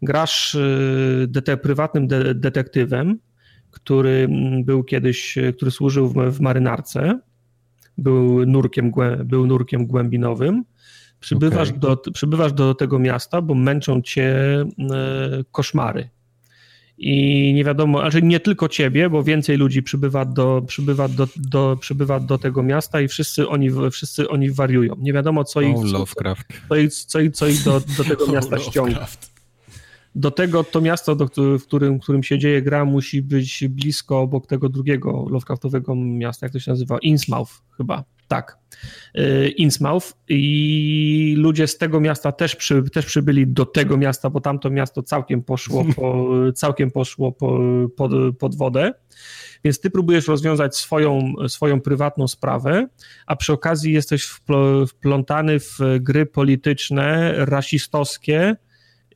Grasz 0.02 0.56
y, 0.56 1.26
dete, 1.30 1.58
prywatnym 1.58 2.08
de, 2.08 2.36
detektywem, 2.36 3.20
który 3.72 4.28
był 4.64 4.84
kiedyś, 4.84 5.38
który 5.56 5.72
służył 5.72 6.08
w, 6.08 6.14
w 6.14 6.42
marynarce, 6.42 7.20
był 7.98 8.46
nurkiem, 8.46 8.92
był 9.26 9.48
nurkiem 9.48 9.88
głębinowym. 9.88 10.64
Przybywasz, 11.20 11.70
okay. 11.70 11.80
do, 11.80 11.98
przybywasz 11.98 12.54
do 12.54 12.76
tego 12.76 13.00
miasta, 13.00 13.42
bo 13.42 13.54
męczą 13.54 14.02
cię 14.02 14.62
y, 14.62 15.44
koszmary 15.52 16.10
i 17.04 17.54
nie 17.54 17.64
wiadomo, 17.64 18.00
znaczy 18.00 18.22
nie 18.22 18.40
tylko 18.40 18.70
ciebie, 18.70 19.10
bo 19.10 19.24
więcej 19.24 19.58
ludzi 19.58 19.84
przybywa 19.84 20.26
do, 20.26 20.62
przybywa 20.68 21.08
do, 21.08 21.28
do, 21.36 21.78
przybywa 21.80 22.20
do 22.20 22.38
tego 22.38 22.64
miasta 22.64 23.02
i 23.02 23.08
wszyscy 23.08 23.48
oni, 23.48 23.70
wszyscy 23.92 24.30
oni 24.30 24.52
wariują. 24.52 24.96
Nie 25.00 25.14
wiadomo, 25.14 25.44
co 25.44 25.62
ich, 25.62 25.76
co, 25.76 26.06
co, 26.70 26.76
ich, 26.76 26.94
co, 26.94 27.20
ich, 27.20 27.32
co 27.32 27.48
ich 27.48 27.64
do, 27.64 27.82
do 27.98 28.04
tego 28.04 28.28
miasta 28.34 28.60
ściąga. 28.60 29.08
Do 30.16 30.32
tego 30.32 30.64
to 30.64 30.82
miasto, 30.82 31.16
do, 31.16 31.28
w 31.60 31.64
którym, 31.64 32.00
w 32.00 32.04
którym 32.04 32.24
się 32.24 32.40
dzieje 32.40 32.62
gra, 32.62 32.86
musi 32.86 33.22
być 33.22 33.64
blisko 33.70 34.20
obok 34.20 34.48
tego 34.48 34.70
drugiego 34.70 35.26
Lovecraftowego 35.30 35.96
miasta, 35.96 36.46
jak 36.46 36.54
to 36.54 36.60
się 36.60 36.72
nazywa? 36.72 36.98
Innsmouth 37.02 37.52
chyba, 37.78 38.04
tak. 38.32 38.58
Y, 39.18 39.50
Innsmouth 39.58 40.14
i 40.30 41.36
ludzie 41.38 41.68
z 41.68 41.78
tego 41.78 42.00
miasta 42.00 42.32
też, 42.32 42.56
przy, 42.56 42.84
też 42.84 43.06
przybyli 43.06 43.48
do 43.48 43.66
tego 43.66 43.98
miasta, 43.98 44.30
bo 44.30 44.42
tamto 44.42 44.70
miasto 44.70 45.04
całkiem 45.04 45.44
poszło, 45.44 45.86
po, 45.96 46.28
całkiem 46.56 46.92
poszło 46.92 47.32
po, 47.32 47.60
pod, 47.96 48.12
pod 48.40 48.56
wodę. 48.56 48.94
Więc 49.64 49.80
ty 49.80 49.90
próbujesz 49.90 50.28
rozwiązać 50.28 50.76
swoją, 50.76 51.34
swoją 51.48 51.82
prywatną 51.82 52.28
sprawę, 52.28 52.88
a 53.26 53.36
przy 53.36 53.54
okazji 53.54 53.94
jesteś 53.94 54.24
wplątany 54.88 55.60
w 55.60 55.80
gry 56.00 56.26
polityczne, 56.26 57.34
rasistowskie, 57.38 58.56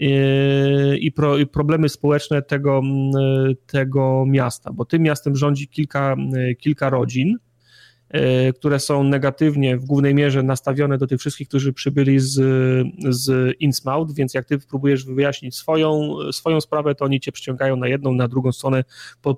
y, 0.02 0.98
i, 0.98 1.12
pro, 1.12 1.38
i, 1.38 1.46
problemy 1.46 1.90
społeczne 1.90 2.42
tego, 2.42 2.82
tego 3.68 4.26
miasta, 4.28 4.72
bo 4.74 4.86
tym 4.86 5.02
miastem 5.02 5.36
rządzi 5.36 5.68
kilka, 5.68 6.16
kilka 6.60 6.90
rodzin, 6.90 7.38
które 8.56 8.80
są 8.80 9.04
negatywnie 9.04 9.78
w 9.78 9.86
głównej 9.86 10.16
mierze 10.16 10.44
nastawione 10.44 10.98
do 10.98 11.08
tych 11.08 11.20
wszystkich, 11.20 11.48
którzy 11.48 11.74
przybyli 11.74 12.20
z, 12.20 12.34
z 13.10 13.56
Innsmouth, 13.60 14.14
więc 14.14 14.34
jak 14.34 14.46
ty 14.46 14.60
próbujesz 14.60 15.06
wyjaśnić 15.06 15.56
swoją, 15.56 16.18
swoją 16.32 16.62
sprawę, 16.62 16.96
to 16.96 17.06
oni 17.06 17.20
cię 17.20 17.32
przyciągają 17.32 17.76
na 17.76 17.88
jedną, 17.88 18.14
na 18.14 18.28
drugą 18.28 18.52
stronę, 18.52 18.84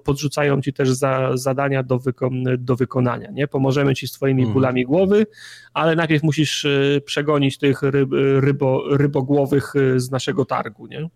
podrzucają 0.03 0.61
ci 0.61 0.73
też 0.73 0.91
za, 0.91 1.37
zadania 1.37 1.83
do, 1.83 1.99
wyko, 1.99 2.29
do 2.57 2.75
wykonania, 2.75 3.31
nie? 3.31 3.47
Pomożemy 3.47 3.95
ci 3.95 4.07
z 4.07 4.11
twoimi 4.11 4.41
mm. 4.41 4.53
bólami 4.53 4.85
głowy, 4.85 5.25
ale 5.73 5.95
najpierw 5.95 6.23
musisz 6.23 6.65
e, 6.65 7.01
przegonić 7.05 7.57
tych 7.57 7.81
ryb, 7.81 8.09
rybo, 8.39 8.97
rybogłowych 8.97 9.73
e, 9.75 9.99
z 9.99 10.11
naszego 10.11 10.45
targu, 10.45 10.87
nie? 10.87 11.09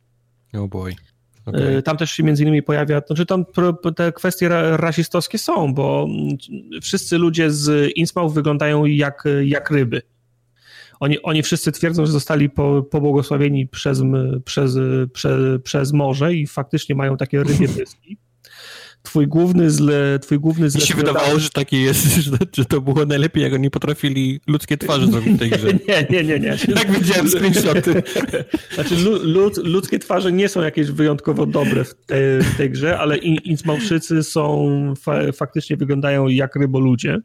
Oh 0.54 0.68
boy. 0.68 0.96
Okay. 1.46 1.82
Tam 1.82 1.98
też 1.98 2.12
się 2.12 2.24
między 2.24 2.44
innymi 2.44 2.64
pojawia, 2.64 3.02
znaczy 3.08 3.26
tam 3.26 3.46
te 3.96 4.12
kwestie 4.12 4.50
rasistowskie 4.78 5.38
są, 5.38 5.74
bo 5.74 6.08
wszyscy 6.82 7.18
ludzie 7.18 7.52
z 7.52 7.92
Innsmouth 7.96 8.34
wyglądają 8.34 8.86
jak, 8.86 9.24
jak 9.44 9.72
ryby. 9.72 10.02
Oni, 11.00 11.22
oni 11.22 11.44
wszyscy 11.44 11.72
twierdzą, 11.72 12.06
że 12.06 12.12
zostali 12.12 12.50
po, 12.50 12.84
pobłogosławieni 12.84 13.68
przez, 13.68 14.02
przez, 14.46 14.78
przez, 15.14 15.62
przez 15.64 15.94
morze 15.94 16.34
i 16.34 16.48
faktycznie 16.48 16.96
mają 16.96 17.18
takie 17.18 17.44
rybie 17.44 17.68
pyski 17.68 18.18
twój 19.04 19.28
główny 19.28 19.72
zle, 19.72 20.20
twój 20.20 20.40
główny 20.40 20.70
zle... 20.70 20.82
Mi 20.82 20.88
się 20.88 20.96
wydawało, 20.96 21.40
że 21.40 21.50
takie 21.50 21.82
jest, 21.82 22.16
że, 22.26 22.38
że, 22.56 22.66
to 22.66 22.82
było 22.82 23.06
najlepiej, 23.06 23.44
jak 23.44 23.54
oni 23.54 23.70
potrafili 23.70 24.42
ludzkie 24.48 24.78
twarze 24.78 25.08
zrobić 25.08 25.36
w 25.36 25.40
tej 25.40 25.50
grze. 25.50 25.68
nie, 25.90 26.08
nie, 26.10 26.24
nie, 26.24 26.40
nie. 26.40 26.58
Tak 26.76 26.92
widziałem 26.92 27.28
screenshoty. 27.28 28.04
Znaczy 28.74 28.96
lud, 29.24 29.58
ludzkie 29.58 30.00
twarze 30.00 30.32
nie 30.32 30.50
są 30.50 30.62
jakieś 30.62 30.92
wyjątkowo 30.92 31.46
dobre 31.46 31.84
w, 31.84 31.94
te, 31.94 32.40
w 32.40 32.58
tej 32.58 32.70
grze, 32.70 33.00
ale 33.00 33.18
Innsmouthszycy 33.18 34.24
są, 34.24 34.94
fa, 35.02 35.32
faktycznie 35.32 35.78
wyglądają 35.78 36.28
jak 36.28 36.56
ryboludzie. 36.56 37.20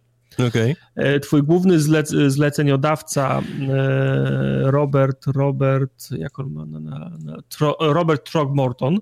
Okay. 0.48 0.76
E, 0.94 1.20
twój 1.20 1.42
główny 1.42 1.80
zlec, 1.80 2.14
zleceniodawca 2.26 3.40
e, 3.68 4.70
Robert, 4.70 5.26
Robert, 5.26 6.10
jak 6.10 6.38
on 6.38 6.50
ma 6.50 6.66
na, 6.66 6.80
na, 6.80 7.10
na 7.24 7.36
Robert 7.80 8.30
Trogmorton, 8.30 8.98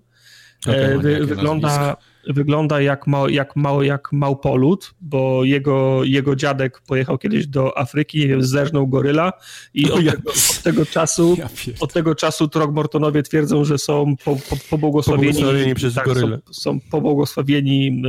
okay, 0.67 0.99
wy, 0.99 1.27
wygląda, 1.27 1.97
wygląda 2.27 2.81
jak, 2.81 3.07
ma, 3.07 3.31
jak, 3.31 3.57
ma, 3.57 3.85
jak 3.85 4.13
małpolut, 4.13 4.95
bo 5.01 5.45
jego, 5.45 6.05
jego 6.05 6.37
dziadek 6.37 6.81
pojechał 6.81 7.19
kiedyś 7.19 7.47
do 7.47 7.79
Afryki, 7.79 8.19
nie 8.19 8.29
wiem, 8.29 8.43
zerżnął 8.43 8.87
goryla 8.87 9.33
i 9.75 9.91
od, 9.91 10.03
ja. 10.03 10.13
tego, 10.13 10.31
od 10.31 10.63
tego, 10.63 10.87
czasu 10.87 11.37
ja 11.39 11.49
od 11.81 11.93
tego 11.93 12.15
czasu 12.15 12.49
Trogmortonowie 12.49 13.23
twierdzą, 13.23 13.65
że 13.65 13.79
są 13.79 14.15
po, 14.25 14.37
po, 14.37 14.57
pobłogosławieni, 14.71 15.33
pobłogosławieni 15.33 15.75
przez 15.75 15.95
tak, 15.95 16.05
goryle. 16.05 16.39
Są, 16.47 16.53
są 16.53 16.81
pobłogosławieni 16.91 18.03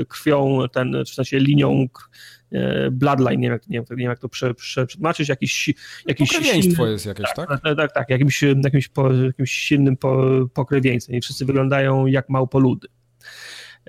e, 0.00 0.04
krwią, 0.04 0.58
ten, 0.72 1.04
w 1.04 1.08
sensie 1.08 1.38
linią 1.38 1.86
e, 2.52 2.90
bloodline, 2.90 3.40
nie 3.40 3.50
wiem, 3.50 3.58
nie 3.68 3.78
wiem, 3.78 3.84
nie 3.90 3.96
wiem 3.96 4.10
jak 4.10 4.18
to 4.18 4.28
prze, 4.28 4.54
prze, 4.54 4.86
przetłumaczyć, 4.86 5.28
jakiś... 5.28 5.70
jakiś 6.06 6.32
Pokrewieństwo 6.32 6.86
jest 6.86 7.06
jakieś, 7.06 7.26
tak? 7.36 7.48
Tak, 7.48 7.60
tak, 7.62 7.76
tak, 7.76 7.92
tak 7.92 8.10
jakimś, 8.10 8.42
jakimś, 8.64 8.88
po, 8.88 9.12
jakimś 9.12 9.52
silnym 9.52 9.96
po, 9.96 10.26
pokrewieństwem 10.54 11.16
i 11.16 11.20
wszyscy 11.20 11.44
wyglądają 11.44 12.06
jak 12.06 12.28
małpoludy. 12.28 12.88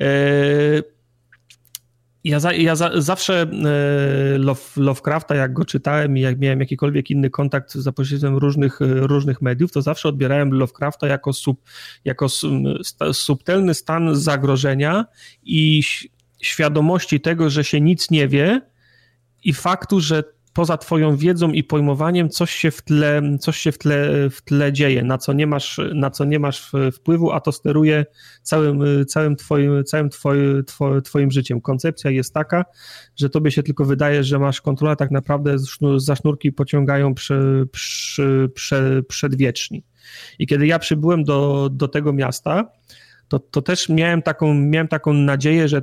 E, 0.01 0.83
ja, 2.23 2.39
za, 2.39 2.53
ja 2.53 2.75
za, 2.75 3.01
zawsze 3.01 3.41
e, 3.41 4.37
Love, 4.37 4.61
Lovecrafta, 4.77 5.35
jak 5.35 5.53
go 5.53 5.65
czytałem 5.65 6.17
i 6.17 6.21
jak 6.21 6.39
miałem 6.39 6.59
jakikolwiek 6.59 7.11
inny 7.11 7.29
kontakt 7.29 7.73
za 7.73 7.91
pośrednictwem 7.91 8.37
różnych, 8.37 8.79
różnych 8.81 9.41
mediów, 9.41 9.71
to 9.71 9.81
zawsze 9.81 10.09
odbierałem 10.09 10.53
Lovecrafta 10.53 11.07
jako, 11.07 11.33
sub, 11.33 11.61
jako 12.05 12.27
subtelny 13.13 13.73
stan 13.73 14.15
zagrożenia 14.15 15.05
i 15.43 15.83
świadomości 16.41 17.21
tego, 17.21 17.49
że 17.49 17.63
się 17.63 17.81
nic 17.81 18.09
nie 18.11 18.27
wie 18.27 18.61
i 19.43 19.53
faktu, 19.53 19.99
że 19.99 20.23
poza 20.53 20.77
twoją 20.77 21.17
wiedzą 21.17 21.51
i 21.51 21.63
pojmowaniem 21.63 22.29
coś 22.29 22.51
się 22.51 22.71
w 22.71 22.81
tle, 22.81 23.21
coś 23.39 23.57
się 23.57 23.71
w 23.71 23.77
tle, 23.77 24.29
w 24.29 24.41
tle 24.41 24.73
dzieje, 24.73 25.03
na 25.03 25.17
co 25.17 25.33
nie 25.33 25.47
masz, 25.47 25.79
na 25.93 26.09
co 26.09 26.25
nie 26.25 26.39
masz 26.39 26.71
wpływu, 26.93 27.31
a 27.31 27.39
to 27.39 27.51
steruje 27.51 28.05
całym, 28.41 29.05
całym, 29.05 29.35
twoim, 29.35 29.83
całym 29.83 30.09
twoim, 30.09 30.63
twoim 31.03 31.31
życiem. 31.31 31.61
Koncepcja 31.61 32.11
jest 32.11 32.33
taka, 32.33 32.65
że 33.15 33.29
tobie 33.29 33.51
się 33.51 33.63
tylko 33.63 33.85
wydaje, 33.85 34.23
że 34.23 34.39
masz 34.39 34.61
kontrolę, 34.61 34.95
tak 34.95 35.11
naprawdę 35.11 35.55
za 35.97 36.15
sznurki 36.15 36.51
pociągają 36.51 37.13
przy, 37.13 37.67
przy, 37.71 38.49
przy, 38.55 39.03
przedwieczni. 39.07 39.83
I 40.39 40.47
kiedy 40.47 40.67
ja 40.67 40.79
przybyłem 40.79 41.23
do, 41.23 41.69
do 41.71 41.87
tego 41.87 42.13
miasta, 42.13 42.71
to, 43.27 43.39
to 43.39 43.61
też 43.61 43.89
miałem 43.89 44.21
taką, 44.21 44.53
miałem 44.53 44.87
taką 44.87 45.13
nadzieję, 45.13 45.67
że 45.67 45.81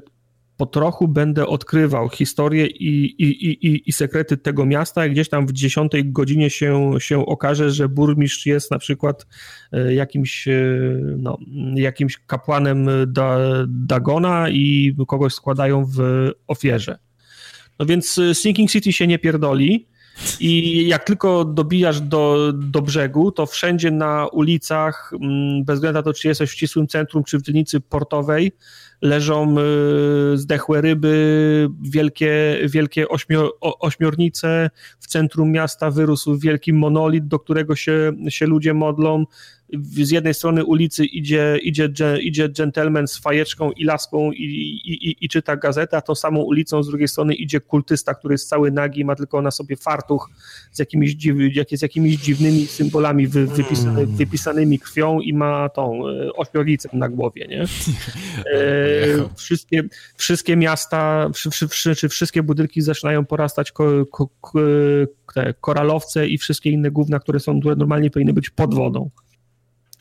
po 0.61 0.67
trochu 0.67 1.09
będę 1.09 1.47
odkrywał 1.47 2.09
historię 2.09 2.67
i, 2.67 3.05
i, 3.23 3.47
i, 3.67 3.83
i 3.87 3.93
sekrety 3.93 4.37
tego 4.37 4.67
miasta 4.67 5.09
gdzieś 5.09 5.29
tam 5.29 5.47
w 5.47 5.53
dziesiątej 5.53 6.13
godzinie 6.13 6.51
się, 6.51 6.91
się 6.99 7.27
okaże, 7.27 7.71
że 7.71 7.89
burmistrz 7.89 8.47
jest 8.47 8.71
na 8.71 8.79
przykład 8.79 9.27
e, 9.73 9.95
jakimś, 9.95 10.49
e, 10.49 10.53
no, 11.17 11.39
jakimś 11.75 12.19
kapłanem 12.27 12.89
da, 13.07 13.39
Dagona 13.69 14.49
i 14.49 14.95
kogoś 15.09 15.35
składają 15.35 15.85
w 15.85 16.31
ofierze. 16.47 16.99
No 17.79 17.87
więc 17.87 18.19
e, 18.19 18.35
Sinking 18.35 18.71
City 18.71 18.93
się 18.93 19.07
nie 19.07 19.19
pierdoli 19.19 19.87
I 20.41 20.89
jak 20.89 21.05
tylko 21.05 21.45
dobijasz 21.45 22.01
do, 22.01 22.53
do 22.53 22.83
brzegu, 22.83 23.33
to 23.33 23.47
wszędzie 23.47 23.91
na 23.91 24.27
ulicach, 24.27 25.13
mm, 25.23 25.65
bez 25.65 25.77
względu 25.77 25.99
na 25.99 26.03
to, 26.03 26.13
czy 26.13 26.29
jesteś 26.29 26.51
w 26.51 26.53
ścisłym 26.53 26.87
centrum, 26.87 27.25
czy 27.25 27.39
w 27.39 27.43
dzielnicy 27.43 27.81
portowej, 27.81 28.53
leżą 29.03 29.57
y, 29.59 30.39
zdechłe 30.39 30.81
ryby, 30.81 31.69
wielkie, 31.83 32.59
wielkie 32.65 33.09
ośmior, 33.09 33.51
ośmiornice, 33.61 34.71
w 35.01 35.07
centrum 35.07 35.53
miasta 35.53 35.91
wyrósł 35.91 36.39
wielki 36.39 36.73
monolit, 36.73 37.27
do 37.27 37.39
którego 37.39 37.77
się, 37.77 38.13
się 38.29 38.47
ludzie 38.47 38.75
modlą, 38.75 39.25
z 40.03 40.11
jednej 40.11 40.35
strony 40.35 40.65
ulicy 40.65 41.05
idzie, 41.05 41.59
idzie, 41.63 41.89
idzie 42.23 42.49
dżentelmen 42.49 43.09
z 43.09 43.19
fajeczką 43.19 43.73
i 43.73 43.85
laską 43.85 44.33
i, 44.33 44.45
i, 44.85 45.25
i, 45.25 45.29
czyta 45.29 45.57
gazetę, 45.57 45.97
a 45.97 46.01
tą 46.01 46.15
samą 46.15 46.41
ulicą 46.41 46.83
z 46.83 46.89
drugiej 46.89 47.09
strony 47.09 47.35
idzie 47.35 47.61
kultysta, 47.61 48.15
który 48.15 48.35
jest 48.35 48.49
cały 48.49 48.71
nagi, 48.71 49.05
ma 49.05 49.17
tylko 49.17 49.43
na 49.43 49.51
sobie 49.51 49.77
fartuch 49.77 50.31
z 50.73 50.79
jakimiś, 50.79 51.15
dziw, 51.15 51.37
z 51.73 51.83
jakimiś 51.83 52.17
dziwnymi 52.17 52.67
symbolami 52.67 53.27
wy, 53.27 53.47
wypisany, 53.47 54.01
mm. 54.01 54.17
wypisanymi 54.17 54.79
krwią 54.79 55.21
i 55.21 55.33
ma 55.35 55.69
tą 55.69 56.09
e, 56.09 56.33
ośmiornicę 56.33 56.89
na 56.93 57.09
głowie, 57.09 57.47
nie? 57.49 57.65
E, 58.41 59.37
wszystkie, 59.37 59.83
wszystkie 60.17 60.57
miasta, 60.57 61.31
czy 61.95 62.09
wszystkie 62.09 62.43
budynki 62.43 62.83
zaczynają 62.83 63.27
porastać 63.27 63.73
ko, 63.73 64.07
ko, 64.07 64.29
ko, 64.41 64.61
te 65.35 65.55
koralowce 65.61 66.29
i 66.29 66.39
wszystkie 66.39 66.71
inne 66.71 66.91
główne, 66.91 67.21
które 67.21 67.41
są, 67.41 67.61
które 67.61 67.77
normalnie 67.77 68.11
powinny 68.11 68.33
być 68.33 68.51
pod 68.51 68.75
wodą. 68.75 69.11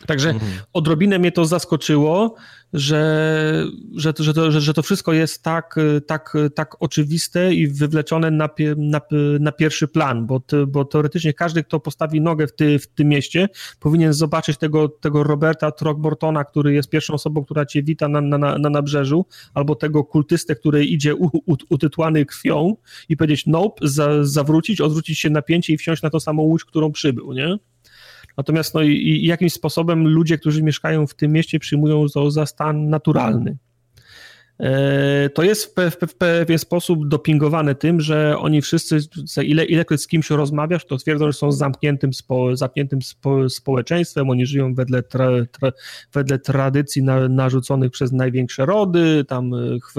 Także 0.05 0.29
mhm. 0.29 0.51
odrobinę 0.73 1.19
mnie 1.19 1.31
to 1.31 1.45
zaskoczyło, 1.45 2.35
że, 2.73 3.65
że, 3.95 4.13
że, 4.19 4.33
to, 4.33 4.51
że, 4.51 4.61
że 4.61 4.73
to 4.73 4.83
wszystko 4.83 5.13
jest 5.13 5.43
tak, 5.43 5.75
tak, 6.07 6.33
tak 6.55 6.75
oczywiste 6.79 7.53
i 7.53 7.67
wywleczone 7.67 8.31
na, 8.31 8.49
na, 8.77 9.01
na 9.39 9.51
pierwszy 9.51 9.87
plan, 9.87 10.27
bo, 10.27 10.41
bo 10.67 10.85
teoretycznie 10.85 11.33
każdy, 11.33 11.63
kto 11.63 11.79
postawi 11.79 12.21
nogę 12.21 12.47
w, 12.47 12.55
ty, 12.55 12.79
w 12.79 12.87
tym 12.87 13.07
mieście, 13.07 13.49
powinien 13.79 14.13
zobaczyć 14.13 14.57
tego, 14.57 14.89
tego 14.89 15.23
Roberta 15.23 15.71
Throckmortona, 15.71 16.43
który 16.43 16.73
jest 16.73 16.89
pierwszą 16.89 17.13
osobą, 17.13 17.45
która 17.45 17.65
cię 17.65 17.83
wita 17.83 18.07
na, 18.07 18.21
na, 18.21 18.57
na 18.57 18.69
nabrzeżu, 18.69 19.25
albo 19.53 19.75
tego 19.75 20.03
kultystę, 20.03 20.55
który 20.55 20.85
idzie 20.85 21.15
u, 21.15 21.25
u, 21.25 21.55
utytłany 21.69 22.25
krwią 22.25 22.75
i 23.09 23.17
powiedzieć 23.17 23.45
nope, 23.45 23.87
za, 23.87 24.23
zawrócić, 24.23 24.81
odwrócić 24.81 25.19
się 25.19 25.29
napięcie 25.29 25.73
i 25.73 25.77
wsiąść 25.77 26.01
na 26.01 26.09
tą 26.09 26.19
samą 26.19 26.43
łódź, 26.43 26.65
którą 26.65 26.91
przybył, 26.91 27.33
nie? 27.33 27.57
Natomiast 28.39 28.73
no, 28.73 28.81
i, 28.81 28.91
i 28.91 29.27
jakimś 29.27 29.53
sposobem 29.53 30.07
ludzie, 30.07 30.37
którzy 30.37 30.63
mieszkają 30.63 31.07
w 31.07 31.15
tym 31.15 31.31
mieście, 31.31 31.59
przyjmują 31.59 32.05
to 32.13 32.31
za 32.31 32.45
stan 32.45 32.89
naturalny. 32.89 33.57
E, 34.59 35.29
to 35.29 35.43
jest 35.43 35.65
w, 35.65 35.73
pe, 35.73 35.91
w, 35.91 36.15
pewien 36.15 36.59
sposób 36.59 37.07
dopingowane 37.07 37.75
tym, 37.75 38.01
że 38.01 38.37
oni 38.37 38.61
wszyscy, 38.61 38.99
ile, 39.43 39.65
ilekroć 39.65 40.01
z 40.01 40.07
kimś 40.07 40.29
rozmawiasz, 40.29 40.85
to 40.85 40.97
twierdzą, 40.97 41.27
że 41.27 41.33
są 41.33 41.51
zamkniętym, 41.51 42.13
spo, 42.13 42.55
zamkniętym 42.55 43.01
spo, 43.01 43.49
społeczeństwem, 43.49 44.29
oni 44.29 44.45
żyją 44.45 44.73
wedle, 44.73 45.03
tra, 45.03 45.29
tra, 45.51 45.71
wedle 46.13 46.39
tradycji 46.39 47.03
na, 47.03 47.29
narzuconych 47.29 47.91
przez 47.91 48.11
największe 48.11 48.65
rody, 48.65 49.25
tam 49.27 49.51
ch, 49.83 49.93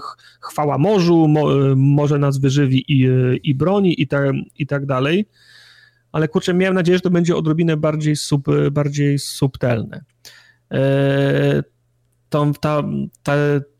ch, 0.00 0.16
chwała 0.40 0.78
morzu, 0.78 1.28
mo, 1.28 1.48
może 1.76 2.18
nas 2.18 2.38
wyżywi 2.38 2.84
i, 2.88 3.08
i 3.42 3.54
broni 3.54 4.02
i, 4.02 4.08
i 4.58 4.66
tak 4.66 4.86
dalej 4.86 5.26
ale 6.12 6.28
kurczę, 6.28 6.54
miałem 6.54 6.74
nadzieję, 6.74 6.98
że 6.98 7.02
to 7.02 7.10
będzie 7.10 7.36
odrobinę 7.36 7.76
bardziej, 7.76 8.16
sub, 8.16 8.46
bardziej 8.72 9.18
subtelne. 9.18 10.04
E, 10.72 11.62
ta, 12.28 12.52
ta, 12.60 12.82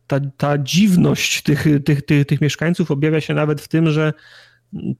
ta, 0.06 0.20
ta 0.36 0.58
dziwność 0.58 1.42
tych, 1.42 1.66
tych, 1.84 2.02
tych, 2.02 2.26
tych 2.26 2.40
mieszkańców 2.40 2.90
objawia 2.90 3.20
się 3.20 3.34
nawet 3.34 3.60
w 3.60 3.68
tym, 3.68 3.90
że 3.90 4.12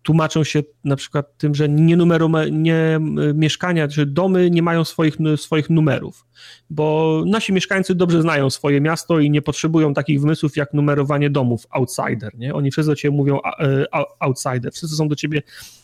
tłumaczą 0.03 0.45
się 0.45 0.63
na 0.85 0.97
przykład 0.97 1.39
tym, 1.39 1.55
że 1.55 1.69
nie, 1.69 1.97
numeru, 1.97 2.31
nie 2.51 3.01
mieszkania, 3.35 3.91
że 3.91 4.07
domy 4.07 4.51
nie 4.51 4.63
mają 4.63 4.85
swoich, 4.85 5.17
swoich 5.37 5.71
numerów, 5.71 6.27
bo 6.71 7.23
nasi 7.27 7.53
mieszkańcy 7.53 7.95
dobrze 7.95 8.23
znają 8.23 8.51
swoje 8.51 8.81
miasto 8.81 9.21
i 9.21 9.31
nie 9.31 9.43
potrzebują 9.43 9.95
takich 9.95 10.21
wymysłów 10.21 10.57
jak 10.57 10.75
numerowanie 10.75 11.31
domów 11.31 11.67
outsider, 11.71 12.39
nie? 12.39 12.55
Oni 12.55 12.71
wszyscy 12.71 12.91
do 12.91 12.97
ciebie 12.97 13.17
mówią 13.17 13.39
e, 13.61 13.87
outsider, 14.19 14.73
wszyscy 14.73 14.97
są 14.97 15.09
do 15.09 15.17
ciebie 15.17 15.43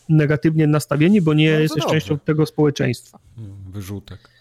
negatywnie 0.09 0.67
nastawieni, 0.67 1.21
bo 1.21 1.33
nie 1.33 1.53
no 1.53 1.59
jesteś 1.59 1.83
dobrze. 1.83 1.99
częścią 1.99 2.19
tego 2.19 2.45
społeczeństwa. 2.45 3.19
Wyrzutek. 3.69 4.36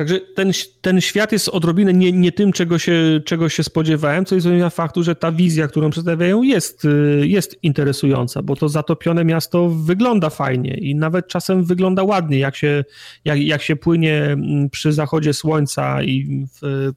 Także 0.00 0.20
ten, 0.20 0.52
ten 0.80 1.00
świat 1.00 1.32
jest 1.32 1.48
odrobinę 1.48 1.92
nie, 1.92 2.12
nie 2.12 2.32
tym, 2.32 2.52
czego 2.52 2.78
się, 2.78 3.20
czego 3.24 3.48
się 3.48 3.64
spodziewałem, 3.64 4.24
co 4.24 4.34
jest 4.34 4.46
zmienia 4.46 4.70
faktu, 4.70 5.02
że 5.02 5.14
ta 5.14 5.32
wizja, 5.32 5.68
którą 5.68 5.90
przedstawiają, 5.90 6.42
jest, 6.42 6.84
y, 6.84 7.22
jest 7.26 7.64
interesująca, 7.64 8.42
bo 8.42 8.56
to 8.56 8.68
zatopione 8.68 9.24
miasto 9.24 9.68
wygląda 9.68 10.30
fajnie 10.30 10.74
i 10.74 10.94
nawet 10.94 11.28
czasem 11.28 11.64
wygląda 11.64 12.02
ładnie, 12.02 12.38
jak 12.38 12.56
się, 12.56 12.84
jak, 13.24 13.40
jak 13.40 13.62
się 13.62 13.76
płynie 13.76 14.22
mm, 14.22 14.70
przy 14.70 14.92
zachodzie 14.92 15.34
słońca 15.34 16.02
i 16.02 16.46
w, 16.54 16.92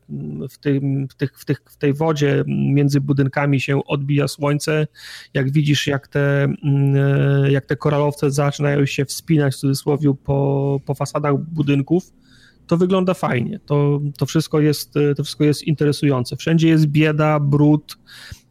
w, 0.49 0.57
tym, 0.57 1.07
w, 1.07 1.15
tych, 1.15 1.39
w, 1.39 1.45
tych, 1.45 1.61
w 1.69 1.77
tej 1.77 1.93
wodzie 1.93 2.43
między 2.47 3.01
budynkami 3.01 3.61
się 3.61 3.85
odbija 3.85 4.27
słońce, 4.27 4.87
jak 5.33 5.51
widzisz, 5.51 5.87
jak 5.87 6.07
te, 6.07 6.43
mm, 6.43 6.95
jak 7.51 7.65
te 7.65 7.75
koralowce 7.75 8.31
zaczynają 8.31 8.85
się 8.85 9.05
wspinać 9.05 9.53
w 9.53 9.57
cudzysłowie 9.57 10.13
po, 10.23 10.79
po 10.85 10.93
fasadach 10.93 11.37
budynków, 11.37 12.22
to 12.73 12.77
wygląda 12.77 13.13
fajnie. 13.13 13.59
To, 13.65 14.01
to, 14.17 14.25
wszystko 14.25 14.59
jest, 14.59 14.93
to 15.17 15.23
wszystko 15.23 15.43
jest 15.43 15.63
interesujące. 15.63 16.35
Wszędzie 16.35 16.67
jest 16.67 16.85
bieda, 16.85 17.39
brud, 17.39 17.97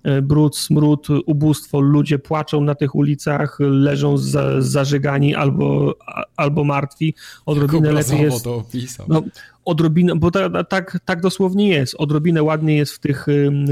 e, 0.02 0.22
brud, 0.22 0.56
smród, 0.56 1.08
ubóstwo. 1.26 1.80
Ludzie 1.80 2.18
płaczą 2.18 2.60
na 2.60 2.74
tych 2.74 2.94
ulicach, 2.94 3.56
leżą 3.60 4.18
za, 4.18 4.60
zażygani 4.60 5.34
albo, 5.34 5.94
albo 6.36 6.64
martwi. 6.64 7.14
Odrobinę 7.46 7.92
lepiej 7.92 8.20
jest. 8.20 8.44
to 8.44 8.56
opisał. 8.56 9.06
No, 9.08 9.22
odrobinę, 9.64 10.16
bo 10.16 10.30
ta, 10.30 10.64
tak, 10.64 10.98
tak 11.04 11.20
dosłownie 11.20 11.68
jest. 11.68 11.94
Odrobinę 11.94 12.42
ładnie 12.42 12.76
jest 12.76 12.92
w 12.92 12.98
tych, 12.98 13.26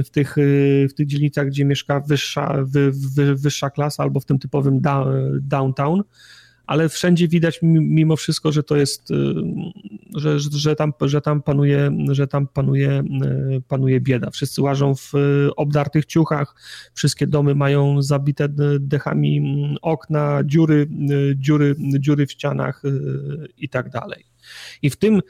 w 0.05 0.10
tych, 0.10 0.36
w 0.90 0.94
tych 0.97 1.06
dzielnicach, 1.06 1.47
gdzie 1.47 1.64
mieszka 1.64 2.01
wyższa, 2.01 2.59
wy, 2.62 2.90
wy, 2.93 3.35
wyższa 3.35 3.70
klasa 3.70 4.02
albo 4.02 4.20
w 4.20 4.24
tym 4.24 4.39
typowym 4.39 4.81
downtown 5.40 6.02
ale 6.71 6.89
wszędzie 6.89 7.29
widać 7.29 7.59
mimo 7.63 8.17
wszystko, 8.17 8.53
że 8.53 8.63
to 8.63 8.77
jest, 8.77 9.11
y, 9.11 9.15
że, 10.17 10.41
że, 10.41 10.77
tam, 10.77 10.93
że 11.01 11.21
tam 11.21 11.43
panuje, 11.43 11.91
że 12.11 12.27
tam 12.27 12.47
panuje, 12.47 13.03
y, 13.57 13.63
panuje 13.69 14.01
bieda. 14.01 14.31
Wszyscy 14.31 14.63
łażą 14.63 14.95
w 14.95 15.15
y, 15.15 15.51
obdartych 15.57 16.07
ciuchach, 16.07 16.55
wszystkie 16.95 17.27
domy 17.27 17.55
mają 17.55 18.03
zabite 18.03 18.49
dechami 18.81 19.39
mm, 19.39 19.77
okna, 19.83 20.41
dziury, 20.45 20.89
dziury, 21.37 21.77
dziury 21.79 22.27
w 22.27 22.33
ścianach 22.33 22.83
i 23.57 23.69
tak 23.69 23.91
dalej. 23.91 24.25
I 24.83 24.91
w 24.91 24.97
tym 24.97 25.21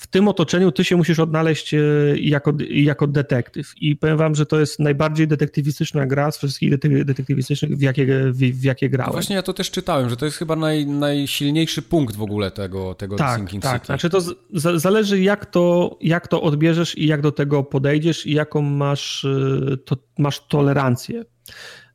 w 0.00 0.06
tym 0.06 0.28
otoczeniu 0.28 0.72
ty 0.72 0.84
się 0.84 0.96
musisz 0.96 1.18
odnaleźć 1.18 1.74
e, 1.74 1.78
jako, 2.16 2.52
jako 2.70 3.06
detektyw. 3.06 3.72
I 3.80 3.96
powiem 3.96 4.16
wam, 4.16 4.34
że 4.34 4.46
to 4.46 4.60
jest 4.60 4.78
najbardziej 4.78 5.28
detektywistyczna 5.28 6.06
gra 6.06 6.32
z 6.32 6.38
wszystkich 6.38 6.78
detektywistycznych, 7.04 7.76
w 7.76 7.80
jakie, 7.80 8.06
w, 8.32 8.38
w 8.38 8.64
jakie 8.64 8.90
grałem. 8.90 9.12
Właśnie 9.12 9.36
ja 9.36 9.42
to 9.42 9.52
też 9.52 9.70
czytałem, 9.70 10.10
że 10.10 10.16
to 10.16 10.24
jest 10.24 10.36
chyba 10.36 10.56
naj, 10.56 10.86
najsilniejszy 10.86 11.82
punkt 11.82 12.16
w 12.16 12.22
ogóle 12.22 12.50
tego, 12.50 12.94
tego 12.94 13.16
tak, 13.16 13.38
Sinking 13.38 13.62
tak. 13.62 13.74
City. 13.74 13.86
Znaczy 13.86 14.10
to 14.10 14.20
z, 14.20 14.36
zależy 14.82 15.20
jak 15.20 15.46
to, 15.46 15.98
jak 16.00 16.28
to 16.28 16.42
odbierzesz 16.42 16.98
i 16.98 17.06
jak 17.06 17.20
do 17.20 17.32
tego 17.32 17.62
podejdziesz 17.62 18.26
i 18.26 18.32
jaką 18.32 18.62
masz, 18.62 19.24
e, 19.24 19.76
to, 19.76 19.96
masz 20.18 20.46
tolerancję. 20.48 21.24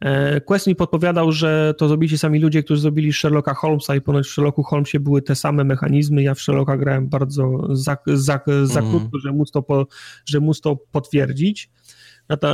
E, 0.02 0.42
Quest 0.42 0.68
mi 0.68 0.76
podpowiadał, 0.76 1.32
że 1.32 1.74
to 1.78 1.88
zrobili 1.88 2.18
sami 2.18 2.40
ludzie, 2.40 2.64
którzy 2.64 2.82
zrobili 2.82 3.14
Sherlocka 3.14 3.54
Holmesa 3.54 3.96
i 3.96 4.02
ponoć 4.02 4.28
w 4.28 4.30
Sherlocku 4.30 4.64
Holmesie 4.64 5.00
były 5.00 5.22
te 5.22 5.36
same 5.36 5.64
mechanizmy. 5.64 6.24
Ja 6.24 6.34
w 6.34 6.42
Sherlocka 6.42 6.78
grałem 6.78 7.10
bardzo 7.10 7.68
za, 7.76 7.98
za, 8.08 8.40
za 8.64 8.80
mm. 8.80 8.92
krótko, 8.92 9.20
że 9.20 9.32
móc, 9.32 9.52
to 9.52 9.62
po, 9.62 9.88
że 10.26 10.40
móc 10.40 10.62
to 10.62 10.76
potwierdzić. 10.92 11.70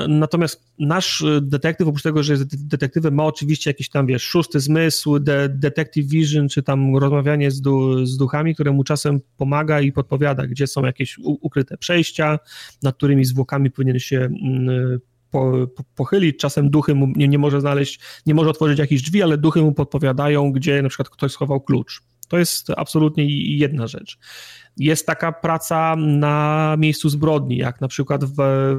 Natomiast 0.08 0.64
nasz 0.80 1.24
detektyw, 1.42 1.88
oprócz 1.88 2.04
tego, 2.04 2.24
że 2.24 2.34
jest 2.34 2.68
detektywem, 2.68 3.14
ma 3.14 3.26
oczywiście 3.26 3.70
jakiś 3.70 3.90
tam, 3.90 4.06
wiesz, 4.08 4.24
szósty 4.24 4.60
zmysł, 4.60 5.20
de, 5.20 5.50
detective 5.50 6.08
vision, 6.08 6.50
czy 6.50 6.64
tam 6.64 6.98
rozmawianie 6.98 7.52
z, 7.52 7.62
du, 7.62 8.06
z 8.06 8.18
duchami, 8.18 8.54
które 8.54 8.72
mu 8.72 8.84
czasem 8.84 9.20
pomaga 9.38 9.82
i 9.82 9.92
podpowiada, 9.92 10.48
gdzie 10.48 10.68
są 10.68 10.86
jakieś 10.86 11.18
ukryte 11.24 11.78
przejścia, 11.78 12.40
nad 12.84 12.96
którymi 12.96 13.26
zwłokami 13.26 13.72
powinien 13.72 14.00
się 14.00 14.18
mm, 14.18 15.00
po, 15.32 15.68
po, 15.76 15.84
pochylić, 15.96 16.38
czasem 16.38 16.70
duchy 16.70 16.96
mu 16.96 17.08
nie, 17.16 17.28
nie 17.28 17.38
może 17.38 17.62
znaleźć, 17.62 18.00
nie 18.26 18.34
może 18.34 18.50
otworzyć 18.50 18.80
jakichś 18.80 19.02
drzwi, 19.02 19.24
ale 19.24 19.38
duchy 19.38 19.62
mu 19.62 19.74
podpowiadają, 19.74 20.52
gdzie 20.52 20.82
na 20.82 20.90
przykład 20.90 21.10
ktoś 21.10 21.32
schował 21.32 21.62
klucz. 21.62 22.02
To 22.28 22.38
jest 22.38 22.70
absolutnie 22.70 23.26
jedna 23.58 23.88
rzecz. 23.88 24.20
Jest 24.78 25.06
taka 25.06 25.32
praca 25.32 25.96
na 25.96 26.76
miejscu 26.80 27.10
zbrodni, 27.10 27.58
jak 27.58 27.82
na 27.82 27.88
przykład 27.88 28.26
w, 28.26 28.36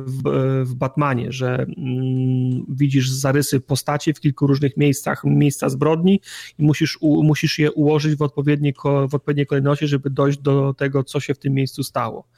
w, 0.06 0.23
w 0.64 0.74
Batmanie, 0.74 1.32
że 1.32 1.55
mm, 1.55 2.64
widzisz 2.69 3.10
zarysy 3.10 3.60
postaci 3.60 4.14
w 4.14 4.20
kilku 4.20 4.47
różnych 4.47 4.77
miejscach, 4.77 5.24
miejsca 5.24 5.69
zbrodni 5.69 6.20
i 6.59 6.64
musisz, 6.64 6.98
u, 7.01 7.23
musisz 7.23 7.59
je 7.59 7.73
ułożyć 7.73 8.16
w 8.16 8.23
odpowiedniej, 8.23 8.74
w 9.09 9.14
odpowiedniej 9.14 9.47
kolejności, 9.47 9.86
żeby 9.86 10.10
dojść 10.10 10.39
do 10.39 10.74
tego, 10.74 11.05
co 11.05 11.20
się 11.20 11.35
w 11.35 11.39
tym 11.39 11.55
miejscu 11.55 11.82
stało. 11.82 12.28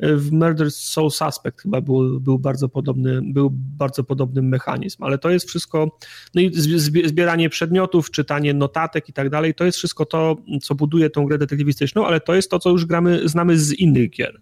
W 0.00 0.32
Murder 0.32 0.70
Soul 0.70 1.10
Suspect 1.10 1.62
chyba 1.62 1.80
był, 1.80 2.20
był, 2.20 2.38
bardzo 2.38 2.68
podobny, 2.68 3.20
był 3.22 3.50
bardzo 3.52 4.04
podobny 4.04 4.42
mechanizm, 4.42 5.04
ale 5.04 5.18
to 5.18 5.30
jest 5.30 5.48
wszystko, 5.48 5.98
no 6.34 6.40
i 6.42 6.50
zbieranie 7.04 7.48
przedmiotów, 7.48 8.10
czytanie 8.10 8.54
notatek 8.54 9.08
i 9.08 9.12
tak 9.12 9.30
dalej, 9.30 9.54
to 9.54 9.64
jest 9.64 9.78
wszystko 9.78 10.06
to, 10.06 10.36
co 10.62 10.74
buduje 10.74 11.10
tą 11.10 11.26
grę 11.26 11.38
detektywistyczną, 11.38 12.06
ale 12.06 12.20
to 12.20 12.34
jest 12.34 12.50
to, 12.50 12.58
co 12.58 12.70
już 12.70 12.86
gramy, 12.86 13.03
znamy 13.24 13.58
z 13.58 13.72
innych 13.72 14.10
gier. 14.10 14.40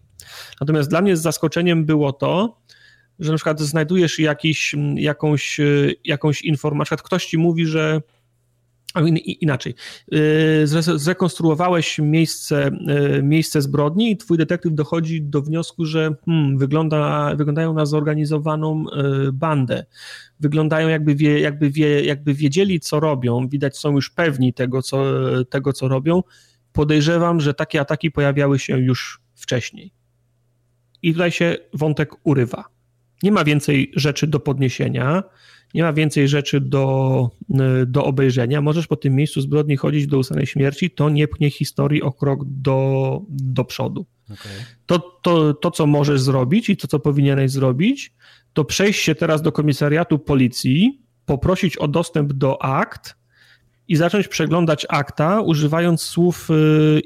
Natomiast 0.60 0.90
dla 0.90 1.02
mnie 1.02 1.16
zaskoczeniem 1.16 1.84
było 1.84 2.12
to, 2.12 2.62
że 3.18 3.30
na 3.30 3.36
przykład 3.36 3.60
znajdujesz 3.60 4.18
jakiś, 4.18 4.74
jakąś, 4.96 5.60
jakąś 6.04 6.42
informację, 6.42 6.96
na 6.96 7.02
ktoś 7.02 7.26
ci 7.26 7.38
mówi, 7.38 7.66
że 7.66 8.00
inaczej. 9.40 9.74
Y, 10.14 10.66
zrekonstruowałeś 10.96 11.98
miejsce, 11.98 12.70
y, 13.18 13.22
miejsce 13.22 13.62
zbrodni 13.62 14.10
i 14.10 14.16
twój 14.16 14.38
detektyw 14.38 14.74
dochodzi 14.74 15.22
do 15.22 15.42
wniosku, 15.42 15.84
że 15.84 16.14
hmm, 16.24 16.58
wygląda, 16.58 17.34
wyglądają 17.36 17.74
na 17.74 17.86
zorganizowaną 17.86 18.84
bandę. 19.32 19.84
Wyglądają 20.40 20.88
jakby, 20.88 21.14
wie, 21.14 21.40
jakby, 21.40 21.70
wie, 21.70 22.04
jakby 22.04 22.34
wiedzieli, 22.34 22.80
co 22.80 23.00
robią. 23.00 23.48
Widać, 23.48 23.78
są 23.78 23.92
już 23.92 24.10
pewni 24.10 24.52
tego 24.52 24.82
co, 24.82 25.04
tego, 25.50 25.72
co 25.72 25.88
robią. 25.88 26.22
Podejrzewam, 26.72 27.40
że 27.40 27.54
takie 27.54 27.80
ataki 27.80 28.10
pojawiały 28.10 28.58
się 28.58 28.78
już 28.78 29.20
wcześniej. 29.34 29.92
I 31.02 31.12
tutaj 31.12 31.30
się 31.30 31.56
wątek 31.74 32.10
urywa. 32.26 32.64
Nie 33.22 33.32
ma 33.32 33.44
więcej 33.44 33.92
rzeczy 33.96 34.26
do 34.26 34.40
podniesienia 34.40 35.22
nie 35.74 35.82
ma 35.82 35.92
więcej 35.92 36.28
rzeczy 36.28 36.60
do, 36.60 37.30
y, 37.82 37.86
do 37.86 38.04
obejrzenia, 38.04 38.60
możesz 38.60 38.86
po 38.86 38.96
tym 38.96 39.14
miejscu 39.14 39.40
zbrodni 39.40 39.76
chodzić 39.76 40.06
do 40.06 40.18
ustanej 40.18 40.46
śmierci, 40.46 40.90
to 40.90 41.10
nie 41.10 41.28
pchnie 41.28 41.50
historii 41.50 42.02
o 42.02 42.12
krok 42.12 42.40
do, 42.44 43.20
do 43.28 43.64
przodu. 43.64 44.06
Okay. 44.24 44.52
To, 44.86 44.98
to, 45.22 45.54
to, 45.54 45.70
co 45.70 45.86
możesz 45.86 46.20
zrobić 46.20 46.70
i 46.70 46.76
to, 46.76 46.88
co 46.88 46.98
powinieneś 46.98 47.50
zrobić, 47.50 48.14
to 48.52 48.64
przejść 48.64 49.02
się 49.02 49.14
teraz 49.14 49.42
do 49.42 49.52
komisariatu 49.52 50.18
policji, 50.18 51.02
poprosić 51.26 51.76
o 51.76 51.88
dostęp 51.88 52.32
do 52.32 52.62
akt 52.62 53.16
i 53.88 53.96
zacząć 53.96 54.28
przeglądać 54.28 54.86
akta, 54.88 55.40
używając 55.40 56.02
słów 56.02 56.48
y, 56.50 57.00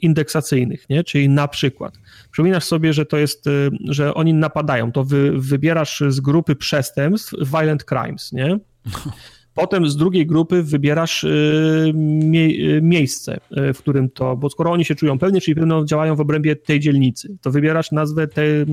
indeksacyjnych, 0.00 0.88
nie? 0.90 1.04
czyli 1.04 1.28
na 1.28 1.48
przykład. 1.48 1.94
Przypominasz 2.30 2.64
sobie, 2.64 2.92
że 2.92 3.06
to 3.06 3.16
jest, 3.16 3.46
y, 3.46 3.70
że 3.84 4.14
oni 4.14 4.34
napadają, 4.34 4.92
to 4.92 5.04
wy, 5.04 5.32
wybierasz 5.40 6.02
z 6.08 6.20
grupy 6.20 6.56
przestępstw 6.56 7.34
violent 7.52 7.84
crimes, 7.84 8.32
nie? 8.32 8.58
Potem 9.56 9.88
z 9.88 9.96
drugiej 9.96 10.26
grupy 10.26 10.62
wybierasz 10.62 11.24
y, 11.24 11.92
mie 11.94 12.80
miejsce, 12.82 13.40
w 13.74 13.78
którym 13.78 14.10
to, 14.10 14.36
bo 14.36 14.50
skoro 14.50 14.72
oni 14.72 14.84
się 14.84 14.94
czują 14.94 15.18
pewnie, 15.18 15.40
czyli 15.40 15.54
pewno 15.54 15.84
działają 15.84 16.16
w 16.16 16.20
obrębie 16.20 16.56
tej 16.56 16.80
dzielnicy, 16.80 17.36
to 17.40 17.50
wybierasz 17.50 17.92
nazwę 17.92 18.28
tej, 18.28 18.66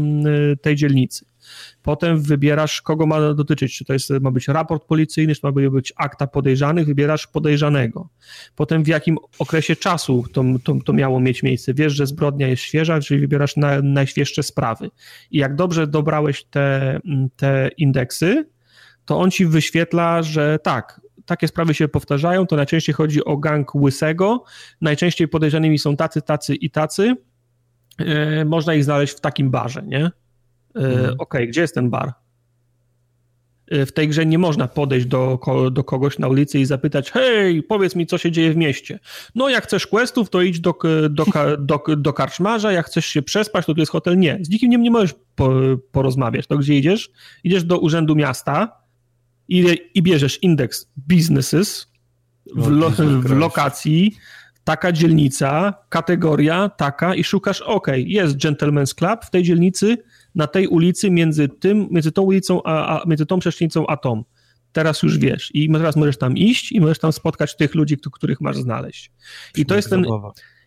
tej 0.62 0.76
dzielnicy. 0.76 1.26
Potem 1.84 2.22
wybierasz, 2.22 2.82
kogo 2.82 3.06
ma 3.06 3.34
dotyczyć, 3.34 3.78
czy 3.78 3.86
to 3.86 3.94
jest, 3.94 4.10
ma 4.22 4.32
być 4.32 4.48
raport 4.48 4.86
policyjny, 4.86 5.36
czy 5.36 5.42
ma 5.44 5.52
być 5.52 5.94
akta 5.96 6.28
podejrzanych, 6.28 6.86
wybierasz 6.86 7.28
podejrzanego. 7.28 8.10
Potem 8.56 8.84
w 8.84 8.88
jakim 8.88 9.18
okresie 9.40 9.76
czasu 9.76 10.24
to, 10.34 10.44
to, 10.64 10.76
to 10.86 10.94
miało 10.94 11.20
mieć 11.20 11.44
miejsce. 11.44 11.74
Wiesz, 11.74 11.94
że 11.94 12.08
zbrodnia 12.08 12.48
jest 12.48 12.64
świeża, 12.64 13.00
czyli 13.00 13.20
wybierasz 13.20 13.58
na, 13.58 13.82
najświeższe 13.82 14.44
sprawy. 14.44 14.90
I 15.32 15.38
jak 15.38 15.56
dobrze 15.56 15.88
dobrałeś 15.88 16.44
te, 16.44 17.00
te 17.36 17.70
indeksy, 17.78 18.46
to 19.06 19.20
on 19.20 19.32
ci 19.32 19.46
wyświetla, 19.46 20.24
że 20.24 20.60
tak, 20.64 21.02
takie 21.26 21.48
sprawy 21.48 21.74
się 21.74 21.88
powtarzają, 21.88 22.48
to 22.48 22.56
najczęściej 22.56 22.96
chodzi 22.96 23.26
o 23.26 23.38
gang 23.38 23.76
łysego, 23.76 24.44
najczęściej 24.82 25.28
podejrzanymi 25.28 25.80
są 25.80 25.96
tacy, 25.96 26.22
tacy 26.22 26.56
i 26.56 26.70
tacy, 26.70 27.16
yy, 28.00 28.46
można 28.46 28.74
ich 28.74 28.84
znaleźć 28.84 29.18
w 29.18 29.20
takim 29.20 29.52
barze, 29.52 29.84
nie? 29.86 30.06
E, 30.06 30.80
mhm. 30.80 31.06
Okej, 31.06 31.16
okay, 31.18 31.48
gdzie 31.48 31.62
jest 31.62 31.76
ten 31.76 31.90
bar? 31.90 32.14
E, 33.72 33.86
w 33.86 33.94
tej 33.94 34.08
grze 34.08 34.26
nie 34.26 34.38
można 34.38 34.68
podejść 34.68 35.06
do, 35.06 35.40
do 35.72 35.84
kogoś 35.84 36.20
na 36.20 36.28
ulicy 36.28 36.60
i 36.60 36.66
zapytać, 36.66 37.12
hej, 37.12 37.64
powiedz 37.64 37.96
mi, 37.96 38.06
co 38.06 38.18
się 38.18 38.32
dzieje 38.32 38.54
w 38.54 38.56
mieście. 38.56 39.00
No, 39.36 39.50
jak 39.50 39.64
chcesz 39.64 39.88
questów, 39.88 40.30
to 40.30 40.42
idź 40.42 40.60
do, 40.60 40.74
do, 41.10 41.26
do, 41.60 41.84
do 41.98 42.14
karczmarza, 42.14 42.72
jak 42.72 42.86
chcesz 42.86 43.06
się 43.06 43.22
przespać, 43.22 43.66
to 43.66 43.74
tu 43.74 43.80
jest 43.80 43.92
hotel. 43.92 44.20
Nie, 44.20 44.40
z 44.42 44.50
nikim 44.50 44.70
nie, 44.70 44.78
nie 44.78 44.92
możesz 44.92 45.16
po, 45.36 45.52
porozmawiać. 45.92 46.48
To 46.48 46.58
gdzie 46.58 46.78
idziesz? 46.78 47.12
Idziesz 47.44 47.64
do 47.64 47.80
urzędu 47.80 48.16
miasta 48.16 48.83
i, 49.48 49.78
i 49.94 50.04
bierzesz 50.04 50.44
indeks 50.44 50.88
businesses 50.98 51.88
w, 52.56 52.68
lo, 52.68 52.90
w 53.20 53.32
lokacji, 53.32 54.16
taka 54.64 54.92
dzielnica, 54.92 55.74
kategoria 55.90 56.70
taka 56.70 57.16
i 57.16 57.24
szukasz, 57.24 57.62
ok, 57.62 57.88
jest 57.98 58.38
Gentleman's 58.38 58.96
Club 58.96 59.26
w 59.26 59.30
tej 59.30 59.44
dzielnicy, 59.44 59.98
na 60.36 60.48
tej 60.48 60.68
ulicy 60.68 61.12
między 61.12 61.50
tym, 61.50 61.88
między 61.92 62.12
tą 62.12 62.22
ulicą, 62.22 62.64
a, 62.64 63.02
a 63.02 63.08
między 63.08 63.26
tą 63.26 63.40
przecznicą 63.40 63.88
a 63.88 63.98
tą. 63.98 64.24
Teraz 64.72 65.04
już 65.04 65.18
wiesz 65.18 65.52
i 65.54 65.72
teraz 65.72 65.96
możesz 65.96 66.18
tam 66.18 66.38
iść 66.38 66.72
i 66.72 66.82
możesz 66.82 67.00
tam 67.00 67.14
spotkać 67.14 67.56
tych 67.56 67.76
ludzi, 67.76 67.98
których 68.12 68.42
masz 68.42 68.58
znaleźć. 68.58 69.12
I 69.56 69.66
to 69.66 69.76
jest 69.76 69.90
ten... 69.90 70.06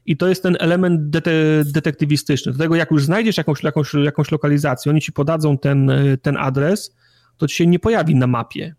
I 0.09 0.17
to 0.17 0.29
jest 0.29 0.43
ten 0.43 0.57
element 0.61 1.11
dete 1.11 1.31
detektywistyczny. 1.65 2.53
Do 2.53 2.59
tego, 2.59 2.75
jak 2.75 2.91
już 2.91 3.05
znajdziesz 3.05 3.37
jakąś, 3.37 3.63
jakąś, 3.63 3.95
jakąś 3.95 4.31
lokalizację, 4.31 4.93
oni 4.93 5.01
ci 5.01 5.13
podadzą 5.13 5.59
ten, 5.59 5.91
ten 6.23 6.37
adres, 6.37 6.95
to 7.37 7.47
ci 7.47 7.57
się 7.57 7.67
nie 7.67 7.79
pojawi 7.79 8.15
na 8.15 8.27
mapie 8.27 8.75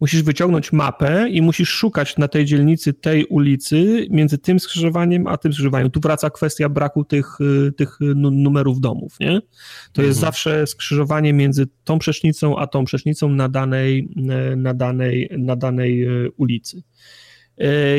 musisz 0.00 0.22
wyciągnąć 0.22 0.72
mapę 0.72 1.28
i 1.30 1.42
musisz 1.42 1.68
szukać 1.68 2.16
na 2.16 2.28
tej 2.28 2.44
dzielnicy 2.44 2.92
tej 2.92 3.24
ulicy 3.24 4.06
między 4.10 4.38
tym 4.38 4.60
skrzyżowaniem 4.60 5.26
a 5.26 5.36
tym 5.36 5.52
skrzyżowaniem. 5.52 5.90
Tu 5.90 6.00
wraca 6.00 6.30
kwestia 6.30 6.68
braku 6.68 7.04
tych, 7.04 7.40
y, 7.40 7.72
tych 7.72 7.98
numerów 8.16 8.80
domów, 8.80 9.20
nie? 9.20 9.40
To 9.92 10.02
mhm. 10.02 10.08
jest 10.08 10.20
zawsze 10.20 10.66
skrzyżowanie 10.66 11.32
między 11.32 11.66
tą 11.84 11.98
przecznicą 11.98 12.58
a 12.58 12.66
tą 12.66 12.84
przecznicą 12.84 13.28
na 13.28 13.48
danej, 13.48 14.08
y, 14.52 14.56
na 14.56 14.74
danej, 14.74 15.30
na 15.38 15.56
danej 15.56 16.08
y, 16.26 16.30
ulicy 16.36 16.82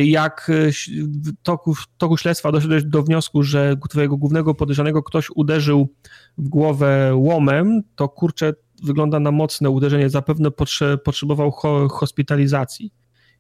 jak 0.03 0.51
w 1.23 1.43
toku, 1.43 1.75
w 1.75 1.87
toku 1.97 2.17
śledztwa 2.17 2.51
doszedłeś 2.51 2.83
do 2.83 3.03
wniosku, 3.03 3.43
że 3.43 3.75
twojego 3.89 4.17
głównego 4.17 4.55
podejrzanego 4.55 5.03
ktoś 5.03 5.27
uderzył 5.35 5.93
w 6.37 6.49
głowę 6.49 7.11
łomem, 7.15 7.81
to 7.95 8.09
kurczę, 8.09 8.53
wygląda 8.83 9.19
na 9.19 9.31
mocne 9.31 9.69
uderzenie, 9.69 10.09
zapewne 10.09 10.51
potrze 10.51 10.97
potrzebował 10.97 11.51
ho 11.51 11.87
hospitalizacji. 11.89 12.93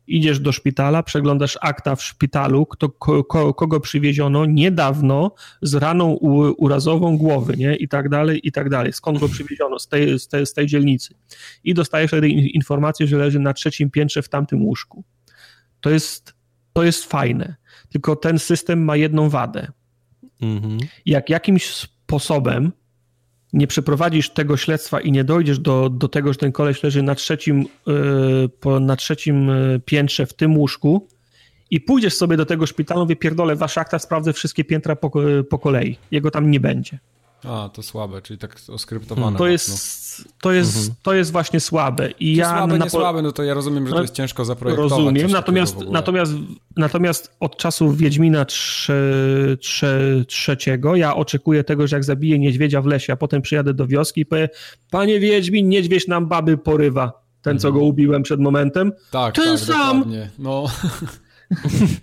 Idziesz 0.07 0.39
do 0.39 0.51
szpitala, 0.51 1.03
przeglądasz 1.03 1.57
akta 1.61 1.95
w 1.95 2.03
szpitalu, 2.03 2.65
kto, 2.65 2.89
ko, 2.89 3.53
kogo 3.53 3.79
przywieziono 3.79 4.45
niedawno 4.45 5.31
z 5.61 5.75
raną 5.75 6.13
urazową 6.57 7.17
głowy, 7.17 7.57
nie? 7.57 7.75
I 7.75 7.87
tak 7.87 8.09
dalej, 8.09 8.39
i 8.43 8.51
tak 8.51 8.69
dalej. 8.69 8.93
Skąd 8.93 9.19
go 9.19 9.29
przywieziono? 9.29 9.79
Z 9.79 9.87
tej, 9.87 10.19
z 10.19 10.27
tej, 10.27 10.45
z 10.45 10.53
tej 10.53 10.67
dzielnicy. 10.67 11.15
I 11.63 11.73
dostajesz 11.73 12.11
wtedy 12.11 12.29
informację, 12.29 13.07
że 13.07 13.17
leży 13.17 13.39
na 13.39 13.53
trzecim 13.53 13.91
piętrze 13.91 14.21
w 14.21 14.29
tamtym 14.29 14.65
łóżku. 14.65 15.03
To 15.81 15.89
jest, 15.89 16.33
to 16.73 16.83
jest 16.83 17.05
fajne. 17.05 17.55
Tylko 17.89 18.15
ten 18.15 18.39
system 18.39 18.83
ma 18.83 18.95
jedną 18.95 19.29
wadę. 19.29 19.71
Mhm. 20.41 20.77
Jak 21.05 21.29
jakimś 21.29 21.65
sposobem 21.65 22.71
nie 23.53 23.67
przeprowadzisz 23.67 24.29
tego 24.29 24.57
śledztwa 24.57 25.01
i 25.01 25.11
nie 25.11 25.23
dojdziesz 25.23 25.59
do, 25.59 25.89
do 25.89 26.07
tego, 26.07 26.33
że 26.33 26.39
ten 26.39 26.51
koleś 26.51 26.83
leży 26.83 27.03
na 27.03 27.15
trzecim, 27.15 27.65
yy, 27.87 28.49
po, 28.59 28.79
na 28.79 28.95
trzecim 28.95 29.49
e, 29.49 29.79
piętrze 29.85 30.25
w 30.25 30.33
tym 30.33 30.57
łóżku 30.57 31.07
i 31.71 31.81
pójdziesz 31.81 32.13
sobie 32.13 32.37
do 32.37 32.45
tego 32.45 32.65
szpitalu, 32.65 33.07
wie 33.07 33.15
pierdolę, 33.15 33.55
wasza 33.55 33.81
akta, 33.81 33.99
sprawdzę 33.99 34.33
wszystkie 34.33 34.63
piętra 34.63 34.95
po, 34.95 35.11
po 35.49 35.59
kolei. 35.59 35.97
Jego 36.11 36.31
tam 36.31 36.51
nie 36.51 36.59
będzie. 36.59 36.99
A, 37.43 37.69
to 37.73 37.83
słabe, 37.83 38.21
czyli 38.21 38.39
tak 38.39 38.55
oskryptowane. 38.69 39.37
To 39.37 39.47
jest, 39.47 39.71
to 40.41 40.51
jest, 40.51 40.77
mhm. 40.77 40.95
to 41.03 41.13
jest 41.13 41.31
właśnie 41.31 41.59
słabe. 41.59 42.11
I 42.11 42.35
ja 42.35 42.49
słabe, 42.49 42.77
na... 42.77 42.85
nie 42.85 42.89
słabe, 42.89 43.21
no 43.21 43.31
to 43.31 43.43
ja 43.43 43.53
rozumiem, 43.53 43.87
że 43.87 43.93
to 43.93 44.01
jest 44.01 44.13
ciężko 44.13 44.45
zaprojektować. 44.45 44.91
Rozumiem, 44.91 45.31
natomiast, 45.31 45.77
natomiast, 45.91 46.33
natomiast 46.77 47.35
od 47.39 47.57
czasu 47.57 47.91
Wiedźmina 47.91 48.45
trze, 48.45 50.25
trzeciego 50.27 50.95
ja 50.95 51.15
oczekuję 51.15 51.63
tego, 51.63 51.87
że 51.87 51.95
jak 51.95 52.03
zabiję 52.03 52.39
niedźwiedzia 52.39 52.81
w 52.81 52.85
lesie, 52.85 53.13
a 53.13 53.15
potem 53.15 53.41
przyjadę 53.41 53.73
do 53.73 53.87
wioski 53.87 54.21
i 54.21 54.25
powiem, 54.25 54.47
panie 54.91 55.19
Wiedźmin, 55.19 55.69
niedźwiedź 55.69 56.07
nam 56.07 56.27
baby 56.27 56.57
porywa. 56.57 57.21
Ten, 57.41 57.59
co 57.59 57.67
mhm. 57.67 57.81
go 57.83 57.89
ubiłem 57.89 58.23
przed 58.23 58.39
momentem. 58.39 58.91
Tak, 59.11 59.35
Ten 59.35 59.57
tak, 59.57 59.59
sam. 59.59 59.97
Dokładnie. 59.97 60.29
No... 60.39 60.65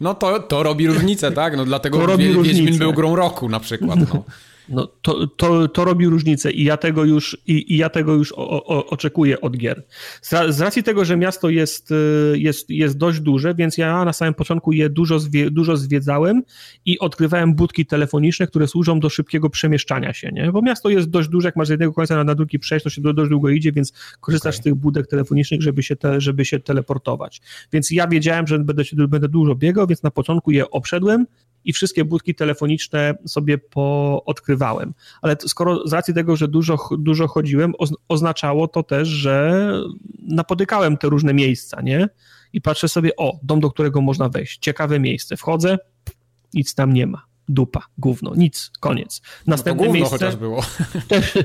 No 0.01 0.15
to, 0.15 0.41
to 0.41 0.63
robi 0.63 0.87
różnicę, 0.87 1.33
tak? 1.33 1.57
No 1.57 1.65
dlatego 1.65 2.17
Wiedźmin 2.17 2.79
był 2.79 2.93
grą 2.93 3.17
roku 3.17 3.49
na 3.49 3.61
przykład. 3.61 3.99
No. 4.15 4.25
No, 4.69 4.87
to, 5.03 5.27
to, 5.27 5.69
to 5.69 5.85
robi 5.85 6.07
różnicę 6.07 6.51
i 6.51 6.65
ja 6.65 6.77
tego 6.77 7.05
już, 7.05 7.39
i, 7.47 7.75
i 7.75 7.77
ja 7.77 7.89
tego 7.89 8.15
już 8.15 8.33
o, 8.33 8.65
o, 8.67 8.87
oczekuję 8.87 9.41
od 9.41 9.57
gier. 9.57 9.85
Z, 10.23 10.55
z, 10.55 10.61
racji 10.61 10.83
tego, 10.83 11.05
że 11.05 11.17
miasto 11.17 11.51
jest, 11.51 11.91
y, 11.91 12.39
jest, 12.39 12.71
jest 12.71 12.99
dość 12.99 13.21
duże, 13.21 13.55
więc 13.55 13.79
ja 13.79 14.05
na 14.05 14.13
samym 14.13 14.35
początku 14.35 14.73
je 14.73 14.91
dużo, 14.91 15.19
zwie, 15.19 15.51
dużo 15.51 15.77
zwiedzałem 15.77 16.43
i 16.85 16.99
odkrywałem 16.99 17.55
budki 17.55 17.87
telefoniczne, 17.87 18.47
które 18.47 18.69
służą 18.69 19.01
do 19.01 19.09
szybkiego 19.09 19.51
przemieszczania 19.51 20.13
się, 20.13 20.31
nie? 20.33 20.53
Bo 20.53 20.63
miasto 20.63 20.89
jest 20.89 21.11
dość 21.11 21.29
duże, 21.29 21.49
jak 21.49 21.57
masz 21.57 21.69
z 21.69 21.71
jednego 21.71 21.93
końca 21.93 22.17
na, 22.17 22.25
na 22.25 22.35
drugi 22.35 22.59
przejść, 22.59 22.85
to 22.85 22.91
się 22.91 23.03
dość 23.03 23.31
długo 23.31 23.49
idzie, 23.49 23.73
więc 23.73 23.93
korzystasz 24.21 24.55
okay. 24.55 24.61
z 24.61 24.65
tych 24.65 24.75
budek 24.75 25.07
telefonicznych, 25.07 25.63
żeby 25.63 25.83
się, 25.83 25.97
te, 25.97 26.21
żeby 26.21 26.45
się 26.45 26.61
teleportować. 26.61 27.41
Więc 27.73 27.91
ja 27.91 28.09
wiedziałem, 28.09 28.47
że 28.47 28.59
będę, 28.59 28.83
będę 29.09 29.29
dużo 29.29 29.55
biegał, 29.55 29.87
więc 29.87 30.03
na 30.03 30.11
początku 30.11 30.51
je 30.51 30.71
obszedłem, 30.71 31.27
i 31.65 31.73
wszystkie 31.73 32.05
budki 32.05 32.35
telefoniczne 32.35 33.15
sobie 33.27 33.59
poodkrywałem. 33.59 34.95
Ale 35.23 35.37
skoro 35.47 35.89
z 35.89 35.93
racji 35.93 36.15
tego, 36.15 36.37
że 36.37 36.49
dużo, 36.49 36.79
dużo 36.99 37.29
chodziłem, 37.29 37.73
oznaczało 38.09 38.69
to 38.69 38.83
też, 38.83 39.09
że 39.09 39.69
napotykałem 40.23 40.97
te 40.97 41.09
różne 41.09 41.35
miejsca, 41.35 41.81
nie? 41.83 42.09
I 42.53 42.61
patrzę 42.61 42.89
sobie, 42.89 43.17
o, 43.17 43.39
dom, 43.43 43.61
do 43.61 43.71
którego 43.71 44.01
można 44.01 44.29
wejść, 44.29 44.59
ciekawe 44.59 45.01
miejsce. 45.01 45.37
Wchodzę, 45.37 45.79
nic 46.55 46.75
tam 46.75 46.93
nie 46.93 47.07
ma. 47.07 47.23
Dupa, 47.49 47.83
gówno, 47.99 48.35
nic, 48.35 48.71
koniec. 48.81 49.21
No 49.47 49.51
Następne 49.51 49.87
no 49.87 49.93
miejsce. 49.93 50.11
chociaż 50.11 50.37
było. 50.37 50.63
Też, 51.09 51.39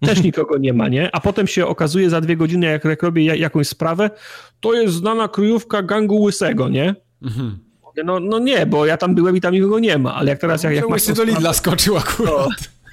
też 0.00 0.22
nikogo 0.22 0.58
nie 0.58 0.72
ma, 0.72 0.88
nie? 0.88 1.14
A 1.14 1.20
potem 1.20 1.46
się 1.46 1.66
okazuje 1.66 2.10
za 2.10 2.20
dwie 2.20 2.36
godziny, 2.36 2.66
jak, 2.66 2.84
jak 2.84 3.02
robię 3.02 3.24
jakąś 3.24 3.68
sprawę, 3.68 4.10
to 4.60 4.74
jest 4.74 4.94
znana 4.94 5.28
kryjówka 5.28 5.82
gangu 5.82 6.22
łysego, 6.22 6.68
nie? 6.68 6.94
Mhm. 7.22 7.65
No, 8.04 8.20
no 8.20 8.38
nie, 8.38 8.66
bo 8.66 8.86
ja 8.86 8.96
tam 8.96 9.14
byłem 9.14 9.36
i 9.36 9.40
tam 9.40 9.54
nikogo 9.54 9.78
nie 9.78 9.98
ma, 9.98 10.14
ale 10.14 10.30
jak 10.30 10.38
teraz... 10.38 10.62
Jak, 10.62 10.74
jak 10.74 10.88
masz 10.88 11.06
do 11.06 11.24
Lidla 11.24 11.52
skoczył 11.52 11.96
akurat. 11.96 12.32
No, 12.32 12.48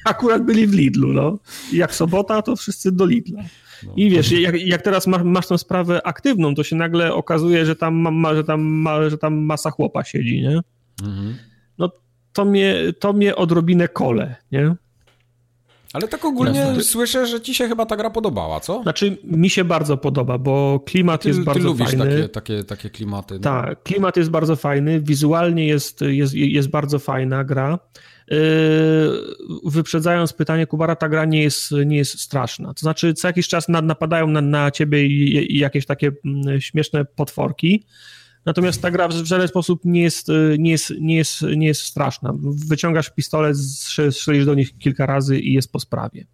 akurat 0.06 0.44
byli 0.44 0.68
w 0.68 0.74
Lidlu, 0.74 1.14
no. 1.14 1.40
I 1.72 1.78
jak 1.78 1.96
sobota, 1.96 2.42
to 2.42 2.56
wszyscy 2.56 2.92
do 2.92 3.06
Lidla. 3.06 3.44
No. 3.86 3.94
I 3.96 4.10
wiesz, 4.10 4.32
jak, 4.32 4.62
jak 4.62 4.82
teraz 4.82 5.08
masz, 5.08 5.24
masz 5.24 5.48
tą 5.48 5.58
sprawę 5.58 6.08
aktywną, 6.08 6.56
to 6.56 6.64
się 6.64 6.76
nagle 6.76 7.14
okazuje, 7.14 7.66
że 7.66 7.76
tam, 7.76 7.96
ma, 7.96 8.36
że 8.36 8.44
tam, 8.44 8.62
ma, 8.62 9.10
że 9.10 9.18
tam 9.18 9.34
masa 9.36 9.72
chłopa 9.72 10.04
siedzi, 10.04 10.42
nie? 10.42 10.60
Mhm. 11.08 11.36
No 11.78 11.92
to 12.34 12.46
mnie, 12.46 12.76
to 13.00 13.14
mnie 13.14 13.36
odrobinę 13.36 13.88
kole, 13.88 14.36
nie? 14.52 14.76
Ale 15.94 16.08
tak 16.08 16.26
ogólnie 16.26 16.60
Jasne. 16.60 16.84
słyszę, 16.84 17.28
że 17.28 17.42
ci 17.42 17.56
się 17.56 17.68
chyba 17.68 17.86
ta 17.86 17.96
gra 17.96 18.10
podobała, 18.10 18.60
co? 18.60 18.84
Znaczy, 18.84 19.18
mi 19.24 19.50
się 19.50 19.64
bardzo 19.64 19.98
podoba, 19.98 20.38
bo 20.38 20.80
klimat 20.86 21.22
ty, 21.22 21.28
jest 21.28 21.40
ty 21.40 21.46
bardzo 21.46 21.68
lubisz 21.68 21.88
fajny. 21.88 22.06
Takie, 22.06 22.30
takie, 22.30 22.64
takie 22.64 22.90
klimaty. 22.90 23.34
No. 23.34 23.40
Tak, 23.40 23.84
klimat 23.84 24.18
jest 24.18 24.30
bardzo 24.30 24.56
fajny, 24.56 25.02
wizualnie 25.02 25.68
jest, 25.68 26.02
jest, 26.02 26.34
jest 26.34 26.70
bardzo 26.70 27.00
fajna 27.00 27.44
gra. 27.44 27.80
Yy, 28.28 28.38
wyprzedzając 29.66 30.34
pytanie 30.34 30.68
Kubara, 30.68 30.96
ta 30.96 31.10
gra 31.10 31.26
nie 31.26 31.44
jest, 31.44 31.72
nie 31.86 31.98
jest 31.98 32.20
straszna. 32.20 32.74
To 32.74 32.80
znaczy, 32.80 33.14
co 33.14 33.28
jakiś 33.28 33.48
czas 33.48 33.70
napadają 33.70 34.28
na, 34.28 34.42
na 34.42 34.72
ciebie 34.72 35.08
jakieś 35.58 35.86
takie 35.86 36.12
mm, 36.26 36.62
śmieszne 36.62 37.06
potworki, 37.06 37.86
Natomiast 38.46 38.82
ta 38.82 38.92
gra 38.92 39.08
w 39.08 39.12
żaden 39.12 39.48
sposób 39.48 39.82
nie 39.86 40.02
jest, 40.02 40.30
y, 40.30 40.56
nie 40.60 40.72
jest, 40.72 40.94
nie 41.00 41.16
jest, 41.16 41.42
nie 41.58 41.68
jest 41.68 41.82
straszna. 41.82 42.34
Wyciągasz 42.70 43.10
pistolet, 43.10 43.58
strzelisz 44.12 44.46
do 44.46 44.54
nich 44.54 44.78
kilka 44.78 45.06
razy 45.06 45.40
i 45.40 45.54
jest 45.54 45.72
po 45.72 45.80
sprawie. 45.80 46.26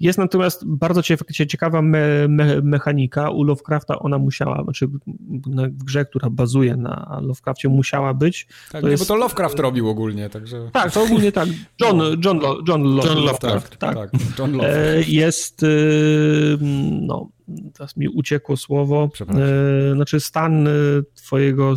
Jest 0.00 0.18
natomiast 0.18 0.66
bardzo 0.66 1.02
ciekawa 1.48 1.82
me, 1.82 2.28
me, 2.28 2.60
mechanika. 2.62 3.30
U 3.30 3.42
Lovecrafta 3.42 3.98
ona 3.98 4.18
musiała, 4.18 4.62
znaczy 4.64 4.86
w 4.86 5.84
grze, 5.84 6.04
która 6.04 6.30
bazuje 6.30 6.76
na 6.76 7.20
Lovecraftie, 7.22 7.68
musiała 7.68 8.14
być. 8.14 8.46
Tak, 8.72 8.80
to 8.80 8.86
nie, 8.86 8.90
jest... 8.90 9.02
bo 9.02 9.06
to 9.06 9.16
Lovecraft 9.16 9.58
robił 9.58 9.88
ogólnie, 9.88 10.30
także... 10.30 10.70
Tak, 10.72 10.92
to 10.92 11.02
ogólnie 11.02 11.32
tak. 11.32 11.48
John, 11.80 11.98
John, 11.98 12.20
John, 12.24 12.40
John, 12.68 13.00
John 13.04 13.24
Lovecraft. 13.24 13.78
Tak, 13.78 13.94
tak. 13.94 14.10
John 14.38 14.54
e, 14.54 14.56
Lovecraft. 14.56 15.08
Jest, 15.08 15.62
y, 15.62 16.58
no, 17.02 17.35
teraz 17.72 17.96
mi 17.96 18.08
uciekło 18.08 18.56
słowo, 18.56 19.10
e, 19.20 19.94
znaczy 19.94 20.20
stan 20.20 20.68
e, 20.68 20.70
twojego, 21.14 21.74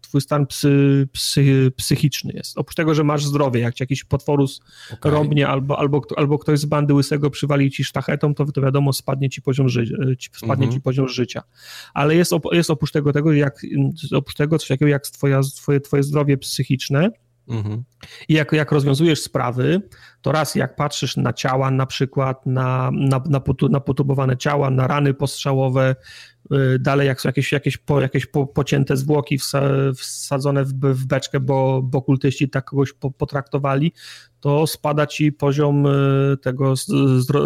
twój 0.00 0.20
stan 0.20 0.46
psy, 0.46 1.08
psy, 1.12 1.72
psychiczny 1.76 2.32
jest. 2.32 2.58
Oprócz 2.58 2.74
tego, 2.74 2.94
że 2.94 3.04
masz 3.04 3.24
zdrowie, 3.24 3.60
jak 3.60 3.74
ci 3.74 3.82
jakiś 3.82 4.04
potworus 4.04 4.60
okay. 4.92 5.12
robnie 5.12 5.48
albo, 5.48 5.78
albo, 5.78 6.02
albo 6.16 6.38
ktoś 6.38 6.58
z 6.58 6.64
bandy 6.64 6.94
łysego 6.94 7.30
przywali 7.30 7.70
ci 7.70 7.84
sztachetą, 7.84 8.34
to, 8.34 8.44
to 8.44 8.62
wiadomo, 8.62 8.92
spadnie 8.92 9.30
ci 9.30 9.42
poziom, 9.42 9.68
ży, 9.68 9.80
e, 9.82 10.36
spadnie 10.38 10.64
mhm. 10.64 10.72
ci 10.72 10.80
poziom 10.80 11.08
życia. 11.08 11.42
Ale 11.94 12.16
jest, 12.16 12.32
op, 12.32 12.44
jest 12.52 12.70
oprócz 12.70 12.92
tego, 12.92 13.12
tego 13.12 13.32
jak, 13.32 13.62
oprócz 14.12 14.36
tego 14.36 14.58
coś 14.58 14.68
takiego 14.68 14.88
jak 14.88 15.02
twoja, 15.02 15.40
twoje, 15.40 15.80
twoje 15.80 16.02
zdrowie 16.02 16.38
psychiczne, 16.38 17.10
Mhm. 17.50 17.84
I 18.28 18.34
jak, 18.34 18.52
jak 18.52 18.72
rozwiązujesz 18.72 19.22
sprawy, 19.22 19.82
to 20.22 20.32
raz 20.32 20.54
jak 20.54 20.76
patrzysz 20.76 21.16
na 21.16 21.32
ciała, 21.32 21.70
na 21.70 21.86
przykład 21.86 22.46
na, 22.46 22.90
na, 22.92 23.22
na, 23.28 23.40
potu, 23.40 23.68
na 23.68 23.80
potubowane 23.80 24.36
ciała, 24.36 24.70
na 24.70 24.86
rany 24.86 25.14
postrzałowe, 25.14 25.96
y, 26.52 26.78
dalej 26.78 27.06
jak 27.06 27.20
są 27.20 27.28
jakieś, 27.28 27.52
jakieś, 27.52 27.76
po, 27.76 28.00
jakieś 28.00 28.26
po, 28.26 28.46
pocięte 28.46 28.96
zwłoki 28.96 29.38
wsadzone 29.96 30.64
w, 30.64 30.72
w 30.72 31.06
beczkę, 31.06 31.40
bo, 31.40 31.82
bo 31.82 32.02
kultyści 32.02 32.48
tak 32.48 32.64
kogoś 32.64 32.92
potraktowali, 33.18 33.92
to 34.40 34.66
spada 34.66 35.06
ci 35.06 35.32
poziom 35.32 35.86
e, 35.86 35.90
tego 36.42 36.74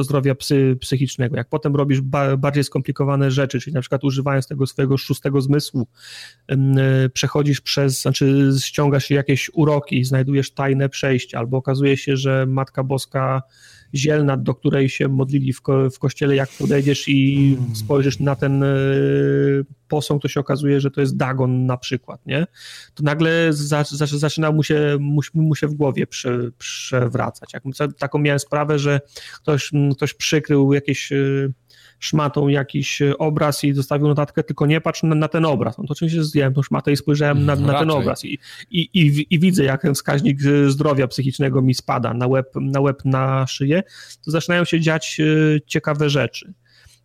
zdrowia 0.01 0.35
psy, 0.35 0.77
psychicznego. 0.81 1.37
Jak 1.37 1.49
potem 1.49 1.77
robisz 1.77 2.01
ba 2.01 2.37
bardziej 2.37 2.65
skomplikowane 2.65 3.31
rzeczy, 3.31 3.61
czyli 3.61 3.75
na 3.75 3.81
przykład 3.81 4.05
używając 4.05 4.47
tego 4.47 4.67
swojego 4.67 4.99
szóstego 4.99 5.41
zmysłu, 5.41 5.87
e, 6.49 6.57
przechodzisz 7.09 7.61
przez, 7.61 8.03
znaczy 8.03 8.51
ściągasz 8.65 9.11
jakieś 9.11 9.51
uroki, 9.55 10.05
znajdujesz 10.05 10.55
tajne 10.55 10.89
przejście, 10.89 11.39
albo 11.39 11.57
okazuje 11.57 11.97
się, 11.97 12.17
że 12.17 12.47
Matka 12.65 12.85
Boska 12.85 13.43
zielna, 13.95 14.37
do 14.37 14.55
której 14.55 14.89
się 14.89 15.09
modlili 15.09 15.53
w, 15.53 15.61
ko 15.61 15.91
w 15.91 15.99
kościele, 15.99 16.37
jak 16.37 16.49
podejdziesz 16.59 17.09
i 17.09 17.57
mm. 17.59 17.77
spojrzysz 17.77 18.21
na 18.21 18.37
ten 18.37 18.63
y, 18.63 19.65
posąg, 19.89 20.23
to 20.23 20.29
się 20.29 20.41
okazuje, 20.41 20.81
że 20.81 20.91
to 20.91 21.01
jest 21.01 21.17
Dagon 21.17 21.67
na 21.67 21.77
przykład, 21.77 22.27
nie? 22.27 22.47
To 22.95 23.03
nagle 23.03 23.53
za, 23.53 23.85
za, 23.85 24.07
zaczyna 24.07 24.53
mu 24.53 24.63
się, 24.63 24.97
mu, 25.01 25.21
mu 25.35 25.55
się 25.55 25.67
w 25.69 25.75
głowie 25.75 26.07
przy, 26.07 26.53
przewracać. 26.59 27.53
Jak, 27.55 27.63
taką 27.99 28.19
miałem 28.19 28.39
sprawę, 28.39 28.79
że 28.79 29.01
ktoś, 29.35 29.71
ktoś 29.93 30.15
przykrył 30.15 30.73
jakieś 30.73 31.13
y, 31.13 31.53
szmatą 31.99 32.49
jakiś 32.49 33.03
e, 33.03 33.19
obraz 33.19 33.65
i 33.65 33.73
zostawił 33.73 34.09
notatkę, 34.09 34.43
tylko 34.43 34.67
nie 34.67 34.81
patrz 34.81 35.03
na, 35.03 35.15
na 35.15 35.29
ten 35.29 35.45
obraz. 35.45 35.79
No 35.79 35.85
to 35.85 35.93
oczywiście 35.93 36.25
zdjąłem 36.25 36.55
tą 36.55 36.63
szmatę 36.63 36.93
i 36.93 36.97
spojrzałem 36.97 37.45
na, 37.45 37.57
na 37.57 37.79
ten 37.79 37.91
obraz 37.91 38.25
i, 38.25 38.39
i, 38.71 38.81
i, 38.95 39.27
i, 39.31 39.39
widzę, 39.39 39.65
jak 39.65 39.83
ten 39.83 39.95
wskaźnik 39.95 40.39
e, 40.47 40.71
zdrowia 40.71 41.09
psychicznego 41.09 41.63
mi 41.63 41.75
spada 41.75 42.15
na 42.15 42.27
łeb, 42.27 42.51
na 42.55 42.81
łeb, 42.81 43.05
na 43.05 43.47
szyję, 43.47 43.83
to 44.25 44.31
zaczynają 44.31 44.65
się 44.65 44.81
dziać 44.81 45.21
e, 45.21 45.61
ciekawe 45.67 46.11
rzeczy. 46.11 46.55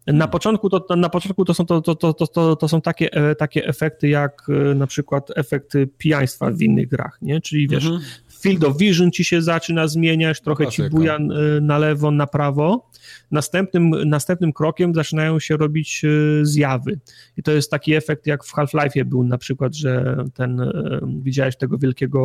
Na 0.08 0.28
początku 0.28 0.70
to, 0.70 0.96
na 0.96 1.10
początku 1.10 1.46
to 1.46 1.54
są, 1.54 1.66
to, 1.66 1.82
to, 1.82 1.96
to, 1.96 2.14
to, 2.14 2.56
to 2.56 2.68
są 2.68 2.82
takie, 2.82 3.10
takie 3.38 3.68
efekty 3.68 4.08
jak 4.08 4.48
na 4.76 4.88
przykład 4.88 5.32
efekty 5.36 5.88
pijaństwa 5.98 6.52
w 6.52 6.62
innych 6.62 6.88
grach, 6.88 7.18
nie? 7.22 7.42
Czyli 7.42 7.68
wiesz, 7.68 7.86
mhm. 7.86 8.02
Field 8.40 8.64
of 8.64 8.78
vision 8.78 9.12
ci 9.12 9.24
się 9.24 9.42
zaczyna 9.42 9.88
zmieniać, 9.88 10.42
trochę 10.42 10.64
Klasyka. 10.64 10.90
ci 10.90 10.96
buja 10.96 11.18
na 11.62 11.78
lewo, 11.78 12.12
na 12.12 12.28
prawo 12.28 12.90
Następnym, 13.32 14.10
następnym 14.10 14.54
krokiem 14.54 14.96
zaczynają 14.96 15.40
się 15.40 15.58
robić 15.58 16.02
e, 16.06 16.46
zjawy. 16.46 17.00
I 17.38 17.44
to 17.44 17.52
jest 17.52 17.72
taki 17.72 17.94
efekt, 17.94 18.28
jak 18.28 18.44
w 18.44 18.54
Half-Life'ie 18.54 19.04
był 19.04 19.24
na 19.24 19.38
przykład, 19.38 19.76
że 19.76 20.18
ten, 20.34 20.60
e, 20.60 21.00
widziałeś 21.22 21.58
tego 21.58 21.78
wielkiego 21.78 22.20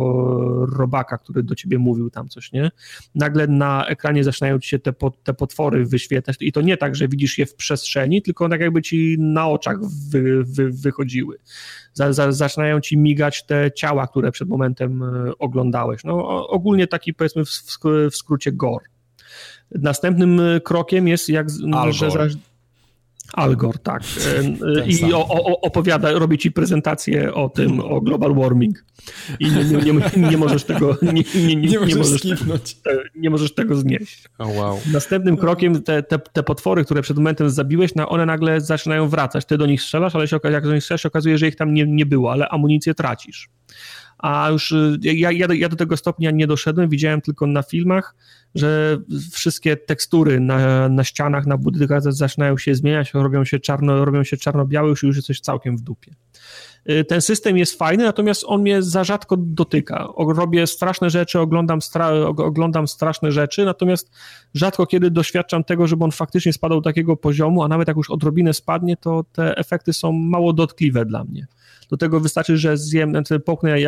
robaka, 0.77 1.17
który 1.17 1.43
do 1.43 1.55
ciebie 1.55 1.77
mówił 1.77 2.09
tam 2.09 2.29
coś, 2.29 2.51
nie? 2.51 2.71
Nagle 3.15 3.47
na 3.47 3.85
ekranie 3.87 4.23
zaczynają 4.23 4.59
ci 4.59 4.69
się 4.69 4.79
te, 4.79 4.93
te 5.23 5.33
potwory 5.33 5.85
wyświetlać 5.85 6.37
i 6.39 6.51
to 6.51 6.61
nie 6.61 6.77
tak, 6.77 6.95
że 6.95 7.07
widzisz 7.07 7.37
je 7.37 7.45
w 7.45 7.55
przestrzeni, 7.55 8.21
tylko 8.21 8.49
tak 8.49 8.61
jakby 8.61 8.81
ci 8.81 9.15
na 9.19 9.47
oczach 9.47 9.77
wy, 10.11 10.43
wy, 10.43 10.71
wychodziły. 10.71 11.37
Za, 11.97 12.13
za, 12.13 12.31
zaczynają 12.31 12.81
ci 12.81 12.97
migać 12.97 13.45
te 13.45 13.71
ciała, 13.71 14.07
które 14.07 14.31
przed 14.31 14.49
momentem 14.49 15.03
e, 15.03 15.31
oglądałeś. 15.39 16.03
No 16.03 16.47
ogólnie 16.47 16.87
taki 16.87 17.13
powiedzmy 17.13 17.45
w, 17.45 17.49
w, 17.49 18.15
skrócie 18.15 18.51
gore. 18.51 18.85
Następnym 19.71 20.39
e, 20.39 20.61
krokiem 20.61 21.07
jest 21.07 21.29
jak... 21.29 21.47
Algor. 21.73 21.93
Że 21.93 22.11
za... 22.11 22.19
Algor, 23.33 23.79
tak. 23.79 24.03
E, 24.25 24.81
e, 24.81 24.87
I 24.87 25.13
o, 25.13 25.27
o, 25.27 25.61
opowiada, 25.61 26.11
robi 26.11 26.37
ci 26.37 26.51
prezentację 26.51 27.33
o 27.33 27.49
tym, 27.49 27.79
o 27.79 28.01
global 28.01 28.35
warming. 28.35 28.85
I 29.39 29.51
nie, 29.51 29.63
nie, 29.63 29.93
nie, 29.93 30.29
nie 30.29 30.37
możesz 30.37 30.63
tego 30.63 30.97
nie, 31.01 31.11
nie, 31.35 31.55
nie, 31.55 31.55
nie, 31.69 31.79
możesz, 31.79 32.23
możesz 32.23 32.75
nie 33.15 33.29
możesz 33.29 33.55
tego 33.55 33.75
znieść. 33.75 34.23
Oh, 34.37 34.51
wow. 34.51 34.79
Następnym 34.93 35.37
krokiem 35.37 35.83
te, 35.83 36.03
te, 36.03 36.19
te 36.19 36.43
potwory, 36.43 36.85
które 36.85 37.01
przed 37.01 37.17
momentem 37.17 37.49
zabiłeś, 37.49 37.91
one 38.07 38.25
nagle 38.25 38.61
zaczynają 38.61 39.09
wracać. 39.09 39.45
Ty 39.45 39.57
do 39.57 39.65
nich 39.65 39.81
strzelasz, 39.81 40.15
ale 40.15 40.27
się, 40.27 40.39
jak 40.43 40.63
do 40.63 40.73
nich 40.73 40.83
strzelasz, 40.83 41.05
okazuje, 41.05 41.37
że 41.37 41.47
ich 41.47 41.55
tam 41.55 41.73
nie, 41.73 41.85
nie 41.85 42.05
było, 42.05 42.31
ale 42.31 42.49
amunicję 42.49 42.93
tracisz 42.93 43.49
a 44.17 44.49
już 44.51 44.71
y, 44.71 44.97
ja, 45.01 45.31
ja, 45.31 45.47
ja, 45.53 45.69
do 45.69 45.75
tego 45.75 45.97
stopnia 45.97 46.31
nie 46.31 46.47
doszedłem, 46.47 46.89
widziałem 46.89 47.21
tylko 47.21 47.47
na 47.47 47.63
filmach, 47.63 48.15
że 48.55 48.97
wszystkie 49.31 49.77
tekstury 49.77 50.39
na, 50.39 50.89
na 50.89 51.03
ścianach, 51.03 51.45
na 51.45 51.57
budynkach 51.57 52.01
zaczynają 52.01 52.57
się 52.57 52.75
zmieniać, 52.75 53.13
robią 53.13 53.45
się 53.45 53.59
czarno, 53.59 54.05
robią 54.05 54.23
się 54.23 54.37
czarno-białe, 54.37 54.89
już 54.89 55.03
już 55.03 55.15
jest 55.15 55.27
coś 55.27 55.39
całkiem 55.39 55.77
w 55.77 55.81
dupie. 55.81 56.11
y, 56.89 57.05
ten 57.05 57.21
system 57.21 57.57
jest 57.57 57.77
fajny, 57.77 58.03
natomiast 58.03 58.43
on 58.47 58.61
mnie 58.61 58.83
za 58.83 59.03
rzadko 59.03 59.37
dotyka. 59.37 60.07
Robię 60.17 60.67
straszne 60.67 61.09
rzeczy, 61.09 61.39
oglądam, 61.39 61.81
stra 61.81 62.11
oglądam 62.25 62.87
straszne 62.87 63.31
rzeczy, 63.31 63.65
natomiast 63.65 64.11
rzadko 64.53 64.85
kiedy 64.85 65.11
doświadczam 65.11 65.63
tego, 65.63 65.87
żeby 65.87 66.03
on 66.03 66.11
faktycznie 66.11 66.53
spadał 66.53 66.81
do 66.81 66.89
takiego 66.89 67.17
poziomu, 67.17 67.63
a 67.63 67.67
nawet 67.67 67.87
jak 67.87 67.97
już 67.97 68.11
odrobinę 68.11 68.53
spadnie, 68.53 68.97
to 68.97 69.25
te 69.31 69.57
efekty 69.57 69.93
są 69.93 70.11
mało 70.11 70.53
dotkliwe 70.53 71.05
dla 71.05 71.23
mnie. 71.23 71.47
Do 71.89 71.97
tego 71.97 72.19
wystarczy, 72.19 72.57
że 72.57 72.77
zjem, 72.77 73.09
znaczy 73.09 73.39
połknę 73.39 73.81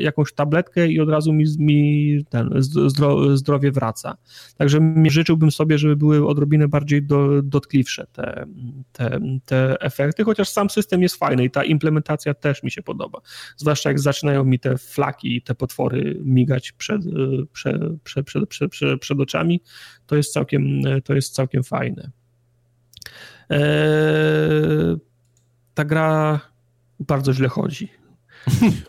jakąś 0.00 0.32
tabletkę 0.32 0.88
i 0.88 1.00
od 1.00 1.08
razu 1.08 1.32
mi, 1.32 1.44
mi 1.58 2.24
ten 2.28 2.50
zdro, 2.62 3.36
zdrowie 3.36 3.72
wraca. 3.72 4.16
Także 4.56 4.80
życzyłbym 5.08 5.50
sobie, 5.50 5.78
żeby 5.78 5.96
były 5.96 6.26
odrobinę 6.26 6.68
bardziej 6.68 7.02
do, 7.02 7.42
dotkliwsze 7.42 8.06
te, 8.12 8.46
te, 8.92 9.20
te 9.44 9.80
efekty, 9.80 10.24
chociaż 10.24 10.48
sam 10.48 10.70
system 10.70 11.02
jest 11.02 11.16
fajny 11.16 11.44
i 11.44 11.50
ta 11.50 11.64
implementacja 11.64 12.34
też 12.34 12.62
mi 12.62 12.70
się 12.70 12.82
podoba. 12.82 13.20
Zwłaszcza 13.56 13.90
jak 13.90 14.00
zaczynają 14.00 14.44
mi 14.44 14.58
te 14.58 14.78
flaki 14.78 15.36
i 15.36 15.42
te 15.42 15.54
potwory 15.54 16.20
migać 16.24 16.72
przed, 16.72 17.02
przed, 17.52 17.76
przed, 18.02 18.26
przed, 18.26 18.48
przed, 18.48 18.70
przed, 18.70 19.00
przed 19.00 19.20
oczami, 19.20 19.60
to 20.06 20.16
jest 20.16 20.32
całkiem, 20.32 20.82
to 21.04 21.14
jest 21.14 21.34
całkiem 21.34 21.62
fajne. 21.62 22.10
Eee, 23.50 24.96
ta 25.74 25.84
gra 25.84 26.40
bardzo 27.00 27.32
źle 27.32 27.48
chodzi. 27.48 27.88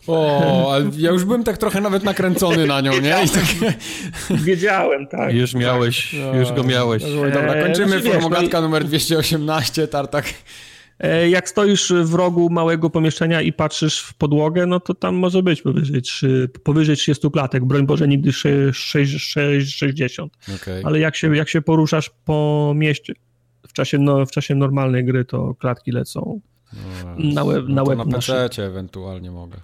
O, 0.07 0.73
ale 0.73 0.85
ja 0.97 1.11
już 1.11 1.25
byłem 1.25 1.43
tak 1.43 1.57
trochę 1.57 1.81
nawet 1.81 2.03
nakręcony 2.03 2.65
na 2.65 2.81
nią, 2.81 2.91
nie? 2.91 3.15
I 3.25 3.29
tak... 3.29 3.45
Wiedziałem, 4.29 5.07
tak. 5.07 5.33
Już 5.33 5.53
miałeś, 5.53 6.15
tak. 6.25 6.35
już 6.35 6.51
go 6.51 6.63
miałeś. 6.63 7.03
Dobra, 7.33 7.53
eee, 7.53 7.63
kończymy 7.63 8.01
znaczy, 8.01 8.11
formogatka 8.11 8.61
no 8.61 8.67
numer 8.67 8.85
218, 8.85 9.87
tartak. 9.87 10.25
Eee, 10.99 11.31
jak 11.31 11.49
stoisz 11.49 11.93
w 12.03 12.13
rogu 12.13 12.49
małego 12.49 12.89
pomieszczenia 12.89 13.41
i 13.41 13.53
patrzysz 13.53 13.99
w 13.99 14.13
podłogę, 14.13 14.65
no 14.65 14.79
to 14.79 14.93
tam 14.93 15.15
może 15.15 15.43
być 15.43 15.61
powyżej, 15.61 16.01
3, 16.01 16.49
powyżej 16.63 16.95
30 16.95 17.31
klatek. 17.31 17.65
Broń 17.65 17.85
Boże, 17.85 18.07
nigdy 18.07 18.33
6, 18.33 18.79
6, 18.79 19.17
6, 19.19 19.77
60. 19.77 20.33
Okay. 20.55 20.81
Ale 20.85 20.99
jak 20.99 21.15
się, 21.15 21.35
jak 21.35 21.49
się 21.49 21.61
poruszasz 21.61 22.11
po 22.25 22.73
mieście 22.75 23.13
w 23.67 23.73
czasie, 23.73 23.97
no, 23.97 24.25
w 24.25 24.31
czasie 24.31 24.55
normalnej 24.55 25.05
gry, 25.05 25.25
to 25.25 25.55
klatki 25.55 25.91
lecą 25.91 26.41
no, 26.73 27.33
na 27.33 27.45
web, 27.45 27.65
no 27.67 27.75
na, 27.75 27.83
web 27.83 27.97
na 27.97 28.05
PC 28.05 28.65
ewentualnie 28.65 29.31
mogę. 29.31 29.57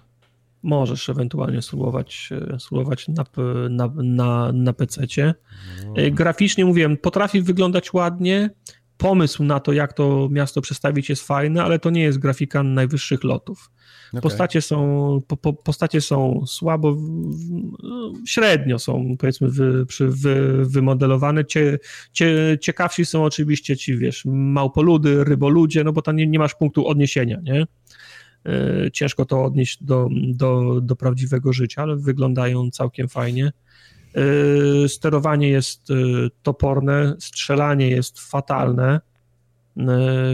Możesz 0.63 1.09
ewentualnie 1.09 1.61
spróbować, 1.61 2.29
e, 2.53 2.59
spróbować 2.59 3.07
na, 3.07 3.23
na, 3.69 3.91
na, 3.95 4.51
na 4.51 4.73
PC. 4.73 5.01
No. 5.85 5.93
E, 5.95 6.11
graficznie 6.11 6.65
mówiłem, 6.65 6.97
potrafi 6.97 7.41
wyglądać 7.41 7.93
ładnie. 7.93 8.49
Pomysł 8.97 9.43
na 9.43 9.59
to, 9.59 9.73
jak 9.73 9.93
to 9.93 10.27
miasto 10.31 10.61
przedstawić, 10.61 11.09
jest 11.09 11.27
fajny, 11.27 11.63
ale 11.63 11.79
to 11.79 11.89
nie 11.89 12.03
jest 12.03 12.19
grafika 12.19 12.63
najwyższych 12.63 13.23
lotów. 13.23 13.71
Okay. 14.13 14.21
Postacie, 14.21 14.61
są, 14.61 15.19
po, 15.27 15.37
po, 15.37 15.53
postacie 15.53 16.01
są 16.01 16.43
słabo, 16.47 16.97
średnio 18.25 18.79
są 18.79 19.15
powiedzmy 19.19 19.49
wy, 19.49 19.85
przy, 19.85 20.07
wy, 20.07 20.65
wymodelowane. 20.65 21.45
Cie, 21.45 21.79
cie, 22.11 22.57
ciekawsi 22.61 23.05
są 23.05 23.23
oczywiście 23.23 23.77
ci, 23.77 23.97
wiesz, 23.97 24.23
małpoludy, 24.25 25.23
ryboludzie, 25.23 25.83
no 25.83 25.93
bo 25.93 26.01
tam 26.01 26.15
nie, 26.15 26.27
nie 26.27 26.39
masz 26.39 26.55
punktu 26.55 26.87
odniesienia, 26.87 27.39
nie? 27.43 27.67
E, 28.45 28.91
ciężko 28.91 29.25
to 29.25 29.43
odnieść 29.43 29.83
do, 29.83 30.09
do, 30.27 30.81
do 30.81 30.95
prawdziwego 30.95 31.53
życia, 31.53 31.81
ale 31.81 31.95
wyglądają 31.95 32.69
całkiem 32.71 33.09
fajnie. 33.09 33.51
E, 34.15 34.89
sterowanie 34.89 35.49
jest 35.49 35.91
e, 35.91 35.95
toporne, 36.43 37.15
strzelanie 37.19 37.89
jest 37.89 38.19
fatalne 38.19 39.01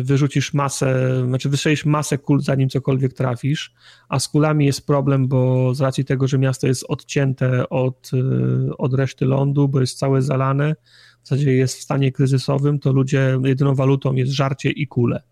wyrzucisz 0.04 0.54
masę, 0.54 1.22
znaczy 1.28 1.50
wystrzelisz 1.50 1.86
masę 1.86 2.18
kul, 2.18 2.42
zanim 2.42 2.70
cokolwiek 2.70 3.14
trafisz, 3.14 3.74
a 4.10 4.20
z 4.20 4.28
kulami 4.28 4.66
jest 4.66 4.88
problem, 4.88 5.28
bo 5.28 5.74
z 5.76 5.82
racji 5.82 6.06
tego, 6.06 6.28
że 6.28 6.38
miasto 6.38 6.68
jest 6.68 6.86
odcięte 6.88 7.70
od, 7.70 8.12
e, 8.14 8.78
od 8.78 8.94
reszty 8.94 9.26
lądu, 9.26 9.68
bo 9.68 9.80
jest 9.80 9.98
całe 9.98 10.22
zalane, 10.22 10.76
w 11.24 11.28
zasadzie 11.28 11.52
jest 11.52 11.78
w 11.78 11.82
stanie 11.82 12.12
kryzysowym, 12.12 12.80
to 12.80 12.92
ludzie, 12.92 13.40
jedyną 13.44 13.76
walutą 13.76 14.14
jest 14.14 14.32
żarcie 14.32 14.70
i 14.70 14.88
kule, 14.88 15.24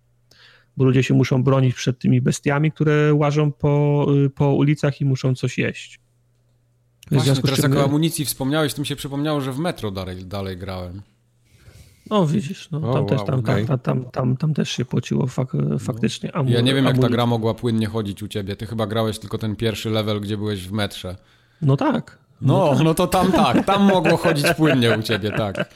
bo 0.77 0.85
ludzie 0.85 1.03
się 1.03 1.13
muszą 1.13 1.43
bronić 1.43 1.75
przed 1.75 1.99
tymi 1.99 2.21
bestiami, 2.21 2.71
które 2.71 3.13
łażą 3.13 3.51
po, 3.51 4.05
e, 4.25 4.29
po 4.29 4.53
ulicach 4.53 5.01
i 5.01 5.05
muszą 5.05 5.35
coś 5.35 5.57
jeść. 5.57 5.99
Właśnie, 7.11 7.35
teraz 7.35 7.59
jak 7.59 7.75
o 7.75 7.83
amunicji 7.83 8.25
wspomniałeś, 8.25 8.73
to 8.73 8.81
mi 8.81 8.87
się 8.87 8.95
przypomniało, 8.95 9.41
że 9.41 9.53
w 9.53 9.59
metro 9.59 9.91
dalej, 9.91 10.25
dalej 10.25 10.57
grałem. 10.57 11.01
No 12.09 12.27
widzisz, 12.27 12.71
no, 12.71 12.79
tam, 12.79 12.89
oh, 12.89 13.05
też, 13.05 13.25
tam, 13.25 13.39
okay. 13.39 13.65
tam, 13.65 13.79
tam, 13.79 14.05
tam, 14.05 14.37
tam, 14.37 14.53
też 14.53 14.69
się 14.69 14.85
płaciło 14.85 15.27
fak, 15.27 15.53
no. 15.53 15.79
faktycznie. 15.79 16.35
Amu, 16.35 16.49
ja 16.49 16.61
nie 16.61 16.73
wiem, 16.73 16.85
jak 16.85 16.99
ta 16.99 17.09
gra 17.09 17.25
mogła 17.25 17.53
płynnie 17.53 17.87
chodzić 17.87 18.23
u 18.23 18.27
ciebie. 18.27 18.55
Ty 18.55 18.65
chyba 18.65 18.87
grałeś 18.87 19.19
tylko 19.19 19.37
ten 19.37 19.55
pierwszy 19.55 19.89
level, 19.89 20.21
gdzie 20.21 20.37
byłeś 20.37 20.67
w 20.67 20.71
metrze. 20.71 21.15
No 21.61 21.77
tak. 21.77 22.17
No, 22.41 22.57
no, 22.57 22.75
tak. 22.75 22.83
no 22.83 22.93
to 22.93 23.07
tam 23.07 23.31
tak, 23.31 23.65
tam 23.65 23.83
mogło 23.83 24.17
chodzić 24.17 24.47
płynnie 24.57 24.97
u 24.97 25.01
ciebie, 25.01 25.31
tak. 25.31 25.73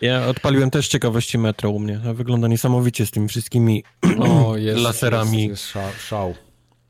Ja 0.00 0.26
odpaliłem 0.26 0.70
też 0.70 0.88
ciekawości 0.88 1.38
metro 1.38 1.70
u 1.70 1.78
mnie. 1.78 2.00
Wygląda 2.14 2.48
niesamowicie 2.48 3.06
z 3.06 3.10
tymi 3.10 3.28
wszystkimi 3.28 3.84
o, 4.18 4.56
jest, 4.56 4.82
laserami. 4.82 5.48
Jest, 5.48 5.74
jest 5.74 6.02
szał. 6.02 6.34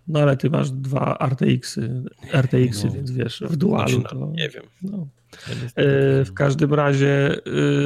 No 0.09 0.21
ale 0.21 0.37
ty 0.37 0.51
masz 0.51 0.71
dwa 0.71 1.19
RTX-y, 1.21 2.03
RTX-y 2.33 2.87
no. 2.87 2.93
więc 2.93 3.11
wiesz, 3.11 3.43
w 3.47 3.57
dualu 3.57 4.01
znaczy, 4.01 4.15
no, 4.15 4.27
to... 4.27 4.33
Nie 4.33 4.49
wiem. 4.49 4.63
No. 4.83 5.07
E, 5.77 6.25
w 6.25 6.35
każdym 6.35 6.75
razie 6.75 7.37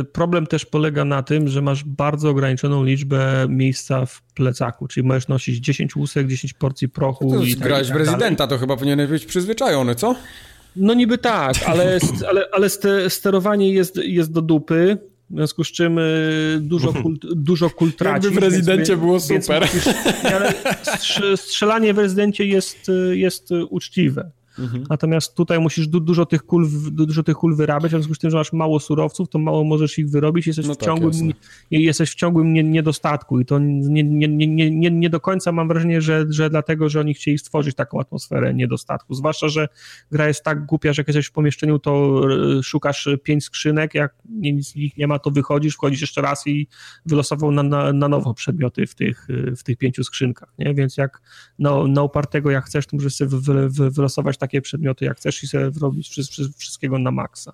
e, 0.01 0.05
problem 0.05 0.47
też 0.47 0.67
polega 0.67 1.05
na 1.05 1.23
tym, 1.23 1.49
że 1.49 1.63
masz 1.63 1.85
bardzo 1.85 2.31
ograniczoną 2.31 2.85
liczbę 2.85 3.47
miejsca 3.49 4.07
w 4.07 4.23
plecaku, 4.23 4.89
czyli 4.89 5.07
możesz 5.07 5.29
nosić 5.29 5.57
10 5.59 5.97
łusek, 5.97 6.27
10 6.27 6.53
porcji 6.53 6.89
prochu. 6.89 7.31
To 7.31 7.45
i 7.45 7.55
tak, 7.55 7.63
grałeś 7.63 7.89
tak 7.89 7.97
w 7.97 8.01
rezydenta, 8.01 8.47
to 8.47 8.59
chyba 8.59 8.77
powinieneś 8.77 9.11
być 9.11 9.27
przyzwyczajony, 9.27 9.95
co? 9.95 10.15
No 10.77 10.95
niby 10.95 11.19
tak, 11.19 11.57
ale, 11.67 11.99
ale, 12.31 12.45
ale 12.53 12.69
sterowanie 13.09 13.73
jest, 13.73 13.97
jest 13.97 14.33
do 14.33 14.43
dupy. 14.43 14.99
W 15.31 15.37
związku 15.37 15.65
z 15.65 15.73
czym 15.73 15.99
y, 15.99 16.59
dużo 16.61 16.93
kul, 17.03 17.19
dużo 17.35 17.71
kul 17.71 17.93
tracisz. 17.93 18.25
Jakby 18.25 18.41
w 18.41 18.43
rezydencie 18.43 18.97
było 18.97 19.21
super. 19.21 19.63
Musisz, 19.63 21.23
strzelanie 21.47 21.95
w 21.95 21.99
rezydencie 21.99 22.47
jest, 22.47 22.91
jest 23.13 23.51
uczciwe. 23.71 24.31
Mhm. 24.59 24.85
Natomiast 24.91 25.35
tutaj 25.35 25.61
musisz 25.61 25.89
du 25.89 26.01
dużo, 26.01 26.27
tych 26.27 26.43
kul, 26.43 26.69
dużo 26.91 27.23
tych 27.23 27.37
kul 27.37 27.57
wyrabiać, 27.57 27.93
w 27.93 27.95
związku 27.95 28.15
z 28.15 28.19
tym, 28.19 28.31
że 28.31 28.37
masz 28.37 28.53
mało 28.53 28.81
surowców, 28.81 29.29
to 29.29 29.39
mało 29.39 29.65
możesz 29.65 29.99
ich 29.99 30.11
wyrobić, 30.11 30.47
jesteś, 30.47 30.67
no 30.67 30.75
w, 30.75 30.77
tak, 30.77 30.87
ciągłym, 30.87 31.33
jesteś 31.71 32.11
w 32.11 32.15
ciągłym 32.15 32.53
nie, 32.53 32.65
niedostatku 32.65 33.41
i 33.41 33.45
to 33.45 33.59
nie, 33.59 34.05
nie, 34.05 34.29
nie, 34.29 34.71
nie, 34.71 34.91
nie 34.91 35.11
do 35.11 35.21
końca 35.21 35.53
mam 35.53 35.69
wrażenie, 35.69 36.01
że, 36.01 36.25
że 36.29 36.51
dlatego, 36.51 36.89
że 36.89 37.01
oni 37.01 37.15
chcieli 37.15 37.39
stworzyć 37.39 37.75
taką 37.75 38.01
atmosferę 38.01 38.55
niedostatku. 38.55 39.15
Zwłaszcza, 39.15 39.49
że 39.49 39.69
gra 40.11 40.29
jest 40.29 40.45
tak 40.45 40.67
głupia, 40.67 40.93
że 40.93 41.01
jak 41.01 41.09
jesteś 41.09 41.27
w 41.27 41.33
pomieszczeniu, 41.33 41.79
to 41.79 42.23
e, 42.59 42.63
szukasz 42.63 43.09
pięć 43.23 43.45
skrzynek, 43.45 43.95
jak 43.95 44.15
nic 44.31 44.69
z 44.69 44.75
nich 44.75 44.97
nie 44.97 45.07
ma, 45.07 45.19
to 45.19 45.31
wychodzisz, 45.31 45.75
wchodzisz 45.75 46.01
jeszcze 46.01 46.23
raz 46.23 46.47
i 46.47 46.69
wylosował 47.07 47.51
na, 47.51 47.63
na, 47.63 47.93
na 47.93 48.09
nowo 48.09 48.35
przedmioty 48.35 48.87
w 48.87 48.95
tych, 48.95 49.29
w 49.57 49.63
tych 49.63 49.77
pięciu 49.77 50.05
skrzynkach, 50.05 50.53
nie? 50.59 50.75
Więc 50.75 50.97
jak 50.97 51.23
na, 51.59 51.87
na 51.87 52.03
upartego 52.03 52.51
jak 52.51 52.65
chcesz, 52.65 52.87
to 52.87 52.97
możesz 52.97 53.15
sobie 53.15 53.31
wy, 53.41 53.69
wy, 53.69 53.91
wylosować 53.91 54.39
takie 54.45 54.63
przedmioty 54.63 55.05
jak 55.05 55.17
chcesz 55.17 55.43
i 55.43 55.47
sobie 55.47 55.71
robić 55.81 56.11
wszystkiego 56.59 56.99
na 56.99 57.11
maksa. 57.11 57.53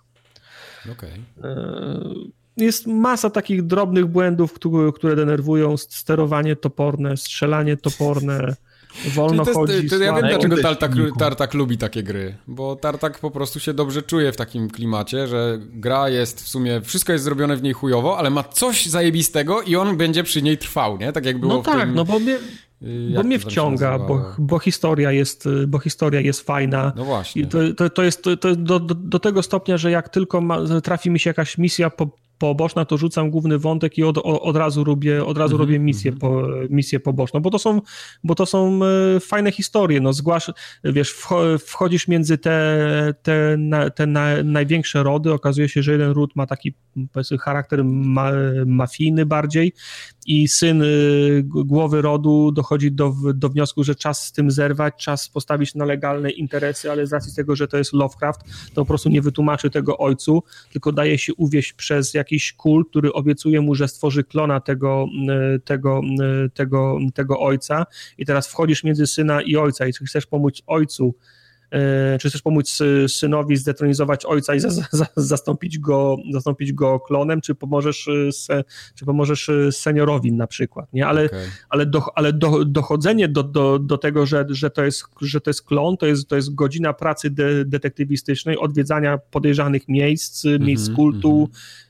Okay. 0.92 1.10
E, 1.44 2.14
jest 2.56 2.86
masa 2.86 3.30
takich 3.30 3.66
drobnych 3.66 4.06
błędów, 4.06 4.54
które, 4.94 5.16
denerwują. 5.16 5.76
Sterowanie 5.76 6.56
toporne, 6.56 7.16
strzelanie 7.16 7.76
toporne, 7.76 8.56
wolno 9.16 9.44
to 9.44 9.54
chodzi. 9.54 9.88
To, 9.88 9.98
to 9.98 10.04
ja 10.04 10.14
wiem, 10.14 10.28
dlaczego 10.28 10.62
Tartak, 10.62 10.92
Tartak 11.18 11.54
lubi 11.54 11.78
takie 11.78 12.02
gry, 12.02 12.36
bo 12.46 12.76
Tartak 12.76 13.18
po 13.18 13.30
prostu 13.30 13.60
się 13.60 13.74
dobrze 13.74 14.02
czuje 14.02 14.32
w 14.32 14.36
takim 14.36 14.70
klimacie, 14.70 15.26
że 15.26 15.58
gra 15.60 16.08
jest 16.08 16.42
w 16.42 16.48
sumie, 16.48 16.80
wszystko 16.80 17.12
jest 17.12 17.24
zrobione 17.24 17.56
w 17.56 17.62
niej 17.62 17.72
chujowo, 17.72 18.18
ale 18.18 18.30
ma 18.30 18.44
coś 18.44 18.86
zajebistego 18.86 19.62
i 19.62 19.76
on 19.76 19.96
będzie 19.96 20.22
przy 20.22 20.42
niej 20.42 20.58
trwał, 20.58 20.98
nie? 20.98 21.12
Tak 21.12 21.26
jak 21.26 21.38
było 21.38 21.54
no 21.54 21.62
w 21.62 21.64
tak, 21.64 21.80
tym... 21.80 21.94
no 21.94 22.04
bo 22.04 22.20
bo 23.14 23.22
mnie 23.22 23.38
wciąga, 23.38 23.98
bo, 23.98 24.34
bo, 24.38 24.58
historia 24.58 25.12
jest, 25.12 25.48
bo 25.68 25.78
historia 25.78 26.20
jest 26.20 26.40
fajna. 26.40 26.92
No 26.96 27.04
właśnie. 27.04 27.46
To, 27.46 27.58
to, 27.76 27.90
to 27.90 28.02
jest, 28.02 28.22
to, 28.40 28.56
do, 28.56 28.80
do, 28.80 29.18
tego 29.18 29.42
stopnia, 29.42 29.78
że 29.78 29.90
jak 29.90 30.08
tylko 30.08 30.40
ma, 30.40 30.58
trafi 30.82 31.10
mi 31.10 31.20
się 31.20 31.30
jakaś 31.30 31.58
misja 31.58 31.90
po, 31.90 32.10
poboczna, 32.40 32.84
to 32.84 32.96
rzucam 32.96 33.30
główny 33.30 33.58
wątek 33.58 33.98
i 33.98 34.04
od, 34.04 34.18
od 34.24 34.56
razu 34.56 34.84
robię, 34.84 35.24
od 35.24 35.38
razu 35.38 35.54
mm 35.54 35.56
-hmm. 35.56 35.68
robię 35.68 35.78
misję, 35.78 36.12
po, 36.12 36.42
misję 36.70 37.00
poboczną, 37.00 37.40
bo 37.40 37.50
to 37.50 37.58
są, 37.58 37.80
bo 38.24 38.34
to 38.34 38.46
są 38.46 38.80
e, 39.16 39.20
fajne 39.20 39.52
historie, 39.52 40.00
no 40.00 40.12
zgłasz, 40.12 40.52
wiesz, 40.84 41.14
wchodzisz 41.66 42.08
między 42.08 42.38
te, 42.38 43.14
te, 43.22 43.58
te 43.94 44.06
na, 44.06 44.42
największe 44.44 45.02
rody, 45.02 45.32
okazuje 45.32 45.68
się, 45.68 45.82
że 45.82 45.92
jeden 45.92 46.10
ród 46.10 46.36
ma 46.36 46.46
taki 46.46 46.74
charakter 47.40 47.84
ma, 47.84 48.30
mafijny 48.66 49.26
bardziej 49.26 49.72
i 50.30 50.48
syn 50.48 50.82
głowy 51.44 52.02
rodu 52.02 52.52
dochodzi 52.52 52.92
do, 52.92 53.14
do 53.34 53.48
wniosku, 53.48 53.84
że 53.84 53.94
czas 53.94 54.26
z 54.26 54.32
tym 54.32 54.50
zerwać, 54.50 54.94
czas 55.04 55.28
postawić 55.28 55.74
na 55.74 55.84
legalne 55.84 56.30
interesy, 56.30 56.90
ale 56.90 57.06
z 57.06 57.12
racji 57.12 57.34
tego, 57.34 57.56
że 57.56 57.68
to 57.68 57.78
jest 57.78 57.92
Lovecraft, 57.92 58.40
to 58.68 58.74
po 58.74 58.84
prostu 58.84 59.08
nie 59.08 59.22
wytłumaczy 59.22 59.70
tego 59.70 59.98
ojcu, 59.98 60.42
tylko 60.72 60.92
daje 60.92 61.18
się 61.18 61.34
uwieść 61.34 61.72
przez 61.72 62.14
jakiś 62.14 62.52
kult, 62.52 62.88
który 62.88 63.12
obiecuje 63.12 63.60
mu, 63.60 63.74
że 63.74 63.88
stworzy 63.88 64.24
klona 64.24 64.60
tego, 64.60 65.06
tego, 65.64 66.00
tego, 66.54 66.98
tego 67.14 67.40
ojca. 67.40 67.86
I 68.18 68.26
teraz 68.26 68.48
wchodzisz 68.48 68.84
między 68.84 69.06
syna 69.06 69.42
i 69.42 69.56
ojca 69.56 69.86
i 69.86 69.92
chcesz 69.92 70.26
pomóc 70.26 70.62
ojcu 70.66 71.14
czy 72.20 72.28
chcesz 72.28 72.42
pomóc 72.42 72.78
synowi 73.08 73.56
zdetronizować 73.56 74.26
ojca 74.26 74.54
i 74.54 74.60
za, 74.60 74.70
za, 74.70 75.06
zastąpić, 75.16 75.78
go, 75.78 76.16
zastąpić 76.32 76.72
go 76.72 77.00
klonem, 77.00 77.40
czy 77.40 77.54
pomożesz, 77.54 78.08
e, 78.08 78.32
se, 78.32 78.64
czy 78.94 79.04
pomożesz 79.04 79.48
e, 79.48 79.72
seniorowi 79.72 80.32
na 80.32 80.46
przykład, 80.46 80.92
nie? 80.92 81.06
Ale, 81.06 81.24
okay. 81.24 81.50
ale, 81.68 81.86
do, 81.86 82.02
ale 82.14 82.32
do, 82.32 82.64
dochodzenie 82.64 83.28
do, 83.28 83.42
do, 83.42 83.78
do 83.78 83.98
tego, 83.98 84.26
że, 84.26 84.46
że, 84.48 84.70
to 84.70 84.84
jest, 84.84 85.04
że 85.20 85.40
to 85.40 85.50
jest 85.50 85.62
klon, 85.62 85.96
to 85.96 86.06
jest, 86.06 86.28
to 86.28 86.36
jest 86.36 86.54
godzina 86.54 86.92
pracy 86.92 87.30
de, 87.30 87.64
detektywistycznej, 87.64 88.58
odwiedzania 88.58 89.18
podejrzanych 89.18 89.88
miejsc, 89.88 90.44
mm 90.44 90.60
-hmm, 90.60 90.64
miejsc 90.64 90.90
kultu, 90.94 91.36
mm 91.36 91.46
-hmm 91.46 91.89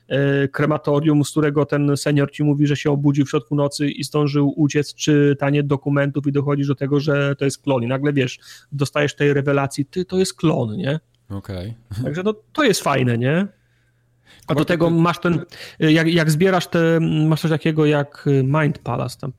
krematorium, 0.51 1.25
z 1.25 1.31
którego 1.31 1.65
ten 1.65 1.97
senior 1.97 2.31
ci 2.31 2.43
mówi, 2.43 2.67
że 2.67 2.75
się 2.75 2.91
obudził 2.91 3.25
w 3.25 3.29
środku 3.29 3.55
nocy 3.55 3.89
i 3.89 4.03
zdążył 4.03 4.53
uciec, 4.55 4.93
czytanie 4.95 5.63
dokumentów 5.63 6.27
i 6.27 6.31
dochodzisz 6.31 6.67
do 6.67 6.75
tego, 6.75 6.99
że 6.99 7.35
to 7.35 7.45
jest 7.45 7.61
klon. 7.61 7.83
I 7.83 7.87
nagle 7.87 8.13
wiesz, 8.13 8.39
dostajesz 8.71 9.15
tej 9.15 9.33
rewelacji, 9.33 9.85
ty, 9.85 10.05
to 10.05 10.17
jest 10.17 10.33
klon, 10.33 10.77
nie? 10.77 10.99
Okej. 11.29 11.73
Okay. 11.91 12.03
Także 12.05 12.23
no, 12.23 12.33
to 12.53 12.63
jest 12.63 12.81
fajne, 12.81 13.17
nie? 13.17 13.47
A 14.47 14.55
do 14.55 14.65
tego 14.65 14.89
masz 14.89 15.19
ten, 15.19 15.39
jak, 15.79 16.07
jak 16.07 16.31
zbierasz 16.31 16.67
te, 16.67 16.99
masz 16.99 17.41
coś 17.41 17.51
takiego 17.51 17.85
jak 17.85 18.25
Mind 18.43 18.79
Palace, 18.79 19.17
tam, 19.19 19.33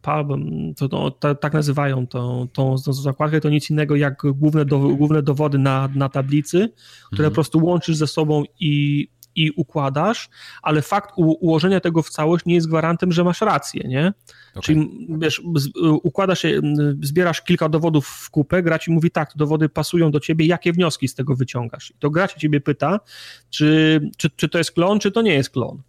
to, 0.76 0.88
to, 0.88 1.10
to, 1.10 1.34
tak 1.34 1.52
nazywają 1.52 2.06
tą, 2.06 2.48
tą, 2.52 2.76
tą 2.84 2.92
zakładkę, 2.92 3.40
to 3.40 3.50
nic 3.50 3.70
innego 3.70 3.96
jak 3.96 4.22
główne, 4.34 4.64
do, 4.64 4.78
główne 4.78 5.22
dowody 5.22 5.58
na, 5.58 5.88
na 5.94 6.08
tablicy, 6.08 6.72
które 7.06 7.26
mm. 7.26 7.30
po 7.30 7.34
prostu 7.34 7.64
łączysz 7.64 7.96
ze 7.96 8.06
sobą 8.06 8.44
i 8.60 9.08
i 9.34 9.50
układasz, 9.56 10.28
ale 10.62 10.82
fakt 10.82 11.10
ułożenia 11.16 11.80
tego 11.80 12.02
w 12.02 12.10
całość 12.10 12.44
nie 12.46 12.54
jest 12.54 12.68
gwarantem, 12.68 13.12
że 13.12 13.24
masz 13.24 13.40
rację, 13.40 13.88
nie? 13.88 14.12
Okay. 14.50 14.62
Czyli 14.62 15.06
wiesz, 15.08 15.42
układasz 16.02 16.42
się, 16.42 16.60
zbierasz 17.00 17.42
kilka 17.42 17.68
dowodów 17.68 18.06
w 18.06 18.30
kupę, 18.30 18.62
gra 18.62 18.78
ci 18.78 18.90
mówi 18.90 19.10
tak, 19.10 19.32
dowody 19.36 19.68
pasują 19.68 20.10
do 20.10 20.20
ciebie, 20.20 20.46
jakie 20.46 20.72
wnioski 20.72 21.08
z 21.08 21.14
tego 21.14 21.36
wyciągasz? 21.36 21.90
I 21.90 21.94
to 21.98 22.10
gra 22.10 22.28
ci 22.28 22.40
ciebie 22.40 22.60
pyta, 22.60 23.00
czy, 23.50 24.00
czy, 24.16 24.30
czy 24.30 24.48
to 24.48 24.58
jest 24.58 24.72
klon, 24.72 24.98
czy 24.98 25.12
to 25.12 25.22
nie 25.22 25.34
jest 25.34 25.50
klon. 25.50 25.82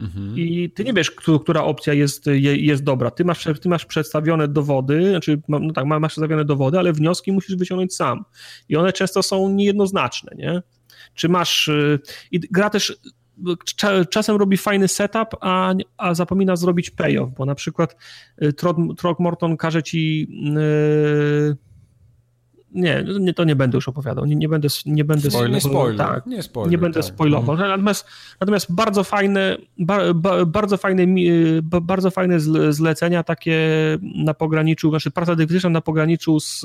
Mhm. 0.00 0.38
I 0.38 0.70
ty 0.70 0.84
nie 0.84 0.92
wiesz, 0.92 1.10
która 1.10 1.64
opcja 1.64 1.92
jest, 1.92 2.26
jest 2.56 2.84
dobra. 2.84 3.10
Ty 3.10 3.24
masz, 3.24 3.48
ty 3.60 3.68
masz 3.68 3.84
przedstawione 3.84 4.48
dowody, 4.48 5.10
znaczy, 5.10 5.40
no 5.48 5.72
tak, 5.72 5.84
masz 5.84 6.12
przedstawione 6.12 6.44
dowody, 6.44 6.78
ale 6.78 6.92
wnioski 6.92 7.32
musisz 7.32 7.56
wyciągnąć 7.56 7.94
sam. 7.94 8.24
I 8.68 8.76
one 8.76 8.92
często 8.92 9.22
są 9.22 9.48
niejednoznaczne, 9.48 10.32
nie? 10.36 10.62
Czy 11.14 11.28
masz. 11.28 11.68
Y, 11.68 11.98
I 12.30 12.40
gra 12.40 12.70
też 12.70 12.98
czasem 14.10 14.36
robi 14.36 14.56
fajny 14.56 14.88
setup, 14.88 15.28
a, 15.40 15.74
a 15.96 16.14
zapomina 16.14 16.56
zrobić 16.56 16.90
payoff, 16.90 17.30
bo 17.34 17.44
na 17.44 17.54
przykład 17.54 17.96
y, 18.42 18.52
Trogmorton 18.96 19.56
każe 19.56 19.82
ci. 19.82 20.28
Yy, 20.54 21.56
nie, 22.76 23.04
nie, 23.20 23.34
to 23.34 23.44
nie 23.44 23.56
będę 23.56 23.76
już 23.76 23.88
opowiadał. 23.88 24.24
Nie, 24.24 24.36
nie 24.36 24.48
będę. 24.48 24.68
Nie 24.86 25.04
będę 25.04 25.30
spoiler, 25.30 25.60
spoiler. 25.60 25.96
Tak, 25.96 26.26
nie, 26.26 26.42
spoiler, 26.42 26.70
nie 26.70 26.78
będę 26.78 27.00
tak. 27.00 27.08
spoilował. 27.08 27.54
Mhm. 27.54 27.70
Natomiast, 27.70 28.06
natomiast 28.40 28.74
bardzo 28.74 29.04
fajne, 29.04 29.56
ba, 29.78 30.14
ba, 30.14 30.44
bardzo 30.44 30.76
fajne, 30.76 31.06
bardzo 31.62 32.10
fajne 32.10 32.40
zlecenia 32.70 33.22
takie 33.22 33.58
na 34.02 34.34
pograniczu, 34.34 34.90
znaczy 34.90 35.10
praca 35.10 35.36
detektywna 35.36 35.70
na 35.70 35.80
pograniczu 35.80 36.40
z, 36.40 36.64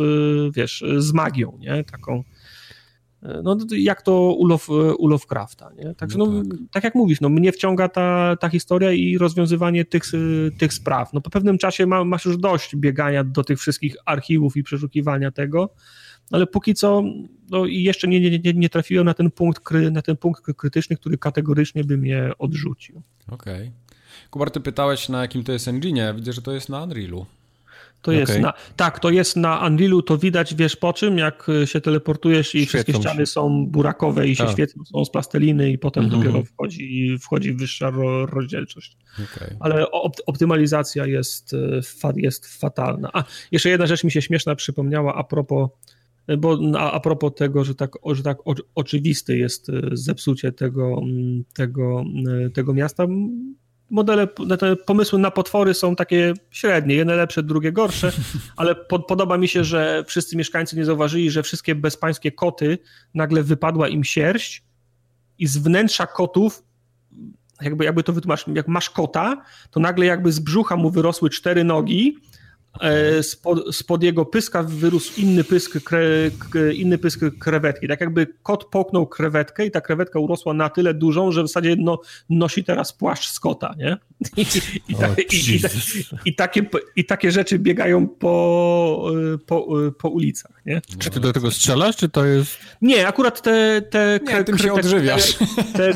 wiesz, 0.53 0.83
z 0.97 1.13
magią, 1.13 1.57
nie? 1.59 1.83
Taką 1.83 2.23
no, 3.43 3.57
jak 3.77 4.01
to 4.01 4.33
u, 4.33 4.45
Love, 4.45 4.95
u 4.95 5.07
Lovecrafta, 5.07 5.71
nie? 5.77 5.95
Także 5.95 6.17
no, 6.17 6.25
no 6.25 6.43
tak. 6.43 6.59
tak. 6.71 6.83
jak 6.83 6.95
mówisz, 6.95 7.21
no, 7.21 7.29
mnie 7.29 7.51
wciąga 7.51 7.89
ta, 7.89 8.35
ta 8.35 8.49
historia 8.49 8.91
i 8.91 9.17
rozwiązywanie 9.17 9.85
tych, 9.85 10.03
tych 10.57 10.73
spraw. 10.73 11.13
No, 11.13 11.21
po 11.21 11.29
pewnym 11.29 11.57
czasie 11.57 11.85
ma, 11.85 12.03
masz 12.03 12.25
już 12.25 12.37
dość 12.37 12.75
biegania 12.75 13.23
do 13.23 13.43
tych 13.43 13.59
wszystkich 13.59 13.95
archiwów 14.05 14.57
i 14.57 14.63
przeszukiwania 14.63 15.31
tego, 15.31 15.73
ale 16.31 16.47
póki 16.47 16.73
co 16.73 17.03
no, 17.49 17.65
jeszcze 17.65 18.07
nie, 18.07 18.19
nie, 18.19 18.39
nie, 18.39 18.53
nie 18.53 18.69
trafiłem 18.69 19.05
na 19.05 19.13
ten, 19.13 19.31
punkt, 19.31 19.63
na 19.91 20.01
ten 20.01 20.17
punkt 20.17 20.41
krytyczny, 20.57 20.95
który 20.95 21.17
kategorycznie 21.17 21.83
by 21.83 21.97
mnie 21.97 22.31
odrzucił. 22.39 23.01
Okej. 23.27 23.53
Okay. 23.53 23.71
Kubar, 24.29 24.51
ty 24.51 24.59
pytałeś 24.59 25.09
na 25.09 25.21
jakim 25.21 25.43
to 25.43 25.51
jest 25.51 25.67
engine, 25.67 26.15
widzę, 26.15 26.33
że 26.33 26.41
to 26.41 26.51
jest 26.51 26.69
na 26.69 26.83
Unrealu. 26.83 27.25
To 28.01 28.11
jest 28.11 28.31
okay. 28.31 28.41
na, 28.41 28.53
tak, 28.75 28.99
to 28.99 29.09
jest 29.09 29.37
na 29.37 29.67
Unrealu, 29.67 30.01
to 30.01 30.17
widać, 30.17 30.55
wiesz 30.55 30.75
po 30.75 30.93
czym, 30.93 31.17
jak 31.17 31.47
się 31.65 31.81
teleportujesz 31.81 32.55
i 32.55 32.65
świecą 32.65 32.69
wszystkie 32.69 32.93
ściany 32.93 33.19
się. 33.19 33.25
są 33.25 33.65
burakowe 33.67 34.27
i 34.27 34.35
się 34.35 34.43
tak. 34.43 34.53
świecą, 34.53 34.85
są 34.85 35.05
z 35.05 35.09
plasteliny 35.09 35.71
i 35.71 35.77
potem 35.77 36.05
mm 36.05 36.15
-hmm. 36.15 36.23
dopiero 36.23 36.43
wchodzi, 36.43 37.17
wchodzi 37.21 37.53
wyższa 37.53 37.89
ro, 37.89 38.25
rozdzielczość. 38.25 38.97
Okay. 39.13 39.57
Ale 39.59 39.91
op, 39.91 40.15
optymalizacja 40.25 41.05
jest, 41.05 41.53
e, 42.03 42.13
jest 42.15 42.59
fatalna. 42.59 43.09
A, 43.13 43.23
jeszcze 43.51 43.69
jedna 43.69 43.85
rzecz 43.85 44.03
mi 44.03 44.11
się 44.11 44.21
śmieszna 44.21 44.55
przypomniała 44.55 45.15
a 45.15 45.23
propos 45.23 45.69
bo 46.37 46.59
a, 46.77 46.91
a 46.91 46.99
propos 46.99 47.31
tego, 47.35 47.63
że 47.63 47.75
tak, 47.75 47.91
że 48.11 48.23
tak 48.23 48.47
o, 48.47 48.53
oczywiste 48.75 49.37
jest 49.37 49.71
zepsucie 49.91 50.51
tego, 50.51 51.01
tego, 51.53 52.03
e, 52.45 52.49
tego 52.49 52.73
miasta, 52.73 53.07
modele, 53.91 54.27
te 54.59 54.75
pomysły 54.75 55.19
na 55.19 55.31
potwory 55.31 55.73
są 55.73 55.95
takie 55.95 56.33
średnie, 56.51 56.95
jedne 56.95 57.15
lepsze, 57.15 57.43
drugie 57.43 57.71
gorsze, 57.71 58.11
ale 58.57 58.75
po, 58.75 58.99
podoba 58.99 59.37
mi 59.37 59.47
się, 59.47 59.63
że 59.63 60.03
wszyscy 60.07 60.37
mieszkańcy 60.37 60.77
nie 60.77 60.85
zauważyli, 60.85 61.31
że 61.31 61.43
wszystkie 61.43 61.75
bezpańskie 61.75 62.31
koty, 62.31 62.77
nagle 63.13 63.43
wypadła 63.43 63.87
im 63.87 64.03
sierść 64.03 64.63
i 65.39 65.47
z 65.47 65.57
wnętrza 65.57 66.07
kotów 66.07 66.63
jakby, 67.61 67.85
jakby 67.85 68.03
to 68.03 68.13
wytłumaczyć, 68.13 68.47
jak 68.53 68.67
masz 68.67 68.89
kota, 68.89 69.43
to 69.71 69.79
nagle 69.79 70.05
jakby 70.05 70.31
z 70.31 70.39
brzucha 70.39 70.75
mu 70.75 70.89
wyrosły 70.89 71.29
cztery 71.29 71.63
nogi, 71.63 72.17
spod, 73.21 73.75
spod, 73.75 74.03
jego 74.03 74.25
pyska 74.25 74.63
wyrósł 74.63 75.21
inny 75.21 75.43
pysk, 75.43 75.83
kre, 75.83 76.31
inny 76.73 76.97
pysk 76.97 77.19
krewetki. 77.39 77.87
Tak 77.87 78.01
jakby 78.01 78.27
kot 78.43 78.65
połknął 78.65 79.07
krewetkę 79.07 79.65
i 79.65 79.71
ta 79.71 79.81
krewetka 79.81 80.19
urosła 80.19 80.53
na 80.53 80.69
tyle 80.69 80.93
dużą, 80.93 81.31
że 81.31 81.43
w 81.43 81.47
zasadzie 81.47 81.75
no, 81.79 82.01
nosi 82.29 82.63
teraz 82.63 82.93
płaszcz 82.93 83.29
z 83.29 83.39
kota, 83.39 83.75
nie? 83.77 83.97
I, 84.37 84.45
i, 84.87 84.95
ta, 84.95 85.07
i, 86.25 86.35
takie, 86.35 86.65
I 86.95 87.05
takie 87.05 87.31
rzeczy 87.31 87.59
biegają 87.59 88.07
po, 88.07 89.11
po, 89.45 89.67
po 89.99 90.09
ulicach, 90.09 90.61
nie? 90.65 90.81
Czy 90.99 91.09
ty 91.09 91.19
do 91.19 91.33
tego 91.33 91.51
strzelasz, 91.51 91.95
czy 91.95 92.09
to 92.09 92.25
jest... 92.25 92.57
Nie, 92.81 93.07
akurat 93.07 93.41
te... 93.41 93.81
te 93.89 94.19
Nie, 94.27 94.43
tym 94.43 94.57
się 94.57 94.73
odżywiasz. 94.73 95.37
Te, 95.73 95.93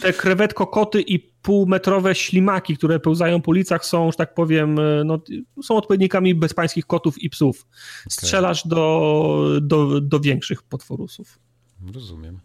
te 0.00 0.12
krewetko-koty 0.12 1.02
i 1.06 1.35
półmetrowe 1.46 2.14
ślimaki, 2.14 2.76
które 2.76 3.00
pełzają 3.00 3.42
po 3.42 3.50
ulicach 3.50 3.84
są, 3.84 4.10
że 4.10 4.16
tak 4.16 4.34
powiem, 4.34 4.78
e, 4.78 5.04
no, 5.04 5.20
są 5.62 5.76
odpowiednikami 5.76 6.34
bezpańskich 6.34 6.86
kotów 6.86 7.22
i 7.22 7.30
psów. 7.30 7.66
Strzelasz 8.08 8.66
okay. 8.66 8.70
do, 8.70 9.60
do, 9.62 10.00
do 10.00 10.20
większych 10.20 10.62
potworusów. 10.62 11.38
Rozumiem. 11.94 12.40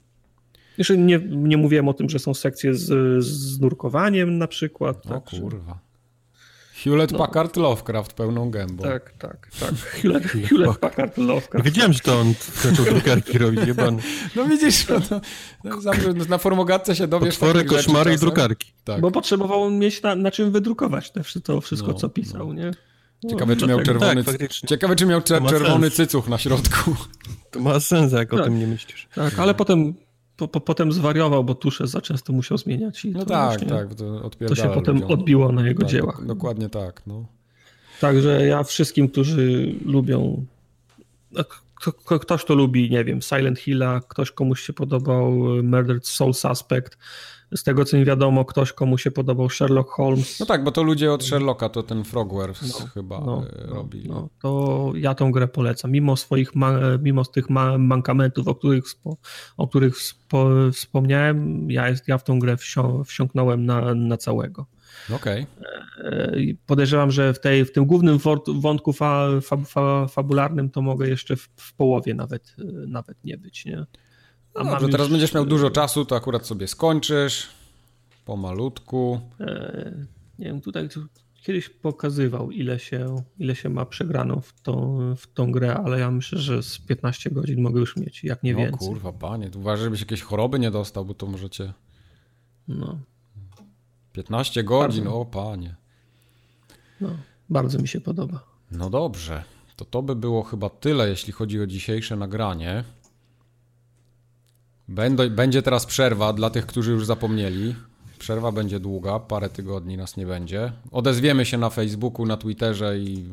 Jeszcze 0.78 0.98
nie, 0.98 1.20
nie 1.30 1.58
mówiłem 1.58 1.88
o 1.88 1.94
tym, 1.94 2.10
że 2.10 2.20
są 2.20 2.34
sekcje 2.34 2.74
z, 2.76 3.24
z 3.26 3.60
nurkowaniem 3.60 4.38
na 4.38 4.48
przykład. 4.48 5.06
O 5.06 5.10
tak, 5.10 5.24
kurwa. 5.24 5.80
Hewlett 6.84 7.12
no. 7.12 7.18
Packard 7.18 7.58
Lovecraft 7.58 8.14
pełną 8.14 8.52
gębą. 8.52 8.84
Tak, 8.84 9.12
tak, 9.12 9.48
tak. 9.60 9.74
Hewlett, 10.02 10.24
Hewlett 10.24 10.78
Packard 10.78 11.18
Lovecraft. 11.18 11.66
Wiedziałem, 11.66 11.94
że 11.94 12.00
to 12.00 12.20
on 12.20 12.34
zaczął 12.62 12.86
drukarki 12.86 13.38
robić, 13.38 13.62
pan. 13.78 14.00
No 14.36 14.46
widzisz, 14.46 14.88
no 14.88 15.02
to, 15.02 15.22
no, 15.64 15.82
zawsze 15.82 16.14
na 16.14 16.38
formogatce 16.38 16.96
się 16.96 17.08
dowiesz 17.08 17.38
Potwory, 17.38 17.66
koszmary 17.66 18.14
i 18.14 18.18
drukarki. 18.18 18.74
Tak. 18.84 19.02
Bo 19.02 19.12
potrzebował 19.12 19.72
mieć 19.72 20.02
na, 20.02 20.16
na 20.16 20.32
czym 20.32 20.52
wydrukować 20.52 21.12
te, 21.12 21.22
to 21.44 21.62
wszystko, 21.62 21.88
no, 21.88 21.94
co 21.94 22.10
pisał, 22.10 22.48
no. 22.48 22.54
nie? 22.54 22.72
No, 23.24 23.30
Ciekawe, 23.30 23.56
czy 23.56 23.68
miał 23.68 23.78
tak, 23.78 23.86
czerwony, 23.86 24.24
tak, 24.24 24.52
ciekawe, 24.52 24.96
czy 24.96 25.06
miał 25.06 25.22
czerwony 25.22 25.92
cycuch 25.92 26.28
na 26.28 26.38
środku. 26.38 26.96
To 27.52 27.60
ma 27.60 27.80
sens, 27.80 28.14
jak 28.14 28.30
tak. 28.30 28.40
o 28.40 28.44
tym 28.44 28.60
nie 28.60 28.68
myślisz. 28.68 29.08
Tak, 29.16 29.40
ale 29.40 29.54
potem 29.54 29.94
po, 30.42 30.48
po, 30.48 30.62
potem 30.62 30.92
zwariował, 30.92 31.44
bo 31.44 31.56
tusze 31.56 31.88
za 31.88 32.02
często 32.02 32.34
musiał 32.34 32.58
zmieniać. 32.58 33.04
no 33.04 33.26
tak, 33.26 33.66
tak. 33.66 33.96
To, 33.96 34.30
to 34.48 34.56
się 34.56 34.70
potem 34.70 34.96
ludziom. 34.96 35.12
odbiło 35.12 35.52
na 35.52 35.68
jego 35.68 35.82
tak, 35.82 35.92
dziełach. 35.92 36.26
Dokładnie 36.26 36.70
tak. 36.70 37.02
No. 37.08 37.26
Także 38.00 38.48
ja 38.48 38.64
wszystkim, 38.64 39.10
którzy 39.10 39.76
lubią 39.86 40.46
ktoś 42.22 42.46
to 42.46 42.56
lubi, 42.56 42.90
nie 42.92 43.04
wiem, 43.04 43.22
Silent 43.22 43.60
Hilla, 43.60 44.02
ktoś 44.08 44.32
komuś 44.32 44.62
się 44.62 44.74
podobał 44.74 45.32
Murdered 45.64 46.08
Soul 46.08 46.34
Suspect, 46.34 46.98
z 47.56 47.64
tego 47.64 47.86
co 47.86 47.98
mi 47.98 48.06
wiadomo, 48.06 48.46
ktoś 48.46 48.74
komu 48.74 48.98
się 48.98 49.12
podobał 49.12 49.50
Sherlock 49.50 49.90
Holmes. 49.90 50.40
No 50.40 50.46
tak, 50.46 50.64
bo 50.64 50.72
to 50.72 50.84
ludzie 50.84 51.14
od 51.14 51.24
Sherlocka, 51.24 51.70
to 51.70 51.84
ten 51.84 52.04
Frogwares 52.04 52.80
no, 52.80 52.88
chyba 52.88 53.20
no, 53.20 53.44
e, 53.48 53.68
no, 53.68 53.74
robi. 53.74 54.10
No, 54.10 54.30
to 54.42 54.92
ja 54.96 55.16
tą 55.16 55.32
grę 55.32 55.48
polecam. 55.48 55.92
Mimo 55.92 56.18
swoich, 56.18 56.52
mimo 57.02 57.26
tych 57.26 57.50
mankamentów, 57.80 58.48
o 58.48 58.56
których, 58.56 58.84
o 59.58 59.68
których 59.68 59.96
wspomniałem, 60.74 61.72
ja, 61.72 61.90
jest, 61.90 62.08
ja 62.08 62.18
w 62.18 62.24
tą 62.24 62.40
grę 62.40 62.58
wsią, 62.58 63.04
wsiąknąłem 63.04 63.66
na, 63.66 63.96
na 63.96 64.18
całego. 64.18 64.66
Okej. 65.16 65.46
E, 66.04 66.40
i 66.40 66.56
Podejrzewam, 66.56 67.12
że 67.12 67.34
w, 67.34 67.40
tej, 67.40 67.66
w 67.66 67.72
tym 67.72 67.86
głównym 67.86 68.20
wątku 68.56 68.94
fa, 68.94 69.28
fa, 69.42 69.58
fa, 69.58 70.08
fabularnym 70.08 70.70
to 70.70 70.82
mogę 70.82 71.10
jeszcze 71.10 71.36
w, 71.36 71.50
w 71.56 71.74
połowie 71.74 72.14
nawet, 72.14 72.56
e, 72.60 72.64
nawet 72.88 73.24
nie 73.24 73.38
być, 73.38 73.66
nie? 73.66 73.86
No 74.56 74.64
mam 74.64 74.74
dobrze, 74.74 74.90
teraz 74.90 75.08
już, 75.08 75.12
będziesz 75.12 75.34
miał 75.34 75.46
dużo 75.46 75.70
czasu, 75.70 76.06
to 76.06 76.16
akurat 76.16 76.46
sobie 76.46 76.68
skończysz. 76.68 77.48
Pomalutku. 78.26 79.20
E, 79.40 80.06
nie 80.40 80.46
wiem, 80.46 80.62
tutaj 80.62 80.90
tu 80.90 81.08
kiedyś 81.42 81.70
pokazywał, 81.70 82.52
ile 82.52 82.80
się, 82.80 83.24
ile 83.40 83.56
się 83.56 83.70
ma 83.70 83.86
przegraną 83.86 84.42
w 84.42 84.62
tą, 84.62 85.00
w 85.16 85.28
tą 85.34 85.52
grę, 85.52 85.76
ale 85.76 86.00
ja 86.00 86.12
myślę, 86.12 86.40
że 86.40 86.64
z 86.64 86.80
15 86.80 87.30
godzin 87.32 87.62
mogę 87.62 87.80
już 87.80 87.98
mieć, 87.98 88.24
jak 88.24 88.44
nie 88.44 88.54
no 88.54 88.60
więcej. 88.60 88.88
kurwa, 88.88 89.14
panie, 89.14 89.50
tu 89.50 89.60
uważaj, 89.60 89.84
żebyś 89.84 90.00
jakieś 90.00 90.22
choroby 90.22 90.60
nie 90.60 90.72
dostał, 90.72 91.06
bo 91.06 91.14
to 91.14 91.26
możecie... 91.28 91.74
No, 92.68 93.00
15 94.14 94.64
godzin, 94.64 95.04
Bardzo. 95.04 95.20
o 95.20 95.26
panie. 95.26 95.76
no, 97.02 97.10
bardzo 97.50 97.80
mi 97.80 97.88
się 97.88 98.02
podoba. 98.02 98.44
No 98.72 98.90
dobrze, 98.90 99.44
to 99.76 99.86
to 99.86 100.02
by 100.02 100.16
było 100.16 100.44
chyba 100.44 100.70
tyle, 100.70 101.10
jeśli 101.10 101.34
chodzi 101.34 101.62
o 101.62 101.68
dzisiejsze 101.68 102.16
nagranie. 102.16 102.84
Będą, 104.92 105.30
będzie 105.30 105.62
teraz 105.62 105.86
przerwa 105.86 106.34
dla 106.34 106.50
tych, 106.50 106.66
którzy 106.66 106.92
już 106.92 107.06
zapomnieli. 107.06 107.76
Przerwa 108.20 108.52
będzie 108.52 108.80
długa, 108.80 109.20
parę 109.20 109.50
tygodni 109.50 109.98
nas 109.98 110.18
nie 110.18 110.26
będzie. 110.26 110.72
Odezwiemy 110.92 111.46
się 111.46 111.58
na 111.58 111.70
Facebooku, 111.70 112.26
na 112.26 112.38
Twitterze 112.38 113.00
i 113.00 113.26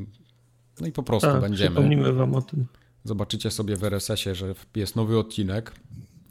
no 0.81 0.87
i 0.87 0.93
po 0.93 1.03
prostu 1.03 1.29
Tak, 1.31 1.41
będziemy. 1.41 1.71
przypomnimy 1.71 2.13
wam 2.13 2.35
o 2.35 2.43
tym. 2.43 2.67
Zobaczycie 3.05 3.51
sobie 3.51 3.77
w 3.77 3.85
RSS-ie, 3.85 4.35
że 4.35 4.55
jest 4.77 4.97
nowy 4.97 5.19
odcinek. 5.19 5.73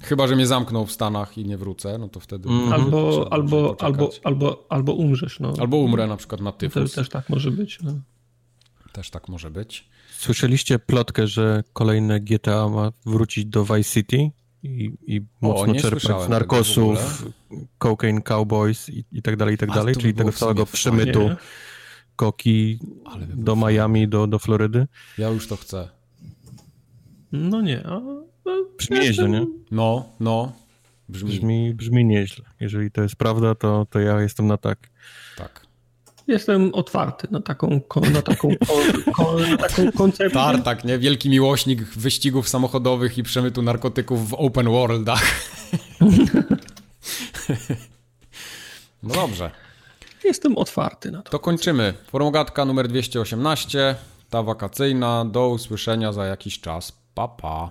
Chyba, 0.01 0.27
że 0.27 0.35
mnie 0.35 0.47
zamkną 0.47 0.85
w 0.85 0.91
Stanach 0.91 1.37
i 1.37 1.45
nie 1.45 1.57
wrócę, 1.57 1.97
no 1.97 2.09
to 2.09 2.19
wtedy 2.19 2.49
trzeba 2.49 2.75
Albo, 2.75 3.27
albo, 3.33 3.75
albo, 3.79 4.09
albo, 4.23 4.65
albo 4.69 4.93
umrzesz. 4.93 5.39
No. 5.39 5.53
albo 5.59 5.77
umrę 5.77 6.07
na 6.07 6.17
przykład 6.17 6.41
na 6.41 6.51
to 6.51 6.57
tyfus. 6.57 6.93
też 6.93 7.09
tak 7.09 7.29
może 7.29 7.51
być. 7.51 7.79
No. 7.83 7.93
Też 8.91 9.09
tak 9.09 9.29
może 9.29 9.51
być. 9.51 9.89
Słyszeliście 10.17 10.79
plotkę, 10.79 11.27
że 11.27 11.63
kolejne 11.73 12.19
GTA 12.19 12.69
ma 12.69 12.91
wrócić 13.05 13.45
do 13.45 13.65
Vice 13.65 13.83
City 13.93 14.31
i, 14.67 15.15
i 15.15 15.21
mocno 15.41 15.73
nie 15.73 15.79
czerpać 15.79 16.25
z 16.25 16.29
narkosów, 16.29 17.25
cocaine 17.77 18.21
cowboys 18.21 18.89
i, 18.89 19.05
i 19.11 19.21
tak 19.21 19.35
dalej, 19.35 19.55
i 19.55 19.57
tak 19.57 19.69
A, 19.69 19.73
dalej, 19.73 19.93
by 19.93 20.01
czyli 20.01 20.13
tego 20.13 20.31
całego 20.31 20.65
fajnie. 20.65 20.73
przemytu 20.73 21.29
koki 22.15 22.79
by 23.27 23.43
do 23.43 23.55
Miami, 23.55 24.07
do, 24.07 24.27
do 24.27 24.39
Florydy. 24.39 24.87
Ja 25.17 25.29
już 25.29 25.47
to 25.47 25.55
chcę. 25.57 25.89
No 27.31 27.61
nie. 27.61 27.87
A, 27.87 27.95
a, 27.95 28.01
Brzmi 28.77 28.99
nieźle, 28.99 29.29
nie? 29.29 29.45
No, 29.71 30.09
no. 30.19 30.53
Brzmi, 31.09 31.29
Brzmi, 31.29 31.73
brzmi 31.73 32.05
nieźle. 32.05 32.45
Jeżeli 32.59 32.91
to 32.91 33.01
jest 33.01 33.15
prawda, 33.15 33.55
to, 33.55 33.87
to 33.89 33.99
ja 33.99 34.21
jestem 34.21 34.47
na 34.47 34.57
tak. 34.57 34.89
Jestem 36.27 36.73
otwarty 36.73 37.27
na 37.31 37.41
taką, 37.41 37.81
na 38.13 38.21
taką, 38.21 38.49
na 39.51 39.57
taką 39.57 39.91
koncepcję. 39.97 40.29
Tartak, 40.29 40.83
nie? 40.83 40.97
Wielki 40.99 41.29
miłośnik 41.29 41.83
wyścigów 41.83 42.49
samochodowych 42.49 43.17
i 43.17 43.23
przemytu 43.23 43.61
narkotyków 43.61 44.29
w 44.29 44.33
open 44.33 44.69
worldach. 44.69 45.23
No 49.03 49.15
dobrze. 49.15 49.51
Jestem 50.23 50.57
otwarty 50.57 51.11
na 51.11 51.21
to. 51.21 51.31
To 51.31 51.39
kończymy. 51.39 51.93
Formogatka 52.07 52.65
numer 52.65 52.87
218, 52.87 53.95
ta 54.29 54.43
wakacyjna. 54.43 55.25
Do 55.25 55.49
usłyszenia 55.49 56.13
za 56.13 56.25
jakiś 56.25 56.59
czas. 56.59 56.91
Pa, 57.13 57.27
pa. 57.27 57.69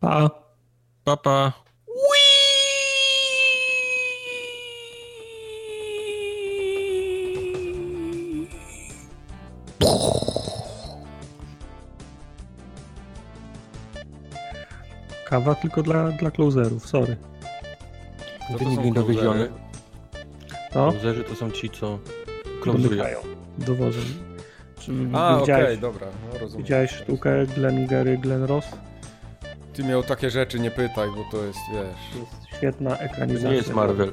Pa. 0.00 0.30
Papa. 1.04 1.52
Kawa 15.24 15.54
tylko 15.54 15.82
dla, 15.82 16.08
dla 16.08 16.30
closerów, 16.30 16.86
sorry. 16.86 17.16
Co 18.48 18.52
to 18.52 18.58
Wynik 18.58 18.76
są 18.78 18.84
niedowieziony. 18.84 19.48
No, 20.74 20.90
Klauzerzy 20.92 21.24
to 21.24 21.34
są 21.34 21.50
ci, 21.50 21.70
co 21.70 21.98
domykają. 22.66 23.18
Dowożę. 23.58 24.00
Czy 24.80 24.92
A, 25.12 25.28
okej, 25.34 25.40
widziałeś, 25.40 25.78
dobra. 25.78 26.06
No, 26.32 26.38
rozumiem. 26.38 26.64
widziałeś 26.64 26.90
sztukę 26.90 27.46
Glen 27.46 27.86
Gary, 27.86 28.18
Glen 28.18 28.44
Ross? 28.44 28.64
Ty 29.72 29.98
o 29.98 30.02
takie 30.02 30.30
rzeczy 30.30 30.60
nie 30.60 30.70
pytaj, 30.70 31.08
bo 31.16 31.38
to 31.38 31.44
jest, 31.44 31.58
wiesz... 31.72 32.12
To 32.12 32.18
jest 32.18 32.56
świetna 32.56 32.90
To 32.90 33.00
ekranizacja. 33.02 33.50
nie 33.50 33.56
jest 33.56 33.74
Marvel. 33.74 34.12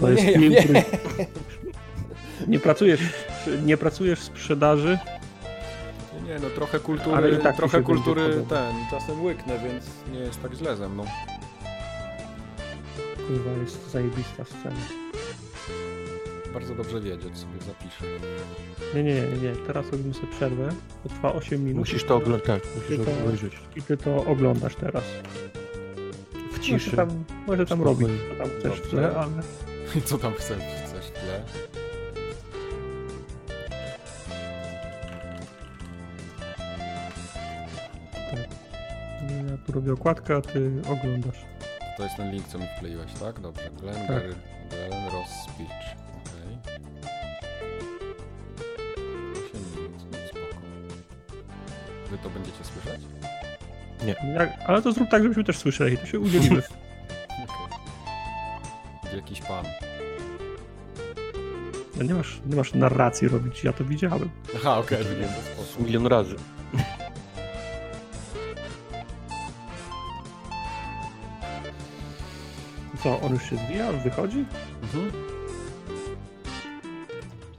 To 0.00 0.10
jest 0.10 0.24
nie, 0.24 0.32
film, 0.32 0.52
wiem. 0.52 0.64
który... 0.64 0.82
Nie 2.46 2.58
pracujesz, 2.58 3.00
nie 3.64 3.76
pracujesz 3.76 4.20
w 4.20 4.22
sprzedaży, 4.24 4.98
Nie, 6.28 6.38
no 6.38 6.50
trochę 6.50 6.72
Ale 6.72 6.80
kultury, 6.80 7.36
i 7.40 7.42
tak 7.42 7.56
trochę 7.56 7.82
kultury 7.82 8.44
ten, 8.48 8.74
czasem 8.90 9.22
łyknę, 9.22 9.58
więc 9.58 9.84
nie 10.12 10.18
jest 10.18 10.42
tak 10.42 10.54
źle 10.54 10.76
ze 10.76 10.88
mną. 10.88 11.04
kurwa, 13.26 13.50
jest 13.62 13.90
zajebista 13.90 14.44
scena. 14.44 14.76
Bardzo 16.54 16.74
dobrze 16.74 17.00
wiedzieć, 17.00 17.38
sobie 17.38 17.58
zapiszę. 17.66 18.04
Nie, 18.94 19.02
nie, 19.02 19.14
nie, 19.14 19.36
nie. 19.42 19.56
Teraz 19.66 19.90
robimy 19.92 20.14
sobie 20.14 20.26
przerwę. 20.26 20.68
To 21.02 21.08
trwa 21.08 21.32
8 21.32 21.64
minut. 21.64 21.78
Musisz 21.78 22.04
to 22.04 22.16
oglądać. 22.16 22.44
Tak, 22.46 22.62
musisz 22.76 23.06
to 23.06 23.12
obejrzeć. 23.24 23.52
I 23.76 23.82
ty 23.82 23.96
to 23.96 24.24
oglądasz 24.24 24.74
teraz. 24.74 25.04
W 26.34 26.50
Może 26.50 26.62
ciszy. 26.62 26.96
tam, 26.96 27.24
może 27.46 27.66
tam 27.66 27.82
robić, 27.82 28.08
co 28.08 28.44
tam 28.44 28.50
chcesz 28.58 28.80
w 28.80 28.90
tle, 28.90 29.16
ale... 29.16 29.42
Co 30.04 30.18
tam 30.18 30.32
chcesz, 30.32 30.58
chcesz 30.86 31.06
w 31.06 31.10
tle? 31.10 31.42
Ja 39.50 39.56
tu 39.66 39.72
robię 39.72 39.92
okładkę, 39.92 40.36
a 40.36 40.40
ty 40.40 40.72
oglądasz. 40.82 41.44
To 41.96 42.02
jest 42.02 42.16
ten 42.16 42.32
link, 42.32 42.46
co 42.46 42.58
mi 42.58 42.66
wkleiłeś, 42.76 43.12
tak? 43.12 43.40
Dobrze. 43.40 43.70
Glenn, 43.80 44.06
Tak. 44.06 44.22
Glenn 44.70 45.06
Ross 45.12 45.30
Speech. 45.44 45.96
Okej. 46.10 46.58
8 49.32 49.60
minut, 49.76 50.02
spoko. 50.28 50.62
Wy 52.10 52.18
to 52.18 52.30
będziecie 52.30 52.64
słyszeć? 52.64 53.00
Jak, 54.34 54.48
ale 54.66 54.82
to 54.82 54.92
zrób 54.92 55.08
tak, 55.08 55.22
żebyśmy 55.22 55.44
też 55.44 55.58
słyszeli, 55.58 55.98
to 55.98 56.06
się 56.06 56.18
udzielimy. 56.20 56.62
Gdzie 59.04 59.16
jakiś 59.16 59.40
pan. 59.40 59.64
No 61.96 62.02
nie, 62.02 62.14
masz, 62.14 62.40
nie 62.46 62.56
masz 62.56 62.74
narracji 62.74 63.28
robić, 63.28 63.64
ja 63.64 63.72
to 63.72 63.84
widziałem. 63.84 64.30
Aha, 64.56 64.78
okej, 64.78 65.00
okay, 65.02 65.14
w 65.14 65.20
ten 65.20 65.54
sposób. 65.54 65.86
Milion 65.86 66.06
razy. 66.06 66.36
Co, 73.04 73.20
on 73.20 73.32
już 73.32 73.42
się 73.50 73.56
zwija, 73.56 73.92
wychodzi? 73.92 74.44
Mhm. 74.82 75.10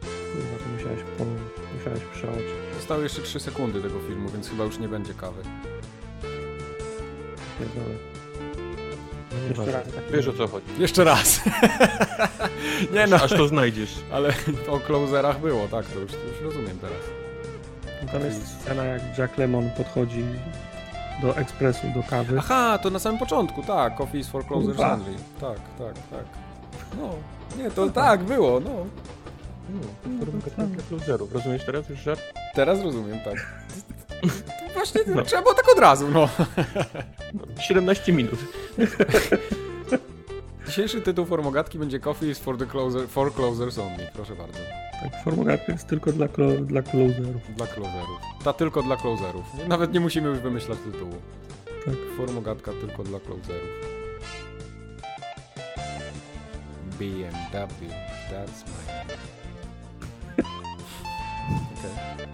Kurwa, 0.01 0.57
to 0.64 0.69
musiałeś, 0.77 0.99
po, 1.17 1.25
musiałeś 1.77 1.99
przeoczyć. 2.14 2.45
Zostały 2.75 3.03
jeszcze 3.03 3.22
3 3.22 3.40
sekundy 3.40 3.82
tego 3.82 3.99
filmu, 3.99 4.30
więc 4.30 4.49
chyba 4.49 4.64
już 4.64 4.80
nie 4.80 4.88
będzie 4.88 5.14
kawy. 5.14 5.41
Pierdolę. 7.59 7.95
Nie 9.41 9.48
Jeszcze 9.48 9.72
raz. 9.72 9.93
tak 9.95 10.11
Wiesz 10.11 10.27
o 10.27 10.33
co 10.33 10.48
chodzi. 10.48 10.65
Jeszcze 10.80 11.03
raz. 11.03 11.41
nie 12.95 13.07
no, 13.07 13.15
Aż 13.15 13.30
to 13.32 13.48
znajdziesz. 13.48 13.95
ale 14.11 14.33
o 14.69 14.80
closerach 14.80 15.40
było, 15.41 15.67
tak, 15.67 15.85
to 15.85 15.99
już, 15.99 16.11
to 16.11 16.17
już 16.17 16.41
rozumiem 16.41 16.80
teraz. 16.80 16.99
Tam 18.11 18.22
jest 18.25 18.61
scena, 18.61 18.83
jak 18.85 19.17
Jack 19.17 19.38
Lemon 19.38 19.69
podchodzi 19.77 20.24
do 21.22 21.38
ekspresu, 21.38 21.88
do 21.95 22.03
kawy. 22.03 22.35
Aha, 22.40 22.77
to 22.77 22.90
na 22.90 23.00
samym 23.00 23.19
początku, 23.19 23.64
tak, 23.64 23.95
Coffee 23.95 24.19
is 24.19 24.27
for 24.27 24.45
closers 24.48 24.80
only. 24.80 25.14
Tak, 25.42 25.58
tak, 25.77 25.94
tak. 26.11 26.26
No, 26.98 27.10
nie, 27.64 27.72
to 27.72 27.90
tak, 27.90 28.24
było, 28.24 28.60
no. 28.60 28.69
No, 29.69 29.80
to 30.90 30.95
dla. 31.18 31.18
Rozumiesz 31.34 31.66
teraz 31.66 31.90
już 31.90 32.00
żart? 32.00 32.22
Teraz 32.53 32.82
rozumiem, 32.82 33.19
tak. 33.26 33.35
To 34.68 34.74
właśnie 34.76 35.02
No. 35.08 35.22
trzeba 35.22 35.42
było 35.42 35.53
tak 35.53 35.72
od 35.72 35.80
razu, 35.80 36.08
no. 36.11 36.30
17 37.60 38.14
minut. 38.14 38.40
Dzisiejszy 40.68 41.02
tytuł 41.02 41.26
formogatki 41.26 41.80
będzie 41.80 42.00
Coffee 42.00 42.30
is 42.30 42.40
for, 42.40 42.58
the 42.58 42.66
closer, 42.66 43.08
for 43.08 43.34
closers 43.34 43.77
only, 43.77 44.08
proszę 44.14 44.35
bardzo. 44.35 44.60
Tak, 45.03 45.24
formularka 45.24 45.72
jest 45.72 45.88
tylko 45.88 46.11
dla, 46.11 46.27
klo, 46.27 46.51
dla 46.51 46.82
closerów. 46.82 47.56
Dla 47.56 47.67
closerów. 47.67 48.19
Ta 48.43 48.53
tylko 48.53 48.83
dla 48.83 48.98
closerów. 48.98 49.45
Nawet 49.67 49.93
nie 49.93 49.99
musimy 49.99 50.30
już 50.30 50.40
wymyślać 50.40 50.80
tytułu. 50.80 51.15
Tak. 51.85 51.95
Formogatka 52.17 52.72
tylko 52.72 53.03
dla 53.03 53.19
closerów. 53.19 53.69
BMW, 56.99 57.85
that's 58.32 58.64
my 58.67 58.93
name. 58.93 59.14
Okej. 61.80 62.27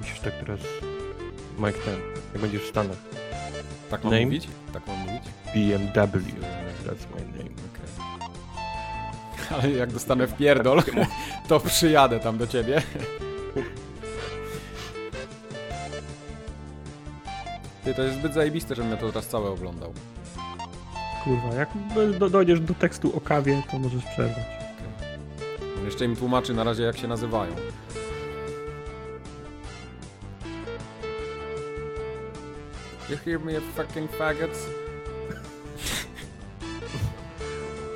Musisz 0.00 0.20
tak 0.20 0.32
teraz... 0.40 0.60
Mike 1.58 1.78
ten, 1.78 2.00
jak 2.32 2.42
będziesz 2.42 2.62
w 2.62 2.68
Stanach. 2.68 2.96
Tak 3.90 4.04
mam 4.04 4.12
Name? 4.12 4.24
mówić? 4.24 4.48
Tak 4.72 4.86
mam 4.86 4.98
mówić? 4.98 5.22
BMW. 5.54 6.18
That's 6.86 7.06
my 7.14 7.20
name. 7.38 7.50
Okej. 7.50 8.11
Ale 9.50 9.70
jak 9.70 9.92
dostanę 9.92 10.26
w 10.26 10.36
pierdol, 10.36 10.82
to 11.48 11.60
przyjadę 11.60 12.20
tam 12.20 12.38
do 12.38 12.46
ciebie. 12.46 12.82
Ty, 17.84 17.94
to 17.94 18.02
jest 18.02 18.18
zbyt 18.18 18.34
zajebiste, 18.34 18.74
żebym 18.74 18.90
ja 18.90 18.96
to 18.96 19.08
teraz 19.08 19.26
całe 19.26 19.50
oglądał. 19.50 19.92
Kurwa, 21.24 21.54
jak 21.54 21.68
do, 22.18 22.30
dojdziesz 22.30 22.60
do 22.60 22.74
tekstu 22.74 23.16
o 23.16 23.20
kawie, 23.20 23.62
to 23.70 23.78
możesz 23.78 24.04
przerwać. 24.04 24.44
On 25.78 25.84
jeszcze 25.84 26.04
im 26.04 26.16
tłumaczy 26.16 26.54
na 26.54 26.64
razie, 26.64 26.82
jak 26.82 26.98
się 26.98 27.08
nazywają. 27.08 27.52
You 33.10 33.16
hear 33.24 33.40
me, 33.40 33.60
fucking 33.60 34.10
faggots? 34.10 34.81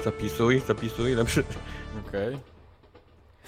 Zapisuj, 0.06 0.62
zapisuj, 0.66 1.14
lepszy. 1.14 1.44
Okej. 2.08 2.38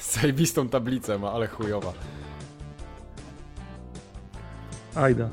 Zajebistą 0.00 0.68
tablicę 0.68 1.18
ma, 1.18 1.32
ale 1.32 1.46
chujowa. 1.46 1.92
Ajda. 4.94 5.28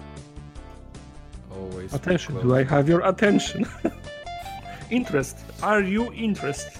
Always 1.51 1.93
Attention, 1.93 2.47
do 2.47 2.59
I 2.59 2.65
have 2.65 2.91
your 2.91 3.05
attention? 3.05 3.65
interest, 4.89 5.37
are 5.61 5.89
you 5.89 6.11
interested? 6.11 6.73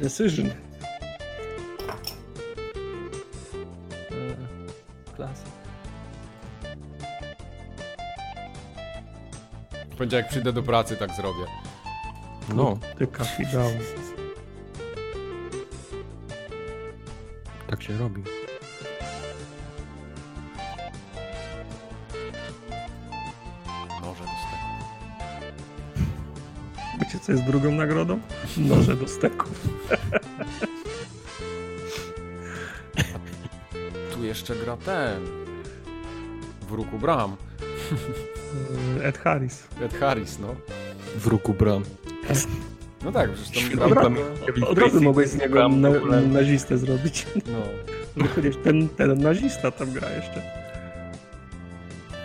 Decision. 0.00 0.50
E, 4.10 5.16
Klasyk. 5.16 5.46
Będzie 9.98 10.16
jak 10.16 10.28
przyjdę 10.28 10.52
do 10.52 10.62
pracy, 10.62 10.96
tak 10.96 11.14
zrobię. 11.14 11.69
No, 12.54 12.78
Ty 12.98 13.06
kafi 13.06 13.46
dał. 13.52 13.70
tak 17.70 17.82
się 17.82 17.98
robi. 17.98 18.22
Może 24.02 24.20
do 24.24 24.30
steku. 24.30 24.66
Wiecie 27.00 27.18
co 27.18 27.32
jest 27.32 27.44
drugą 27.44 27.70
nagrodą? 27.72 28.20
Noże 28.56 28.96
do 28.96 29.08
steków. 29.08 29.68
Tu 34.14 34.24
jeszcze 34.24 34.56
gra 34.56 34.76
ten. 34.76 35.26
W 36.68 36.72
ruku 36.72 36.98
Bram. 36.98 37.36
Ed 39.02 39.18
Harris. 39.18 39.68
Ed 39.82 39.94
Harris, 39.94 40.38
no. 40.38 40.54
W 41.16 41.26
ruku 41.26 41.54
bram. 41.54 41.82
No 43.04 43.12
tak, 43.12 43.32
przecież 43.32 43.78
tam 43.78 44.16
Od 44.62 44.68
od 44.68 44.78
razu 44.78 45.00
mogłeś 45.02 45.28
z 45.28 45.36
niego 45.38 45.68
na, 45.68 45.90
nazistę 46.20 46.78
zrobić. 46.78 47.26
No. 48.16 48.26
Chociaż 48.34 48.54
ten, 48.64 48.88
ten 48.88 49.18
nazista 49.18 49.70
tam 49.70 49.92
gra 49.92 50.10
jeszcze. 50.10 50.42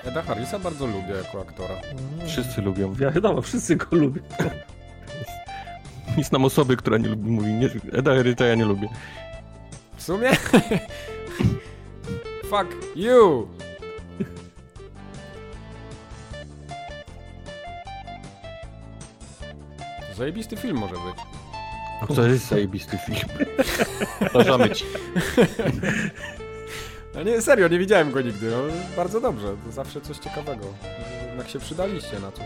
Eda 0.06 0.22
Harrisa 0.22 0.60
bardzo 0.60 0.86
lubię 0.86 1.14
jako 1.24 1.42
aktora. 1.42 1.76
Wszyscy 2.28 2.62
lubią. 2.62 2.94
Wiadomo, 2.94 3.42
wszyscy 3.42 3.76
go 3.76 3.88
lubią. 3.92 4.22
Nie 6.18 6.24
znam 6.24 6.46
osoby, 6.46 6.78
która 6.78 6.98
nie 6.98 7.08
lubi, 7.08 7.30
mówi, 7.30 7.54
nie, 7.54 7.70
Eda 7.94 8.12
Eryta 8.12 8.46
ja 8.46 8.56
nie 8.56 8.66
lubię. 8.66 8.88
W 9.98 10.04
sumie? 10.04 10.30
Fuck 12.50 12.96
you! 12.96 13.48
Zajebisty 20.18 20.58
film 20.58 20.78
może 20.78 20.94
być. 20.96 21.16
No 22.02 22.16
to 22.16 22.28
jest 22.28 22.48
zajebisty 22.48 22.98
film. 22.98 23.20
Uważamy 24.34 24.70
ci. 24.70 24.86
No 27.16 27.24
nie, 27.24 27.42
serio, 27.42 27.68
nie 27.68 27.80
widziałem 27.80 28.12
go 28.12 28.22
nigdy. 28.22 28.52
No, 28.52 28.58
bardzo 28.98 29.22
dobrze, 29.22 29.56
to 29.66 29.72
zawsze 29.72 30.02
coś 30.02 30.18
ciekawego. 30.18 30.66
Jednak 31.28 31.50
się 31.50 31.60
przydaliście 31.60 32.20
na 32.20 32.32
coś. 32.32 32.46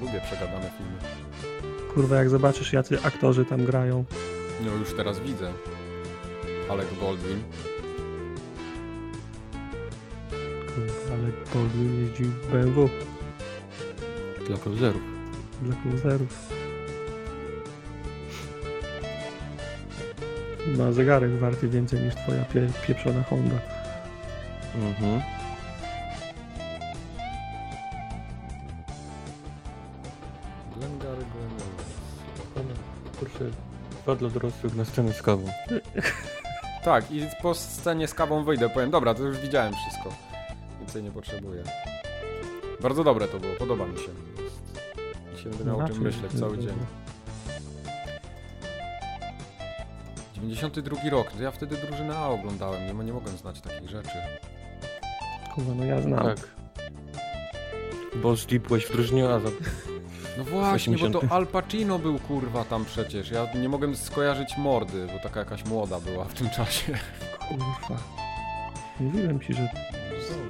Lubię 0.00 0.20
przegadane 0.26 0.70
filmy. 0.78 0.98
Kurwa, 1.94 2.16
jak 2.16 2.30
zobaczysz, 2.30 2.72
jacy 2.72 2.98
aktorzy 3.02 3.44
tam 3.44 3.64
grają. 3.64 4.04
No 4.64 4.72
już 4.72 4.94
teraz 4.94 5.20
widzę. 5.20 5.52
Alec 6.70 6.88
Baldwin. 7.00 7.42
Ale 11.12 11.28
Baldwin 11.54 12.04
jeździ 12.04 12.24
w 12.24 12.46
BMW 12.52 12.88
Dla 14.46 14.56
closerów. 14.56 15.02
dla 15.62 15.76
cruiserów. 15.82 16.48
Ma 20.78 20.92
zegarek 20.92 21.30
warty 21.38 21.68
więcej 21.68 22.00
niż 22.00 22.14
twoja 22.14 22.44
pie 22.44 22.68
pieprzona 22.86 23.22
Honda. 23.22 23.54
Mhm. 24.74 25.20
Glengarry 30.76 31.24
Glen 32.54 32.66
Kurczę, 33.18 33.44
dwa 34.02 34.14
dla 34.14 34.28
dorosłych 34.28 34.74
na 34.74 34.84
scenę 34.84 35.12
z 35.12 35.22
kawą. 35.22 35.44
Tak, 36.84 37.10
i 37.10 37.26
po 37.42 37.54
scenie 37.54 38.08
z 38.08 38.14
kawą 38.14 38.44
wyjdę, 38.44 38.68
powiem, 38.68 38.90
dobra, 38.90 39.14
to 39.14 39.22
już 39.22 39.38
widziałem 39.38 39.72
wszystko. 39.74 40.27
Więcej 40.88 41.02
nie 41.02 41.10
potrzebuję. 41.10 41.62
Bardzo 42.80 43.04
dobre 43.04 43.28
to 43.28 43.40
było, 43.40 43.54
podoba 43.54 43.86
mi 43.86 43.98
się. 43.98 44.08
Dzisiaj 45.36 45.52
będę 45.52 45.64
miał 45.64 45.76
o 45.76 45.78
czym 45.78 45.88
Raczej 45.88 46.00
myśleć 46.00 46.40
cały 46.40 46.58
dzień. 46.58 46.74
92 50.34 51.10
rok, 51.10 51.32
to 51.32 51.42
ja 51.42 51.50
wtedy 51.50 51.76
drużynę 51.76 52.18
A 52.18 52.28
oglądałem, 52.28 52.86
nie, 52.86 53.04
nie 53.04 53.12
mogłem 53.12 53.36
znać 53.36 53.60
takich 53.60 53.90
rzeczy. 53.90 54.18
Kurwa, 55.54 55.74
no 55.74 55.84
ja 55.84 56.02
znam. 56.02 56.24
Tak. 56.24 56.56
Bo 58.22 58.36
zlipłeś 58.36 58.86
w 58.86 58.92
drużynie 58.92 59.28
A 59.28 59.40
za... 59.40 59.48
No 60.38 60.44
właśnie, 60.44 60.96
bo 60.96 61.04
80. 61.04 61.30
to 61.30 61.34
Al 61.34 61.46
Pacino 61.46 61.98
był 61.98 62.18
kurwa 62.18 62.64
tam 62.64 62.84
przecież. 62.84 63.30
Ja 63.30 63.46
nie 63.54 63.68
mogłem 63.68 63.96
skojarzyć 63.96 64.56
mordy, 64.56 65.06
bo 65.12 65.18
taka 65.22 65.40
jakaś 65.40 65.64
młoda 65.64 66.00
była 66.00 66.24
w 66.24 66.34
tym 66.34 66.50
czasie. 66.50 66.98
Kurwa. 67.48 68.27
Mówiłem 69.00 69.40
ci, 69.40 69.54
że 69.54 69.68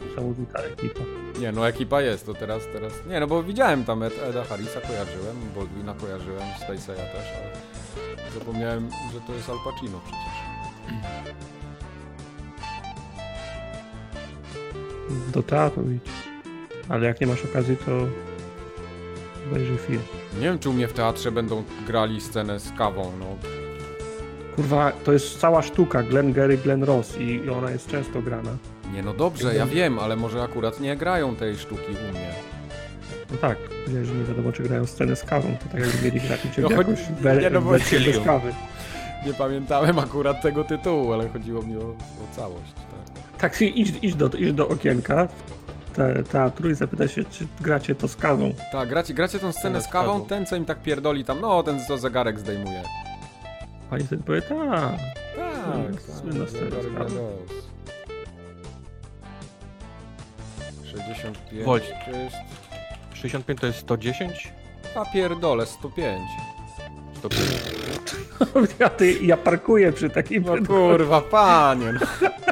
niesamowita 0.08 0.58
ekipa. 0.58 1.00
Nie, 1.40 1.52
no 1.52 1.68
ekipa 1.68 2.00
jest, 2.00 2.26
to 2.26 2.34
teraz, 2.34 2.62
teraz... 2.72 2.92
Nie, 3.08 3.20
no 3.20 3.26
bo 3.26 3.42
widziałem 3.42 3.84
tam 3.84 4.02
Ed, 4.02 4.22
Eda 4.22 4.44
Harrisa, 4.44 4.80
kojarzyłem, 4.80 5.36
Baldwina 5.56 5.94
kojarzyłem, 5.94 6.42
Space'a 6.42 6.90
ja 6.90 7.04
też, 7.04 7.26
ale 7.36 7.52
zapomniałem, 8.34 8.88
że 9.12 9.20
to 9.20 9.34
jest 9.34 9.50
Al 9.50 9.56
Pacino 9.64 10.00
przecież. 10.04 10.38
Do 15.32 15.42
teatru 15.42 15.90
idź. 15.90 16.10
Ale 16.88 17.06
jak 17.06 17.20
nie 17.20 17.26
masz 17.26 17.44
okazji, 17.44 17.76
to 17.76 17.92
obejrzyj 19.50 19.78
film. 19.78 20.02
Nie 20.34 20.40
wiem, 20.40 20.58
czy 20.58 20.70
u 20.70 20.72
mnie 20.72 20.88
w 20.88 20.92
teatrze 20.92 21.32
będą 21.32 21.64
grali 21.86 22.20
scenę 22.20 22.60
z 22.60 22.72
kawą, 22.72 23.12
no. 23.20 23.57
Kurwa, 24.58 24.92
to 25.04 25.12
jest 25.12 25.40
cała 25.40 25.62
sztuka, 25.62 26.02
Glenn 26.02 26.32
Gary, 26.32 26.58
Glenn 26.58 26.82
Ross 26.84 27.16
i 27.20 27.50
ona 27.50 27.70
jest 27.70 27.90
często 27.90 28.22
grana. 28.22 28.50
Nie, 28.94 29.02
no 29.02 29.14
dobrze, 29.14 29.54
ja 29.54 29.66
wiem, 29.66 29.98
ale 29.98 30.16
może 30.16 30.42
akurat 30.42 30.80
nie 30.80 30.96
grają 30.96 31.36
tej 31.36 31.56
sztuki 31.58 31.92
u 31.92 32.12
mnie. 32.12 32.30
No 33.30 33.36
tak, 33.36 33.58
że 34.04 34.14
nie 34.14 34.24
wiadomo, 34.24 34.52
czy 34.52 34.62
grają 34.62 34.86
scenę 34.86 35.16
z 35.16 35.24
kawą, 35.24 35.56
to 35.58 35.64
tak 35.72 35.80
jakby 35.80 36.04
mieli 36.04 36.20
grać 36.20 36.40
No 36.58 36.68
no, 36.68 36.76
jakąś 36.76 36.98
we, 37.20 37.36
nie, 37.36 37.50
no 37.50 37.62
bo 37.62 37.70
bez 37.70 37.90
kawy. 38.24 38.54
Nie 39.26 39.34
pamiętałem 39.34 39.98
akurat 39.98 40.42
tego 40.42 40.64
tytułu, 40.64 41.12
ale 41.12 41.28
chodziło 41.28 41.62
mi 41.62 41.76
o, 41.76 41.80
o 41.80 42.36
całość, 42.36 42.72
tak. 42.74 43.40
Tak, 43.40 43.62
idź, 43.62 43.92
idź, 44.02 44.14
do, 44.14 44.28
idź 44.28 44.52
do 44.52 44.68
okienka 44.68 45.28
te, 45.94 46.22
teatru 46.22 46.70
i 46.70 46.74
zapytaj 46.74 47.08
się, 47.08 47.24
czy 47.24 47.46
gracie 47.60 47.94
to 47.94 48.08
z 48.08 48.16
kawą. 48.16 48.54
Tak, 48.72 48.88
gracie, 48.88 49.14
gracie 49.14 49.38
tą 49.38 49.52
scenę 49.52 49.80
Scenę 49.80 49.80
z 49.80 49.88
kawą. 49.88 50.24
ten 50.24 50.46
co 50.46 50.56
im 50.56 50.64
tak 50.64 50.82
pierdoli 50.82 51.24
tam, 51.24 51.40
no 51.40 51.62
ten 51.62 51.80
co 51.88 51.98
zegarek 51.98 52.40
zdejmuje. 52.40 52.82
Pani 53.90 54.04
wtedy 54.04 54.22
powie, 54.22 54.42
tak, 54.42 54.58
Tak, 55.36 55.92
tak. 55.92 56.02
Słynna 56.20 56.46
scena 56.46 56.46
z 56.46 56.52
zegarek 56.52 56.94
kawą. 56.94 57.06
Gledos. 57.08 57.68
65 60.84 61.64
Wojt. 61.64 61.84
czyst. 61.84 62.36
65 63.14 63.60
to 63.60 63.66
jest 63.66 63.78
110? 63.78 64.52
A 64.94 65.04
pierdole, 65.12 65.66
105. 65.66 66.20
105. 67.16 67.42
ja, 68.80 68.88
ty, 68.88 69.12
ja 69.22 69.36
parkuję 69.36 69.92
przy 69.92 70.10
takim... 70.10 70.42
No 70.42 70.66
kurwa, 70.66 71.20
panie, 71.20 71.92
no. 71.92 72.00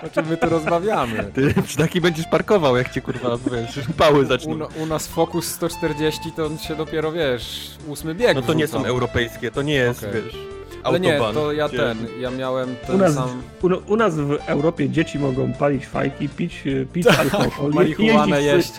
o 0.07 0.11
czym 0.11 0.27
my 0.29 0.37
tu 0.37 0.49
rozmawiamy? 0.49 1.25
Ty 1.35 1.55
przy 1.63 1.77
taki 1.77 2.01
będziesz 2.01 2.27
parkował, 2.27 2.77
jak 2.77 2.91
cię 2.93 3.01
kurwa, 3.01 3.29
wiesz, 3.53 3.81
pały 3.99 4.21
U, 4.21 4.25
zaczną. 4.27 4.59
u 4.83 4.87
nas 4.87 5.07
Focus 5.07 5.47
140 5.47 6.33
to 6.33 6.47
on 6.47 6.59
się 6.59 6.77
dopiero, 6.77 7.13
wiesz, 7.13 7.71
ósmy 7.89 8.15
bieg 8.15 8.35
No 8.35 8.43
to 8.43 8.53
nie 8.55 8.65
wrzuca. 8.67 8.79
są 8.83 8.87
europejskie, 8.87 9.51
to 9.51 9.63
nie 9.63 9.75
jest, 9.75 10.05
Okej. 10.05 10.23
wiesz... 10.23 10.56
Ale 10.87 11.01
nie, 11.01 11.19
to 11.35 11.53
ja 11.53 11.69
gdzie- 11.69 11.79
ten, 11.79 12.07
ja 12.21 12.31
miałem 12.31 12.71
U 12.71 12.87
ten 12.87 12.99
nas, 12.99 13.15
sam... 13.15 13.43
u, 13.63 13.93
u 13.93 13.97
nas 13.97 14.15
w 14.17 14.31
Europie 14.47 14.89
dzieci 14.89 15.19
mogą 15.19 15.53
palić 15.53 15.87
fajki, 15.87 16.29
pić, 16.29 16.65
e, 16.67 16.87
pić 16.87 17.07
alkohol, 17.07 17.73
Marihuanę 17.73 18.43
jeść. 18.43 18.73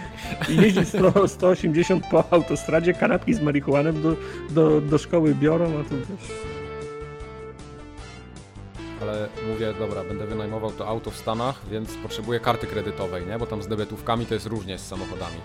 i 0.49 0.55
jeździć 0.55 0.87
100, 0.89 1.27
180 1.27 2.03
po 2.11 2.23
autostradzie, 2.31 2.93
kanapki 2.93 3.33
z 3.33 3.41
marihuanem 3.41 4.01
do, 4.01 4.15
do, 4.49 4.81
do 4.81 4.97
szkoły 4.97 5.35
biorą, 5.35 5.65
a 5.65 5.83
tu 5.89 5.95
wiesz... 5.95 6.31
Ale 9.01 9.27
mówię, 9.53 9.73
dobra, 9.79 10.03
będę 10.03 10.25
wynajmował 10.27 10.71
to 10.71 10.87
auto 10.87 11.11
w 11.11 11.15
Stanach, 11.17 11.61
więc 11.71 11.93
potrzebuję 12.03 12.39
karty 12.39 12.67
kredytowej, 12.67 13.25
nie? 13.25 13.37
Bo 13.39 13.45
tam 13.45 13.63
z 13.63 13.67
debetówkami 13.67 14.25
to 14.25 14.33
jest 14.33 14.45
różnie 14.45 14.77
z 14.77 14.87
samochodami. 14.87 15.35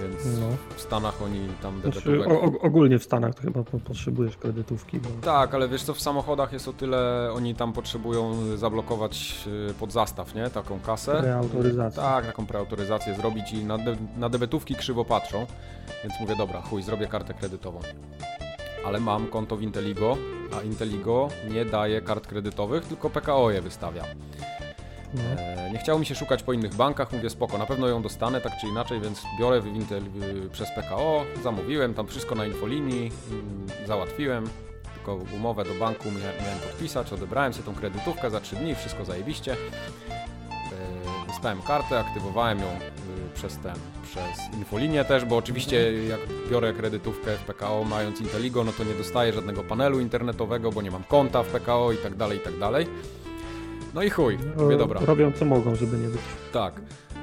Więc 0.00 0.40
No. 0.40 0.46
w 0.76 0.80
Stanach 0.80 1.22
oni 1.22 1.48
tam 1.62 1.80
Znaczy, 1.80 2.24
o, 2.24 2.40
o, 2.40 2.60
ogólnie 2.60 2.98
w 2.98 3.04
Stanach 3.04 3.34
to 3.34 3.42
chyba 3.42 3.62
po, 3.62 3.80
potrzebujesz 3.80 4.36
kredytówki, 4.36 4.98
bo... 5.00 5.08
Tak, 5.22 5.54
ale 5.54 5.68
wiesz 5.68 5.82
co, 5.82 5.94
w 5.94 6.00
samochodach 6.00 6.52
jest 6.52 6.68
o 6.68 6.72
tyle, 6.72 7.30
oni 7.34 7.54
tam 7.54 7.72
potrzebują 7.72 8.34
zablokować 8.56 9.44
y, 9.70 9.74
pod 9.74 9.92
zastaw, 9.92 10.34
nie? 10.34 10.50
Taką 10.50 10.80
kasę. 10.80 11.20
Preautoryzacja. 11.20 12.02
Tak, 12.02 12.26
taką 12.26 12.46
preautoryzację 12.46 13.14
zrobić 13.14 13.52
i 13.52 13.64
na, 13.64 13.78
de 13.78 13.96
na 14.16 14.28
debetówki 14.28 14.74
krzywo 14.74 15.04
patrzą. 15.04 15.46
Więc 16.04 16.20
mówię, 16.20 16.36
dobra, 16.36 16.60
chuj, 16.60 16.82
zrobię 16.82 17.06
kartę 17.06 17.34
kredytową. 17.34 17.80
Ale 18.86 19.00
mam 19.00 19.26
konto 19.26 19.56
w 19.56 19.62
Inteligo, 19.62 20.16
a 20.58 20.62
Inteligo 20.62 21.28
nie 21.50 21.64
daje 21.64 22.00
kart 22.00 22.26
kredytowych, 22.26 22.84
tylko 22.84 23.10
PKO 23.10 23.50
je 23.50 23.62
wystawia. 23.62 24.04
No. 25.14 25.22
E, 25.42 25.70
nie 25.72 25.78
chciało 25.78 25.98
mi 25.98 26.06
się 26.06 26.14
szukać 26.14 26.42
po 26.42 26.52
innych 26.52 26.74
bankach, 26.74 27.12
mówię 27.12 27.30
spoko, 27.30 27.58
na 27.58 27.66
pewno 27.66 27.88
ją 27.88 28.02
dostanę 28.02 28.40
tak 28.40 28.52
czy 28.60 28.66
inaczej, 28.66 29.00
więc 29.00 29.22
biorę 29.40 29.60
w 29.60 29.66
Intel 29.66 30.02
y, 30.46 30.50
przez 30.52 30.68
PKO, 30.74 31.24
zamówiłem 31.42 31.94
tam 31.94 32.06
wszystko 32.06 32.34
na 32.34 32.46
infolinii, 32.46 33.12
y, 33.84 33.86
załatwiłem, 33.86 34.44
tylko 34.94 35.14
umowę 35.36 35.64
do 35.64 35.74
banku 35.74 36.04
mia- 36.08 36.42
miałem 36.44 36.58
podpisać, 36.58 37.12
odebrałem 37.12 37.52
sobie 37.52 37.64
tą 37.64 37.74
kredytówkę 37.74 38.30
za 38.30 38.40
3 38.40 38.56
dni, 38.56 38.74
wszystko 38.74 39.04
zajebiście. 39.04 39.52
E, 39.52 39.56
Dostałem 41.26 41.62
kartę, 41.62 41.98
aktywowałem 41.98 42.58
ją 42.58 42.66
y, 42.66 42.70
przez 43.34 43.58
ten, 43.58 43.74
przez 44.04 44.54
infolinię 44.58 45.04
też, 45.04 45.24
bo 45.24 45.36
oczywiście 45.36 46.04
jak 46.06 46.20
biorę 46.50 46.72
kredytówkę 46.72 47.36
w 47.36 47.40
PKO 47.40 47.84
mając 47.84 48.20
Inteligo, 48.20 48.64
no 48.64 48.72
to 48.72 48.84
nie 48.84 48.94
dostaję 48.94 49.32
żadnego 49.32 49.62
panelu 49.64 50.00
internetowego, 50.00 50.72
bo 50.72 50.82
nie 50.82 50.90
mam 50.90 51.04
konta 51.04 51.42
w 51.42 51.46
PKO 51.46 51.92
i 51.92 51.96
tak 51.96 52.14
dalej, 52.14 52.38
i 52.38 52.40
tak 52.40 52.58
dalej. 52.58 52.86
No 53.94 54.02
i 54.02 54.10
chuj, 54.10 54.38
mówię 54.56 54.76
dobra, 54.76 55.00
Robią 55.04 55.32
co 55.32 55.44
mogą, 55.44 55.74
żeby 55.76 55.96
nie 55.98 56.08
być 56.08 56.20
tak. 56.52 56.74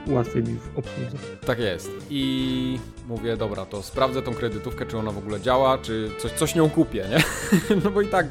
łatwiej 0.07 0.43
mi 0.43 0.55
w 0.59 0.77
obsłudze. 0.77 1.17
Tak 1.45 1.59
jest. 1.59 1.89
I 2.09 2.79
mówię, 3.07 3.37
dobra, 3.37 3.65
to 3.65 3.83
sprawdzę 3.83 4.21
tą 4.21 4.33
kredytówkę, 4.33 4.85
czy 4.85 4.97
ona 4.97 5.11
w 5.11 5.17
ogóle 5.17 5.41
działa, 5.41 5.77
czy 5.77 6.11
coś, 6.19 6.31
coś 6.31 6.55
nią 6.55 6.69
kupię, 6.69 7.05
nie? 7.09 7.23
No 7.83 7.91
bo 7.91 8.01
i 8.01 8.07
tak, 8.07 8.27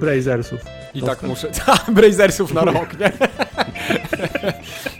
Brazersów. 0.00 0.60
i 0.94 1.00
Dostęp. 1.00 1.20
tak 1.20 1.28
muszę. 1.28 1.50
Brazersów 2.00 2.54
na 2.54 2.64
rok, 2.64 2.98
nie? 3.00 3.12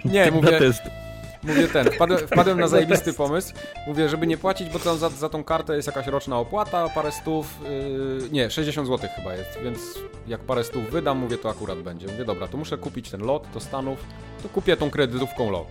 Nie, 0.12 0.30
mówię. 0.30 0.60
Mówię 1.44 1.68
ten, 1.68 1.90
wpadłem, 1.90 2.18
wpadłem 2.26 2.60
na 2.60 2.68
zajebisty 2.74 3.12
pomysł. 3.12 3.54
Mówię, 3.86 4.08
żeby 4.08 4.26
nie 4.26 4.36
płacić, 4.36 4.70
bo 4.70 4.78
tam 4.78 4.98
za, 4.98 5.08
za 5.08 5.28
tą 5.28 5.44
kartę 5.44 5.76
jest 5.76 5.86
jakaś 5.86 6.06
roczna 6.06 6.38
opłata, 6.38 6.88
parę 6.88 7.12
stów, 7.12 7.46
yy, 8.22 8.28
nie, 8.30 8.50
60 8.50 8.88
zł 8.88 9.10
chyba 9.16 9.34
jest, 9.34 9.58
więc 9.64 9.78
jak 10.26 10.40
parę 10.40 10.64
stów 10.64 10.90
wydam, 10.90 11.18
mówię, 11.18 11.38
to 11.38 11.50
akurat 11.50 11.78
będzie. 11.78 12.06
Mówię, 12.06 12.24
dobra, 12.24 12.48
to 12.48 12.56
muszę 12.56 12.78
kupić 12.78 13.10
ten 13.10 13.20
lot 13.20 13.46
do 13.54 13.60
Stanów, 13.60 13.98
to 14.42 14.48
kupię 14.48 14.76
tą 14.76 14.90
kredytówką 14.90 15.50
lot. 15.50 15.68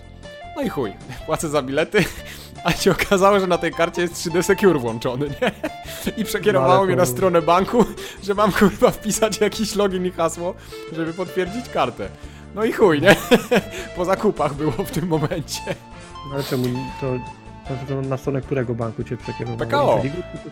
No 0.55 0.61
i 0.61 0.69
chuj, 0.69 0.93
płacę 1.25 1.49
za 1.49 1.61
bilety, 1.61 2.05
a 2.63 2.71
się 2.71 2.91
okazało, 2.91 3.39
że 3.39 3.47
na 3.47 3.57
tej 3.57 3.71
karcie 3.73 4.01
jest 4.01 4.13
3D 4.13 4.43
Secure 4.43 4.79
włączony, 4.79 5.29
nie? 5.41 5.51
I 6.17 6.23
przekierowało 6.23 6.79
No, 6.79 6.85
mnie 6.85 6.95
na 6.95 7.05
stronę 7.05 7.41
banku, 7.41 7.85
że 8.23 8.33
mam 8.33 8.51
kurwa 8.51 8.91
wpisać 8.91 9.39
jakiś 9.41 9.75
login 9.75 10.05
i 10.05 10.11
hasło, 10.11 10.53
żeby 10.95 11.13
potwierdzić 11.13 11.69
kartę. 11.69 12.09
No 12.55 12.65
i 12.65 12.71
chuj, 12.71 13.01
nie? 13.01 13.15
Po 13.95 14.05
zakupach 14.05 14.53
było 14.53 14.71
w 14.71 14.91
tym 14.91 15.07
momencie. 15.07 15.61
No 16.29 16.33
Ale 16.33 16.43
czemu 16.43 16.63
to, 17.01 17.07
to, 17.87 18.01
na 18.01 18.17
stronę 18.17 18.41
którego 18.41 18.75
banku 18.75 19.03
cię 19.03 19.17
przekierowało? 19.17 19.57
PKO. 19.59 20.01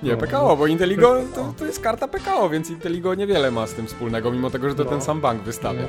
Nie, 0.04 0.18
PKO, 0.18 0.58
bo 0.58 0.68
Inteligo 0.68 1.16
to, 1.36 1.54
to 1.58 1.66
jest 1.66 1.80
karta 1.80 2.08
PKO, 2.08 2.50
więc 2.50 2.70
Inteligo 2.70 3.16
niewiele 3.16 3.52
ma 3.52 3.68
z 3.68 3.74
tym 3.74 3.88
wspólnego, 3.88 4.32
mimo 4.32 4.50
tego, 4.50 4.70
że 4.70 4.76
to 4.76 4.84
No. 4.84 4.90
ten 4.90 5.02
sam 5.02 5.22
bank 5.22 5.42
wystawia. 5.44 5.82
No. 5.82 5.88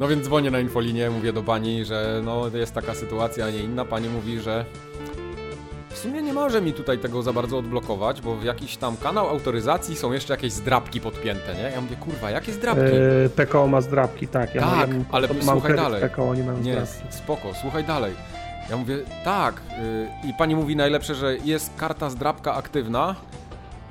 No 0.00 0.08
więc 0.08 0.24
dzwonię 0.26 0.50
na 0.50 0.60
infolinię, 0.60 1.10
mówię 1.10 1.32
do 1.32 1.42
pani, 1.42 1.84
że 1.84 2.20
no 2.24 2.48
jest 2.54 2.74
taka 2.74 2.94
sytuacja, 2.94 3.46
a 3.46 3.50
nie 3.50 3.58
inna. 3.58 3.84
Pani 3.84 4.08
mówi, 4.08 4.40
że 4.40 4.64
w 5.90 5.98
sumie 5.98 6.22
nie 6.22 6.32
może 6.32 6.60
mi 6.62 6.72
tutaj 6.72 6.98
tego 6.98 7.22
za 7.22 7.32
bardzo 7.32 7.58
odblokować, 7.58 8.20
bo 8.20 8.36
w 8.36 8.44
jakiś 8.44 8.76
tam 8.76 8.96
kanał 8.96 9.28
autoryzacji 9.28 9.96
są 9.96 10.12
jeszcze 10.12 10.34
jakieś 10.34 10.52
zdrabki 10.52 11.00
podpięte, 11.00 11.54
nie? 11.54 11.62
Ja 11.62 11.80
mówię, 11.80 11.96
kurwa, 11.96 12.30
jakie 12.30 12.52
zdrabki? 12.52 12.82
E, 13.26 13.28
PKO 13.36 13.66
ma 13.66 13.80
zdrabki, 13.80 14.28
tak. 14.28 14.54
Ja, 14.54 14.60
Tak, 14.60 14.88
mam, 14.90 15.04
ale 15.12 15.28
mam 15.28 15.42
słuchaj 15.42 15.76
dalej. 15.76 16.00
PKO, 16.02 16.34
nie 16.34 16.42
mam 16.42 16.62
Nie, 16.62 16.86
zdrabki. 16.86 17.16
spoko, 17.16 17.48
słuchaj 17.60 17.84
dalej. 17.84 18.14
Ja 18.70 18.76
mówię, 18.76 18.98
tak. 19.24 19.54
y, 20.24 20.28
I 20.28 20.34
pani 20.34 20.56
mówi 20.56 20.76
najlepsze, 20.76 21.14
że 21.14 21.36
jest 21.36 21.70
karta 21.76 22.10
zdrabka 22.10 22.54
aktywna 22.54 23.14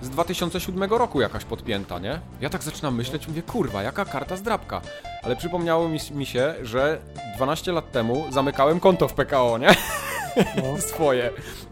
z 0.01 0.09
2007 0.09 0.83
roku 0.93 1.21
jakaś 1.21 1.45
podpięta, 1.45 1.99
nie? 1.99 2.19
Ja 2.41 2.49
tak 2.49 2.63
zaczynam 2.63 2.95
myśleć, 2.95 3.27
mówię, 3.27 3.41
kurwa, 3.41 3.83
jaka 3.83 4.05
karta 4.05 4.35
zdrabka? 4.37 4.81
Ale 5.23 5.35
przypomniało 5.35 5.89
mi, 5.89 5.99
mi 6.11 6.25
się, 6.25 6.53
że 6.63 6.99
12 7.35 7.71
lat 7.71 7.91
temu 7.91 8.25
zamykałem 8.31 8.79
konto 8.79 9.07
w 9.07 9.13
PKO, 9.13 9.57
nie? 9.57 9.67
No. 10.35 10.77
Swoje. 10.89 11.29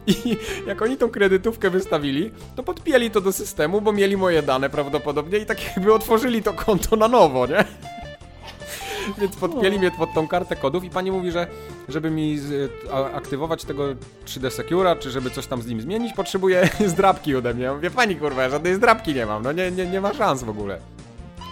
I 0.07 0.37
jak 0.67 0.81
oni 0.81 0.97
tą 0.97 1.09
kredytówkę 1.09 1.69
wystawili, 1.69 2.31
to 2.55 2.63
podpięli 2.63 3.11
to 3.11 3.21
do 3.21 3.31
systemu, 3.31 3.81
bo 3.81 3.91
mieli 3.91 4.17
moje 4.17 4.43
dane 4.43 4.69
prawdopodobnie 4.69 5.37
i 5.37 5.45
tak 5.45 5.65
jakby 5.65 5.93
otworzyli 5.93 6.43
to 6.43 6.53
konto 6.53 6.95
na 6.95 7.07
nowo, 7.07 7.47
nie? 7.47 7.65
Więc 9.17 9.35
podpięli 9.35 9.79
mnie 9.79 9.91
pod 9.91 10.13
tą 10.13 10.27
kartę 10.27 10.55
kodów 10.55 10.83
i 10.83 10.89
pani 10.89 11.11
mówi, 11.11 11.31
że 11.31 11.47
żeby 11.89 12.11
mi 12.11 12.39
aktywować 13.13 13.65
tego 13.65 13.83
3D 14.25 14.49
Secura, 14.49 14.95
czy 14.95 15.11
żeby 15.11 15.29
coś 15.29 15.47
tam 15.47 15.61
z 15.61 15.67
nim 15.67 15.81
zmienić, 15.81 16.13
potrzebuję 16.13 16.69
zdrabki 16.85 17.35
ode 17.35 17.53
mnie. 17.53 17.63
Ja 17.63 17.73
mówię, 17.73 17.91
pani 17.91 18.15
kurwa, 18.15 18.43
ja 18.43 18.49
żadnej 18.49 18.75
zdrabki 18.75 19.13
nie 19.13 19.25
mam, 19.25 19.43
no 19.43 19.51
nie, 19.51 19.71
nie, 19.71 19.85
nie 19.85 20.01
ma 20.01 20.13
szans 20.13 20.43
w 20.43 20.49
ogóle. 20.49 20.79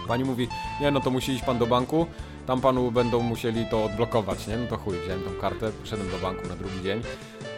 Pani 0.08 0.24
mówi, 0.24 0.48
nie 0.80 0.90
no 0.90 1.00
to 1.00 1.10
musi 1.10 1.32
iść 1.32 1.44
pan 1.44 1.58
do 1.58 1.66
banku, 1.66 2.06
tam 2.46 2.60
panu 2.60 2.90
będą 2.90 3.22
musieli 3.22 3.66
to 3.66 3.84
odblokować, 3.84 4.46
nie? 4.46 4.56
No 4.56 4.66
to 4.66 4.76
chuj, 4.76 4.98
wziąłem 4.98 5.22
tą 5.22 5.40
kartę, 5.40 5.72
poszedłem 5.72 6.10
do 6.10 6.18
banku 6.18 6.48
na 6.48 6.56
drugi 6.56 6.82
dzień. 6.82 7.02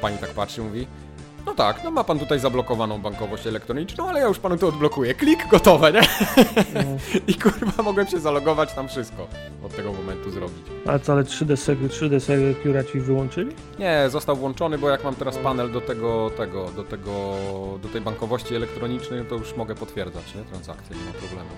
Pani 0.00 0.18
tak 0.18 0.30
patrzy, 0.30 0.62
mówi, 0.62 0.86
no 1.46 1.54
tak, 1.54 1.84
no 1.84 1.90
ma 1.90 2.04
pan 2.04 2.18
tutaj 2.18 2.38
zablokowaną 2.40 2.98
bankowość 3.02 3.46
elektroniczną, 3.46 4.08
ale 4.08 4.20
ja 4.20 4.26
już 4.26 4.38
panu 4.38 4.56
to 4.58 4.68
odblokuję. 4.68 5.14
Klik, 5.14 5.48
gotowe, 5.48 5.92
nie? 5.92 6.00
No. 6.74 6.80
I 7.28 7.34
kurwa 7.34 7.82
mogłem 7.82 8.06
się 8.06 8.18
zalogować, 8.20 8.72
tam 8.72 8.88
wszystko 8.88 9.26
od 9.64 9.76
tego 9.76 9.92
momentu 9.92 10.30
zrobić. 10.30 10.62
Ale 10.86 11.00
co, 11.00 11.12
ale 11.12 11.22
3D, 11.24 11.52
Sec- 11.52 11.88
3D 11.88 12.20
Secura 12.20 12.84
ci 12.84 13.00
wyłączyli? 13.00 13.54
Nie, 13.78 14.04
został 14.08 14.36
włączony, 14.36 14.78
bo 14.78 14.90
jak 14.90 15.04
mam 15.04 15.14
teraz 15.14 15.36
panel 15.36 15.72
do 15.72 15.80
tego, 15.80 16.30
tego, 16.36 16.70
do 16.76 16.84
tego, 16.84 17.12
do 17.82 17.88
tej 17.88 18.00
bankowości 18.00 18.54
elektronicznej, 18.54 19.24
to 19.24 19.34
już 19.34 19.56
mogę 19.56 19.74
potwierdzać, 19.74 20.34
nie? 20.34 20.42
Transakcje, 20.42 20.96
nie 20.96 21.04
ma 21.04 21.12
problemu. 21.12 21.50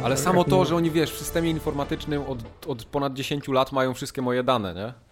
A, 0.00 0.04
Ale 0.04 0.14
tak 0.16 0.24
samo 0.24 0.44
to, 0.44 0.64
że 0.64 0.76
oni, 0.76 0.90
wiesz, 0.90 1.12
w 1.12 1.18
systemie 1.18 1.50
informatycznym 1.50 2.22
od, 2.22 2.38
od 2.66 2.84
ponad 2.84 3.14
10 3.14 3.48
lat 3.48 3.72
mają 3.72 3.94
wszystkie 3.94 4.22
moje 4.22 4.42
dane, 4.42 4.74
nie? 4.74 5.07